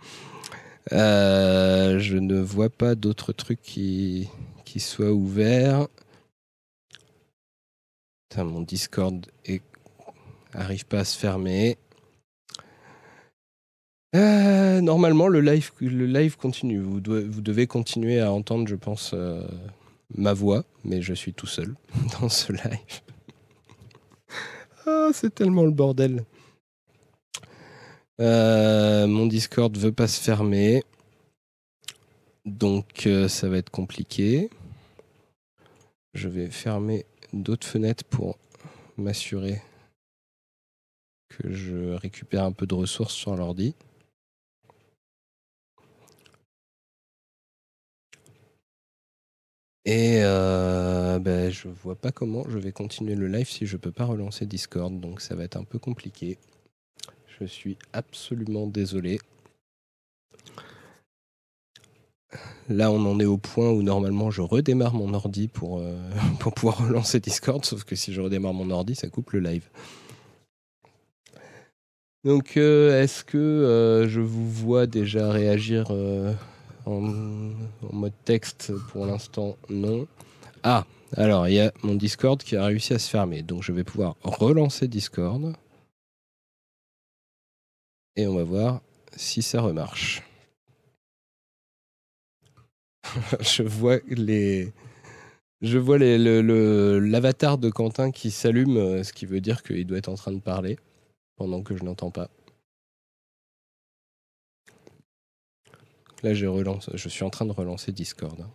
je 0.92 2.18
ne 2.18 2.40
vois 2.40 2.70
pas 2.70 2.96
d'autres 2.96 3.34
trucs 3.34 3.62
qui 3.62 4.30
qui 4.64 4.80
soient 4.80 5.12
ouverts. 5.12 5.88
Mon 8.44 8.62
Discord 8.62 9.26
arrive 10.54 10.86
pas 10.86 11.00
à 11.00 11.06
se 11.06 11.18
fermer. 11.18 11.78
normalement, 14.14 15.28
le 15.28 15.40
live, 15.40 16.38
continue. 16.38 16.80
Vous, 16.80 17.02
devez 17.02 17.68
continuer 17.68 18.20
à 18.20 18.32
entendre, 18.32 18.68
je 18.68 18.76
pense, 18.76 19.16
ma 20.16 20.34
voix, 20.34 20.64
mais 20.84 21.02
je 21.02 21.14
suis 21.14 21.34
tout 21.34 21.48
seul 21.48 21.76
dans 22.22 22.30
ce 22.30 22.52
live. 22.54 23.02
Ah, 24.86 25.10
c'est 25.14 25.34
tellement 25.34 25.64
le 25.64 25.72
bordel. 25.72 26.24
Euh, 28.22 29.08
mon 29.08 29.26
Discord 29.26 29.76
veut 29.78 29.92
pas 29.92 30.08
se 30.08 30.22
fermer. 30.22 30.84
Donc 32.46 33.08
euh, 33.08 33.28
ça 33.28 33.50
va 33.50 33.58
être 33.58 33.72
compliqué. 33.72 34.50
Je 36.14 36.30
vais 36.30 36.50
fermer 36.50 37.06
d'autres 37.36 37.68
fenêtres 37.68 38.06
pour 38.06 38.38
m'assurer 38.98 39.62
que 41.30 41.52
je 41.54 41.94
récupère 41.94 42.44
un 42.44 42.52
peu 42.52 42.66
de 42.66 42.74
ressources 42.74 43.14
sur 43.14 43.36
l'ordi. 43.36 43.76
Et 49.88 50.22
euh, 50.24 51.20
ben, 51.20 51.52
je 51.52 51.68
vois 51.68 51.96
pas 51.96 52.12
comment 52.12 52.44
je 52.50 52.58
vais 52.58 52.72
continuer 52.72 53.14
le 53.14 53.28
live 53.28 53.48
si 53.48 53.68
je 53.68 53.78
peux 53.78 53.92
pas 53.92 54.06
relancer 54.06 54.48
Discord, 54.48 55.00
donc 55.00 55.22
ça 55.22 55.36
va 55.36 55.44
être 55.44 55.58
un 55.58 55.64
peu 55.64 55.78
compliqué. 55.78 56.40
Je 57.40 57.46
suis 57.46 57.78
absolument 57.94 58.66
désolé. 58.66 59.20
Là, 62.70 62.92
on 62.92 63.06
en 63.06 63.20
est 63.20 63.26
au 63.26 63.38
point 63.38 63.70
où 63.70 63.84
normalement 63.84 64.32
je 64.32 64.42
redémarre 64.42 64.94
mon 64.94 65.14
ordi 65.14 65.48
pour, 65.48 65.80
euh, 65.80 65.96
pour 66.40 66.54
pouvoir 66.54 66.88
relancer 66.88 67.20
Discord, 67.20 67.64
sauf 67.64 67.84
que 67.84 67.96
si 67.96 68.14
je 68.14 68.22
redémarre 68.22 68.54
mon 68.54 68.70
ordi, 68.72 68.96
ça 68.96 69.08
coupe 69.08 69.32
le 69.32 69.40
live. 69.40 69.70
Donc, 72.24 72.58
euh, 72.58 73.04
est-ce 73.04 73.24
que 73.24 73.38
euh, 73.38 74.08
je 74.08 74.20
vous 74.20 74.50
vois 74.50 74.88
déjà 74.88 75.32
réagir 75.32 75.92
en 76.86 77.02
mode 77.92 78.14
texte? 78.24 78.74
Pour 78.92 79.06
l'instant, 79.06 79.58
non. 79.70 80.08
Ah, 80.64 80.86
alors, 81.16 81.48
il 81.48 81.54
y 81.54 81.60
a 81.60 81.72
mon 81.84 81.94
Discord 81.94 82.42
qui 82.42 82.56
a 82.56 82.66
réussi 82.66 82.94
à 82.94 83.00
se 83.00 83.10
fermer. 83.10 83.44
Donc, 83.44 83.62
je 83.62 83.72
vais 83.72 83.84
pouvoir 83.84 84.16
relancer 84.24 84.88
Discord. 84.88 85.54
Et 88.16 88.26
on 88.26 88.36
va 88.36 88.44
voir 88.44 88.82
si 89.16 89.44
ça 89.44 89.62
remarche. 89.62 90.24
je 93.40 93.64
vois 93.64 94.00
les. 94.08 94.74
Je 95.62 95.78
vois 95.78 95.98
l'avatar 95.98 97.58
de 97.58 97.70
Quentin 97.70 98.12
qui 98.12 98.30
s'allume, 98.30 98.78
euh, 98.78 99.04
ce 99.04 99.14
qui 99.14 99.26
veut 99.26 99.42
dire 99.42 99.64
qu'il 99.64 99.86
doit 99.88 99.98
être 99.98 100.10
en 100.10 100.16
train 100.16 100.34
de 100.34 100.40
parler 100.40 100.78
pendant 101.38 101.64
que 101.64 101.76
je 101.76 101.84
n'entends 101.84 102.12
pas. 102.12 102.30
Là, 106.24 106.34
je, 106.34 106.46
relance, 106.46 106.90
je 106.94 107.10
suis 107.10 107.24
en 107.24 107.30
train 107.30 107.46
de 107.46 107.52
relancer 107.52 107.92
Discord. 107.92 108.46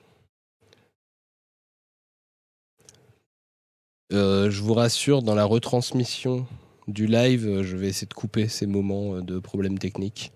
Euh, 4.13 4.51
je 4.51 4.61
vous 4.63 4.75
rassure, 4.75 5.23
dans 5.23 5.35
la 5.35 5.45
retransmission 5.45 6.47
du 6.89 7.07
live, 7.07 7.47
euh, 7.47 7.63
je 7.63 7.77
vais 7.77 7.89
essayer 7.89 8.09
de 8.09 8.15
couper 8.15 8.49
ces 8.49 8.67
moments 8.67 9.21
de 9.21 9.39
problèmes 9.39 9.79
techniques. 9.79 10.33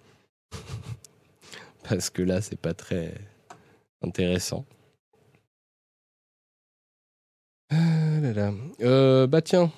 Parce 1.88 2.08
que 2.08 2.22
là, 2.22 2.40
c'est 2.40 2.58
pas 2.58 2.74
très 2.74 3.14
intéressant. 4.04 4.64
Ah. 7.70 7.94
Euh, 8.80 9.26
bah 9.26 9.42
tiens, 9.42 9.70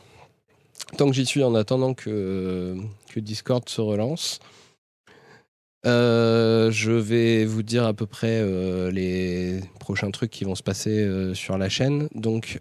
tant 0.96 1.08
que 1.08 1.14
j'y 1.14 1.26
suis, 1.26 1.42
en 1.42 1.54
attendant 1.54 1.94
que, 1.94 2.76
Discord 3.16 3.66
se 3.68 3.80
relance, 3.80 4.40
euh, 5.86 6.70
je 6.70 6.92
vais 6.92 7.44
vous 7.44 7.62
dire 7.62 7.84
à 7.84 7.94
peu 7.94 8.06
près 8.06 8.40
euh, 8.40 8.90
les 8.90 9.60
prochains 9.80 10.10
trucs 10.10 10.30
qui 10.30 10.44
vont 10.44 10.54
se 10.54 10.62
passer 10.62 11.34
sur 11.34 11.58
la 11.58 11.68
chaîne. 11.68 12.08
Donc, 12.14 12.60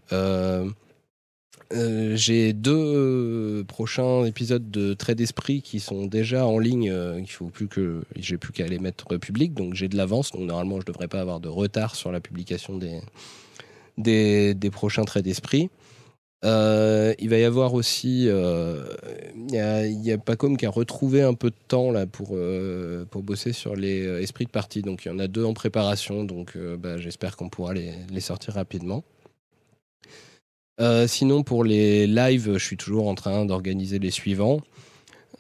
euh, 1.76 2.14
euh, 2.14 2.15
j'ai 2.15 2.53
deux 2.53 3.64
prochains 3.68 4.26
épisodes 4.26 4.69
de 4.72 4.93
Trait 4.93 5.15
d'Esprit 5.15 5.61
qui 5.61 5.80
sont 5.80 6.06
déjà 6.06 6.45
en 6.45 6.60
ligne. 6.60 6.89
euh, 6.89 7.19
il 7.19 7.30
faut 7.30 7.47
plus 7.47 7.68
que 7.68 8.03
j'ai 8.15 8.38
plus 8.38 8.53
qu'à 8.53 8.68
les 8.68 8.80
mettre 8.80 9.18
publics, 9.18 9.53
donc 9.53 9.73
j'ai 9.73 9.88
de 9.88 9.97
l'avance. 9.97 10.31
Donc 10.31 10.41
normalement, 10.41 10.80
je 10.80 10.85
devrais 10.85 11.07
pas 11.07 11.22
avoir 11.22 11.39
de 11.39 11.49
retard 11.49 11.95
sur 11.95 12.11
la 12.11 12.19
publication 12.19 12.77
des 12.77 13.02
des, 13.97 14.69
prochains 14.72 15.06
Traits 15.06 15.23
d'Esprit. 15.23 15.69
Euh, 16.43 17.14
il 17.18 17.30
va 17.30 17.38
y 17.38 17.43
avoir 17.43 17.73
aussi, 17.73 18.26
euh, 18.27 18.85
il 19.35 19.56
y 19.56 19.57
a, 19.57 19.88
y 19.88 20.15
Pacom 20.18 20.57
qui 20.57 20.65
a 20.65 20.69
retrouvé 20.69 21.23
un 21.23 21.34
peu 21.34 21.49
de 21.49 21.56
temps 21.68 21.91
là 21.91 22.06
pour 22.06 22.30
euh, 22.34 23.06
pour 23.06 23.23
bosser 23.23 23.52
sur 23.52 23.76
les 23.76 24.06
euh, 24.06 24.22
esprits 24.22 24.45
de 24.45 24.52
partie. 24.52 24.81
Donc 24.81 25.06
il 25.06 25.07
y 25.07 25.11
en 25.11 25.19
a 25.19 25.27
deux 25.27 25.43
en 25.45 25.53
préparation. 25.53 26.23
Donc 26.23 26.56
euh, 26.56 26.77
bah, 26.77 26.97
j'espère 26.97 27.35
qu'on 27.35 27.49
pourra 27.49 27.73
les, 27.73 27.93
les 28.11 28.19
sortir 28.19 28.56
rapidement. 28.56 29.03
Euh, 30.81 31.07
sinon, 31.07 31.43
pour 31.43 31.64
les 31.64 32.07
lives, 32.07 32.53
je 32.53 32.64
suis 32.65 32.77
toujours 32.77 33.07
en 33.07 33.15
train 33.15 33.45
d'organiser 33.45 33.99
les 33.99 34.11
suivants. 34.11 34.61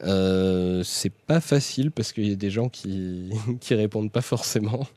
Euh, 0.03 0.83
c'est 0.83 1.13
pas 1.13 1.39
facile 1.39 1.91
parce 1.91 2.11
qu'il 2.11 2.27
y 2.27 2.33
a 2.33 2.35
des 2.35 2.51
gens 2.51 2.69
qui, 2.69 3.31
qui 3.61 3.73
répondent 3.75 4.11
pas 4.11 4.21
forcément. 4.21 4.87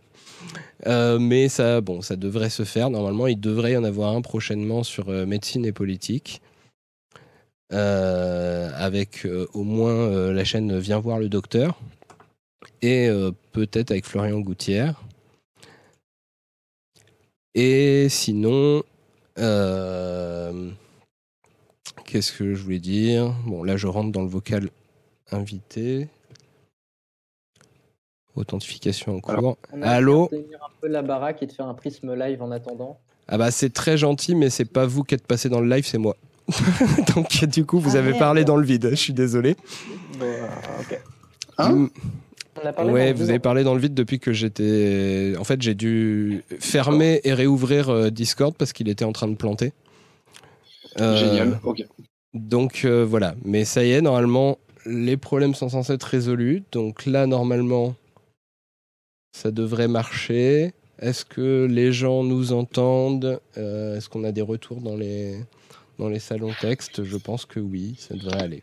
Euh, 0.86 1.18
mais 1.18 1.48
ça, 1.48 1.80
bon, 1.80 2.00
ça 2.00 2.16
devrait 2.16 2.50
se 2.50 2.64
faire. 2.64 2.90
Normalement, 2.90 3.26
il 3.26 3.40
devrait 3.40 3.72
y 3.72 3.76
en 3.76 3.84
avoir 3.84 4.14
un 4.14 4.22
prochainement 4.22 4.82
sur 4.82 5.08
euh, 5.08 5.26
médecine 5.26 5.64
et 5.66 5.72
politique. 5.72 6.42
Avec 7.70 9.26
au 9.52 9.62
moins 9.62 10.32
la 10.32 10.42
chaîne 10.42 10.78
Viens 10.78 10.98
voir 11.00 11.18
le 11.18 11.28
docteur. 11.28 11.78
Et 12.80 13.10
peut-être 13.52 13.90
avec 13.90 14.06
Florian 14.06 14.40
Gouttière. 14.40 15.02
Et 17.54 18.08
sinon, 18.08 18.82
euh, 19.38 20.70
qu'est-ce 22.04 22.32
que 22.32 22.54
je 22.54 22.62
voulais 22.62 22.78
dire? 22.78 23.32
Bon, 23.46 23.62
là, 23.62 23.76
je 23.76 23.86
rentre 23.86 24.12
dans 24.12 24.22
le 24.22 24.28
vocal 24.28 24.68
invité. 25.30 26.08
Authentification 28.36 29.16
en 29.16 29.20
cours. 29.20 29.56
On 29.72 29.82
a 29.82 29.90
Allô? 29.90 30.30
un 30.32 30.70
peu 30.80 30.88
la 30.88 31.02
baraque 31.02 31.42
et 31.42 31.46
de 31.46 31.52
faire 31.52 31.66
un 31.66 31.74
prisme 31.74 32.14
live 32.14 32.40
en 32.42 32.50
attendant. 32.52 32.98
Ah 33.26 33.36
bah 33.36 33.50
c'est 33.50 33.70
très 33.72 33.98
gentil, 33.98 34.34
mais 34.34 34.48
c'est 34.48 34.64
pas 34.64 34.86
vous 34.86 35.02
qui 35.04 35.14
êtes 35.14 35.26
passé 35.26 35.48
dans 35.48 35.60
le 35.60 35.68
live, 35.68 35.84
c'est 35.86 35.98
moi. 35.98 36.16
Donc 37.14 37.44
du 37.46 37.66
coup, 37.66 37.78
vous 37.80 37.96
Ah, 37.96 37.98
avez 37.98 38.10
merde. 38.10 38.18
parlé 38.20 38.44
dans 38.44 38.56
le 38.56 38.64
vide. 38.64 38.88
Je 38.90 38.94
suis 38.94 39.12
désolé. 39.12 39.54
Bon, 40.18 40.24
euh, 40.24 40.46
ok. 40.80 41.00
Hein? 41.58 41.72
Mm, 41.72 41.88
On 42.62 42.66
a 42.66 42.72
parlé 42.72 42.92
ouais, 42.92 43.12
vous 43.12 43.30
avez 43.30 43.38
parlé 43.38 43.64
dans 43.64 43.74
le 43.74 43.80
vide 43.80 43.94
depuis 43.94 44.18
que 44.18 44.32
j'étais. 44.32 45.34
En 45.38 45.44
fait, 45.44 45.60
j'ai 45.62 45.74
dû 45.74 46.42
fermer 46.60 47.20
et 47.24 47.32
réouvrir 47.32 47.88
euh, 47.88 48.10
Discord 48.10 48.54
parce 48.56 48.72
qu'il 48.72 48.88
était 48.88 49.04
en 49.04 49.12
train 49.12 49.28
de 49.28 49.36
planter. 49.36 49.72
Euh, 51.00 51.16
Génial. 51.16 51.60
Ok. 51.62 51.84
Donc 52.34 52.82
euh, 52.84 53.04
voilà, 53.04 53.34
mais 53.44 53.64
ça 53.64 53.84
y 53.84 53.92
est, 53.92 54.00
normalement, 54.00 54.58
les 54.84 55.16
problèmes 55.16 55.54
sont 55.54 55.68
censés 55.68 55.94
être 55.94 56.04
résolus. 56.04 56.62
Donc 56.72 57.06
là, 57.06 57.26
normalement, 57.26 57.94
ça 59.32 59.50
devrait 59.50 59.88
marcher. 59.88 60.72
Est-ce 60.98 61.24
que 61.24 61.66
les 61.70 61.92
gens 61.92 62.24
nous 62.24 62.52
entendent? 62.52 63.40
Euh, 63.56 63.96
Est-ce 63.96 64.08
qu'on 64.08 64.24
a 64.24 64.32
des 64.32 64.42
retours 64.42 64.80
dans 64.80 64.96
les, 64.96 65.36
dans 65.98 66.08
les 66.08 66.18
salons 66.18 66.52
texte 66.60 67.04
Je 67.04 67.16
pense 67.16 67.46
que 67.46 67.60
oui, 67.60 67.94
ça 67.98 68.14
devrait 68.14 68.40
aller. 68.42 68.62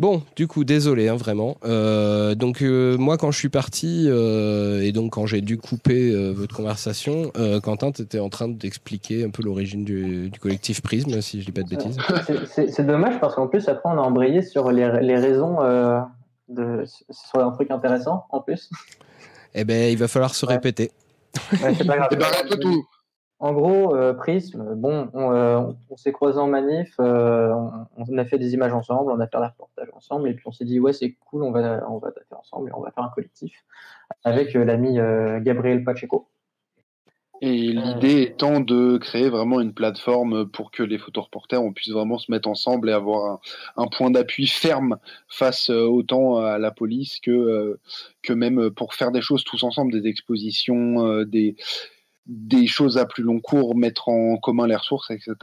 Bon, 0.00 0.22
du 0.34 0.46
coup, 0.48 0.64
désolé, 0.64 1.08
hein, 1.10 1.16
vraiment. 1.16 1.58
Euh, 1.62 2.34
donc 2.34 2.62
euh, 2.62 2.96
moi, 2.96 3.18
quand 3.18 3.30
je 3.30 3.36
suis 3.38 3.50
parti 3.50 4.06
euh, 4.08 4.80
et 4.80 4.92
donc 4.92 5.12
quand 5.12 5.26
j'ai 5.26 5.42
dû 5.42 5.58
couper 5.58 6.10
euh, 6.10 6.32
votre 6.32 6.56
conversation, 6.56 7.30
euh, 7.36 7.60
Quentin, 7.60 7.92
tu 7.92 8.00
étais 8.00 8.18
en 8.18 8.30
train 8.30 8.48
d'expliquer 8.48 9.24
un 9.24 9.28
peu 9.28 9.42
l'origine 9.42 9.84
du, 9.84 10.30
du 10.30 10.40
collectif 10.40 10.80
Prisme, 10.80 11.20
si 11.20 11.40
je 11.42 11.44
dis 11.46 11.52
pas 11.52 11.62
de 11.62 11.68
bêtises. 11.68 11.98
C'est- 12.46 12.82
dommage 12.82 13.20
parce 13.20 13.34
qu'en 13.34 13.46
plus, 13.46 13.68
après, 13.68 13.90
on 13.90 13.98
a 13.98 14.00
embrayé 14.00 14.40
sur 14.40 14.72
les, 14.72 14.90
les 15.02 15.16
raisons 15.16 15.60
euh, 15.60 16.00
de, 16.48 16.82
sur 17.10 17.44
un 17.44 17.50
truc 17.50 17.70
intéressant 17.70 18.24
en 18.30 18.40
plus. 18.40 18.70
Eh 19.54 19.64
ben, 19.64 19.92
il 19.92 19.98
va 19.98 20.08
falloir 20.08 20.34
se 20.34 20.46
Ouais. 20.46 20.54
répéter. 20.54 20.92
Ouais, 21.62 21.74
c'est 21.76 21.86
pas 21.86 21.96
grave. 21.98 22.08
En 23.42 23.54
gros, 23.54 23.96
euh, 23.96 24.12
Prisme, 24.12 24.74
bon, 24.74 25.08
on, 25.14 25.32
euh, 25.32 25.60
on 25.88 25.96
s'est 25.96 26.12
croisés 26.12 26.38
en 26.38 26.46
manif, 26.46 26.94
euh, 27.00 27.48
on, 27.96 28.04
on 28.06 28.18
a 28.18 28.26
fait 28.26 28.38
des 28.38 28.52
images 28.52 28.74
ensemble, 28.74 29.10
on 29.10 29.18
a 29.18 29.26
fait 29.26 29.36
un 29.36 29.46
reportage 29.46 29.88
ensemble, 29.94 30.28
et 30.28 30.34
puis 30.34 30.44
on 30.46 30.52
s'est 30.52 30.66
dit, 30.66 30.78
ouais, 30.78 30.92
c'est 30.92 31.12
cool, 31.24 31.42
on 31.44 31.50
va, 31.50 31.82
on 31.90 31.96
va 31.96 32.12
taffer 32.12 32.34
ensemble 32.34 32.68
et 32.68 32.72
on 32.74 32.82
va 32.82 32.90
faire 32.90 33.04
un 33.04 33.08
collectif 33.08 33.64
avec 34.24 34.52
l'ami 34.52 34.98
Gabriel 35.42 35.84
Pacheco. 35.84 36.28
Et 37.40 37.72
l'idée 37.72 38.20
étant 38.20 38.60
de 38.60 38.98
créer 38.98 39.30
vraiment 39.30 39.62
une 39.62 39.72
plateforme 39.72 40.46
pour 40.46 40.70
que 40.70 40.82
les 40.82 40.98
photoreporters 40.98 41.62
on 41.62 41.72
puisse 41.72 41.90
vraiment 41.90 42.18
se 42.18 42.30
mettre 42.30 42.46
ensemble 42.46 42.90
et 42.90 42.92
avoir 42.92 43.24
un, 43.24 43.40
un 43.82 43.86
point 43.86 44.10
d'appui 44.10 44.46
ferme 44.46 44.98
face 45.26 45.70
autant 45.70 46.36
à 46.36 46.58
la 46.58 46.70
police 46.70 47.18
que 47.20 47.78
que 48.20 48.34
même 48.34 48.70
pour 48.70 48.92
faire 48.92 49.10
des 49.10 49.22
choses 49.22 49.42
tous 49.44 49.62
ensemble, 49.62 49.98
des 49.98 50.06
expositions, 50.06 51.22
des 51.22 51.56
des 52.30 52.66
choses 52.68 52.96
à 52.96 53.04
plus 53.06 53.22
long 53.24 53.40
cours, 53.40 53.76
mettre 53.76 54.08
en 54.08 54.36
commun 54.36 54.66
les 54.68 54.76
ressources, 54.76 55.10
etc. 55.10 55.34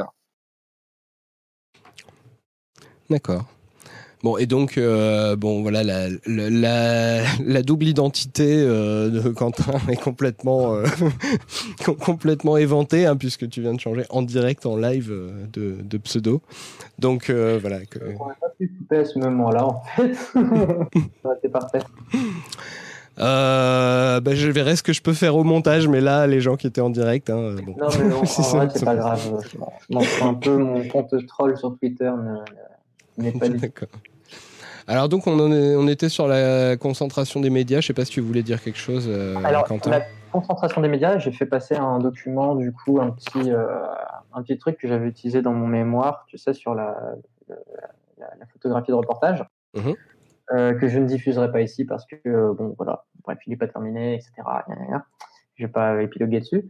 D'accord. 3.10 3.46
Bon, 4.24 4.36
et 4.38 4.48
donc, 4.48 4.80
euh, 4.80 5.36
bon, 5.36 5.62
voilà, 5.62 5.84
la, 5.84 6.10
la, 6.26 6.50
la- 6.50 7.24
la 7.46 7.62
double 7.62 7.86
identité 7.86 8.48
euh, 8.58 9.10
de 9.10 9.30
Quentin 9.30 9.74
est 9.90 10.02
complètement, 10.02 10.74
euh, 10.74 10.84
com- 11.86 11.96
complètement 11.96 12.58
éventée, 12.58 13.06
hein, 13.06 13.16
puisque 13.16 13.48
tu 13.48 13.62
viens 13.62 13.74
de 13.76 13.80
changer 13.80 14.06
en 14.10 14.24
direct, 14.24 14.66
en 14.66 14.76
live 14.76 15.10
euh, 15.12 15.46
de, 15.54 15.76
de 15.84 15.98
pseudo. 16.00 16.42
Donc, 16.98 17.30
euh, 17.30 17.60
voilà. 17.62 17.86
que- 17.86 18.00
On 18.20 18.28
n'a 18.28 18.34
pas 18.34 18.50
pu 18.58 18.68
couper 18.80 18.98
à 18.98 19.06
ce 19.06 19.20
moment-là, 19.20 19.68
en 19.68 19.84
fait. 19.96 20.18
Été 21.38 21.50
parfait. 21.50 21.80
Euh, 23.20 24.20
bah, 24.22 24.36
je 24.36 24.50
verrai 24.50 24.76
ce 24.76 24.84
que 24.84 24.94
je 24.94 25.02
peux 25.02 25.14
faire 25.14 25.36
au 25.36 25.44
montage, 25.44 25.88
mais 25.88 26.02
là, 26.02 26.28
les 26.28 26.40
gens 26.40 26.56
qui 26.56 26.68
étaient 26.68 26.82
en 26.82 26.90
direct, 26.90 27.30
hein, 27.30 27.56
bon. 27.66 27.76
Non, 27.78 27.88
mais 28.00 28.06
non, 28.10 28.26
C'est 28.26 28.44
ça, 28.44 28.66
pas 28.68 28.86
pas- 28.86 28.96
grave. 28.96 29.42
Fous 29.90 30.26
un 30.26 30.34
peu. 30.36 30.58
Mon 30.58 30.88
compte 30.88 31.14
troll 31.28 31.58
sur 31.58 31.76
Twitter 31.78 32.12
ne- 33.18 33.24
n'est 33.24 33.32
pas 33.32 33.50
du 33.50 33.58
D'accord. 33.58 33.88
Alors 34.90 35.10
donc 35.10 35.28
on, 35.28 35.38
en 35.38 35.52
est- 35.52 35.76
on 35.76 35.86
était 35.90 36.08
sur 36.08 36.28
la 36.30 36.78
concentration 36.78 37.42
des 37.42 37.50
médias. 37.50 37.82
Je 37.82 37.88
sais 37.88 37.94
pas 37.94 38.06
si 38.06 38.12
tu 38.12 38.22
voulais 38.22 38.44
dire 38.44 38.62
quelque 38.64 38.80
chose, 38.80 39.06
euh, 39.10 39.36
Alors, 39.44 39.66
Quentin. 39.66 39.90
la 39.92 40.02
concentration 40.32 40.80
des 40.82 40.88
médias, 40.88 41.18
j'ai 41.18 41.32
fait 41.34 41.46
passer 41.46 41.76
un 41.76 42.00
document, 42.00 42.56
du 42.56 42.72
coup, 42.72 43.02
un 43.02 43.10
petit, 43.10 43.52
euh, 43.52 43.66
un 44.34 44.42
petit 44.44 44.58
truc 44.58 44.78
que 44.78 44.88
j'avais 44.88 45.08
utilisé 45.08 45.42
dans 45.42 45.52
mon 45.52 45.68
mémoire, 45.68 46.24
tu 46.30 46.38
sais, 46.38 46.54
sur 46.54 46.74
la, 46.74 46.96
la, 47.50 48.28
la 48.40 48.46
photographie 48.54 48.92
de 48.92 48.96
reportage, 48.96 49.44
Mhm. 49.76 49.96
Euh, 50.54 50.74
que 50.74 50.88
je 50.88 50.98
ne 50.98 51.06
diffuserai 51.06 51.52
pas 51.52 51.60
ici 51.62 51.84
parce 51.84 52.06
que, 52.06 52.16
euh, 52.26 52.54
bon, 52.54 52.74
voilà, 52.78 53.04
bref, 53.26 53.38
il 53.46 53.50
n'est 53.50 53.58
pas 53.58 53.68
terminé, 53.68 54.14
etc. 54.16 54.32
Je 55.56 55.66
vais 55.66 55.72
pas 55.72 56.02
épiloguer 56.02 56.40
dessus. 56.40 56.70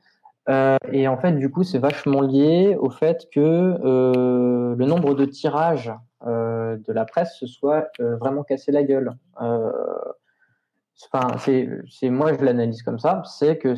Euh, 0.50 0.78
et 0.92 1.08
en 1.08 1.18
fait, 1.18 1.34
du 1.34 1.52
coup, 1.52 1.64
c'est 1.64 1.78
vachement 1.78 2.22
lié 2.22 2.76
au 2.80 2.90
fait 2.90 3.28
que 3.32 3.40
le 3.40 4.86
nombre 4.86 5.14
de 5.14 5.26
tirages 5.26 5.94
de 6.26 6.94
la 6.94 7.06
presse 7.06 7.38
se 7.38 7.46
soit 7.46 7.92
vraiment 8.00 8.44
cassé 8.44 8.72
la 8.72 8.84
gueule. 8.84 9.14
Enfin, 11.14 11.38
c'est, 11.38 12.10
moi 12.10 12.34
je 12.34 12.44
l'analyse 12.44 12.82
comme 12.82 12.98
ça, 12.98 13.22
c'est 13.26 13.60
que 13.60 13.76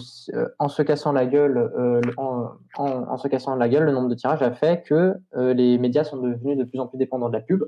en 0.60 0.70
se 0.70 0.82
cassant 0.84 1.12
la 1.12 1.26
gueule, 1.26 1.70
en, 2.16 3.18
se 3.18 3.28
cassant 3.28 3.56
la 3.56 3.68
gueule, 3.68 3.84
le 3.84 3.92
nombre 3.92 4.08
de 4.08 4.16
tirages 4.16 4.44
a 4.44 4.52
fait 4.52 4.84
que 4.84 5.16
les 5.34 5.78
médias 5.80 6.06
sont 6.06 6.18
devenus 6.18 6.58
de 6.58 6.64
plus 6.64 6.80
en 6.80 6.88
plus 6.88 6.98
dépendants 6.98 7.30
de 7.30 7.34
la 7.34 7.42
pub, 7.42 7.64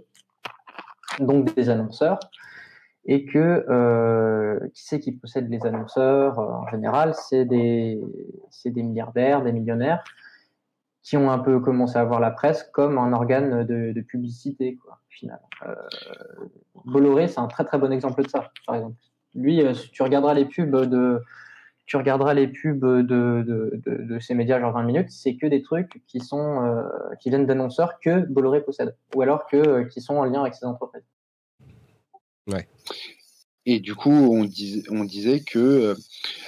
donc 1.26 1.56
des 1.56 1.70
annonceurs, 1.70 2.20
et 3.06 3.26
que 3.26 3.66
euh, 3.70 4.60
qui 4.74 4.84
c'est 4.86 5.00
qui 5.00 5.12
possède 5.12 5.50
les 5.50 5.66
annonceurs 5.66 6.40
euh, 6.40 6.46
en 6.46 6.68
général 6.68 7.14
c'est 7.16 7.46
des 7.46 8.00
milliardaires 8.76 9.42
des 9.42 9.52
millionnaires 9.52 10.04
qui 11.02 11.18
ont 11.18 11.32
un 11.32 11.40
peu 11.40 11.60
commencé 11.60 11.98
à 11.98 12.04
voir 12.04 12.20
la 12.20 12.30
presse 12.30 12.64
comme 12.74 13.00
un 13.00 13.12
organe 13.14 13.66
de, 13.66 14.02
publicité 14.02 14.78
quoi 14.84 15.00
finalement 15.10 15.50
euh, 15.66 15.76
Bolloré 16.86 17.28
c'est 17.28 17.40
un 17.40 17.48
très 17.48 17.66
très 17.66 17.80
bon 17.80 17.92
exemple 17.92 18.24
de 18.24 18.30
ça 18.30 18.52
par 18.68 18.76
exemple 18.76 18.96
lui 19.34 19.66
euh, 19.66 19.74
tu 19.92 20.04
regarderas 20.04 20.36
les 20.36 20.46
pubs 20.46 20.76
de 20.86 21.22
tu 21.88 21.98
regarderas 21.98 22.36
les 22.36 22.48
pubs 22.48 22.80
de, 22.80 23.02
de, 23.02 24.20
ces 24.20 24.34
médias 24.34 24.62
genre 24.62 24.72
20 24.72 24.84
minutes, 24.84 25.10
c'est 25.10 25.36
que 25.36 25.46
des 25.46 25.62
trucs 25.62 26.02
qui 26.08 26.22
viennent 27.26 27.46
d'annonceurs 27.46 28.00
que 28.00 28.22
Bolloré 28.28 28.62
possède, 28.62 28.96
ou 29.14 29.22
alors 29.22 29.46
que 29.48 29.84
qui 29.90 30.00
sont 30.00 30.16
en 30.16 30.24
lien 30.24 30.40
avec 30.40 30.54
ses 30.54 30.66
entreprises. 30.66 31.04
Et 33.66 33.80
du 33.80 33.96
coup, 33.96 34.12
on, 34.12 34.50
on 34.90 35.04
disait 35.04 35.42
que 35.42 35.60
euh, 35.60 35.96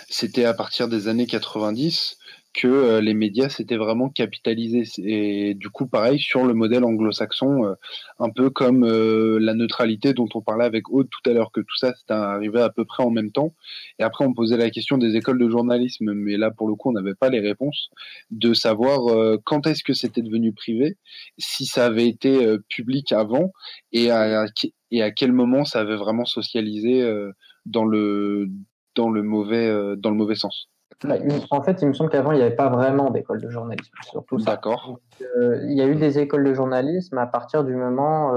c'était 0.09 0.45
à 0.45 0.53
partir 0.53 0.87
des 0.87 1.07
années 1.07 1.27
90 1.27 2.17
que 2.53 2.67
euh, 2.67 3.01
les 3.01 3.13
médias 3.13 3.49
s'étaient 3.49 3.77
vraiment 3.77 4.09
capitalisés. 4.09 4.83
Et 4.99 5.53
du 5.55 5.69
coup, 5.69 5.87
pareil, 5.87 6.19
sur 6.19 6.45
le 6.45 6.53
modèle 6.53 6.83
anglo-saxon, 6.83 7.65
euh, 7.65 7.73
un 8.19 8.29
peu 8.29 8.49
comme 8.49 8.85
la 8.85 9.53
neutralité 9.53 10.13
dont 10.13 10.29
on 10.33 10.41
parlait 10.41 10.65
avec 10.65 10.89
Aude 10.89 11.09
tout 11.09 11.29
à 11.29 11.33
l'heure, 11.33 11.51
que 11.51 11.61
tout 11.61 11.77
ça, 11.77 11.93
c'était 11.95 12.13
arrivé 12.13 12.61
à 12.61 12.69
peu 12.69 12.85
près 12.85 13.03
en 13.03 13.09
même 13.09 13.31
temps. 13.31 13.53
Et 13.99 14.03
après, 14.03 14.25
on 14.25 14.33
posait 14.33 14.57
la 14.57 14.69
question 14.69 14.97
des 14.97 15.15
écoles 15.15 15.39
de 15.39 15.49
journalisme, 15.49 16.13
mais 16.13 16.37
là, 16.37 16.51
pour 16.51 16.67
le 16.67 16.75
coup, 16.75 16.89
on 16.89 16.93
n'avait 16.93 17.15
pas 17.15 17.29
les 17.29 17.39
réponses, 17.39 17.89
de 18.31 18.53
savoir 18.53 19.01
quand 19.43 19.67
est-ce 19.67 19.83
que 19.83 19.93
c'était 19.93 20.21
devenu 20.21 20.53
privé, 20.53 20.97
si 21.37 21.65
ça 21.65 21.85
avait 21.85 22.07
été 22.07 22.57
public 22.69 23.11
avant, 23.11 23.51
et 23.91 24.09
à, 24.11 24.45
et 24.93 25.01
à 25.01 25.11
quel 25.11 25.33
moment 25.33 25.65
ça 25.65 25.79
avait 25.79 25.95
vraiment 25.95 26.25
socialisé 26.25 27.01
euh, 27.01 27.31
dans 27.65 27.83
le 27.83 28.47
dans 28.95 29.09
le 29.09 29.23
mauvais 29.23 29.67
euh, 29.67 29.95
dans 29.95 30.11
le 30.11 30.15
mauvais 30.15 30.35
sens. 30.35 30.69
Bah, 31.03 31.15
en 31.51 31.61
fait, 31.61 31.81
il 31.81 31.87
me 31.87 31.93
semble 31.93 32.09
qu'avant, 32.09 32.31
il 32.31 32.37
n'y 32.37 32.43
avait 32.43 32.55
pas 32.55 32.69
vraiment 32.69 33.09
d'école 33.09 33.41
de 33.41 33.49
journalisme, 33.49 33.93
surtout 34.03 34.37
D'accord. 34.37 34.99
Euh, 35.37 35.59
il 35.63 35.73
y 35.73 35.81
a 35.81 35.87
eu 35.87 35.95
des 35.95 36.19
écoles 36.19 36.43
de 36.43 36.53
journalisme 36.53 37.17
à 37.17 37.27
partir 37.27 37.63
du 37.63 37.75
moment 37.75 38.31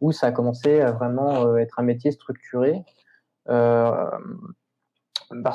où 0.00 0.12
ça 0.12 0.28
a 0.28 0.32
commencé 0.32 0.80
à 0.80 0.92
vraiment 0.92 1.56
être 1.56 1.78
un 1.78 1.82
métier 1.82 2.10
structuré. 2.10 2.84
parce 3.46 4.20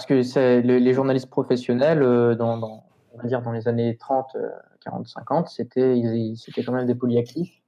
que 0.06 0.24
c'est, 0.24 0.62
les, 0.62 0.94
journalistes 0.94 1.30
professionnels, 1.30 2.00
dans, 2.38 2.58
dans, 2.58 2.84
on 3.14 3.18
va 3.18 3.28
dire 3.28 3.42
dans 3.42 3.52
les 3.52 3.68
années 3.68 3.98
30, 3.98 4.38
40, 4.84 5.08
50, 5.08 5.50
c'était, 5.50 6.02
c'était 6.36 6.64
quand 6.64 6.74
même 6.74 6.88
des 6.88 6.96
polyactifs. 6.96 7.62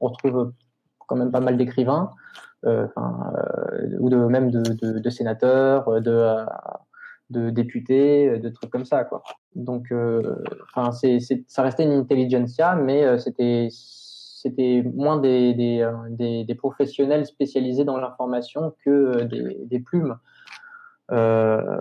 on 0.00 0.08
retrouve 0.08 0.52
quand 1.06 1.16
même 1.16 1.30
pas 1.30 1.40
mal 1.40 1.56
d'écrivains, 1.56 2.10
euh, 2.64 2.86
euh, 2.96 3.96
ou 3.98 4.10
de 4.10 4.16
même 4.16 4.50
de, 4.50 4.60
de, 4.60 4.98
de 4.98 5.10
sénateurs, 5.10 5.88
euh, 5.88 6.00
de, 6.00 6.44
de 7.30 7.50
députés, 7.50 8.38
de 8.38 8.48
trucs 8.48 8.70
comme 8.70 8.84
ça, 8.84 9.04
quoi. 9.04 9.22
Donc, 9.54 9.92
enfin, 10.74 10.92
c'est, 10.92 11.18
ça 11.48 11.62
restait 11.62 11.84
une 11.84 11.92
intelligentsia, 11.92 12.74
mais 12.76 13.18
c'était 13.18 13.68
c'était 13.70 14.84
moins 14.94 15.16
des, 15.16 15.54
des, 15.54 15.90
des, 16.10 16.44
des, 16.44 16.54
professionnels 16.54 17.26
spécialisés 17.26 17.84
dans 17.84 17.96
l'information 17.96 18.74
que 18.84 19.24
des, 19.24 19.80
plumes. 19.80 20.16
Euh, 21.10 21.80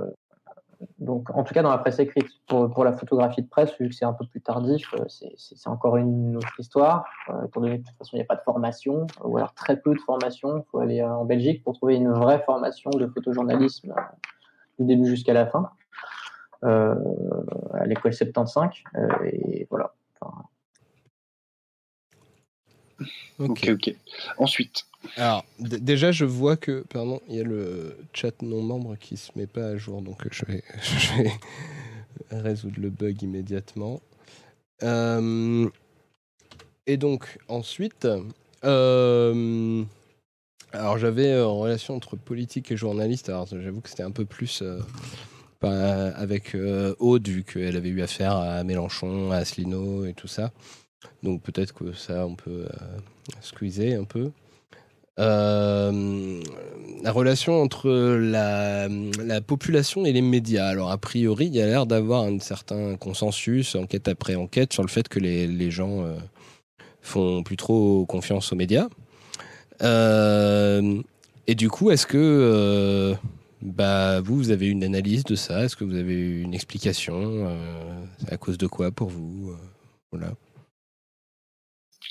donc, 1.00 1.30
en 1.36 1.44
tout 1.44 1.54
cas, 1.54 1.62
dans 1.62 1.70
la 1.70 1.78
presse 1.78 2.00
écrite. 2.00 2.28
Pour, 2.48 2.70
pour 2.72 2.84
la 2.84 2.94
photographie 2.94 3.42
de 3.42 3.48
presse, 3.48 3.72
vu 3.80 3.90
que 3.90 3.96
c'est 3.96 4.06
un 4.06 4.14
peu 4.14 4.26
plus 4.26 4.42
tardif, 4.42 4.94
euh, 4.94 5.06
c'est 5.08 5.68
encore 5.68 5.98
une 5.98 6.38
autre 6.38 6.60
histoire. 6.60 7.06
Euh, 7.30 7.46
étant 7.46 7.62
donné 7.62 7.78
que 7.78 7.84
de 7.84 7.88
toute 7.88 7.98
façon, 7.98 8.12
il 8.14 8.20
n'y 8.20 8.24
a 8.24 8.28
pas 8.28 8.36
de 8.36 8.42
formation, 8.42 9.08
ou 9.24 9.38
alors 9.38 9.54
très 9.54 9.78
peu 9.78 9.94
de 9.94 10.00
formation. 10.00 10.58
Il 10.58 10.64
faut 10.70 10.80
aller 10.80 11.02
euh, 11.02 11.10
en 11.10 11.26
Belgique 11.26 11.64
pour 11.64 11.74
trouver 11.74 11.96
une 11.96 12.12
vraie 12.12 12.42
formation 12.46 12.90
de 12.92 13.08
photojournalisme 13.08 13.92
euh, 13.92 14.02
du 14.80 14.86
début 14.86 15.08
jusqu'à 15.08 15.34
la 15.34 15.48
fin, 15.48 15.70
euh, 16.64 16.96
à 17.74 17.86
l'école 17.86 18.14
75. 18.14 18.72
et 19.26 19.68
voilà. 19.70 19.94
Enfin... 20.20 20.44
Ok, 23.40 23.68
ok. 23.70 23.96
Ensuite. 24.38 24.86
Alors, 25.18 25.46
déjà, 25.60 26.12
je 26.12 26.26
vois 26.26 26.58
que, 26.58 26.84
pardon, 26.90 27.22
il 27.28 27.36
y 27.36 27.40
a 27.40 27.44
le 27.44 27.98
chat 28.14 28.42
non 28.42 28.62
membre 28.62 28.96
qui 28.98 29.18
se 29.18 29.32
met 29.36 29.48
pas 29.48 29.66
à 29.68 29.78
jour, 29.78 30.02
donc 30.02 30.26
je 30.32 30.46
vais, 30.46 30.64
je 30.82 31.24
vais 31.24 31.32
résoudre 32.32 32.80
le 32.80 32.90
bug 32.90 33.22
immédiatement. 33.22 34.02
Euh, 34.84 35.70
et 36.88 36.98
donc, 36.98 37.38
ensuite, 37.48 38.08
euh, 38.64 39.84
alors 40.76 40.98
j'avais 40.98 41.32
euh, 41.32 41.46
en 41.46 41.60
relation 41.60 41.96
entre 41.96 42.16
politique 42.16 42.72
et 42.72 42.78
journaliste, 42.78 43.30
alors 43.30 43.48
j'avoue 43.48 43.82
que 43.82 43.90
c'était 43.90 44.04
un 44.04 44.12
peu 44.12 44.26
plus 44.26 44.64
avec 45.62 46.56
Aude, 47.00 47.28
vu 47.28 47.44
qu'elle 47.44 47.76
avait 47.76 47.90
eu 47.90 48.04
affaire 48.04 48.38
à 48.38 48.64
Mélenchon, 48.64 49.32
à 49.32 49.38
Asselineau 49.38 50.06
et 50.06 50.14
tout 50.14 50.28
ça. 50.28 50.52
Donc 51.24 51.42
peut-être 51.42 51.74
que 51.74 51.92
ça, 51.92 52.28
on 52.28 52.36
peut 52.36 52.68
squeezer 53.42 54.00
un 54.00 54.04
peu. 54.04 54.32
Euh, 55.18 56.42
la 57.04 57.12
relation 57.12 57.62
entre 57.62 57.90
la, 57.90 58.90
la, 59.24 59.42
population 59.42 60.06
et 60.06 60.12
les 60.12 60.22
médias. 60.22 60.68
Alors, 60.68 60.92
a 60.92 60.98
priori, 60.98 61.46
il 61.46 61.56
y 61.56 61.62
a 61.62 61.66
l'air 61.66 61.86
d'avoir 61.86 62.24
un 62.24 62.40
certain 62.40 62.98
consensus, 62.98 63.76
enquête 63.76 64.08
après 64.08 64.36
enquête, 64.36 64.74
sur 64.74 64.84
le 64.84 64.90
fait 64.90 65.08
que 65.08 65.20
les, 65.20 65.72
gens 65.72 66.04
euh, 66.04 66.16
font 67.02 67.44
plus 67.44 67.56
trop 67.56 68.06
confiance 68.06 68.52
aux 68.52 68.56
médias. 68.56 68.88
Euh, 69.82 71.02
et 71.48 71.56
du 71.56 71.70
coup, 71.70 71.92
est-ce 71.92 72.08
que 72.08 72.18
euh, 72.18 73.14
bah, 73.62 74.22
vous, 74.22 74.36
vous 74.36 74.52
avez 74.52 74.70
une 74.70 74.84
analyse 74.84 75.24
de 75.24 75.36
ça? 75.36 75.64
Est-ce 75.64 75.76
que 75.76 75.84
vous 75.84 75.96
avez 75.96 76.42
une 76.42 76.54
explication? 76.54 77.16
Euh, 77.16 78.06
À 78.30 78.38
cause 78.38 78.58
de 78.58 78.68
quoi 78.68 78.92
pour 78.92 79.10
vous? 79.10 79.56
Voilà. 80.12 80.32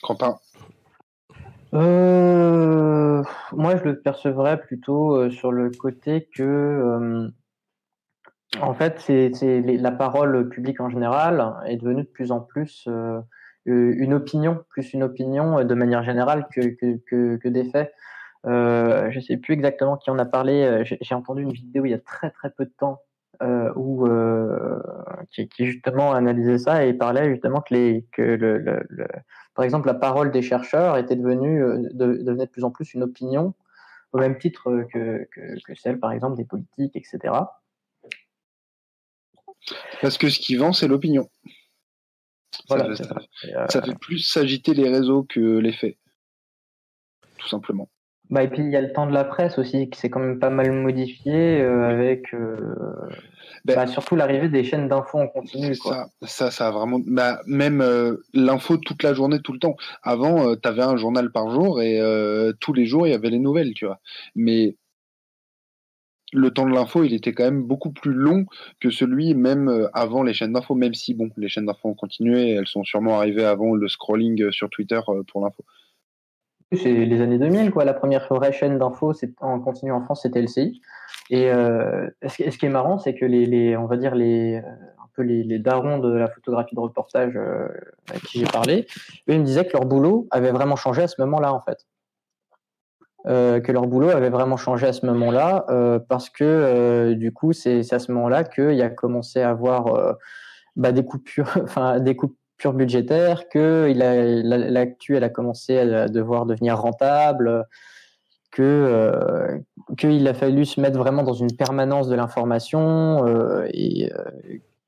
Quentin. 0.03 0.39
Euh, 1.75 3.23
moi, 3.53 3.77
je 3.77 3.85
le 3.85 4.01
percevrais 4.01 4.61
plutôt 4.61 5.17
euh, 5.17 5.31
sur 5.31 5.51
le 5.51 5.71
côté 5.71 6.29
que, 6.35 6.43
euh, 6.43 7.29
en 8.61 8.75
fait, 8.75 9.01
c'est 9.01 9.33
la 9.61 9.91
parole 9.91 10.49
publique 10.49 10.81
en 10.81 10.89
général 10.89 11.55
est 11.67 11.77
devenue 11.77 12.05
de 12.05 12.09
plus 12.09 12.31
en 12.31 12.41
plus 12.41 12.85
euh, 12.87 13.21
une 13.67 14.15
opinion, 14.15 14.65
plus 14.69 14.93
une 14.93 15.03
opinion 15.03 15.65
de 15.65 15.75
manière 15.75 16.03
générale 16.03 16.47
que, 16.55 16.61
que, 16.61 17.37
que, 17.37 17.49
des 17.49 17.65
faits. 17.65 17.93
Euh, 18.47 19.11
je 19.11 19.21
sais 19.21 19.39
plus 19.39 19.55
exactement 19.55 19.97
qui 19.97 20.11
en 20.11 20.19
a 20.19 20.27
parlé. 20.27 20.85
J'ai 21.01 21.15
entendu 21.15 21.43
une 21.43 21.53
vidéo 21.53 21.85
il 21.87 21.91
y 21.91 21.95
a 21.95 21.99
très 21.99 22.31
très 22.31 22.51
peu 22.51 22.67
de 22.67 22.73
temps 22.79 23.01
euh, 23.43 23.73
où 23.75 24.07
euh, 24.07 24.81
qui, 25.31 25.49
justement 25.59 26.13
analysait 26.13 26.59
ça 26.59 26.85
et 26.85 26.93
parlait 26.95 27.31
justement 27.31 27.61
que 27.63 27.75
les 27.75 28.05
que 28.13 28.23
le, 28.23 28.87
par 29.55 29.65
exemple, 29.65 29.87
la 29.87 29.95
parole 29.95 30.33
des 30.33 30.43
chercheurs 30.43 30.97
était 30.99 31.17
devenue 31.17 31.63
euh, 31.63 31.79
de, 31.93 32.15
devenait 32.23 32.47
de 32.47 32.51
plus 32.51 32.65
en 32.65 32.71
plus 32.71 32.93
une 32.95 33.05
opinion, 33.05 33.55
au 34.13 34.19
même 34.19 34.39
titre 34.39 34.85
que, 34.93 35.27
que, 35.33 35.61
que 35.65 35.75
celle, 35.75 36.01
par 36.01 36.13
exemple, 36.13 36.37
des 36.37 36.45
politiques, 36.45 36.97
etc. 36.97 37.35
Parce 40.03 40.19
que 40.19 40.29
ce 40.29 40.41
qui 40.41 40.57
vend, 40.57 40.73
c'est 40.73 40.89
l'opinion. 40.89 41.29
Voilà, 42.69 42.95
ça, 42.95 43.05
ça, 43.05 43.69
ça, 43.69 43.83
fait 43.83 43.99
plus 43.99 44.19
s'agiter 44.19 44.75
les 44.75 44.89
réseaux 44.89 45.25
que 45.25 45.59
les 45.59 45.73
faits. 45.73 45.97
Tout 47.39 47.49
simplement. 47.49 47.89
Bah, 48.31 48.43
et 48.43 48.49
puis 48.49 48.63
il 48.63 48.71
y 48.71 48.77
a 48.77 48.81
le 48.81 48.93
temps 48.93 49.07
de 49.07 49.13
la 49.13 49.25
presse 49.25 49.59
aussi 49.59 49.91
qui 49.91 50.01
s'est 50.01 50.09
quand 50.09 50.21
même 50.21 50.39
pas 50.39 50.51
mal 50.51 50.73
modifié 50.73 51.61
euh, 51.61 51.89
avec 51.89 52.33
euh, 52.33 52.75
ben, 53.65 53.77
bah, 53.77 53.87
surtout 53.87 54.15
l'arrivée 54.15 54.49
des 54.51 54.63
chaînes 54.63 54.89
d'infos 54.89 55.19
en 55.19 55.27
continu. 55.27 55.77
Quoi. 55.79 56.09
Ça, 56.21 56.27
ça, 56.27 56.51
ça 56.51 56.69
a 56.69 56.71
vraiment. 56.71 57.01
Bah, 57.07 57.41
même 57.47 57.81
euh, 57.81 58.17
l'info 58.35 58.77
toute 58.77 59.03
la 59.03 59.15
journée, 59.15 59.41
tout 59.41 59.53
le 59.53 59.59
temps. 59.59 59.77
Avant, 60.03 60.49
euh, 60.49 60.57
tu 60.61 60.69
avais 60.69 60.83
un 60.83 60.97
journal 60.97 61.33
par 61.33 61.51
jour 61.51 61.81
et 61.81 61.99
euh, 61.99 62.53
tous 62.61 62.75
les 62.75 62.85
jours 62.85 63.07
il 63.07 63.11
y 63.11 63.15
avait 63.15 63.31
les 63.31 63.39
nouvelles, 63.39 63.73
tu 63.73 63.87
vois. 63.87 64.01
Mais 64.35 64.77
le 66.35 66.51
temps 66.51 66.67
de 66.67 66.75
l'info, 66.75 67.05
il 67.05 67.15
était 67.15 67.33
quand 67.33 67.45
même 67.45 67.63
beaucoup 67.63 67.91
plus 67.91 68.13
long 68.13 68.45
que 68.81 68.91
celui 68.91 69.35
même 69.35 69.89
avant 69.93 70.23
les 70.23 70.35
chaînes 70.35 70.53
d'info, 70.53 70.75
même 70.75 70.95
si 70.95 71.15
bon, 71.15 71.31
les 71.37 71.49
chaînes 71.49 71.67
d'info 71.67 71.89
ont 71.89 71.95
continué, 71.95 72.51
elles 72.51 72.67
sont 72.67 72.85
sûrement 72.85 73.17
arrivées 73.17 73.45
avant 73.45 73.75
le 73.75 73.89
scrolling 73.89 74.51
sur 74.51 74.69
Twitter 74.71 75.01
pour 75.29 75.41
l'info. 75.41 75.65
c'est 76.73 76.93
les 76.93 77.21
années 77.21 77.39
2000, 77.39 77.71
quoi. 77.71 77.85
La 77.85 77.95
première 77.95 78.27
vraie 78.31 78.53
chaîne 78.53 78.79
d'info 78.79 79.13
en 79.41 79.61
continu 79.61 79.93
en 79.93 80.03
France, 80.03 80.23
c'était 80.23 80.43
LCI. 80.43 80.81
Et 81.31 81.51
euh, 81.51 82.09
ce, 82.27 82.59
qui 82.59 82.67
est 82.67 82.71
marrant, 82.71 82.99
c'est 82.99 83.15
que 83.15 83.25
les, 83.25 83.77
on 83.77 83.87
va 83.87 83.97
dire 83.97 84.15
les, 84.15 84.57
un 84.57 85.09
peu 85.15 85.23
les, 85.23 85.59
darons 85.59 85.99
de 85.99 86.13
la 86.13 86.29
photographie 86.29 86.75
de 86.75 86.81
reportage 86.81 87.37
euh, 87.37 87.69
avec 88.11 88.23
qui 88.25 88.41
j'ai 88.41 88.47
parlé, 88.47 88.87
eux, 89.29 89.35
ils 89.35 89.41
me 89.41 89.45
disaient 89.45 89.67
que 89.67 89.73
leur 89.73 89.87
boulot 89.87 90.27
avait 90.31 90.51
vraiment 90.51 90.77
changé 90.77 91.03
à 91.03 91.09
ce 91.09 91.21
moment-là, 91.23 91.53
en 91.55 91.61
fait. 91.61 91.87
Euh, 93.27 93.59
que 93.61 93.73
leur 93.73 93.87
boulot 93.87 94.11
avait 94.11 94.29
vraiment 94.29 94.59
changé 94.59 94.87
à 94.87 94.93
ce 94.93 95.07
moment-là, 95.07 95.65
euh, 95.71 95.99
parce 95.99 96.29
que 96.29 96.45
euh, 96.45 97.15
du 97.15 97.33
coup, 97.33 97.55
c'est 97.55 97.81
à 97.91 97.99
ce 97.99 98.13
moment-là 98.13 98.45
qu'il 98.45 98.83
a 98.83 98.91
commencé 98.91 99.41
à 99.41 99.49
avoir 99.49 100.17
bah, 100.77 100.93
des 100.93 101.05
coupures, 101.05 101.51
enfin 101.63 102.01
des 102.01 102.17
coupures 102.17 102.75
budgétaires, 102.75 103.49
que 103.49 103.91
l'actu 104.71 105.17
elle 105.17 105.25
a 105.25 105.31
commencé 105.31 105.79
à 105.79 106.09
devoir 106.09 106.45
devenir 106.45 106.79
rentable, 106.79 107.67
que 108.51 109.63
qu'il 109.97 110.29
a 110.29 110.35
fallu 110.35 110.67
se 110.67 110.81
mettre 110.81 110.99
vraiment 110.99 111.23
dans 111.23 111.33
une 111.33 111.57
permanence 111.57 112.09
de 112.09 112.15
l'information 112.15 113.25
et 113.73 114.13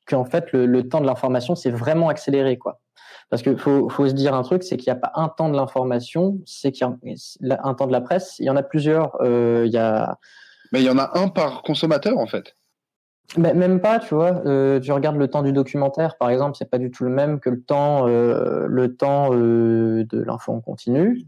qu'en 0.06 0.24
fait 0.24 0.52
le, 0.52 0.66
le, 0.66 0.88
temps 0.88 1.00
de 1.00 1.06
l'information 1.06 1.54
s'est 1.54 1.70
vraiment 1.70 2.08
accéléré 2.10 2.58
quoi. 2.58 2.80
Parce 3.28 3.42
qu'il 3.42 3.58
faut, 3.58 3.88
faut, 3.88 4.08
se 4.08 4.14
dire 4.14 4.34
un 4.34 4.42
truc, 4.42 4.62
c'est 4.62 4.76
qu'il 4.76 4.92
n'y 4.92 4.96
a 4.96 5.00
pas 5.00 5.12
un 5.14 5.28
temps 5.28 5.48
de 5.48 5.56
l'information, 5.56 6.38
c'est 6.46 6.70
qu'il 6.70 6.86
y 6.86 7.50
a 7.50 7.60
un 7.64 7.74
temps 7.74 7.86
de 7.86 7.92
la 7.92 8.00
presse. 8.00 8.36
Il 8.38 8.46
y 8.46 8.50
en 8.50 8.56
a 8.56 8.62
plusieurs. 8.62 9.16
Euh, 9.20 9.64
il 9.66 9.72
y 9.72 9.78
a... 9.78 10.18
Mais 10.72 10.80
il 10.80 10.84
y 10.84 10.90
en 10.90 10.98
a 10.98 11.18
un 11.18 11.28
par 11.28 11.62
consommateur, 11.62 12.18
en 12.18 12.26
fait. 12.26 12.54
Mais 13.36 13.54
même 13.54 13.80
pas, 13.80 13.98
tu 13.98 14.14
vois. 14.14 14.42
Euh, 14.46 14.78
tu 14.78 14.92
regardes 14.92 15.16
le 15.16 15.28
temps 15.28 15.42
du 15.42 15.52
documentaire, 15.52 16.16
par 16.16 16.30
exemple, 16.30 16.56
c'est 16.56 16.70
pas 16.70 16.78
du 16.78 16.90
tout 16.90 17.04
le 17.04 17.10
même 17.10 17.40
que 17.40 17.50
le 17.50 17.60
temps, 17.60 18.06
euh, 18.06 18.66
le 18.68 18.96
temps 18.96 19.30
euh, 19.32 20.04
de 20.04 20.22
l'info 20.22 20.52
en 20.52 20.60
continu, 20.60 21.26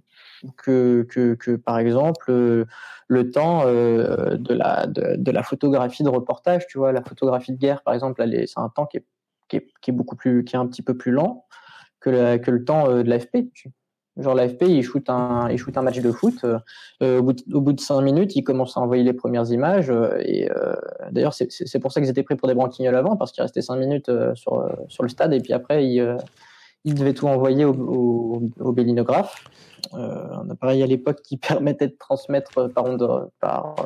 que, 0.56 1.02
que, 1.10 1.34
que 1.34 1.56
par 1.56 1.78
exemple 1.78 2.26
euh, 2.30 2.64
le 3.08 3.30
temps 3.30 3.62
euh, 3.64 4.36
de 4.36 4.54
la 4.54 4.86
de, 4.86 5.16
de, 5.16 5.30
la 5.32 5.42
photographie 5.42 6.04
de 6.04 6.08
reportage. 6.08 6.66
Tu 6.68 6.78
vois, 6.78 6.92
la 6.92 7.02
photographie 7.02 7.52
de 7.52 7.58
guerre, 7.58 7.82
par 7.82 7.94
exemple, 7.94 8.22
c'est 8.24 8.60
un 8.60 8.68
temps 8.68 8.86
qui 8.86 8.98
est, 8.98 9.04
qui 9.48 9.56
est, 9.56 9.66
qui 9.80 9.90
est 9.90 9.94
beaucoup 9.94 10.16
plus, 10.16 10.44
qui 10.44 10.54
est 10.54 10.58
un 10.58 10.66
petit 10.66 10.82
peu 10.82 10.96
plus 10.96 11.10
lent 11.10 11.46
que, 12.00 12.50
le 12.50 12.64
temps 12.64 12.88
euh, 12.88 13.02
de 13.02 13.08
l'AFP. 13.08 13.48
Genre 14.18 14.34
l'AFP, 14.34 14.62
il 14.62 14.82
shoot 14.82 15.08
un, 15.08 15.48
match 15.82 16.00
de 16.00 16.10
foot. 16.10 16.44
Euh, 17.02 17.20
au, 17.20 17.22
bout 17.22 17.34
de, 17.72 17.80
au 17.80 17.82
cinq 17.82 18.00
minutes, 18.00 18.34
il 18.34 18.42
commence 18.42 18.76
à 18.76 18.80
envoyer 18.80 19.04
les 19.04 19.12
premières 19.12 19.48
images. 19.52 19.90
Euh, 19.90 20.18
et 20.24 20.50
euh, 20.50 20.74
d'ailleurs, 21.12 21.34
c'est 21.34 21.78
pour 21.78 21.92
ça 21.92 22.00
qu'ils 22.00 22.10
étaient 22.10 22.24
pris 22.24 22.34
pour 22.34 22.48
des 22.48 22.54
branquignoles 22.54 22.96
avant, 22.96 23.16
parce 23.16 23.30
qu'il 23.30 23.42
restait 23.42 23.62
cinq 23.62 23.76
minutes 23.76 24.08
euh, 24.08 24.34
sur, 24.34 24.68
le 25.00 25.08
stade. 25.08 25.32
Et 25.32 25.40
puis 25.40 25.52
après, 25.52 25.86
il, 25.86 26.16
il 26.84 26.94
devait 26.94 27.14
tout 27.14 27.28
envoyer 27.28 27.64
au, 27.64 28.42
au, 28.58 28.72
bélinographe. 28.72 29.44
un 29.92 30.50
appareil 30.50 30.82
à 30.82 30.86
l'époque 30.86 31.22
qui 31.22 31.36
permettait 31.48 31.86
de 31.86 31.96
transmettre 31.96 32.72
par 32.72 32.84
onde, 32.86 33.30
par, 33.40 33.76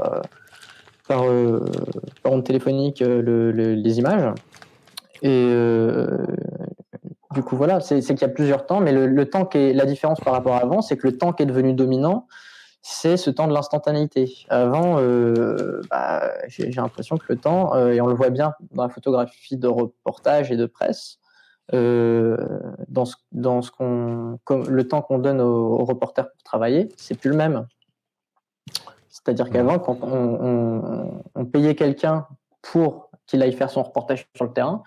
téléphonique 2.42 3.00
le, 3.00 3.20
le, 3.52 3.74
les 3.74 3.98
images. 3.98 4.32
Et 5.20 5.46
du 7.32 7.42
coup, 7.42 7.56
voilà, 7.56 7.80
c'est 7.80 8.00
qu'il 8.00 8.20
y 8.20 8.24
a 8.24 8.28
plusieurs 8.28 8.66
temps, 8.66 8.80
mais 8.80 8.92
le, 8.92 9.06
le, 9.06 9.30
temps 9.30 9.44
qui 9.44 9.58
est 9.58 9.72
la 9.72 9.86
différence 9.86 10.20
par 10.20 10.32
rapport 10.32 10.54
à 10.54 10.58
avant, 10.58 10.82
c'est 10.82 10.96
que 10.96 11.06
le 11.06 11.16
temps 11.18 11.32
qui 11.32 11.42
est 11.42 11.46
devenu 11.46 11.72
dominant, 11.72 12.26
c'est 12.82 13.16
ce 13.16 13.30
temps 13.30 13.46
de 13.46 13.54
l'instantanéité. 13.54 14.44
Avant, 14.48 14.98
euh, 14.98 15.80
bah, 15.88 16.32
j'ai 16.48 16.68
l'impression 16.70 17.16
que 17.16 17.24
le 17.28 17.36
temps, 17.36 17.74
euh, 17.74 17.92
et 17.92 18.00
on 18.00 18.06
le 18.06 18.14
voit 18.14 18.30
bien 18.30 18.54
dans 18.72 18.82
la 18.82 18.88
photographie 18.88 19.56
de 19.56 19.68
reportage 19.68 20.50
et 20.50 20.56
de 20.56 20.66
presse, 20.66 21.18
euh, 21.74 22.36
dans 22.88 23.04
ce, 23.04 23.14
dans 23.30 23.62
ce 23.62 23.70
qu'on, 23.70 24.38
le 24.50 24.88
temps 24.88 25.00
qu'on 25.00 25.18
donne 25.18 25.40
aux, 25.40 25.80
aux, 25.80 25.84
reporters 25.84 26.28
pour 26.28 26.42
travailler, 26.42 26.88
c'est 26.96 27.14
plus 27.14 27.30
le 27.30 27.36
même. 27.36 27.66
C'est-à-dire 29.08 29.48
qu'avant, 29.48 29.78
quand 29.78 29.98
on, 30.02 30.38
on, 30.42 31.22
on 31.36 31.44
payait 31.44 31.76
quelqu'un 31.76 32.26
pour 32.62 33.10
qu'il 33.26 33.42
aille 33.42 33.52
faire 33.52 33.70
son 33.70 33.84
reportage 33.84 34.26
sur 34.34 34.44
le 34.44 34.52
terrain, 34.52 34.82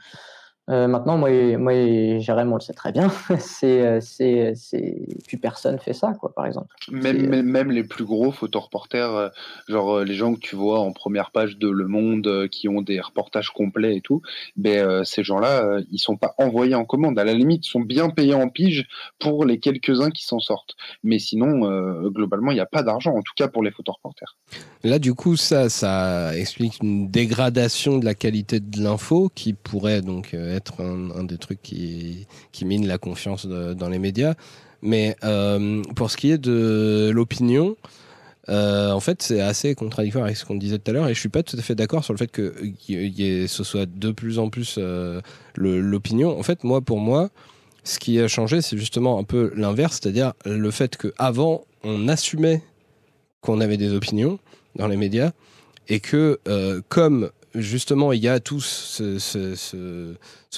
euh, 0.68 0.88
maintenant, 0.88 1.18
moi, 1.18 1.30
moi, 1.58 1.74
Jérém, 2.20 2.52
on 2.52 2.56
le 2.56 2.62
sait 2.62 2.74
très 2.74 2.92
bien. 2.92 3.12
c'est, 3.40 3.86
euh, 3.86 4.00
c'est, 4.02 4.54
c'est, 4.56 5.08
plus 5.28 5.38
personne 5.38 5.78
fait 5.78 5.94
ça, 5.94 6.14
quoi, 6.20 6.34
par 6.34 6.48
exemple. 6.48 6.74
Même, 6.92 7.28
même, 7.28 7.46
même 7.46 7.72
les 7.72 7.84
plus 7.84 8.04
gros 8.04 8.32
photoreporters, 8.32 9.16
euh, 9.16 9.30
genre 9.68 10.00
les 10.00 10.16
gens 10.16 10.34
que 10.34 10.40
tu 10.40 10.56
vois 10.56 10.80
en 10.80 10.92
première 10.92 11.30
page 11.32 11.58
de 11.58 11.70
Le 11.70 11.88
Monde, 11.88 12.48
qui 12.50 12.68
ont 12.68 12.82
des 12.82 13.00
reportages 13.00 13.52
complets 13.52 13.98
et 13.98 14.02
tout, 14.02 14.22
ben 14.56 15.04
ces 15.04 15.24
gens-là, 15.24 15.80
ils 15.92 16.00
sont 16.00 16.18
pas 16.18 16.34
envoyés 16.38 16.76
en 16.76 16.86
commande. 16.86 17.20
À 17.20 17.24
la 17.24 17.34
limite, 17.34 17.68
ils 17.68 17.70
sont 17.70 17.82
bien 17.82 18.10
payés 18.10 18.34
en 18.34 18.50
pige 18.50 18.88
pour 19.20 19.46
les 19.46 19.60
quelques-uns 19.60 20.10
qui 20.10 20.26
s'en 20.26 20.40
sortent. 20.40 20.76
Mais 21.04 21.20
sinon, 21.20 22.10
globalement, 22.10 22.52
il 22.52 22.56
n'y 22.56 22.62
a 22.62 22.66
pas 22.66 22.84
d'argent, 22.84 23.12
en 23.12 23.22
tout 23.22 23.34
cas 23.36 23.48
pour 23.48 23.64
les 23.64 23.72
photoreporters. 23.72 24.36
Là, 24.84 25.00
du 25.00 25.14
coup, 25.14 25.36
ça, 25.36 25.70
ça 25.70 26.36
explique 26.38 26.82
une 26.82 27.10
dégradation 27.10 27.98
de 27.98 28.06
la 28.06 28.16
qualité 28.16 28.60
de 28.60 28.82
l'info 28.82 29.32
qui 29.34 29.54
pourrait 29.54 30.02
donc 30.02 30.34
être 30.34 30.55
un, 30.80 31.12
un, 31.12 31.24
des 31.24 31.38
trucs 31.38 31.62
qui, 31.62 32.28
mine 32.64 32.88
la 32.88 32.98
confiance 32.98 33.46
dans 33.46 33.90
les 33.90 34.00
médias. 34.00 34.36
Mais 34.82 35.16
euh, 35.24 35.82
pour 35.96 36.12
ce 36.12 36.18
qui 36.18 36.32
est 36.32 36.38
de 36.38 37.12
l'opinion, 37.14 37.76
euh, 38.50 38.92
en 38.92 39.00
fait, 39.00 39.24
c'est 39.24 39.42
assez 39.42 39.74
contradictoire 39.74 40.26
avec 40.26 40.38
ce 40.38 40.46
qu'on 40.46 40.56
disait 40.56 40.78
tout 40.78 40.92
à 40.92 40.94
l'heure, 40.94 41.08
et 41.08 41.14
je 41.14 41.20
suis 41.20 41.30
pas 41.30 41.44
tout 41.44 41.58
à 41.58 41.62
fait 41.62 41.76
d'accord 41.76 42.04
sur 42.04 42.14
le 42.14 42.18
fait 42.18 42.28
que 42.28 42.54
ce 42.88 43.64
soit 43.64 43.88
de 43.88 44.12
plus 44.12 44.38
en 44.38 44.50
plus 44.50 44.76
euh, 44.78 45.22
l'opinion. 45.56 46.38
En 46.38 46.44
fait, 46.44 46.64
moi, 46.64 46.82
pour 46.82 47.00
moi, 47.00 47.30
ce 47.84 47.98
qui 47.98 48.20
a 48.20 48.28
changé, 48.28 48.62
c'est 48.62 48.78
justement 48.78 49.18
un 49.18 49.24
peu 49.24 49.52
l'inverse, 49.56 50.00
c'est-à-dire 50.02 50.34
le 50.46 50.72
fait 50.72 50.98
que 50.98 51.14
avant, 51.18 51.66
on 51.84 52.08
assumait 52.08 52.62
qu'on 53.42 53.62
avait 53.62 53.78
des 53.78 53.94
opinions 53.94 54.40
dans 54.76 54.88
les 54.88 54.98
médias, 54.98 55.32
et 55.88 56.00
que 56.00 56.40
euh, 56.48 56.82
comme 56.90 57.30
justement, 57.56 58.12
il 58.12 58.22
y 58.22 58.28
a 58.28 58.40
tout 58.40 58.60
ce, 58.62 60.16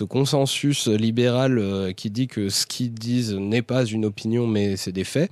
consensus 0.10 0.88
libéral 0.88 1.60
euh, 1.60 1.92
qui 1.92 2.10
dit 2.10 2.28
que 2.28 2.50
ce 2.50 2.66
qu'ils 2.66 2.94
disent 2.94 3.34
n'est 3.34 3.62
pas 3.62 3.86
une 3.86 4.06
opinion, 4.06 4.48
mais 4.48 4.78
c'est 4.78 4.92
des 4.92 5.04
faits. 5.04 5.32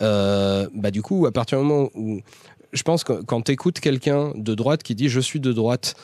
Euh, 0.00 0.68
bah 0.74 0.90
du 0.90 1.02
coup, 1.02 1.26
à 1.26 1.32
partir 1.32 1.58
du 1.58 1.64
moment 1.64 1.90
où 1.94 2.20
je 2.72 2.82
pense 2.82 3.04
que 3.04 3.22
quand 3.22 3.42
tu 3.42 3.52
écoutes 3.52 3.80
quelqu'un 3.80 4.32
de 4.34 4.54
droite 4.54 4.82
qui 4.82 4.94
dit 4.94 5.08
je 5.08 5.20
suis 5.20 5.40
de 5.40 5.52
droite 5.52 5.94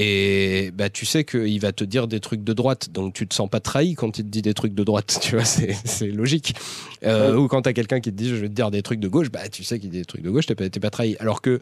et 0.00 0.70
bah 0.74 0.90
tu 0.90 1.04
sais 1.04 1.24
qu'il 1.24 1.58
va 1.58 1.72
te 1.72 1.82
dire 1.82 2.06
des 2.06 2.20
trucs 2.20 2.44
de 2.44 2.52
droite, 2.52 2.90
donc 2.92 3.14
tu 3.14 3.26
te 3.26 3.34
sens 3.34 3.50
pas 3.50 3.58
trahi 3.58 3.94
quand 3.94 4.18
il 4.18 4.24
te 4.24 4.30
dit 4.30 4.42
des 4.42 4.54
trucs 4.54 4.72
de 4.72 4.84
droite, 4.84 5.18
tu 5.22 5.34
vois, 5.34 5.44
c'est 5.44 6.06
logique. 6.06 6.54
Euh, 7.02 7.32
ouais. 7.32 7.36
Ou 7.36 7.48
quand 7.48 7.62
t'as 7.62 7.72
quelqu'un 7.72 7.98
qui 7.98 8.12
te 8.12 8.16
dit 8.16 8.28
je 8.28 8.36
vais 8.36 8.48
te 8.48 8.54
dire 8.54 8.70
des 8.70 8.82
trucs 8.82 9.00
de 9.00 9.08
gauche, 9.08 9.28
bah 9.30 9.48
tu 9.50 9.64
sais 9.64 9.80
qu'il 9.80 9.90
dit 9.90 9.98
des 9.98 10.04
trucs 10.04 10.22
de 10.22 10.30
gauche, 10.30 10.46
t'es 10.46 10.54
pas, 10.54 10.70
pas 10.70 10.90
trahi. 10.90 11.16
Alors 11.18 11.42
que 11.42 11.60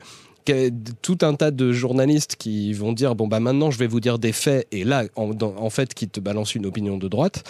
tout 1.03 1.19
un 1.23 1.35
tas 1.35 1.51
de 1.51 1.73
journalistes 1.73 2.37
qui 2.37 2.73
vont 2.75 2.93
dire 2.93 3.17
bon 3.17 3.27
bah 3.27 3.41
maintenant 3.41 3.73
je 3.73 3.79
vais 3.79 3.89
vous 3.89 3.99
dire 3.99 4.19
des 4.19 4.31
faits 4.31 4.69
et 4.71 4.85
là 4.85 5.05
en, 5.17 5.31
dans, 5.31 5.57
en 5.57 5.71
fait 5.71 5.93
qui 5.93 6.09
te 6.09 6.21
balance 6.21 6.55
une 6.55 6.67
opinion 6.67 6.99
de 6.99 7.09
droite 7.09 7.43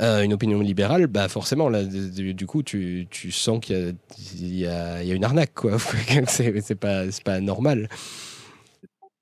euh, 0.00 0.22
une 0.22 0.32
opinion 0.32 0.58
libérale 0.60 1.06
bah 1.06 1.28
forcément 1.28 1.68
là 1.68 1.84
du, 1.84 2.32
du 2.32 2.46
coup 2.46 2.62
tu, 2.62 3.06
tu 3.10 3.30
sens 3.30 3.60
qu'il 3.60 3.94
y, 4.38 4.60
y, 4.60 4.66
a, 4.66 5.02
y 5.02 5.12
a 5.12 5.14
une 5.14 5.24
arnaque 5.24 5.52
quoi 5.54 5.76
c'est 6.26 6.74
pas 6.76 7.10
c'est 7.10 7.24
pas 7.24 7.40
normal 7.40 7.90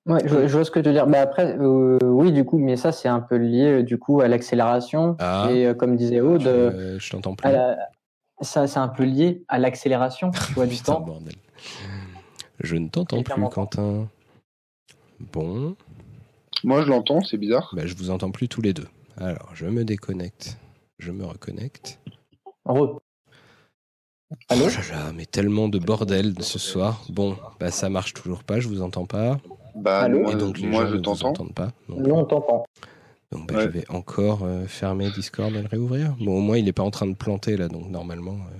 Ouais, 0.06 0.20
je, 0.24 0.48
je, 0.48 0.52
vois 0.52 0.64
ce 0.64 0.70
que 0.70 0.80
tu 0.80 0.88
veux 0.88 0.94
dire. 0.94 1.06
Mais 1.06 1.18
après, 1.18 1.56
euh, 1.58 1.98
oui, 2.02 2.32
du 2.32 2.44
coup, 2.44 2.58
mais 2.58 2.76
ça, 2.76 2.90
c'est 2.90 3.08
un 3.08 3.20
peu 3.20 3.36
lié 3.36 3.84
du 3.84 3.98
coup 3.98 4.20
à 4.20 4.28
l'accélération. 4.28 5.16
Ah, 5.20 5.48
et 5.50 5.66
euh, 5.66 5.74
comme 5.74 5.96
disait 5.96 6.20
Aude, 6.20 6.42
je, 6.42 6.98
je 6.98 7.10
t'entends 7.10 7.34
plus. 7.34 7.50
La, 7.50 7.76
ça, 8.40 8.66
c'est 8.66 8.78
un 8.78 8.88
peu 8.88 9.04
lié 9.04 9.44
à 9.48 9.58
l'accélération, 9.58 10.30
tu 10.46 10.52
vois, 10.54 10.66
du 10.66 10.78
temps. 10.78 11.00
Bordel. 11.00 11.34
Je 12.60 12.76
ne 12.76 12.88
t'entends 12.88 13.22
plus, 13.22 13.48
Quentin. 13.48 14.08
Bon. 15.32 15.76
Moi, 16.64 16.82
je 16.82 16.88
l'entends, 16.88 17.20
c'est 17.20 17.38
bizarre. 17.38 17.72
Bah, 17.74 17.86
je 17.86 17.94
vous 17.94 18.10
entends 18.10 18.30
plus 18.30 18.48
tous 18.48 18.62
les 18.62 18.72
deux. 18.72 18.88
Alors, 19.16 19.50
je 19.54 19.66
me 19.66 19.84
déconnecte. 19.84 20.58
Je 20.98 21.12
me 21.12 21.24
reconnecte. 21.24 22.00
Re. 22.64 23.00
Allô? 24.48 24.64
oh 24.64 24.68
là 24.68 24.96
là, 24.96 25.12
mais 25.14 25.26
tellement 25.26 25.68
de 25.68 25.78
bordel 25.78 26.34
ce 26.40 26.58
soir. 26.58 27.04
Bon, 27.10 27.36
bah 27.60 27.70
ça 27.70 27.90
marche 27.90 28.14
toujours 28.14 28.44
pas, 28.44 28.60
je 28.60 28.68
vous 28.68 28.80
entends 28.80 29.04
pas. 29.04 29.38
Bah, 29.74 30.00
Allô 30.00 30.30
Et 30.30 30.34
donc 30.34 30.58
les 30.58 30.68
moi, 30.68 30.84
gens 30.84 30.90
je 30.92 30.96
ne 30.96 31.02
vous 31.04 31.24
entendent 31.24 31.54
pas. 31.54 31.72
Donc, 31.88 31.98
Nous, 32.00 32.14
on 32.14 32.24
t'entend. 32.24 32.64
donc 33.30 33.48
bah, 33.48 33.56
Ouais. 33.56 33.62
je 33.64 33.68
vais 33.68 33.90
encore 33.90 34.42
euh, 34.44 34.66
fermer 34.66 35.10
Discord 35.10 35.54
et 35.54 35.62
le 35.62 35.68
réouvrir. 35.68 36.14
Bon, 36.20 36.38
au 36.38 36.40
moins 36.40 36.58
il 36.58 36.64
n'est 36.64 36.72
pas 36.72 36.82
en 36.82 36.90
train 36.90 37.06
de 37.06 37.14
planter 37.14 37.56
là, 37.56 37.68
donc 37.68 37.88
normalement. 37.88 38.34
euh, 38.34 38.58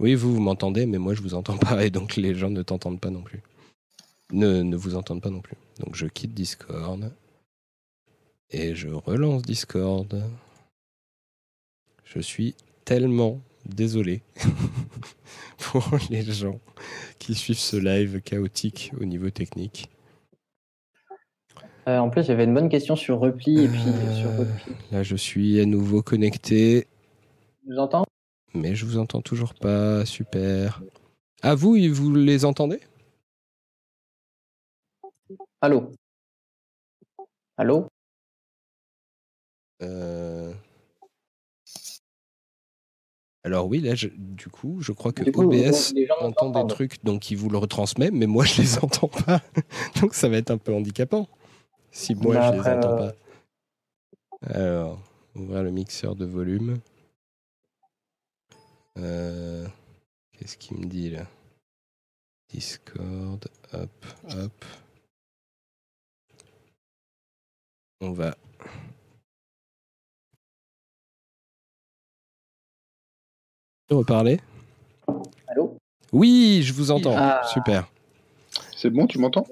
Oui, 0.00 0.14
vous, 0.14 0.34
vous 0.34 0.40
m'entendez, 0.40 0.86
mais 0.86 0.98
moi 0.98 1.14
je 1.14 1.22
vous 1.22 1.34
entends 1.34 1.56
pas 1.58 1.84
et 1.84 1.90
donc 1.90 2.16
les 2.16 2.34
gens 2.34 2.50
ne 2.50 2.62
t'entendent 2.62 3.00
pas 3.00 3.10
non 3.10 3.22
plus. 3.22 3.42
Ne, 4.32 4.62
ne 4.62 4.76
vous 4.76 4.96
entendent 4.96 5.22
pas 5.22 5.30
non 5.30 5.40
plus. 5.40 5.56
Donc 5.80 5.94
je 5.94 6.06
quitte 6.06 6.34
Discord 6.34 7.12
et 8.50 8.74
je 8.74 8.88
relance 8.88 9.42
Discord. 9.42 10.22
Je 12.04 12.20
suis 12.20 12.54
tellement 12.84 13.40
désolé 13.66 14.22
pour 15.58 15.88
les 16.10 16.22
gens 16.22 16.60
qui 17.18 17.34
suivent 17.34 17.58
ce 17.58 17.76
live 17.76 18.20
chaotique 18.22 18.92
au 19.00 19.04
niveau 19.04 19.30
technique. 19.30 19.88
Euh, 21.86 21.98
en 21.98 22.08
plus, 22.08 22.24
j'avais 22.24 22.44
une 22.44 22.54
bonne 22.54 22.68
question 22.68 22.96
sur 22.96 23.18
repli 23.18 23.62
et 23.64 23.68
puis 23.68 23.82
euh, 23.86 24.14
sur 24.14 24.30
repli. 24.38 24.72
Là, 24.90 25.02
je 25.02 25.16
suis 25.16 25.60
à 25.60 25.66
nouveau 25.66 26.02
connecté. 26.02 26.86
Tu 27.62 27.68
nous 27.68 27.78
entends? 27.78 28.04
Mais 28.54 28.74
je 28.74 28.86
vous 28.86 28.98
entends 28.98 29.20
toujours 29.20 29.54
pas. 29.54 30.06
Super. 30.06 30.82
À 31.42 31.54
vous, 31.54 31.76
vous 31.92 32.14
les 32.14 32.44
entendez? 32.44 32.80
Allô? 35.60 35.90
Allô? 37.56 37.86
Euh, 39.82 40.52
Alors 43.42 43.66
oui, 43.66 43.80
là, 43.80 43.94
je- 43.94 44.08
du 44.08 44.48
coup, 44.48 44.80
je 44.80 44.92
crois 44.92 45.12
que 45.12 45.22
coup, 45.30 45.42
OBS 45.42 45.92
entend 46.20 46.48
des 46.50 46.66
trucs, 46.66 47.04
donc 47.04 47.30
il 47.30 47.36
vous 47.36 47.50
le 47.50 47.58
retransmet, 47.58 48.10
mais 48.10 48.26
moi, 48.26 48.44
je 48.46 48.62
les 48.62 48.78
entends 48.82 49.08
pas. 49.08 49.42
donc 50.00 50.14
ça 50.14 50.30
va 50.30 50.38
être 50.38 50.50
un 50.50 50.56
peu 50.56 50.72
handicapant 50.72 51.28
si 51.94 52.14
moi, 52.16 52.34
Bah, 52.34 52.52
je 52.52 52.60
les 52.60 52.68
entends 52.68 52.98
euh, 52.98 53.10
pas. 53.10 54.50
Alors, 54.52 55.00
ouvrir 55.36 55.62
le 55.62 55.70
mixeur 55.70 56.16
de 56.16 56.26
volume. 56.26 56.80
Euh, 58.98 59.66
Qu'est-ce 60.32 60.58
qu'il 60.58 60.76
me 60.76 60.86
dit 60.86 61.10
là? 61.10 61.26
Discord, 62.48 63.46
hop, 63.72 64.06
hop. 64.30 64.64
On 68.00 68.12
va. 68.12 68.36
Reparler 73.90 74.40
Allô? 75.46 75.78
Oui, 76.12 76.62
je 76.64 76.72
vous 76.72 76.90
entends. 76.90 77.14
Ah. 77.16 77.42
Super. 77.52 77.88
C'est 78.76 78.90
bon, 78.90 79.06
tu 79.06 79.18
m'entends? 79.18 79.46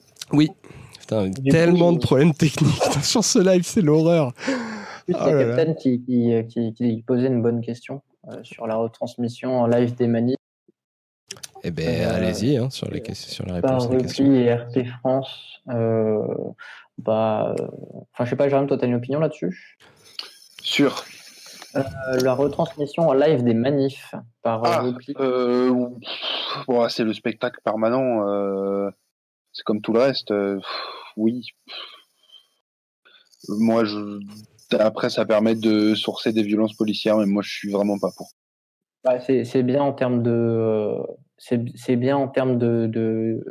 Putain, 1.03 1.31
tellement 1.51 1.91
coup, 1.93 1.99
de 1.99 2.03
problèmes 2.03 2.33
techniques 2.35 2.83
sur 3.03 3.23
ce 3.25 3.39
live, 3.39 3.63
c'est 3.65 3.83
l'horreur. 3.83 4.33
Plus, 4.35 5.15
Oh 5.15 5.19
il 5.27 5.29
y 5.29 5.33
là 5.33 5.39
a 5.39 5.45
là. 5.45 5.57
Captain 5.57 5.75
qui, 5.75 6.03
qui, 6.03 6.33
qui, 6.49 6.73
qui 6.75 7.03
posait 7.07 7.27
une 7.27 7.43
bonne 7.43 7.61
question 7.61 8.03
euh, 8.29 8.39
sur 8.45 8.67
la 8.67 8.77
retransmission 8.77 9.61
en 9.61 9.67
live 9.67 9.95
des 9.97 10.07
manifs 10.07 10.37
Eh 11.65 11.71
ben, 11.73 11.89
Euh, 12.03 12.17
allez-y 12.17 12.57
hein, 12.57 12.71
sur, 12.71 12.89
les, 12.91 13.01
questions- 13.03 13.33
sur 13.45 13.47
la 13.47 13.61
par 13.61 13.73
réponse 13.81 13.87
Repli 13.89 14.03
question. 14.05 14.33
et 14.35 14.55
RT 14.55 14.85
France. 15.01 15.61
Euh, 15.71 16.23
bah, 16.99 17.55
euh, 17.59 17.67
enfin, 18.13 18.25
je 18.25 18.31
sais 18.31 18.37
pas, 18.37 18.49
Jérôme, 18.49 18.67
toi, 18.69 18.79
tu 18.79 18.85
as 18.85 18.89
une 18.89 18.95
opinion 18.95 19.19
là-dessus? 19.21 19.79
Sûr. 20.63 21.05
Euh, 21.75 21.83
La 22.23 22.35
retransmission 22.35 23.09
en 23.09 23.13
live 23.15 23.43
des 23.43 23.55
manifs 23.55 24.15
par 24.43 24.63
Ah, 24.65 24.85
euh, 25.19 25.89
c'est 26.91 27.03
le 27.05 27.13
spectacle 27.15 27.59
permanent. 27.65 28.29
euh, 28.29 28.91
c'est 29.53 29.65
comme 29.65 29.81
tout 29.81 29.93
le 29.93 30.01
reste. 30.01 30.31
euh, 30.31 30.61
oui. 31.17 31.47
Moi, 33.49 33.85
je. 33.85 34.21
Après, 34.79 35.11
ça 35.11 35.27
permet 35.27 35.55
de 35.55 35.95
sourcer 35.95 36.33
des 36.33 36.43
violences 36.43 36.75
policières, 36.75 37.19
mais 37.19 37.27
moi, 37.27 37.43
je 37.43 37.51
suis 37.51 37.71
vraiment 37.71 37.99
pas 37.99 38.11
pour. 38.17 38.31
Bah, 39.05 39.19
c'est 39.21 39.63
bien 39.63 39.83
en 39.83 39.93
termes 39.93 40.23
de 40.23 40.97
c'est 41.37 41.97
bien 41.97 42.17
en 42.17 42.29
termes 42.29 42.57
de, 42.57 42.87
de, 42.87 43.45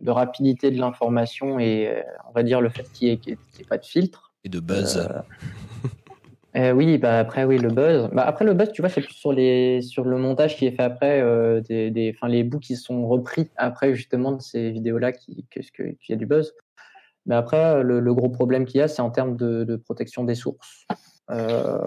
de 0.00 0.10
rapidité 0.10 0.72
de 0.72 0.78
l'information 0.80 1.60
et 1.60 1.86
euh, 1.86 2.02
on 2.28 2.32
va 2.32 2.42
dire 2.42 2.60
le 2.60 2.68
fait 2.68 2.90
qu'il 2.92 3.08
n'y 3.08 3.14
ait, 3.14 3.64
pas 3.68 3.78
de 3.78 3.86
filtre. 3.86 4.32
Et 4.42 4.48
de 4.48 4.58
buzz. 4.58 4.96
Euh, 4.96 5.20
euh, 6.58 6.72
oui, 6.72 6.98
bah 6.98 7.18
après 7.20 7.44
oui 7.44 7.58
le 7.58 7.68
buzz. 7.68 8.08
Bah 8.12 8.24
après 8.26 8.44
le 8.44 8.52
buzz, 8.52 8.72
tu 8.72 8.82
vois, 8.82 8.88
c'est 8.88 9.00
plus 9.00 9.14
sur 9.14 9.32
les 9.32 9.80
sur 9.80 10.04
le 10.04 10.18
montage 10.18 10.56
qui 10.56 10.66
est 10.66 10.72
fait 10.72 10.82
après 10.82 11.20
euh, 11.20 11.60
des 11.60 11.90
des 11.90 12.16
les 12.26 12.42
bouts 12.42 12.58
qui 12.58 12.74
sont 12.74 13.06
repris 13.06 13.50
après 13.56 13.94
justement 13.94 14.32
de 14.32 14.40
ces 14.42 14.70
vidéos 14.70 14.98
là 14.98 15.12
qui 15.12 15.46
que 15.50 15.62
ce 15.62 15.70
que 15.70 15.82
qu'il 15.82 16.10
y 16.10 16.12
a 16.14 16.16
du 16.16 16.26
buzz. 16.26 16.54
Mais 17.26 17.36
après 17.36 17.82
le, 17.84 18.14
gros 18.14 18.30
problème 18.30 18.64
qu'il 18.64 18.78
y 18.78 18.82
a, 18.82 18.88
c'est 18.88 19.02
en 19.02 19.10
termes 19.10 19.36
de, 19.36 19.64
de 19.64 19.76
protection 19.76 20.24
des 20.24 20.34
sources. 20.34 20.86
Euh, 21.30 21.78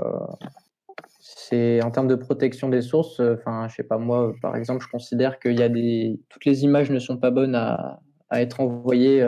c'est 1.19 1.81
en 1.83 1.91
termes 1.91 2.07
de 2.07 2.15
protection 2.15 2.69
des 2.69 2.81
sources. 2.81 3.19
Enfin, 3.19 3.67
je 3.67 3.75
sais 3.75 3.83
pas 3.83 3.97
moi, 3.97 4.33
par 4.41 4.55
exemple, 4.55 4.85
je 4.85 4.89
considère 4.89 5.39
qu'il 5.39 5.59
y 5.59 5.63
a 5.63 5.69
des 5.69 6.19
toutes 6.29 6.45
les 6.45 6.63
images 6.63 6.91
ne 6.91 6.99
sont 6.99 7.17
pas 7.17 7.31
bonnes 7.31 7.55
à, 7.55 7.99
à 8.29 8.41
être 8.41 8.59
envoyées 8.59 9.25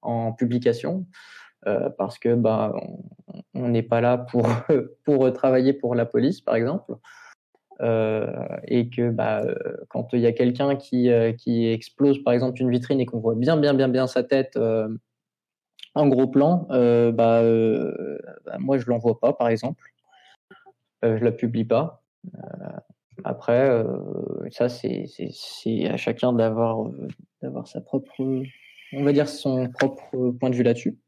en 0.00 0.32
publication 0.32 1.06
euh, 1.66 1.90
parce 1.90 2.18
que 2.18 2.34
bah 2.34 2.74
on- 3.54 3.68
n'est 3.68 3.82
pas 3.82 4.00
là 4.00 4.18
pour 4.18 4.46
pour 5.04 5.32
travailler 5.32 5.72
pour 5.72 5.94
la 5.94 6.06
police, 6.06 6.40
par 6.40 6.56
exemple. 6.56 6.94
Euh, 7.80 8.30
et 8.68 8.90
que 8.90 9.10
bah, 9.10 9.42
quand 9.88 10.08
il 10.12 10.20
y 10.20 10.26
a 10.26 10.32
quelqu'un 10.32 10.76
qui, 10.76 11.10
euh, 11.10 11.32
qui 11.32 11.66
explose 11.68 12.22
par 12.22 12.32
exemple 12.34 12.60
une 12.62 12.70
vitrine 12.70 13.00
et 13.00 13.06
qu'on 13.06 13.18
voit 13.18 13.34
bien 13.34 13.56
bien 13.56 13.74
bien 13.74 13.88
bien 13.88 14.06
sa 14.06 14.22
tête 14.22 14.56
en 15.94 16.08
gros 16.08 16.26
plan, 16.28 16.66
bah, 16.68 17.12
bah, 17.12 18.58
moi 18.58 18.78
je 18.78 18.86
l'envoie 18.88 19.18
pas 19.20 19.32
par 19.32 19.48
exemple, 19.48 19.82
je 21.02 21.24
la 21.24 21.32
publie 21.32 21.64
pas. 21.64 22.02
Après, 23.24 23.84
ça 24.50 24.68
c'est 24.68 25.06
c'est 25.32 25.88
à 25.88 25.96
chacun 25.96 26.32
d'avoir 26.32 26.88
d'avoir 27.42 27.66
sa 27.66 27.80
propre, 27.80 28.12
on 28.20 29.04
va 29.04 29.12
dire 29.12 29.28
son 29.28 29.68
propre 29.70 30.30
point 30.38 30.50
de 30.50 30.56
vue 30.56 30.62
là-dessus. 30.62 30.98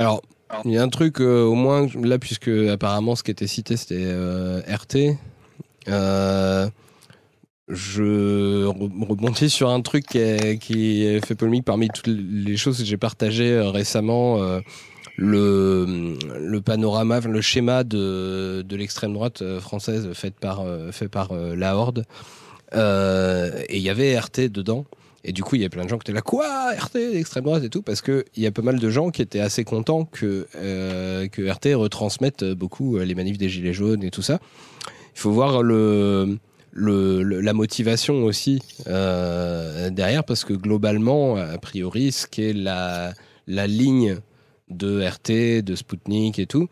Alors, 0.00 0.22
il 0.64 0.72
y 0.72 0.78
a 0.78 0.82
un 0.82 0.88
truc, 0.88 1.20
euh, 1.20 1.44
au 1.44 1.54
moins, 1.54 1.86
là, 2.02 2.18
puisque 2.18 2.48
apparemment 2.48 3.14
ce 3.16 3.22
qui 3.22 3.30
était 3.30 3.46
cité, 3.46 3.76
c'était 3.76 3.96
euh, 4.00 4.62
RT. 4.66 5.18
euh, 5.88 6.68
je 7.68 8.66
re- 8.66 9.06
rebondis 9.08 9.50
sur 9.50 9.68
un 9.70 9.82
truc 9.82 10.06
qui, 10.06 10.18
est- 10.18 10.58
qui 10.58 11.20
fait 11.24 11.34
polémique 11.36 11.64
parmi 11.66 11.88
toutes 11.88 12.06
les 12.08 12.56
choses 12.56 12.78
que 12.78 12.84
j'ai 12.84 12.96
partagées 12.96 13.60
récemment. 13.60 14.38
le, 15.18 16.16
le 16.38 16.60
panorama, 16.62 17.20
le 17.20 17.40
schéma 17.42 17.84
de, 17.84 18.62
de 18.66 18.76
l'extrême 18.76 19.12
droite 19.12 19.42
française 19.60 20.10
fait 20.14 20.34
par, 20.34 20.64
fait 20.92 21.08
par 21.08 21.34
la 21.34 21.76
Horde. 21.76 22.04
Et 22.74 23.76
il 23.76 23.82
y 23.82 23.90
avait 23.90 24.18
RT 24.18 24.48
dedans. 24.50 24.86
Et 25.22 25.32
du 25.32 25.42
coup, 25.42 25.56
il 25.56 25.62
y 25.62 25.64
a 25.64 25.68
plein 25.68 25.84
de 25.84 25.88
gens 25.88 25.98
qui 25.98 26.04
étaient 26.04 26.12
là, 26.12 26.22
quoi, 26.22 26.72
RT, 26.72 26.94
l'extrême 26.94 27.44
droite 27.44 27.62
et 27.62 27.68
tout, 27.68 27.82
parce 27.82 28.00
que 28.00 28.24
il 28.36 28.42
y 28.42 28.46
a 28.46 28.50
pas 28.50 28.62
mal 28.62 28.78
de 28.78 28.90
gens 28.90 29.10
qui 29.10 29.20
étaient 29.20 29.40
assez 29.40 29.64
contents 29.64 30.06
que, 30.06 30.46
euh, 30.56 31.28
que 31.28 31.42
RT 31.42 31.74
retransmette 31.74 32.44
beaucoup 32.44 32.96
euh, 32.96 33.04
les 33.04 33.14
manifs 33.14 33.36
des 33.36 33.48
Gilets 33.48 33.74
jaunes 33.74 34.02
et 34.02 34.10
tout 34.10 34.22
ça. 34.22 34.38
Il 35.14 35.20
faut 35.20 35.30
voir 35.30 35.62
le, 35.62 36.38
la 36.72 37.52
motivation 37.52 38.24
aussi 38.24 38.62
euh, 38.86 39.90
derrière, 39.90 40.24
parce 40.24 40.44
que 40.44 40.54
globalement, 40.54 41.36
a 41.36 41.58
priori, 41.58 42.12
ce 42.12 42.26
qui 42.26 42.42
est 42.42 42.52
la, 42.54 43.12
la 43.46 43.66
ligne 43.66 44.16
de 44.70 45.06
RT, 45.06 45.62
de 45.62 45.74
Sputnik 45.74 46.38
et 46.38 46.46
tout, 46.46 46.68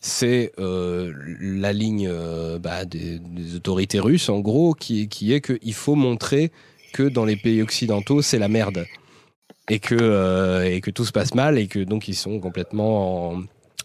c'est 0.00 0.50
la 0.58 1.72
ligne 1.72 2.10
bah, 2.58 2.84
des, 2.84 3.20
des 3.20 3.54
autorités 3.54 4.00
russes, 4.00 4.28
en 4.28 4.40
gros, 4.40 4.74
qui, 4.74 5.06
qui 5.06 5.32
est 5.32 5.40
qu'il 5.40 5.74
faut 5.74 5.94
montrer 5.94 6.50
que 6.92 7.02
dans 7.02 7.24
les 7.24 7.36
pays 7.36 7.62
occidentaux, 7.62 8.22
c'est 8.22 8.38
la 8.38 8.48
merde. 8.48 8.86
Et 9.70 9.78
que, 9.78 9.94
euh, 9.98 10.64
et 10.64 10.80
que 10.80 10.90
tout 10.90 11.04
se 11.04 11.12
passe 11.12 11.34
mal 11.34 11.56
et 11.56 11.68
que 11.68 11.78
donc 11.78 12.08
ils 12.08 12.16
sont 12.16 12.40
complètement 12.40 13.30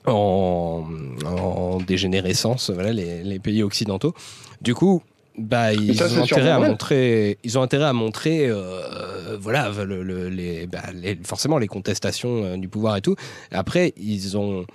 en, 0.06 0.12
en, 0.12 0.86
en 1.26 1.78
dégénérescence, 1.80 2.72
voilà, 2.72 2.92
les, 2.92 3.24
les 3.24 3.40
pays 3.40 3.62
occidentaux. 3.62 4.14
Du 4.60 4.74
coup, 4.74 5.04
bah, 5.38 5.74
ils 5.74 5.96
ça, 5.96 6.06
ont 6.08 6.24
intérêt 6.24 6.50
à 6.50 6.60
montrer, 6.60 7.38
ils 7.44 7.60
ont 7.60 7.62
intérêt 7.62 7.86
à 7.86 7.94
montrer, 7.94 8.48
euh, 8.50 9.38
voilà, 9.40 9.70
le, 9.86 10.02
le- 10.02 10.30
les, 10.30 10.66
bah, 10.66 10.82
les- 10.96 11.20
forcément 11.24 11.60
les 11.60 11.68
contestations 11.68 12.44
euh, 12.44 12.58
du 12.58 12.68
pouvoir 12.68 12.98
et 12.98 13.02
tout. 13.02 13.16
Après, 13.52 13.94
ils 13.98 14.36
ont 14.36 14.66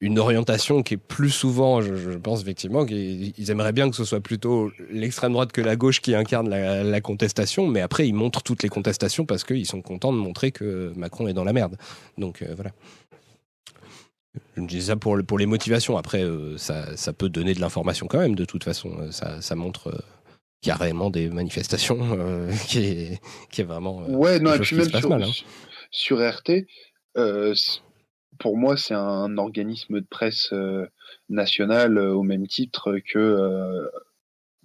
une 0.00 0.18
orientation 0.18 0.82
qui 0.82 0.94
est 0.94 0.98
plus 0.98 1.30
souvent, 1.30 1.80
je, 1.80 1.94
je 1.96 2.10
pense 2.18 2.42
effectivement, 2.42 2.84
qu'ils 2.84 3.32
ils 3.38 3.50
aimeraient 3.50 3.72
bien 3.72 3.88
que 3.88 3.96
ce 3.96 4.04
soit 4.04 4.20
plutôt 4.20 4.70
l'extrême 4.90 5.32
droite 5.32 5.52
que 5.52 5.62
la 5.62 5.74
gauche 5.76 6.00
qui 6.02 6.14
incarne 6.14 6.50
la, 6.50 6.84
la 6.84 7.00
contestation, 7.00 7.66
mais 7.66 7.80
après 7.80 8.06
ils 8.06 8.12
montrent 8.12 8.42
toutes 8.42 8.62
les 8.62 8.68
contestations 8.68 9.24
parce 9.24 9.42
qu'ils 9.42 9.64
sont 9.66 9.80
contents 9.80 10.12
de 10.12 10.18
montrer 10.18 10.52
que 10.52 10.92
Macron 10.96 11.28
est 11.28 11.32
dans 11.32 11.44
la 11.44 11.54
merde. 11.54 11.76
Donc 12.18 12.42
euh, 12.42 12.52
voilà. 12.54 12.72
Je 14.54 14.60
me 14.60 14.66
dis 14.66 14.82
ça 14.82 14.96
pour, 14.96 15.16
le- 15.16 15.22
pour 15.22 15.38
les 15.38 15.46
motivations. 15.46 15.96
Après, 15.96 16.22
euh, 16.22 16.58
ça, 16.58 16.94
ça 16.96 17.14
peut 17.14 17.30
donner 17.30 17.54
de 17.54 17.60
l'information 17.60 18.06
quand 18.06 18.18
même, 18.18 18.34
de 18.34 18.44
toute 18.44 18.64
façon. 18.64 18.90
Euh, 19.00 19.10
Ça, 19.10 19.40
ça 19.40 19.54
montre 19.54 19.88
euh, 19.88 20.72
réellement 20.74 21.08
des 21.08 21.30
manifestations, 21.30 21.98
qui, 22.68 22.80
est, 22.80 23.20
qui 23.50 23.62
est 23.62 23.64
vraiment. 23.64 24.02
Ouais, 24.08 24.38
non, 24.40 24.52
et 24.52 24.58
puis 24.58 24.76
même 24.76 24.90
sur, 24.90 25.08
mal, 25.08 25.22
hein. 25.22 25.30
sur 25.90 26.18
RT, 26.18 26.66
pour 28.38 28.56
moi, 28.56 28.76
c'est 28.76 28.94
un 28.94 29.36
organisme 29.38 30.00
de 30.00 30.06
presse 30.06 30.50
euh, 30.52 30.86
national 31.28 31.98
euh, 31.98 32.14
au 32.14 32.22
même 32.22 32.46
titre 32.46 32.98
que, 32.98 33.18
euh, 33.18 33.88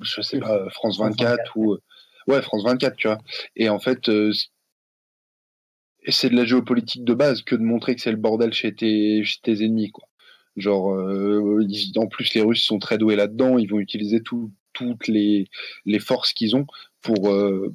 je 0.02 0.22
sais 0.22 0.40
pas, 0.40 0.70
France 0.70 0.98
France 0.98 1.00
24 1.00 1.58
ou. 1.58 1.78
Ouais, 2.28 2.42
France 2.42 2.64
24, 2.64 2.96
tu 2.96 3.08
vois. 3.08 3.18
Et 3.56 3.70
en 3.70 3.80
fait, 3.80 4.10
c'est 6.08 6.30
de 6.30 6.36
la 6.36 6.46
géopolitique 6.46 7.04
de 7.04 7.14
base 7.14 7.42
que 7.44 7.56
de 7.56 7.62
montrer 7.62 7.96
que 7.96 8.02
c'est 8.02 8.12
le 8.12 8.18
bordel 8.18 8.54
chez 8.54 8.74
tes, 8.74 9.24
chez 9.24 9.40
tes 9.42 9.64
ennemis, 9.64 9.92
quoi. 9.92 10.08
Genre, 10.58 10.92
euh, 10.94 11.64
ils- 11.70 11.98
en 11.98 12.08
plus, 12.08 12.34
les 12.34 12.42
Russes 12.42 12.64
sont 12.66 12.80
très 12.80 12.98
doués 12.98 13.16
là-dedans. 13.16 13.58
Ils 13.58 13.70
vont 13.70 13.80
utiliser 13.80 14.22
tout- 14.22 14.52
toutes 14.74 15.08
les, 15.08 15.48
les 15.86 16.00
forces 16.00 16.34
qu'ils 16.34 16.56
ont 16.56 16.66
pour, 17.02 17.30
euh, 17.32 17.74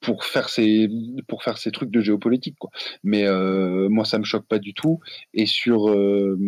pour 0.00 0.24
faire 0.24 0.48
ces 0.48 0.88
pour 1.28 1.42
faire 1.42 1.58
ces 1.58 1.70
trucs 1.72 1.90
de 1.90 2.00
géopolitique 2.00 2.56
quoi. 2.58 2.70
Mais 3.02 3.26
euh, 3.26 3.88
moi 3.88 4.04
ça 4.04 4.18
me 4.18 4.24
choque 4.24 4.46
pas 4.46 4.58
du 4.58 4.74
tout 4.74 5.00
et 5.34 5.46
sur 5.46 5.90
euh, 5.90 6.38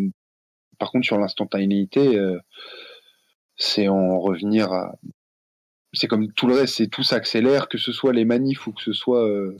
par 0.78 0.90
contre 0.90 1.06
sur 1.06 1.18
l'instantanéité 1.18 2.16
euh, 2.16 2.38
c'est 3.56 3.88
en 3.88 4.18
revenir 4.20 4.72
à. 4.72 4.94
C'est 5.94 6.06
comme 6.06 6.32
tout 6.32 6.46
le 6.46 6.54
reste, 6.54 6.76
c'est 6.76 6.86
tout 6.86 7.02
s'accélère, 7.02 7.68
que 7.68 7.76
ce 7.76 7.92
soit 7.92 8.14
les 8.14 8.24
manifs 8.24 8.66
ou 8.66 8.72
que 8.72 8.80
ce 8.80 8.94
soit 8.94 9.28
euh, 9.28 9.56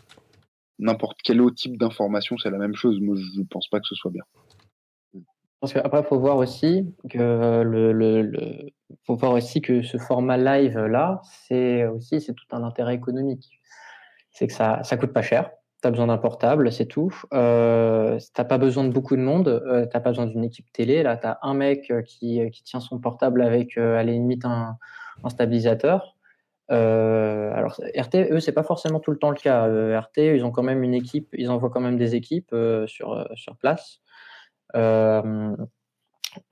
n'importe 0.78 1.18
quel 1.22 1.42
autre 1.42 1.56
type 1.56 1.76
d'information, 1.76 2.38
c'est 2.38 2.50
la 2.50 2.56
même 2.56 2.74
chose. 2.74 3.00
Moi, 3.00 3.16
je 3.16 3.42
pense 3.42 3.68
pas 3.68 3.80
que 3.80 3.86
ce 3.86 3.94
soit 3.94 4.10
bien. 4.10 4.24
Parce 5.60 5.74
qu'après, 5.74 6.02
faut 6.02 6.18
voir 6.18 6.38
aussi 6.38 6.86
que 7.10 7.62
le, 7.62 7.92
le, 7.92 8.22
le, 8.22 8.70
faut 9.04 9.14
voir 9.14 9.32
aussi 9.32 9.60
que 9.60 9.82
ce 9.82 9.98
format 9.98 10.38
live 10.38 10.78
là, 10.78 11.20
c'est 11.46 11.86
aussi 11.86 12.20
c'est 12.20 12.34
tout 12.34 12.46
un 12.50 12.64
intérêt 12.64 12.94
économique. 12.94 13.60
C'est 14.32 14.46
que 14.46 14.52
ça 14.52 14.82
ça 14.84 14.96
coûte 14.96 15.12
pas 15.12 15.22
cher. 15.22 15.50
Tu 15.82 15.88
as 15.88 15.90
besoin 15.90 16.06
d'un 16.06 16.18
portable, 16.18 16.70
c'est 16.72 16.86
tout. 16.86 17.12
Euh, 17.34 18.18
t'as 18.34 18.44
pas 18.44 18.58
besoin 18.58 18.84
de 18.84 18.90
beaucoup 18.90 19.16
de 19.16 19.22
monde. 19.22 19.48
Euh, 19.48 19.86
t'as 19.86 20.00
pas 20.00 20.10
besoin 20.10 20.26
d'une 20.26 20.44
équipe 20.44 20.70
télé. 20.72 21.02
Là, 21.02 21.16
tu 21.16 21.26
as 21.26 21.38
un 21.42 21.54
mec 21.54 21.90
euh, 21.90 22.02
qui, 22.02 22.40
qui 22.50 22.62
tient 22.62 22.80
son 22.80 22.98
portable 22.98 23.42
avec 23.42 23.76
euh, 23.76 23.96
à 23.98 24.04
la 24.04 24.12
limite 24.12 24.44
un, 24.44 24.78
stabilisateur. 25.28 26.16
Euh, 26.70 27.52
alors 27.52 27.80
RT, 27.96 28.30
eux, 28.30 28.40
c'est 28.40 28.52
pas 28.52 28.62
forcément 28.62 29.00
tout 29.00 29.10
le 29.10 29.18
temps 29.18 29.30
le 29.30 29.36
cas. 29.36 29.66
Euh, 29.68 29.98
RT, 29.98 30.18
ils 30.36 30.44
ont 30.44 30.52
quand 30.52 30.62
même 30.62 30.82
une 30.84 30.94
équipe, 30.94 31.28
ils 31.32 31.50
envoient 31.50 31.70
quand 31.70 31.80
même 31.80 31.98
des 31.98 32.14
équipes 32.14 32.52
euh, 32.52 32.86
sur 32.86 33.56
place. 33.58 34.00
Euh, 34.76 35.54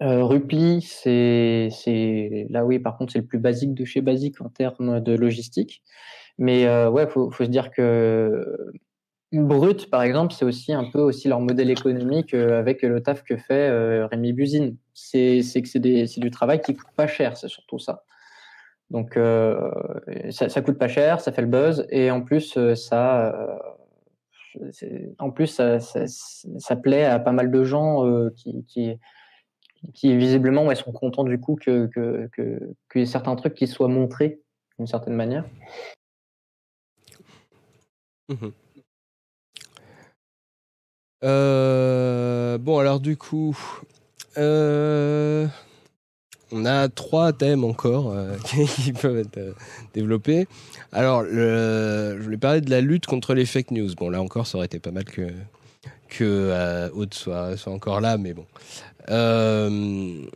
euh, 0.02 0.24
Rupli, 0.24 0.82
c'est 0.82 1.70
là 2.50 2.64
oui, 2.64 2.78
par 2.78 2.96
contre, 2.96 3.12
c'est 3.12 3.18
le 3.18 3.26
plus 3.26 3.38
basique 3.38 3.74
de 3.74 3.84
chez 3.84 4.00
basique 4.00 4.40
en 4.40 4.48
termes 4.48 5.00
de 5.00 5.14
logistique. 5.14 5.82
Mais 6.40 6.66
euh, 6.66 6.90
ouais, 6.90 7.06
faut 7.06 7.30
faut 7.30 7.44
se 7.44 7.50
dire 7.50 7.70
que 7.70 8.72
Brut, 9.32 9.88
par 9.90 10.02
exemple, 10.02 10.34
c'est 10.34 10.44
aussi 10.44 10.72
un 10.72 10.90
peu 10.90 10.98
aussi 11.00 11.28
leur 11.28 11.40
modèle 11.40 11.70
économique 11.70 12.34
euh, 12.34 12.58
avec 12.58 12.82
le 12.82 13.00
taf 13.00 13.22
que 13.22 13.36
fait 13.36 13.68
euh, 13.70 14.06
Rémi 14.08 14.32
Buzine. 14.32 14.76
C'est 14.94 15.40
que 15.62 15.68
c'est 15.68 15.78
du 16.18 16.30
travail 16.32 16.60
qui 16.60 16.74
coûte 16.74 16.90
pas 16.96 17.06
cher, 17.06 17.36
c'est 17.36 17.48
surtout 17.48 17.78
ça. 17.78 18.02
Donc 18.90 19.16
euh, 19.16 19.70
ça, 20.30 20.48
ça 20.48 20.62
coûte 20.62 20.78
pas 20.78 20.88
cher, 20.88 21.20
ça 21.20 21.30
fait 21.30 21.42
le 21.42 21.48
buzz 21.48 21.86
et 21.90 22.10
en 22.10 22.22
plus 22.22 22.56
euh, 22.56 22.74
ça 22.74 23.32
euh, 23.32 25.12
en 25.20 25.30
plus 25.30 25.46
ça, 25.46 25.78
ça, 25.78 26.76
plaît 26.76 27.04
à 27.04 27.20
pas 27.20 27.30
mal 27.30 27.52
de 27.52 27.62
gens 27.62 28.04
euh, 28.04 28.30
qui, 28.36 28.64
qui 29.94 30.16
visiblement 30.16 30.74
sont 30.74 30.90
contents 30.90 31.22
du 31.22 31.38
coup 31.38 31.54
que 31.54 31.86
que 31.86 32.28
que, 32.32 32.74
que 32.88 33.04
certains 33.04 33.36
trucs 33.36 33.54
qui 33.54 33.68
soient 33.68 33.86
montrés 33.86 34.40
d'une 34.76 34.88
certaine 34.88 35.14
manière. 35.14 35.44
Mhm. 38.30 38.52
Euh, 41.22 42.56
bon, 42.58 42.78
alors 42.78 43.00
du 43.00 43.16
coup, 43.16 43.56
euh, 44.38 45.46
on 46.52 46.64
a 46.64 46.88
trois 46.88 47.32
thèmes 47.32 47.64
encore 47.64 48.12
euh, 48.12 48.36
qui 48.44 48.92
peuvent 48.92 49.18
être 49.18 49.54
développés. 49.92 50.46
Alors, 50.92 51.24
je 51.24 52.16
voulais 52.22 52.38
parler 52.38 52.60
de 52.60 52.70
la 52.70 52.80
lutte 52.80 53.06
contre 53.06 53.34
les 53.34 53.46
fake 53.46 53.72
news. 53.72 53.94
Bon, 53.96 54.08
là 54.08 54.22
encore, 54.22 54.46
ça 54.46 54.56
aurait 54.58 54.66
été 54.66 54.78
pas 54.78 54.92
mal 54.92 55.04
que 55.04 55.28
que 56.08 56.90
soit, 57.12 57.56
soit 57.56 57.72
encore 57.72 58.00
là, 58.00 58.16
mais 58.18 58.34
bon. 58.34 58.46
Je 59.08 60.26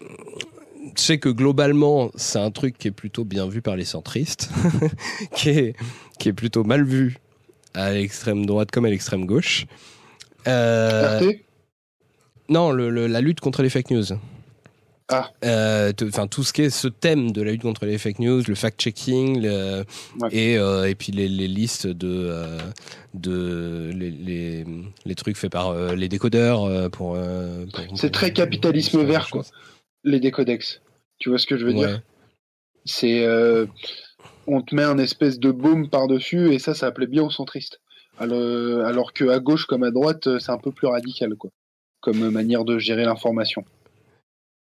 sais 0.97 1.19
que 1.19 1.29
globalement, 1.29 2.11
c'est 2.15 2.39
un 2.39 2.51
truc 2.51 2.79
qui 2.79 2.89
est 2.89 2.93
plutôt 2.93 3.25
bien 3.25 3.49
vu 3.49 3.61
par 3.63 3.75
les 3.75 3.85
centristes, 3.85 4.51
qui 5.35 5.51
est 5.51 6.33
plutôt 6.33 6.63
mal 6.63 6.85
vu 6.85 7.19
à 7.75 7.93
l'extrême 7.93 8.47
droite 8.47 8.71
comme 8.71 8.85
à 8.85 8.91
l'extrême 8.91 9.27
gauche. 9.27 9.67
Euh, 10.47 11.33
non, 12.49 12.71
le- 12.73 12.91
le- 12.91 13.07
la 13.07 13.21
lutte 13.21 13.41
contre 13.41 13.63
les 13.63 13.71
fake 13.71 13.91
news. 13.91 14.05
Ah. 15.11 15.31
Euh, 15.45 15.93
Enfin, 16.03 16.27
tout 16.27 16.43
ce 16.45 16.53
qui 16.55 16.63
est 16.63 16.71
ce 16.71 16.89
thème 16.89 17.31
de 17.33 17.43
la 17.43 17.53
lutte 17.53 17.63
contre 17.63 17.85
les 17.85 17.99
fake 17.99 18.21
news, 18.21 18.43
le 18.49 18.55
fact-checking, 18.55 19.41
le- 19.43 19.85
Ouais. 20.21 20.29
et, 20.33 20.57
euh, 20.59 20.89
et 20.89 20.95
puis 20.95 21.13
les, 21.13 21.29
les 21.29 21.47
listes 21.49 21.87
de, 21.87 22.09
euh, 22.11 22.59
de 23.13 23.91
les, 23.95 24.11
les, 24.11 24.65
les 25.05 25.15
trucs 25.15 25.37
faits 25.37 25.53
par 25.53 25.75
les 25.95 26.09
décodeurs 26.09 26.91
pour. 26.91 27.19
pour- 27.73 27.99
C'est 27.99 28.11
très 28.13 28.33
capitalisme 28.33 29.03
vert, 29.05 29.29
quoi. 29.31 29.45
Les 30.05 30.21
décodex. 30.21 30.81
Tu 31.19 31.29
vois 31.29 31.39
ce 31.39 31.47
que 31.47 31.57
je 31.59 31.67
veux 31.67 31.75
Ouais. 31.75 31.87
dire 31.87 32.01
C'est. 32.87 33.27
Euh, 34.49 34.55
on 34.55 34.63
te 34.63 34.75
met 34.75 34.83
un 34.83 34.99
espèce 34.99 35.39
de 35.39 35.51
baume 35.51 35.89
par-dessus 35.89 36.53
et 36.53 36.59
ça, 36.59 36.75
ça 36.75 36.91
plaît 36.93 37.07
bien 37.07 37.23
aux 37.23 37.31
centristes. 37.31 37.81
Alors, 38.19 38.87
alors 38.87 39.13
que 39.13 39.29
à 39.29 39.41
gauche 39.41 39.67
comme 39.67 39.83
à 39.83 39.91
droite, 39.91 40.39
c'est 40.39 40.53
un 40.53 40.59
peu 40.59 40.71
plus 40.71 40.87
radical, 40.87 41.35
quoi. 41.37 41.51
Comme 42.01 42.31
manière 42.31 42.65
de 42.65 42.79
gérer 42.79 43.05
l'information. 43.05 43.65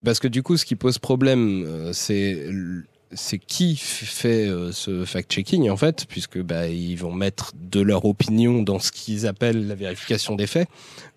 Parce 0.04 0.18
que 0.18 0.28
du 0.28 0.42
coup, 0.42 0.56
ce 0.56 0.64
qui 0.64 0.74
pose 0.74 0.98
problème, 0.98 1.64
euh, 1.64 1.92
c'est 1.92 3.38
qui 3.38 3.76
fait 3.76 4.48
euh, 4.48 4.72
ce 4.72 5.04
fact-checking 5.04 5.70
en 5.70 5.76
fait, 5.76 6.06
puisque 6.08 6.40
bah, 6.40 6.66
ils 6.68 6.96
vont 6.96 7.12
mettre 7.12 7.52
de 7.54 7.80
leur 7.80 8.04
opinion 8.04 8.62
dans 8.62 8.78
ce 8.78 8.90
qu'ils 8.90 9.26
appellent 9.26 9.68
la 9.68 9.74
vérification 9.74 10.34
des 10.34 10.46
faits. 10.46 10.68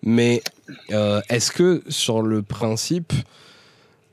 Mais 0.02 0.42
euh, 0.90 1.20
est-ce 1.30 1.50
que 1.50 1.82
sur 1.88 2.22
le 2.22 2.42
principe, 2.42 3.12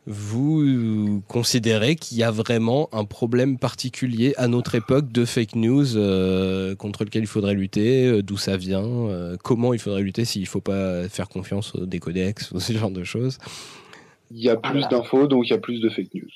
vous 0.05 1.21
considérez 1.27 1.95
qu'il 1.95 2.17
y 2.17 2.23
a 2.23 2.31
vraiment 2.31 2.89
un 2.91 3.05
problème 3.05 3.57
particulier 3.57 4.33
à 4.37 4.47
notre 4.47 4.75
époque 4.75 5.11
de 5.11 5.23
fake 5.23 5.55
news 5.55 5.95
euh, 5.95 6.75
contre 6.75 7.05
lequel 7.05 7.23
il 7.23 7.27
faudrait 7.27 7.53
lutter, 7.53 8.07
euh, 8.07 8.21
d'où 8.21 8.35
ça 8.35 8.57
vient, 8.57 8.83
euh, 8.83 9.37
comment 9.41 9.73
il 9.73 9.79
faudrait 9.79 10.01
lutter 10.01 10.25
s'il 10.25 10.41
ne 10.41 10.47
faut 10.47 10.61
pas 10.61 11.07
faire 11.07 11.29
confiance 11.29 11.73
aux 11.75 11.85
décodex 11.85 12.51
ou 12.53 12.59
ce 12.59 12.73
genre 12.73 12.91
de 12.91 13.03
choses? 13.03 13.37
Il 14.31 14.43
y 14.43 14.49
a 14.49 14.57
plus 14.57 14.87
d'infos, 14.89 15.27
donc 15.27 15.47
il 15.47 15.51
y 15.51 15.55
a 15.55 15.59
plus 15.59 15.79
de 15.79 15.89
fake 15.89 16.13
news. 16.15 16.29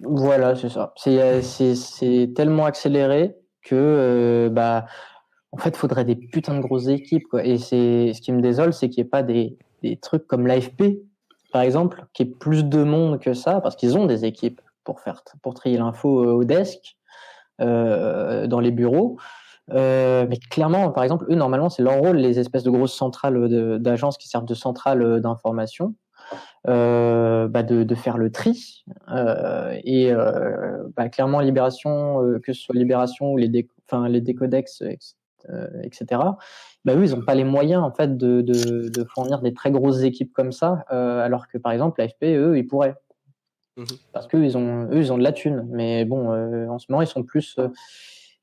Voilà, 0.00 0.54
c'est 0.54 0.68
ça. 0.68 0.92
C'est 0.96 2.32
tellement 2.34 2.66
accéléré 2.66 3.34
que 3.62 3.74
euh, 3.74 4.48
bah 4.50 4.86
en 5.52 5.56
fait, 5.56 5.76
faudrait 5.76 6.04
des 6.04 6.14
putains 6.14 6.54
de 6.54 6.60
grosses 6.60 6.88
équipes 6.88 7.26
quoi. 7.28 7.44
Et 7.44 7.58
c'est 7.58 8.12
ce 8.12 8.20
qui 8.20 8.32
me 8.32 8.40
désole, 8.40 8.72
c'est 8.72 8.88
qu'il 8.88 9.02
n'y 9.02 9.08
ait 9.08 9.10
pas 9.10 9.22
des 9.22 9.56
des 9.82 9.96
trucs 9.96 10.26
comme 10.26 10.46
l'AFP 10.46 11.00
par 11.52 11.62
exemple, 11.62 12.04
qui 12.12 12.22
est 12.22 12.26
plus 12.38 12.64
de 12.64 12.82
monde 12.82 13.20
que 13.20 13.34
ça 13.34 13.60
parce 13.60 13.76
qu'ils 13.76 13.96
ont 13.98 14.06
des 14.06 14.24
équipes 14.24 14.60
pour 14.84 15.00
faire 15.00 15.22
pour 15.42 15.54
trier 15.54 15.78
l'info 15.78 16.24
euh, 16.24 16.32
au 16.32 16.44
desk 16.44 16.96
euh, 17.60 18.46
dans 18.46 18.60
les 18.60 18.70
bureaux. 18.70 19.18
Euh, 19.72 20.26
mais 20.28 20.36
clairement, 20.36 20.90
par 20.90 21.04
exemple, 21.04 21.26
eux, 21.30 21.36
normalement, 21.36 21.68
c'est 21.68 21.82
leur 21.82 21.98
rôle, 21.98 22.16
les 22.16 22.38
espèces 22.40 22.64
de 22.64 22.70
grosses 22.70 22.94
centrales 22.94 23.78
d'agences 23.80 24.18
qui 24.18 24.28
servent 24.28 24.46
de 24.46 24.54
centrales 24.54 25.20
d'information, 25.20 25.94
bah 26.64 27.62
de, 27.62 27.94
faire 27.94 28.18
le 28.18 28.32
tri. 28.32 28.84
Et 29.84 30.12
bah, 30.96 31.08
clairement, 31.08 31.38
Libération, 31.38 32.18
que 32.42 32.52
ce 32.52 32.60
soit 32.60 32.74
Libération 32.74 33.30
ou 33.30 33.36
les, 33.36 33.68
enfin, 33.86 34.08
les 34.08 34.20
décodex, 34.20 34.80
ex- 34.80 35.16
etc., 35.84 36.20
bah, 36.84 36.94
eux, 36.94 37.04
ils 37.04 37.14
n'ont 37.14 37.24
pas 37.24 37.34
les 37.34 37.44
moyens 37.44 37.82
en 37.82 37.90
fait 37.90 38.16
de, 38.16 38.40
de, 38.40 38.88
de 38.88 39.04
fournir 39.04 39.40
des 39.40 39.52
très 39.52 39.70
grosses 39.70 40.02
équipes 40.02 40.32
comme 40.32 40.52
ça, 40.52 40.84
euh, 40.92 41.24
alors 41.24 41.48
que 41.48 41.58
par 41.58 41.72
exemple, 41.72 42.00
l'AFP, 42.00 42.24
eux, 42.24 42.56
ils 42.56 42.66
pourraient. 42.66 42.96
Mhm. 43.76 43.86
Parce 44.12 44.26
qu'eux, 44.26 44.44
ils 44.44 44.56
ont, 44.56 44.84
eux, 44.90 44.96
ils 44.98 45.12
ont 45.12 45.18
de 45.18 45.22
la 45.22 45.32
thune. 45.32 45.66
Mais 45.70 46.04
bon, 46.04 46.32
euh, 46.32 46.68
en 46.68 46.78
ce 46.78 46.86
moment, 46.88 47.02
ils 47.02 47.06
sont 47.06 47.22
plus, 47.22 47.56
euh, 47.58 47.68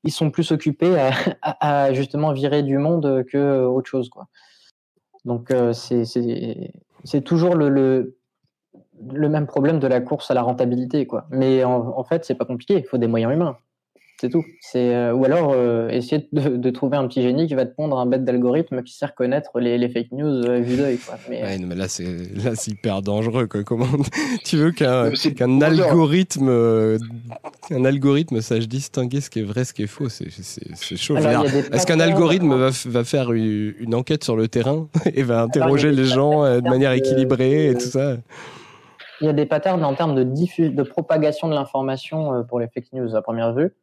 ils 0.03 0.11
sont 0.11 0.29
plus 0.31 0.51
occupés 0.51 0.97
à, 0.99 1.11
à, 1.41 1.83
à 1.83 1.93
justement 1.93 2.31
virer 2.31 2.63
du 2.63 2.77
monde 2.77 3.23
que 3.25 3.65
autre 3.65 3.89
chose, 3.89 4.09
quoi. 4.09 4.27
Donc, 5.25 5.51
c'est, 5.73 6.05
c'est, 6.05 6.71
c'est 7.03 7.21
toujours 7.21 7.55
le, 7.55 7.67
le, 7.67 8.17
le 9.11 9.27
même 9.27 9.45
problème 9.45 9.79
de 9.79 9.87
la 9.87 9.99
course 9.99 10.31
à 10.31 10.33
la 10.33 10.41
rentabilité, 10.41 11.05
quoi. 11.05 11.25
Mais 11.31 11.65
en, 11.65 11.97
en 11.97 12.03
fait, 12.05 12.23
c'est 12.23 12.35
pas 12.35 12.45
compliqué. 12.45 12.75
Il 12.75 12.85
faut 12.85 12.97
des 12.97 13.07
moyens 13.07 13.33
humains. 13.33 13.57
C'est 14.19 14.29
tout. 14.29 14.43
C'est 14.61 14.95
euh, 14.95 15.13
ou 15.13 15.25
alors 15.25 15.51
euh, 15.53 15.89
essayer 15.89 16.27
de, 16.31 16.55
de 16.57 16.69
trouver 16.71 16.97
un 16.97 17.07
petit 17.07 17.21
génie 17.21 17.45
qui 17.47 17.53
va 17.53 17.67
te 17.67 17.75
pondre 17.75 17.99
un 17.99 18.07
bête 18.07 18.25
d'algorithme 18.25 18.81
qui 18.81 18.93
sait 18.93 19.05
reconnaître 19.05 19.59
les, 19.59 19.77
les 19.77 19.89
fake 19.89 20.11
news 20.11 20.25
euh, 20.43 20.59
vue 20.59 20.75
d'œil, 20.75 20.97
quoi. 20.97 21.19
Mais 21.29 21.43
Ouais, 21.43 21.57
non, 21.59 21.67
mais 21.67 21.75
là, 21.75 21.87
c'est 21.87 22.03
là, 22.43 22.55
c'est 22.55 22.71
hyper 22.71 23.03
dangereux. 23.03 23.45
Quoi. 23.45 23.63
Comment 23.63 23.85
tu 24.43 24.57
veux 24.57 24.71
qu'un 24.71 25.11
ça. 25.59 25.65
algorithme, 25.67 26.47
euh, 26.49 26.97
un 27.69 27.85
algorithme 27.85 28.41
sache 28.41 28.67
distinguer 28.67 29.21
ce 29.21 29.29
qui 29.29 29.39
est 29.41 29.43
vrai, 29.43 29.65
ce 29.65 29.73
qui 29.75 29.83
est 29.83 29.87
faux? 29.87 30.09
C'est 30.09 30.31
c'est- 30.31 30.61
c'est 30.73 30.97
chaud. 30.97 31.15
Est-ce 31.17 31.85
qu'un 31.85 31.99
algorithme 31.99 32.55
va, 32.55 32.69
va 32.85 33.03
faire 33.03 33.31
une, 33.33 33.75
une 33.79 33.93
enquête 33.93 34.23
sur 34.23 34.35
le 34.35 34.47
terrain 34.47 34.87
et 35.13 35.21
va 35.21 35.41
interroger 35.43 35.91
les 35.91 36.05
gens 36.05 36.43
euh, 36.43 36.55
de 36.55 36.61
patterns 36.61 36.69
manière 36.73 36.91
de- 36.91 36.97
équilibrée 36.97 37.67
et 37.69 37.73
tout 37.75 37.81
ça? 37.81 38.17
Il 39.21 39.25
y 39.25 39.29
a 39.29 39.33
des 39.33 39.45
patterns 39.45 39.83
en 39.83 39.93
termes 39.95 40.15
de, 40.15 40.23
diffus- 40.23 40.69
de 40.73 40.83
propagation 40.83 41.47
de 41.49 41.53
l'information 41.53 42.33
euh, 42.33 42.41
pour 42.43 42.59
les 42.59 42.67
fake 42.67 42.93
news 42.93 43.15
à 43.15 43.21
première 43.21 43.53
vue. 43.53 43.73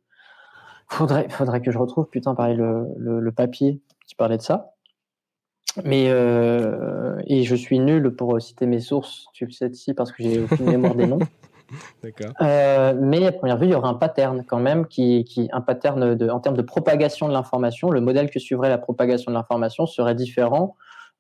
Faudrait, 0.95 1.29
faudrait 1.29 1.61
que 1.61 1.73
je 1.73 1.79
retrouve, 1.79 2.07
putain, 2.09 2.37
pareil, 2.37 2.57
le, 2.57 2.87
le, 2.97 3.19
le 3.19 3.33
papier 3.33 3.81
qui 4.07 4.15
parlait 4.15 4.37
de 4.37 4.43
ça. 4.43 4.75
Mais 5.85 6.07
euh, 6.09 7.17
et 7.27 7.43
je 7.43 7.57
suis 7.57 7.81
nul 7.81 8.15
pour 8.15 8.41
citer 8.41 8.67
mes 8.67 8.79
sources, 8.79 9.27
tu 9.33 9.45
le 9.45 9.51
sais 9.51 9.69
ici 9.69 9.93
parce 9.93 10.13
que 10.13 10.23
j'ai 10.23 10.41
aucune 10.41 10.67
mémoire 10.67 10.95
des 10.95 11.07
noms. 11.07 11.19
D'accord. 12.05 12.33
Euh, 12.43 12.95
mais 12.97 13.27
à 13.27 13.33
première 13.33 13.59
vue, 13.59 13.67
il 13.67 13.73
y 13.73 13.75
aura 13.75 13.89
un 13.89 13.95
pattern 13.95 14.45
quand 14.47 14.61
même, 14.61 14.87
qui, 14.87 15.25
qui 15.25 15.49
un 15.53 15.61
pattern 15.61 16.15
de, 16.15 16.29
en 16.29 16.39
termes 16.39 16.57
de 16.57 16.63
propagation 16.63 17.27
de 17.27 17.33
l'information. 17.33 17.91
Le 17.91 18.01
modèle 18.01 18.31
que 18.31 18.39
suivrait 18.39 18.69
la 18.69 18.79
propagation 18.79 19.33
de 19.33 19.37
l'information 19.37 19.87
serait 19.87 20.15
différent 20.15 20.77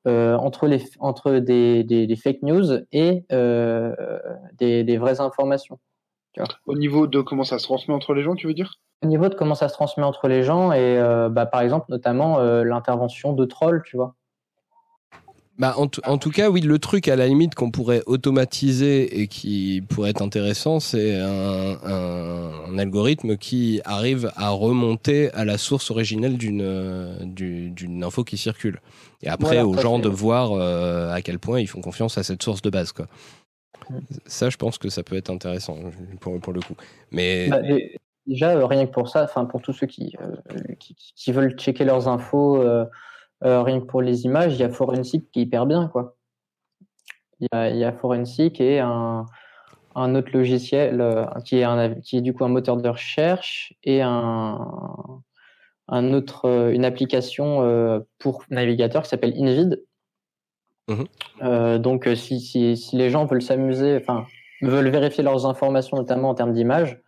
euh, 0.06 0.36
entre 0.36 0.68
les 0.68 0.84
entre 1.00 1.32
des, 1.32 1.82
des, 1.82 2.06
des 2.06 2.16
fake 2.16 2.42
news 2.42 2.84
et 2.92 3.24
euh, 3.32 3.92
des, 4.58 4.84
des 4.84 4.98
vraies 4.98 5.20
informations. 5.20 5.80
Au 6.66 6.74
niveau 6.74 7.06
de 7.06 7.20
comment 7.20 7.44
ça 7.44 7.58
se 7.58 7.64
transmet 7.64 7.94
entre 7.94 8.14
les 8.14 8.22
gens, 8.22 8.34
tu 8.34 8.46
veux 8.46 8.54
dire? 8.54 8.74
Au 9.02 9.06
niveau 9.06 9.28
de 9.28 9.34
comment 9.34 9.54
ça 9.54 9.68
se 9.68 9.74
transmet 9.74 10.04
entre 10.04 10.28
les 10.28 10.42
gens 10.42 10.72
et 10.72 10.98
euh, 10.98 11.28
bah, 11.28 11.46
par 11.46 11.60
exemple 11.60 11.86
notamment 11.88 12.38
euh, 12.38 12.64
l'intervention 12.64 13.32
de 13.32 13.44
trolls, 13.44 13.82
tu 13.84 13.96
vois. 13.96 14.14
Bah, 15.56 15.74
en, 15.76 15.86
en, 16.04 16.18
tout 16.18 16.30
cas, 16.30 16.50
oui, 16.50 16.62
le 16.62 16.80
truc 16.80 17.06
à 17.06 17.14
la 17.14 17.28
limite 17.28 17.54
qu'on 17.54 17.70
pourrait 17.70 18.02
automatiser 18.06 19.20
et 19.20 19.28
qui 19.28 19.84
pourrait 19.88 20.10
être 20.10 20.20
intéressant, 20.22 20.80
c'est 20.80 21.14
un, 21.20 21.78
un, 21.84 22.50
un, 22.72 22.78
algorithme 22.78 23.36
qui 23.36 23.80
arrive 23.84 24.32
à 24.34 24.50
remonter 24.50 25.30
à 25.32 25.44
la 25.44 25.56
source 25.56 25.92
originelle 25.92 26.38
d'une 26.38 27.16
d'une 27.22 28.02
info 28.02 28.24
qui 28.24 28.36
circule. 28.36 28.80
Et 29.22 29.28
après, 29.28 29.62
voilà, 29.62 29.66
aux 29.66 29.78
gens 29.78 30.00
de 30.00 30.08
voir 30.08 30.52
euh, 30.52 31.14
à 31.14 31.22
quel 31.22 31.38
point 31.38 31.60
ils 31.60 31.68
font 31.68 31.80
confiance 31.80 32.18
à 32.18 32.24
cette 32.24 32.42
source 32.42 32.60
de 32.60 32.70
base. 32.70 32.90
Quoi. 32.90 33.06
Ça, 34.26 34.50
je 34.50 34.56
pense 34.56 34.78
que 34.78 34.88
ça 34.88 35.02
peut 35.02 35.16
être 35.16 35.30
intéressant 35.30 35.76
pour, 36.20 36.52
le 36.52 36.60
coup. 36.60 36.74
Mais 37.10 37.48
bah, 37.48 37.60
déjà, 38.26 38.56
euh, 38.56 38.66
rien 38.66 38.86
que 38.86 38.92
pour 38.92 39.08
ça, 39.08 39.26
pour 39.26 39.62
tous 39.62 39.72
ceux 39.72 39.86
qui, 39.86 40.14
euh, 40.20 40.74
qui, 40.78 40.94
qui, 40.94 41.32
veulent 41.32 41.56
checker 41.56 41.84
leurs 41.84 42.08
infos. 42.08 42.60
Euh, 42.62 42.86
rien 43.42 43.80
que 43.80 43.84
pour 43.84 44.00
les 44.00 44.24
images, 44.24 44.54
il 44.54 44.60
y 44.60 44.62
a 44.62 44.70
Forensic 44.70 45.30
qui 45.30 45.40
est 45.40 45.42
hyper 45.42 45.66
bien. 45.66 45.90
Il 47.40 47.76
y 47.76 47.84
a, 47.84 47.92
Forensic 47.92 48.60
et 48.60 48.80
un, 48.80 49.26
un 49.94 50.14
autre 50.14 50.30
logiciel 50.32 51.04
qui, 51.44 51.58
est 51.58 51.64
un, 51.64 51.94
qui 52.00 52.16
est 52.16 52.20
du 52.22 52.32
coup 52.32 52.44
un 52.44 52.48
moteur 52.48 52.78
de 52.78 52.88
recherche 52.88 53.74
et 53.82 54.00
un, 54.00 54.58
un 55.88 56.14
autre, 56.14 56.70
une 56.72 56.86
application 56.86 58.02
pour 58.18 58.44
navigateur 58.48 59.02
qui 59.02 59.10
s'appelle 59.10 59.34
Invid. 59.36 59.82
Mmh. 60.88 61.78
donc, 61.78 62.08
si, 62.14 62.40
si, 62.40 62.76
les 62.92 63.10
gens 63.10 63.24
veulent 63.24 63.42
s'amuser, 63.42 63.96
enfin, 63.96 64.26
veulent 64.60 64.90
vérifier 64.90 65.24
leurs 65.24 65.46
informations, 65.46 65.96
notamment 65.96 66.28
en 66.28 66.34
termes 66.34 66.52
d'image, 66.52 67.00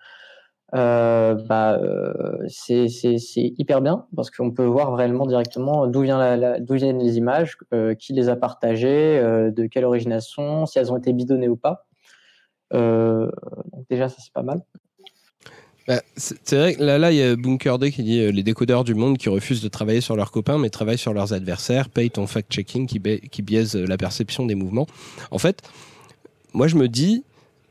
euh, 0.74 1.34
bah, 1.48 1.78
euh, 1.80 2.36
c'est 2.48 2.88
hyper 3.36 3.80
bien 3.80 4.06
parce 4.16 4.30
qu'on 4.30 4.50
peut 4.50 4.64
voir 4.64 4.94
réellement 4.96 5.26
directement 5.26 5.86
d'où 5.86 6.02
viennent 6.02 6.98
les 6.98 7.18
images, 7.18 7.56
euh, 7.72 7.94
qui 7.94 8.12
les 8.12 8.28
a 8.28 8.36
partagées, 8.36 9.18
euh, 9.18 9.50
de 9.50 9.66
quelle 9.66 9.84
origine 9.84 10.12
elles 10.12 10.22
sont, 10.22 10.66
si 10.66 10.78
elles 10.78 10.92
ont 10.92 10.98
été 10.98 11.12
bidonnées 11.12 11.48
ou 11.48 11.56
pas. 11.56 11.86
Euh, 12.72 13.30
donc 13.72 13.86
déjà 13.88 14.08
ça 14.08 14.16
c'est 14.18 14.32
pas 14.32 14.42
mal. 14.42 14.60
Bah, 15.88 16.02
c'est 16.16 16.56
vrai 16.56 16.74
que 16.74 16.82
là, 16.82 17.12
il 17.12 17.16
y 17.16 17.22
a 17.22 17.36
Bunker 17.36 17.78
D 17.78 17.92
qui 17.92 18.02
dit 18.02 18.18
euh, 18.18 18.32
les 18.32 18.42
décodeurs 18.42 18.82
du 18.82 18.94
monde 18.94 19.18
qui 19.18 19.28
refusent 19.28 19.62
de 19.62 19.68
travailler 19.68 20.00
sur 20.00 20.16
leurs 20.16 20.32
copains 20.32 20.58
mais 20.58 20.68
travaillent 20.68 20.98
sur 20.98 21.12
leurs 21.12 21.32
adversaires, 21.32 21.88
paye 21.88 22.10
ton 22.10 22.26
fact-checking 22.26 22.86
qui, 22.86 23.42
biaise 23.42 23.76
la 23.76 23.96
perception 23.96 24.46
des 24.46 24.56
mouvements. 24.56 24.86
En 25.30 25.38
fait, 25.38 25.62
moi 26.54 26.66
je 26.66 26.74
me 26.74 26.88
dis, 26.88 27.22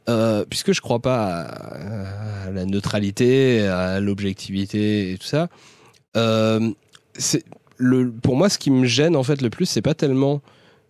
euh, 0.07 0.45
puisque 0.49 0.71
je 0.71 0.79
crois 0.79 0.99
pas 0.99 1.41
à, 1.41 2.51
la 2.51 2.65
neutralité, 2.65 3.67
à 3.67 3.99
l'objectivité 3.99 5.11
et 5.11 5.17
tout 5.17 5.27
ça, 5.27 5.49
euh, 6.15 6.71
pour 8.23 8.37
moi 8.37 8.47
ce 8.47 8.57
qui 8.57 8.71
me 8.71 8.85
gêne 8.85 9.17
en 9.17 9.23
fait 9.23 9.41
le 9.41 9.49
plus, 9.49 9.65
c'est 9.65 9.81
pas 9.81 9.93
tellement 9.93 10.41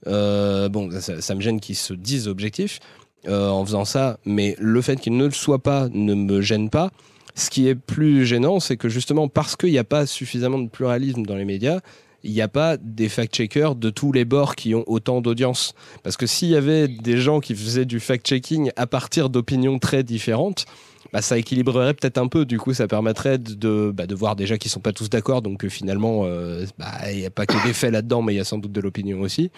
euh, 0.08 0.70
bon, 0.70 0.92
ça, 1.00 1.22
ça, 1.22 1.36
me 1.36 1.42
gêne 1.42 1.60
qu'ils 1.60 1.76
se 1.76 1.94
disent 1.94 2.28
objectifs 2.28 2.80
euh, 3.28 3.50
en 3.50 3.66
faisant 3.66 3.86
ça, 3.86 4.20
mais 4.26 4.56
le 4.60 4.82
fait 4.82 5.00
qu'ils 5.00 5.18
ne 5.18 5.26
le 5.26 5.32
soient 5.32 5.64
pas 5.64 5.90
ne 5.92 6.14
me 6.14 6.42
gêne 6.42 6.70
pas. 6.70 6.92
Ce 7.36 7.50
qui 7.50 7.68
est 7.68 7.76
plus 7.76 8.26
gênant, 8.26 8.60
c'est 8.60 8.78
que 8.78 8.90
justement 8.90 9.28
parce 9.28 9.56
qu'il 9.56 9.72
n'y 9.72 9.78
a 9.78 9.84
pas 9.84 10.06
suffisamment 10.06 10.60
de 10.60 10.70
pluralisme 10.70 11.24
dans 11.24 11.36
les 11.36 11.46
médias, 11.46 11.82
il 12.24 12.32
n'y 12.32 12.42
a 12.42 12.48
pas 12.48 12.78
des 12.78 13.08
fact-checkers 13.08 13.76
de 13.76 13.90
tous 13.90 14.12
les 14.12 14.26
bords 14.26 14.56
qui 14.56 14.74
ont 14.74 14.84
autant 14.88 15.22
d'audience. 15.22 15.76
Parce 16.02 16.18
que 16.18 16.26
s'il 16.26 16.50
y 16.50 16.56
avait 16.56 16.88
des 16.88 17.18
gens 17.18 17.40
qui 17.40 17.54
faisaient 17.54 17.86
du 17.86 18.00
fact-checking 18.00 18.72
à 18.76 18.88
partir 18.88 19.30
d'opinions 19.30 19.78
très 19.78 20.04
différentes, 20.04 20.66
bah, 21.14 21.22
ça 21.22 21.38
équilibrerait 21.38 21.94
peut-être 21.94 22.18
un 22.18 22.28
peu. 22.28 22.46
Du 22.46 22.58
coup, 22.58 22.74
ça 22.74 22.88
permettrait 22.88 23.38
de, 23.38 23.92
bah, 23.94 24.08
de 24.08 24.16
voir 24.16 24.36
déjà 24.36 24.58
qu'ils 24.58 24.72
sont 24.72 24.80
pas 24.80 24.92
tous 24.92 25.10
d'accord, 25.10 25.42
donc 25.42 25.68
finalement, 25.68 26.24
euh, 26.26 26.66
bah, 26.80 27.12
il 27.12 27.20
n'y 27.20 27.26
a 27.26 27.30
pas 27.30 27.46
que 27.46 27.64
des 27.66 27.74
faits 27.74 27.92
là-dedans, 27.92 28.22
mais 28.22 28.34
il 28.34 28.38
y 28.38 28.42
a 28.42 28.44
sans 28.44 28.58
doute 28.58 28.72
de 28.72 28.82
l'opinion 28.82 29.22
aussi. 29.22 29.52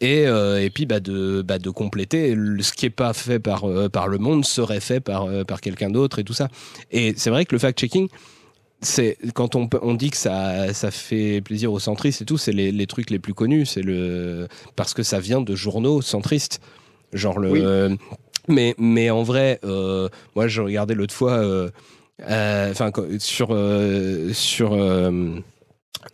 Et, 0.00 0.26
euh, 0.26 0.62
et 0.62 0.68
puis 0.68 0.84
bah 0.84 1.00
de, 1.00 1.42
bah 1.42 1.58
de 1.58 1.70
compléter 1.70 2.36
ce 2.60 2.72
qui 2.72 2.86
est 2.86 2.90
pas 2.90 3.14
fait 3.14 3.38
par, 3.38 3.64
euh, 3.64 3.88
par 3.88 4.08
le 4.08 4.18
monde 4.18 4.44
serait 4.44 4.80
fait 4.80 5.00
par, 5.00 5.24
euh, 5.24 5.44
par 5.44 5.60
quelqu'un 5.60 5.88
d'autre 5.90 6.18
et 6.18 6.24
tout 6.24 6.34
ça. 6.34 6.48
Et 6.90 7.14
c'est 7.16 7.30
vrai 7.30 7.46
que 7.46 7.54
le 7.54 7.58
fact-checking, 7.58 8.08
c'est 8.82 9.16
quand 9.34 9.54
on, 9.56 9.68
on 9.80 9.94
dit 9.94 10.10
que 10.10 10.18
ça, 10.18 10.74
ça 10.74 10.90
fait 10.90 11.40
plaisir 11.40 11.72
aux 11.72 11.78
centristes 11.78 12.20
et 12.20 12.24
tout, 12.26 12.36
c'est 12.36 12.52
les, 12.52 12.72
les 12.72 12.86
trucs 12.86 13.08
les 13.08 13.18
plus 13.18 13.32
connus, 13.32 13.64
c'est 13.64 13.82
le 13.82 14.48
parce 14.76 14.92
que 14.92 15.02
ça 15.02 15.18
vient 15.18 15.40
de 15.40 15.54
journaux 15.54 16.02
centristes, 16.02 16.60
genre 17.12 17.38
le. 17.38 17.50
Oui. 17.50 17.96
Mais 18.48 18.76
mais 18.78 19.10
en 19.10 19.24
vrai, 19.24 19.58
moi 19.64 20.46
je 20.46 20.60
regardais 20.60 20.94
l'autre 20.94 21.14
fois, 21.14 21.42
enfin 22.22 22.92
sur 23.18 23.48
sur 24.32 24.76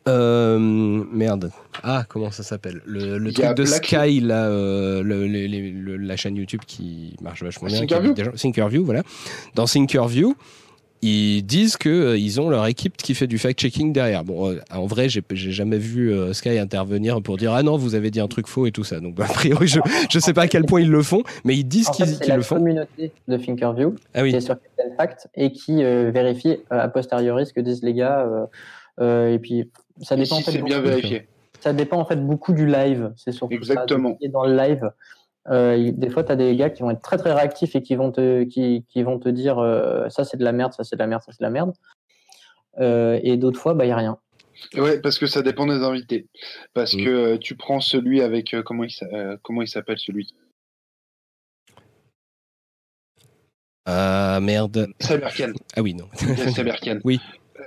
euh, 0.09 0.59
merde. 0.59 1.51
Ah, 1.83 2.05
comment 2.09 2.31
ça 2.31 2.43
s'appelle? 2.43 2.81
Le, 2.87 3.19
le 3.19 3.33
truc 3.33 3.47
de 3.57 3.65
Black 3.65 3.87
Sky, 3.87 4.21
là, 4.21 4.47
euh, 4.47 5.03
le, 5.03 5.27
le, 5.27 5.47
le, 5.47 5.97
la 5.97 6.17
chaîne 6.17 6.37
YouTube 6.37 6.63
qui 6.67 7.17
marche 7.21 7.43
vachement 7.43 7.69
bien. 7.69 7.81
Thinkerview 7.81 8.15
Thinkerview, 8.37 8.85
voilà. 8.85 9.03
Dans 9.55 9.65
Thinkerview, 9.65 10.35
ils 11.05 11.43
disent 11.43 11.77
que 11.77 11.89
euh, 11.89 12.17
ils 12.17 12.41
ont 12.41 12.49
leur 12.49 12.65
équipe 12.67 12.97
qui 12.97 13.15
fait 13.15 13.27
du 13.27 13.37
fact-checking 13.37 13.93
derrière. 13.93 14.23
Bon, 14.23 14.51
euh, 14.51 14.61
en 14.71 14.87
vrai, 14.87 15.09
j'ai 15.09 15.23
jamais 15.33 15.79
vu 15.79 16.13
euh, 16.13 16.33
Sky 16.33 16.59
intervenir 16.59 17.21
pour 17.23 17.39
dire 17.39 17.53
ah 17.53 17.65
non, 17.65 17.77
vous 17.77 17.97
avez 17.97 18.13
dit 18.13 18.21
un 18.21 18.29
truc 18.29 18.47
faux 18.47 18.67
et 18.67 18.71
tout 18.71 18.85
ça. 18.85 19.01
Donc 19.01 19.19
a 19.19 19.25
priori, 19.25 19.67
je 19.67 19.81
je 20.09 20.19
sais 20.21 20.33
pas 20.33 20.43
à 20.43 20.47
quel 20.49 20.65
point 20.65 20.81
ils 20.81 20.91
le 20.91 21.03
font, 21.03 21.25
mais 21.45 21.57
ils 21.57 21.65
disent 21.65 21.89
qu'ils 21.91 22.19
qu 22.21 22.31
le 22.31 22.43
font. 22.43 22.55
C'est 22.55 22.55
la 22.55 22.59
communauté 22.61 23.13
de 23.27 23.37
Thinkerview 23.37 23.97
ah 24.15 24.23
oui. 24.23 24.31
qui 24.31 24.37
est 24.37 24.41
sur 24.41 24.55
Captain 24.55 24.97
Fact 24.97 25.29
et 25.35 25.51
qui 25.51 25.83
vérifie 25.83 26.59
a 26.71 26.87
posteriori 26.89 27.47
ce 27.47 27.53
que 27.53 27.61
disent 27.61 27.83
les 27.83 27.95
gars. 27.95 28.29
Et 29.01 29.39
puis 29.41 29.71
ça 30.01 30.17
dépend 30.17 30.37
si 30.37 30.43
en 30.43 30.45
fait 30.45 30.53
c'est 30.53 30.63
bien 30.63 30.81
vérifié. 30.81 31.29
Ça 31.61 31.73
dépend 31.73 31.99
en 31.99 32.05
fait 32.05 32.17
beaucoup 32.17 32.53
du 32.53 32.67
live. 32.67 33.13
C'est 33.17 33.33
surtout 33.33 33.55
Exactement. 33.55 34.19
Ça. 34.21 34.29
dans 34.29 34.45
le 34.45 34.57
live, 34.57 34.91
euh, 35.49 35.93
des 35.93 36.11
fois, 36.11 36.25
tu 36.25 36.33
as 36.33 36.37
des 36.37 36.55
gars 36.57 36.71
qui 36.71 36.83
vont 36.83 36.91
être 36.91 37.03
très 37.03 37.19
très 37.19 37.33
réactifs 37.33 37.75
et 37.75 37.83
qui 37.83 37.97
vont 37.97 38.13
te, 38.13 38.45
qui, 38.45 38.85
qui 38.89 39.03
vont 39.03 39.19
te 39.19 39.29
dire 39.29 39.59
euh, 39.59 40.09
ça 40.09 40.25
c'est 40.25 40.37
de 40.37 40.45
la 40.45 40.53
merde, 40.53 40.73
ça 40.73 40.85
c'est 40.85 40.97
de 40.97 41.01
la 41.01 41.07
merde, 41.07 41.23
ça 41.23 41.33
c'est 41.33 41.41
de 41.41 41.45
la 41.45 41.51
merde. 41.51 41.73
Euh, 42.81 43.19
et 43.23 43.37
d'autres 43.37 43.61
fois, 43.61 43.75
bah 43.75 43.85
il 43.85 43.89
y 43.89 43.93
a 43.93 43.97
rien. 43.97 44.19
Ouais, 44.75 45.01
parce 45.01 45.19
que 45.19 45.27
ça 45.27 45.43
dépend 45.43 45.67
des 45.67 45.83
invités. 45.83 46.29
Parce 46.75 46.95
mmh. 46.95 47.05
que 47.05 47.37
tu 47.37 47.57
prends 47.57 47.81
celui 47.81 48.23
avec 48.23 48.55
comment 48.65 48.85
il 48.85 49.39
comment 49.43 49.63
il 49.63 49.69
s'appelle 49.69 49.99
celui? 49.99 50.35
Ah 53.85 54.39
merde. 54.41 54.89
Saberkan. 55.01 55.53
Ah 55.77 55.83
oui 55.83 55.95
non. 55.95 56.09
Saberkan. 56.55 57.01
oui. 57.05 57.21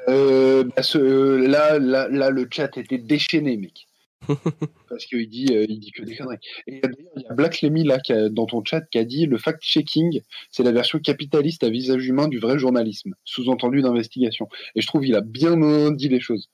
Euh, 0.09 0.63
bah 0.63 0.83
ce, 0.83 0.97
là, 0.97 1.79
là, 1.79 2.07
là, 2.09 2.29
le 2.29 2.47
chat 2.51 2.77
était 2.77 2.97
déchaîné, 2.97 3.57
mec. 3.57 3.87
Parce 4.89 5.05
qu'il 5.05 5.27
dit, 5.29 5.47
euh, 5.51 5.65
il 5.67 5.79
dit 5.79 5.91
que 5.91 6.03
des 6.03 6.15
conneries. 6.15 6.37
Et 6.67 6.79
d'ailleurs, 6.81 7.11
il 7.15 7.23
y 7.23 7.27
a 7.27 7.33
Black 7.33 7.61
Lemmy 7.61 7.83
là, 7.83 7.99
qui 7.99 8.13
a, 8.13 8.29
dans 8.29 8.45
ton 8.45 8.63
chat 8.63 8.81
qui 8.81 8.97
a 8.97 9.03
dit 9.03 9.25
le 9.25 9.37
fact-checking, 9.37 10.21
c'est 10.49 10.63
la 10.63 10.71
version 10.71 10.99
capitaliste 10.99 11.63
à 11.63 11.69
visage 11.69 12.07
humain 12.07 12.27
du 12.27 12.39
vrai 12.39 12.57
journalisme, 12.57 13.13
sous-entendu 13.23 13.81
d'investigation. 13.81 14.47
Et 14.75 14.81
je 14.81 14.87
trouve 14.87 15.03
qu'il 15.03 15.15
a 15.15 15.21
bien 15.21 15.91
dit 15.91 16.09
les 16.09 16.19
choses. 16.19 16.49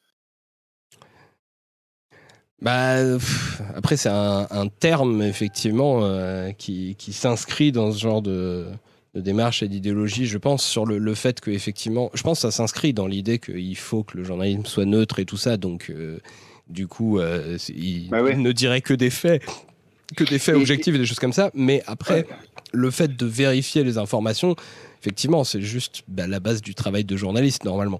Bah, 2.61 3.17
pff, 3.17 3.61
après, 3.73 3.97
c'est 3.97 4.09
un, 4.09 4.47
un, 4.51 4.67
terme, 4.67 5.23
effectivement, 5.23 6.03
euh, 6.03 6.51
qui, 6.51 6.95
qui 6.95 7.11
s'inscrit 7.11 7.71
dans 7.71 7.91
ce 7.91 7.99
genre 7.99 8.21
de, 8.21 8.67
de 9.13 9.21
démarche 9.21 9.61
et 9.61 9.67
d'idéologie, 9.67 10.25
je 10.25 10.37
pense, 10.37 10.63
sur 10.63 10.85
le, 10.85 10.97
le 10.97 11.15
fait 11.15 11.41
que 11.41 11.51
effectivement, 11.51 12.09
je 12.13 12.23
pense 12.23 12.39
que 12.39 12.41
ça 12.43 12.51
s'inscrit 12.51 12.93
dans 12.93 13.07
l'idée 13.07 13.39
qu'il 13.39 13.77
faut 13.77 14.03
que 14.03 14.17
le 14.17 14.23
journalisme 14.23 14.65
soit 14.65 14.85
neutre 14.85 15.19
et 15.19 15.25
tout 15.25 15.37
ça, 15.37 15.57
donc 15.57 15.89
euh, 15.89 16.19
du 16.69 16.87
coup, 16.87 17.19
euh, 17.19 17.57
il, 17.69 18.09
bah 18.09 18.23
ouais. 18.23 18.33
il, 18.33 18.41
ne 18.41 18.51
dirait 18.51 18.81
que 18.81 18.93
des 18.93 19.09
faits, 19.09 19.43
que 20.15 20.23
des 20.23 20.39
faits 20.39 20.55
objectifs 20.55 20.95
et 20.95 20.97
des 20.97 21.05
choses 21.05 21.19
comme 21.19 21.33
ça, 21.33 21.51
mais 21.53 21.83
après, 21.87 22.23
ouais. 22.23 22.27
le 22.71 22.89
fait 22.89 23.15
de 23.15 23.25
vérifier 23.25 23.83
les 23.83 23.97
informations, 23.97 24.55
effectivement, 25.01 25.43
c'est 25.43 25.61
juste 25.61 26.03
bah, 26.07 26.27
la 26.27 26.39
base 26.39 26.61
du 26.61 26.73
travail 26.73 27.03
de 27.03 27.17
journaliste 27.17 27.65
normalement. 27.65 27.99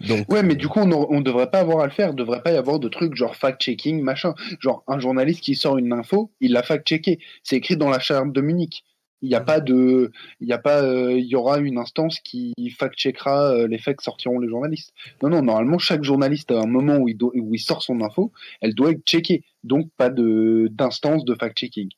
Donc, 0.00 0.30
ouais, 0.32 0.42
mais 0.42 0.56
du 0.56 0.68
coup, 0.68 0.80
on 0.80 0.86
ne 0.86 1.22
devrait 1.22 1.50
pas 1.50 1.60
avoir 1.60 1.80
à 1.80 1.86
le 1.86 1.92
faire. 1.92 2.10
Il 2.10 2.16
devrait 2.16 2.42
pas 2.42 2.52
y 2.52 2.56
avoir 2.56 2.78
de 2.78 2.88
trucs 2.88 3.14
genre 3.14 3.36
fact-checking, 3.36 4.02
machin. 4.02 4.34
Genre, 4.60 4.82
un 4.88 4.98
journaliste 4.98 5.40
qui 5.40 5.54
sort 5.54 5.78
une 5.78 5.92
info, 5.92 6.32
il 6.40 6.52
l'a 6.52 6.62
fact-checké. 6.62 7.20
C'est 7.42 7.56
écrit 7.56 7.76
dans 7.76 7.88
la 7.88 8.00
charte 8.00 8.32
de 8.32 8.40
Munich. 8.40 8.84
Il 9.24 9.28
n'y 9.28 9.34
a 9.34 9.40
pas 9.40 9.60
de, 9.60 10.12
il 10.40 10.48
y 10.48 10.52
a 10.52 10.58
pas, 10.58 10.82
euh, 10.82 11.18
il 11.18 11.24
y 11.24 11.34
aura 11.34 11.58
une 11.58 11.78
instance 11.78 12.20
qui 12.20 12.52
fact-checkera 12.78 13.52
euh, 13.52 13.66
les 13.66 13.78
faits 13.78 13.96
que 13.96 14.02
sortiront 14.02 14.38
les 14.38 14.48
journalistes. 14.48 14.92
Non, 15.22 15.30
non, 15.30 15.40
normalement, 15.40 15.78
chaque 15.78 16.04
journaliste 16.04 16.50
à 16.50 16.60
un 16.60 16.66
moment 16.66 16.98
où 16.98 17.08
il, 17.08 17.16
doit, 17.16 17.32
où 17.34 17.54
il 17.54 17.58
sort 17.58 17.82
son 17.82 18.02
info, 18.02 18.32
elle 18.60 18.74
doit 18.74 18.90
être 18.90 19.02
checkée. 19.06 19.42
Donc, 19.62 19.88
pas 19.96 20.10
de 20.10 20.68
d'instance 20.70 21.24
de 21.24 21.34
fact-checking. 21.34 21.88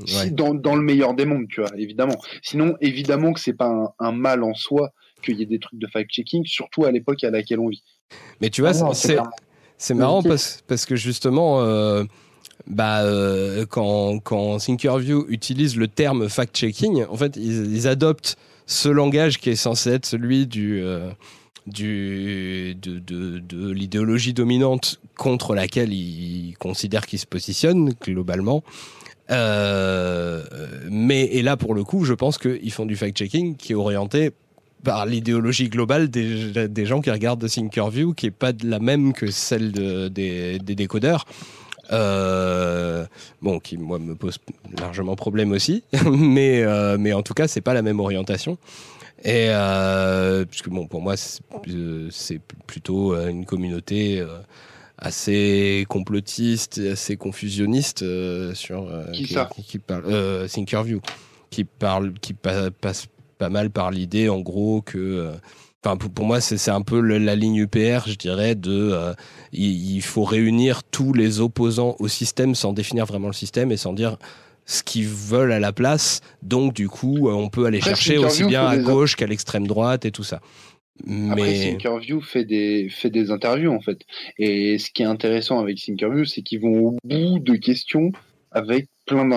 Ouais. 0.00 0.06
Si 0.06 0.32
dans, 0.32 0.54
dans 0.54 0.74
le 0.74 0.82
meilleur 0.82 1.12
des 1.12 1.26
mondes, 1.26 1.46
tu 1.48 1.60
vois, 1.60 1.70
évidemment. 1.76 2.16
Sinon, 2.40 2.74
évidemment 2.80 3.34
que 3.34 3.40
c'est 3.40 3.52
pas 3.52 3.68
un, 3.68 3.90
un, 3.98 4.12
mal 4.12 4.42
en 4.42 4.54
soi 4.54 4.94
qu'il 5.22 5.38
y 5.38 5.42
ait 5.42 5.46
des 5.46 5.58
trucs 5.58 5.78
de 5.78 5.86
fact-checking, 5.86 6.46
surtout 6.46 6.86
à 6.86 6.90
l'époque 6.90 7.22
à 7.22 7.30
laquelle 7.30 7.60
on 7.60 7.68
vit. 7.68 7.84
Mais 8.40 8.48
tu 8.48 8.62
vois, 8.62 8.70
ah 8.70 8.94
c'est 8.94 9.18
c'est 9.76 9.94
marrant 9.94 10.22
parce, 10.22 10.62
parce 10.68 10.86
que 10.86 10.96
justement, 10.96 11.60
euh, 11.62 12.04
bah, 12.66 13.02
euh, 13.02 13.66
quand, 13.66 14.18
quand 14.20 14.58
Thinkerview 14.58 15.26
utilise 15.28 15.76
le 15.76 15.88
terme 15.88 16.28
fact-checking, 16.28 17.04
en 17.08 17.16
fait, 17.16 17.36
ils, 17.36 17.88
adoptent 17.88 18.36
ce 18.66 18.88
langage 18.88 19.38
qui 19.38 19.50
est 19.50 19.56
censé 19.56 19.90
être 19.90 20.06
celui 20.06 20.48
euh, 20.56 21.10
du, 21.66 22.76
de, 22.80 22.98
de, 22.98 23.38
de 23.38 23.70
l'idéologie 23.70 24.32
dominante 24.32 25.00
contre 25.16 25.54
laquelle 25.54 25.92
ils 25.92 26.54
considèrent 26.58 27.06
qu'ils 27.06 27.18
se 27.18 27.26
positionnent 27.26 27.92
globalement. 28.00 28.62
Euh, 29.30 30.42
mais 30.90 31.24
et 31.24 31.42
là 31.42 31.56
pour 31.56 31.74
le 31.74 31.84
coup, 31.84 32.04
je 32.04 32.12
pense 32.12 32.38
qu'ils 32.38 32.72
font 32.72 32.86
du 32.86 32.96
fact-checking 32.96 33.56
qui 33.56 33.72
est 33.72 33.76
orienté 33.76 34.30
par 34.82 35.06
l'idéologie 35.06 35.68
globale 35.68 36.10
des, 36.10 36.86
gens 36.86 37.00
qui 37.00 37.10
regardent 37.10 37.48
Thinkerview, 37.48 38.14
qui 38.14 38.26
est 38.26 38.30
pas 38.32 38.52
la 38.64 38.80
même 38.80 39.12
que 39.12 39.30
celle 39.30 39.70
de, 39.70 40.08
des, 40.08 40.58
des 40.58 40.74
décodeurs. 40.74 41.24
Euh, 41.92 43.04
bon, 43.42 43.58
qui 43.60 43.76
moi 43.76 43.98
me 43.98 44.14
pose 44.14 44.38
largement 44.78 45.14
problème 45.14 45.52
aussi, 45.52 45.84
mais 46.10 46.62
euh, 46.62 46.96
mais 46.98 47.12
en 47.12 47.22
tout 47.22 47.34
cas 47.34 47.48
c'est 47.48 47.60
pas 47.60 47.74
la 47.74 47.82
même 47.82 48.00
orientation. 48.00 48.58
Et 49.24 49.48
euh, 49.50 50.44
puisque 50.44 50.68
bon 50.68 50.86
pour 50.86 51.00
moi 51.00 51.16
c'est 51.16 51.42
euh, 51.68 52.08
plutôt 52.66 53.14
euh, 53.14 53.28
une 53.28 53.44
communauté 53.44 54.24
assez 54.98 55.84
complotiste, 55.88 56.78
assez 56.78 57.16
confusionniste 57.16 58.04
sur 58.54 58.88
qui, 59.12 59.24
qui, 59.24 59.34
ça 59.34 59.48
qui 59.54 59.78
parle 59.78 60.48
Thinkerview, 60.48 61.00
qui 61.50 61.64
parle 61.64 62.14
qui 62.14 62.32
pa 62.32 62.70
passe 62.70 63.06
pas 63.38 63.48
mal 63.48 63.70
par 63.70 63.90
l'idée 63.90 64.28
en 64.28 64.40
gros 64.40 64.80
que 64.82 65.32
Enfin, 65.84 65.96
pour, 65.96 66.24
moi, 66.24 66.40
c'est 66.40 66.70
un 66.70 66.82
peu 66.82 67.00
la 67.00 67.34
ligne 67.34 67.56
UPR, 67.56 68.06
je 68.06 68.14
dirais, 68.14 68.54
de 68.54 68.90
euh, 68.92 69.14
il, 69.52 70.00
faut 70.00 70.22
réunir 70.22 70.84
tous 70.84 71.12
les 71.12 71.40
opposants 71.40 71.96
au 71.98 72.06
système 72.06 72.54
sans 72.54 72.72
définir 72.72 73.04
vraiment 73.04 73.26
le 73.26 73.32
système 73.32 73.72
et 73.72 73.76
sans 73.76 73.92
dire 73.92 74.16
ce 74.64 74.84
qu'ils 74.84 75.08
veulent 75.08 75.50
à 75.50 75.58
la 75.58 75.72
place. 75.72 76.20
Donc, 76.42 76.72
du 76.72 76.88
coup, 76.88 77.28
on 77.28 77.48
peut 77.48 77.66
aller 77.66 77.78
Après, 77.78 77.96
chercher 77.96 78.18
aussi 78.18 78.44
bien 78.44 78.64
à 78.64 78.76
gauche 78.76 79.16
qu'à 79.16 79.26
l'extrême 79.26 79.66
droite 79.66 80.04
et 80.04 80.12
tout 80.12 80.22
ça. 80.22 80.40
Mais... 81.04 81.32
Après, 81.32 81.58
Thinkerview 81.58 82.20
fait 82.20 82.44
des, 82.44 82.88
fait 82.88 83.10
des 83.10 83.32
interviews, 83.32 83.72
en 83.72 83.80
fait. 83.80 83.98
Et 84.38 84.78
ce 84.78 84.88
qui 84.90 85.02
est 85.02 85.06
intéressant 85.06 85.58
avec 85.58 85.78
Thinkerview, 85.78 86.24
c'est 86.26 86.42
qu'ils 86.42 86.60
vont 86.60 86.78
au 86.78 86.96
bout 87.02 87.40
de 87.40 87.56
questions 87.56 88.12
avec 88.52 88.86
plein 89.06 89.28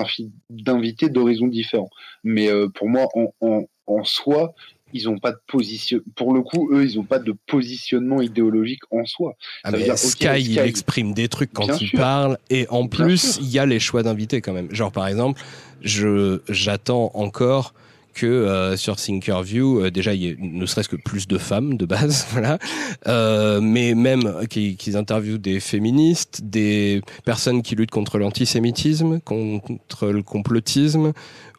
d'invités 0.50 1.08
d'horizons 1.08 1.48
différents. 1.48 1.90
Mais 2.22 2.48
euh, 2.52 2.68
pour 2.68 2.88
moi, 2.88 3.08
en, 3.14 3.32
en, 3.40 3.64
en 3.86 4.04
soi, 4.04 4.54
ils 4.92 5.08
ont 5.08 5.18
pas 5.18 5.32
de 5.32 5.38
position. 5.46 6.00
Pour 6.14 6.32
le 6.32 6.42
coup, 6.42 6.70
eux, 6.72 6.84
ils 6.84 6.98
ont 6.98 7.04
pas 7.04 7.18
de 7.18 7.34
positionnement 7.46 8.22
idéologique 8.22 8.82
en 8.90 9.04
soi. 9.04 9.36
Ah 9.64 9.72
dire, 9.72 9.98
Sky, 9.98 10.26
okay, 10.26 10.40
Sky, 10.40 10.52
il 10.52 10.58
exprime 10.58 11.12
des 11.12 11.28
trucs 11.28 11.52
quand 11.52 11.80
il 11.80 11.88
sûr. 11.88 11.98
parle, 11.98 12.38
et 12.50 12.66
en 12.70 12.86
plus, 12.86 13.38
il 13.40 13.48
y 13.48 13.58
a 13.58 13.66
les 13.66 13.80
choix 13.80 14.02
d'invités 14.02 14.40
quand 14.40 14.52
même. 14.52 14.72
Genre 14.72 14.92
par 14.92 15.06
exemple, 15.06 15.40
je 15.82 16.40
j'attends 16.48 17.10
encore 17.14 17.74
que 18.16 18.26
euh, 18.26 18.76
sur 18.76 18.96
Thinkerview, 18.96 19.80
euh, 19.80 19.90
déjà, 19.90 20.14
il 20.14 20.22
y 20.22 20.28
ait 20.28 20.36
ne 20.40 20.64
serait-ce 20.64 20.88
que 20.88 20.96
plus 20.96 21.28
de 21.28 21.36
femmes 21.36 21.76
de 21.76 21.84
base, 21.84 22.26
voilà. 22.32 22.58
Euh, 23.06 23.60
mais 23.60 23.94
même 23.94 24.46
qu'ils 24.48 24.76
qu 24.76 24.96
interviewent 24.96 25.38
des 25.38 25.60
féministes, 25.60 26.40
des 26.42 27.02
personnes 27.24 27.62
qui 27.62 27.74
luttent 27.74 27.90
contre 27.90 28.18
l'antisémitisme, 28.18 29.20
contre 29.20 30.08
le 30.08 30.22
complotisme, 30.22 31.12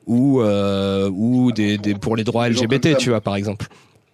ou 0.08 0.42
euh, 0.42 1.10
ou 1.14 1.52
des, 1.52 1.78
des, 1.78 1.94
pour 1.94 2.16
les 2.16 2.24
droits 2.24 2.50
LGBT, 2.50 2.98
tu 2.98 3.10
vois, 3.10 3.22
par 3.22 3.36
exemple. 3.36 3.68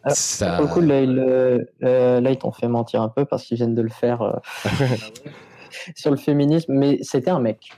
Ah, 0.04 0.10
ça... 0.10 0.58
Pour 0.58 0.66
le 0.66 0.74
coup, 0.74 0.82
là, 0.82 1.02
ils, 1.02 1.18
euh, 1.18 2.20
là, 2.20 2.32
ils 2.32 2.38
t'ont 2.38 2.52
fait 2.52 2.68
mentir 2.68 3.02
un 3.02 3.10
peu 3.10 3.24
parce 3.24 3.46
qu'ils 3.46 3.56
viennent 3.56 3.76
de 3.76 3.82
le 3.82 3.90
faire 3.90 4.22
euh, 4.22 4.34
sur 5.96 6.12
le 6.12 6.18
féminisme, 6.18 6.74
mais 6.74 7.00
c'était 7.04 7.32
un 7.32 7.40
mec. 7.40 7.72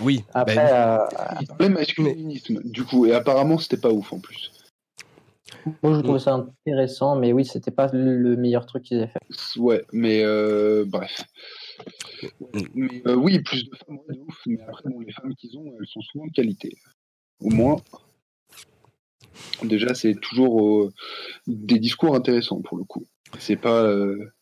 Oui. 0.00 0.24
Après, 0.34 0.56
ben... 0.56 1.06
il 1.40 1.46
parlait 1.46 1.68
masculinisme, 1.68 2.60
du 2.64 2.84
coup, 2.84 3.06
et 3.06 3.12
apparemment, 3.12 3.58
c'était 3.58 3.76
pas 3.76 3.90
ouf 3.90 4.12
en 4.12 4.18
plus. 4.18 4.50
Moi, 5.82 5.94
je 5.94 6.00
trouvais 6.00 6.18
ça 6.18 6.34
intéressant, 6.34 7.16
mais 7.16 7.32
oui, 7.32 7.44
c'était 7.44 7.70
pas 7.70 7.88
le 7.92 8.36
meilleur 8.36 8.66
truc 8.66 8.82
qu'ils 8.82 8.98
aient 8.98 9.08
fait. 9.08 9.58
Ouais, 9.58 9.84
mais 9.92 10.22
euh, 10.24 10.84
bref. 10.86 11.24
Mais 12.74 13.02
euh, 13.06 13.14
oui, 13.14 13.38
plus 13.40 13.68
de 13.68 13.76
femmes, 13.76 13.98
ouais, 14.08 14.14
de 14.14 14.20
ouf, 14.20 14.40
mais 14.46 14.60
après, 14.66 14.88
bon, 14.90 15.00
les 15.00 15.12
femmes 15.12 15.34
qu'ils 15.36 15.56
ont, 15.56 15.72
elles 15.78 15.86
sont 15.86 16.02
souvent 16.02 16.26
de 16.26 16.32
qualité 16.32 16.76
au 17.40 17.50
moins. 17.50 17.76
Déjà, 19.62 19.94
c'est 19.94 20.14
toujours 20.14 20.84
euh, 20.84 20.92
des 21.46 21.78
discours 21.78 22.14
intéressants 22.14 22.60
pour 22.60 22.78
le 22.78 22.84
coup. 22.84 23.06
C'est 23.38 23.56
pas. 23.56 23.82
Euh... 23.82 24.32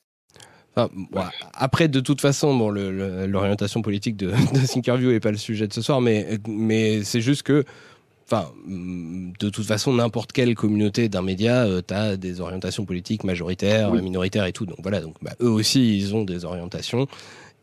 Enfin, 0.75 0.91
bon, 0.95 1.23
après, 1.55 1.89
de 1.89 2.01
toute 2.01 2.21
façon, 2.21 2.55
bon, 2.55 2.71
l'orientation 2.71 3.81
politique 3.81 4.17
de, 4.17 4.27
de 4.55 4.67
Thinkerview 4.67 5.11
n'est 5.11 5.21
pas 5.21 5.31
le 5.31 5.39
sujet 5.39 5.67
de 5.67 5.73
ce 5.73 5.81
soir, 5.81 6.01
mais, 6.01 6.39
mais 6.47 7.03
c'est 7.03 7.23
juste 7.23 7.45
que, 7.45 7.65
enfin, 8.27 8.51
de 8.67 9.49
toute 9.49 9.65
façon, 9.65 9.95
n'importe 9.95 10.33
quelle 10.33 10.55
communauté 10.55 11.09
d'un 11.09 11.23
média, 11.23 11.65
euh, 11.65 11.81
tu 11.87 11.95
as 11.95 12.19
des 12.19 12.41
orientations 12.43 12.85
politiques 12.85 13.25
majoritaires, 13.25 13.91
oui. 13.91 14.03
minoritaires 14.03 14.45
et 14.45 14.53
tout. 14.53 14.67
Donc 14.67 14.79
voilà, 14.83 15.01
donc 15.01 15.15
bah, 15.23 15.33
eux 15.41 15.51
aussi, 15.51 15.97
ils 15.97 16.15
ont 16.15 16.25
des 16.25 16.45
orientations. 16.45 17.09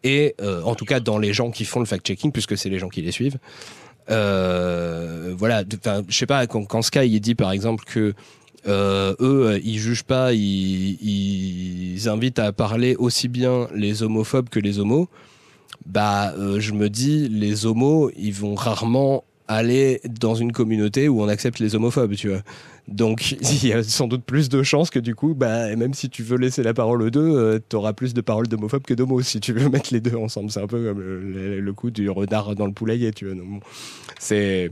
Et 0.03 0.35
euh, 0.41 0.61
en 0.63 0.75
tout 0.75 0.85
cas, 0.85 0.99
dans 0.99 1.17
les 1.17 1.33
gens 1.33 1.51
qui 1.51 1.65
font 1.65 1.79
le 1.79 1.85
fact-checking, 1.85 2.31
puisque 2.31 2.57
c'est 2.57 2.69
les 2.69 2.79
gens 2.79 2.89
qui 2.89 3.01
les 3.01 3.11
suivent, 3.11 3.37
euh, 4.09 5.33
voilà, 5.37 5.63
je 6.07 6.15
sais 6.15 6.25
pas, 6.25 6.47
quand, 6.47 6.65
quand, 6.65 6.81
Sky 6.81 7.19
dit 7.19 7.35
par 7.35 7.51
exemple 7.51 7.83
que 7.85 8.13
euh, 8.67 9.13
eux, 9.19 9.59
ils 9.63 9.79
jugent 9.79 10.03
pas, 10.03 10.33
ils, 10.33 10.97
ils, 11.01 12.09
invitent 12.09 12.39
à 12.39 12.51
parler 12.51 12.95
aussi 12.95 13.27
bien 13.27 13.67
les 13.73 14.03
homophobes 14.03 14.49
que 14.49 14.59
les 14.59 14.79
homos. 14.79 15.09
Bah, 15.85 16.33
euh, 16.37 16.59
je 16.59 16.71
me 16.71 16.89
dis, 16.89 17.27
les 17.27 17.65
homos, 17.65 18.09
ils 18.17 18.33
vont 18.33 18.55
rarement 18.55 19.25
aller 19.49 19.99
dans 20.05 20.35
une 20.35 20.53
communauté 20.53 21.09
où 21.09 21.21
on 21.21 21.27
accepte 21.27 21.59
les 21.59 21.75
homophobes, 21.75 22.15
tu 22.15 22.29
vois. 22.29 22.41
Donc 22.87 23.31
il 23.41 23.67
y 23.67 23.73
a 23.73 23.83
sans 23.83 24.07
doute 24.07 24.23
plus 24.23 24.49
de 24.49 24.63
chances 24.63 24.89
que 24.89 24.99
du 24.99 25.15
coup, 25.15 25.33
bah, 25.33 25.75
même 25.75 25.93
si 25.93 26.09
tu 26.09 26.23
veux 26.23 26.37
laisser 26.37 26.63
la 26.63 26.73
parole 26.73 27.01
aux 27.01 27.09
deux, 27.09 27.21
euh, 27.21 27.59
tu 27.69 27.75
auras 27.75 27.93
plus 27.93 28.13
de 28.13 28.21
paroles 28.21 28.47
d'homophobes 28.47 28.83
que 28.83 28.93
d'homos 28.93 29.21
si 29.21 29.39
tu 29.39 29.53
veux 29.53 29.69
mettre 29.69 29.93
les 29.93 30.01
deux 30.01 30.15
ensemble. 30.15 30.51
C'est 30.51 30.61
un 30.61 30.67
peu 30.67 30.83
comme 30.83 30.99
le, 30.99 31.73
coup 31.73 31.91
du 31.91 32.09
renard 32.09 32.55
dans 32.55 32.65
le 32.65 32.73
poulailler, 32.73 33.11
tu 33.11 33.25
vois. 33.25 33.41
C'est 34.19 34.71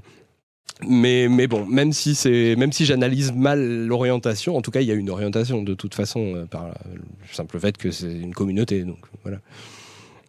mais 0.87 1.27
mais 1.29 1.47
bon, 1.47 1.65
même 1.65 1.93
si 1.93 2.15
si 2.15 2.85
j'analyse 2.85 3.33
mal 3.33 3.85
l'orientation, 3.85 4.57
en 4.57 4.61
tout 4.61 4.71
cas 4.71 4.81
il 4.81 4.87
y 4.87 4.91
a 4.91 4.95
une 4.95 5.09
orientation 5.09 5.61
de 5.61 5.73
toute 5.73 5.93
façon 5.93 6.35
euh, 6.35 6.45
par 6.45 6.67
le 6.93 7.01
simple 7.31 7.59
fait 7.59 7.77
que 7.77 7.91
c'est 7.91 8.11
une 8.11 8.33
communauté. 8.33 8.83
Donc 8.83 8.99
voilà. 9.23 9.39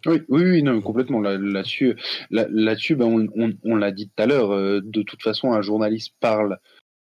Oui, 0.05 0.21
oui, 0.27 0.63
non, 0.63 0.81
complètement. 0.81 1.21
Là-dessus, 1.21 1.95
là, 2.29 2.45
là-dessus, 2.49 2.95
ben, 2.95 3.29
on 3.63 3.75
l'a 3.75 3.91
dit 3.91 4.09
tout 4.09 4.21
à 4.21 4.25
l'heure. 4.25 4.51
Euh, 4.51 4.81
de 4.83 5.01
toute 5.01 5.21
façon, 5.21 5.53
un 5.53 5.61
journaliste 5.61 6.13
parle 6.19 6.59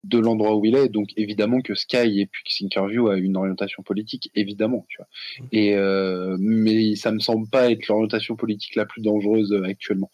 de 0.06 0.18
l'endroit 0.18 0.56
où 0.56 0.64
il 0.64 0.76
est, 0.76 0.88
donc 0.88 1.10
évidemment 1.16 1.60
que 1.60 1.74
Sky 1.74 2.20
et 2.20 2.26
puis 2.26 2.44
Thinkerview 2.44 3.08
a 3.08 3.16
une 3.16 3.36
orientation 3.36 3.82
politique, 3.82 4.30
évidemment, 4.34 4.86
tu 4.88 4.98
vois. 4.98 5.08
Et 5.52 5.74
euh, 5.74 6.36
mais 6.38 6.94
ça 6.94 7.10
me 7.10 7.18
semble 7.18 7.48
pas 7.48 7.70
être 7.70 7.86
l'orientation 7.88 8.36
politique 8.36 8.76
la 8.76 8.86
plus 8.86 9.02
dangereuse 9.02 9.54
actuellement, 9.64 10.10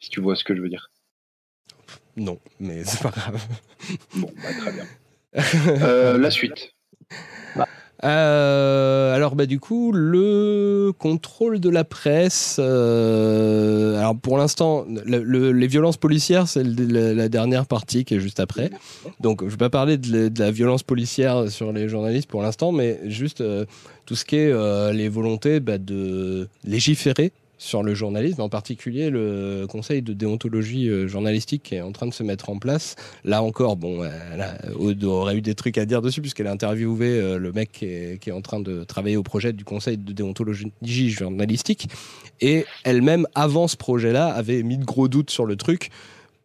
si 0.00 0.10
tu 0.10 0.20
vois 0.20 0.36
ce 0.36 0.44
que 0.44 0.54
je 0.54 0.62
veux 0.62 0.68
dire. 0.68 0.90
Non, 2.16 2.38
mais 2.60 2.84
c'est 2.84 3.02
pas 3.02 3.10
grave. 3.10 3.42
Bon, 4.16 4.30
bah, 4.42 4.50
très 4.58 4.72
bien. 4.72 4.86
euh, 5.82 6.18
la 6.18 6.30
suite. 6.30 6.74
Bah. 7.56 7.68
Euh, 8.04 9.14
alors 9.14 9.36
bah 9.36 9.46
du 9.46 9.60
coup 9.60 9.92
le 9.92 10.92
contrôle 10.98 11.60
de 11.60 11.68
la 11.68 11.84
presse. 11.84 12.56
Euh, 12.58 13.96
alors 13.98 14.16
pour 14.16 14.38
l'instant, 14.38 14.84
le, 15.06 15.22
le, 15.22 15.52
les 15.52 15.66
violences 15.68 15.96
policières, 15.96 16.48
c'est 16.48 16.64
la, 16.64 17.28
dernière 17.28 17.66
partie 17.66 18.04
qui 18.04 18.14
est 18.14 18.20
juste 18.20 18.40
après. 18.40 18.70
Donc 19.20 19.44
je 19.44 19.50
vais 19.50 19.56
pas 19.56 19.70
parler 19.70 19.98
de, 19.98 20.28
de 20.28 20.40
la 20.40 20.50
violence 20.50 20.82
policière 20.82 21.48
sur 21.48 21.72
les 21.72 21.88
journalistes 21.88 22.28
pour 22.28 22.42
l'instant, 22.42 22.72
mais 22.72 22.98
juste 23.04 23.40
euh, 23.40 23.64
tout 24.04 24.16
ce 24.16 24.24
qui 24.24 24.36
est 24.36 24.50
euh, 24.50 24.92
les 24.92 25.08
volontés 25.08 25.60
bah, 25.60 25.78
de 25.78 26.48
légiférer 26.64 27.32
sur 27.62 27.84
le 27.84 27.94
journalisme, 27.94 28.40
en 28.40 28.48
particulier 28.48 29.08
le 29.08 29.66
conseil 29.68 30.02
de 30.02 30.12
déontologie 30.12 30.88
euh, 30.88 31.06
journalistique 31.06 31.62
qui 31.62 31.76
est 31.76 31.80
en 31.80 31.92
train 31.92 32.08
de 32.08 32.12
se 32.12 32.24
mettre 32.24 32.50
en 32.50 32.58
place. 32.58 32.96
Là 33.24 33.42
encore, 33.42 33.76
bon, 33.76 34.04
Aude 34.76 35.04
aurait 35.04 35.36
eu 35.36 35.42
des 35.42 35.54
trucs 35.54 35.78
à 35.78 35.86
dire 35.86 36.02
dessus 36.02 36.20
puisqu'elle 36.20 36.48
a 36.48 36.50
interviewé 36.50 37.06
euh, 37.06 37.38
le 37.38 37.52
mec 37.52 37.70
qui 37.70 37.84
est, 37.86 38.32
en 38.32 38.40
train 38.40 38.58
de 38.58 38.82
travailler 38.82 39.16
au 39.16 39.22
projet 39.22 39.52
du 39.52 39.64
conseil 39.64 39.96
de 39.96 40.12
déontologie 40.12 41.10
journalistique 41.10 41.88
et 42.40 42.64
elle-même, 42.82 43.28
avant 43.36 43.68
ce 43.68 43.76
projet-là, 43.76 44.26
avait 44.26 44.64
mis 44.64 44.76
de 44.76 44.84
gros 44.84 45.06
doutes 45.06 45.30
sur 45.30 45.46
le 45.46 45.54
truc 45.54 45.90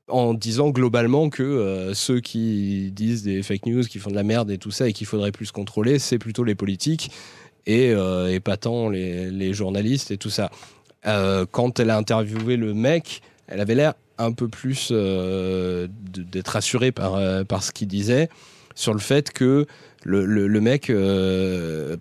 en 0.07 0.35
disant 0.35 0.69
globalement 0.69 1.29
que 1.29 1.41
euh, 1.41 1.93
ceux 1.95 2.19
qui 2.19 2.91
disent 2.91 3.23
des 3.23 3.41
fake 3.41 3.65
news, 3.65 3.83
qui 3.83 3.97
font 3.97 4.11
de 4.11 4.15
la 4.15 4.23
merde 4.23 4.51
et 4.51 4.59
tout 4.59 4.71
ça 4.71 4.87
et 4.87 4.93
qu'il 4.93 5.07
faudrait 5.07 5.31
plus 5.31 5.51
contrôler, 5.51 5.97
c'est 5.97 6.19
plutôt 6.19 6.43
les 6.43 6.55
politiques 6.55 7.09
et, 7.65 7.91
euh, 7.91 8.39
pas 8.39 8.55
tant 8.55 8.89
les 8.89 9.53
journalistes 9.53 10.11
et 10.11 10.17
tout 10.17 10.29
ça 10.29 10.51
euh, 11.07 11.45
quand 11.49 11.79
elle 11.79 11.89
a 11.89 11.97
interviewé 11.97 12.57
le 12.57 12.73
mec, 12.73 13.21
elle 13.47 13.61
avait 13.61 13.75
l'air 13.75 13.93
un 14.17 14.31
peu 14.31 14.47
plus 14.47 14.89
euh, 14.91 15.87
d'être 16.13 16.49
rassurée 16.49 16.91
par, 16.91 17.15
euh, 17.15 17.43
par 17.43 17.63
ce 17.63 17.71
qu'il 17.71 17.87
disait 17.87 18.29
sur 18.75 18.93
le 18.93 18.99
fait 18.99 19.31
que 19.31 19.65
le, 20.03 20.59
mec 20.59 20.91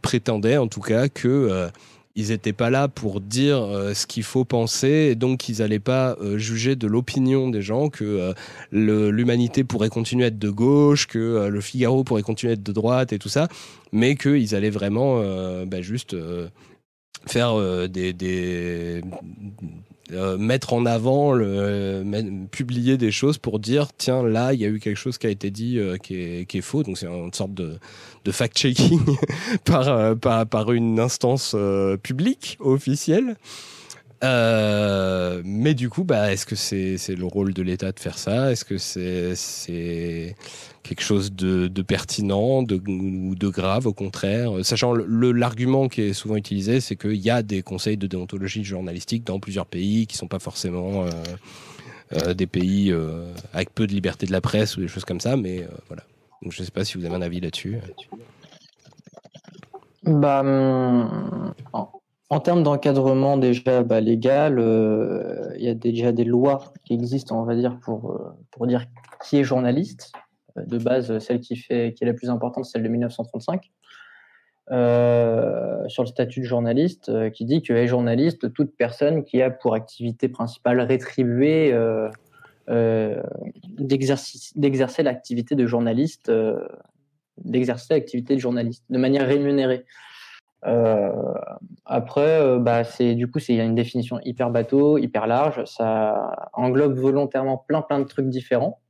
prétendait 0.03 0.59
en 0.59 0.69
tout 0.69 0.81
cas 0.81 1.09
que 1.09 1.69
ils 2.15 2.29
n'étaient 2.29 2.53
pas 2.53 2.71
là 2.71 2.87
pour 2.89 3.21
dire 3.21 3.59
ce 3.95 4.07
qu'il 4.07 4.23
faut 4.23 4.45
penser, 4.45 5.09
et 5.11 5.15
donc 5.15 5.49
ils 5.49 5.59
n'allaient 5.59 5.79
pas 5.79 6.17
juger 6.37 6.77
de 6.77 6.87
l'opinion 6.87 7.49
des 7.49 7.63
gens, 7.63 7.89
que 7.89 8.35
l'humanité 8.71 9.65
pourrait 9.65 9.89
continuer 9.89 10.25
à 10.25 10.27
être 10.29 10.39
de 10.39 10.51
gauche, 10.51 11.07
que 11.07 11.49
le 11.49 11.61
Figaro 11.63 12.05
pourrait 12.05 12.23
continuer 12.23 12.53
à 12.53 12.55
être 12.55 12.63
de 12.63 12.73
droite 12.73 13.13
et 13.13 13.19
tout 13.19 13.31
ça, 13.31 13.49
mais 13.91 14.15
qu'ils 14.15 14.55
allaient 14.55 14.71
vraiment 14.71 15.21
bah, 15.65 15.81
juste 15.81 16.15
faire 17.27 17.89
des, 17.89 18.13
des 18.13 19.03
euh, 20.13 20.39
mettre 20.39 20.73
en 20.73 20.87
avant, 20.87 21.33
le, 21.33 22.05
publier 22.53 22.97
des 22.97 23.11
choses 23.11 23.39
pour 23.39 23.59
dire 23.59 23.89
tiens 23.99 24.23
là 24.23 24.53
il 24.53 24.61
y 24.61 24.65
a 24.65 24.69
eu 24.69 24.79
quelque 24.79 24.97
chose 24.97 25.19
qui 25.19 25.27
a 25.27 25.31
été 25.31 25.51
dit 25.51 25.81
euh, 25.81 25.97
qui, 25.97 26.15
est, 26.15 26.47
qui, 26.47 26.59
est, 26.59 26.63
faux. 26.63 26.85
Donc 26.85 26.97
c'est 26.97 27.07
une 27.07 27.33
sorte 27.33 27.55
de, 27.55 27.79
de 28.25 28.31
fact-checking 28.31 29.01
par, 29.65 29.89
euh, 29.89 30.15
par, 30.15 30.47
par 30.47 30.71
une 30.71 31.01
instance 31.01 31.57
publique 32.05 32.57
officielle 32.61 33.37
mais 34.23 35.75
du 35.75 35.89
coup 35.89 36.05
bah 36.05 36.33
est-ce 36.33 36.47
que 36.47 36.57
c'est 36.57 37.15
le 37.15 37.25
rôle 37.25 37.53
de 37.55 37.63
l'État 37.63 37.93
de 37.93 38.01
faire 38.01 38.19
ça? 38.19 38.53
Est-ce 38.53 38.65
que 38.65 38.79
c'est 38.79 40.35
quelque 40.87 41.03
chose 41.03 41.33
de, 41.33 41.83
pertinent 41.83 42.63
de, 42.63 42.81
ou 42.87 43.35
de 43.35 43.49
grave, 43.49 43.87
au 43.87 43.93
contraire? 43.93 44.53
Sachant 44.63 44.95
l'argument 44.95 45.89
qui 45.89 46.03
est 46.03 46.13
souvent 46.13 46.37
utilisé, 46.37 46.81
c'est 46.81 46.97
qu'il 46.97 47.17
y 47.17 47.31
a 47.31 47.43
des 47.43 47.63
conseils 47.63 47.97
de 47.97 48.07
déontologie 48.07 48.65
journalistique 48.65 49.25
dans 49.25 49.41
plusieurs 49.41 49.67
pays 49.67 50.07
qui 50.07 50.15
ne 50.15 50.19
sont 50.19 50.29
pas 50.29 50.39
forcément 50.39 51.05
euh, 51.05 51.11
euh, 52.13 52.35
des 52.35 52.47
pays 52.47 52.93
euh, 52.93 53.33
avec 53.53 53.75
peu 53.75 53.87
de 53.87 53.93
liberté 53.93 54.27
de 54.27 54.33
la 54.33 54.41
presse 54.41 54.77
ou 54.77 54.81
des 54.81 54.89
choses 54.89 55.05
comme 55.05 55.21
ça, 55.21 55.37
mais 55.37 55.67
voilà. 55.89 56.05
Je 56.49 56.61
ne 56.61 56.67
sais 56.67 56.71
pas 56.71 56.85
si 56.85 56.97
vous 56.97 57.05
avez 57.05 57.15
un 57.15 57.23
avis 57.23 57.41
là-dessus. 57.41 57.79
Bah, 60.05 60.41
hum, 60.41 61.53
en, 62.29 62.41
termes 62.41 62.63
d'encadrement 62.63 63.37
déjà 63.37 63.83
bah, 63.83 64.01
légal, 64.01 64.59
il 65.57 65.65
y 65.65 65.69
a 65.69 65.75
déjà 65.75 66.13
des 66.13 66.25
lois 66.25 66.73
qui 66.85 66.95
existent, 66.95 67.41
on 67.41 67.45
va 67.45 67.55
dire, 67.55 67.79
pour, 67.81 68.21
pour 68.51 68.67
dire 68.67 68.87
qui 69.23 69.39
est 69.39 69.45
journaliste 69.45 70.13
de 70.57 70.79
base, 70.79 71.19
celle 71.19 71.41
qui, 71.41 71.57
fait, 71.57 71.93
qui 71.95 72.05
est 72.05 72.07
la 72.07 72.15
plus 72.15 72.31
importante, 72.31 72.65
celle 72.65 72.83
de 72.83 72.89
1935, 72.89 73.71
euh, 74.73 75.89
sur 75.89 76.03
le 76.03 76.09
statut 76.09 76.41
de 76.41 76.45
journaliste, 76.45 77.09
euh, 77.09 77.31
qui 77.31 77.45
dit 77.45 77.63
que 77.63 77.73
est 77.73 77.87
journaliste 77.87 78.53
toute 78.53 78.77
personne 78.77 79.25
qui 79.25 79.41
a 79.41 79.51
pour 79.51 79.75
activité 79.75 80.29
principale 80.29 80.81
rétribuée 80.81 81.73
euh, 81.73 83.23
d'exercer 83.79 85.03
l'activité 85.05 85.55
de 85.55 85.67
journaliste, 85.67 86.33
d'exercer 87.39 87.95
l'activité 87.95 88.35
de 88.35 88.41
journaliste 88.41 88.85
de 88.91 88.99
manière 88.99 89.29
rémunérée. 89.29 89.85
Après, 91.85 92.59
bah, 92.59 92.85
c'est 92.85 93.15
du 93.15 93.31
coup, 93.31 93.39
c'est 93.39 93.57
une 93.57 93.75
définition 93.75 94.19
hyper 94.25 94.51
bateau, 94.51 94.99
hyper 94.99 95.27
large. 95.27 95.65
Ça 95.65 96.51
englobe 96.53 96.99
volontairement 96.99 97.59
plein 97.59 97.83
plein 97.83 98.01
de 98.01 98.05
trucs 98.05 98.29
différents. 98.29 98.81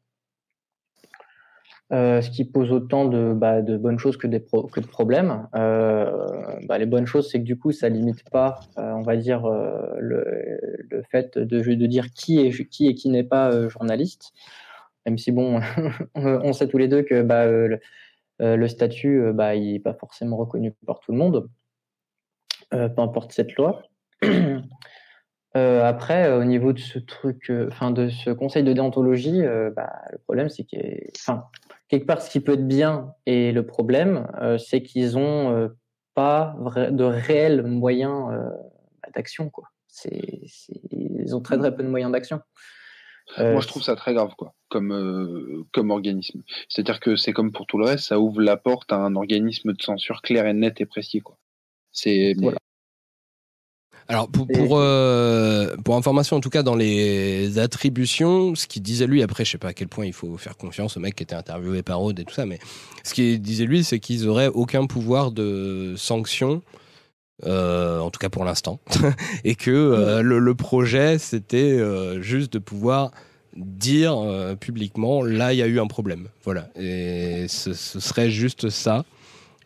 Euh, 1.93 2.21
ce 2.21 2.31
qui 2.31 2.45
pose 2.45 2.73
autant 2.73 3.05
de, 3.05 3.33
bah, 3.33 3.63
bonnes 3.63 3.99
choses 3.99 4.17
que, 4.17 4.27
des 4.27 4.41
de 4.41 4.87
problèmes. 4.89 5.47
Euh, 5.55 6.59
bah, 6.67 6.79
les 6.79 6.87
bonnes 6.87 7.07
choses, 7.07 7.31
c'est 7.31 7.39
que 7.39 7.45
du 7.45 7.57
coup, 7.57 7.71
ça 7.71 7.89
limite 7.89 8.29
pas, 8.31 8.59
euh, 8.79 8.93
on 8.93 9.03
va 9.03 9.17
dire, 9.17 9.47
euh, 9.47 9.95
le, 10.01 11.03
fait 11.11 11.39
de, 11.39 11.87
dire 11.87 12.11
qui 12.11 12.41
est 12.41 12.69
qui 12.69 12.89
et 12.89 12.95
qui 12.95 13.09
n'est 13.09 13.23
pas 13.23 13.53
euh, 13.53 13.69
journaliste. 13.69 14.33
Même 15.07 15.17
si 15.17 15.31
bon, 15.31 15.61
on 16.17 16.53
sait 16.53 16.67
tous 16.67 16.79
les 16.79 16.89
deux 16.89 17.03
que 17.03 17.23
bah, 17.23 17.47
le, 17.47 17.79
le, 18.41 18.69
statut, 18.69 19.33
bah, 19.33 19.55
il 19.55 19.75
n'est 19.75 19.79
pas 19.79 19.95
forcément 19.95 20.37
reconnu 20.37 20.73
par 20.87 20.99
tout 20.99 21.13
le 21.13 21.19
monde, 21.19 21.49
peu 22.71 22.99
importe 22.99 23.33
cette 23.33 23.55
loi. 23.57 23.83
Euh, 25.55 25.83
après, 25.89 26.31
au 26.35 26.45
niveau 26.45 26.75
de 26.75 26.79
ce 26.79 26.99
truc, 26.99 27.51
enfin 27.69 27.91
de 27.91 28.11
ce 28.11 28.29
conseil 28.29 28.63
de 28.63 28.75
déontologie, 28.75 29.41
bah, 29.75 29.91
le 30.13 30.19
problème 30.19 30.51
c'est 30.51 30.65
que, 30.65 30.77
quelque 31.89 32.07
part, 32.07 32.23
ce 32.23 32.31
qui 32.31 32.41
peut 32.41 32.55
être 32.55 32.67
bien 32.67 33.15
et 33.27 33.53
le 33.53 33.67
problème, 33.67 34.29
euh, 34.41 34.59
c'est 34.59 34.83
qu'ils 34.83 35.17
ont 35.17 35.53
euh, 35.53 35.69
pas 36.15 36.57
de 36.91 37.05
réels 37.05 37.63
moyens 37.63 38.33
euh, 38.33 38.49
d'action. 39.15 39.51
Ils 40.11 41.35
ont 41.35 41.41
très 41.41 41.59
très 41.59 41.75
peu 41.75 41.83
de 41.83 41.89
moyens 41.89 42.13
d'action. 42.13 42.41
Moi, 43.39 43.61
je 43.61 43.67
trouve 43.67 43.83
ça 43.83 43.97
très 43.97 44.15
grave, 44.15 44.35
quoi, 44.39 44.55
comme 44.69 45.67
comme 45.73 45.91
organisme. 45.91 46.43
C'est-à-dire 46.69 47.01
que 47.01 47.17
c'est 47.17 47.33
comme 47.33 47.51
pour 47.51 47.67
tout 47.67 47.77
le 47.77 47.85
reste, 47.85 48.05
ça 48.05 48.21
ouvre 48.21 48.41
la 48.41 48.57
porte 48.57 48.93
à 48.93 48.99
un 48.99 49.17
organisme 49.17 49.73
de 49.73 49.83
censure 49.83 50.23
clair 50.23 50.47
et 50.47 50.53
net 50.53 50.81
et 50.81 50.87
précis, 50.87 51.21
quoi. 51.23 51.37
C'est 51.97 52.35
voilà. 52.39 52.59
Alors 54.09 54.29
pour 54.29 54.47
pour, 54.47 54.79
euh, 54.79 55.75
pour 55.85 55.97
information 55.97 56.37
en 56.37 56.41
tout 56.41 56.51
cas 56.51 56.63
dans 56.63 56.77
les 56.77 57.59
attributions, 57.59 58.55
ce 58.55 58.67
qu'il 58.69 58.83
disait 58.83 59.07
lui 59.07 59.23
après 59.23 59.45
je 59.45 59.53
sais 59.53 59.59
pas 59.59 59.69
à 59.69 59.73
quel 59.73 59.89
point 59.89 60.05
il 60.05 60.13
faut 60.13 60.37
faire 60.37 60.57
confiance 60.57 60.97
au 60.97 61.01
mec 61.01 61.17
qui 61.17 61.25
était 61.25 61.35
interviewé 61.35 61.83
par 61.83 62.01
Aude 62.01 62.21
et 62.21 62.25
tout 62.25 62.35
ça, 62.35 62.47
mais 62.47 62.61
ce 63.03 63.15
qu'il 63.15 63.41
disait 63.41 63.65
lui 63.65 63.83
c'est 63.83 63.99
qu'ils 63.99 64.29
auraient 64.29 64.49
aucun 64.49 64.87
pouvoir 64.87 65.33
de 65.33 65.95
sanction. 65.97 66.63
Euh, 67.45 68.01
en 68.01 68.11
tout 68.11 68.19
cas 68.19 68.31
pour 68.31 68.45
l'instant, 68.47 68.81
et 69.45 69.57
que 69.57 69.71
euh, 69.71 70.23
le, 70.23 70.39
le, 70.39 70.55
projet 70.55 71.19
c'était 71.19 71.59
euh, 71.59 72.23
juste 72.23 72.55
de 72.55 72.59
pouvoir 72.59 73.11
dire 73.55 74.17
euh, 74.17 74.55
publiquement 74.55 75.23
là 75.23 75.53
il 75.53 75.59
y 75.59 75.63
a 75.63 75.67
eu 75.67 75.79
un 75.79 75.87
problème, 75.87 76.29
voilà, 76.45 76.71
et 76.77 77.45
ce, 77.47 77.75
ce, 77.75 78.01
serait 78.01 78.31
juste 78.31 78.71
ça, 78.71 79.05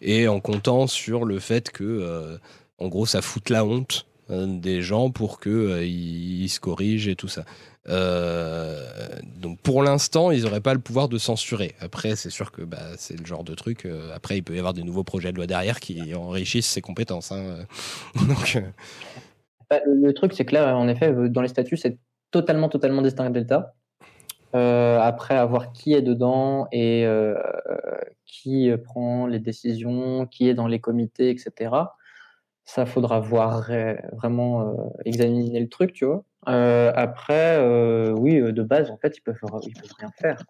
et 0.00 0.28
en 0.28 0.40
comptant 0.40 0.86
sur 0.86 1.24
le 1.24 1.38
fait 1.38 1.70
que 1.70 2.38
en 2.78 2.88
gros 2.88 3.06
ça 3.06 3.22
fout 3.22 3.50
la 3.50 3.64
honte 3.64 4.06
euh, 4.30 4.46
des 4.46 4.80
gens 4.80 5.10
pour 5.10 5.40
que 5.40 5.50
euh, 5.50 5.84
ils, 5.84 6.48
se 6.48 6.60
corrigent 6.60 7.08
et 7.08 7.16
tout 7.16 7.28
ça. 7.28 7.44
Euh, 7.88 8.86
donc 9.24 9.58
pour 9.60 9.82
l'instant, 9.82 10.30
ils 10.30 10.44
n'auraient 10.44 10.60
pas 10.60 10.74
le 10.74 10.80
pouvoir 10.80 11.08
de 11.08 11.18
censurer. 11.18 11.74
Après, 11.80 12.14
c'est 12.14 12.30
sûr 12.30 12.52
que 12.52 12.62
bah, 12.62 12.78
c'est 12.96 13.18
le 13.18 13.26
genre 13.26 13.42
de 13.42 13.54
truc. 13.54 13.88
après, 14.14 14.36
il 14.38 14.42
peut 14.42 14.54
y 14.54 14.58
avoir 14.58 14.74
des 14.74 14.84
nouveaux 14.84 15.04
projets 15.04 15.32
de 15.32 15.36
loi 15.36 15.46
derrière 15.46 15.80
qui 15.80 16.14
enrichissent 16.14 16.68
ses 16.68 16.80
compétences. 16.80 17.32
Hein. 17.32 17.66
bah, 19.70 19.80
le, 19.86 20.12
truc, 20.12 20.32
c'est 20.34 20.44
clair, 20.44 20.76
en 20.76 20.86
effet, 20.88 21.12
dans 21.28 21.42
les 21.42 21.48
statuts, 21.48 21.76
c'est 21.76 21.98
totalement, 22.30 22.68
totalement 22.68 23.02
distinct 23.02 23.30
Delta. 23.30 23.74
après, 24.52 25.36
avoir 25.36 25.72
qui 25.72 25.94
est 25.94 26.02
dedans 26.02 26.68
et 26.70 27.04
qui 28.30 28.70
prend 28.84 29.26
les 29.26 29.38
décisions, 29.38 30.26
qui 30.26 30.48
est 30.48 30.54
dans 30.54 30.66
les 30.66 30.80
comités, 30.80 31.30
etc 31.30 31.70
ça 32.70 32.86
faudra 32.86 33.18
voir 33.18 33.70
vraiment 34.12 34.62
euh, 34.62 34.74
examiner 35.04 35.58
le 35.60 35.68
truc, 35.68 35.92
tu 35.92 36.04
vois. 36.04 36.24
Euh, 36.48 36.92
après, 36.94 37.58
euh, 37.58 38.12
oui, 38.12 38.40
de 38.40 38.62
base, 38.62 38.90
en 38.90 38.96
fait, 38.96 39.16
ils 39.16 39.22
peuvent, 39.22 39.38
peuvent 39.40 39.94
rien 39.98 40.10
faire. 40.20 40.42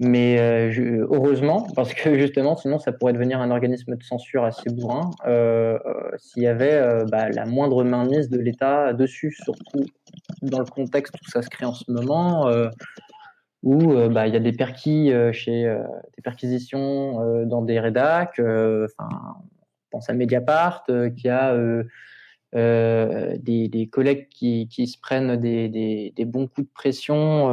Mais 0.00 0.38
heureusement, 0.80 1.66
parce 1.76 1.92
que 1.92 2.18
justement, 2.18 2.56
sinon, 2.56 2.78
ça 2.78 2.92
pourrait 2.92 3.12
devenir 3.12 3.40
un 3.40 3.50
organisme 3.50 3.94
de 3.94 4.02
censure 4.02 4.42
assez 4.42 4.70
bourrin 4.70 5.10
s'il 6.16 6.42
y 6.42 6.46
avait 6.46 7.04
bah, 7.10 7.28
la 7.28 7.44
moindre 7.44 7.84
mainmise 7.84 8.30
de 8.30 8.38
l'État 8.38 8.94
dessus, 8.94 9.32
surtout 9.32 9.84
dans 10.40 10.60
le 10.60 10.64
contexte 10.64 11.14
où 11.14 11.30
ça 11.30 11.42
se 11.42 11.50
crée 11.50 11.66
en 11.66 11.74
ce 11.74 11.90
moment, 11.92 12.50
où 13.62 13.94
bah, 14.10 14.26
il 14.26 14.34
y 14.34 14.36
a 14.36 14.40
des 14.40 14.52
perquis 14.52 15.12
chez 15.32 15.64
des 16.16 16.22
perquisitions 16.22 17.44
dans 17.46 17.62
des 17.62 17.78
rédacs. 17.78 18.40
Enfin, 18.40 19.08
pense 19.92 20.10
à 20.10 20.14
Mediapart, 20.14 20.82
euh, 20.88 21.10
qui 21.10 21.28
a 21.28 21.52
euh, 21.52 21.84
euh, 22.56 23.36
des, 23.38 23.88
collègues 23.92 24.28
qui, 24.28 24.86
se 24.86 24.98
prennent 24.98 25.36
des, 25.36 26.12
bons 26.26 26.48
coups 26.48 26.66
de 26.66 26.72
pression 26.72 27.48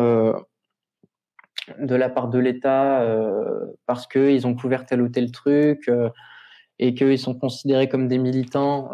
de 1.80 1.96
la 1.96 2.10
part 2.10 2.30
de 2.30 2.40
l'État 2.40 3.06
parce 3.86 4.08
qu'ils 4.08 4.48
ont 4.48 4.56
couvert 4.56 4.86
tel 4.86 5.02
ou 5.02 5.10
tel 5.10 5.32
truc 5.32 5.90
et 6.80 6.96
qu'ils 6.96 7.20
sont 7.20 7.36
considérés 7.36 7.88
comme 7.88 8.08
des 8.08 8.18
militants 8.18 8.90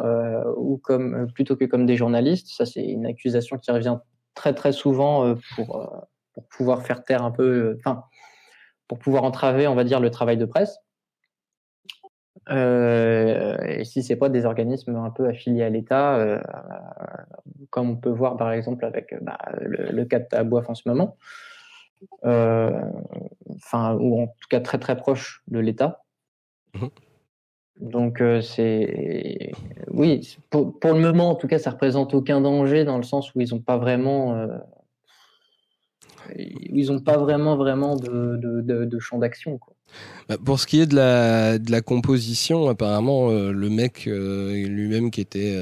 ou 0.57 0.77
comme 0.77 1.31
plutôt 1.33 1.55
que 1.55 1.65
comme 1.65 1.85
des 1.85 1.95
journalistes. 1.95 2.49
Ça, 2.49 2.65
c'est 2.65 2.85
une 2.85 3.05
accusation 3.07 3.57
qui 3.57 3.71
revient 3.71 3.97
très 4.35 4.53
très 4.53 4.73
souvent 4.73 5.35
pour, 5.55 5.89
pour 6.35 6.45
pouvoir 6.49 6.83
faire 6.83 7.03
taire 7.03 7.23
un 7.23 7.31
peu, 7.31 7.75
enfin, 7.79 8.03
pour 8.87 8.99
pouvoir 8.99 9.23
entraver, 9.23 9.67
on 9.67 9.75
va 9.75 9.83
dire, 9.83 9.99
le 9.99 10.11
travail 10.11 10.37
de 10.37 10.45
presse. 10.45 10.77
Euh, 12.49 13.57
et 13.65 13.85
si 13.85 14.03
c'est 14.03 14.15
pas 14.15 14.29
des 14.29 14.45
organismes 14.45 14.95
un 14.95 15.09
peu 15.09 15.27
affiliés 15.27 15.63
à 15.63 15.69
l'État, 15.69 16.15
euh, 16.17 16.39
comme 17.71 17.89
on 17.89 17.95
peut 17.95 18.11
voir 18.11 18.37
par 18.37 18.51
exemple 18.51 18.85
avec 18.85 19.15
bah, 19.21 19.39
le, 19.61 19.91
le, 19.91 20.05
cas 20.05 20.19
de 20.19 20.25
Taboif 20.25 20.69
en 20.69 20.75
ce 20.75 20.87
moment, 20.87 21.17
euh, 22.23 22.79
enfin 23.55 23.95
ou 23.95 24.21
en 24.21 24.27
tout 24.27 24.47
cas 24.49 24.59
très 24.59 24.77
très 24.77 24.95
proche 24.95 25.41
de 25.47 25.57
l'État. 25.59 26.03
Mmh. 26.75 26.87
Donc 27.81 28.23
c'est 28.41 29.51
oui 29.87 30.37
pour, 30.49 30.79
pour, 30.79 30.93
le 30.93 30.99
moment 30.99 31.31
en 31.31 31.35
tout 31.35 31.47
cas 31.47 31.59
ça 31.59 31.71
représente 31.71 32.13
aucun 32.13 32.41
danger 32.41 32.85
dans 32.85 32.97
le 32.97 33.03
sens 33.03 33.33
où 33.33 33.41
ils 33.41 33.53
n'ont 33.53 33.59
pas 33.59 33.77
vraiment 33.77 34.47
ils 36.37 36.87
n'ont 36.87 36.99
pas 36.99 37.17
vraiment, 37.17 37.55
vraiment 37.55 37.95
de, 37.95 38.37
de, 38.37 38.85
de, 38.85 38.99
champ 38.99 39.19
d'action. 39.19 39.59
Bah, 40.27 40.37
pour 40.43 40.59
ce 40.59 40.67
qui 40.67 40.79
est 40.81 40.85
de 40.85 40.95
la, 40.95 41.59
de 41.59 41.71
la 41.71 41.81
composition, 41.81 42.67
apparemment, 42.69 43.29
le 43.29 43.69
mec 43.69 44.05
lui-même 44.05 45.11
qui 45.11 45.21
était 45.21 45.57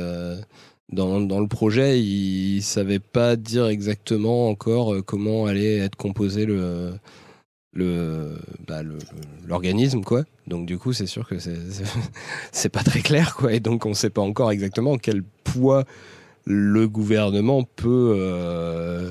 dans, 0.92 1.20
dans, 1.20 1.40
le 1.40 1.48
projet, 1.48 2.00
il 2.02 2.62
savait 2.62 3.00
pas 3.00 3.36
dire 3.36 3.68
exactement 3.68 4.50
encore 4.50 4.96
comment 5.06 5.46
allait 5.46 5.78
être 5.78 5.96
composé 5.96 6.46
le, 6.46 6.94
bah, 8.68 8.84
le 8.84 8.98
l'organisme 9.48 10.02
quoi 10.04 10.24
donc 10.46 10.68
du 10.68 10.78
coup 10.78 10.94
c'est 10.94 11.08
sûr 11.08 11.28
que 11.28 11.36
c'est 12.52 12.70
pas 12.70 12.84
très 12.84 13.02
clair 13.02 13.36
quoi 13.36 13.52
et 13.52 13.60
donc 13.60 13.88
on 13.88 13.96
sait 13.96 14.12
pas 14.12 14.22
encore 14.22 14.52
exactement 14.52 14.98
quel 14.98 15.24
poids 15.44 15.84
le 16.46 16.88
gouvernement 16.88 17.64
peut 17.64 18.14
euh, 18.16 19.10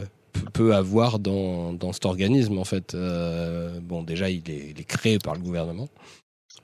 peut 0.52 0.75
avoir 0.75 1.19
dans, 1.19 1.73
dans 1.73 1.93
cet 1.93 2.07
organisme 2.07 2.59
en 2.59 2.65
fait 2.65 2.94
euh, 2.94 3.81
bon 3.81 4.02
déjà 4.02 4.31
il 4.31 4.49
est, 4.51 4.70
il 4.70 4.81
est, 4.81 4.85
créé 4.85 5.19
par 5.19 5.35
le 5.35 5.41
gouvernement 5.41 5.89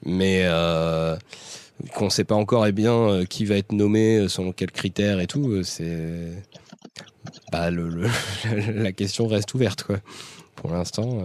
mais 0.04 0.42
euh, 0.44 1.16
qu'on 1.94 2.10
sait 2.10 2.24
pas 2.24 2.34
encore 2.34 2.66
et 2.66 2.70
eh 2.70 2.72
bien 2.72 2.94
euh, 2.94 3.24
qui 3.24 3.44
va 3.44 3.56
être 3.56 3.72
nommé 3.72 4.28
selon 4.28 4.52
quels 4.52 4.70
critères 4.70 5.20
et 5.20 5.26
tout 5.26 5.62
c'est 5.64 6.44
bah, 7.52 7.70
le, 7.70 7.88
le, 7.88 8.08
la 8.82 8.92
question 8.92 9.26
reste 9.26 9.52
ouverte 9.54 9.82
quoi 9.82 9.98
pour 10.56 10.70
l'instant 10.70 11.24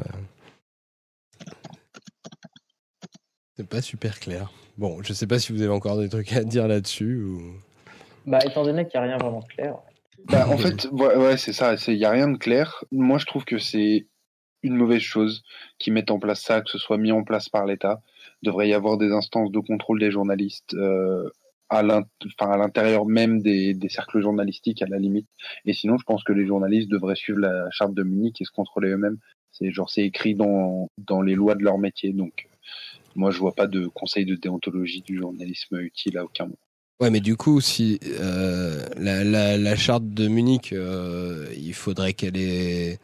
c'est 3.55 3.67
pas 3.67 3.81
super 3.81 4.19
clair. 4.19 4.51
Bon, 4.77 5.03
je 5.03 5.13
sais 5.13 5.27
pas 5.27 5.37
si 5.37 5.53
vous 5.53 5.61
avez 5.61 5.71
encore 5.71 5.99
des 5.99 6.09
trucs 6.09 6.33
à 6.33 6.43
dire 6.43 6.67
là-dessus. 6.67 7.21
Ou... 7.21 7.53
Bah, 8.25 8.39
étant 8.43 8.63
donné 8.63 8.87
qu'il 8.87 8.99
n'y 8.99 9.05
a 9.05 9.09
rien 9.09 9.17
vraiment 9.17 9.41
clair. 9.41 9.77
Bah, 10.25 10.47
en 10.49 10.57
fait, 10.57 10.87
ouais, 10.91 11.37
c'est 11.37 11.53
ça. 11.53 11.75
Il 11.87 11.97
n'y 11.97 12.05
a 12.05 12.11
rien 12.11 12.29
de 12.29 12.37
clair. 12.37 12.83
Moi, 12.91 13.17
je 13.17 13.25
trouve 13.25 13.45
que 13.45 13.57
c'est 13.57 14.07
une 14.63 14.75
mauvaise 14.75 15.01
chose 15.01 15.43
qu'ils 15.77 15.93
mettent 15.93 16.11
en 16.11 16.19
place 16.19 16.41
ça, 16.41 16.61
que 16.61 16.69
ce 16.69 16.77
soit 16.77 16.97
mis 16.97 17.11
en 17.11 17.23
place 17.23 17.49
par 17.49 17.65
l'État. 17.65 18.01
Il 18.41 18.47
devrait 18.47 18.69
y 18.69 18.73
avoir 18.73 18.97
des 18.97 19.11
instances 19.11 19.51
de 19.51 19.59
contrôle 19.59 19.99
des 19.99 20.11
journalistes 20.11 20.73
euh, 20.73 21.29
à 21.69 21.81
l'intérieur 21.81 23.05
même 23.05 23.41
des, 23.41 23.73
des, 23.73 23.89
cercles 23.89 24.21
journalistiques, 24.21 24.81
à 24.81 24.85
la 24.85 24.99
limite. 24.99 25.27
Et 25.65 25.73
sinon, 25.73 25.97
je 25.97 26.03
pense 26.03 26.23
que 26.23 26.33
les 26.33 26.45
journalistes 26.45 26.89
devraient 26.89 27.15
suivre 27.15 27.39
la 27.39 27.69
charte 27.71 27.93
de 27.93 28.03
Munich 28.03 28.39
et 28.41 28.45
se 28.45 28.51
contrôler 28.51 28.89
eux-mêmes. 28.89 29.17
C'est 29.51 29.71
genre, 29.71 29.89
c'est 29.89 30.03
écrit 30.03 30.35
dans, 30.35 30.89
dans 30.97 31.21
les 31.21 31.35
lois 31.35 31.55
de 31.55 31.63
leur 31.63 31.77
métier. 31.77 32.13
Donc, 32.13 32.47
moi, 33.15 33.31
je 33.31 33.39
vois 33.39 33.53
pas 33.53 33.67
de 33.67 33.87
conseil 33.87 34.25
de 34.25 34.35
déontologie 34.35 35.01
du 35.01 35.17
journalisme 35.17 35.79
utile 35.79 36.17
à 36.17 36.23
aucun 36.23 36.45
moment. 36.45 36.57
Ouais, 37.03 37.09
mais 37.09 37.19
du 37.19 37.35
coup, 37.35 37.59
si 37.59 37.99
euh, 38.21 38.85
la, 38.95 39.57
la, 39.57 39.75
charte 39.75 40.05
de 40.05 40.29
Munich, 40.29 40.71
euh, 40.71 41.47
il 41.53 41.73
faudrait 41.73 42.13
qu'elle 42.13 42.37
ait, 42.37 42.97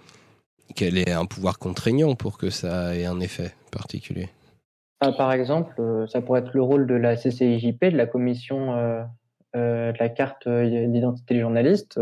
qu'elle 0.73 0.97
ait 0.97 1.11
un 1.11 1.25
pouvoir 1.25 1.59
contraignant 1.59 2.15
pour 2.15 2.37
que 2.37 2.49
ça 2.49 2.95
ait 2.95 3.03
un 3.03 3.19
effet 3.19 3.53
particulier. 3.73 4.29
Ah, 5.01 5.11
par 5.11 5.33
exemple, 5.33 5.73
euh, 5.79 6.07
ça 6.07 6.21
pourrait 6.21 6.39
être 6.39 6.53
le 6.53 6.61
rôle 6.61 6.87
de 6.87 6.93
la 6.93 7.17
CCIJP, 7.17 7.91
de 7.91 7.97
la 7.97 8.05
commission 8.05 8.73
de 9.53 9.99
la 9.99 10.07
carte 10.07 10.47
d'identité 10.47 11.33
des 11.33 11.41
journalistes. 11.41 11.99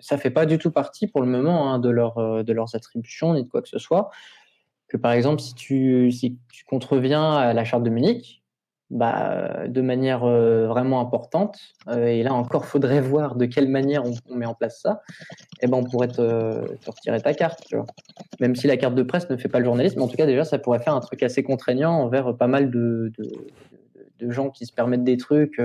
ça 0.00 0.18
fait 0.18 0.28
pas 0.28 0.44
du 0.44 0.58
tout 0.58 0.70
partie 0.70 1.06
pour 1.06 1.22
le 1.22 1.28
moment 1.28 1.72
hein, 1.72 1.78
de, 1.78 1.88
leur, 1.88 2.44
de 2.44 2.52
leurs 2.52 2.74
attributions 2.74 3.32
ni 3.32 3.44
de 3.44 3.48
quoi 3.48 3.62
que 3.62 3.70
ce 3.70 3.78
soit 3.78 4.10
que 4.90 4.98
par 4.98 5.12
exemple, 5.12 5.40
si 5.40 5.54
tu, 5.54 6.12
si 6.12 6.36
tu 6.52 6.64
contreviens 6.66 7.32
à 7.32 7.54
la 7.54 7.64
charte 7.64 7.84
de 7.84 7.90
Munich, 7.90 8.43
bah, 8.94 9.66
de 9.66 9.80
manière 9.80 10.22
euh, 10.22 10.68
vraiment 10.68 11.00
importante, 11.00 11.58
euh, 11.88 12.06
et 12.06 12.22
là 12.22 12.32
encore, 12.32 12.64
faudrait 12.64 13.00
voir 13.02 13.34
de 13.34 13.44
quelle 13.44 13.68
manière 13.68 14.04
on, 14.04 14.34
met 14.34 14.46
en 14.46 14.54
place 14.54 14.80
ça, 14.80 15.02
et 15.10 15.64
eh 15.64 15.66
ben 15.66 15.78
on 15.78 15.84
pourrait 15.84 16.08
te, 16.08 16.22
retirer 16.86 17.20
ta 17.20 17.34
carte. 17.34 17.66
Même 18.40 18.54
si 18.54 18.68
la 18.68 18.76
carte 18.76 18.94
de 18.94 19.02
presse 19.02 19.28
ne 19.28 19.36
fait 19.36 19.48
pas 19.48 19.58
le 19.58 19.64
journalisme, 19.64 20.00
en 20.00 20.06
tout 20.06 20.16
cas, 20.16 20.26
déjà, 20.26 20.44
ça 20.44 20.60
pourrait 20.60 20.78
faire 20.78 20.94
un 20.94 21.00
truc 21.00 21.24
assez 21.24 21.42
contraignant 21.42 21.92
envers 21.92 22.36
pas 22.36 22.46
mal 22.46 22.70
de, 22.70 23.12
de, 23.18 23.32
de 24.20 24.30
gens 24.30 24.50
qui 24.50 24.64
se 24.64 24.72
permettent 24.72 25.04
des 25.04 25.16
trucs 25.16 25.60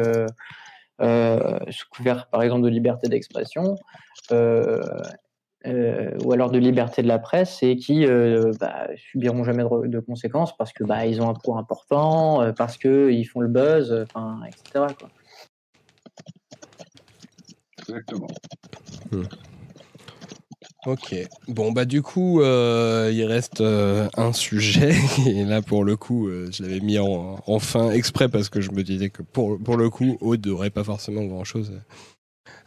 euh, 1.01 1.59
sous 1.69 1.87
couvert, 1.89 2.27
par 2.31 2.41
exemple, 2.41 2.63
de 2.63 2.69
liberté 2.69 3.07
d'expression. 3.09 3.75
Euh, 5.65 6.11
ou 6.23 6.31
alors 6.31 6.51
de 6.51 6.57
liberté 6.57 7.01
de 7.01 7.07
la 7.09 7.19
presse 7.19 7.61
et 7.63 7.75
qui 7.75 8.05
euh, 8.05 8.53
bah, 8.61 8.87
subiront 9.11 9.43
jamais 9.43 9.63
de, 9.63 9.99
conséquences 9.99 10.55
parce 10.55 10.71
que 10.71 10.85
bah, 10.85 11.05
ils 11.05 11.21
ont 11.21 11.29
un 11.29 11.33
poids 11.33 11.57
important, 11.57 12.41
euh, 12.41 12.53
parce 12.53 12.77
que 12.77 13.11
ils 13.11 13.25
font 13.25 13.41
le 13.41 13.49
buzz, 13.49 14.05
enfin, 14.07 14.39
etc. 14.47 14.85
Quoi. 14.97 15.09
Exactement. 17.79 18.27
Hmm. 19.11 19.23
Ok. 20.85 21.13
Bon 21.49 21.73
bah 21.73 21.83
du 21.83 22.01
coup 22.01 22.39
il 22.41 23.23
reste 23.25 23.59
un 23.59 24.31
sujet 24.31 24.93
et 25.27 25.43
là 25.43 25.61
pour 25.61 25.83
le 25.83 25.97
coup 25.97 26.29
je 26.29 26.63
l'avais 26.63 26.79
mis 26.79 26.97
en, 26.97 27.35
en, 27.45 27.59
fin 27.59 27.91
exprès 27.91 28.29
parce 28.29 28.47
que 28.47 28.61
je 28.61 28.71
me 28.71 28.81
disais 28.81 29.09
que 29.09 29.21
pour, 29.21 29.61
pour 29.61 29.75
le 29.75 29.89
coup 29.89 30.17
Aude 30.21 30.47
n'aurait 30.47 30.69
pas 30.69 30.85
forcément 30.85 31.25
grand 31.25 31.43
chose 31.43 31.73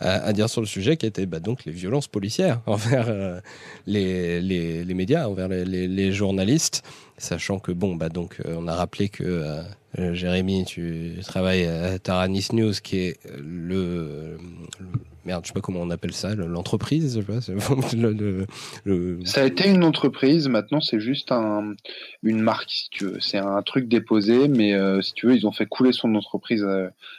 à, 0.03 0.33
dire 0.33 0.49
sur 0.49 0.61
le 0.61 0.67
sujet, 0.67 0.97
qui 0.97 1.07
était 1.07 1.27
bah, 1.27 1.41
donc 1.41 1.65
les 1.65 1.73
violences 1.73 2.09
policières 2.09 2.61
envers 2.67 3.09
euh, 3.09 3.41
les, 3.87 4.41
les, 4.41 4.85
les, 4.85 4.95
médias, 4.95 5.29
envers 5.29 5.49
les, 5.49 5.65
les, 5.65 6.13
journalistes, 6.13 6.83
sachant 7.19 7.59
que 7.59 7.73
bon, 7.73 7.95
bah 7.95 8.09
donc 8.09 8.41
euh, 8.45 8.57
on 8.59 8.67
a 8.69 8.75
rappelé 8.75 9.09
que 9.09 9.25
euh, 9.99 10.15
Jérémy, 10.15 10.65
tu 10.65 11.17
travailles 11.23 11.67
à 11.67 11.99
Taranis 11.99 12.49
News, 12.53 12.73
qui 12.83 12.99
est 12.99 13.21
le, 13.39 14.39
merde, 15.25 15.45
je 15.45 15.49
sais 15.49 15.55
pas 15.55 15.61
comment 15.61 15.81
on 15.81 15.91
appelle 15.91 16.15
ça, 16.15 16.35
l'entreprise. 16.35 17.21
Le, 17.95 18.47
le, 18.85 19.19
Ça 19.25 19.43
a 19.43 19.45
été 19.45 19.69
une 19.69 19.85
entreprise, 19.85 20.49
maintenant 20.49 20.81
c'est 20.81 20.99
juste 20.99 21.31
un, 21.31 21.75
une 22.23 22.41
marque, 22.41 22.71
si 22.71 22.89
tu 22.91 23.05
veux. 23.05 23.21
C'est 23.21 23.39
un 23.39 23.63
truc 23.63 23.87
déposé, 23.87 24.49
mais 24.49 24.75
si 25.03 25.13
tu 25.13 25.27
veux, 25.27 25.37
ils 25.37 25.47
ont 25.47 25.53
fait 25.53 25.67
couler 25.67 25.93
son 25.93 26.15
entreprise 26.15 26.67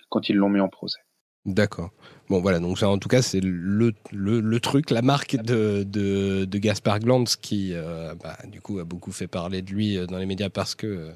quand 0.09 0.29
ils 0.29 0.35
l'ont 0.35 0.49
mis 0.49 0.59
en 0.59 0.69
procès. 0.69 0.99
D'accord. 1.45 1.91
Bon 2.29 2.39
voilà, 2.39 2.59
donc 2.59 2.81
en 2.81 2.97
tout 2.97 3.09
cas 3.09 3.21
c'est 3.21 3.41
le, 3.41 3.93
le, 4.11 4.59
truc, 4.59 4.91
la 4.91 5.01
marque 5.01 5.35
de, 5.35 5.83
de, 5.83 6.45
de 6.45 6.57
Gaspard 6.57 6.99
Glantz 6.99 7.35
qui 7.35 7.71
euh, 7.73 8.15
bah, 8.23 8.37
du 8.49 8.61
coup 8.61 8.79
a 8.79 8.85
beaucoup 8.85 9.11
fait 9.11 9.27
parler 9.27 9.61
de 9.61 9.71
lui 9.71 9.97
euh, 9.97 10.05
dans 10.05 10.17
les 10.17 10.25
médias 10.25 10.49
parce 10.49 10.73
que 10.73 10.87
euh, 10.87 11.11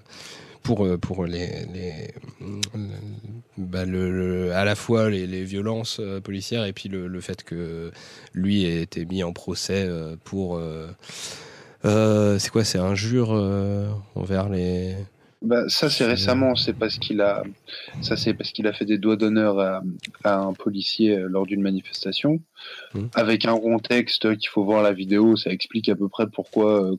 pour, 0.63 0.85
pour 0.99 1.25
les, 1.25 1.65
les 1.73 2.13
bah, 3.57 3.85
le, 3.85 4.51
à 4.53 4.65
la 4.65 4.75
fois 4.75 5.09
les, 5.09 5.45
violences 5.45 6.01
policières 6.25 6.65
et 6.65 6.73
puis 6.73 6.89
le, 6.89 7.07
le 7.07 7.21
fait 7.21 7.41
que 7.43 7.91
lui 8.33 8.65
ait 8.65 8.81
été 8.81 9.05
mis 9.05 9.23
en 9.23 9.31
procès 9.31 9.89
pour 10.25 10.61
c'est 11.83 12.49
quoi 12.51 12.65
c'est 12.65 12.79
injure 12.79 13.31
envers 14.15 14.49
les 14.49 14.97
bah, 15.41 15.69
ça 15.69 15.89
c'est 15.89 16.05
récemment, 16.05 16.55
c'est 16.55 16.73
parce 16.73 16.97
qu'il 16.97 17.21
a, 17.21 17.43
ça 18.01 18.17
c'est 18.17 18.33
parce 18.33 18.51
qu'il 18.51 18.67
a 18.67 18.73
fait 18.73 18.85
des 18.85 18.97
doigts 18.97 19.17
d'honneur 19.17 19.59
à, 19.59 19.81
un 20.23 20.53
policier 20.53 21.17
euh, 21.17 21.27
lors 21.29 21.45
d'une 21.45 21.61
manifestation, 21.61 22.41
mmh. 22.93 23.05
avec 23.13 23.45
un 23.45 23.57
contexte 23.57 24.35
qu'il 24.37 24.49
faut 24.49 24.63
voir 24.63 24.81
la 24.81 24.93
vidéo, 24.93 25.35
ça 25.35 25.51
explique 25.51 25.89
à 25.89 25.95
peu 25.95 26.09
près 26.09 26.27
pourquoi 26.27 26.91
euh, 26.91 26.95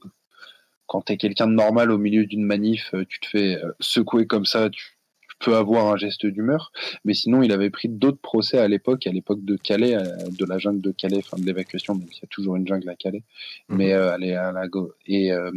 quand 0.87 1.03
t'es 1.03 1.17
quelqu'un 1.17 1.49
de 1.49 1.53
normal 1.53 1.91
au 1.91 1.99
milieu 1.99 2.27
d'une 2.27 2.45
manif, 2.45 2.91
euh, 2.95 3.05
tu 3.09 3.21
te 3.21 3.27
fais 3.27 3.61
secouer 3.81 4.27
comme 4.27 4.47
ça, 4.47 4.71
tu, 4.71 4.98
peut 5.39 5.57
avoir 5.57 5.87
un 5.93 5.97
geste 5.97 6.27
d'humeur, 6.27 6.73
mais 7.05 7.15
sinon 7.15 7.43
il 7.43 7.53
avait 7.53 7.71
pris 7.71 7.89
d'autres 7.89 8.21
procès 8.21 8.59
à 8.59 8.69
l'époque, 8.69 9.07
à 9.07 9.13
l'époque 9.13 9.45
de 9.45 9.57
Calais, 9.57 9.95
euh, 9.95 10.05
de 10.31 10.45
la 10.45 10.59
jungle 10.59 10.81
de 10.81 10.91
Calais, 10.91 11.19
enfin 11.19 11.39
de 11.39 11.47
l'évacuation, 11.47 11.95
donc 11.95 12.09
il 12.11 12.21
y 12.21 12.25
a 12.25 12.29
toujours 12.29 12.57
une 12.57 12.67
jungle 12.67 12.89
à 12.89 12.97
Calais, 12.97 13.23
mhm. 13.69 13.77
mais 13.77 13.93
euh, 13.93 14.15
elle 14.15 14.25
est 14.25 14.35
à 14.35 14.53
la 14.53 14.69
go 14.69 14.93
et 15.07 15.33
euh, 15.33 15.51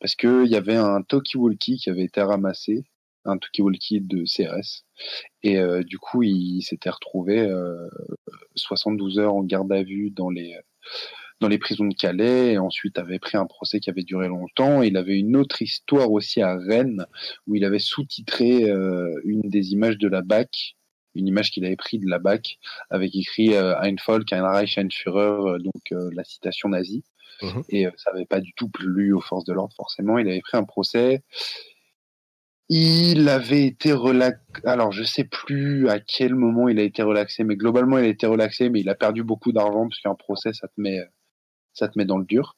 parce 0.00 0.14
que 0.14 0.44
il 0.44 0.50
y 0.50 0.56
avait 0.56 0.76
un 0.76 1.02
talkie-walkie 1.02 1.78
qui 1.78 1.90
avait 1.90 2.04
été 2.04 2.20
ramassé, 2.20 2.84
un 3.24 3.38
talkie-walkie 3.38 4.00
de 4.00 4.24
CRS, 4.24 4.84
et 5.42 5.58
du 5.84 5.98
coup 5.98 6.22
il 6.22 6.60
s'était 6.62 6.90
retrouvé 6.90 7.50
72 8.54 9.18
heures 9.18 9.34
en 9.34 9.42
garde 9.42 9.72
à 9.72 9.82
vue 9.82 10.10
dans 10.10 10.28
les 10.28 10.54
dans 11.40 11.48
les 11.48 11.58
prisons 11.58 11.86
de 11.86 11.94
Calais 11.94 12.52
et 12.52 12.58
ensuite 12.58 12.98
avait 12.98 13.18
pris 13.18 13.36
un 13.36 13.46
procès 13.46 13.80
qui 13.80 13.90
avait 13.90 14.02
duré 14.02 14.28
longtemps. 14.28 14.82
Il 14.82 14.96
avait 14.96 15.18
une 15.18 15.36
autre 15.36 15.62
histoire 15.62 16.10
aussi 16.10 16.40
à 16.40 16.56
Rennes 16.56 17.06
où 17.46 17.54
il 17.54 17.64
avait 17.64 17.78
sous-titré 17.78 18.70
euh, 18.70 19.12
une 19.24 19.42
des 19.42 19.72
images 19.72 19.98
de 19.98 20.08
la 20.08 20.22
BAC, 20.22 20.76
une 21.14 21.28
image 21.28 21.50
qu'il 21.50 21.64
avait 21.64 21.76
pris 21.76 21.98
de 21.98 22.08
la 22.08 22.18
BAC 22.18 22.58
avec 22.90 23.14
écrit 23.14 23.54
euh, 23.54 23.78
Ein 23.80 23.96
Volk, 24.06 24.32
ein 24.32 24.42
Reich, 24.42 24.78
ein 24.78 24.88
Führer, 24.90 25.54
euh, 25.54 25.58
donc 25.58 25.92
euh, 25.92 26.10
la 26.14 26.24
citation 26.24 26.70
nazie. 26.70 27.04
Mhm. 27.42 27.64
Et 27.68 27.86
ça 27.96 28.12
n'avait 28.12 28.24
pas 28.24 28.40
du 28.40 28.54
tout 28.54 28.70
plu 28.70 29.12
aux 29.12 29.20
forces 29.20 29.44
de 29.44 29.52
l'ordre 29.52 29.74
forcément. 29.76 30.16
Il 30.18 30.26
avait 30.26 30.40
pris 30.40 30.56
un 30.56 30.64
procès. 30.64 31.22
Il 32.70 33.28
avait 33.28 33.66
été 33.66 33.92
relaxé. 33.92 34.40
Alors, 34.64 34.90
je 34.90 35.04
sais 35.04 35.24
plus 35.24 35.88
à 35.90 36.00
quel 36.00 36.34
moment 36.34 36.68
il 36.68 36.78
a 36.78 36.82
été 36.82 37.02
relaxé, 37.02 37.44
mais 37.44 37.56
globalement, 37.56 37.98
il 37.98 38.06
a 38.06 38.08
été 38.08 38.26
relaxé, 38.26 38.70
mais 38.70 38.80
il 38.80 38.88
a 38.88 38.94
perdu 38.94 39.22
beaucoup 39.22 39.52
d'argent 39.52 39.86
parce 39.86 40.00
qu'un 40.00 40.14
procès, 40.14 40.54
ça 40.54 40.66
te 40.66 40.80
met 40.80 40.98
ça 41.76 41.88
te 41.88 41.98
met 41.98 42.04
dans 42.04 42.18
le 42.18 42.24
dur. 42.24 42.56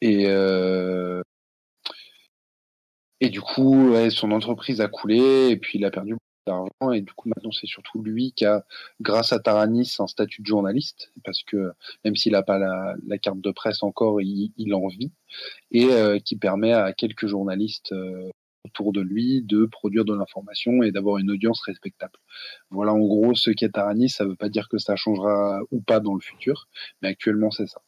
Et, 0.00 0.26
euh, 0.26 1.22
et 3.20 3.28
du 3.30 3.40
coup, 3.40 3.94
son 4.10 4.32
entreprise 4.32 4.80
a 4.80 4.88
coulé 4.88 5.50
et 5.50 5.56
puis 5.56 5.78
il 5.78 5.84
a 5.84 5.90
perdu 5.90 6.14
beaucoup 6.14 6.20
violent. 6.46 6.92
Et 6.92 7.02
du 7.02 7.12
coup, 7.12 7.28
maintenant, 7.28 7.52
c'est 7.52 7.66
surtout 7.66 8.02
lui 8.02 8.32
qui 8.32 8.44
a, 8.46 8.64
grâce 9.00 9.32
à 9.32 9.40
Taranis, 9.40 9.96
un 9.98 10.06
statut 10.06 10.42
de 10.42 10.46
journaliste, 10.46 11.12
parce 11.24 11.42
que 11.42 11.72
même 12.04 12.16
s'il 12.16 12.32
n'a 12.32 12.42
pas 12.42 12.58
la, 12.58 12.94
la, 13.06 13.18
carte 13.18 13.40
de 13.40 13.50
presse 13.50 13.82
encore, 13.82 14.20
il, 14.22 14.52
il 14.56 14.74
en 14.74 14.88
vit, 14.88 15.12
et 15.70 15.86
euh, 15.86 16.18
qui 16.18 16.36
permet 16.36 16.72
à 16.72 16.92
quelques 16.92 17.26
journalistes 17.26 17.92
euh, 17.92 18.30
autour 18.64 18.92
de 18.92 19.00
lui 19.00 19.42
de 19.42 19.66
produire 19.66 20.04
de 20.04 20.14
l'information 20.14 20.82
et 20.82 20.92
d'avoir 20.92 21.18
une 21.18 21.30
audience 21.30 21.60
respectable. 21.62 22.18
Voilà 22.70 22.92
en 22.92 23.00
gros 23.00 23.34
ce 23.34 23.50
qu'est 23.50 23.70
Taranis. 23.70 24.10
Ça 24.10 24.24
ne 24.24 24.30
veut 24.30 24.36
pas 24.36 24.48
dire 24.48 24.68
que 24.68 24.78
ça 24.78 24.96
changera 24.96 25.60
ou 25.70 25.80
pas 25.80 26.00
dans 26.00 26.14
le 26.14 26.20
futur, 26.20 26.68
mais 27.02 27.08
actuellement, 27.08 27.50
c'est 27.50 27.66
ça. 27.66 27.80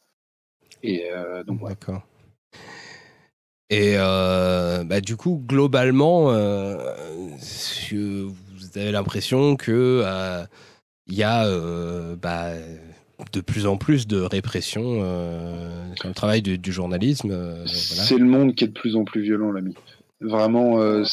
Et 0.81 1.09
euh, 1.11 1.43
donc, 1.43 1.67
D'accord. 1.67 2.01
Et 3.69 3.95
euh, 3.97 4.83
bah, 4.83 5.01
du 5.01 5.15
coup, 5.15 5.41
globalement, 5.45 6.31
euh, 6.31 6.77
vous 7.91 8.77
avez 8.77 8.91
l'impression 8.91 9.55
que 9.55 10.03
il 11.07 11.15
y 11.15 11.23
a 11.23 11.47
bah, 12.15 12.51
de 13.31 13.41
plus 13.41 13.65
en 13.65 13.77
plus 13.77 14.05
de 14.05 14.19
répression 14.19 14.99
dans 15.01 16.09
le 16.09 16.13
travail 16.13 16.41
du, 16.41 16.57
du 16.57 16.71
journalisme. 16.71 17.33
Voilà. 17.33 17.65
C'est 17.67 18.17
le 18.17 18.25
monde 18.25 18.53
qui 18.53 18.65
est 18.65 18.67
de 18.67 18.73
plus 18.73 18.95
en 18.95 19.05
plus 19.05 19.21
violent, 19.21 19.51
l'ami. 19.51 19.75
Vraiment, 20.23 21.03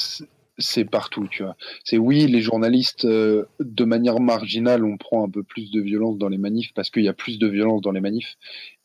c'est 0.59 0.85
partout, 0.85 1.27
tu 1.31 1.43
vois. 1.43 1.57
C'est 1.85 1.99
oui, 1.99 2.27
les 2.27 2.41
journalistes, 2.41 3.07
de 3.07 3.85
manière 3.85 4.21
marginale, 4.21 4.85
on 4.85 4.97
prend 4.97 5.25
un 5.25 5.31
peu 5.31 5.43
plus 5.43 5.71
de 5.71 5.81
violence 5.81 6.19
dans 6.19 6.29
les 6.29 6.39
manifs 6.39 6.73
parce 6.75 6.91
qu'il 6.91 7.05
y 7.05 7.09
a 7.09 7.13
plus 7.13 7.39
de 7.39 7.47
violence 7.49 7.81
dans 7.83 7.93
les 7.93 8.01
manifs 8.01 8.37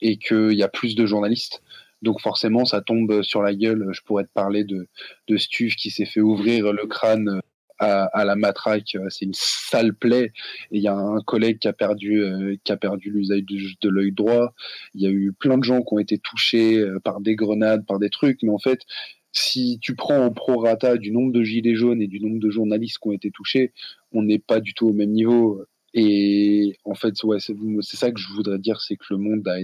et 0.02 0.18
qu'il 0.18 0.54
y 0.54 0.64
a 0.64 0.68
plus 0.68 0.96
de 0.96 1.06
journalistes. 1.06 1.62
Donc 2.02 2.22
forcément, 2.22 2.66
ça 2.66 2.82
tombe 2.82 3.22
sur 3.24 3.42
la 3.42 3.54
gueule. 3.54 3.90
Je 3.92 4.02
pourrais 4.02 4.24
te 4.24 4.32
parler 4.34 4.64
de, 4.64 4.88
de 5.28 5.38
Stuve 5.38 5.76
qui 5.76 5.90
s'est 5.90 6.06
fait 6.06 6.22
ouvrir 6.22 6.72
le 6.72 6.86
crâne 6.86 7.42
à, 7.80 8.04
à 8.06 8.26
la 8.26 8.36
matraque. 8.36 8.98
C'est 9.10 9.26
une 9.26 9.34
sale 9.34 9.94
plaie. 9.94 10.32
Il 10.72 10.82
y 10.82 10.88
a 10.88 10.96
un 10.96 11.22
collègue 11.22 11.60
qui 11.60 11.68
a 11.68 11.74
perdu, 11.74 12.22
euh, 12.22 12.56
qui 12.64 12.72
a 12.72 12.78
perdu 12.78 13.10
l'usage 13.10 13.42
de 13.42 13.90
l'œil 13.90 14.12
droit. 14.12 14.54
Il 14.94 15.02
y 15.02 15.08
a 15.08 15.10
eu 15.10 15.34
plein 15.34 15.58
de 15.58 15.64
gens 15.64 15.82
qui 15.82 15.94
ont 15.94 16.00
été 16.00 16.18
touchés 16.20 16.86
par 17.04 17.22
des 17.22 17.36
grenades, 17.36 17.86
par 17.86 18.00
des 18.00 18.10
trucs. 18.10 18.44
Mais 18.44 18.52
en 18.52 18.60
fait, 18.60 18.82
si 19.36 19.80
tu 19.82 19.96
prends 19.96 20.26
en 20.26 20.32
prorata 20.32 20.98
du 20.98 21.12
nombre 21.12 21.32
de 21.32 21.44
gilets 21.44 21.76
jaunes 21.76 22.02
et 22.02 22.08
du 22.08 22.20
nombre 22.20 22.40
de 22.40 22.50
journalistes 22.50 22.98
qui 23.00 23.08
ont 23.10 23.12
été 23.12 23.32
touchés, 23.32 23.74
on 24.12 24.24
n'est 24.24 24.40
pas 24.40 24.60
du 24.60 24.74
tout 24.74 24.88
au 24.88 24.94
même 24.94 25.12
niveau. 25.12 25.64
Et 25.94 26.78
en 26.84 26.96
fait, 26.96 27.22
ouais, 27.24 27.40
c'est 27.40 27.98
ça 27.98 28.12
que 28.12 28.20
je 28.20 28.28
voudrais 28.30 28.60
dire, 28.60 28.82
c'est 28.82 28.96
que 28.96 29.06
le 29.10 29.18
monde 29.18 29.48
a, 29.48 29.58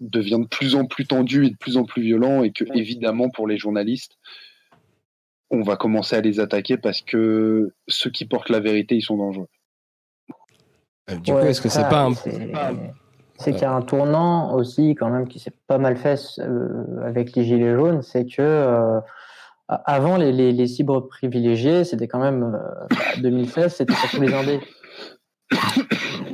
devient 0.00 0.40
de 0.40 0.46
plus 0.46 0.74
en 0.74 0.86
plus 0.86 1.06
tendu 1.06 1.46
et 1.46 1.50
de 1.50 1.56
plus 1.56 1.76
en 1.76 1.84
plus 1.84 2.02
violent 2.02 2.42
et 2.42 2.52
que 2.52 2.64
évidemment 2.74 3.30
pour 3.30 3.46
les 3.46 3.56
journalistes 3.56 4.18
on 5.50 5.62
va 5.62 5.76
commencer 5.76 6.16
à 6.16 6.20
les 6.20 6.40
attaquer 6.40 6.76
parce 6.76 7.02
que 7.02 7.72
ceux 7.88 8.10
qui 8.10 8.24
portent 8.24 8.48
la 8.48 8.60
vérité 8.60 8.96
ils 8.96 9.02
sont 9.02 9.16
dangereux. 9.16 9.48
Euh, 11.10 11.16
du 11.16 11.32
ouais, 11.32 11.40
coup, 11.40 11.46
est-ce 11.46 11.60
que 11.60 11.68
c'est 11.68 11.88
pas 11.88 12.04
un 12.04 12.14
c'est 13.42 13.52
qu'il 13.52 13.62
y 13.62 13.64
a 13.64 13.72
un 13.72 13.82
tournant 13.82 14.54
aussi 14.54 14.94
quand 14.94 15.10
même 15.10 15.26
qui 15.26 15.40
s'est 15.40 15.52
pas 15.66 15.78
mal 15.78 15.96
fait 15.96 16.18
euh, 16.38 16.84
avec 17.04 17.34
les 17.34 17.44
gilets 17.44 17.74
jaunes, 17.74 18.02
c'est 18.02 18.24
que 18.24 18.40
euh, 18.40 19.00
avant 19.68 20.16
les, 20.16 20.66
cibres 20.66 21.00
privilégiés, 21.00 21.84
c'était 21.84 22.06
quand 22.06 22.20
même 22.20 22.54
euh, 22.54 23.20
2016, 23.20 23.74
c'était 23.74 23.94
surtout 23.94 24.20
les 24.20 24.32
indés, 24.32 24.60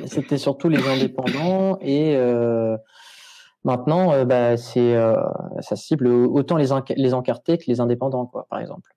c'était 0.06 0.38
surtout 0.38 0.68
les 0.68 0.86
indépendants 0.86 1.78
et 1.80 2.16
Maintenant, 3.64 4.24
bah, 4.24 4.56
c'est 4.56 4.96
ça 5.60 5.76
cible 5.76 6.06
autant 6.06 6.56
les, 6.56 6.72
encartés 7.12 7.58
que 7.58 7.64
les 7.66 7.80
indépendants, 7.80 8.24
quoi, 8.24 8.46
par 8.48 8.60
exemple. 8.60 8.94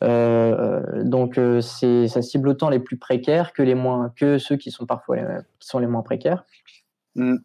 Donc 0.00 1.38
c'est 1.60 2.08
ça 2.08 2.22
cible 2.22 2.48
autant 2.48 2.70
les 2.70 2.78
plus 2.78 2.96
précaires 2.96 3.52
que 3.52 3.62
les 3.62 3.74
moins 3.74 4.12
que 4.16 4.38
ceux 4.38 4.56
qui 4.56 4.70
sont 4.70 4.86
parfois 4.86 5.18
qui 5.58 5.68
sont 5.68 5.80
les 5.80 5.88
moins 5.88 6.02
précaires. 6.02 6.44
Mm. 7.14 7.36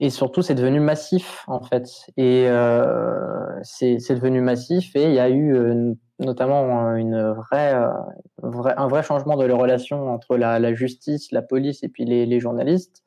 Et 0.00 0.10
surtout, 0.10 0.42
c'est 0.42 0.54
devenu 0.54 0.78
massif 0.78 1.44
en 1.48 1.60
fait. 1.60 1.88
Et 2.16 2.46
c'est 3.62 4.14
devenu 4.14 4.40
massif 4.40 4.94
et 4.94 5.04
il 5.04 5.12
y 5.12 5.18
a 5.18 5.28
eu 5.28 5.96
notamment 6.20 6.94
une 6.94 7.32
vraie, 7.32 7.74
vrai, 8.42 8.74
un 8.76 8.86
vrai 8.86 9.02
changement 9.02 9.36
de 9.36 9.44
la 9.44 9.56
relation 9.56 10.10
entre 10.10 10.36
la, 10.36 10.74
justice, 10.74 11.32
la 11.32 11.42
police 11.42 11.82
et 11.82 11.88
puis 11.88 12.04
les, 12.04 12.40
journalistes 12.40 13.02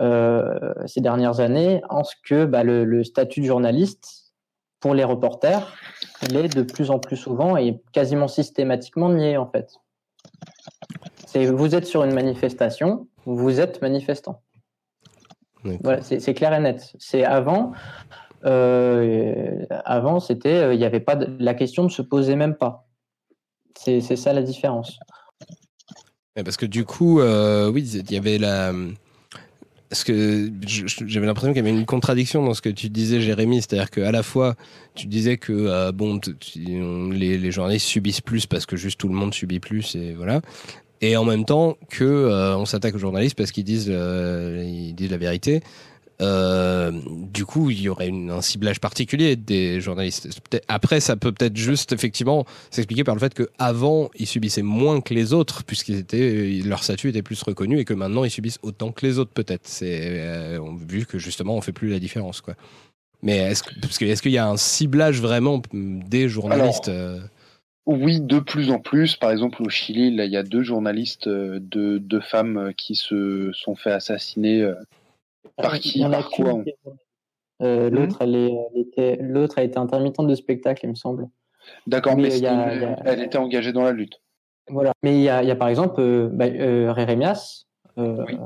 euh, 0.00 0.72
ces 0.86 1.00
dernières 1.00 1.40
années 1.40 1.82
en 1.90 2.02
ce 2.02 2.14
que 2.24 2.44
bah, 2.44 2.64
le, 2.64 3.04
statut 3.04 3.40
de 3.40 3.46
journaliste 3.46 4.34
pour 4.80 4.94
les 4.94 5.04
reporters 5.04 5.76
il 6.22 6.36
est 6.36 6.48
de 6.48 6.62
plus 6.62 6.90
en 6.90 6.98
plus 6.98 7.16
souvent 7.16 7.56
et 7.56 7.80
quasiment 7.92 8.28
systématiquement 8.28 9.10
nié 9.10 9.36
en 9.36 9.46
fait. 9.46 9.74
Vous 11.34 11.74
êtes 11.74 11.86
sur 11.86 12.04
une 12.04 12.12
manifestation, 12.12 13.06
vous 13.24 13.60
êtes 13.60 13.80
manifestant. 13.80 14.42
Voilà, 15.82 16.02
c'est 16.02 16.34
clair 16.34 16.52
et 16.54 16.60
net. 16.60 16.92
C'est 16.98 17.24
avant, 17.24 17.72
euh, 18.44 19.64
avant 19.84 20.20
c'était, 20.20 20.74
il 20.74 20.78
n'y 20.78 20.84
avait 20.84 21.00
pas 21.00 21.16
de, 21.16 21.28
la 21.38 21.54
question 21.54 21.84
ne 21.84 21.88
se 21.88 22.02
posait 22.02 22.36
même 22.36 22.54
pas. 22.54 22.88
C'est 23.76 24.00
ça 24.00 24.32
la 24.32 24.42
différence. 24.42 24.98
Parce 26.34 26.56
que 26.56 26.66
du 26.66 26.84
coup, 26.84 27.20
euh, 27.20 27.70
oui, 27.70 27.82
il 27.82 28.10
y 28.10 28.16
avait 28.16 28.38
la, 28.38 28.72
parce 29.92 30.04
que 30.04 30.50
j'avais 31.06 31.26
l'impression 31.26 31.52
qu'il 31.52 31.62
y 31.62 31.68
avait 31.68 31.78
une 31.78 31.84
contradiction 31.84 32.42
dans 32.42 32.54
ce 32.54 32.62
que 32.62 32.70
tu 32.70 32.88
disais, 32.88 33.20
Jérémy. 33.20 33.60
C'est-à-dire 33.60 33.90
qu'à 33.90 34.10
la 34.10 34.22
fois, 34.22 34.54
tu 34.94 35.06
disais 35.06 35.36
que 35.36 35.52
euh, 35.52 35.92
bon, 35.92 36.18
les, 36.56 37.36
les, 37.36 37.50
journalistes 37.50 37.86
subissent 37.86 38.22
plus 38.22 38.46
parce 38.46 38.64
que 38.64 38.74
juste 38.74 38.98
tout 38.98 39.08
le 39.08 39.14
monde 39.14 39.34
subit 39.34 39.60
plus 39.60 39.94
et 39.94 40.14
voilà. 40.14 40.40
Et 41.02 41.16
en 41.16 41.24
même 41.24 41.44
temps 41.44 41.76
que 41.90 42.04
euh, 42.04 42.56
on 42.56 42.64
s'attaque 42.64 42.94
aux 42.94 42.98
journalistes 42.98 43.36
parce 43.36 43.50
qu'ils 43.50 43.64
disent 43.64 43.90
euh, 43.90 44.62
ils 44.64 44.94
disent 44.94 45.10
la 45.10 45.16
vérité. 45.16 45.60
Euh, 46.20 46.92
du 47.32 47.44
coup, 47.44 47.70
il 47.70 47.80
y 47.80 47.88
aurait 47.88 48.06
une, 48.06 48.30
un 48.30 48.42
ciblage 48.42 48.78
particulier 48.78 49.34
des 49.34 49.80
journalistes. 49.80 50.28
Après, 50.68 51.00
ça 51.00 51.16
peut 51.16 51.32
peut-être 51.32 51.56
juste 51.56 51.92
effectivement 51.92 52.44
s'expliquer 52.70 53.02
par 53.02 53.16
le 53.16 53.20
fait 53.20 53.34
qu'avant, 53.34 54.08
ils 54.14 54.28
subissaient 54.28 54.62
moins 54.62 55.00
que 55.00 55.14
les 55.14 55.32
autres, 55.32 55.64
puisqu'ils 55.64 55.96
étaient, 55.96 56.60
leur 56.64 56.84
statut 56.84 57.08
était 57.08 57.22
plus 57.22 57.42
reconnu, 57.42 57.80
et 57.80 57.84
que 57.84 57.94
maintenant, 57.94 58.22
ils 58.22 58.30
subissent 58.30 58.60
autant 58.62 58.92
que 58.92 59.04
les 59.04 59.18
autres, 59.18 59.32
peut-être. 59.32 59.62
C'est 59.64 60.58
vu 60.86 61.06
que 61.06 61.18
justement, 61.18 61.56
on 61.56 61.60
fait 61.60 61.72
plus 61.72 61.90
la 61.90 61.98
différence, 61.98 62.40
quoi. 62.40 62.54
Mais 63.22 63.38
est-ce 63.38 63.64
que, 63.64 64.04
est-ce 64.04 64.22
qu'il 64.22 64.32
y 64.32 64.38
a 64.38 64.46
un 64.46 64.56
ciblage 64.56 65.20
vraiment 65.20 65.60
des 65.72 66.28
journalistes 66.28 66.88
Alors... 66.88 67.20
Euh 67.88 67.96
oui, 67.96 68.20
de 68.20 68.38
plus 68.38 68.70
en 68.70 68.78
plus. 68.78 69.16
Par 69.16 69.30
exemple, 69.30 69.62
au 69.62 69.68
Chili, 69.68 70.14
là, 70.14 70.24
il 70.24 70.32
y 70.32 70.36
a 70.36 70.42
deux 70.42 70.62
journalistes, 70.62 71.26
euh, 71.26 71.58
deux, 71.60 71.98
deux 71.98 72.20
femmes 72.20 72.72
qui 72.76 72.94
se 72.94 73.50
sont 73.52 73.74
fait 73.74 73.92
assassiner 73.92 74.72
par 75.56 75.78
qui 75.78 76.00
Par 76.02 76.30
quoi 76.30 76.62
euh, 77.62 77.90
L'autre, 77.90 78.18
elle, 78.20 78.50
était, 78.74 79.18
l'autre 79.20 79.58
a 79.58 79.62
été 79.62 79.78
intermittente 79.78 80.26
de 80.26 80.34
spectacle, 80.34 80.84
il 80.84 80.90
me 80.90 80.94
semble. 80.94 81.28
D'accord, 81.86 82.16
mais, 82.16 82.28
mais 82.28 82.38
y 82.38 82.46
a, 82.46 82.74
y 82.74 82.84
a... 82.84 83.02
elle 83.04 83.22
était 83.22 83.38
engagée 83.38 83.72
dans 83.72 83.84
la 83.84 83.92
lutte. 83.92 84.20
Voilà. 84.68 84.92
Mais 85.02 85.14
il 85.16 85.22
y 85.22 85.28
a, 85.28 85.42
y 85.42 85.50
a 85.50 85.56
par 85.56 85.68
exemple 85.68 86.00
euh, 86.00 86.28
bah, 86.32 86.46
euh, 86.46 86.92
Rérémias, 86.92 87.66
euh, 87.98 88.24
oui. 88.26 88.36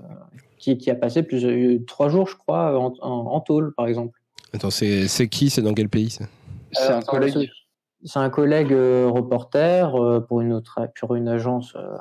qui, 0.58 0.76
qui, 0.76 0.90
a 0.90 0.94
passé 0.94 1.22
plus 1.22 1.42
de 1.42 1.82
trois 1.86 2.08
jours, 2.08 2.28
je 2.28 2.36
crois, 2.36 2.78
en, 2.78 2.92
en, 3.00 3.08
en 3.08 3.40
tôle, 3.40 3.74
par 3.74 3.86
exemple. 3.86 4.18
Attends, 4.52 4.70
c'est, 4.70 5.08
c'est 5.08 5.28
qui? 5.28 5.50
C'est 5.50 5.62
dans 5.62 5.74
quel 5.74 5.88
pays 5.88 6.10
ça? 6.10 6.24
C'est 6.72 6.92
un 6.92 7.00
collègue 7.00 7.50
c'est 8.06 8.20
un 8.20 8.30
collègue 8.30 8.72
euh, 8.72 9.08
reporter 9.08 9.96
euh, 9.96 10.20
pour 10.20 10.40
une 10.40 10.52
autre 10.52 10.88
pour 10.98 11.16
une 11.16 11.28
agence 11.28 11.74
euh, 11.74 11.96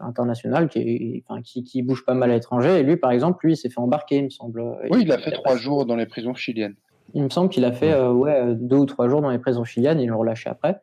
internationale 0.00 0.68
qui, 0.68 1.22
enfin, 1.26 1.40
qui, 1.42 1.62
qui 1.62 1.82
bouge 1.82 2.04
pas 2.04 2.14
mal 2.14 2.32
à 2.32 2.34
l'étranger. 2.34 2.80
Et 2.80 2.82
lui 2.82 2.96
par 2.96 3.12
exemple 3.12 3.46
lui 3.46 3.54
il 3.54 3.56
s'est 3.56 3.70
fait 3.70 3.78
embarquer 3.78 4.16
il 4.16 4.24
me 4.24 4.30
semble. 4.30 4.62
Oui 4.90 5.02
il 5.02 5.12
a 5.12 5.18
fait 5.18 5.30
trois 5.30 5.56
jours 5.56 5.86
dans 5.86 5.96
les 5.96 6.06
prisons 6.06 6.34
chiliennes. 6.34 6.74
Il 7.14 7.22
me 7.22 7.28
semble 7.28 7.50
qu'il 7.50 7.64
a 7.64 7.72
fait 7.72 7.92
euh, 7.92 8.10
ouais 8.10 8.54
deux 8.56 8.76
ou 8.76 8.86
trois 8.86 9.08
jours 9.08 9.22
dans 9.22 9.30
les 9.30 9.38
prisons 9.38 9.64
chiliennes 9.64 10.00
ils 10.00 10.08
l'ont 10.08 10.18
relâché 10.18 10.50
après. 10.50 10.82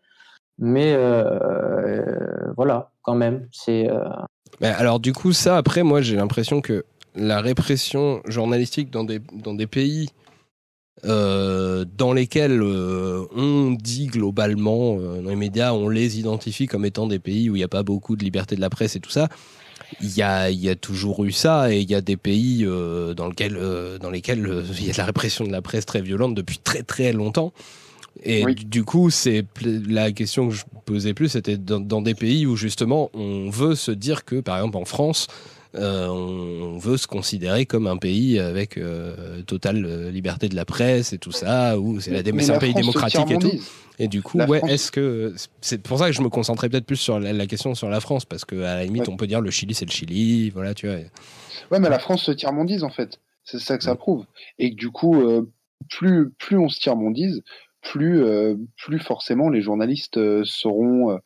Mais 0.57 0.95
voilà 2.55 2.91
quand 3.01 3.15
même 3.15 3.47
c'est 3.51 3.89
alors 4.61 4.99
du 4.99 5.11
coup 5.11 5.33
ça 5.33 5.57
après 5.57 5.83
moi 5.83 6.01
j'ai 6.01 6.15
l'impression 6.15 6.61
que 6.61 6.85
la 7.15 7.41
répression 7.41 8.21
journalistique 8.25 8.89
dans 8.89 9.03
des 9.03 9.19
dans 9.33 9.53
des 9.53 9.67
pays 9.67 10.09
euh, 11.05 11.83
dans 11.97 12.13
lesquels 12.13 12.61
euh, 12.61 13.25
on 13.35 13.71
dit 13.71 14.07
globalement, 14.07 14.97
euh, 14.99 15.21
dans 15.21 15.29
les 15.29 15.35
médias, 15.35 15.73
on 15.73 15.89
les 15.89 16.19
identifie 16.19 16.67
comme 16.67 16.85
étant 16.85 17.07
des 17.07 17.17
pays 17.17 17.49
où 17.49 17.55
il 17.55 17.59
n'y 17.59 17.63
a 17.63 17.69
pas 17.69 17.81
beaucoup 17.81 18.15
de 18.15 18.23
liberté 18.23 18.55
de 18.55 18.61
la 18.61 18.69
presse 18.69 18.95
et 18.95 18.99
tout 18.99 19.09
ça. 19.09 19.29
Il 20.01 20.15
y 20.15 20.21
a, 20.21 20.51
y 20.51 20.69
a 20.69 20.75
toujours 20.75 21.25
eu 21.25 21.31
ça 21.31 21.73
et 21.73 21.79
il 21.79 21.89
y 21.89 21.95
a 21.95 22.01
des 22.01 22.17
pays 22.17 22.63
dans, 22.63 23.27
lequel, 23.27 23.59
dans 23.99 24.09
lesquels 24.09 24.63
il 24.79 24.85
y 24.85 24.89
a 24.89 24.93
de 24.93 24.97
la 24.97 25.05
répression 25.05 25.43
de 25.43 25.51
la 25.51 25.61
presse 25.61 25.85
très 25.85 26.01
violente 26.01 26.33
depuis 26.33 26.59
très 26.59 26.81
très 26.83 27.11
longtemps. 27.11 27.51
Et 28.23 28.45
oui. 28.45 28.55
du 28.55 28.85
coup, 28.85 29.09
c'est 29.09 29.45
la 29.65 30.13
question 30.13 30.47
que 30.47 30.55
je 30.55 30.63
posais 30.85 31.13
plus, 31.13 31.29
c'était 31.29 31.57
dans, 31.57 31.81
dans, 31.81 32.01
des 32.01 32.15
pays 32.15 32.45
où 32.45 32.55
justement 32.55 33.09
on 33.13 33.49
veut 33.49 33.75
se 33.75 33.91
dire 33.91 34.23
que, 34.23 34.39
par 34.39 34.57
exemple 34.57 34.77
en 34.77 34.85
France, 34.85 35.27
euh, 35.75 36.07
on 36.07 36.77
veut 36.77 36.97
se 36.97 37.07
considérer 37.07 37.65
comme 37.65 37.87
un 37.87 37.97
pays 37.97 38.39
avec 38.39 38.77
euh, 38.77 39.41
totale 39.43 39.85
euh, 39.85 40.11
liberté 40.11 40.49
de 40.49 40.55
la 40.55 40.65
presse 40.65 41.13
et 41.13 41.17
tout 41.17 41.31
ça, 41.31 41.79
où 41.79 41.99
c'est 41.99 42.15
un 42.17 42.57
pays 42.59 42.73
démocratique 42.73 43.31
et 43.31 43.37
tout. 43.37 43.51
Et 43.99 44.07
du 44.07 44.21
coup, 44.21 44.37
La 44.39 44.47
ouais, 44.47 44.57
France- 44.59 44.71
est-ce 44.71 44.91
que 44.91 45.33
c'est 45.61 45.81
pour 45.83 45.99
ça 45.99 46.07
que 46.07 46.11
je 46.13 46.21
me 46.21 46.29
concentrais 46.29 46.69
peut-être 46.69 46.85
plus 46.85 46.95
sur 46.97 47.19
la, 47.19 47.33
la 47.33 47.45
question 47.47 47.75
sur 47.75 47.89
la 47.89 47.99
France 47.99 48.25
parce 48.25 48.45
que 48.45 48.55
à 48.63 48.75
la 48.75 48.83
limite, 48.85 49.03
Ouais. 49.07 49.13
on 49.13 49.17
peut 49.17 49.27
dire 49.27 49.41
le 49.41 49.51
Chili, 49.51 49.73
c'est 49.75 49.85
le 49.85 49.91
Chili, 49.91 50.49
voilà, 50.49 50.73
tu 50.73 50.87
vois. 50.87 50.95
Ouais, 51.71 51.79
mais 51.79 51.89
la 51.89 51.99
France 51.99 52.23
se 52.23 52.31
tiers-mondise 52.31 52.83
en 52.83 52.89
fait. 52.89 53.19
C'est 53.43 53.59
ça 53.59 53.77
que 53.77 53.83
ça 53.83 53.95
prouve. 53.95 54.25
Et 54.59 54.71
que 54.71 54.75
du 54.75 54.89
coup, 54.89 55.21
euh, 55.21 55.47
plus, 55.89 56.31
plus 56.31 56.57
on 56.57 56.67
se 56.69 56.79
tiers-mondise, 56.79 57.43
plus, 57.81 58.23
euh, 58.23 58.55
plus 58.77 58.99
forcément 58.99 59.49
les 59.49 59.61
journalistes 59.61 60.19
seront 60.43 61.19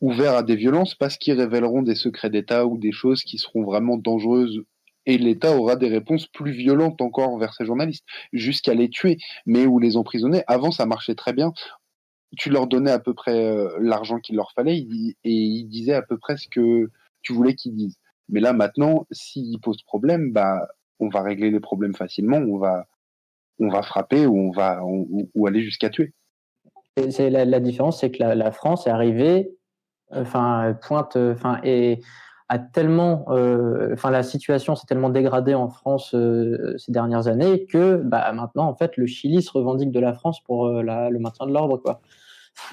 ouverts 0.00 0.36
à 0.36 0.42
des 0.42 0.56
violences 0.56 0.94
parce 0.94 1.16
qu'ils 1.16 1.38
révéleront 1.38 1.82
des 1.82 1.94
secrets 1.94 2.30
d'État 2.30 2.66
ou 2.66 2.78
des 2.78 2.92
choses 2.92 3.22
qui 3.22 3.38
seront 3.38 3.64
vraiment 3.64 3.96
dangereuses. 3.96 4.62
Et 5.06 5.18
l'État 5.18 5.56
aura 5.56 5.76
des 5.76 5.88
réponses 5.88 6.26
plus 6.26 6.52
violentes 6.52 7.00
encore 7.00 7.38
vers 7.38 7.54
ces 7.54 7.64
journalistes, 7.64 8.04
jusqu'à 8.32 8.74
les 8.74 8.90
tuer, 8.90 9.18
mais 9.46 9.66
ou 9.66 9.78
les 9.78 9.96
emprisonner. 9.96 10.42
Avant, 10.48 10.72
ça 10.72 10.84
marchait 10.84 11.14
très 11.14 11.32
bien. 11.32 11.52
Tu 12.36 12.50
leur 12.50 12.66
donnais 12.66 12.90
à 12.90 12.98
peu 12.98 13.14
près 13.14 13.46
euh, 13.46 13.78
l'argent 13.80 14.18
qu'il 14.18 14.34
leur 14.34 14.50
fallait 14.52 14.78
et 14.78 15.14
ils 15.24 15.68
disaient 15.68 15.94
à 15.94 16.02
peu 16.02 16.18
près 16.18 16.36
ce 16.36 16.48
que 16.48 16.90
tu 17.22 17.32
voulais 17.32 17.54
qu'ils 17.54 17.76
disent. 17.76 17.98
Mais 18.28 18.40
là, 18.40 18.52
maintenant, 18.52 19.06
s'ils 19.12 19.60
posent 19.60 19.82
problème, 19.82 20.32
bah, 20.32 20.66
on 20.98 21.08
va 21.08 21.22
régler 21.22 21.52
les 21.52 21.60
problèmes 21.60 21.94
facilement, 21.94 22.38
on 22.38 22.58
va, 22.58 22.88
on 23.60 23.68
va 23.68 23.82
frapper 23.82 24.26
ou 24.26 24.36
on 24.36 24.50
va, 24.50 24.82
ou, 24.84 25.46
aller 25.46 25.62
jusqu'à 25.62 25.88
tuer. 25.88 26.12
La, 26.96 27.60
différence, 27.60 28.00
c'est 28.00 28.10
que 28.10 28.22
la 28.22 28.50
France 28.50 28.88
est 28.88 28.90
arrivée, 28.90 29.55
enfin 30.12 30.76
pointe, 30.80 31.16
enfin 31.16 31.58
et 31.64 32.00
a 32.48 32.58
tellement, 32.58 33.26
euh, 33.30 33.90
enfin 33.92 34.10
la 34.10 34.22
situation 34.22 34.76
s'est 34.76 34.86
tellement 34.86 35.10
dégradée 35.10 35.54
en 35.54 35.68
France 35.68 36.14
euh, 36.14 36.76
ces 36.78 36.92
dernières 36.92 37.26
années 37.26 37.66
que 37.66 37.96
bah 37.96 38.30
maintenant 38.32 38.68
en 38.68 38.74
fait 38.74 38.96
le 38.96 39.06
Chili 39.06 39.42
se 39.42 39.50
revendique 39.50 39.90
de 39.90 39.98
la 39.98 40.12
France 40.12 40.40
pour 40.40 40.66
euh, 40.68 40.82
la, 40.82 41.10
le 41.10 41.18
maintien 41.18 41.46
de 41.46 41.52
l'ordre 41.52 41.78
quoi. 41.78 42.00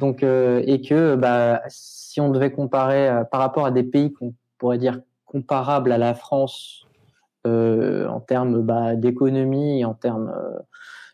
Donc 0.00 0.22
euh, 0.22 0.62
et 0.64 0.80
que 0.80 1.16
bah 1.16 1.60
si 1.68 2.20
on 2.20 2.30
devait 2.30 2.52
comparer 2.52 3.08
euh, 3.08 3.24
par 3.24 3.40
rapport 3.40 3.66
à 3.66 3.72
des 3.72 3.82
pays 3.82 4.12
qu'on 4.12 4.34
pourrait 4.58 4.78
dire 4.78 5.00
comparables 5.26 5.90
à 5.90 5.98
la 5.98 6.14
France 6.14 6.86
euh, 7.46 8.06
en 8.06 8.20
termes 8.20 8.62
bah, 8.62 8.94
d'économie, 8.94 9.84
en 9.84 9.94
termes 9.94 10.28
euh, 10.28 10.58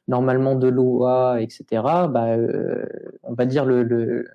normalement 0.08 0.54
de 0.54 0.68
loi, 0.68 1.40
etc. 1.40 1.64
Bah, 2.10 2.26
euh, 2.36 2.84
on 3.22 3.32
va 3.32 3.46
dire 3.46 3.64
le, 3.64 3.82
le 3.82 4.26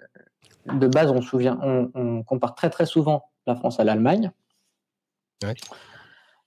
de 0.72 0.88
base, 0.88 1.12
on, 1.12 1.22
souvient, 1.22 1.60
on, 1.62 1.92
on 1.94 2.24
compare 2.24 2.56
très 2.56 2.70
très 2.70 2.86
souvent 2.86 3.26
la 3.46 3.56
France 3.56 3.80
à 3.80 3.84
l'Allemagne, 3.84 4.32
Ouais. 5.44 5.54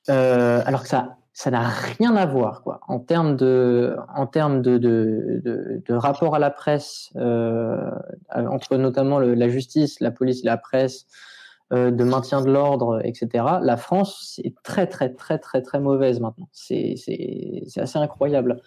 Euh, 0.09 0.63
alors 0.65 0.83
que 0.83 0.89
ça 0.89 1.17
ça 1.33 1.51
n'a 1.51 1.69
rien 1.69 2.17
à 2.17 2.25
voir 2.25 2.63
quoi 2.63 2.81
en 2.89 2.99
termes 2.99 3.37
de 3.37 3.97
en 4.15 4.27
termes 4.27 4.63
de 4.63 4.79
de, 4.79 5.43
de, 5.45 5.83
de 5.85 5.95
rapport 5.95 6.35
à 6.35 6.39
la 6.39 6.51
presse 6.51 7.11
euh, 7.17 7.91
entre 8.35 8.77
notamment 8.77 9.19
le, 9.19 9.35
la 9.35 9.49
justice, 9.49 10.01
la 10.01 10.11
police, 10.11 10.45
la 10.45 10.57
presse, 10.57 11.07
euh, 11.73 11.91
de 11.91 12.05
maintien 12.05 12.41
de 12.41 12.51
l'ordre, 12.51 13.01
etc. 13.05 13.45
La 13.61 13.77
France 13.77 14.37
c'est 14.37 14.55
très 14.63 14.87
très 14.87 15.11
très 15.11 15.39
très 15.39 15.61
très 15.61 15.81
mauvaise 15.81 16.21
maintenant. 16.21 16.49
C'est 16.53 16.95
assez 17.77 17.99
incroyable. 17.99 18.63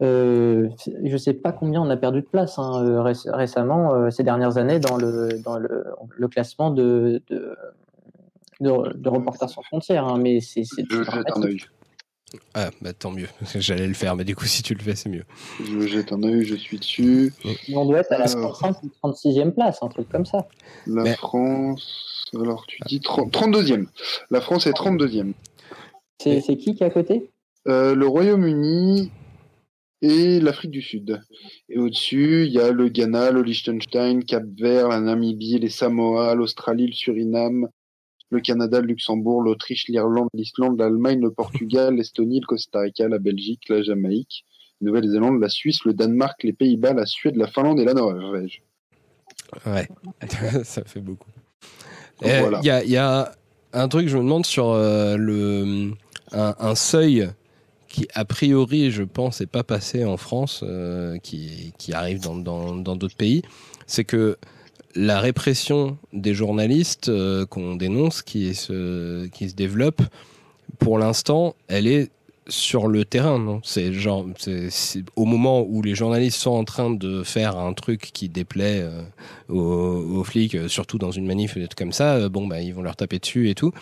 Euh, 0.00 0.68
je 1.04 1.16
sais 1.16 1.34
pas 1.34 1.50
combien 1.52 1.82
on 1.82 1.90
a 1.90 1.96
perdu 1.96 2.20
de 2.20 2.26
place 2.26 2.58
hein, 2.58 2.84
euh, 2.84 3.02
réc- 3.02 3.28
récemment 3.30 3.94
euh, 3.94 4.10
ces 4.10 4.22
dernières 4.22 4.56
années 4.56 4.78
dans 4.78 4.96
le 4.96 5.40
dans 5.44 5.58
le, 5.58 5.84
le 6.16 6.28
classement 6.28 6.70
de 6.70 7.20
de, 7.28 7.56
de, 8.60 8.70
de 8.94 9.08
Reporters 9.08 9.50
sans 9.50 9.62
frontières, 9.62 10.06
hein, 10.06 10.18
mais 10.18 10.40
c'est 10.40 10.62
Je 10.88 11.02
jette 11.02 11.30
un 11.34 11.42
œil. 11.42 11.58
Ah, 12.54 12.68
bah 12.82 12.92
tant 12.92 13.10
mieux. 13.10 13.26
J'allais 13.56 13.86
le 13.88 13.94
faire, 13.94 14.14
mais 14.14 14.24
du 14.24 14.36
coup, 14.36 14.44
si 14.44 14.62
tu 14.62 14.74
le 14.74 14.80
fais, 14.82 14.94
c'est 14.94 15.08
mieux. 15.08 15.24
Je 15.64 15.80
jette 15.86 16.12
un 16.12 16.22
œil, 16.22 16.44
je 16.44 16.54
suis 16.56 16.78
dessus. 16.78 17.32
Mais 17.44 17.56
On 17.74 17.86
doit 17.86 18.00
être 18.00 18.12
à 18.12 18.18
la 18.18 18.30
Alors. 18.30 18.52
35 18.58 18.82
ou 18.84 19.08
36e 19.08 19.50
place, 19.52 19.78
un 19.82 19.88
truc 19.88 20.08
comme 20.10 20.26
ça. 20.26 20.46
La 20.86 21.02
Mais- 21.04 21.14
France, 21.14 22.26
alors 22.34 22.64
tu 22.68 22.78
dis 22.86 23.00
30 23.00 23.32
32e. 23.32 23.86
La 24.30 24.40
France 24.42 24.66
est 24.66 24.72
32e. 24.76 25.32
C'est 26.20 26.30
Et- 26.36 26.40
c'est 26.42 26.56
qui 26.56 26.74
qui 26.74 26.82
est 26.84 26.86
à 26.86 26.90
côté? 26.90 27.30
Euh, 27.66 27.94
le 27.94 28.06
Royaume-Uni 28.06 29.10
et 30.02 30.40
l'Afrique 30.40 30.70
du 30.70 30.82
Sud. 30.82 31.20
Et 31.68 31.78
au-dessus, 31.78 32.46
il 32.46 32.52
y 32.52 32.60
a 32.60 32.70
le 32.70 32.88
Ghana, 32.88 33.32
le 33.32 33.42
Liechtenstein, 33.42 34.24
Cap-Vert, 34.24 34.88
la 34.88 35.00
Namibie, 35.00 35.58
les 35.58 35.68
Samoa, 35.68 36.34
l'Australie, 36.34 36.86
le 36.86 36.92
Suriname, 36.92 37.68
le 38.30 38.40
Canada, 38.40 38.80
le 38.80 38.88
Luxembourg, 38.88 39.42
l'Autriche, 39.42 39.88
l'Irlande, 39.88 40.28
l'Islande, 40.34 40.78
l'Allemagne, 40.78 41.20
le 41.20 41.30
Portugal, 41.30 41.94
l'Estonie, 41.94 42.40
le 42.40 42.46
Costa 42.46 42.80
Rica, 42.80 43.08
la 43.08 43.18
Belgique, 43.18 43.68
la 43.68 43.82
Jamaïque, 43.82 44.44
la 44.80 44.86
Nouvelle-Zélande, 44.86 45.40
la 45.40 45.48
Suisse, 45.48 45.84
le 45.84 45.94
Danemark, 45.94 46.42
les 46.42 46.52
Pays-Bas, 46.52 46.92
la 46.92 47.06
Suède, 47.06 47.36
la 47.36 47.48
Finlande 47.48 47.80
et 47.80 47.84
la 47.84 47.94
Norvège. 47.94 48.62
Ouais, 49.66 49.88
ça 50.64 50.84
fait 50.84 51.00
beaucoup. 51.00 51.30
Donc 52.20 52.30
Il 52.30 52.40
voilà. 52.40 52.60
y, 52.62 52.70
a, 52.70 52.84
y 52.84 52.96
a 52.96 53.32
un 53.72 53.88
truc, 53.88 54.08
je 54.08 54.16
me 54.16 54.22
demande 54.22 54.44
sur 54.44 54.70
euh, 54.70 55.16
le, 55.16 55.92
un, 56.32 56.54
un 56.58 56.74
seuil 56.74 57.28
qui, 57.98 58.06
a 58.14 58.24
priori, 58.24 58.90
je 58.90 59.02
pense, 59.02 59.40
n'est 59.40 59.46
pas 59.46 59.64
passé 59.64 60.04
en 60.04 60.16
France, 60.16 60.60
euh, 60.62 61.18
qui, 61.18 61.72
arrive 61.92 62.20
dans 62.20 62.36
d'autres 62.36 63.16
pays. 63.16 63.42
C'est 63.86 64.04
que 64.04 64.36
la 64.94 65.20
répression 65.20 65.98
des 66.12 66.32
journalistes 66.32 67.08
euh, 67.08 67.44
qu'on 67.44 67.74
dénonce, 67.74 68.22
qui 68.22 68.54
se, 68.54 69.28
développe, 69.54 70.02
pour 70.78 70.98
l'instant, 70.98 71.56
elle 71.66 71.86
est 71.86 72.10
sur 72.46 72.86
le 72.86 73.04
terrain, 73.04 73.38
non? 73.38 73.60
C'est 73.64 73.92
au 75.16 75.24
moment 75.26 75.62
où 75.68 75.82
les 75.82 75.94
journalistes 75.94 76.38
sont 76.38 76.52
en 76.52 76.64
train 76.64 76.90
de 76.90 77.22
faire 77.22 77.58
un 77.58 77.74
truc 77.74 78.10
qui 78.14 78.28
déplaît 78.28 78.80
euh, 78.80 79.02
aux, 79.50 80.24
flics, 80.24 80.56
surtout 80.68 80.98
dans 80.98 81.10
une 81.10 81.26
manif 81.26 81.58
comme 81.76 81.92
ça, 81.92 82.28
bon, 82.28 82.46
bah, 82.46 82.62
ils 82.62 82.72
vont 82.72 82.82
leur 82.82 82.96
taper 82.96 83.18
dessus 83.18 83.50
et 83.50 83.54
tout. 83.54 83.72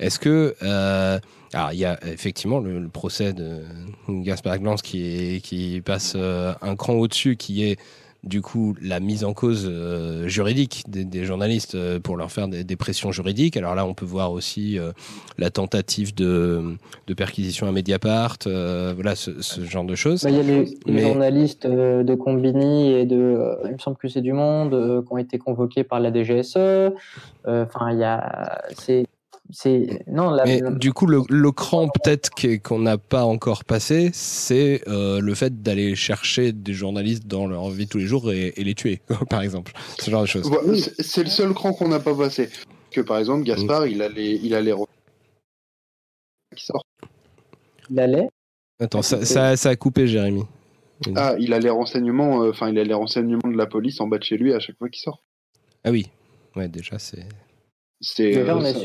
Est-ce 0.00 0.18
que. 0.18 0.54
Euh, 0.62 1.18
alors, 1.52 1.72
il 1.72 1.78
y 1.78 1.84
a 1.84 1.98
effectivement 2.04 2.58
le, 2.58 2.80
le 2.80 2.88
procès 2.88 3.32
de 3.32 3.62
Gaspard 4.08 4.58
Glans 4.58 4.74
qui, 4.74 5.06
est, 5.06 5.40
qui 5.40 5.80
passe 5.80 6.14
euh, 6.16 6.52
un 6.60 6.76
cran 6.76 6.94
au-dessus, 6.94 7.36
qui 7.36 7.64
est 7.64 7.78
du 8.26 8.42
coup 8.42 8.74
la 8.82 9.00
mise 9.00 9.24
en 9.24 9.32
cause 9.32 9.66
euh, 9.70 10.26
juridique 10.26 10.84
des, 10.88 11.04
des 11.04 11.24
journalistes 11.24 11.76
euh, 11.76 12.00
pour 12.00 12.16
leur 12.16 12.30
faire 12.30 12.48
des, 12.48 12.64
des 12.64 12.76
pressions 12.76 13.12
juridiques. 13.12 13.56
Alors 13.56 13.74
là, 13.74 13.86
on 13.86 13.94
peut 13.94 14.04
voir 14.04 14.32
aussi 14.32 14.78
euh, 14.78 14.92
la 15.38 15.50
tentative 15.50 16.14
de, 16.14 16.76
de 17.06 17.14
perquisition 17.14 17.68
à 17.68 17.72
Mediapart, 17.72 18.38
voilà 18.44 19.14
ce, 19.14 19.40
ce 19.40 19.64
genre 19.64 19.84
de 19.84 19.94
choses. 19.94 20.24
Bah, 20.24 20.30
Il 20.30 20.36
y 20.36 20.40
a 20.40 20.42
les, 20.42 21.00
journalistes 21.00 21.66
de 21.66 22.14
Combini 22.14 22.92
et 22.92 23.06
de, 23.06 23.56
il 23.64 23.72
me 23.72 23.78
semble 23.78 23.96
que 23.96 24.08
c'est 24.08 24.20
du 24.20 24.32
Monde, 24.32 25.04
qui 25.06 25.12
ont 25.12 25.18
été 25.18 25.38
convoqués 25.38 25.84
par 25.84 26.00
la 26.00 26.12
DGSE. 26.12 26.56
Enfin, 27.46 27.92
il 27.92 27.98
y 27.98 28.04
a, 28.04 28.62
c'est, 28.76 29.06
c'est, 29.50 30.02
non, 30.08 30.30
la, 30.30 30.44
Mais 30.44 30.60
du 30.72 30.92
coup, 30.92 31.06
le, 31.06 31.22
le 31.28 31.52
cran 31.52 31.88
peut-être 31.88 32.30
qu'on 32.62 32.78
n'a 32.78 32.98
pas 32.98 33.24
encore 33.24 33.64
passé, 33.64 34.10
c'est 34.12 34.82
euh, 34.88 35.20
le 35.20 35.34
fait 35.34 35.62
d'aller 35.62 35.94
chercher 35.94 36.52
des 36.52 36.72
journalistes 36.74 37.26
dans 37.26 37.46
leur 37.46 37.68
vie 37.70 37.86
tous 37.86 37.98
les 37.98 38.06
jours 38.06 38.32
et, 38.32 38.52
et 38.56 38.64
les 38.64 38.74
tuer, 38.74 39.00
par 39.30 39.42
exemple. 39.42 39.72
Ce 40.00 40.10
genre 40.10 40.22
de 40.22 40.26
choses. 40.26 40.50
C'est- 41.00 41.22
le 41.24 41.30
seul 41.30 41.52
cran 41.54 41.72
qu'on 41.72 41.88
n'a 41.88 42.00
pas 42.00 42.14
passé. 42.14 42.48
Que 42.90 43.00
par 43.00 43.18
exemple, 43.18 43.44
Gaspard, 43.44 43.86
il 43.86 44.00
a 44.02 44.08
les, 44.08 44.40
il 44.42 44.54
a 44.54 44.60
les 44.60 44.72
re- 44.72 44.86
qui 46.56 46.64
sortent. 46.64 46.86
il 47.90 48.00
allait? 48.00 48.28
Attends, 48.80 49.02
ça, 49.02 49.24
ça, 49.24 49.56
ça 49.56 49.70
a 49.70 49.76
coupé, 49.76 50.06
Jérémy. 50.06 50.44
Ah, 51.14 51.34
il 51.38 51.52
a 51.52 51.58
les 51.58 51.68
renseignements, 51.70 52.42
euh, 52.42 52.50
enfin, 52.50 52.70
il 52.70 52.78
a 52.78 52.84
les 52.84 52.94
renseignements 52.94 53.50
de 53.50 53.56
la 53.56 53.66
police 53.66 54.00
en 54.00 54.06
bas 54.08 54.18
de 54.18 54.24
chez 54.24 54.38
lui 54.38 54.52
à 54.54 54.60
chaque 54.60 54.78
fois 54.78 54.88
qu'il 54.88 55.00
sort. 55.02 55.22
Ah 55.84 55.90
oui, 55.90 56.06
ouais, 56.56 56.68
déjà, 56.68 56.98
c'est. 56.98 57.26
C'est. 58.00 58.36
Euh, 58.36 58.60
ça- 58.72 58.80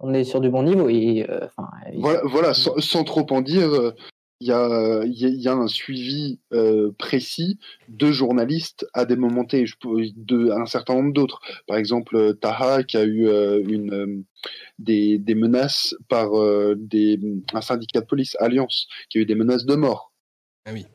on 0.00 0.14
est 0.14 0.24
sur 0.24 0.40
du 0.40 0.50
bon 0.50 0.62
niveau 0.62 0.88
et, 0.88 1.26
euh, 1.28 1.40
enfin, 1.44 1.68
Voilà, 1.96 2.20
voilà 2.24 2.54
sans, 2.54 2.78
sans 2.78 3.04
trop 3.04 3.26
en 3.30 3.40
dire, 3.40 3.68
euh, 3.72 3.92
il 4.40 4.46
y, 4.48 4.52
a, 4.52 5.02
il 5.04 5.18
y 5.18 5.24
a- 5.24 5.28
il 5.28 5.42
y 5.42 5.48
a 5.48 5.52
un 5.54 5.66
suivi 5.66 6.38
euh, 6.52 6.92
précis 6.96 7.58
de 7.88 8.12
journalistes 8.12 8.86
à 8.94 9.04
des 9.04 9.16
moments 9.16 9.44
T, 9.44 9.64
de 9.84 10.50
un 10.52 10.66
certain 10.66 10.94
nombre 10.94 11.12
d'autres. 11.12 11.40
Par 11.66 11.76
exemple, 11.76 12.36
Taha 12.40 12.84
qui 12.84 12.96
a 12.96 13.02
eu 13.04 13.26
euh, 13.26 13.60
une, 13.66 13.92
euh, 13.92 14.22
des, 14.78 15.18
des 15.18 15.34
menaces 15.34 15.96
par 16.08 16.38
euh, 16.38 16.76
des, 16.78 17.18
un 17.52 17.60
syndicat 17.60 18.00
de 18.00 18.06
police, 18.06 18.36
Alliance, 18.38 18.86
qui 19.10 19.18
a 19.18 19.22
eu 19.22 19.26
des 19.26 19.34
menaces 19.34 19.64
de 19.66 19.74
mort. 19.74 20.12
Ah 20.66 20.70
oui. 20.72 20.86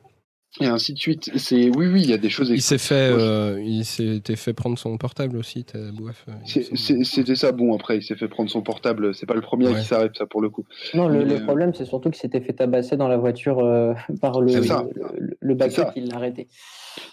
Et 0.61 0.67
ainsi 0.67 0.93
de 0.93 0.99
suite. 0.99 1.31
C'est 1.35 1.69
oui, 1.75 1.87
oui, 1.87 2.01
il 2.03 2.09
y 2.09 2.13
a 2.13 2.17
des 2.17 2.29
choses. 2.29 2.49
Il 2.51 2.61
s'est 2.61 2.77
fait, 2.77 2.93
euh, 3.11 3.59
il 3.63 3.83
s'était 3.85 4.35
fait 4.35 4.53
prendre 4.53 4.77
son 4.77 4.97
portable 4.97 5.37
aussi. 5.37 5.65
euh, 5.75 5.91
C'était 7.03 7.35
ça. 7.35 7.51
Bon, 7.51 7.73
après, 7.75 7.97
il 7.97 8.03
s'est 8.03 8.15
fait 8.15 8.27
prendre 8.27 8.49
son 8.51 8.61
portable. 8.61 9.15
C'est 9.15 9.25
pas 9.25 9.33
le 9.33 9.41
premier 9.41 9.67
à 9.67 9.71
Ouais. 9.71 9.79
qui 9.79 9.85
s'arrête, 9.87 10.15
ça, 10.15 10.25
pour 10.27 10.41
le 10.41 10.49
coup. 10.49 10.65
non, 10.93 11.07
le, 11.07 11.21
euh, 11.29 11.43
problème, 11.43 11.73
c'est 11.73 11.85
surtout 11.85 12.11
qu'il 12.11 12.21
s'était 12.21 12.41
fait 12.41 12.53
tabasser 12.53 12.97
dans 12.97 13.07
la 13.07 13.17
voiture 13.17 13.59
euh, 13.59 13.93
par 14.21 14.41
le, 14.41 14.53
le, 14.53 14.59
le, 15.41 15.55
le 15.55 15.91
qui 15.93 16.01
l'a 16.01 16.15
arrêté. 16.17 16.47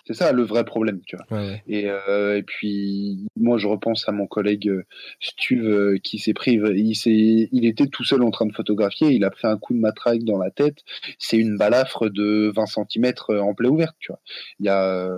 C'est 0.06 0.14
ça 0.14 0.32
le 0.32 0.42
vrai 0.42 0.64
problème, 0.64 1.00
tu 1.06 1.16
vois. 1.16 1.26
Ouais, 1.30 1.46
ouais. 1.46 1.62
Et, 1.66 1.88
euh, 1.88 2.36
et 2.36 2.42
puis 2.42 3.26
moi 3.36 3.58
je 3.58 3.66
repense 3.66 4.08
à 4.08 4.12
mon 4.12 4.26
collègue 4.26 4.68
euh, 4.68 4.84
Stuve 5.20 5.64
euh, 5.64 5.98
qui 6.02 6.18
s'est 6.18 6.34
pris, 6.34 6.60
il 6.74 7.66
était 7.66 7.86
tout 7.86 8.04
seul 8.04 8.22
en 8.22 8.30
train 8.30 8.46
de 8.46 8.52
photographier, 8.52 9.10
il 9.10 9.24
a 9.24 9.30
pris 9.30 9.46
un 9.46 9.56
coup 9.56 9.74
de 9.74 9.78
matraque 9.78 10.24
dans 10.24 10.38
la 10.38 10.50
tête, 10.50 10.78
c'est 11.18 11.38
une 11.38 11.56
balafre 11.56 12.10
de 12.10 12.52
20 12.54 12.66
cm 12.66 13.12
en 13.40 13.54
plaie 13.54 13.68
ouverte, 13.68 13.96
tu 13.98 14.12
vois. 14.12 14.20
Il 14.58 14.66
y 14.66 14.68
a 14.68 15.08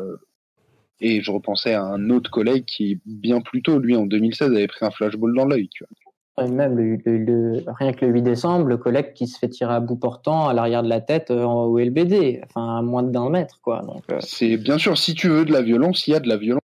et 1.02 1.20
je 1.20 1.31
repensais 1.32 1.74
à 1.74 1.82
un 1.82 2.10
autre 2.10 2.31
collègue 2.31 2.65
qui 2.65 3.00
bien 3.05 3.41
plus 3.41 3.60
tôt, 3.60 3.78
lui 3.78 3.97
en 3.97 4.07
2016 4.07 4.52
avait 4.52 4.68
pris 4.68 4.86
un 4.86 4.91
flashball 4.91 5.34
dans 5.34 5.47
l'œil, 5.47 5.68
tu 5.68 5.84
vois. 5.84 6.01
Et 6.41 6.49
même 6.49 6.77
le, 6.77 6.97
le- 7.05 7.19
le- 7.19 7.62
rien 7.78 7.93
que 7.93 8.07
le 8.07 8.12
8 8.12 8.23
décembre, 8.23 8.67
le 8.67 8.78
collègue 8.78 9.12
qui 9.12 9.27
se 9.27 9.39
fait 9.39 9.49
tirer 9.51 9.75
à 9.75 9.81
bout 9.81 9.97
portant 9.97 10.49
à 10.49 10.55
l'arrière 10.55 10.83
de 10.83 10.89
la 10.89 11.01
tête 11.02 11.31
euh, 11.31 11.44
en 11.44 11.65
au 11.65 11.78
LBD, 11.78 12.41
enfin 12.44 12.78
à 12.78 12.83
moins 12.83 13.02
d'un 13.02 13.28
mètre, 13.28 13.61
quoi. 13.62 13.83
Donc, 13.83 14.02
euh, 14.11 14.17
C'est 14.20 14.57
bien 14.57 14.78
sûr 14.78 14.97
si 14.97 15.15
tu 15.15 15.28
veux 15.28 15.44
de 15.44 15.52
la 15.52 15.61
violence, 15.61 16.07
il 16.07 16.12
y 16.12 16.15
a 16.15 16.20
de 16.20 16.28
la 16.28 16.39
violence. 16.39 16.62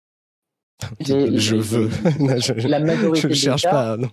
les- 1.07 1.37
Je 1.37 1.55
les- 1.55 1.61
veux. 1.61 1.89
je, 2.39 2.67
la 2.67 2.79
majorité 2.79 3.21
je 3.21 3.27
des 3.27 3.33
cherche 3.33 3.63
cas, 3.63 3.71
pas. 3.71 3.97
non. 3.97 4.07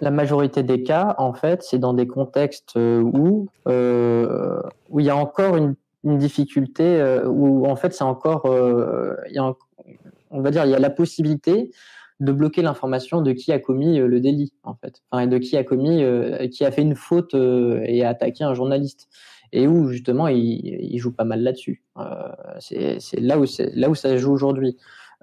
la 0.00 0.10
majorité 0.10 0.62
des 0.62 0.82
cas, 0.82 1.14
en 1.18 1.34
fait, 1.34 1.62
c'est 1.62 1.78
dans 1.78 1.92
des 1.92 2.06
contextes 2.06 2.72
euh, 2.76 3.02
où 3.02 3.48
euh, 3.68 4.58
où 4.88 5.00
il 5.00 5.06
y 5.06 5.10
a 5.10 5.16
encore 5.16 5.56
une, 5.58 5.74
une 6.04 6.16
difficulté, 6.16 7.20
où 7.26 7.66
en 7.66 7.76
fait 7.76 7.92
c'est 7.92 8.04
encore, 8.04 8.46
euh, 8.46 9.14
il 9.28 9.34
y 9.34 9.38
a, 9.38 9.42
un- 9.44 9.56
on 10.30 10.40
va 10.40 10.50
dire, 10.50 10.64
il 10.64 10.70
y 10.70 10.74
a 10.74 10.78
la 10.78 10.88
possibilité 10.90 11.70
de 12.22 12.32
bloquer 12.32 12.62
l'information 12.62 13.20
de 13.20 13.32
qui 13.32 13.52
a 13.52 13.58
commis 13.58 13.98
euh, 13.98 14.06
le 14.06 14.20
délit, 14.20 14.52
en 14.62 14.74
fait, 14.74 15.02
enfin, 15.10 15.26
de 15.26 15.38
qui 15.38 15.56
a 15.56 15.64
commis, 15.64 16.02
euh, 16.02 16.48
qui 16.48 16.64
a 16.64 16.70
fait 16.70 16.82
une 16.82 16.94
faute 16.94 17.34
euh, 17.34 17.82
et 17.84 18.04
a 18.04 18.10
attaqué 18.10 18.44
un 18.44 18.54
journaliste, 18.54 19.08
et 19.52 19.66
où 19.66 19.88
justement 19.88 20.28
il, 20.28 20.60
il 20.64 20.98
joue 20.98 21.12
pas 21.12 21.24
mal 21.24 21.42
là-dessus. 21.42 21.82
Euh, 21.98 22.28
c'est 22.60 23.20
là 23.20 23.38
où 23.38 23.44
là 23.74 23.90
où 23.90 23.94
ça 23.94 24.16
joue 24.16 24.32
aujourd'hui. 24.32 24.76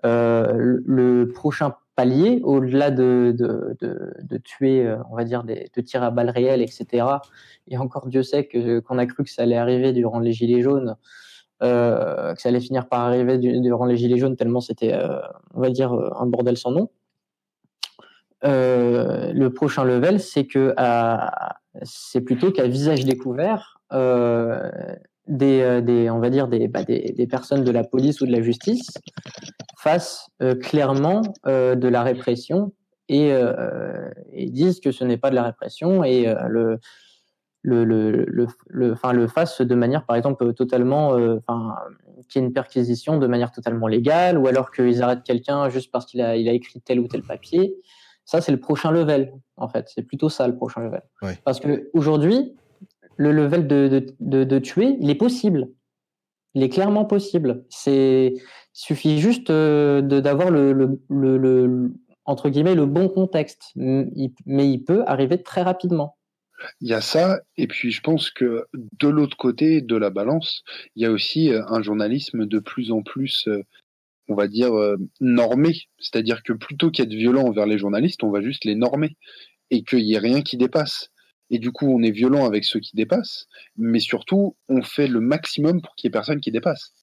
Euh, 0.05 0.53
le, 0.53 0.83
le 0.85 1.27
prochain 1.27 1.73
palier, 1.97 2.39
au-delà 2.43 2.89
de, 2.89 3.35
de, 3.37 3.75
de, 3.81 4.13
de 4.21 4.37
tuer, 4.37 4.85
euh, 4.85 4.95
on 5.11 5.15
va 5.17 5.25
dire, 5.25 5.43
des, 5.43 5.69
de 5.75 5.81
tirs 5.81 6.03
à 6.03 6.11
balles 6.11 6.29
réelles, 6.29 6.61
etc. 6.61 7.05
Et 7.67 7.77
encore 7.77 8.07
Dieu 8.07 8.23
sait 8.23 8.45
que 8.45 8.79
qu'on 8.79 8.97
a 8.97 9.05
cru 9.05 9.23
que 9.25 9.29
ça 9.29 9.41
allait 9.43 9.57
arriver 9.57 9.91
durant 9.91 10.19
les 10.19 10.31
gilets 10.31 10.61
jaunes, 10.61 10.95
euh, 11.61 12.33
que 12.33 12.41
ça 12.41 12.49
allait 12.49 12.61
finir 12.61 12.87
par 12.87 13.01
arriver 13.01 13.37
du- 13.37 13.59
durant 13.59 13.85
les 13.85 13.97
gilets 13.97 14.17
jaunes 14.17 14.35
tellement 14.37 14.61
c'était, 14.61 14.93
euh, 14.93 15.19
on 15.53 15.61
va 15.61 15.69
dire, 15.69 15.93
euh, 15.93 16.09
un 16.19 16.25
bordel 16.25 16.55
sans 16.57 16.71
nom. 16.71 16.89
Le 18.43 19.47
prochain 19.49 19.83
level, 19.83 20.19
c'est 20.21 20.45
que 20.45 20.73
c'est 21.83 22.21
plutôt 22.21 22.51
qu'à 22.51 22.67
visage 22.67 23.03
découvert, 23.03 23.81
des, 23.91 25.81
des, 25.81 26.09
on 26.09 26.19
va 26.19 26.29
dire 26.29 26.47
bah, 26.47 26.83
des, 26.83 27.13
des 27.15 27.27
personnes 27.27 27.63
de 27.63 27.71
la 27.71 27.83
police 27.83 28.21
ou 28.21 28.25
de 28.25 28.31
la 28.31 28.41
justice 28.41 28.87
fassent 29.77 30.29
clairement 30.61 31.21
de 31.45 31.87
la 31.87 32.03
répression 32.03 32.71
et, 33.09 33.33
et 34.31 34.49
disent 34.49 34.79
que 34.79 34.91
ce 34.91 35.03
n'est 35.03 35.17
pas 35.17 35.31
de 35.31 35.35
la 35.35 35.43
répression 35.43 36.05
et 36.05 36.33
le 36.47 36.79
le 37.61 37.83
le 37.83 38.11
le 38.11 38.47
le, 38.67 38.93
enfin, 38.93 39.11
le 39.11 39.27
fassent 39.27 39.61
de 39.61 39.75
manière 39.75 40.05
par 40.05 40.15
exemple 40.15 40.53
totalement 40.53 41.15
euh, 41.17 41.37
enfin 41.45 41.75
qu'il 42.29 42.41
y 42.41 42.43
ait 42.43 42.47
une 42.47 42.53
perquisition 42.53 43.17
de 43.17 43.27
manière 43.27 43.51
totalement 43.51 43.87
légale 43.87 44.37
ou 44.37 44.47
alors 44.47 44.71
qu'ils 44.71 45.01
arrêtent 45.03 45.23
quelqu'un 45.23 45.67
juste 45.69 45.91
parce 45.91 46.05
qu'il 46.05 46.21
a 46.21 46.37
il 46.37 46.47
a 46.47 46.53
écrit 46.53 46.79
tel 46.81 46.99
ou 46.99 47.07
tel 47.07 47.21
papier. 47.23 47.75
Ça 48.25 48.39
c'est 48.41 48.51
le 48.51 48.59
prochain 48.59 48.91
level 48.91 49.33
en 49.57 49.67
fait. 49.67 49.89
C'est 49.93 50.03
plutôt 50.03 50.29
ça 50.29 50.47
le 50.47 50.55
prochain 50.55 50.81
level. 50.81 51.01
Ouais. 51.21 51.37
parce 51.43 51.59
que 51.59 51.89
aujourd'hui 51.93 52.55
le 53.17 53.33
level 53.33 53.67
de, 53.67 53.87
de, 53.89 54.05
de, 54.21 54.43
de 54.45 54.59
tuer 54.59 54.95
il 55.01 55.09
est 55.09 55.15
possible. 55.15 55.69
Il 56.55 56.63
est 56.63 56.69
clairement 56.69 57.03
possible. 57.05 57.65
C'est 57.69 58.33
il 58.35 58.41
suffit 58.71 59.19
juste 59.19 59.49
euh, 59.49 60.01
de 60.01 60.19
d'avoir 60.21 60.49
le, 60.49 60.71
le, 60.71 60.99
le, 61.09 61.37
le- 61.37 61.93
entre 62.25 62.49
guillemets 62.49 62.75
le 62.75 62.85
bon 62.85 63.09
contexte. 63.09 63.71
Mais 63.75 64.07
il 64.71 64.83
peut 64.85 65.03
arriver 65.07 65.41
très 65.43 65.61
rapidement 65.63 66.15
Il 66.81 66.89
y 66.89 66.93
a 66.93 67.01
ça, 67.01 67.41
et 67.57 67.67
puis 67.67 67.91
je 67.91 68.01
pense 68.01 68.29
que 68.29 68.65
de 68.73 69.07
l'autre 69.07 69.37
côté 69.37 69.81
de 69.81 69.95
la 69.95 70.09
balance, 70.09 70.63
il 70.95 71.03
y 71.03 71.05
a 71.05 71.11
aussi 71.11 71.51
euh, 71.51 71.63
un 71.67 71.81
journalisme 71.81 72.45
de 72.45 72.59
plus 72.59 72.91
en 72.91 73.01
plus, 73.01 73.47
euh, 73.47 73.63
on 74.27 74.35
va 74.35 74.47
dire, 74.47 74.73
euh, 74.73 74.97
normé. 75.21 75.83
C'est-à-dire 75.99 76.43
que 76.43 76.53
plutôt 76.53 76.91
qu'être 76.91 77.13
violent 77.13 77.45
envers 77.45 77.65
les 77.65 77.77
journalistes, 77.77 78.23
on 78.23 78.31
va 78.31 78.41
juste 78.41 78.65
les 78.65 78.75
normer, 78.75 79.15
et 79.71 79.83
qu'il 79.83 80.03
n'y 80.03 80.13
ait 80.13 80.19
rien 80.19 80.41
qui 80.41 80.57
dépasse. 80.57 81.09
Et 81.49 81.59
du 81.59 81.71
coup, 81.71 81.87
on 81.87 82.03
est 82.03 82.11
violent 82.11 82.45
avec 82.45 82.63
ceux 82.63 82.79
qui 82.79 82.95
dépassent, 82.95 83.47
mais 83.77 83.99
surtout, 83.99 84.55
on 84.67 84.83
fait 84.83 85.07
le 85.07 85.19
maximum 85.19 85.81
pour 85.81 85.95
qu'il 85.95 86.07
n'y 86.07 86.11
ait 86.11 86.19
personne 86.19 86.41
qui 86.41 86.51
dépasse. 86.51 86.93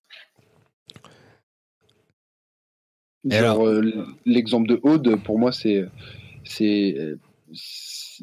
Genre, 3.25 3.67
alors? 3.67 3.83
l'exemple 4.25 4.69
de 4.69 4.79
Aude, 4.85 5.21
pour 5.25 5.39
moi, 5.39 5.51
c'est 5.51 5.85
c'est 6.45 7.17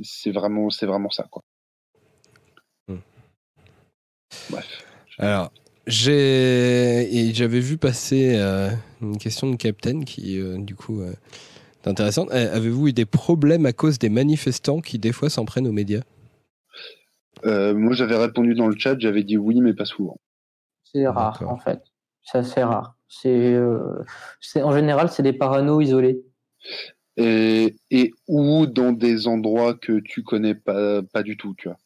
c'est 0.03 0.31
vraiment 0.31 0.69
c'est 0.69 0.85
vraiment 0.85 1.09
ça 1.09 1.27
quoi. 1.30 1.43
Hmm. 2.88 2.97
Bref. 4.49 4.85
Alors, 5.19 5.51
j'ai 5.85 7.31
j'avais 7.33 7.59
vu 7.59 7.77
passer 7.77 8.35
euh, 8.35 8.69
une 9.01 9.17
question 9.17 9.49
de 9.49 9.55
Captain 9.55 10.01
qui, 10.01 10.39
euh, 10.39 10.57
du 10.57 10.75
coup, 10.75 11.01
euh, 11.01 11.13
est 11.83 11.88
intéressante. 11.88 12.30
Euh, 12.31 12.55
Avez-vous 12.55 12.88
eu 12.88 12.93
des 12.93 13.05
problèmes 13.05 13.65
à 13.65 13.73
cause 13.73 13.99
des 13.99 14.09
manifestants 14.09 14.80
qui, 14.81 14.97
des 14.97 15.11
fois, 15.11 15.30
s'en 15.30 15.45
prennent 15.45 15.67
aux 15.67 15.72
médias? 15.73 16.01
Euh, 17.45 17.73
moi, 17.75 17.93
j'avais 17.93 18.15
répondu 18.15 18.55
dans 18.55 18.67
le 18.67 18.77
chat, 18.77 18.97
j'avais 18.99 19.23
dit 19.23 19.38
oui, 19.38 19.59
mais 19.61 19.73
pas 19.73 19.85
souvent. 19.85 20.17
c'est 20.83 21.07
rare 21.07 21.41
en 21.47 21.57
fait 21.57 21.81
c'est 22.23 22.38
assez 22.38 22.63
rare 22.63 22.95
c'est 23.09 23.53
euh, 23.53 24.01
c'est 24.39 24.61
en 24.61 24.72
général 24.72 25.09
c'est 25.09 25.23
des 25.23 25.33
paranos 25.33 25.81
isolés 25.83 26.22
Et, 27.17 27.75
et 27.92 28.11
ou 28.27 28.66
dans 28.66 28.92
des 28.92 29.27
endroits 29.27 29.75
que 29.75 30.00
tu 30.00 30.24
connais 30.24 30.56
pas 30.56 31.01
pas 31.03 31.22
du 31.22 31.38
tout, 31.38 31.53
tu 31.58 31.69
vois. 31.69 31.77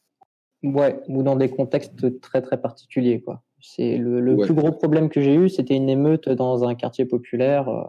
Ouais, 0.63 0.99
ou 1.09 1.21
dans 1.21 1.35
des 1.35 1.49
contextes 1.49 2.19
très 2.21 2.41
très 2.41 2.59
particuliers 2.61 3.21
quoi. 3.21 3.43
C'est 3.59 3.97
le, 3.97 4.21
le 4.21 4.35
Ouais. 4.35 4.45
plus 4.45 4.53
gros 4.55 4.71
problème 4.71 5.09
que 5.09 5.19
j'ai 5.21 5.35
eu, 5.35 5.49
c'était 5.49 5.75
une 5.75 5.89
émeute 5.89 6.29
dans 6.29 6.63
un 6.63 6.75
quartier 6.75 7.05
populaire 7.05 7.67
euh, 7.67 7.83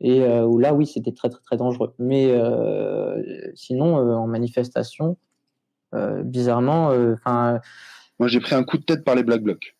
et 0.00 0.20
euh, 0.22 0.44
où 0.46 0.58
là 0.58 0.74
oui 0.74 0.86
c'était 0.86 1.12
très 1.12 1.28
très 1.28 1.40
très 1.42 1.56
dangereux. 1.56 1.92
Mais 1.98 2.26
euh, 2.30 3.20
sinon 3.54 3.98
euh, 3.98 4.14
en 4.14 4.28
manifestation, 4.28 5.16
euh, 5.94 6.22
bizarrement, 6.22 6.92
enfin 7.14 7.60
Moi, 8.20 8.28
j'ai 8.28 8.40
pris 8.40 8.54
un 8.54 8.62
coup 8.62 8.78
de 8.78 8.84
tête 8.84 9.04
par 9.04 9.14
les 9.16 9.24
Black 9.24 9.42
Blocs. 9.42 9.76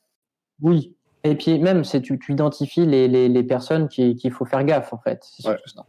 oui. 0.60 0.94
Et 1.24 1.34
puis 1.34 1.58
même 1.58 1.84
c'est 1.84 2.00
tu, 2.00 2.18
tu 2.18 2.32
identifies 2.32 2.86
les, 2.86 3.06
les, 3.08 3.28
les 3.28 3.42
personnes 3.42 3.88
qui- 3.88 4.14
qu'il 4.16 4.30
faut 4.32 4.44
faire 4.44 4.64
gaffe 4.64 4.92
en 4.92 4.98
fait. 4.98 5.20
C'est 5.22 5.46
Ouais. 5.46 5.54
surtout 5.54 5.68
ça. 5.70 5.86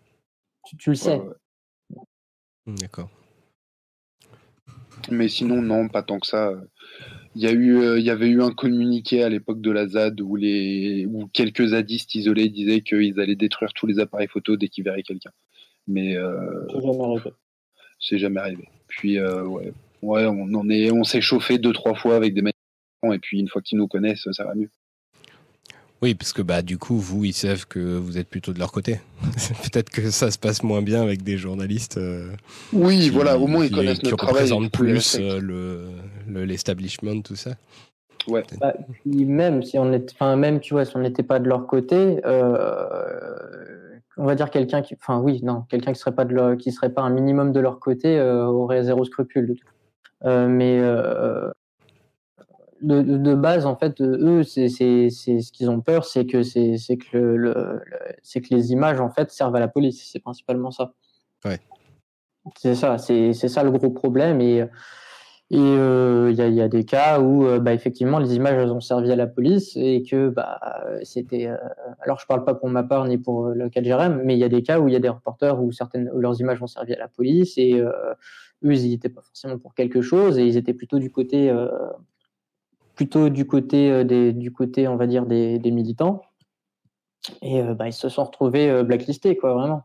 Tu, 0.69 0.77
tu 0.77 0.89
le 0.91 0.95
sais. 0.95 1.15
Ouais, 1.15 1.25
ouais. 1.95 2.03
D'accord. 2.67 3.09
Mais 5.09 5.27
sinon, 5.27 5.61
non, 5.63 5.87
pas 5.87 6.03
tant 6.03 6.19
que 6.19 6.27
ça. 6.27 6.53
Il 7.35 7.41
y 7.41 7.47
a 7.47 7.51
eu, 7.51 7.77
euh, 7.77 7.99
il 7.99 8.05
y 8.05 8.09
avait 8.11 8.27
eu 8.27 8.43
un 8.43 8.51
communiqué 8.51 9.23
à 9.23 9.29
l'époque 9.29 9.61
de 9.61 9.71
la 9.71 9.87
ZAD 9.87 10.21
où 10.21 10.35
les, 10.35 11.07
où 11.07 11.27
quelques 11.27 11.67
zadistes 11.67 12.13
isolés 12.13 12.49
disaient 12.49 12.81
qu'ils 12.81 13.19
allaient 13.19 13.35
détruire 13.35 13.73
tous 13.73 13.87
les 13.87 13.99
appareils 13.99 14.27
photo 14.27 14.57
dès 14.57 14.67
qu'ils 14.67 14.83
verraient 14.83 15.03
quelqu'un. 15.03 15.31
Mais 15.87 16.15
euh, 16.17 16.67
C'est 16.69 16.81
jamais 16.81 17.03
arrivé. 17.03 17.31
c'est 17.99 18.17
jamais 18.19 18.39
arrivé. 18.39 18.69
Puis 18.87 19.17
euh, 19.17 19.43
ouais, 19.45 19.73
ouais, 20.03 20.25
on 20.25 20.53
en 20.53 20.69
est, 20.69 20.91
on 20.91 21.03
s'est 21.03 21.21
chauffé 21.21 21.57
deux 21.57 21.73
trois 21.73 21.95
fois 21.95 22.15
avec 22.15 22.33
des 22.35 22.41
manifestants 22.41 23.13
et 23.13 23.19
puis 23.19 23.39
une 23.39 23.47
fois 23.47 23.61
qu'ils 23.63 23.79
nous 23.79 23.87
connaissent, 23.87 24.27
ça 24.31 24.43
va 24.43 24.53
mieux. 24.53 24.69
Oui, 26.01 26.15
parce 26.15 26.31
que 26.31 26.41
bah 26.41 26.61
du 26.61 26.77
coup, 26.77 26.95
vous, 26.97 27.25
ils 27.25 27.33
savent 27.33 27.65
que 27.67 27.79
vous 27.97 28.17
êtes 28.17 28.29
plutôt 28.29 28.53
de 28.53 28.59
leur 28.59 28.71
côté. 28.71 29.01
Peut-être 29.63 29.89
que 29.89 30.09
ça 30.11 30.31
se 30.31 30.37
passe 30.39 30.63
moins 30.63 30.81
bien 30.81 31.01
avec 31.01 31.23
des 31.23 31.37
journalistes. 31.37 31.97
euh, 31.97 32.31
Oui, 32.71 32.99
qui- 32.99 33.09
voilà, 33.09 33.37
au 33.37 33.47
moins 33.47 33.65
ils 33.65 33.69
qui- 33.69 33.75
connaissent 33.75 33.99
qui 33.99 34.09
notre 34.09 34.25
représentent 34.25 34.71
plus 34.71 35.17
euh, 35.19 35.39
le 35.41 35.87
le- 36.27 36.45
l'establishment, 36.45 37.21
tout 37.21 37.35
ça. 37.35 37.51
Ouais. 38.27 38.43
Bah, 38.61 38.73
puis 39.03 39.25
même 39.25 39.61
si 39.63 39.77
on 39.77 39.91
est, 39.91 40.11
enfin 40.13 40.35
même 40.37 40.59
tu 40.61 40.73
vois, 40.73 40.85
si 40.85 40.95
on 40.95 40.99
n'était 41.01 41.23
pas 41.23 41.39
de 41.39 41.49
leur 41.49 41.67
côté, 41.67 42.21
euh, 42.25 43.99
on 44.17 44.25
va 44.25 44.35
dire 44.35 44.49
quelqu'un 44.51 44.81
qui, 44.81 44.95
enfin 44.95 45.19
oui, 45.19 45.41
non, 45.43 45.63
quelqu'un 45.69 45.93
qui 45.93 45.99
serait 45.99 46.15
pas 46.15 46.25
de 46.25 46.33
leur, 46.33 46.57
qui 46.57 46.71
serait 46.71 46.91
pas 46.93 47.01
un 47.01 47.09
minimum 47.09 47.51
de 47.51 47.59
leur 47.59 47.79
côté 47.79 48.17
euh, 48.19 48.45
aurait 48.45 48.83
zéro 48.83 49.03
scrupule. 49.05 49.47
de 49.47 49.53
tout. 49.53 49.67
Euh, 50.25 50.47
mais 50.47 50.79
euh, 50.81 51.49
de, 52.81 53.01
de, 53.01 53.17
de 53.17 53.35
base, 53.35 53.65
en 53.65 53.75
fait, 53.75 54.01
eux, 54.01 54.43
c'est 54.43 54.69
c'est 54.69 55.09
c'est 55.09 55.39
ce 55.41 55.51
qu'ils 55.51 55.69
ont 55.69 55.81
peur, 55.81 56.05
c'est 56.05 56.25
que 56.25 56.43
c'est 56.43 56.77
c'est 56.77 56.97
que 56.97 57.17
le, 57.17 57.35
le, 57.35 57.53
le- 57.85 58.15
c'est 58.23 58.41
que 58.41 58.53
les 58.53 58.71
images 58.71 58.99
en 58.99 59.09
fait 59.09 59.31
servent 59.31 59.55
à 59.55 59.59
la 59.59 59.67
police. 59.67 60.09
C'est 60.11 60.19
principalement 60.19 60.71
ça. 60.71 60.93
Ouais. 61.45 61.59
C'est 62.57 62.75
ça, 62.75 62.97
c'est 62.97 63.33
c'est 63.33 63.49
ça 63.49 63.63
le 63.63 63.71
gros 63.71 63.89
problème 63.91 64.41
et 64.41 64.65
et 65.51 65.57
euh, 65.57 66.29
il 66.29 66.37
y, 66.37 66.41
a, 66.43 66.47
il 66.47 66.53
y 66.53 66.61
a 66.61 66.67
des 66.67 66.85
cas 66.85 67.19
où, 67.19 67.43
euh, 67.47 67.59
bah, 67.59 67.73
effectivement, 67.73 68.19
les 68.19 68.35
images 68.35 68.53
elles 68.61 68.71
ont 68.71 68.81
servi 68.81 69.11
à 69.11 69.15
la 69.15 69.25
police 69.25 69.75
et 69.75 70.03
que 70.03 70.29
bah, 70.29 70.59
euh, 70.85 70.99
c'était. 71.01 71.47
euh, 71.47 71.57
alors, 72.01 72.19
je 72.19 72.27
parle 72.27 72.45
pas 72.45 72.53
pour 72.53 72.69
ma 72.69 72.83
part 72.83 73.05
ni 73.05 73.17
pour 73.17 73.47
euh, 73.47 73.53
le 73.55 73.67
cas 73.67 73.81
de 73.81 73.87
Jérém, 73.87 74.21
mais 74.23 74.35
il 74.35 74.39
y 74.39 74.43
a 74.43 74.49
des 74.49 74.61
cas 74.61 74.79
où 74.79 74.87
il 74.87 74.93
y 74.93 74.95
a 74.95 74.99
des 74.99 75.09
reporters 75.09 75.59
où 75.59 75.71
certaines 75.71 76.07
où 76.13 76.19
leurs 76.19 76.39
images 76.39 76.61
ont 76.61 76.67
servi 76.67 76.93
à 76.93 76.99
la 76.99 77.07
police 77.07 77.57
et 77.57 77.73
euh, 77.81 77.89
eux, 78.63 78.73
ils 78.75 78.91
n'étaient 78.91 79.09
pas 79.09 79.21
forcément 79.23 79.57
pour 79.57 79.73
quelque 79.73 80.01
chose 80.01 80.37
et 80.37 80.45
ils 80.45 80.55
étaient 80.55 80.75
plutôt 80.75 80.99
du 80.99 81.09
côté, 81.09 81.49
euh, 81.49 81.67
plutôt 82.99 83.29
du 83.29 83.47
côté 83.47 83.89
euh, 83.89 84.03
des, 84.03 84.33
du 84.33 84.51
côté, 84.51 84.89
on 84.89 84.97
va 84.97 85.07
dire 85.07 85.25
des, 85.25 85.71
militants. 85.71 86.21
Et 87.41 87.63
bah, 87.63 87.87
ils 87.87 87.93
se 87.93 88.09
sont 88.09 88.25
retrouvés 88.25 88.83
blacklistés, 88.83 89.37
quoi, 89.37 89.53
vraiment. 89.53 89.83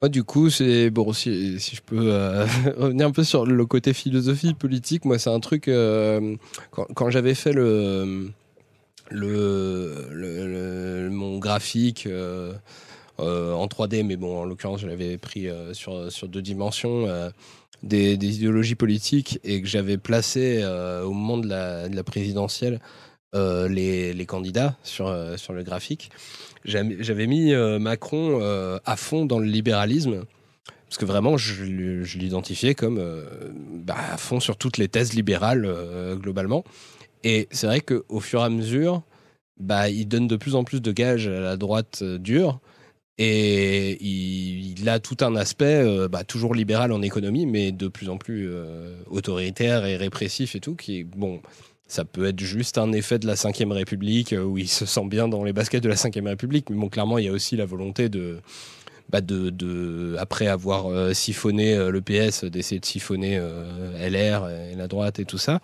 Moi, 0.00 0.08
du 0.08 0.22
coup, 0.22 0.50
c'est 0.50 0.90
bon 0.90 1.12
si, 1.12 1.58
je 1.58 1.82
peux 1.82 2.10
revenir 2.76 3.08
un 3.08 3.10
peu 3.10 3.24
sur 3.24 3.44
le 3.44 3.66
côté 3.66 3.92
philosophie 3.92 4.54
politique. 4.54 5.04
Moi, 5.04 5.18
c'est 5.18 5.30
un 5.30 5.40
truc 5.40 5.68
quand, 6.70 7.10
j'avais 7.10 7.34
fait 7.34 7.52
le 7.52 8.30
le, 9.10 10.08
mon 11.10 11.38
graphique 11.38 12.06
euh, 12.06 12.52
euh, 13.20 13.52
en 13.52 13.66
3D, 13.66 14.04
mais 14.04 14.16
bon, 14.16 14.40
en 14.40 14.44
l'occurrence, 14.44 14.80
je 14.80 14.86
l'avais 14.86 15.18
pris 15.18 15.48
euh, 15.48 15.74
sur, 15.74 16.12
sur 16.12 16.28
deux 16.28 16.42
dimensions. 16.42 17.06
Des, 17.82 18.14
idéologies 18.14 18.74
politiques 18.74 19.38
et 19.44 19.62
que 19.62 19.68
j'avais 19.68 19.98
placé 19.98 20.64
au 21.04 21.12
moment 21.12 21.38
de 21.38 21.46
la, 21.46 21.88
de 21.88 21.94
la 21.94 22.02
présidentielle 22.02 22.80
les, 23.34 24.12
les, 24.12 24.26
candidats 24.26 24.76
sur, 24.82 25.14
sur 25.36 25.52
le 25.52 25.62
graphique. 25.62 26.10
J'avais 26.64 27.26
mis 27.28 27.54
Macron 27.78 28.40
à 28.84 28.96
fond 28.96 29.26
dans 29.26 29.38
le 29.38 29.46
libéralisme 29.46 30.24
parce 30.88 30.98
que 30.98 31.04
vraiment, 31.04 31.36
je, 31.36 31.62
l'identifiais 32.18 32.74
comme 32.74 33.00
bah, 33.84 33.96
à 34.12 34.16
fond 34.16 34.40
sur 34.40 34.56
toutes 34.56 34.76
les 34.76 34.88
thèses 34.88 35.12
libérales 35.12 35.64
globalement. 36.20 36.64
Et 37.24 37.48
c'est 37.50 37.66
vrai 37.66 37.80
qu'au 37.80 38.20
fur 38.20 38.40
et 38.40 38.44
à 38.44 38.50
mesure, 38.50 39.02
bah, 39.58 39.88
il 39.88 40.06
donne 40.06 40.28
de 40.28 40.36
plus 40.36 40.54
en 40.54 40.64
plus 40.64 40.80
de 40.80 40.92
gages 40.92 41.26
à 41.26 41.40
la 41.40 41.56
droite 41.56 42.00
euh, 42.02 42.18
dure. 42.18 42.60
Et 43.18 43.98
il, 44.00 44.88
a 44.88 45.00
tout 45.00 45.16
un 45.20 45.34
aspect, 45.34 45.82
euh, 45.82 46.08
bah, 46.08 46.22
toujours 46.22 46.54
libéral 46.54 46.92
en 46.92 47.02
économie, 47.02 47.46
mais 47.46 47.72
de 47.72 47.88
plus 47.88 48.08
en 48.08 48.16
plus 48.16 48.48
euh, 48.48 48.94
autoritaire 49.06 49.84
et 49.84 49.96
répressif 49.96 50.54
et 50.54 50.60
tout, 50.60 50.76
qui 50.76 51.02
bon, 51.02 51.40
ça 51.88 52.04
peut 52.04 52.26
être 52.26 52.38
juste 52.38 52.78
un 52.78 52.92
effet 52.92 53.18
de 53.18 53.26
la 53.26 53.34
Ve 53.34 53.72
République, 53.72 54.34
où 54.40 54.56
il 54.56 54.68
se 54.68 54.86
sent 54.86 55.06
bien 55.06 55.26
dans 55.26 55.42
les 55.42 55.52
baskets 55.52 55.82
de 55.82 55.88
la 55.88 55.96
Ve 55.96 56.26
République, 56.26 56.70
mais 56.70 56.76
bon, 56.76 56.88
clairement, 56.88 57.18
il 57.18 57.24
y 57.24 57.28
a 57.28 57.32
aussi 57.32 57.56
la 57.56 57.66
volonté 57.66 58.08
de, 58.08 58.38
bah 59.08 59.20
de, 59.20 59.50
de, 59.50 60.14
après 60.18 60.46
avoir 60.46 61.14
siphonné 61.14 61.76
le 61.76 62.00
PS, 62.00 62.44
d'essayer 62.44 62.78
de 62.78 62.86
siphonner 62.86 63.40
LR 63.98 64.48
et 64.48 64.76
la 64.76 64.86
droite 64.86 65.18
et 65.18 65.24
tout 65.24 65.38
ça. 65.38 65.60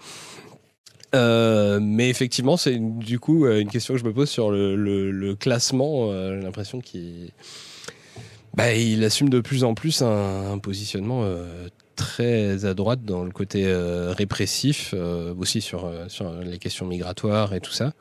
Euh, 1.14 1.78
mais 1.80 2.08
effectivement, 2.08 2.56
c'est 2.56 2.76
du 2.78 3.18
coup 3.18 3.46
euh, 3.46 3.60
une 3.60 3.70
question 3.70 3.94
que 3.94 4.00
je 4.00 4.04
me 4.04 4.12
pose 4.12 4.28
sur 4.28 4.50
le, 4.50 5.34
classement. 5.38 6.10
Euh, 6.10 6.36
j'ai 6.36 6.44
l'impression 6.44 6.80
qu'il 6.80 7.30
bah, 8.54 8.64
assume 9.04 9.28
de 9.28 9.40
plus 9.40 9.64
en 9.64 9.74
plus 9.74 10.02
un, 10.02 10.58
positionnement 10.58 11.26
très 11.96 12.64
à 12.64 12.74
droite 12.74 13.04
dans 13.04 13.24
le 13.24 13.30
côté 13.30 13.64
répressif, 14.16 14.94
aussi 15.38 15.60
sur, 15.60 15.90
les 16.42 16.58
questions 16.58 16.86
migratoires 16.86 17.54
et 17.54 17.60
tout 17.60 17.72
ça. 17.72 17.92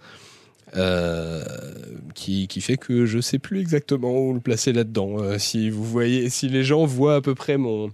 qui, 2.15 2.61
fait 2.61 2.77
que 2.77 3.05
je 3.05 3.19
sais 3.19 3.39
plus 3.39 3.59
exactement 3.59 4.11
où 4.11 4.33
le 4.33 4.39
placer 4.39 4.73
là-dedans. 4.73 5.37
si 5.39 5.69
vous 5.69 5.83
voyez, 5.83 6.29
si 6.29 6.49
les 6.49 6.63
gens 6.63 6.85
voient 6.85 7.15
à 7.15 7.21
peu 7.21 7.35
près 7.35 7.57
mon, 7.57 7.91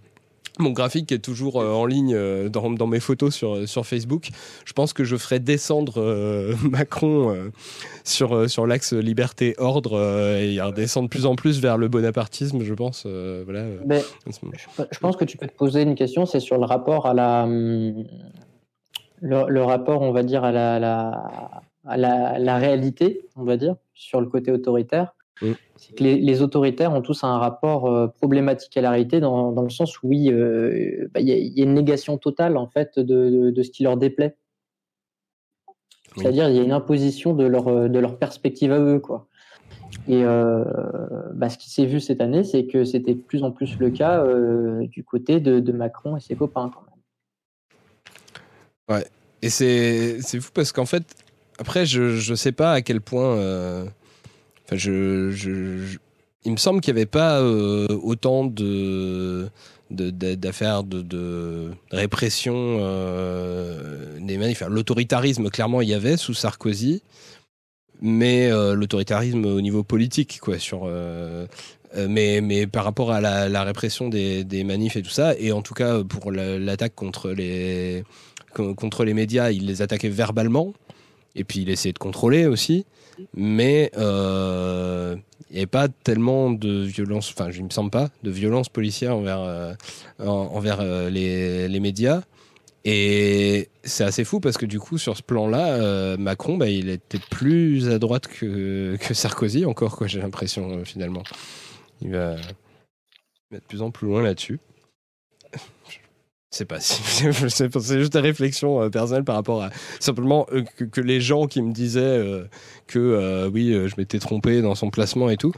mon 0.60 0.72
graphique 0.72 1.12
est 1.12 1.20
toujours 1.20 1.62
euh, 1.62 1.74
en 1.74 1.86
ligne 1.86 2.14
euh, 2.14 2.50
dans, 2.50 2.70
dans, 2.70 2.88
mes 2.88 3.00
photos 3.00 3.34
sur, 3.34 3.68
sur 3.68 3.86
Facebook. 3.86 4.30
Je 4.66 4.74
pense 4.74 4.94
que 4.94 5.04
je 5.04 5.16
ferai 5.16 5.40
descendre 5.40 6.00
euh, 6.00 6.54
Macron 6.70 7.36
sur, 8.04 8.50
sur 8.50 8.68
l'axe 8.68 8.94
liberté-ordre 8.94 10.00
et 10.40 10.60
redescendre 10.62 11.08
de 11.08 11.10
plus 11.10 11.26
en 11.26 11.36
plus 11.36 11.60
vers 11.60 11.78
le 11.78 11.88
bonapartisme, 11.88 12.64
je 12.64 12.74
pense. 12.74 13.06
voilà. 13.06 13.64
Mais 13.86 14.02
je, 14.28 15.00
pense 15.00 15.16
que 15.16 15.26
tu 15.26 15.38
peux 15.38 15.48
te 15.48 15.56
poser 15.56 15.82
une 15.84 15.96
question, 15.96 16.26
c'est 16.26 16.40
sur 16.40 16.58
le 16.58 16.66
rapport 16.66 17.06
à 17.06 17.14
la. 17.14 17.48
Le, 19.22 19.62
rapport, 19.62 20.02
on 20.02 20.12
va 20.12 20.24
dire, 20.24 20.44
à 20.44 20.52
la, 20.52 20.80
la, 20.80 21.62
à 21.86 21.98
la, 21.98 22.40
la 22.40 22.58
réalité, 22.58 23.28
on 23.36 23.44
va 23.44 23.58
dire, 23.58 23.76
sur 23.94 24.22
le 24.22 24.28
côté 24.28 24.52
autoritaire. 24.52 25.14
Mm. 25.42 25.51
C'est 25.77 25.95
que 25.95 26.03
les, 26.03 26.42
autoritaires 26.42 26.93
ont 26.93 27.01
tous 27.01 27.24
un 27.24 27.38
rapport 27.38 27.85
euh, 27.85 28.08
problématique 28.08 28.76
à 28.77 28.82
la 28.82 28.92
réalité 28.92 29.19
dans, 29.19 29.51
dans 29.51 29.61
le 29.61 29.69
sens 29.69 30.01
où 30.01 30.09
oui, 30.09 30.32
euh, 30.32 31.08
bah, 31.14 31.22
il 31.22 31.30
y, 31.30 31.61
a 31.61 31.64
une 31.64 31.74
négation 31.74 32.18
totale 32.18 32.58
en 32.58 32.68
fait 32.68 33.00
de, 33.00 33.50
de, 33.50 33.64
ce 33.64 33.72
qui 33.72 33.84
leur 33.84 33.98
déplaît. 33.98 34.35
C'est-à-dire 36.18 36.50
il 36.50 36.56
y 36.56 36.59
a 36.59 36.64
une 36.64 36.72
imposition 36.72 37.34
de 37.34 37.45
leur 37.45 37.68
euh, 37.68 37.88
de 37.88 38.00
leur 38.00 38.18
perspective 38.18 38.74
à 38.74 38.80
eux 38.80 39.00
quoi. 39.00 39.27
Et 40.08 40.24
bah, 40.24 41.50
ce 41.50 41.58
qui 41.58 41.69
s'est 41.69 41.85
vu 41.85 42.00
cette 42.00 42.22
année, 42.22 42.43
c'est 42.43 42.66
que 42.66 42.84
c'était 42.84 43.14
de 43.14 43.22
plus 43.22 43.43
en 43.43 43.51
plus 43.51 43.77
le 43.80 43.90
cas 43.90 44.24
du 44.84 45.03
côté 45.03 45.40
de, 45.40 45.59
de, 45.59 45.72
Macron 45.72 46.16
et 46.16 46.19
ses 46.19 46.35
copains 46.35 46.72
quand 46.74 46.82
même. 46.82 49.00
Ouais. 49.00 49.08
Et 49.42 49.50
c'est 49.50 50.40
fou 50.40 50.51
parce 50.53 50.72
qu'en 50.72 50.85
fait, 50.85 51.03
après, 51.59 51.85
je 51.85 52.32
ne 52.32 52.35
sais 52.35 52.51
pas 52.51 52.74
à 52.74 52.82
quel 52.82 53.01
point 53.01 53.35
il 56.46 56.52
me 56.52 56.58
semble 56.58 56.82
qu'il 56.82 56.94
n'y 56.94 57.00
avait 57.00 57.06
pas 57.06 57.40
euh, 57.40 57.88
autant 58.02 58.46
d'affaires 59.90 60.84
de, 60.84 61.72
répression 61.92 62.78
euh, 62.80 64.18
des 64.20 64.38
manifs. 64.38 64.64
L'autoritarisme, 64.68 65.50
clairement, 65.50 65.82
il 65.82 65.90
y 65.90 65.94
avait 65.94 66.18
sous 66.18 66.34
Sarkozy, 66.34 67.02
mais 68.02 68.50
euh, 68.52 68.74
l'autoritarisme 68.74 69.46
au 69.46 69.62
niveau 69.62 69.84
politique, 69.84 70.40
quoi, 70.42 70.60
sur. 70.60 70.90
mais, 72.08 72.40
mais 72.42 72.68
par 72.68 72.86
rapport 72.86 73.12
à 73.12 73.20
la, 73.20 73.64
répression 73.64 74.10
des, 74.10 74.44
des, 74.44 74.64
manifs 74.64 74.96
et 74.96 75.02
tout 75.02 75.10
ça, 75.10 75.34
et 75.38 75.52
en 75.52 75.62
tout 75.62 75.74
cas 75.74 76.04
pour 76.04 76.32
l'attaque 76.32 76.96
contre 76.96 77.32
les, 77.32 78.04
contre 78.54 79.04
les 79.04 79.14
médias, 79.14 79.52
il 79.52 79.66
les 79.66 79.82
attaquait 79.82 80.10
verbalement, 80.10 80.74
et 81.36 81.44
puis 81.44 81.62
il 81.62 81.70
essayait 81.70 81.94
de 81.94 82.00
contrôler 82.00 82.46
aussi 82.46 82.86
mais 83.34 83.92
euh, 83.98 85.16
il 85.50 85.54
n'y 85.54 85.60
avait 85.60 85.68
pas 85.68 85.88
tellement 85.88 86.52
de 86.52 86.84
violence, 86.84 87.34
enfin, 87.36 87.52
je 87.52 87.60
ne 87.60 87.66
me 87.66 87.70
semble 87.70 87.92
pas, 87.92 88.10
de 88.24 88.32
violence 88.32 88.70
policière 88.70 89.16
envers, 89.16 89.42
euh, 89.42 89.74
envers 90.20 90.80
euh, 90.82 91.10
les, 91.10 91.68
les, 91.68 91.80
médias. 91.80 92.22
Et 92.86 93.70
c'est 93.84 94.04
assez 94.04 94.24
fou 94.24 94.40
parce 94.40 94.58
que 94.58 94.66
du 94.66 94.80
coup, 94.80 94.98
sur 94.98 95.18
ce 95.18 95.24
plan-là, 95.24 96.18
Macron, 96.18 96.58
bah, 96.58 96.70
il 96.70 96.90
était 96.90 97.20
plus 97.30 97.90
à 97.90 98.00
droite 98.00 98.28
que, 98.28 98.98
que 99.00 99.14
Sarkozy, 99.14 99.66
encore, 99.66 100.08
j'ai 100.08 100.20
l'impression, 100.20 100.84
finalement. 100.86 101.24
Il 102.02 102.12
va 102.12 102.36
mettre 103.52 103.64
de 103.64 103.68
plus 103.68 103.82
en 103.82 103.92
plus 103.92 104.08
loin 104.08 104.22
là-dessus. 104.22 104.60
C'est 106.52 106.66
pas 106.66 106.80
si. 106.80 107.02
c'est 107.50 108.00
juste 108.00 108.16
une 108.16 108.22
réflexion 108.22 108.82
euh, 108.82 108.90
personnelle 108.90 109.24
par 109.24 109.36
rapport 109.36 109.61
à 109.61 109.69
simplement 110.00 110.48
euh, 110.52 110.64
que, 110.64 111.02
les 111.02 111.22
gens 111.22 111.45
qui 111.45 111.61
me 111.61 111.72
disaient 111.72 112.00
euh, 112.02 112.45
que 112.88 113.48
oui, 113.53 113.72
je 113.72 113.94
m'étais 113.98 114.19
trompé 114.19 114.61
dans 114.61 114.76
son 114.76 114.90
placement 114.90 115.30
et 115.30 115.38
tout. 115.38 115.53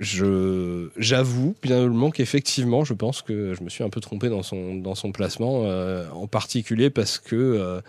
Je 0.00 0.88
j'avoue 0.96 1.54
bien 1.62 1.88
qu'effectivement, 2.10 2.84
je 2.84 2.94
pense 2.94 3.22
que 3.22 3.54
je 3.54 3.62
me 3.62 3.68
suis 3.68 3.84
un 3.84 3.90
peu 3.90 4.00
trompé 4.00 4.28
dans 4.28 4.42
son 4.42 4.74
dans 4.74 4.94
son 4.94 5.12
placement, 5.12 5.62
en 6.12 6.26
particulier 6.26 6.90
parce 6.90 7.18
que 7.18 7.80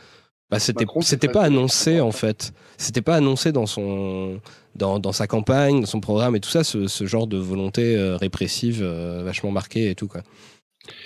bah, 0.52 0.60
c'était 0.60 0.86
c'était 1.02 1.30
pas 1.30 1.44
annoncé 1.44 2.00
en 2.02 2.12
fait. 2.12 2.54
C'était 2.78 3.02
pas 3.02 3.16
annoncé 3.16 3.52
dans 3.52 3.66
son 3.66 4.40
dans, 4.76 5.00
dans, 5.00 5.14
sa 5.14 5.26
campagne, 5.26 5.80
dans 5.80 5.88
son 5.88 6.02
programme 6.02 6.36
et 6.36 6.42
tout 6.42 6.50
ça, 6.50 6.66
ce, 6.66 6.88
ce 6.88 7.06
genre 7.06 7.28
de 7.28 7.38
volonté 7.38 7.98
répressive 8.20 8.84
vachement 8.84 9.52
marquée 9.52 9.90
et 9.90 9.96
tout 9.96 10.08
quoi. 10.08 10.22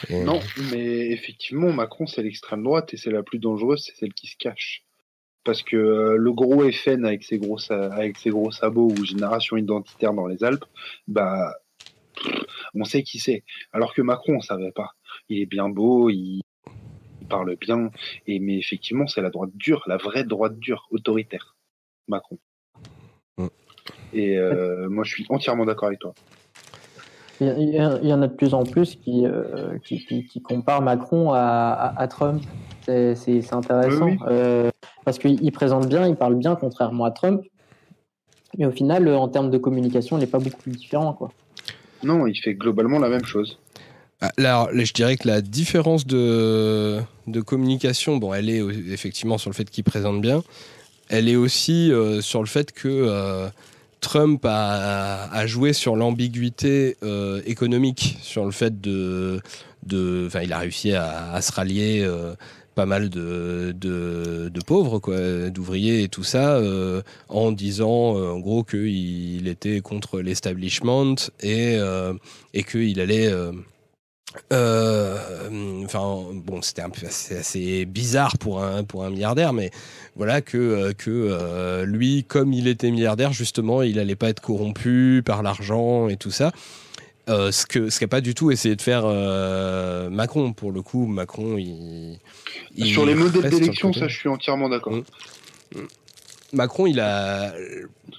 Non, 0.09 0.40
mais 0.72 1.09
effectivement, 1.11 1.72
Macron, 1.72 2.08
c'est 2.08 2.24
l'extrême 2.24 2.64
droite 2.64 2.93
et 2.93 2.98
c'est 2.98 3.11
la 3.11 3.24
plus 3.24 3.40
dangereuse, 3.40 3.83
c'est 3.85 3.95
celle 3.95 4.14
qui 4.14 4.27
se 4.27 4.38
cache. 4.38 4.83
Parce 5.43 5.64
que 5.64 5.77
euh, 5.77 6.16
le 6.17 6.33
gros 6.33 6.69
FN 6.69 7.06
avec 7.06 7.24
ses 7.24 7.38
gros, 7.40 7.59
avec 7.72 8.17
ses 8.17 8.30
gros 8.30 8.51
sabots 8.51 8.91
ou 8.91 9.06
génération 9.06 9.58
identitaire 9.58 10.14
dans 10.14 10.27
les 10.27 10.43
Alpes, 10.43 10.66
bah, 11.08 11.53
on 12.74 12.83
sait 12.83 13.03
qui 13.03 13.19
c'est. 13.19 13.43
Alors 13.72 13.93
que 13.93 14.01
Macron, 14.01 14.35
on 14.35 14.41
savait 14.41 14.72
pas. 14.72 14.91
Il 15.30 15.40
est 15.40 15.45
bien 15.45 15.69
beau, 15.69 16.09
il, 16.09 16.41
parle 17.30 17.56
bien, 17.58 17.91
et 18.25 18.40
mais 18.40 18.58
effectivement, 18.58 19.06
c'est 19.06 19.22
la 19.22 19.30
droite 19.30 19.51
dure, 19.53 19.83
la 19.85 19.98
vraie 19.98 20.24
droite 20.24 20.58
dure, 20.58 20.88
autoritaire. 20.90 21.56
Macron. 22.08 22.40
Mm. 23.38 23.48
Et 24.14 24.38
euh, 24.38 24.90
moi, 24.90 25.03
je 25.03 25.11
suis 25.11 25.25
entièrement 25.30 25.66
d'accord 25.66 25.90
avec 25.90 25.99
toi. 25.99 26.16
Il 27.42 27.74
y, 28.03 28.14
en 28.14 28.22
a 28.22 28.27
de 28.27 28.34
plus 28.34 28.53
en 28.53 28.64
plus 28.64 28.95
qui, 28.95 29.26
euh, 29.26 29.77
qui, 29.85 30.26
qui, 30.26 30.42
comparent 30.42 30.82
Macron 30.82 31.32
à, 31.32 31.93
à, 31.95 32.08
Trump. 32.08 32.43
C'est 32.85 33.53
intéressant. 33.53 34.09
Euh, 34.27 34.72
parce 35.06 35.19
qu'il 35.19 35.51
présente 35.53 35.88
bien, 35.88 36.06
il 36.08 36.16
parle 36.16 36.35
bien, 36.35 36.56
contrairement 36.56 37.06
à 37.06 37.11
Trump. 37.11 37.42
Mais 38.58 38.66
au 38.66 38.72
final, 38.72 39.08
en 39.08 39.27
termes 39.30 39.51
de 39.51 39.58
communication, 39.58 40.18
il 40.18 40.22
n'est 40.22 40.27
pas 40.27 40.40
beaucoup 40.40 40.61
plus 40.61 40.74
différent. 40.74 41.14
Quoi. 41.14 41.32
Non, 42.03 42.27
il 42.27 42.35
fait 42.35 42.56
globalement 42.56 43.00
la 43.00 43.09
même 43.09 43.24
chose. 43.24 43.58
Ah, 44.22 44.32
alors, 44.38 44.69
je 44.74 44.92
dirais 44.92 45.16
que 45.16 45.27
la 45.27 45.40
différence 45.40 46.06
de, 46.06 47.00
de 47.27 47.42
communication, 47.42 48.18
bon, 48.18 48.34
elle 48.34 48.50
est 48.50 48.59
effectivement 48.92 49.38
sur 49.38 49.50
le 49.50 49.56
fait 49.56 49.69
qu'il 49.69 49.85
présente 49.85 50.19
bien. 50.19 50.43
Elle 51.08 51.30
est 51.30 51.38
aussi 51.38 51.92
euh, 51.92 52.19
sur 52.19 52.42
le 52.42 52.48
fait 52.48 52.74
que 52.74 53.50
Trump 54.02 54.45
a, 54.45 55.45
joué 55.45 55.74
sur 55.74 55.95
l'ambiguïté 55.95 56.98
euh, 57.03 57.42
économique, 57.45 58.18
sur 58.22 58.45
le 58.45 58.52
fait 58.52 58.80
de, 58.82 59.42
enfin, 60.28 60.42
il 60.42 60.53
a 60.53 60.60
réussi 60.60 60.94
à, 60.94 61.40
se 61.42 61.52
rallier 61.52 62.02
euh, 62.03 62.34
pas 62.76 62.86
mal 62.86 63.10
de, 63.10 64.50
pauvres, 64.66 65.02
d'ouvriers 65.50 66.03
et 66.03 66.08
tout 66.08 66.24
ça, 66.24 66.56
euh, 66.56 67.02
en 67.28 67.52
disant 67.52 68.16
en 68.16 68.40
gros 68.40 68.64
qu'il 68.64 69.48
était 69.48 69.82
contre 69.82 70.22
l'establishment 70.22 71.16
et, 71.42 71.78
et 72.53 72.64
qu'il 72.64 73.00
allait. 73.00 73.32
Enfin, 74.51 76.25
bon, 76.33 76.61
c'était 76.61 76.82
un 76.82 76.90
peu 76.90 77.06
assez, 77.06 77.38
assez, 77.38 77.85
bizarre 77.85 78.38
pour 78.38 78.64
un, 78.64 78.83
pour 78.83 79.03
un 79.03 79.09
milliardaire, 79.09 79.53
mais 79.53 79.72
voilà 80.16 80.41
que, 80.41 80.91
que 80.93 81.83
lui, 81.85 82.24
comme 82.25 82.53
il 82.53 82.67
était 82.67 82.91
milliardaire, 82.91 83.33
justement, 83.33 83.82
il 83.82 83.99
allait 83.99 84.16
pas 84.16 84.30
être 84.30 84.41
corrompu 84.41 85.24
par 85.25 85.41
l'argent 85.43 86.09
et 86.09 86.17
tout 86.17 86.32
ça. 86.32 86.51
Euh, 87.30 87.51
ce 87.51 87.67
que 87.67 87.90
ce 87.90 87.99
qu'a 87.99 88.08
pas 88.08 88.22
du 88.22 88.33
tout 88.33 88.49
essayé 88.49 88.75
de 88.75 88.82
faire 88.82 89.03
euh, 89.06 90.09
Macron 90.09 90.51
pour 90.51 90.72
le 90.72 90.82
coup 90.82 91.06
Macron 91.06 91.58
il, 91.58 92.17
sur 92.88 93.06
les 93.06 93.14
modèles 93.14 93.51
d'élection 93.51 93.93
ça 93.93 94.08
je 94.08 94.17
suis 94.17 94.30
entièrement 94.30 94.67
d'accord 94.67 94.93
mm. 94.93 95.03
Mm. 95.75 95.88
Macron 96.53 96.88
il 96.88 96.99
a 96.99 97.53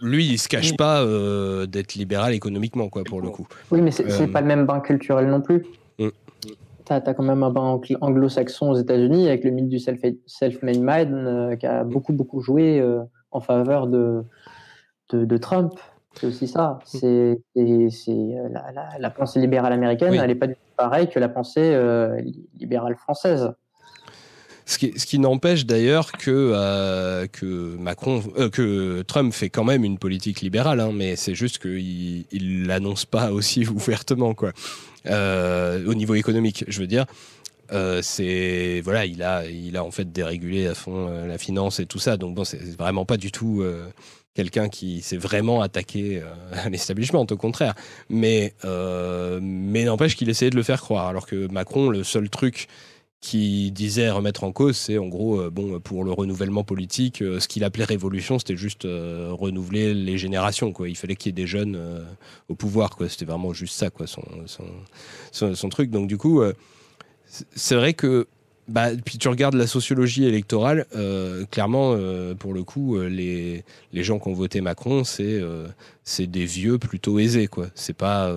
lui 0.01 0.27
il 0.27 0.39
se 0.39 0.47
cache 0.47 0.77
pas 0.77 1.03
euh, 1.03 1.67
d'être 1.67 1.95
libéral 1.95 2.35
économiquement 2.35 2.89
quoi 2.89 3.03
pour 3.03 3.21
le 3.21 3.31
coup 3.31 3.49
oui 3.73 3.81
mais 3.81 3.91
c'est 3.91 4.29
pas 4.29 4.43
le 4.43 4.47
même 4.47 4.65
bain 4.65 4.79
culturel 4.79 5.27
non 5.27 5.41
plus. 5.41 5.65
Tu 6.91 7.11
as, 7.11 7.15
quand 7.15 7.23
même 7.23 7.43
un 7.43 7.51
bain 7.51 7.81
anglo-saxon 8.01 8.71
aux 8.71 8.77
États-Unis 8.77 9.29
avec 9.29 9.45
le 9.45 9.51
mythe 9.51 9.69
du 9.69 9.79
self-made 9.79 10.81
man 10.81 11.57
qui 11.59 11.67
a 11.67 11.85
beaucoup 11.85 12.13
beaucoup 12.13 12.41
joué 12.41 12.85
en 13.31 13.41
faveur 13.41 13.87
de, 13.87 14.25
de, 15.11 15.25
de 15.25 15.37
Trump 15.37 15.75
c'est 16.15 16.27
aussi 16.27 16.49
ça. 16.49 16.79
Mm. 16.83 16.87
C'est, 16.87 17.43
euh, 17.59 18.49
la, 18.99 19.11
pensée 19.11 19.41
libérale 19.41 19.73
américaine, 19.73 20.15
elle 20.15 20.27
n'est 20.27 20.35
pas 20.35 20.49
du 20.49 20.55
tout 20.55 20.61
pareille 20.77 21.09
que 21.09 21.19
la 21.19 21.29
pensée 21.29 21.73
euh, 21.75 22.21
libérale 22.59 22.97
française. 22.97 23.53
Ce 24.71 24.79
qui, 24.79 25.19
n'empêche 25.19 25.67
d'ailleurs 25.67 26.13
que, 26.13 26.53
euh, 26.55 27.27
Macron, 27.79 28.23
que 28.53 29.03
Trump 29.03 29.35
fait 29.35 29.51
quand 29.51 29.65
même 29.65 29.85
une 29.85 29.99
politique 29.99 30.43
libérale, 30.43 30.79
hein, 30.79 30.93
mais 30.95 31.17
c'est 31.17 31.35
juste 31.35 31.59
qu'il 31.59 32.25
il 32.31 32.67
l'annonce 32.67 33.05
pas 33.05 33.33
aussi 33.33 33.67
ouvertement, 33.67 34.35
quoi. 34.35 34.53
au 35.07 35.95
niveau 35.95 36.15
économique, 36.15 36.65
je 36.69 36.81
veux 36.81 36.87
dire. 36.87 37.07
c'est 38.03 38.81
voilà, 38.85 39.07
il 39.07 39.23
a, 39.25 39.45
il 39.47 39.77
a 39.77 39.85
en 39.85 39.91
fait 39.91 40.13
dérégulé 40.13 40.69
à 40.69 40.75
fond 40.75 41.09
la 41.27 41.37
finance 41.37 41.81
et 41.81 41.87
tout 41.87 41.99
ça, 41.99 42.17
donc 42.17 42.37
bon, 42.37 42.45
c'est 42.45 42.77
vraiment 42.77 43.05
pas 43.05 43.17
du 43.17 43.33
tout 43.33 43.65
quelqu'un 44.35 44.69
qui 44.69 45.03
s'est 45.03 45.17
vraiment 45.17 45.61
attaqué 45.61 46.23
euh, 46.23 46.33
à 46.65 46.69
l'establishment, 46.69 47.27
au 47.31 47.37
contraire. 47.37 47.75
Mais, 48.09 48.55
euh, 48.65 49.39
mais 49.43 49.85
n'empêche 49.85 50.17
qu'il 50.17 50.29
essayait 50.29 50.51
de 50.51 50.57
le 50.57 50.63
faire 50.63 50.81
croire. 50.81 51.07
Alors 51.07 51.27
que 51.27 51.47
Macron, 51.49 51.91
le 51.91 52.05
seul 52.05 52.31
truc 52.31 52.69
qui 53.21 53.71
disait 53.71 54.11
remettre 54.11 54.45
en 54.45 54.53
cause, 54.53 54.77
c'est 54.77 54.97
en 54.97 55.07
gros, 55.07 55.41
euh, 55.41 55.51
bon, 55.51 55.79
pour 55.81 56.05
le 56.05 56.13
renouvellement 56.13 56.65
politique, 56.65 57.19
ce 57.19 57.47
qu'il 57.47 57.65
appelait 57.65 57.85
révolution, 57.85 58.39
c'était 58.39 58.57
juste 58.57 58.85
renouveler 58.85 59.95
les 59.95 60.17
générations, 60.19 60.73
quoi. 60.73 60.89
Il 60.89 60.97
fallait 60.97 61.17
qu'il 61.17 61.31
y 61.31 61.33
ait 61.33 61.43
des 61.43 61.47
jeunes 61.47 62.07
au 62.49 62.55
pouvoir, 62.55 62.97
quoi. 62.97 63.09
C'était 63.09 63.27
vraiment 63.27 63.53
juste 63.53 63.75
ça, 63.75 63.91
quoi, 63.91 64.07
son, 64.07 64.23
son, 65.33 65.55
son 65.55 65.69
truc. 65.69 65.91
Donc, 65.91 66.09
du 66.09 66.17
coup, 66.17 66.43
c'est 67.55 67.75
vrai 67.75 67.95
que 67.95 68.27
bah, 68.71 68.91
puis 69.05 69.19
tu 69.19 69.29
regardes 69.29 69.55
la 69.55 69.67
sociologie 69.67 70.25
électorale, 70.25 70.87
euh, 70.95 71.45
clairement, 71.47 71.95
euh, 71.95 72.35
pour 72.35 72.55
le 72.55 72.63
coup, 72.63 72.97
euh, 72.97 73.09
les, 73.09 73.65
les 73.93 74.03
gens 74.05 74.21
qui 74.21 74.29
ont 74.29 74.33
voté 74.33 74.61
Macron, 74.61 75.03
c'est 75.03 76.27
des 76.27 76.45
vieux 76.45 76.79
plutôt 76.79 77.19
aisés, 77.19 77.49
quoi. 77.49 77.67
C'est 77.75 77.97
pas 77.97 78.33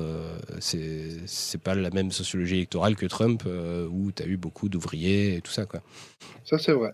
c'est 0.59 1.61
pas 1.63 1.75
la 1.75 1.91
même 1.91 2.11
sociologie 2.11 2.55
électorale 2.55 2.95
que 2.95 3.05
Trump, 3.05 3.43
où 3.45 4.11
tu 4.11 4.23
as 4.23 4.25
eu 4.25 4.37
beaucoup 4.37 4.69
d'ouvriers 4.69 5.35
et 5.35 5.41
tout 5.41 5.51
ça, 5.51 5.65
quoi. 5.65 5.81
Ça, 6.45 6.57
c'est 6.57 6.73
vrai. 6.73 6.91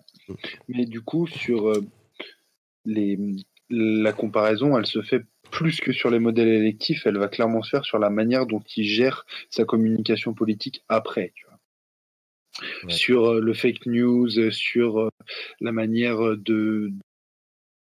Mais 0.67 0.85
du 0.85 1.01
coup, 1.01 1.25
sur 1.27 1.73
les, 2.85 3.17
la 3.69 4.11
comparaison, 4.11 4.77
elle 4.77 4.85
se 4.85 5.01
fait 5.01 5.23
plus 5.51 5.79
que 5.79 5.91
sur 5.91 6.09
les 6.09 6.19
modèles 6.19 6.49
électifs, 6.49 7.05
elle 7.05 7.17
va 7.17 7.27
clairement 7.27 7.63
se 7.63 7.69
faire 7.69 7.85
sur 7.85 7.99
la 7.99 8.09
manière 8.09 8.45
dont 8.45 8.61
il 8.75 8.85
gère 8.85 9.25
sa 9.49 9.65
communication 9.65 10.33
politique 10.33 10.83
après. 10.89 11.33
Sur 12.87 13.25
euh, 13.25 13.39
le 13.39 13.53
fake 13.53 13.85
news, 13.85 14.37
euh, 14.37 14.51
sur 14.51 14.99
euh, 14.99 15.09
la 15.59 15.71
manière 15.71 16.19
de 16.37 16.91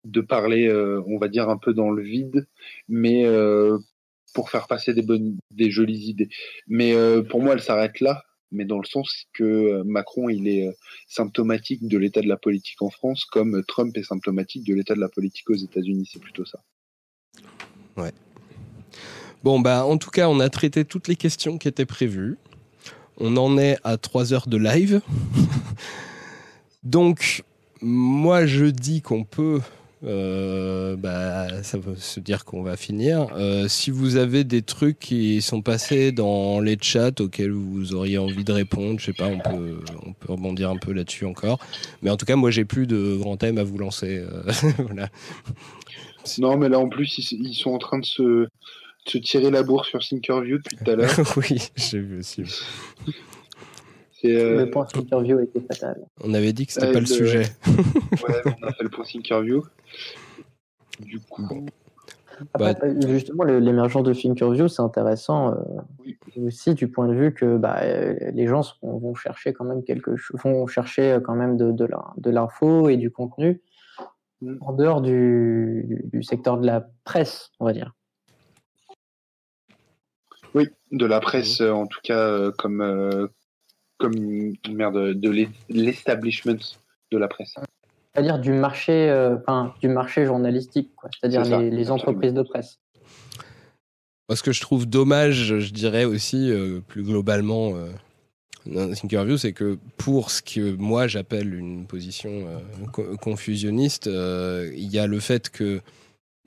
de 0.06 0.22
parler, 0.22 0.72
on 1.08 1.18
va 1.18 1.28
dire 1.28 1.50
un 1.50 1.58
peu 1.58 1.74
dans 1.74 1.92
le 1.92 2.02
vide, 2.02 2.48
mais 2.88 3.26
pour 4.34 4.50
faire 4.50 4.66
passer 4.66 4.94
des 4.94 5.02
bonnes, 5.02 5.38
des 5.52 5.72
jolies 5.72 6.08
idées. 6.08 6.30
Mais 6.68 6.96
pour 7.30 7.42
moi, 7.42 7.54
elle 7.54 7.62
s'arrête 7.62 8.00
là, 8.00 8.24
mais 8.50 8.64
dans 8.64 8.80
le 8.80 8.86
sens 8.86 9.26
que 9.34 9.84
Macron, 9.84 10.30
il 10.30 10.48
est 10.48 10.74
symptomatique 11.10 11.86
de 11.86 11.98
l'état 11.98 12.22
de 12.22 12.30
la 12.30 12.38
politique 12.38 12.82
en 12.82 12.90
France, 12.90 13.26
comme 13.26 13.62
Trump 13.68 13.96
est 13.98 14.04
symptomatique 14.04 14.64
de 14.64 14.74
l'état 14.74 14.96
de 14.96 15.02
la 15.02 15.10
politique 15.10 15.50
aux 15.50 15.56
États-Unis. 15.56 16.10
C'est 16.10 16.22
plutôt 16.22 16.46
ça. 16.46 16.64
Ouais. 17.98 18.14
Bon, 19.44 19.60
bah, 19.60 19.86
en 19.86 19.98
tout 19.98 20.12
cas, 20.12 20.30
on 20.30 20.40
a 20.40 20.50
traité 20.50 20.86
toutes 20.86 21.10
les 21.10 21.18
questions 21.18 21.58
qui 21.58 21.68
étaient 21.68 21.86
prévues. 21.86 22.38
On 23.20 23.36
en 23.38 23.58
est 23.58 23.78
à 23.84 23.98
3 23.98 24.34
heures 24.34 24.48
de 24.48 24.58
live. 24.58 25.02
Donc, 26.84 27.44
moi, 27.82 28.46
je 28.46 28.66
dis 28.66 29.02
qu'on 29.02 29.24
peut. 29.24 29.60
Euh, 30.06 30.96
bah, 30.96 31.62
ça 31.62 31.78
veut 31.78 31.98
se 31.98 32.22
dire 32.22 32.46
qu'on 32.46 32.64
va 32.64 32.78
finir. 32.78 33.28
Euh, 33.36 33.68
si 33.68 33.92
vous 33.92 34.16
avez 34.16 34.46
des 34.46 34.62
trucs 34.62 34.98
qui 34.98 35.42
sont 35.42 35.62
passés 35.62 36.14
dans 36.14 36.62
les 36.62 36.78
chats 36.82 37.12
auxquels 37.20 37.52
vous 37.52 37.94
auriez 37.94 38.18
envie 38.18 38.46
de 38.46 38.52
répondre, 38.54 38.98
je 39.00 39.08
sais 39.08 39.14
pas, 39.14 39.28
on 39.28 39.40
peut, 39.40 39.82
on 40.06 40.14
peut 40.14 40.32
rebondir 40.32 40.70
un 40.70 40.78
peu 40.78 40.94
là-dessus 40.94 41.26
encore. 41.26 41.60
Mais 42.02 42.10
en 42.10 42.16
tout 42.16 42.26
cas, 42.26 42.38
moi, 42.38 42.50
j'ai 42.50 42.64
plus 42.64 42.88
de 42.88 43.18
grands 43.18 43.36
thèmes 43.36 43.58
à 43.58 43.64
vous 43.64 43.78
lancer. 43.78 44.20
Euh. 44.20 45.06
Non, 46.38 46.58
mais 46.58 46.70
là, 46.70 46.78
en 46.78 46.90
plus, 46.90 47.32
ils 47.32 47.56
sont 47.56 47.72
en 47.72 47.80
train 47.80 47.98
de 47.98 48.06
se, 48.06 48.48
se 49.10 49.18
tirer 49.18 49.52
la 49.52 49.64
bourre 49.64 49.86
sur 49.86 50.00
Thinkerview 50.00 50.58
depuis 50.58 50.78
tout 50.78 50.90
à 50.90 50.96
l'heure. 50.96 51.10
oui, 51.38 51.72
j'ai 51.76 52.00
vu 52.00 52.20
aussi. 52.20 52.44
Euh... 54.26 54.66
Le 54.66 54.70
point 54.70 54.86
Thinkerview 54.86 55.40
était 55.40 55.62
fatal. 55.62 56.06
On 56.24 56.34
avait 56.34 56.54
dit 56.54 56.66
que 56.66 56.74
c'était 56.74 56.92
pas 56.92 57.00
le, 57.00 57.06
sujet. 57.06 57.44
ouais, 57.68 58.42
on 58.46 58.68
a 58.68 58.74
fait 58.74 58.84
le 58.84 58.90
point 58.90 59.06
Thinkerview. 59.06 59.64
Du 61.00 61.20
coup. 61.20 61.48
Après, 62.54 62.74
bah, 62.74 63.08
justement, 63.08 63.44
l'émergence 63.44 64.04
de 64.04 64.14
Thinkerview, 64.14 64.68
c'est 64.68 64.82
intéressant 64.82 65.54
euh, 65.54 66.46
aussi 66.46 66.74
du 66.74 66.90
point 66.90 67.08
de 67.08 67.14
vue 67.14 67.34
que 67.34 67.58
bah, 67.58 67.80
euh, 67.84 68.16
les 68.34 68.48
gens 68.48 68.62
vont 68.82 69.14
chercher 69.14 69.54
quand 69.54 69.66
même 69.66 69.84
quelque 69.84 70.16
chose, 70.16 70.40
vont 70.44 70.68
chercher 70.68 71.20
quand 71.24 71.36
même 71.36 71.58
de, 71.58 71.72
de 71.72 72.30
l'info 72.30 72.90
et 72.90 72.98
du 72.98 73.12
contenu 73.12 73.62
mm. 74.42 74.58
en 74.62 74.74
dehors 74.74 75.02
du, 75.02 76.02
du, 76.06 76.24
secteur 76.24 76.58
de 76.58 76.66
la 76.66 76.88
presse, 77.04 77.52
on 77.60 77.66
va 77.66 77.74
dire. 77.74 77.94
Oui, 80.56 80.68
de 80.92 81.06
la 81.06 81.20
presse, 81.20 81.62
euh, 81.62 81.72
en 81.72 81.88
tout 81.88 82.00
cas, 82.04 82.20
euh, 82.20 82.52
comme, 82.58 82.82
euh, 82.82 83.28
comme 83.98 84.16
merde, 84.70 85.14
de 85.14 85.48
l'establishment 85.70 86.58
de 87.12 87.18
la 87.18 87.28
presse. 87.28 87.56
C'est-à-dire 88.14 88.40
du 88.40 88.52
marché, 88.52 89.12
enfin, 89.40 89.74
du 89.82 89.88
marché 89.88 90.26
journalistique, 90.26 90.90
C'est-à-dire 91.20 91.60
les, 91.60 91.92
entreprises 91.92 92.34
de 92.34 92.42
presse. 92.42 92.80
Ce 94.34 94.44
que 94.44 94.52
je 94.52 94.62
trouve 94.62 94.88
dommage, 94.88 95.60
je 95.60 95.74
dirais 95.74 96.06
aussi 96.06 96.52
plus 96.88 97.04
globalement 97.04 97.74
dans 98.66 98.92
Thinkerview, 98.92 99.38
c'est 99.38 99.54
que 99.54 99.78
pour 99.98 100.32
ce 100.32 100.42
que 100.42 100.76
moi 100.76 101.08
j'appelle 101.08 101.54
une 101.54 101.86
position 101.86 102.46
confusionniste, 103.22 104.08
il 104.08 104.88
y 104.92 104.98
a 104.98 105.08
le 105.08 105.20
fait 105.20 105.50
que 105.50 105.82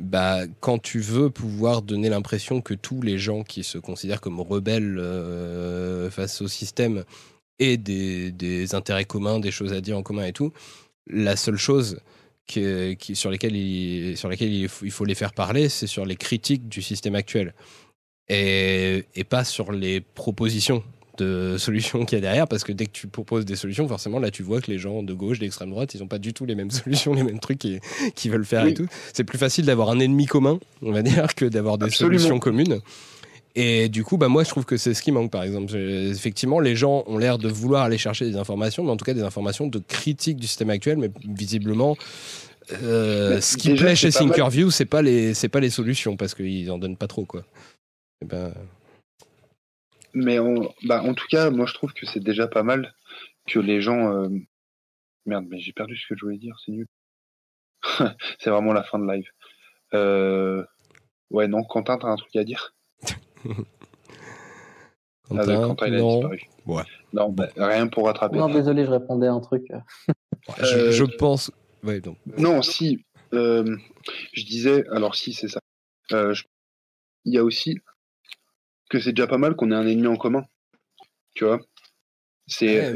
bah, 0.03 0.41
quand 0.61 0.79
tu 0.79 1.01
veux 1.01 1.31
pouvoir 1.31 1.83
donner 1.83 2.09
l'impression 2.09 2.61
que 2.61 2.75
tous 2.75 3.01
les 3.03 3.19
gens 3.19 3.45
qui 3.45 3.63
se 3.63 3.79
considèrent 3.79 4.21
comme 4.21 4.41
rebelles 4.41 4.99
euh, 4.99 6.11
face 6.11 6.43
au 6.43 6.49
système 6.49 7.05
aient 7.59 7.77
des, 7.77 8.75
intérêts 8.75 9.05
communs, 9.05 9.39
des 9.39 9.51
choses 9.51 9.73
à 9.73 9.81
dire 9.81 9.97
en 9.97 10.03
commun 10.03 10.25
et 10.25 10.33
tout, 10.33 10.53
la 11.07 11.37
seule 11.37 11.57
chose 11.57 12.01
qui, 12.47 12.97
sur 13.15 13.31
lesquelles, 13.31 13.57
il, 13.57 14.17
sur 14.17 14.29
lesquelles 14.29 14.53
il, 14.53 14.69
faut 14.69 15.05
les 15.05 15.15
faire 15.15 15.33
parler, 15.33 15.69
c'est 15.69 15.87
sur 15.87 16.05
les 16.05 16.17
critiques 16.17 16.69
du 16.69 16.83
système 16.83 17.15
actuel. 17.15 17.55
et 18.29 19.25
pas 19.29 19.45
sur 19.45 19.73
les 19.73 20.01
propositions 20.01 20.83
de 21.23 21.57
solutions 21.59 22.05
qu'il 22.05 22.17
y 22.17 22.19
a 22.19 22.23
derrière, 22.23 22.49
parce 22.49 22.65
que 22.65 22.73
dès 22.73 22.87
que 22.87 22.93
tu 22.93 23.07
proposes 23.07 23.45
des 23.45 23.57
solutions, 23.57 23.87
forcément, 23.89 24.19
là, 24.19 24.31
tu 24.31 24.43
vois 24.43 24.61
que 24.61 24.71
les 24.71 24.79
gens 24.79 25.03
de 25.03 25.13
gauche, 25.13 25.39
d'extrême 25.39 25.71
droite, 25.71 25.95
ils 25.95 26.01
n'ont 26.01 26.09
pas 26.09 26.19
du 26.19 26.33
tout 26.33 26.45
les 26.45 26.55
mêmes 26.55 26.71
solutions, 26.83 27.15
les 27.15 27.23
mêmes 27.23 27.41
trucs 27.41 27.59
qu'ils 27.59 28.31
veulent 28.31 28.45
faire 28.45 28.67
et 28.67 28.75
tout. 28.75 28.87
C'est 29.13 29.25
plus 29.25 29.39
facile 29.39 29.65
d'avoir 29.65 29.91
un 29.91 29.99
ennemi 29.99 30.27
commun, 30.27 30.59
on 30.83 30.93
va 30.93 31.03
dire, 31.03 31.35
que 31.35 31.45
d'avoir 31.45 31.79
des 31.79 31.91
solutions 31.91 32.39
communes. 32.39 32.81
Et 33.55 33.89
du 33.91 34.03
coup, 34.03 34.17
bah 34.17 34.29
moi, 34.29 34.45
je 34.45 34.49
trouve 34.49 34.65
que 34.65 34.79
c'est 34.79 34.95
ce 34.95 35.03
qui 35.03 35.13
manque, 35.13 35.31
par 35.31 35.43
exemple. 35.43 35.77
Effectivement, 35.77 36.59
les 36.59 36.75
gens 36.75 37.05
ont 37.07 37.19
l'air 37.19 37.37
de 37.37 37.49
vouloir 37.49 37.83
aller 37.83 37.99
chercher 37.99 38.25
des 38.25 38.37
informations, 38.37 38.83
mais 38.83 38.91
en 38.91 38.97
tout 38.97 39.05
cas 39.05 39.13
des 39.13 39.23
informations 39.23 39.67
de 39.67 39.79
critique 39.79 40.39
du 40.39 40.47
système 40.47 40.71
actuel, 40.71 40.97
mais 40.97 41.11
visiblement, 41.29 41.97
euh, 42.83 43.41
ce 43.41 43.59
qui 43.59 43.75
plaît 43.75 43.95
chez 43.95 44.11
Thinkerview, 44.11 44.71
c'est 44.71 44.87
pas 44.87 45.03
les, 45.03 45.35
c'est 45.35 45.49
pas 45.49 45.61
les 45.61 45.69
solutions, 45.69 46.17
parce 46.17 46.35
qu'ils 46.35 46.71
en 46.71 46.79
donnent 46.79 46.97
pas 46.97 47.09
trop, 47.09 47.27
quoi. 47.27 47.43
Et 48.23 48.25
ben, 48.25 48.53
mais 50.15 50.39
bah, 50.85 51.03
en 51.03 51.15
tout 51.15 51.27
cas, 51.29 51.51
moi 51.51 51.67
je 51.67 51.75
trouve 51.75 51.93
que 51.93 52.07
c'est 52.07 52.21
déjà 52.21 52.47
pas 52.47 52.63
mal 52.63 52.95
que 53.47 53.59
les 53.59 53.81
gens 53.81 54.13
euh, 54.15 54.29
Merde, 55.27 55.47
mais 55.49 55.59
j'ai 55.61 55.73
perdu 55.73 55.97
ce 55.97 56.07
que 56.09 56.17
je 56.17 56.25
voulais 56.25 56.39
dire, 56.39 56.57
c'est 56.65 56.73
nul. 56.73 56.87
c'est 58.41 58.51
vraiment 58.51 58.73
la 58.73 58.83
fin 58.83 58.99
de 58.99 59.11
live. 59.11 59.29
Euh... 59.95 60.65
Ouais, 61.31 61.49
non, 61.49 61.63
Quentin, 61.65 61.97
t'as 61.99 62.09
un 62.09 62.17
truc 62.17 62.35
à 62.37 62.45
dire? 62.45 62.75
Quentin, 65.29 65.43
Ah, 65.43 65.47
bah, 65.47 65.57
Quentin, 65.67 65.87
il 65.87 65.95
a 65.95 65.99
non. 65.99 66.15
disparu. 66.15 66.41
Ouais. 66.67 66.83
Non, 67.13 67.31
bah, 67.31 67.49
rien 67.57 67.87
pour 67.89 68.07
rattraper. 68.07 68.37
Non, 68.37 68.49
désolé, 68.49 68.85
je 68.85 68.91
répondais 68.91 69.27
à 69.29 69.33
un 69.33 69.41
truc. 69.41 69.65
Je, 70.59 70.63
Euh, 70.77 70.91
je 70.93 71.05
pense. 71.05 71.51
Ouais, 71.83 72.01
donc. 72.01 72.19
Non, 72.39 72.63
si. 72.63 73.05
euh, 73.33 73.77
je 74.33 74.45
disais, 74.45 74.87
alors 74.89 75.15
si, 75.15 75.33
c'est 75.33 75.49
ça. 75.49 75.61
Euh, 76.13 76.35
je- 76.35 76.45
Il 77.25 77.33
y 77.33 77.39
a 77.39 77.45
aussi 77.45 77.79
que 78.93 79.01
c'est 79.01 79.13
déjà 79.13 79.27
pas 79.27 79.39
mal 79.39 79.57
qu'on 79.57 79.73
ait 79.73 79.75
un 79.75 79.87
ennemi 79.87 80.07
en 80.07 80.17
commun. 80.17 80.45
Tu 81.35 81.45
vois? 81.45 81.59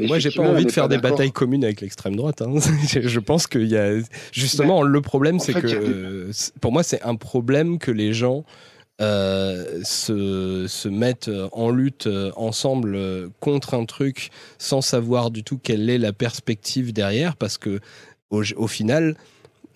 Moi, 0.01 0.19
j'ai 0.19 0.29
pas 0.29 0.43
envie 0.47 0.65
de 0.65 0.71
faire 0.71 0.87
des 0.87 0.99
batailles 0.99 1.31
communes 1.31 1.63
avec 1.63 1.81
l'extrême 1.81 2.15
droite. 2.15 2.41
hein. 2.43 2.53
je 2.85 3.19
pense 3.19 3.47
qu'il 3.47 3.67
y 3.67 3.75
a 3.75 3.97
justement 4.31 4.83
le 4.83 5.01
problème, 5.01 5.39
c'est 5.39 5.53
que 5.53 5.67
euh, 5.67 6.31
pour 6.61 6.71
moi, 6.71 6.83
c'est 6.83 7.01
un 7.01 7.15
problème 7.15 7.79
que 7.79 7.89
les 7.89 8.13
gens 8.13 8.45
euh, 9.01 9.81
se, 9.83 10.67
se 10.67 10.87
mettent 10.87 11.31
en 11.51 11.71
lutte 11.71 12.05
euh, 12.07 12.31
ensemble 12.35 12.95
euh, 12.95 13.29
contre 13.39 13.73
un 13.73 13.85
truc 13.85 14.29
sans 14.59 14.81
savoir 14.81 15.31
du 15.31 15.43
tout 15.43 15.57
quelle 15.57 15.89
est 15.89 15.97
la 15.97 16.13
perspective 16.13 16.93
derrière, 16.93 17.35
parce 17.35 17.57
que 17.57 17.79
au, 18.29 18.43
au 18.55 18.67
final. 18.67 19.15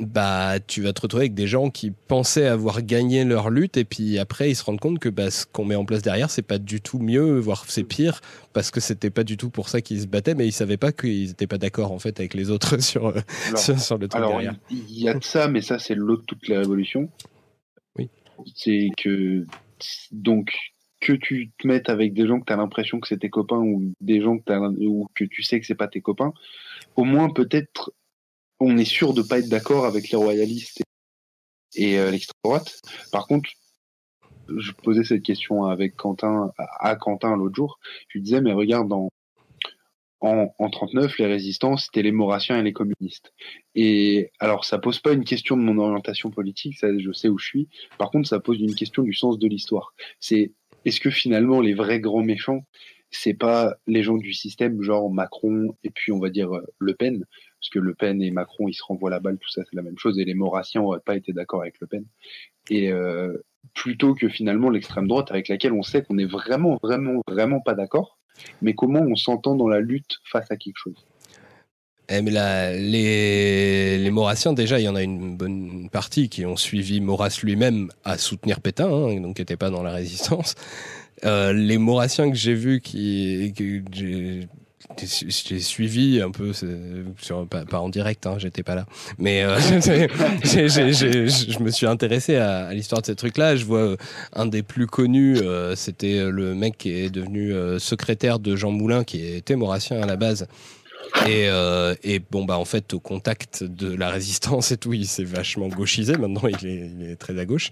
Bah, 0.03 0.59
tu 0.59 0.81
vas 0.81 0.93
te 0.93 1.01
retrouver 1.01 1.25
avec 1.25 1.35
des 1.35 1.45
gens 1.45 1.69
qui 1.69 1.91
pensaient 1.91 2.47
avoir 2.47 2.81
gagné 2.81 3.23
leur 3.23 3.51
lutte 3.51 3.77
et 3.77 3.85
puis 3.85 4.17
après 4.17 4.49
ils 4.49 4.55
se 4.55 4.63
rendent 4.63 4.80
compte 4.80 4.97
que 4.97 5.09
bah, 5.09 5.30
ce 5.30 5.45
qu'on 5.45 5.63
met 5.63 5.75
en 5.75 5.85
place 5.85 6.01
derrière 6.01 6.31
c'est 6.31 6.41
pas 6.41 6.57
du 6.57 6.81
tout 6.81 6.97
mieux, 6.97 7.38
voire 7.38 7.65
c'est 7.67 7.83
pire 7.83 8.19
parce 8.51 8.71
que 8.71 8.80
c'était 8.80 9.11
pas 9.11 9.23
du 9.23 9.38
tout 9.38 9.51
pour 9.51 9.69
ça 9.69 9.80
qu'ils 9.81 10.01
se 10.01 10.07
battaient, 10.07 10.33
mais 10.33 10.47
ils 10.47 10.51
savaient 10.53 10.77
pas 10.77 10.91
qu'ils 10.91 11.30
étaient 11.30 11.45
pas 11.45 11.59
d'accord 11.59 11.91
en 11.91 11.99
fait 11.99 12.19
avec 12.19 12.33
les 12.33 12.49
autres 12.49 12.77
sur, 12.81 13.09
euh, 13.09 13.19
Alors, 13.49 13.59
sur, 13.59 13.80
sur 13.80 13.97
le 13.99 14.07
truc 14.07 14.17
Alors, 14.19 14.31
derrière. 14.39 14.55
il 14.71 14.99
y 14.99 15.07
a 15.07 15.13
de 15.13 15.23
ça, 15.23 15.47
mais 15.47 15.61
ça, 15.61 15.77
c'est 15.77 15.93
l'autre 15.93 16.23
toutes 16.25 16.47
les 16.47 16.57
révolutions. 16.57 17.07
Oui. 17.99 18.09
C'est 18.55 18.89
que, 18.97 19.45
donc, 20.11 20.51
que 20.99 21.13
tu 21.13 21.51
te 21.59 21.67
mettes 21.67 21.89
avec 21.89 22.13
des 22.13 22.25
gens 22.25 22.39
que 22.39 22.45
tu 22.45 22.53
as 22.53 22.57
l'impression 22.57 22.99
que 22.99 23.07
c'est 23.07 23.19
tes 23.19 23.30
copains 23.30 23.57
ou 23.59 23.93
des 24.01 24.21
gens 24.21 24.38
que, 24.39 24.43
t'as- 24.45 24.59
ou 24.59 25.07
que 25.13 25.25
tu 25.25 25.43
sais 25.43 25.59
que 25.59 25.65
c'est 25.67 25.75
pas 25.75 25.88
tes 25.88 26.01
copains, 26.01 26.33
au 26.95 27.03
moins 27.03 27.30
peut-être 27.30 27.91
on 28.61 28.77
est 28.77 28.85
sûr 28.85 29.14
de 29.14 29.23
pas 29.23 29.40
être 29.40 29.49
d'accord 29.49 29.85
avec 29.85 30.09
les 30.11 30.17
royalistes 30.17 30.83
et, 31.75 31.98
euh, 31.98 32.11
l'extrême 32.11 32.38
droite. 32.43 32.80
Par 33.11 33.25
contre, 33.27 33.49
je 34.56 34.72
posais 34.72 35.03
cette 35.03 35.23
question 35.23 35.65
avec 35.65 35.95
Quentin, 35.95 36.51
à 36.80 36.95
Quentin 36.95 37.35
l'autre 37.35 37.56
jour. 37.56 37.80
Je 38.07 38.19
lui 38.19 38.23
disais, 38.23 38.41
mais 38.41 38.53
regarde, 38.53 38.93
en, 38.93 39.09
en, 40.19 40.53
en 40.59 40.69
39, 40.69 41.17
les 41.17 41.25
résistants, 41.25 41.77
c'était 41.77 42.03
les 42.03 42.11
Maurassiens 42.11 42.59
et 42.59 42.64
les 42.64 42.73
communistes. 42.73 43.33
Et 43.73 44.30
alors, 44.40 44.64
ça 44.64 44.77
pose 44.77 44.99
pas 44.99 45.14
une 45.14 45.25
question 45.25 45.57
de 45.57 45.64
mon 45.64 45.80
orientation 45.80 46.30
politique, 46.30 46.77
je 46.81 47.11
sais 47.11 47.30
où 47.30 47.40
je 47.40 47.45
suis. 47.45 47.69
Par 47.98 48.11
contre, 48.11 48.30
ça 48.30 48.40
pose 48.40 48.59
une 48.59 48.75
question 48.75 49.01
du 49.01 49.14
sens 49.14 49.40
de 49.40 49.48
l'histoire. 49.48 49.93
C'est 50.19 50.51
est-ce 50.85 50.99
que 50.99 51.09
finalement 51.09 51.61
les 51.61 51.73
vrais 51.73 51.99
grands 51.99 52.23
méchants, 52.23 52.64
c'est 53.09 53.33
pas 53.33 53.75
les 53.88 54.03
gens 54.03 54.17
du 54.17 54.33
système, 54.33 54.81
genre 54.81 55.11
Macron 55.11 55.75
et 55.83 55.90
puis 55.90 56.11
on 56.11 56.19
va 56.19 56.30
dire 56.30 56.56
euh, 56.56 56.65
Le 56.80 56.93
Pen, 56.95 57.25
parce 57.61 57.69
que 57.69 57.80
Le 57.80 57.93
Pen 57.93 58.22
et 58.23 58.31
Macron, 58.31 58.67
ils 58.67 58.73
se 58.73 58.83
renvoient 58.83 59.11
la 59.11 59.19
balle, 59.19 59.38
tout 59.38 59.49
ça, 59.49 59.61
c'est 59.69 59.75
la 59.75 59.83
même 59.83 59.98
chose. 59.98 60.17
Et 60.17 60.25
les 60.25 60.33
Maurassiens 60.33 60.81
auraient 60.81 60.99
pas 60.99 61.15
été 61.15 61.31
d'accord 61.31 61.61
avec 61.61 61.80
Le 61.80 61.85
Pen. 61.85 62.03
Et 62.72 62.91
euh, 62.91 63.38
plutôt 63.75 64.15
que 64.15 64.30
finalement 64.30 64.72
l'extrême 64.72 65.07
droite 65.07 65.30
avec 65.30 65.48
laquelle 65.48 65.73
on 65.73 65.83
sait 65.83 66.01
qu'on 66.01 66.17
est 66.17 66.25
vraiment, 66.25 66.80
vraiment, 66.81 67.22
vraiment 67.27 67.59
pas 67.59 67.75
d'accord, 67.75 68.17
mais 68.64 68.73
comment 68.73 69.01
on 69.01 69.15
s'entend 69.15 69.56
dans 69.56 69.67
la 69.67 69.80
lutte 69.80 70.17
face 70.25 70.49
à 70.49 70.57
quelque 70.57 70.77
chose. 70.77 71.06
Eh, 72.09 72.23
mais 72.23 72.31
les, 72.77 73.99
les 73.99 74.11
Maurassiens, 74.11 74.53
déjà, 74.53 74.80
il 74.80 74.83
y 74.83 74.90
en 74.90 74.95
a 74.95 75.03
une 75.03 75.38
bonne 75.38 75.88
partie 75.91 76.30
qui 76.30 76.45
ont 76.48 76.57
suivi 76.57 76.99
Maurras 76.99 77.40
lui-même 77.43 77.90
à 78.03 78.17
soutenir 78.17 78.59
Pétain, 78.59 78.91
hein, 78.91 79.22
donc 79.22 79.35
qui 79.35 79.41
n'étaient 79.43 79.56
pas 79.56 79.69
dans 79.69 79.83
la 79.83 79.91
résistance. 79.91 80.56
Euh, 81.23 81.53
les 81.53 81.77
Maurassiens 81.77 82.30
que 82.31 82.35
j'ai 82.35 82.56
vus, 82.56 82.81
qui, 82.81 83.53
j'ai 84.98 85.60
suivi 85.60 86.22
un 86.22 86.32
peu, 86.32 86.53
sur, 86.53 87.48
pas, 87.48 87.80
en 87.80 87.90
direct, 87.90 88.26
hein, 88.26 88.36
j'étais 88.38 88.64
pas 88.64 88.76
là, 88.76 88.86
mais 89.18 89.44
euh, 89.44 89.58
je 90.44 91.64
me 91.64 91.72
suis 91.72 91.88
intéressé 91.88 92.36
à, 92.36 92.68
à 92.68 92.74
l'histoire 92.74 93.02
de 93.02 93.08
ces 93.08 93.16
trucs-là. 93.16 93.56
Je 93.56 93.66
vois 93.66 93.80
euh, 93.80 93.98
un 94.34 94.45
des 94.45 94.64
plus 94.64 94.88
connus, 94.88 95.40
euh, 95.40 95.76
c'était 95.76 96.30
le 96.30 96.56
mec 96.56 96.78
qui 96.78 96.92
est 96.92 97.10
devenu 97.10 97.53
euh, 97.53 97.80
secrétaire 97.80 98.40
de 98.40 98.56
Jean 98.56 98.72
Moulin, 98.72 99.03
qui 99.03 99.26
était 99.26 99.56
maurassien 99.56 100.02
à 100.02 100.06
la 100.06 100.16
base. 100.16 100.48
Et, 101.27 101.47
euh, 101.49 101.93
et 102.03 102.19
bon, 102.19 102.45
bah, 102.45 102.57
en 102.57 102.65
fait, 102.65 102.93
au 102.93 102.99
contact 102.99 103.63
de 103.63 103.93
la 103.95 104.09
résistance 104.09 104.71
et 104.71 104.77
tout, 104.77 104.93
il 104.93 105.07
s'est 105.07 105.23
vachement 105.23 105.67
gauchisé. 105.67 106.15
Maintenant, 106.17 106.47
il 106.47 106.67
est, 106.67 106.91
il 106.99 107.09
est 107.11 107.15
très 107.15 107.38
à 107.39 107.45
gauche. 107.45 107.69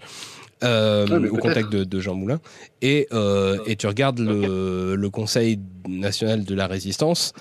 Euh, 0.62 1.06
Ouais, 1.06 1.28
au 1.28 1.36
contact 1.38 1.70
de, 1.72 1.84
de 1.84 2.00
Jean 2.00 2.14
Moulin. 2.14 2.38
Et, 2.82 3.08
euh, 3.12 3.58
et 3.66 3.76
tu 3.76 3.86
regardes 3.86 4.18
le, 4.20 4.94
le 4.94 5.10
Conseil 5.10 5.58
national 5.88 6.44
de 6.44 6.54
la 6.54 6.66
résistance. 6.66 7.32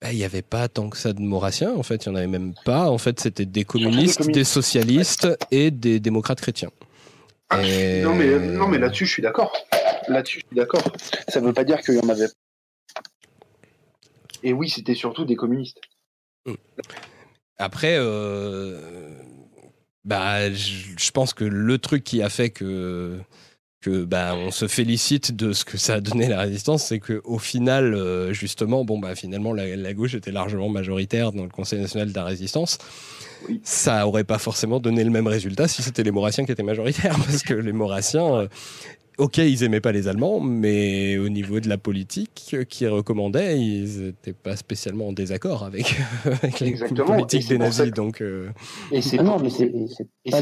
bah, 0.00 0.10
Il 0.12 0.16
n'y 0.16 0.24
avait 0.24 0.40
pas 0.42 0.68
tant 0.68 0.88
que 0.88 0.96
ça 0.96 1.12
de 1.12 1.20
maurassiens, 1.20 1.74
en 1.76 1.82
fait, 1.82 2.06
il 2.06 2.08
n'y 2.08 2.14
en 2.14 2.18
avait 2.18 2.26
même 2.26 2.54
pas. 2.64 2.90
En 2.90 2.98
fait, 2.98 3.20
c'était 3.20 3.44
des 3.44 3.64
communistes, 3.64 4.26
des 4.30 4.44
socialistes 4.44 5.28
et 5.50 5.70
des 5.70 6.00
démocrates 6.00 6.40
chrétiens. 6.40 6.70
Ah, 7.50 7.62
Et- 7.62 8.00
Non 8.02 8.14
mais 8.14 8.38
non 8.38 8.66
mais 8.68 8.78
là-dessus 8.78 9.04
je 9.04 9.12
suis 9.12 9.22
d'accord. 9.22 9.52
Là-dessus 10.08 10.40
je 10.40 10.46
suis 10.46 10.56
d'accord. 10.56 10.82
Ça 11.28 11.40
veut 11.40 11.52
pas 11.52 11.62
dire 11.64 11.78
qu'il 11.82 11.94
y 11.94 11.98
en 12.00 12.08
avait. 12.08 12.28
Et 14.44 14.52
oui, 14.52 14.68
c'était 14.68 14.94
surtout 14.94 15.24
des 15.24 15.34
communistes. 15.34 15.80
Après, 17.56 17.96
euh, 17.98 19.18
bah, 20.04 20.52
je 20.52 21.10
pense 21.10 21.34
que 21.34 21.44
le 21.44 21.78
truc 21.78 22.04
qui 22.04 22.22
a 22.22 22.28
fait 22.28 22.50
que 22.50 23.18
que 23.80 24.02
bah, 24.04 24.34
on 24.34 24.50
se 24.50 24.66
félicite 24.66 25.36
de 25.36 25.52
ce 25.52 25.66
que 25.66 25.76
ça 25.76 25.94
a 25.94 26.00
donné 26.00 26.26
la 26.26 26.40
résistance, 26.40 26.84
c'est 26.84 27.00
que 27.00 27.20
au 27.24 27.38
final, 27.38 27.94
euh, 27.94 28.32
justement, 28.32 28.82
bon 28.82 28.98
bah 28.98 29.14
finalement 29.14 29.52
la, 29.52 29.76
la 29.76 29.92
gauche 29.92 30.14
était 30.14 30.32
largement 30.32 30.70
majoritaire 30.70 31.32
dans 31.32 31.42
le 31.42 31.50
Conseil 31.50 31.80
national 31.80 32.08
de 32.08 32.14
la 32.14 32.24
résistance. 32.24 32.78
Oui. 33.46 33.60
Ça 33.62 34.06
aurait 34.08 34.24
pas 34.24 34.38
forcément 34.38 34.80
donné 34.80 35.04
le 35.04 35.10
même 35.10 35.26
résultat 35.26 35.68
si 35.68 35.82
c'était 35.82 36.02
les 36.02 36.12
Maurassiens 36.12 36.46
qui 36.46 36.52
étaient 36.52 36.62
majoritaires, 36.62 37.14
parce 37.26 37.42
que 37.42 37.52
les 37.52 37.72
Maurassiens, 37.72 38.34
euh, 38.34 38.48
ok, 39.18 39.38
ils 39.38 39.62
aimaient 39.64 39.80
pas 39.80 39.92
les 39.92 40.08
Allemands, 40.08 40.40
mais 40.40 41.18
au 41.18 41.28
niveau 41.28 41.60
de 41.60 41.68
la 41.68 41.78
politique 41.78 42.50
euh, 42.54 42.64
qu'ils 42.64 42.88
recommandaient, 42.88 43.58
ils 43.60 44.08
étaient 44.08 44.32
pas 44.32 44.56
spécialement 44.56 45.08
en 45.08 45.12
désaccord 45.12 45.64
avec, 45.64 45.94
avec 46.24 46.60
les 46.60 46.74
politiques 47.04 47.48
des 47.48 47.58
nazis. 47.58 47.90
que- 47.90 47.94
Donc, 47.94 48.20
euh, 48.22 48.50
Et 48.90 49.00
c'est 49.02 49.18
Ah 49.20 49.24
pour- 49.24 49.40
mais 49.42 49.50
c'est 49.50 49.70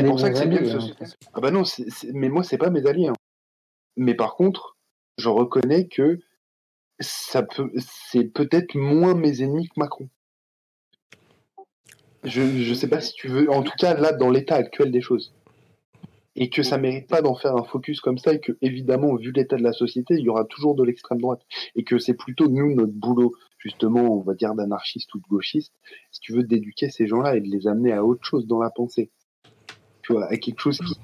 pour 0.05 0.19
ça 0.21 0.31
que 0.31 0.37
c'est 0.37 0.47
bien 0.47 0.59
que 0.59 0.67
ce 0.69 0.77
hein. 0.77 0.81
soit- 0.81 1.17
Ah 1.35 1.41
bah 1.41 1.51
non, 1.51 1.63
mais 2.15 2.29
moi 2.29 2.43
c'est 2.43 2.59
pas 2.59 2.71
mes 2.71 2.87
alliés. 2.87 3.09
hein. 3.09 3.15
Mais 3.97 4.15
par 4.15 4.37
contre, 4.37 4.77
je 5.19 5.29
reconnais 5.29 5.87
que 5.89 6.19
ça 7.01 7.43
peut, 7.43 7.71
c'est 8.11 8.25
peut-être 8.25 8.75
moins 8.75 9.15
mes 9.15 9.43
ennemis 9.43 9.69
que 9.69 9.75
Macron. 9.79 10.09
Je, 12.25 12.63
je 12.63 12.75
sais 12.75 12.87
pas 12.89 13.01
si 13.01 13.13
tu 13.15 13.27
veux, 13.29 13.51
en 13.51 13.63
tout 13.63 13.73
cas 13.79 13.95
là 13.95 14.13
dans 14.13 14.31
l'état 14.31 14.55
actuel 14.55 14.93
des 14.93 15.01
choses. 15.01 15.35
Et 16.35 16.49
que 16.49 16.63
ça 16.63 16.79
mérite 16.79 17.09
pas 17.09 17.21
d'en 17.21 17.35
faire 17.35 17.57
un 17.57 17.65
focus 17.65 18.01
comme 18.01 18.17
ça 18.17 18.33
et 18.33 18.41
que 18.41 18.53
évidemment 18.63 19.15
vu 19.17 19.33
l'état 19.33 19.57
de 19.57 19.63
la 19.63 19.73
société, 19.73 20.15
il 20.15 20.25
y 20.25 20.29
aura 20.31 20.45
toujours 20.45 20.75
de 20.75 20.83
l'extrême 20.83 21.21
droite 21.21 21.43
et 21.75 21.85
que 21.85 21.99
c'est 21.99 22.15
plutôt 22.15 22.49
nous 22.49 22.75
notre 22.75 22.93
boulot 22.93 23.35
justement, 23.59 24.19
on 24.19 24.23
va 24.23 24.35
dire 24.35 24.55
d'anarchiste 24.55 25.15
ou 25.15 25.19
de 25.19 25.27
gauchiste, 25.29 25.73
si 26.11 26.21
tu 26.21 26.33
veux 26.33 26.43
d'éduquer 26.43 26.91
ces 26.91 27.07
gens-là 27.07 27.37
et 27.37 27.41
de 27.41 27.49
les 27.49 27.67
amener 27.67 27.93
à 27.93 28.05
autre 28.05 28.25
chose 28.25 28.47
dans 28.47 28.61
la 28.61 28.71
pensée. 28.71 29.11
Tu 30.03 30.13
vois, 30.13 30.27
à 30.27 30.37
quelque 30.37 30.61
chose 30.61 30.79
qui, 30.81 30.97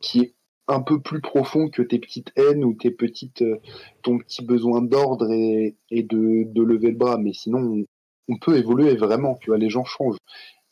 qui 0.00 0.20
est 0.20 0.34
un 0.66 0.80
peu 0.80 1.00
plus 1.00 1.20
profond 1.20 1.68
que 1.68 1.82
tes 1.82 1.98
petites 1.98 2.32
haines 2.36 2.64
ou 2.64 2.72
tes 2.72 2.90
petites, 2.90 3.42
euh, 3.42 3.58
ton 4.02 4.18
petit 4.18 4.42
besoin 4.42 4.80
d'ordre 4.80 5.30
et, 5.30 5.76
et 5.90 6.02
de, 6.02 6.44
de 6.44 6.62
lever 6.62 6.90
le 6.90 6.96
bras. 6.96 7.18
Mais 7.18 7.34
sinon, 7.34 7.58
on, 7.58 7.84
on 8.32 8.38
peut 8.38 8.56
évoluer 8.56 8.96
vraiment. 8.96 9.36
Tu 9.42 9.50
vois, 9.50 9.58
les 9.58 9.68
gens 9.68 9.84
changent. 9.84 10.16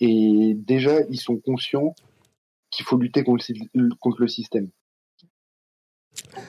Et 0.00 0.54
déjà, 0.56 1.02
ils 1.10 1.20
sont 1.20 1.36
conscients 1.36 1.94
qu'il 2.72 2.84
faut 2.84 2.96
lutter 2.96 3.22
contre 3.22 3.44
le, 3.48 3.54
sy- 3.54 3.70
contre 4.00 4.20
le 4.20 4.28
système. 4.28 4.68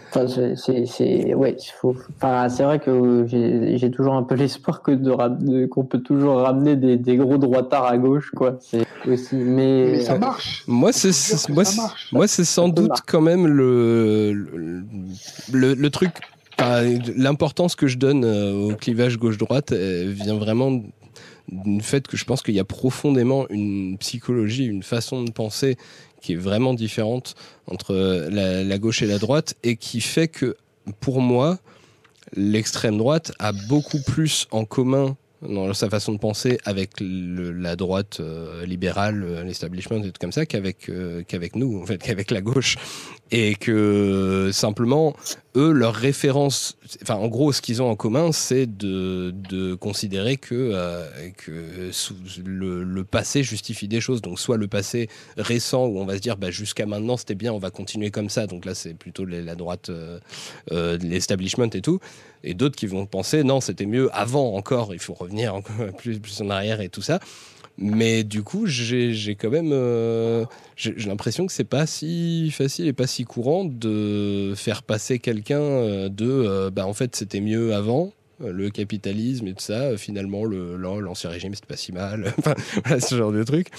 Enfin, 0.10 0.28
c'est- 0.28 1.34
ouais, 1.34 1.56
faut. 1.80 1.96
Enfin, 2.18 2.48
vrai 2.64 2.80
que 2.80 3.26
j'ai, 3.28 3.78
j'ai 3.78 3.90
toujours 3.92 4.14
un 4.14 4.24
peu 4.24 4.36
l'espoir 4.36 4.82
que 4.84 4.92
de, 4.92 5.10
ra- 5.10 5.30
de- 5.30 5.66
qu'on 5.68 5.86
peut 5.86 6.02
toujours 6.02 6.36
ramener 6.38 6.76
des, 6.76 6.98
des 6.98 7.16
gros 7.18 7.38
droitards 7.38 7.86
à 7.86 7.98
gauche, 7.98 8.30
quoi. 8.36 8.58
C'est 8.62 8.86
aussi, 9.08 9.36
mais. 9.36 9.92
Mais 9.94 10.00
ça 10.02 10.18
marche. 10.18 10.64
moi, 10.68 10.92
c'est 10.92 11.12
moi, 11.50 11.64
c'est- 11.66 11.78
marche. 11.78 12.10
moi, 12.12 12.28
c'est 12.28 12.44
sans 12.46 12.68
doute 12.70 12.98
quand 13.08 13.22
même 13.22 13.48
le 13.48 14.34
le, 14.34 14.84
le, 15.52 15.74
le 15.74 15.90
truc. 15.90 16.12
enfin, 16.60 16.82
L'importance 17.16 17.76
que 17.76 17.88
je 17.88 17.98
donne 17.98 18.26
euh, 18.26 18.72
au 18.72 18.76
clivage 18.76 19.18
gauche-droite 19.18 19.72
euh, 19.72 20.12
vient 20.14 20.38
vraiment 20.38 20.82
du 21.50 21.82
fait 21.82 22.06
que 22.08 22.16
je 22.18 22.26
pense 22.26 22.42
qu'il 22.42 22.54
y 22.56 22.60
a 22.60 22.64
profondément 22.66 23.48
une 23.50 23.98
psychologie, 23.98 24.66
une 24.66 24.84
façon 24.84 25.24
de 25.24 25.32
penser 25.32 25.78
qui 26.24 26.34
est 26.34 26.38
vraiment 26.38 26.74
différente 26.74 27.36
entre 27.68 27.94
la, 28.32 28.78
gauche 28.80 29.04
et 29.04 29.08
la 29.08 29.20
droite 29.20 29.56
et 29.62 29.76
qui 29.76 30.02
fait 30.02 30.30
que, 30.30 30.56
pour 31.02 31.22
moi, 31.22 31.60
l'extrême 32.36 32.98
droite 32.98 33.34
a 33.40 33.52
beaucoup 33.52 34.02
plus 34.02 34.48
en 34.50 34.66
commun 34.66 35.18
dans 35.48 35.74
sa 35.74 35.90
façon 35.90 36.14
de 36.14 36.18
penser 36.18 36.58
avec 36.66 36.92
la 37.00 37.76
droite 37.76 38.18
euh, 38.20 38.66
libérale, 38.66 39.24
euh, 39.24 39.44
l'establishment 39.44 40.04
et 40.04 40.12
tout 40.12 40.20
comme 40.20 40.32
ça, 40.32 40.46
qu'avec 40.46 40.90
euh, 40.90 41.24
qu'avec 41.28 41.56
nous, 41.56 41.82
en 41.82 41.86
fait, 41.86 41.98
qu'avec 41.98 42.32
la 42.32 42.42
gauche, 42.42 42.78
et 43.32 43.56
que 43.56 44.52
simplement 44.54 45.16
eux, 45.56 45.72
leur 45.72 45.96
référence, 45.96 46.78
enfin 47.02 47.16
en 47.16 47.28
gros, 47.28 47.52
ce 47.52 47.62
qu'ils 47.62 47.82
ont 47.82 47.90
en 47.90 47.96
commun, 47.96 48.32
c'est 48.32 48.66
de, 48.66 49.34
de 49.50 49.76
considérer 49.76 50.38
que 50.38 50.72
que 51.38 51.92
le, 52.46 53.04
passé 53.04 53.44
justifie 53.44 53.88
des 53.88 54.02
choses. 54.02 54.22
Donc 54.22 54.40
soit 54.40 54.58
le 54.58 54.68
passé 54.68 55.10
récent 55.38 55.86
où 55.86 56.00
on 56.00 56.06
va 56.06 56.16
se 56.16 56.22
dire 56.22 56.38
bah, 56.38 56.52
jusqu'à 56.52 56.86
maintenant 56.86 57.18
c'était 57.18 57.36
bien, 57.36 57.54
on 57.54 57.60
va 57.60 57.72
continuer 57.72 58.12
comme 58.12 58.30
ça. 58.30 58.48
Donc 58.48 58.66
là 58.66 58.76
c'est 58.76 58.94
plutôt 58.94 59.26
la 59.26 59.56
droite, 59.56 59.90
l'establishment 60.72 61.70
et 61.74 61.82
tout 61.82 62.00
et 62.44 62.54
d'autres 62.54 62.76
qui 62.76 62.88
vont 62.88 63.06
penser 63.06 63.44
non 63.44 63.62
c'était 63.62 63.86
mieux 63.86 64.10
avant 64.14 64.56
encore 64.56 64.94
il 64.94 65.00
faut 65.00 65.14
revenir 65.14 65.60
plus, 65.98 66.20
en 66.42 66.50
arrière 66.50 66.82
et 66.82 66.90
tout 66.90 67.02
ça. 67.02 67.20
Mais 67.78 68.24
du 68.24 68.44
coup 68.44 68.68
j'ai 68.68 69.36
quand 69.36 69.50
même 69.50 69.72
euh, 69.74 70.46
j'ai 70.76 70.94
l'impression 71.08 71.48
que 71.48 71.52
c'est 71.54 71.64
pas 71.64 71.88
si 71.88 72.52
facile 72.52 72.88
et 72.88 72.94
pas 72.94 73.08
si 73.08 73.24
courant 73.26 73.66
de 73.66 74.54
faire 74.56 74.84
passer 74.84 75.18
quelqu'un 75.18 75.60
euh, 75.60 76.10
de 76.10 76.30
euh, 76.30 76.70
bah 76.70 76.86
en 76.86 76.94
fait 76.94 77.16
c'était 77.16 77.42
mieux 77.42 77.74
avant 77.74 78.14
euh, 78.44 78.52
le 78.52 78.70
capitalisme 78.70 79.48
et 79.48 79.54
tout 79.54 79.64
ça 79.64 79.98
finalement 79.98 80.46
le 80.46 80.76
l'an- 80.78 81.00
l'ancien 81.00 81.32
régime 81.32 81.56
c'était 81.56 81.66
pas 81.68 81.78
si 81.78 81.92
mal. 81.94 82.32
Ce 83.00 83.16
genre 83.16 83.32
de 83.32 83.44
truc. 83.44 83.70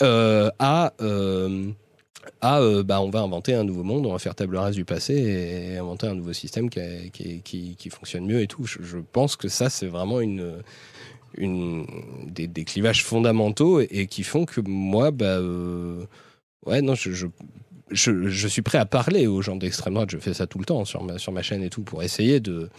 À 0.00 0.92
à 2.40 2.60
euh, 2.60 2.82
bah, 2.82 3.00
on 3.00 3.10
va 3.10 3.20
inventer 3.20 3.54
un 3.54 3.64
nouveau 3.64 3.82
monde, 3.82 4.06
on 4.06 4.12
va 4.12 4.18
faire 4.18 4.34
table 4.34 4.56
rase 4.56 4.74
du 4.74 4.84
passé 4.84 5.14
et 5.14 5.78
inventer 5.78 6.06
un 6.06 6.14
nouveau 6.14 6.32
système 6.32 6.70
qui, 6.70 7.42
qui, 7.42 7.90
fonctionne 7.90 8.26
mieux 8.26 8.40
et 8.40 8.46
tout. 8.46 8.64
Je, 8.66 8.98
pense 8.98 9.36
que 9.36 9.48
ça, 9.48 9.70
c'est 9.70 9.86
vraiment 9.86 10.20
une, 10.20 10.62
des, 12.26 12.64
clivages 12.64 13.04
fondamentaux 13.04 13.80
et, 13.80 14.06
qui 14.06 14.22
font 14.22 14.44
que 14.44 14.60
moi, 14.60 15.10
bah, 15.10 15.38
euh, 15.38 16.04
ouais, 16.66 16.82
non, 16.82 16.94
je, 16.94 17.26
je, 17.90 18.28
je 18.28 18.48
suis 18.48 18.62
prêt 18.62 18.78
à 18.78 18.86
parler 18.86 19.26
aux 19.26 19.42
gens 19.42 19.56
d'extrême 19.56 19.94
droite. 19.94 20.10
Je 20.10 20.18
fais 20.18 20.34
ça 20.34 20.46
tout 20.46 20.58
le 20.58 20.64
temps 20.64 20.84
sur 20.84 21.02
ma, 21.02 21.18
sur 21.18 21.32
ma 21.32 21.42
chaîne 21.42 21.62
et 21.62 21.70
tout 21.70 21.82
pour 21.82 22.02
essayer 22.02 22.40
de, 22.40 22.70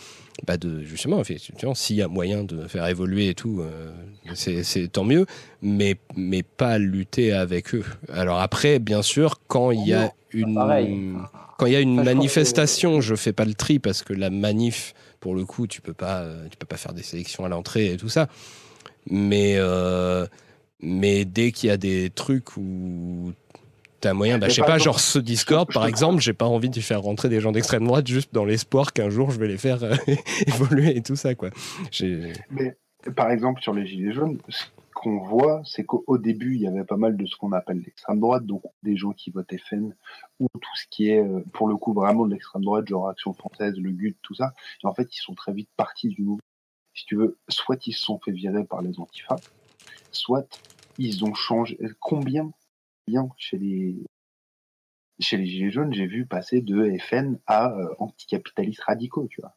bah 0.47 0.57
de 0.57 0.81
justement, 0.81 1.19
effectivement, 1.21 1.75
s'il 1.75 1.95
y 1.97 2.01
a 2.01 2.07
moyen 2.07 2.43
de 2.43 2.67
faire 2.67 2.85
évoluer 2.87 3.29
et 3.29 3.35
tout, 3.35 3.61
euh, 3.61 3.91
c'est 4.33 4.87
tant 4.91 5.03
mieux, 5.03 5.25
mais, 5.61 5.95
mais 6.15 6.43
pas 6.43 6.77
lutter 6.79 7.33
avec 7.33 7.75
eux. 7.75 7.85
Alors 8.11 8.39
après, 8.39 8.79
bien 8.79 9.01
sûr, 9.01 9.39
quand 9.47 9.71
il 9.71 9.87
y 9.87 9.93
a 9.93 10.11
une, 10.31 10.55
pareil. 10.55 11.13
quand 11.57 11.65
il 11.67 11.73
y 11.73 11.75
a 11.75 11.81
une 11.81 11.97
Ça, 11.97 12.03
je 12.03 12.09
que- 12.09 12.15
manifestation, 12.15 13.01
je 13.01 13.15
fais 13.15 13.31
pas 13.33 13.45
le 13.45 13.53
tri 13.53 13.79
parce 13.79 14.01
que 14.03 14.13
la 14.13 14.29
manif, 14.29 14.93
pour 15.19 15.35
le 15.35 15.45
coup, 15.45 15.67
tu 15.67 15.81
peux 15.81 15.93
pas, 15.93 16.21
euh, 16.21 16.47
tu 16.49 16.57
peux 16.57 16.65
pas 16.67 16.77
faire 16.77 16.93
des 16.93 17.03
sélections 17.03 17.45
à 17.45 17.49
l'entrée 17.49 17.93
et 17.93 17.97
tout 17.97 18.09
ça. 18.09 18.27
Mais, 19.07 19.53
euh, 19.57 20.25
mais 20.81 21.25
dès 21.25 21.51
qu'il 21.51 21.67
y 21.67 21.71
a 21.71 21.77
des 21.77 22.09
trucs 22.09 22.57
où 22.57 23.31
t'as 24.05 24.13
moyen, 24.13 24.37
bah, 24.37 24.51
sais 24.51 24.61
pas, 24.61 24.77
genre 24.77 24.99
ce 24.99 25.17
Discord, 25.17 25.67
par 25.73 25.87
exemple, 25.87 26.21
j'ai 26.21 26.33
pas 26.33 26.45
envie 26.45 26.69
de 26.69 26.79
faire 26.79 27.01
rentrer 27.01 27.27
des 27.27 27.39
gens 27.39 27.51
d'extrême 27.51 27.85
droite 27.85 28.05
juste 28.05 28.31
dans 28.33 28.45
l'espoir 28.45 28.93
qu'un 28.93 29.09
jour 29.09 29.31
je 29.31 29.39
vais 29.39 29.47
les 29.47 29.57
faire 29.57 29.83
euh, 29.83 29.95
évoluer 30.47 30.95
et 30.95 31.01
tout 31.01 31.15
ça, 31.15 31.33
quoi. 31.33 31.49
Mais 32.51 32.77
par 33.15 33.31
exemple, 33.31 33.63
sur 33.63 33.73
les 33.73 33.87
Gilets 33.87 34.13
jaunes, 34.13 34.37
ce 34.47 34.65
qu'on 34.93 35.17
voit, 35.17 35.63
c'est 35.65 35.85
qu'au 35.85 36.19
début, 36.19 36.53
il 36.53 36.61
y 36.61 36.67
avait 36.67 36.83
pas 36.83 36.97
mal 36.97 37.17
de 37.17 37.25
ce 37.25 37.35
qu'on 37.35 37.51
appelle 37.51 37.81
l'extrême 37.83 38.19
droite, 38.19 38.45
donc 38.45 38.61
des 38.83 38.95
gens 38.95 39.11
qui 39.11 39.31
votent 39.31 39.51
FN, 39.57 39.95
ou 40.39 40.47
tout 40.53 40.75
ce 40.75 40.85
qui 40.91 41.09
est, 41.09 41.23
euh, 41.23 41.43
pour 41.53 41.67
le 41.67 41.75
coup, 41.75 41.93
vraiment 41.93 42.27
de 42.27 42.33
l'extrême 42.33 42.63
droite, 42.63 42.87
genre 42.87 43.09
Action 43.09 43.33
française, 43.33 43.73
le 43.75 43.89
GUD, 43.89 44.15
tout 44.21 44.35
ça. 44.35 44.53
Et 44.83 44.87
en 44.87 44.93
fait, 44.93 45.15
ils 45.15 45.19
sont 45.19 45.33
très 45.33 45.51
vite 45.51 45.69
partis 45.75 46.09
du 46.09 46.21
mouvement. 46.21 46.41
Si 46.93 47.05
tu 47.05 47.15
veux, 47.15 47.37
soit 47.49 47.87
ils 47.87 47.93
se 47.93 48.03
sont 48.03 48.19
fait 48.19 48.31
virer 48.31 48.65
par 48.65 48.83
les 48.83 48.99
antifas, 48.99 49.39
soit 50.11 50.47
ils 50.99 51.25
ont 51.25 51.33
changé. 51.33 51.77
Combien, 51.99 52.51
chez 53.37 53.57
les 53.57 53.95
chez 55.19 55.37
les 55.37 55.45
Gilets 55.45 55.71
jaunes, 55.71 55.93
j'ai 55.93 56.07
vu 56.07 56.25
passer 56.25 56.59
de 56.59 56.91
FN 56.99 57.37
à 57.47 57.71
euh, 57.71 57.87
anticapitalistes 57.99 58.81
radicaux, 58.81 59.27
tu 59.29 59.39
vois. 59.39 59.55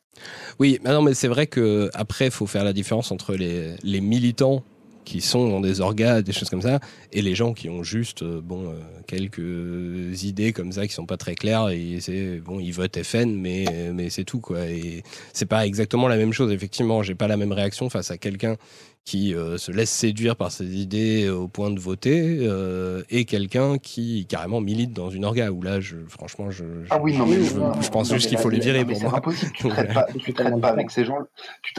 Oui, 0.60 0.78
mais 0.84 0.90
non, 0.90 1.02
mais 1.02 1.14
c'est 1.14 1.26
vrai 1.26 1.48
que 1.48 1.90
après, 1.94 2.30
faut 2.30 2.46
faire 2.46 2.62
la 2.62 2.72
différence 2.72 3.10
entre 3.10 3.34
les 3.34 4.00
militants 4.00 4.62
qui 5.08 5.22
sont 5.22 5.48
dans 5.48 5.60
des 5.60 5.80
orgas, 5.80 6.20
des 6.20 6.32
choses 6.32 6.50
comme 6.50 6.60
ça, 6.60 6.80
et 7.12 7.22
les 7.22 7.34
gens 7.34 7.54
qui 7.54 7.68
ont 7.70 7.82
juste 7.82 8.22
euh, 8.22 8.42
bon 8.42 8.68
euh, 8.68 8.74
quelques 9.06 10.22
idées 10.24 10.52
comme 10.52 10.72
ça 10.72 10.86
qui 10.86 10.92
sont 10.92 11.06
pas 11.06 11.16
très 11.16 11.34
claires 11.34 11.68
et 11.70 11.98
c'est 12.00 12.40
bon 12.40 12.60
ils 12.60 12.72
votent 12.72 13.02
FN 13.02 13.30
mais 13.34 13.64
mais 13.94 14.10
c'est 14.10 14.24
tout 14.24 14.40
quoi 14.40 14.66
et 14.66 15.02
c'est 15.32 15.46
pas 15.46 15.66
exactement 15.66 16.08
la 16.08 16.16
même 16.16 16.32
chose 16.32 16.52
effectivement 16.52 17.02
j'ai 17.02 17.14
pas 17.14 17.28
la 17.28 17.36
même 17.36 17.52
réaction 17.52 17.88
face 17.90 18.10
à 18.10 18.18
quelqu'un 18.18 18.56
qui 19.04 19.34
euh, 19.34 19.56
se 19.56 19.72
laisse 19.72 19.88
séduire 19.90 20.36
par 20.36 20.52
ses 20.52 20.66
idées 20.76 21.28
au 21.30 21.48
point 21.48 21.70
de 21.70 21.80
voter 21.80 22.40
euh, 22.42 23.02
et 23.08 23.24
quelqu'un 23.24 23.78
qui 23.78 24.26
carrément 24.28 24.60
milite 24.60 24.92
dans 24.92 25.08
une 25.08 25.24
orga 25.24 25.50
où 25.50 25.62
là 25.62 25.80
je 25.80 25.96
franchement 26.08 26.50
je, 26.50 26.64
je- 26.82 26.88
Ah 26.90 27.00
oui, 27.02 27.16
non, 27.16 27.24
mais 27.24 27.42
je, 27.42 27.54
oui, 27.54 27.60
non, 27.60 27.80
je 27.80 27.88
pense 27.88 28.12
juste 28.12 28.28
qu'il 28.28 28.36
faut 28.36 28.50
les 28.50 28.60
virer 28.60 28.84
pour 28.84 29.00
moi 29.00 29.16
impossible. 29.16 29.52
Tu 29.54 29.68
traites 29.70 29.94
pas, 29.94 30.06
tu 30.18 30.34
traites 30.34 30.60
pas 30.60 30.68
avec 30.68 30.90
ces 30.90 31.06
gens. 31.06 31.20
Tu 31.62 31.72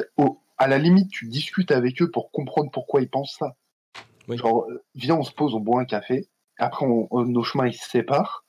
à 0.60 0.68
la 0.68 0.78
limite, 0.78 1.10
tu 1.10 1.28
discutes 1.28 1.72
avec 1.72 2.02
eux 2.02 2.12
pour 2.12 2.32
comprendre 2.32 2.70
pourquoi 2.72 3.02
ils 3.02 3.10
pensent 3.10 3.36
ça. 3.40 3.56
Oui. 4.28 4.38
Genre, 4.38 4.66
euh, 4.70 4.84
viens, 4.96 5.16
on 5.16 5.24
se 5.24 5.32
pose, 5.32 5.56
on 5.56 5.60
boit 5.60 5.82
un 5.82 5.86
café. 5.86 6.28
Après, 6.58 6.86
on- 6.86 7.08
on- 7.12 7.26
nos 7.26 7.44
chemins 7.44 7.68
ils 7.68 7.74
se 7.74 7.90
séparent. 7.90 8.46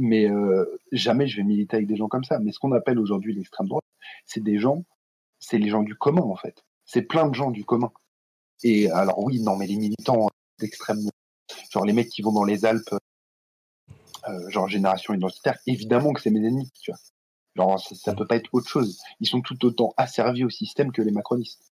Mais 0.00 0.30
euh, 0.30 0.64
jamais 0.92 1.26
je 1.26 1.38
vais 1.38 1.42
militer 1.42 1.76
avec 1.76 1.88
des 1.88 1.96
gens 1.96 2.06
comme 2.08 2.22
ça. 2.24 2.38
Mais 2.38 2.52
ce 2.52 2.58
qu'on 2.60 2.72
appelle 2.72 2.98
aujourd'hui 3.00 3.34
l'extrême 3.34 3.66
droite, 3.66 3.84
c'est 4.26 4.42
des 4.42 4.58
gens, 4.58 4.84
c'est 5.40 5.58
les 5.58 5.70
gens 5.70 5.82
du 5.82 5.96
commun 5.96 6.22
en 6.22 6.36
fait. 6.36 6.62
C'est 6.84 7.02
plein 7.02 7.26
de 7.28 7.34
gens 7.34 7.50
du 7.50 7.64
commun. 7.64 7.90
Et 8.62 8.90
alors 8.92 9.18
oui, 9.18 9.40
non, 9.40 9.56
mais 9.56 9.66
les 9.66 9.76
militants 9.76 10.28
d'extrême, 10.60 11.00
genre 11.70 11.84
les 11.84 11.92
mecs 11.92 12.10
qui 12.10 12.22
vont 12.22 12.32
dans 12.32 12.44
les 12.44 12.64
Alpes, 12.64 12.94
euh, 14.28 14.50
genre 14.50 14.68
génération 14.68 15.14
identitaire, 15.14 15.58
évidemment 15.66 16.12
que 16.12 16.20
c'est 16.20 16.30
mes 16.30 16.46
ennemis, 16.46 16.70
tu 16.80 16.92
vois. 16.92 17.00
Genre 17.56 17.80
ça, 17.80 17.94
ça 17.94 18.14
peut 18.14 18.26
pas 18.26 18.36
être 18.36 18.50
autre 18.52 18.68
chose. 18.68 18.98
Ils 19.20 19.28
sont 19.28 19.40
tout 19.40 19.64
autant 19.64 19.94
asservis 19.96 20.44
au 20.44 20.50
système 20.50 20.92
que 20.92 21.02
les 21.02 21.10
macronistes. 21.10 21.72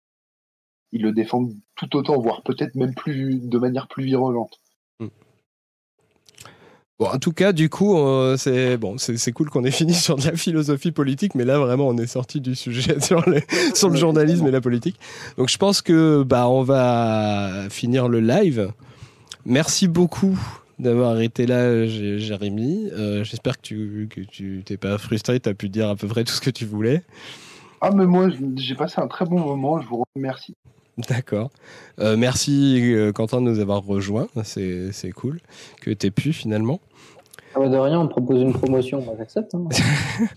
Ils 0.92 1.02
le 1.02 1.12
défendent 1.12 1.56
tout 1.76 1.96
autant, 1.96 2.20
voire 2.20 2.44
peut-être 2.44 2.76
même 2.76 2.96
plus 2.96 3.40
de 3.40 3.58
manière 3.58 3.88
plus 3.88 4.06
virulente. 4.06 4.60
Bon, 6.98 7.08
en 7.08 7.20
tout 7.20 7.34
cas, 7.34 7.52
du 7.52 7.70
coup, 7.70 7.98
euh, 7.98 8.38
c'est 8.38 8.78
bon, 8.78 8.98
c'est 8.98 9.32
cool 9.34 9.50
qu'on 9.50 9.66
ait 9.66 9.72
fini 9.84 9.94
sur 9.94 10.16
de 10.16 10.26
la 10.26 10.38
philosophie 10.38 10.94
politique, 10.94 11.36
mais 11.36 11.44
là 11.44 11.60
vraiment, 11.60 11.88
on 11.90 11.98
est 11.98 12.08
sorti 12.08 12.40
du 12.40 12.56
sujet 12.56 13.00
sur 13.02 13.28
le 13.30 13.42
sur 13.74 13.90
le 13.90 13.98
journalisme 13.98 14.48
et 14.48 14.52
la 14.52 14.62
politique. 14.62 14.98
Donc, 15.38 15.50
je 15.50 15.58
pense 15.58 15.82
que 15.82 16.24
bah 16.24 16.48
on 16.48 16.64
va 16.64 17.68
finir 17.70 18.08
le 18.08 18.22
live. 18.22 18.72
Merci 19.46 19.88
beaucoup 19.90 20.40
d'avoir 20.80 21.20
été 21.22 21.46
là, 21.46 21.86
J- 21.86 22.20
Jérémy. 22.20 22.90
Euh, 22.94 23.24
J'espère 23.24 23.58
que 23.58 23.62
tu 23.62 24.08
que 24.10 24.22
tu 24.22 24.62
t'es 24.66 24.78
pas 24.78 24.98
frustré, 24.98 25.40
t'as 25.40 25.54
pu 25.54 25.70
dire 25.70 25.90
à 25.90 25.96
peu 25.96 26.08
près 26.08 26.24
tout 26.24 26.34
ce 26.34 26.42
que 26.42 26.50
tu 26.50 26.66
voulais. 26.66 27.04
Ah 27.82 27.92
mais 27.92 28.06
moi 28.06 28.30
j'ai 28.56 28.76
passé 28.76 28.96
un 29.00 29.08
très 29.08 29.26
bon 29.26 29.40
moment, 29.40 29.80
je 29.82 29.88
vous 29.88 30.04
remercie. 30.16 30.56
D'accord. 31.10 31.50
Euh, 32.00 32.16
merci 32.18 32.80
euh, 32.82 33.12
Quentin 33.12 33.42
de 33.42 33.50
nous 33.50 33.60
avoir 33.60 33.84
rejoints. 33.84 34.28
C'est 34.44 35.12
cool 35.14 35.40
que 35.82 35.92
t'aies 35.92 36.12
pu 36.12 36.32
finalement. 36.34 36.80
Ah 37.54 37.60
bah, 37.60 37.70
de 37.70 37.78
rien, 37.78 38.00
on 38.00 38.04
me 38.06 38.10
propose 38.10 38.42
une 38.42 38.54
promotion, 38.54 39.02
moi 39.02 39.16
j'accepte. 39.18 39.54
hein. 39.56 39.68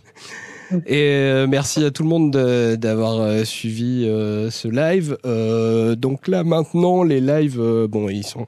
Et 0.86 1.02
euh, 1.14 1.46
merci 1.46 1.82
à 1.84 1.90
tout 1.90 2.02
le 2.02 2.08
monde 2.10 2.30
de- 2.32 2.76
d'avoir 2.76 3.20
euh, 3.20 3.44
suivi 3.44 4.04
euh, 4.06 4.50
ce 4.50 4.68
live. 4.68 5.16
Euh, 5.24 5.94
donc 5.94 6.28
là 6.28 6.44
maintenant, 6.44 7.02
les 7.02 7.20
lives, 7.20 7.58
euh, 7.60 7.88
bon, 7.88 8.08
ils 8.10 8.24
sont 8.26 8.46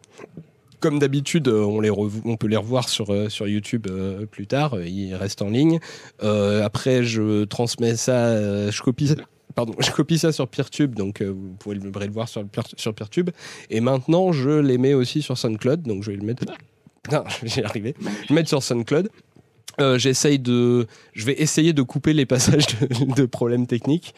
comme 0.81 0.99
d'habitude, 0.99 1.49
euh, 1.49 1.63
on 1.63 1.81
les 1.81 1.91
on 1.91 2.37
peut 2.37 2.47
les 2.47 2.57
revoir 2.57 2.89
sur 2.89 3.11
euh, 3.11 3.29
sur 3.29 3.47
YouTube 3.47 3.87
euh, 3.89 4.27
plus 4.27 4.47
tard. 4.47 4.81
Ils 4.81 5.15
restent 5.15 5.43
en 5.43 5.51
ligne. 5.51 5.79
Après, 6.21 7.05
je 7.05 7.45
transmets 7.45 7.97
ça, 7.97 8.71
je 8.71 8.83
copie. 8.83 9.15
Pardon, 9.55 9.75
je 9.81 9.91
copie 9.91 10.19
ça 10.19 10.33
sur 10.33 10.49
Peertube, 10.49 10.95
donc 10.95 11.23
vous 11.23 11.55
pourrez 11.59 11.77
le 11.77 11.91
le 11.91 12.13
voir 12.13 12.29
sur, 12.29 12.45
sur 12.77 12.95
Peertube. 12.95 13.31
Et 13.69 13.81
maintenant, 13.81 14.33
je 14.33 14.51
les 14.51 14.79
mets 14.79 14.95
aussi 14.95 15.23
sur 15.23 15.37
SoundCloud, 15.37 15.83
donc 15.83 16.03
je 16.03 16.11
vais 16.11 16.17
le 16.17 16.27
mettre. 16.27 16.45
Non, 17.11 17.25
j'y 17.43 17.63
arrivé 17.63 17.95
le 18.29 18.35
mettre 18.35 18.51
sur 18.51 18.63
SoundCloud. 18.63 19.09
De, 19.79 20.87
je 21.15 21.27
vais 21.27 21.41
essayer 21.41 21.73
de 21.73 21.83
couper 21.83 22.13
les 22.13 22.27
passages 22.27 22.67
de, 23.17 23.25
problèmes 23.25 23.67
techniques 23.67 24.15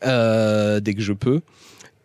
dès 0.00 0.94
que 0.94 1.02
je 1.02 1.12
peux. 1.12 1.42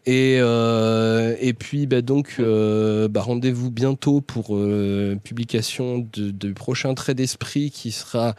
Et, 0.10 0.40
euh, 0.40 1.36
et 1.40 1.54
puis 1.54 1.86
bah 1.86 2.02
donc 2.02 2.38
euh, 2.40 3.08
bah 3.08 3.22
rendez-vous 3.22 3.70
bientôt 3.70 4.22
pour 4.22 4.56
euh, 4.56 5.20
publication 5.24 6.00
de 6.00 6.52
prochain 6.52 6.96
trait 6.96 7.14
d'esprit 7.14 7.70
qui 7.70 7.92
sera 7.92 8.34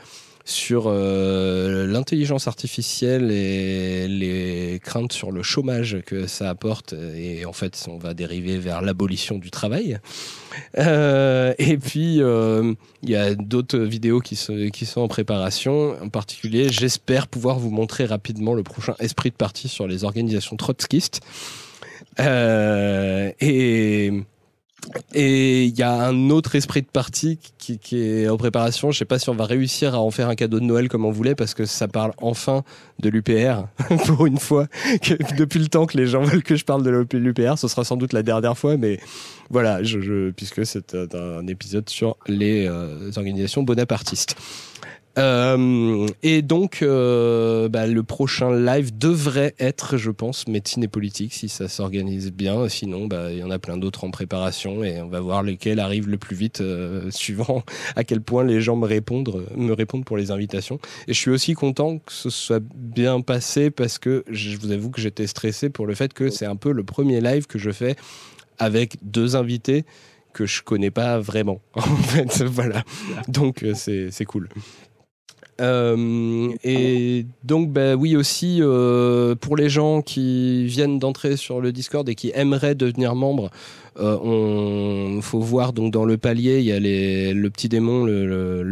sur 0.45 0.85
euh, 0.87 1.87
l'intelligence 1.87 2.49
artificielle 2.49 3.31
et 3.31 4.09
les 4.09 4.81
craintes 4.83 5.13
sur 5.13 5.33
le 5.33 5.43
chômage 5.43 5.99
que 6.07 6.27
ça 6.27 6.49
apporte 6.49 6.95
et 7.17 7.45
en 7.45 7.53
fait 7.53 7.87
on 7.89 7.99
va 7.99 8.15
dériver 8.15 8.59
vers 8.59 8.83
l'abolition 8.83 9.39
du 9.39 9.51
travail 9.51 10.01
euh, 10.79 11.55
et 11.59 11.77
puis, 11.77 12.23
euh, 12.23 12.75
il 13.03 13.11
y 13.11 13.17
a 13.17 13.35
d'autres 13.35 13.79
vidéos 13.79 14.21
qui, 14.21 14.39
qui 14.73 14.87
sont 14.87 15.01
en 15.01 15.09
préparation. 15.09 15.97
En 16.03 16.09
particulier, 16.09 16.69
j'espère 16.71 17.29
pouvoir 17.29 17.59
vous 17.59 17.71
montrer 17.71 18.05
rapidement 18.05 18.55
le 18.55 18.63
prochain 18.63 18.95
esprit 18.99 19.31
de 19.31 19.37
parti 19.37 19.69
sur 19.69 19.87
les 19.87 20.05
organisations 20.05 20.57
trotskistes. 20.57 21.21
Et 22.19 24.13
et 25.15 25.65
il 25.65 25.79
y 25.79 25.83
a 25.83 25.93
un 25.93 26.31
autre 26.31 26.55
esprit 26.55 26.83
de 26.83 26.87
partie 26.87 27.39
qui, 27.59 27.79
qui, 27.79 28.01
est 28.01 28.29
en 28.29 28.37
préparation. 28.37 28.91
Je 28.91 28.99
sais 28.99 29.05
pas 29.05 29.19
si 29.19 29.29
on 29.29 29.35
va 29.35 29.45
réussir 29.45 29.95
à 29.95 29.99
en 29.99 30.11
faire 30.11 30.29
un 30.29 30.35
cadeau 30.35 30.61
de 30.61 30.65
Noël 30.65 30.89
comme 30.89 31.05
on 31.05 31.11
voulait 31.11 31.35
parce 31.35 31.55
que 31.55 31.65
ça 31.65 31.89
parle 31.89 32.13
enfin 32.19 32.63
de 32.99 33.09
l'UPR 33.09 33.67
pour 34.07 34.27
une 34.27 34.39
fois. 34.39 34.67
Depuis 35.37 35.59
le 35.59 35.69
temps 35.69 35.87
que 35.87 35.97
les 35.97 36.07
gens 36.07 36.23
veulent 36.23 36.43
que 36.43 36.57
je 36.57 36.65
parle 36.65 36.83
de 36.83 37.17
l'UPR, 37.17 37.59
ce 37.59 37.69
sera 37.69 37.85
sans 37.85 37.97
doute 37.97 38.13
la 38.13 38.23
dernière 38.23 38.57
fois, 38.57 38.77
mais 38.77 38.99
voilà, 39.51 39.83
je, 39.83 40.01
je 40.01 40.31
puisque 40.31 40.65
c'est 40.65 40.95
un 40.95 41.47
épisode 41.47 41.89
sur 41.89 42.17
les 42.27 42.67
euh, 42.67 43.11
organisations 43.17 43.63
bonapartistes. 43.63 44.37
Euh, 45.21 46.07
et 46.23 46.41
donc, 46.41 46.81
euh, 46.81 47.69
bah, 47.69 47.87
le 47.87 48.03
prochain 48.03 48.55
live 48.55 48.97
devrait 48.97 49.55
être, 49.59 49.99
je 49.99 50.11
pense, 50.11 50.49
médecine 50.49 50.83
et 50.83 50.89
politique, 50.89 51.35
si 51.35 51.49
ça 51.51 51.69
s'organise 51.69 52.33
bien. 52.33 52.69
Sinon, 52.69 53.07
bah, 53.07 53.31
il 53.31 53.39
y 53.39 53.45
en 53.45 53.51
a 53.51 53.59
plein 53.59 53.77
d'autres 53.77 54.05
en 54.05 54.11
préparation 54.11 54.83
et 54.83 55.01
on 55.03 55.09
va 55.09 55.21
voir 55.21 55.43
lesquels 55.43 55.79
arrivent 55.79 56.09
le 56.09 56.17
plus 56.17 56.37
vite, 56.37 56.63
euh, 56.63 57.11
suivant 57.11 57.63
à 57.97 58.05
quel 58.05 58.23
point 58.23 58.45
les 58.45 58.63
gens 58.63 58.77
me 58.77 58.87
répondent, 58.87 59.47
me 59.57 59.73
répondent 59.73 60.07
pour 60.07 60.17
les 60.17 60.31
invitations. 60.31 60.79
Et 61.07 61.13
je 61.13 61.19
suis 61.19 61.31
aussi 61.31 61.53
content 61.53 61.99
que 61.99 62.13
ce 62.13 62.31
soit 62.31 62.63
bien 62.75 63.21
passé 63.21 63.71
parce 63.71 63.99
que 63.99 64.25
je 64.31 64.57
vous 64.57 64.71
avoue 64.71 64.91
que 64.91 65.03
j'étais 65.03 65.27
stressé 65.27 65.69
pour 65.69 65.87
le 65.87 65.95
fait 65.95 66.15
que 66.15 66.31
c'est 66.31 66.47
un 66.47 66.57
peu 66.57 66.73
le 66.73 66.83
premier 66.83 67.21
live 67.21 67.47
que 67.47 67.59
je 67.59 67.71
fais 67.71 67.97
avec 68.59 68.97
deux 69.03 69.37
invités 69.37 69.85
que 70.33 70.47
je 70.47 70.63
connais 70.63 70.91
pas 70.91 71.19
vraiment. 71.19 71.61
En 71.75 71.97
fait, 71.97 72.43
voilà. 72.45 72.85
Donc 73.29 73.65
c'est 73.75 74.11
c'est 74.11 74.25
cool. 74.25 74.49
Euh, 75.61 76.53
et 76.65 77.27
donc, 77.45 77.71
bah, 77.71 77.95
oui, 77.95 78.17
aussi, 78.17 78.59
euh, 78.61 79.35
pour 79.35 79.57
les 79.57 79.69
gens 79.69 80.03
qui 80.03 80.65
viennent 80.67 80.99
d'entrer 80.99 81.37
sur 81.37 81.61
le 81.61 81.73
Discord 81.73 82.09
et 82.09 82.15
qui 82.15 82.33
aimeraient 82.35 82.75
devenir 82.75 83.15
membres, 83.15 83.51
euh, 83.99 84.17
on 84.23 85.21
faut 85.21 85.41
voir 85.41 85.73
donc 85.73 85.93
dans 85.93 86.05
le 86.05 86.17
palier, 86.17 86.61
il 86.61 86.65
y 86.65 86.73
a 86.73 86.79
les, 86.79 87.35
le 87.35 87.51
petit 87.51 87.69
démon, 87.69 88.05
le, 88.05 88.25
le, 88.27 88.63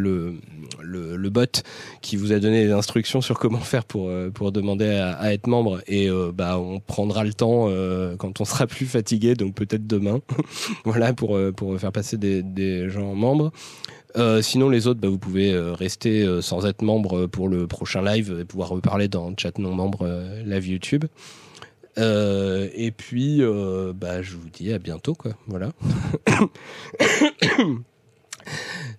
le, 0.81 1.17
le, 1.17 1.31
bot, 1.31 1.62
qui 2.00 2.17
vous 2.17 2.33
a 2.33 2.39
donné 2.39 2.65
des 2.65 2.73
instructions 2.73 3.20
sur 3.20 3.39
comment 3.39 3.58
faire 3.58 3.84
pour, 3.84 4.08
euh, 4.08 4.31
pour 4.31 4.52
demander 4.52 4.89
à, 4.89 5.12
à 5.12 5.33
être 5.33 5.47
membre. 5.47 5.81
Et 5.86 6.08
euh, 6.08 6.31
bah, 6.33 6.58
on 6.58 6.81
prendra 6.81 7.25
le 7.25 7.34
temps 7.34 7.68
quand 8.18 8.41
on 8.41 8.44
sera 8.44 8.67
plus 8.67 8.86
fatigué, 8.86 9.34
donc 9.34 9.55
peut-être 9.55 9.86
demain, 9.86 10.20
voilà, 10.84 11.12
pour, 11.12 11.39
pour 11.57 11.78
faire 11.78 11.92
passer 11.92 12.17
des, 12.17 12.42
des 12.42 12.89
gens 12.89 13.15
membres. 13.15 13.52
Euh, 14.17 14.43
sinon, 14.43 14.69
les 14.69 14.87
autres, 14.87 15.01
bah, 15.01 15.09
vous 15.09 15.19
pouvez 15.19 15.53
euh, 15.53 15.73
rester 15.73 16.23
euh, 16.23 16.41
sans 16.41 16.67
être 16.67 16.83
membre 16.83 17.27
pour 17.27 17.49
le 17.49 17.67
prochain 17.67 18.03
live 18.03 18.39
et 18.41 18.45
pouvoir 18.45 18.70
reparler 18.70 19.09
dans 19.09 19.31
le 19.31 19.35
chat 19.37 19.59
non 19.59 19.75
membre 19.75 20.07
live 20.45 20.69
YouTube. 20.69 21.05
et 21.97 22.93
puis, 22.97 23.43
bah, 23.95 24.23
je 24.23 24.37
vous 24.37 24.49
dis 24.51 24.73
à 24.73 24.78
bientôt, 24.78 25.15
quoi. 25.15 25.33
Voilà. 25.47 25.73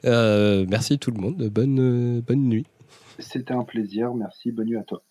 merci 0.67 0.99
tout 0.99 1.11
le 1.11 1.19
monde. 1.19 1.47
Bonne, 1.49 2.21
bonne 2.21 2.47
nuit. 2.47 2.65
C'était 3.19 3.53
un 3.53 3.63
plaisir. 3.63 4.13
Merci. 4.13 4.51
Bonne 4.51 4.67
nuit 4.67 4.77
à 4.77 4.83
toi. 4.83 5.01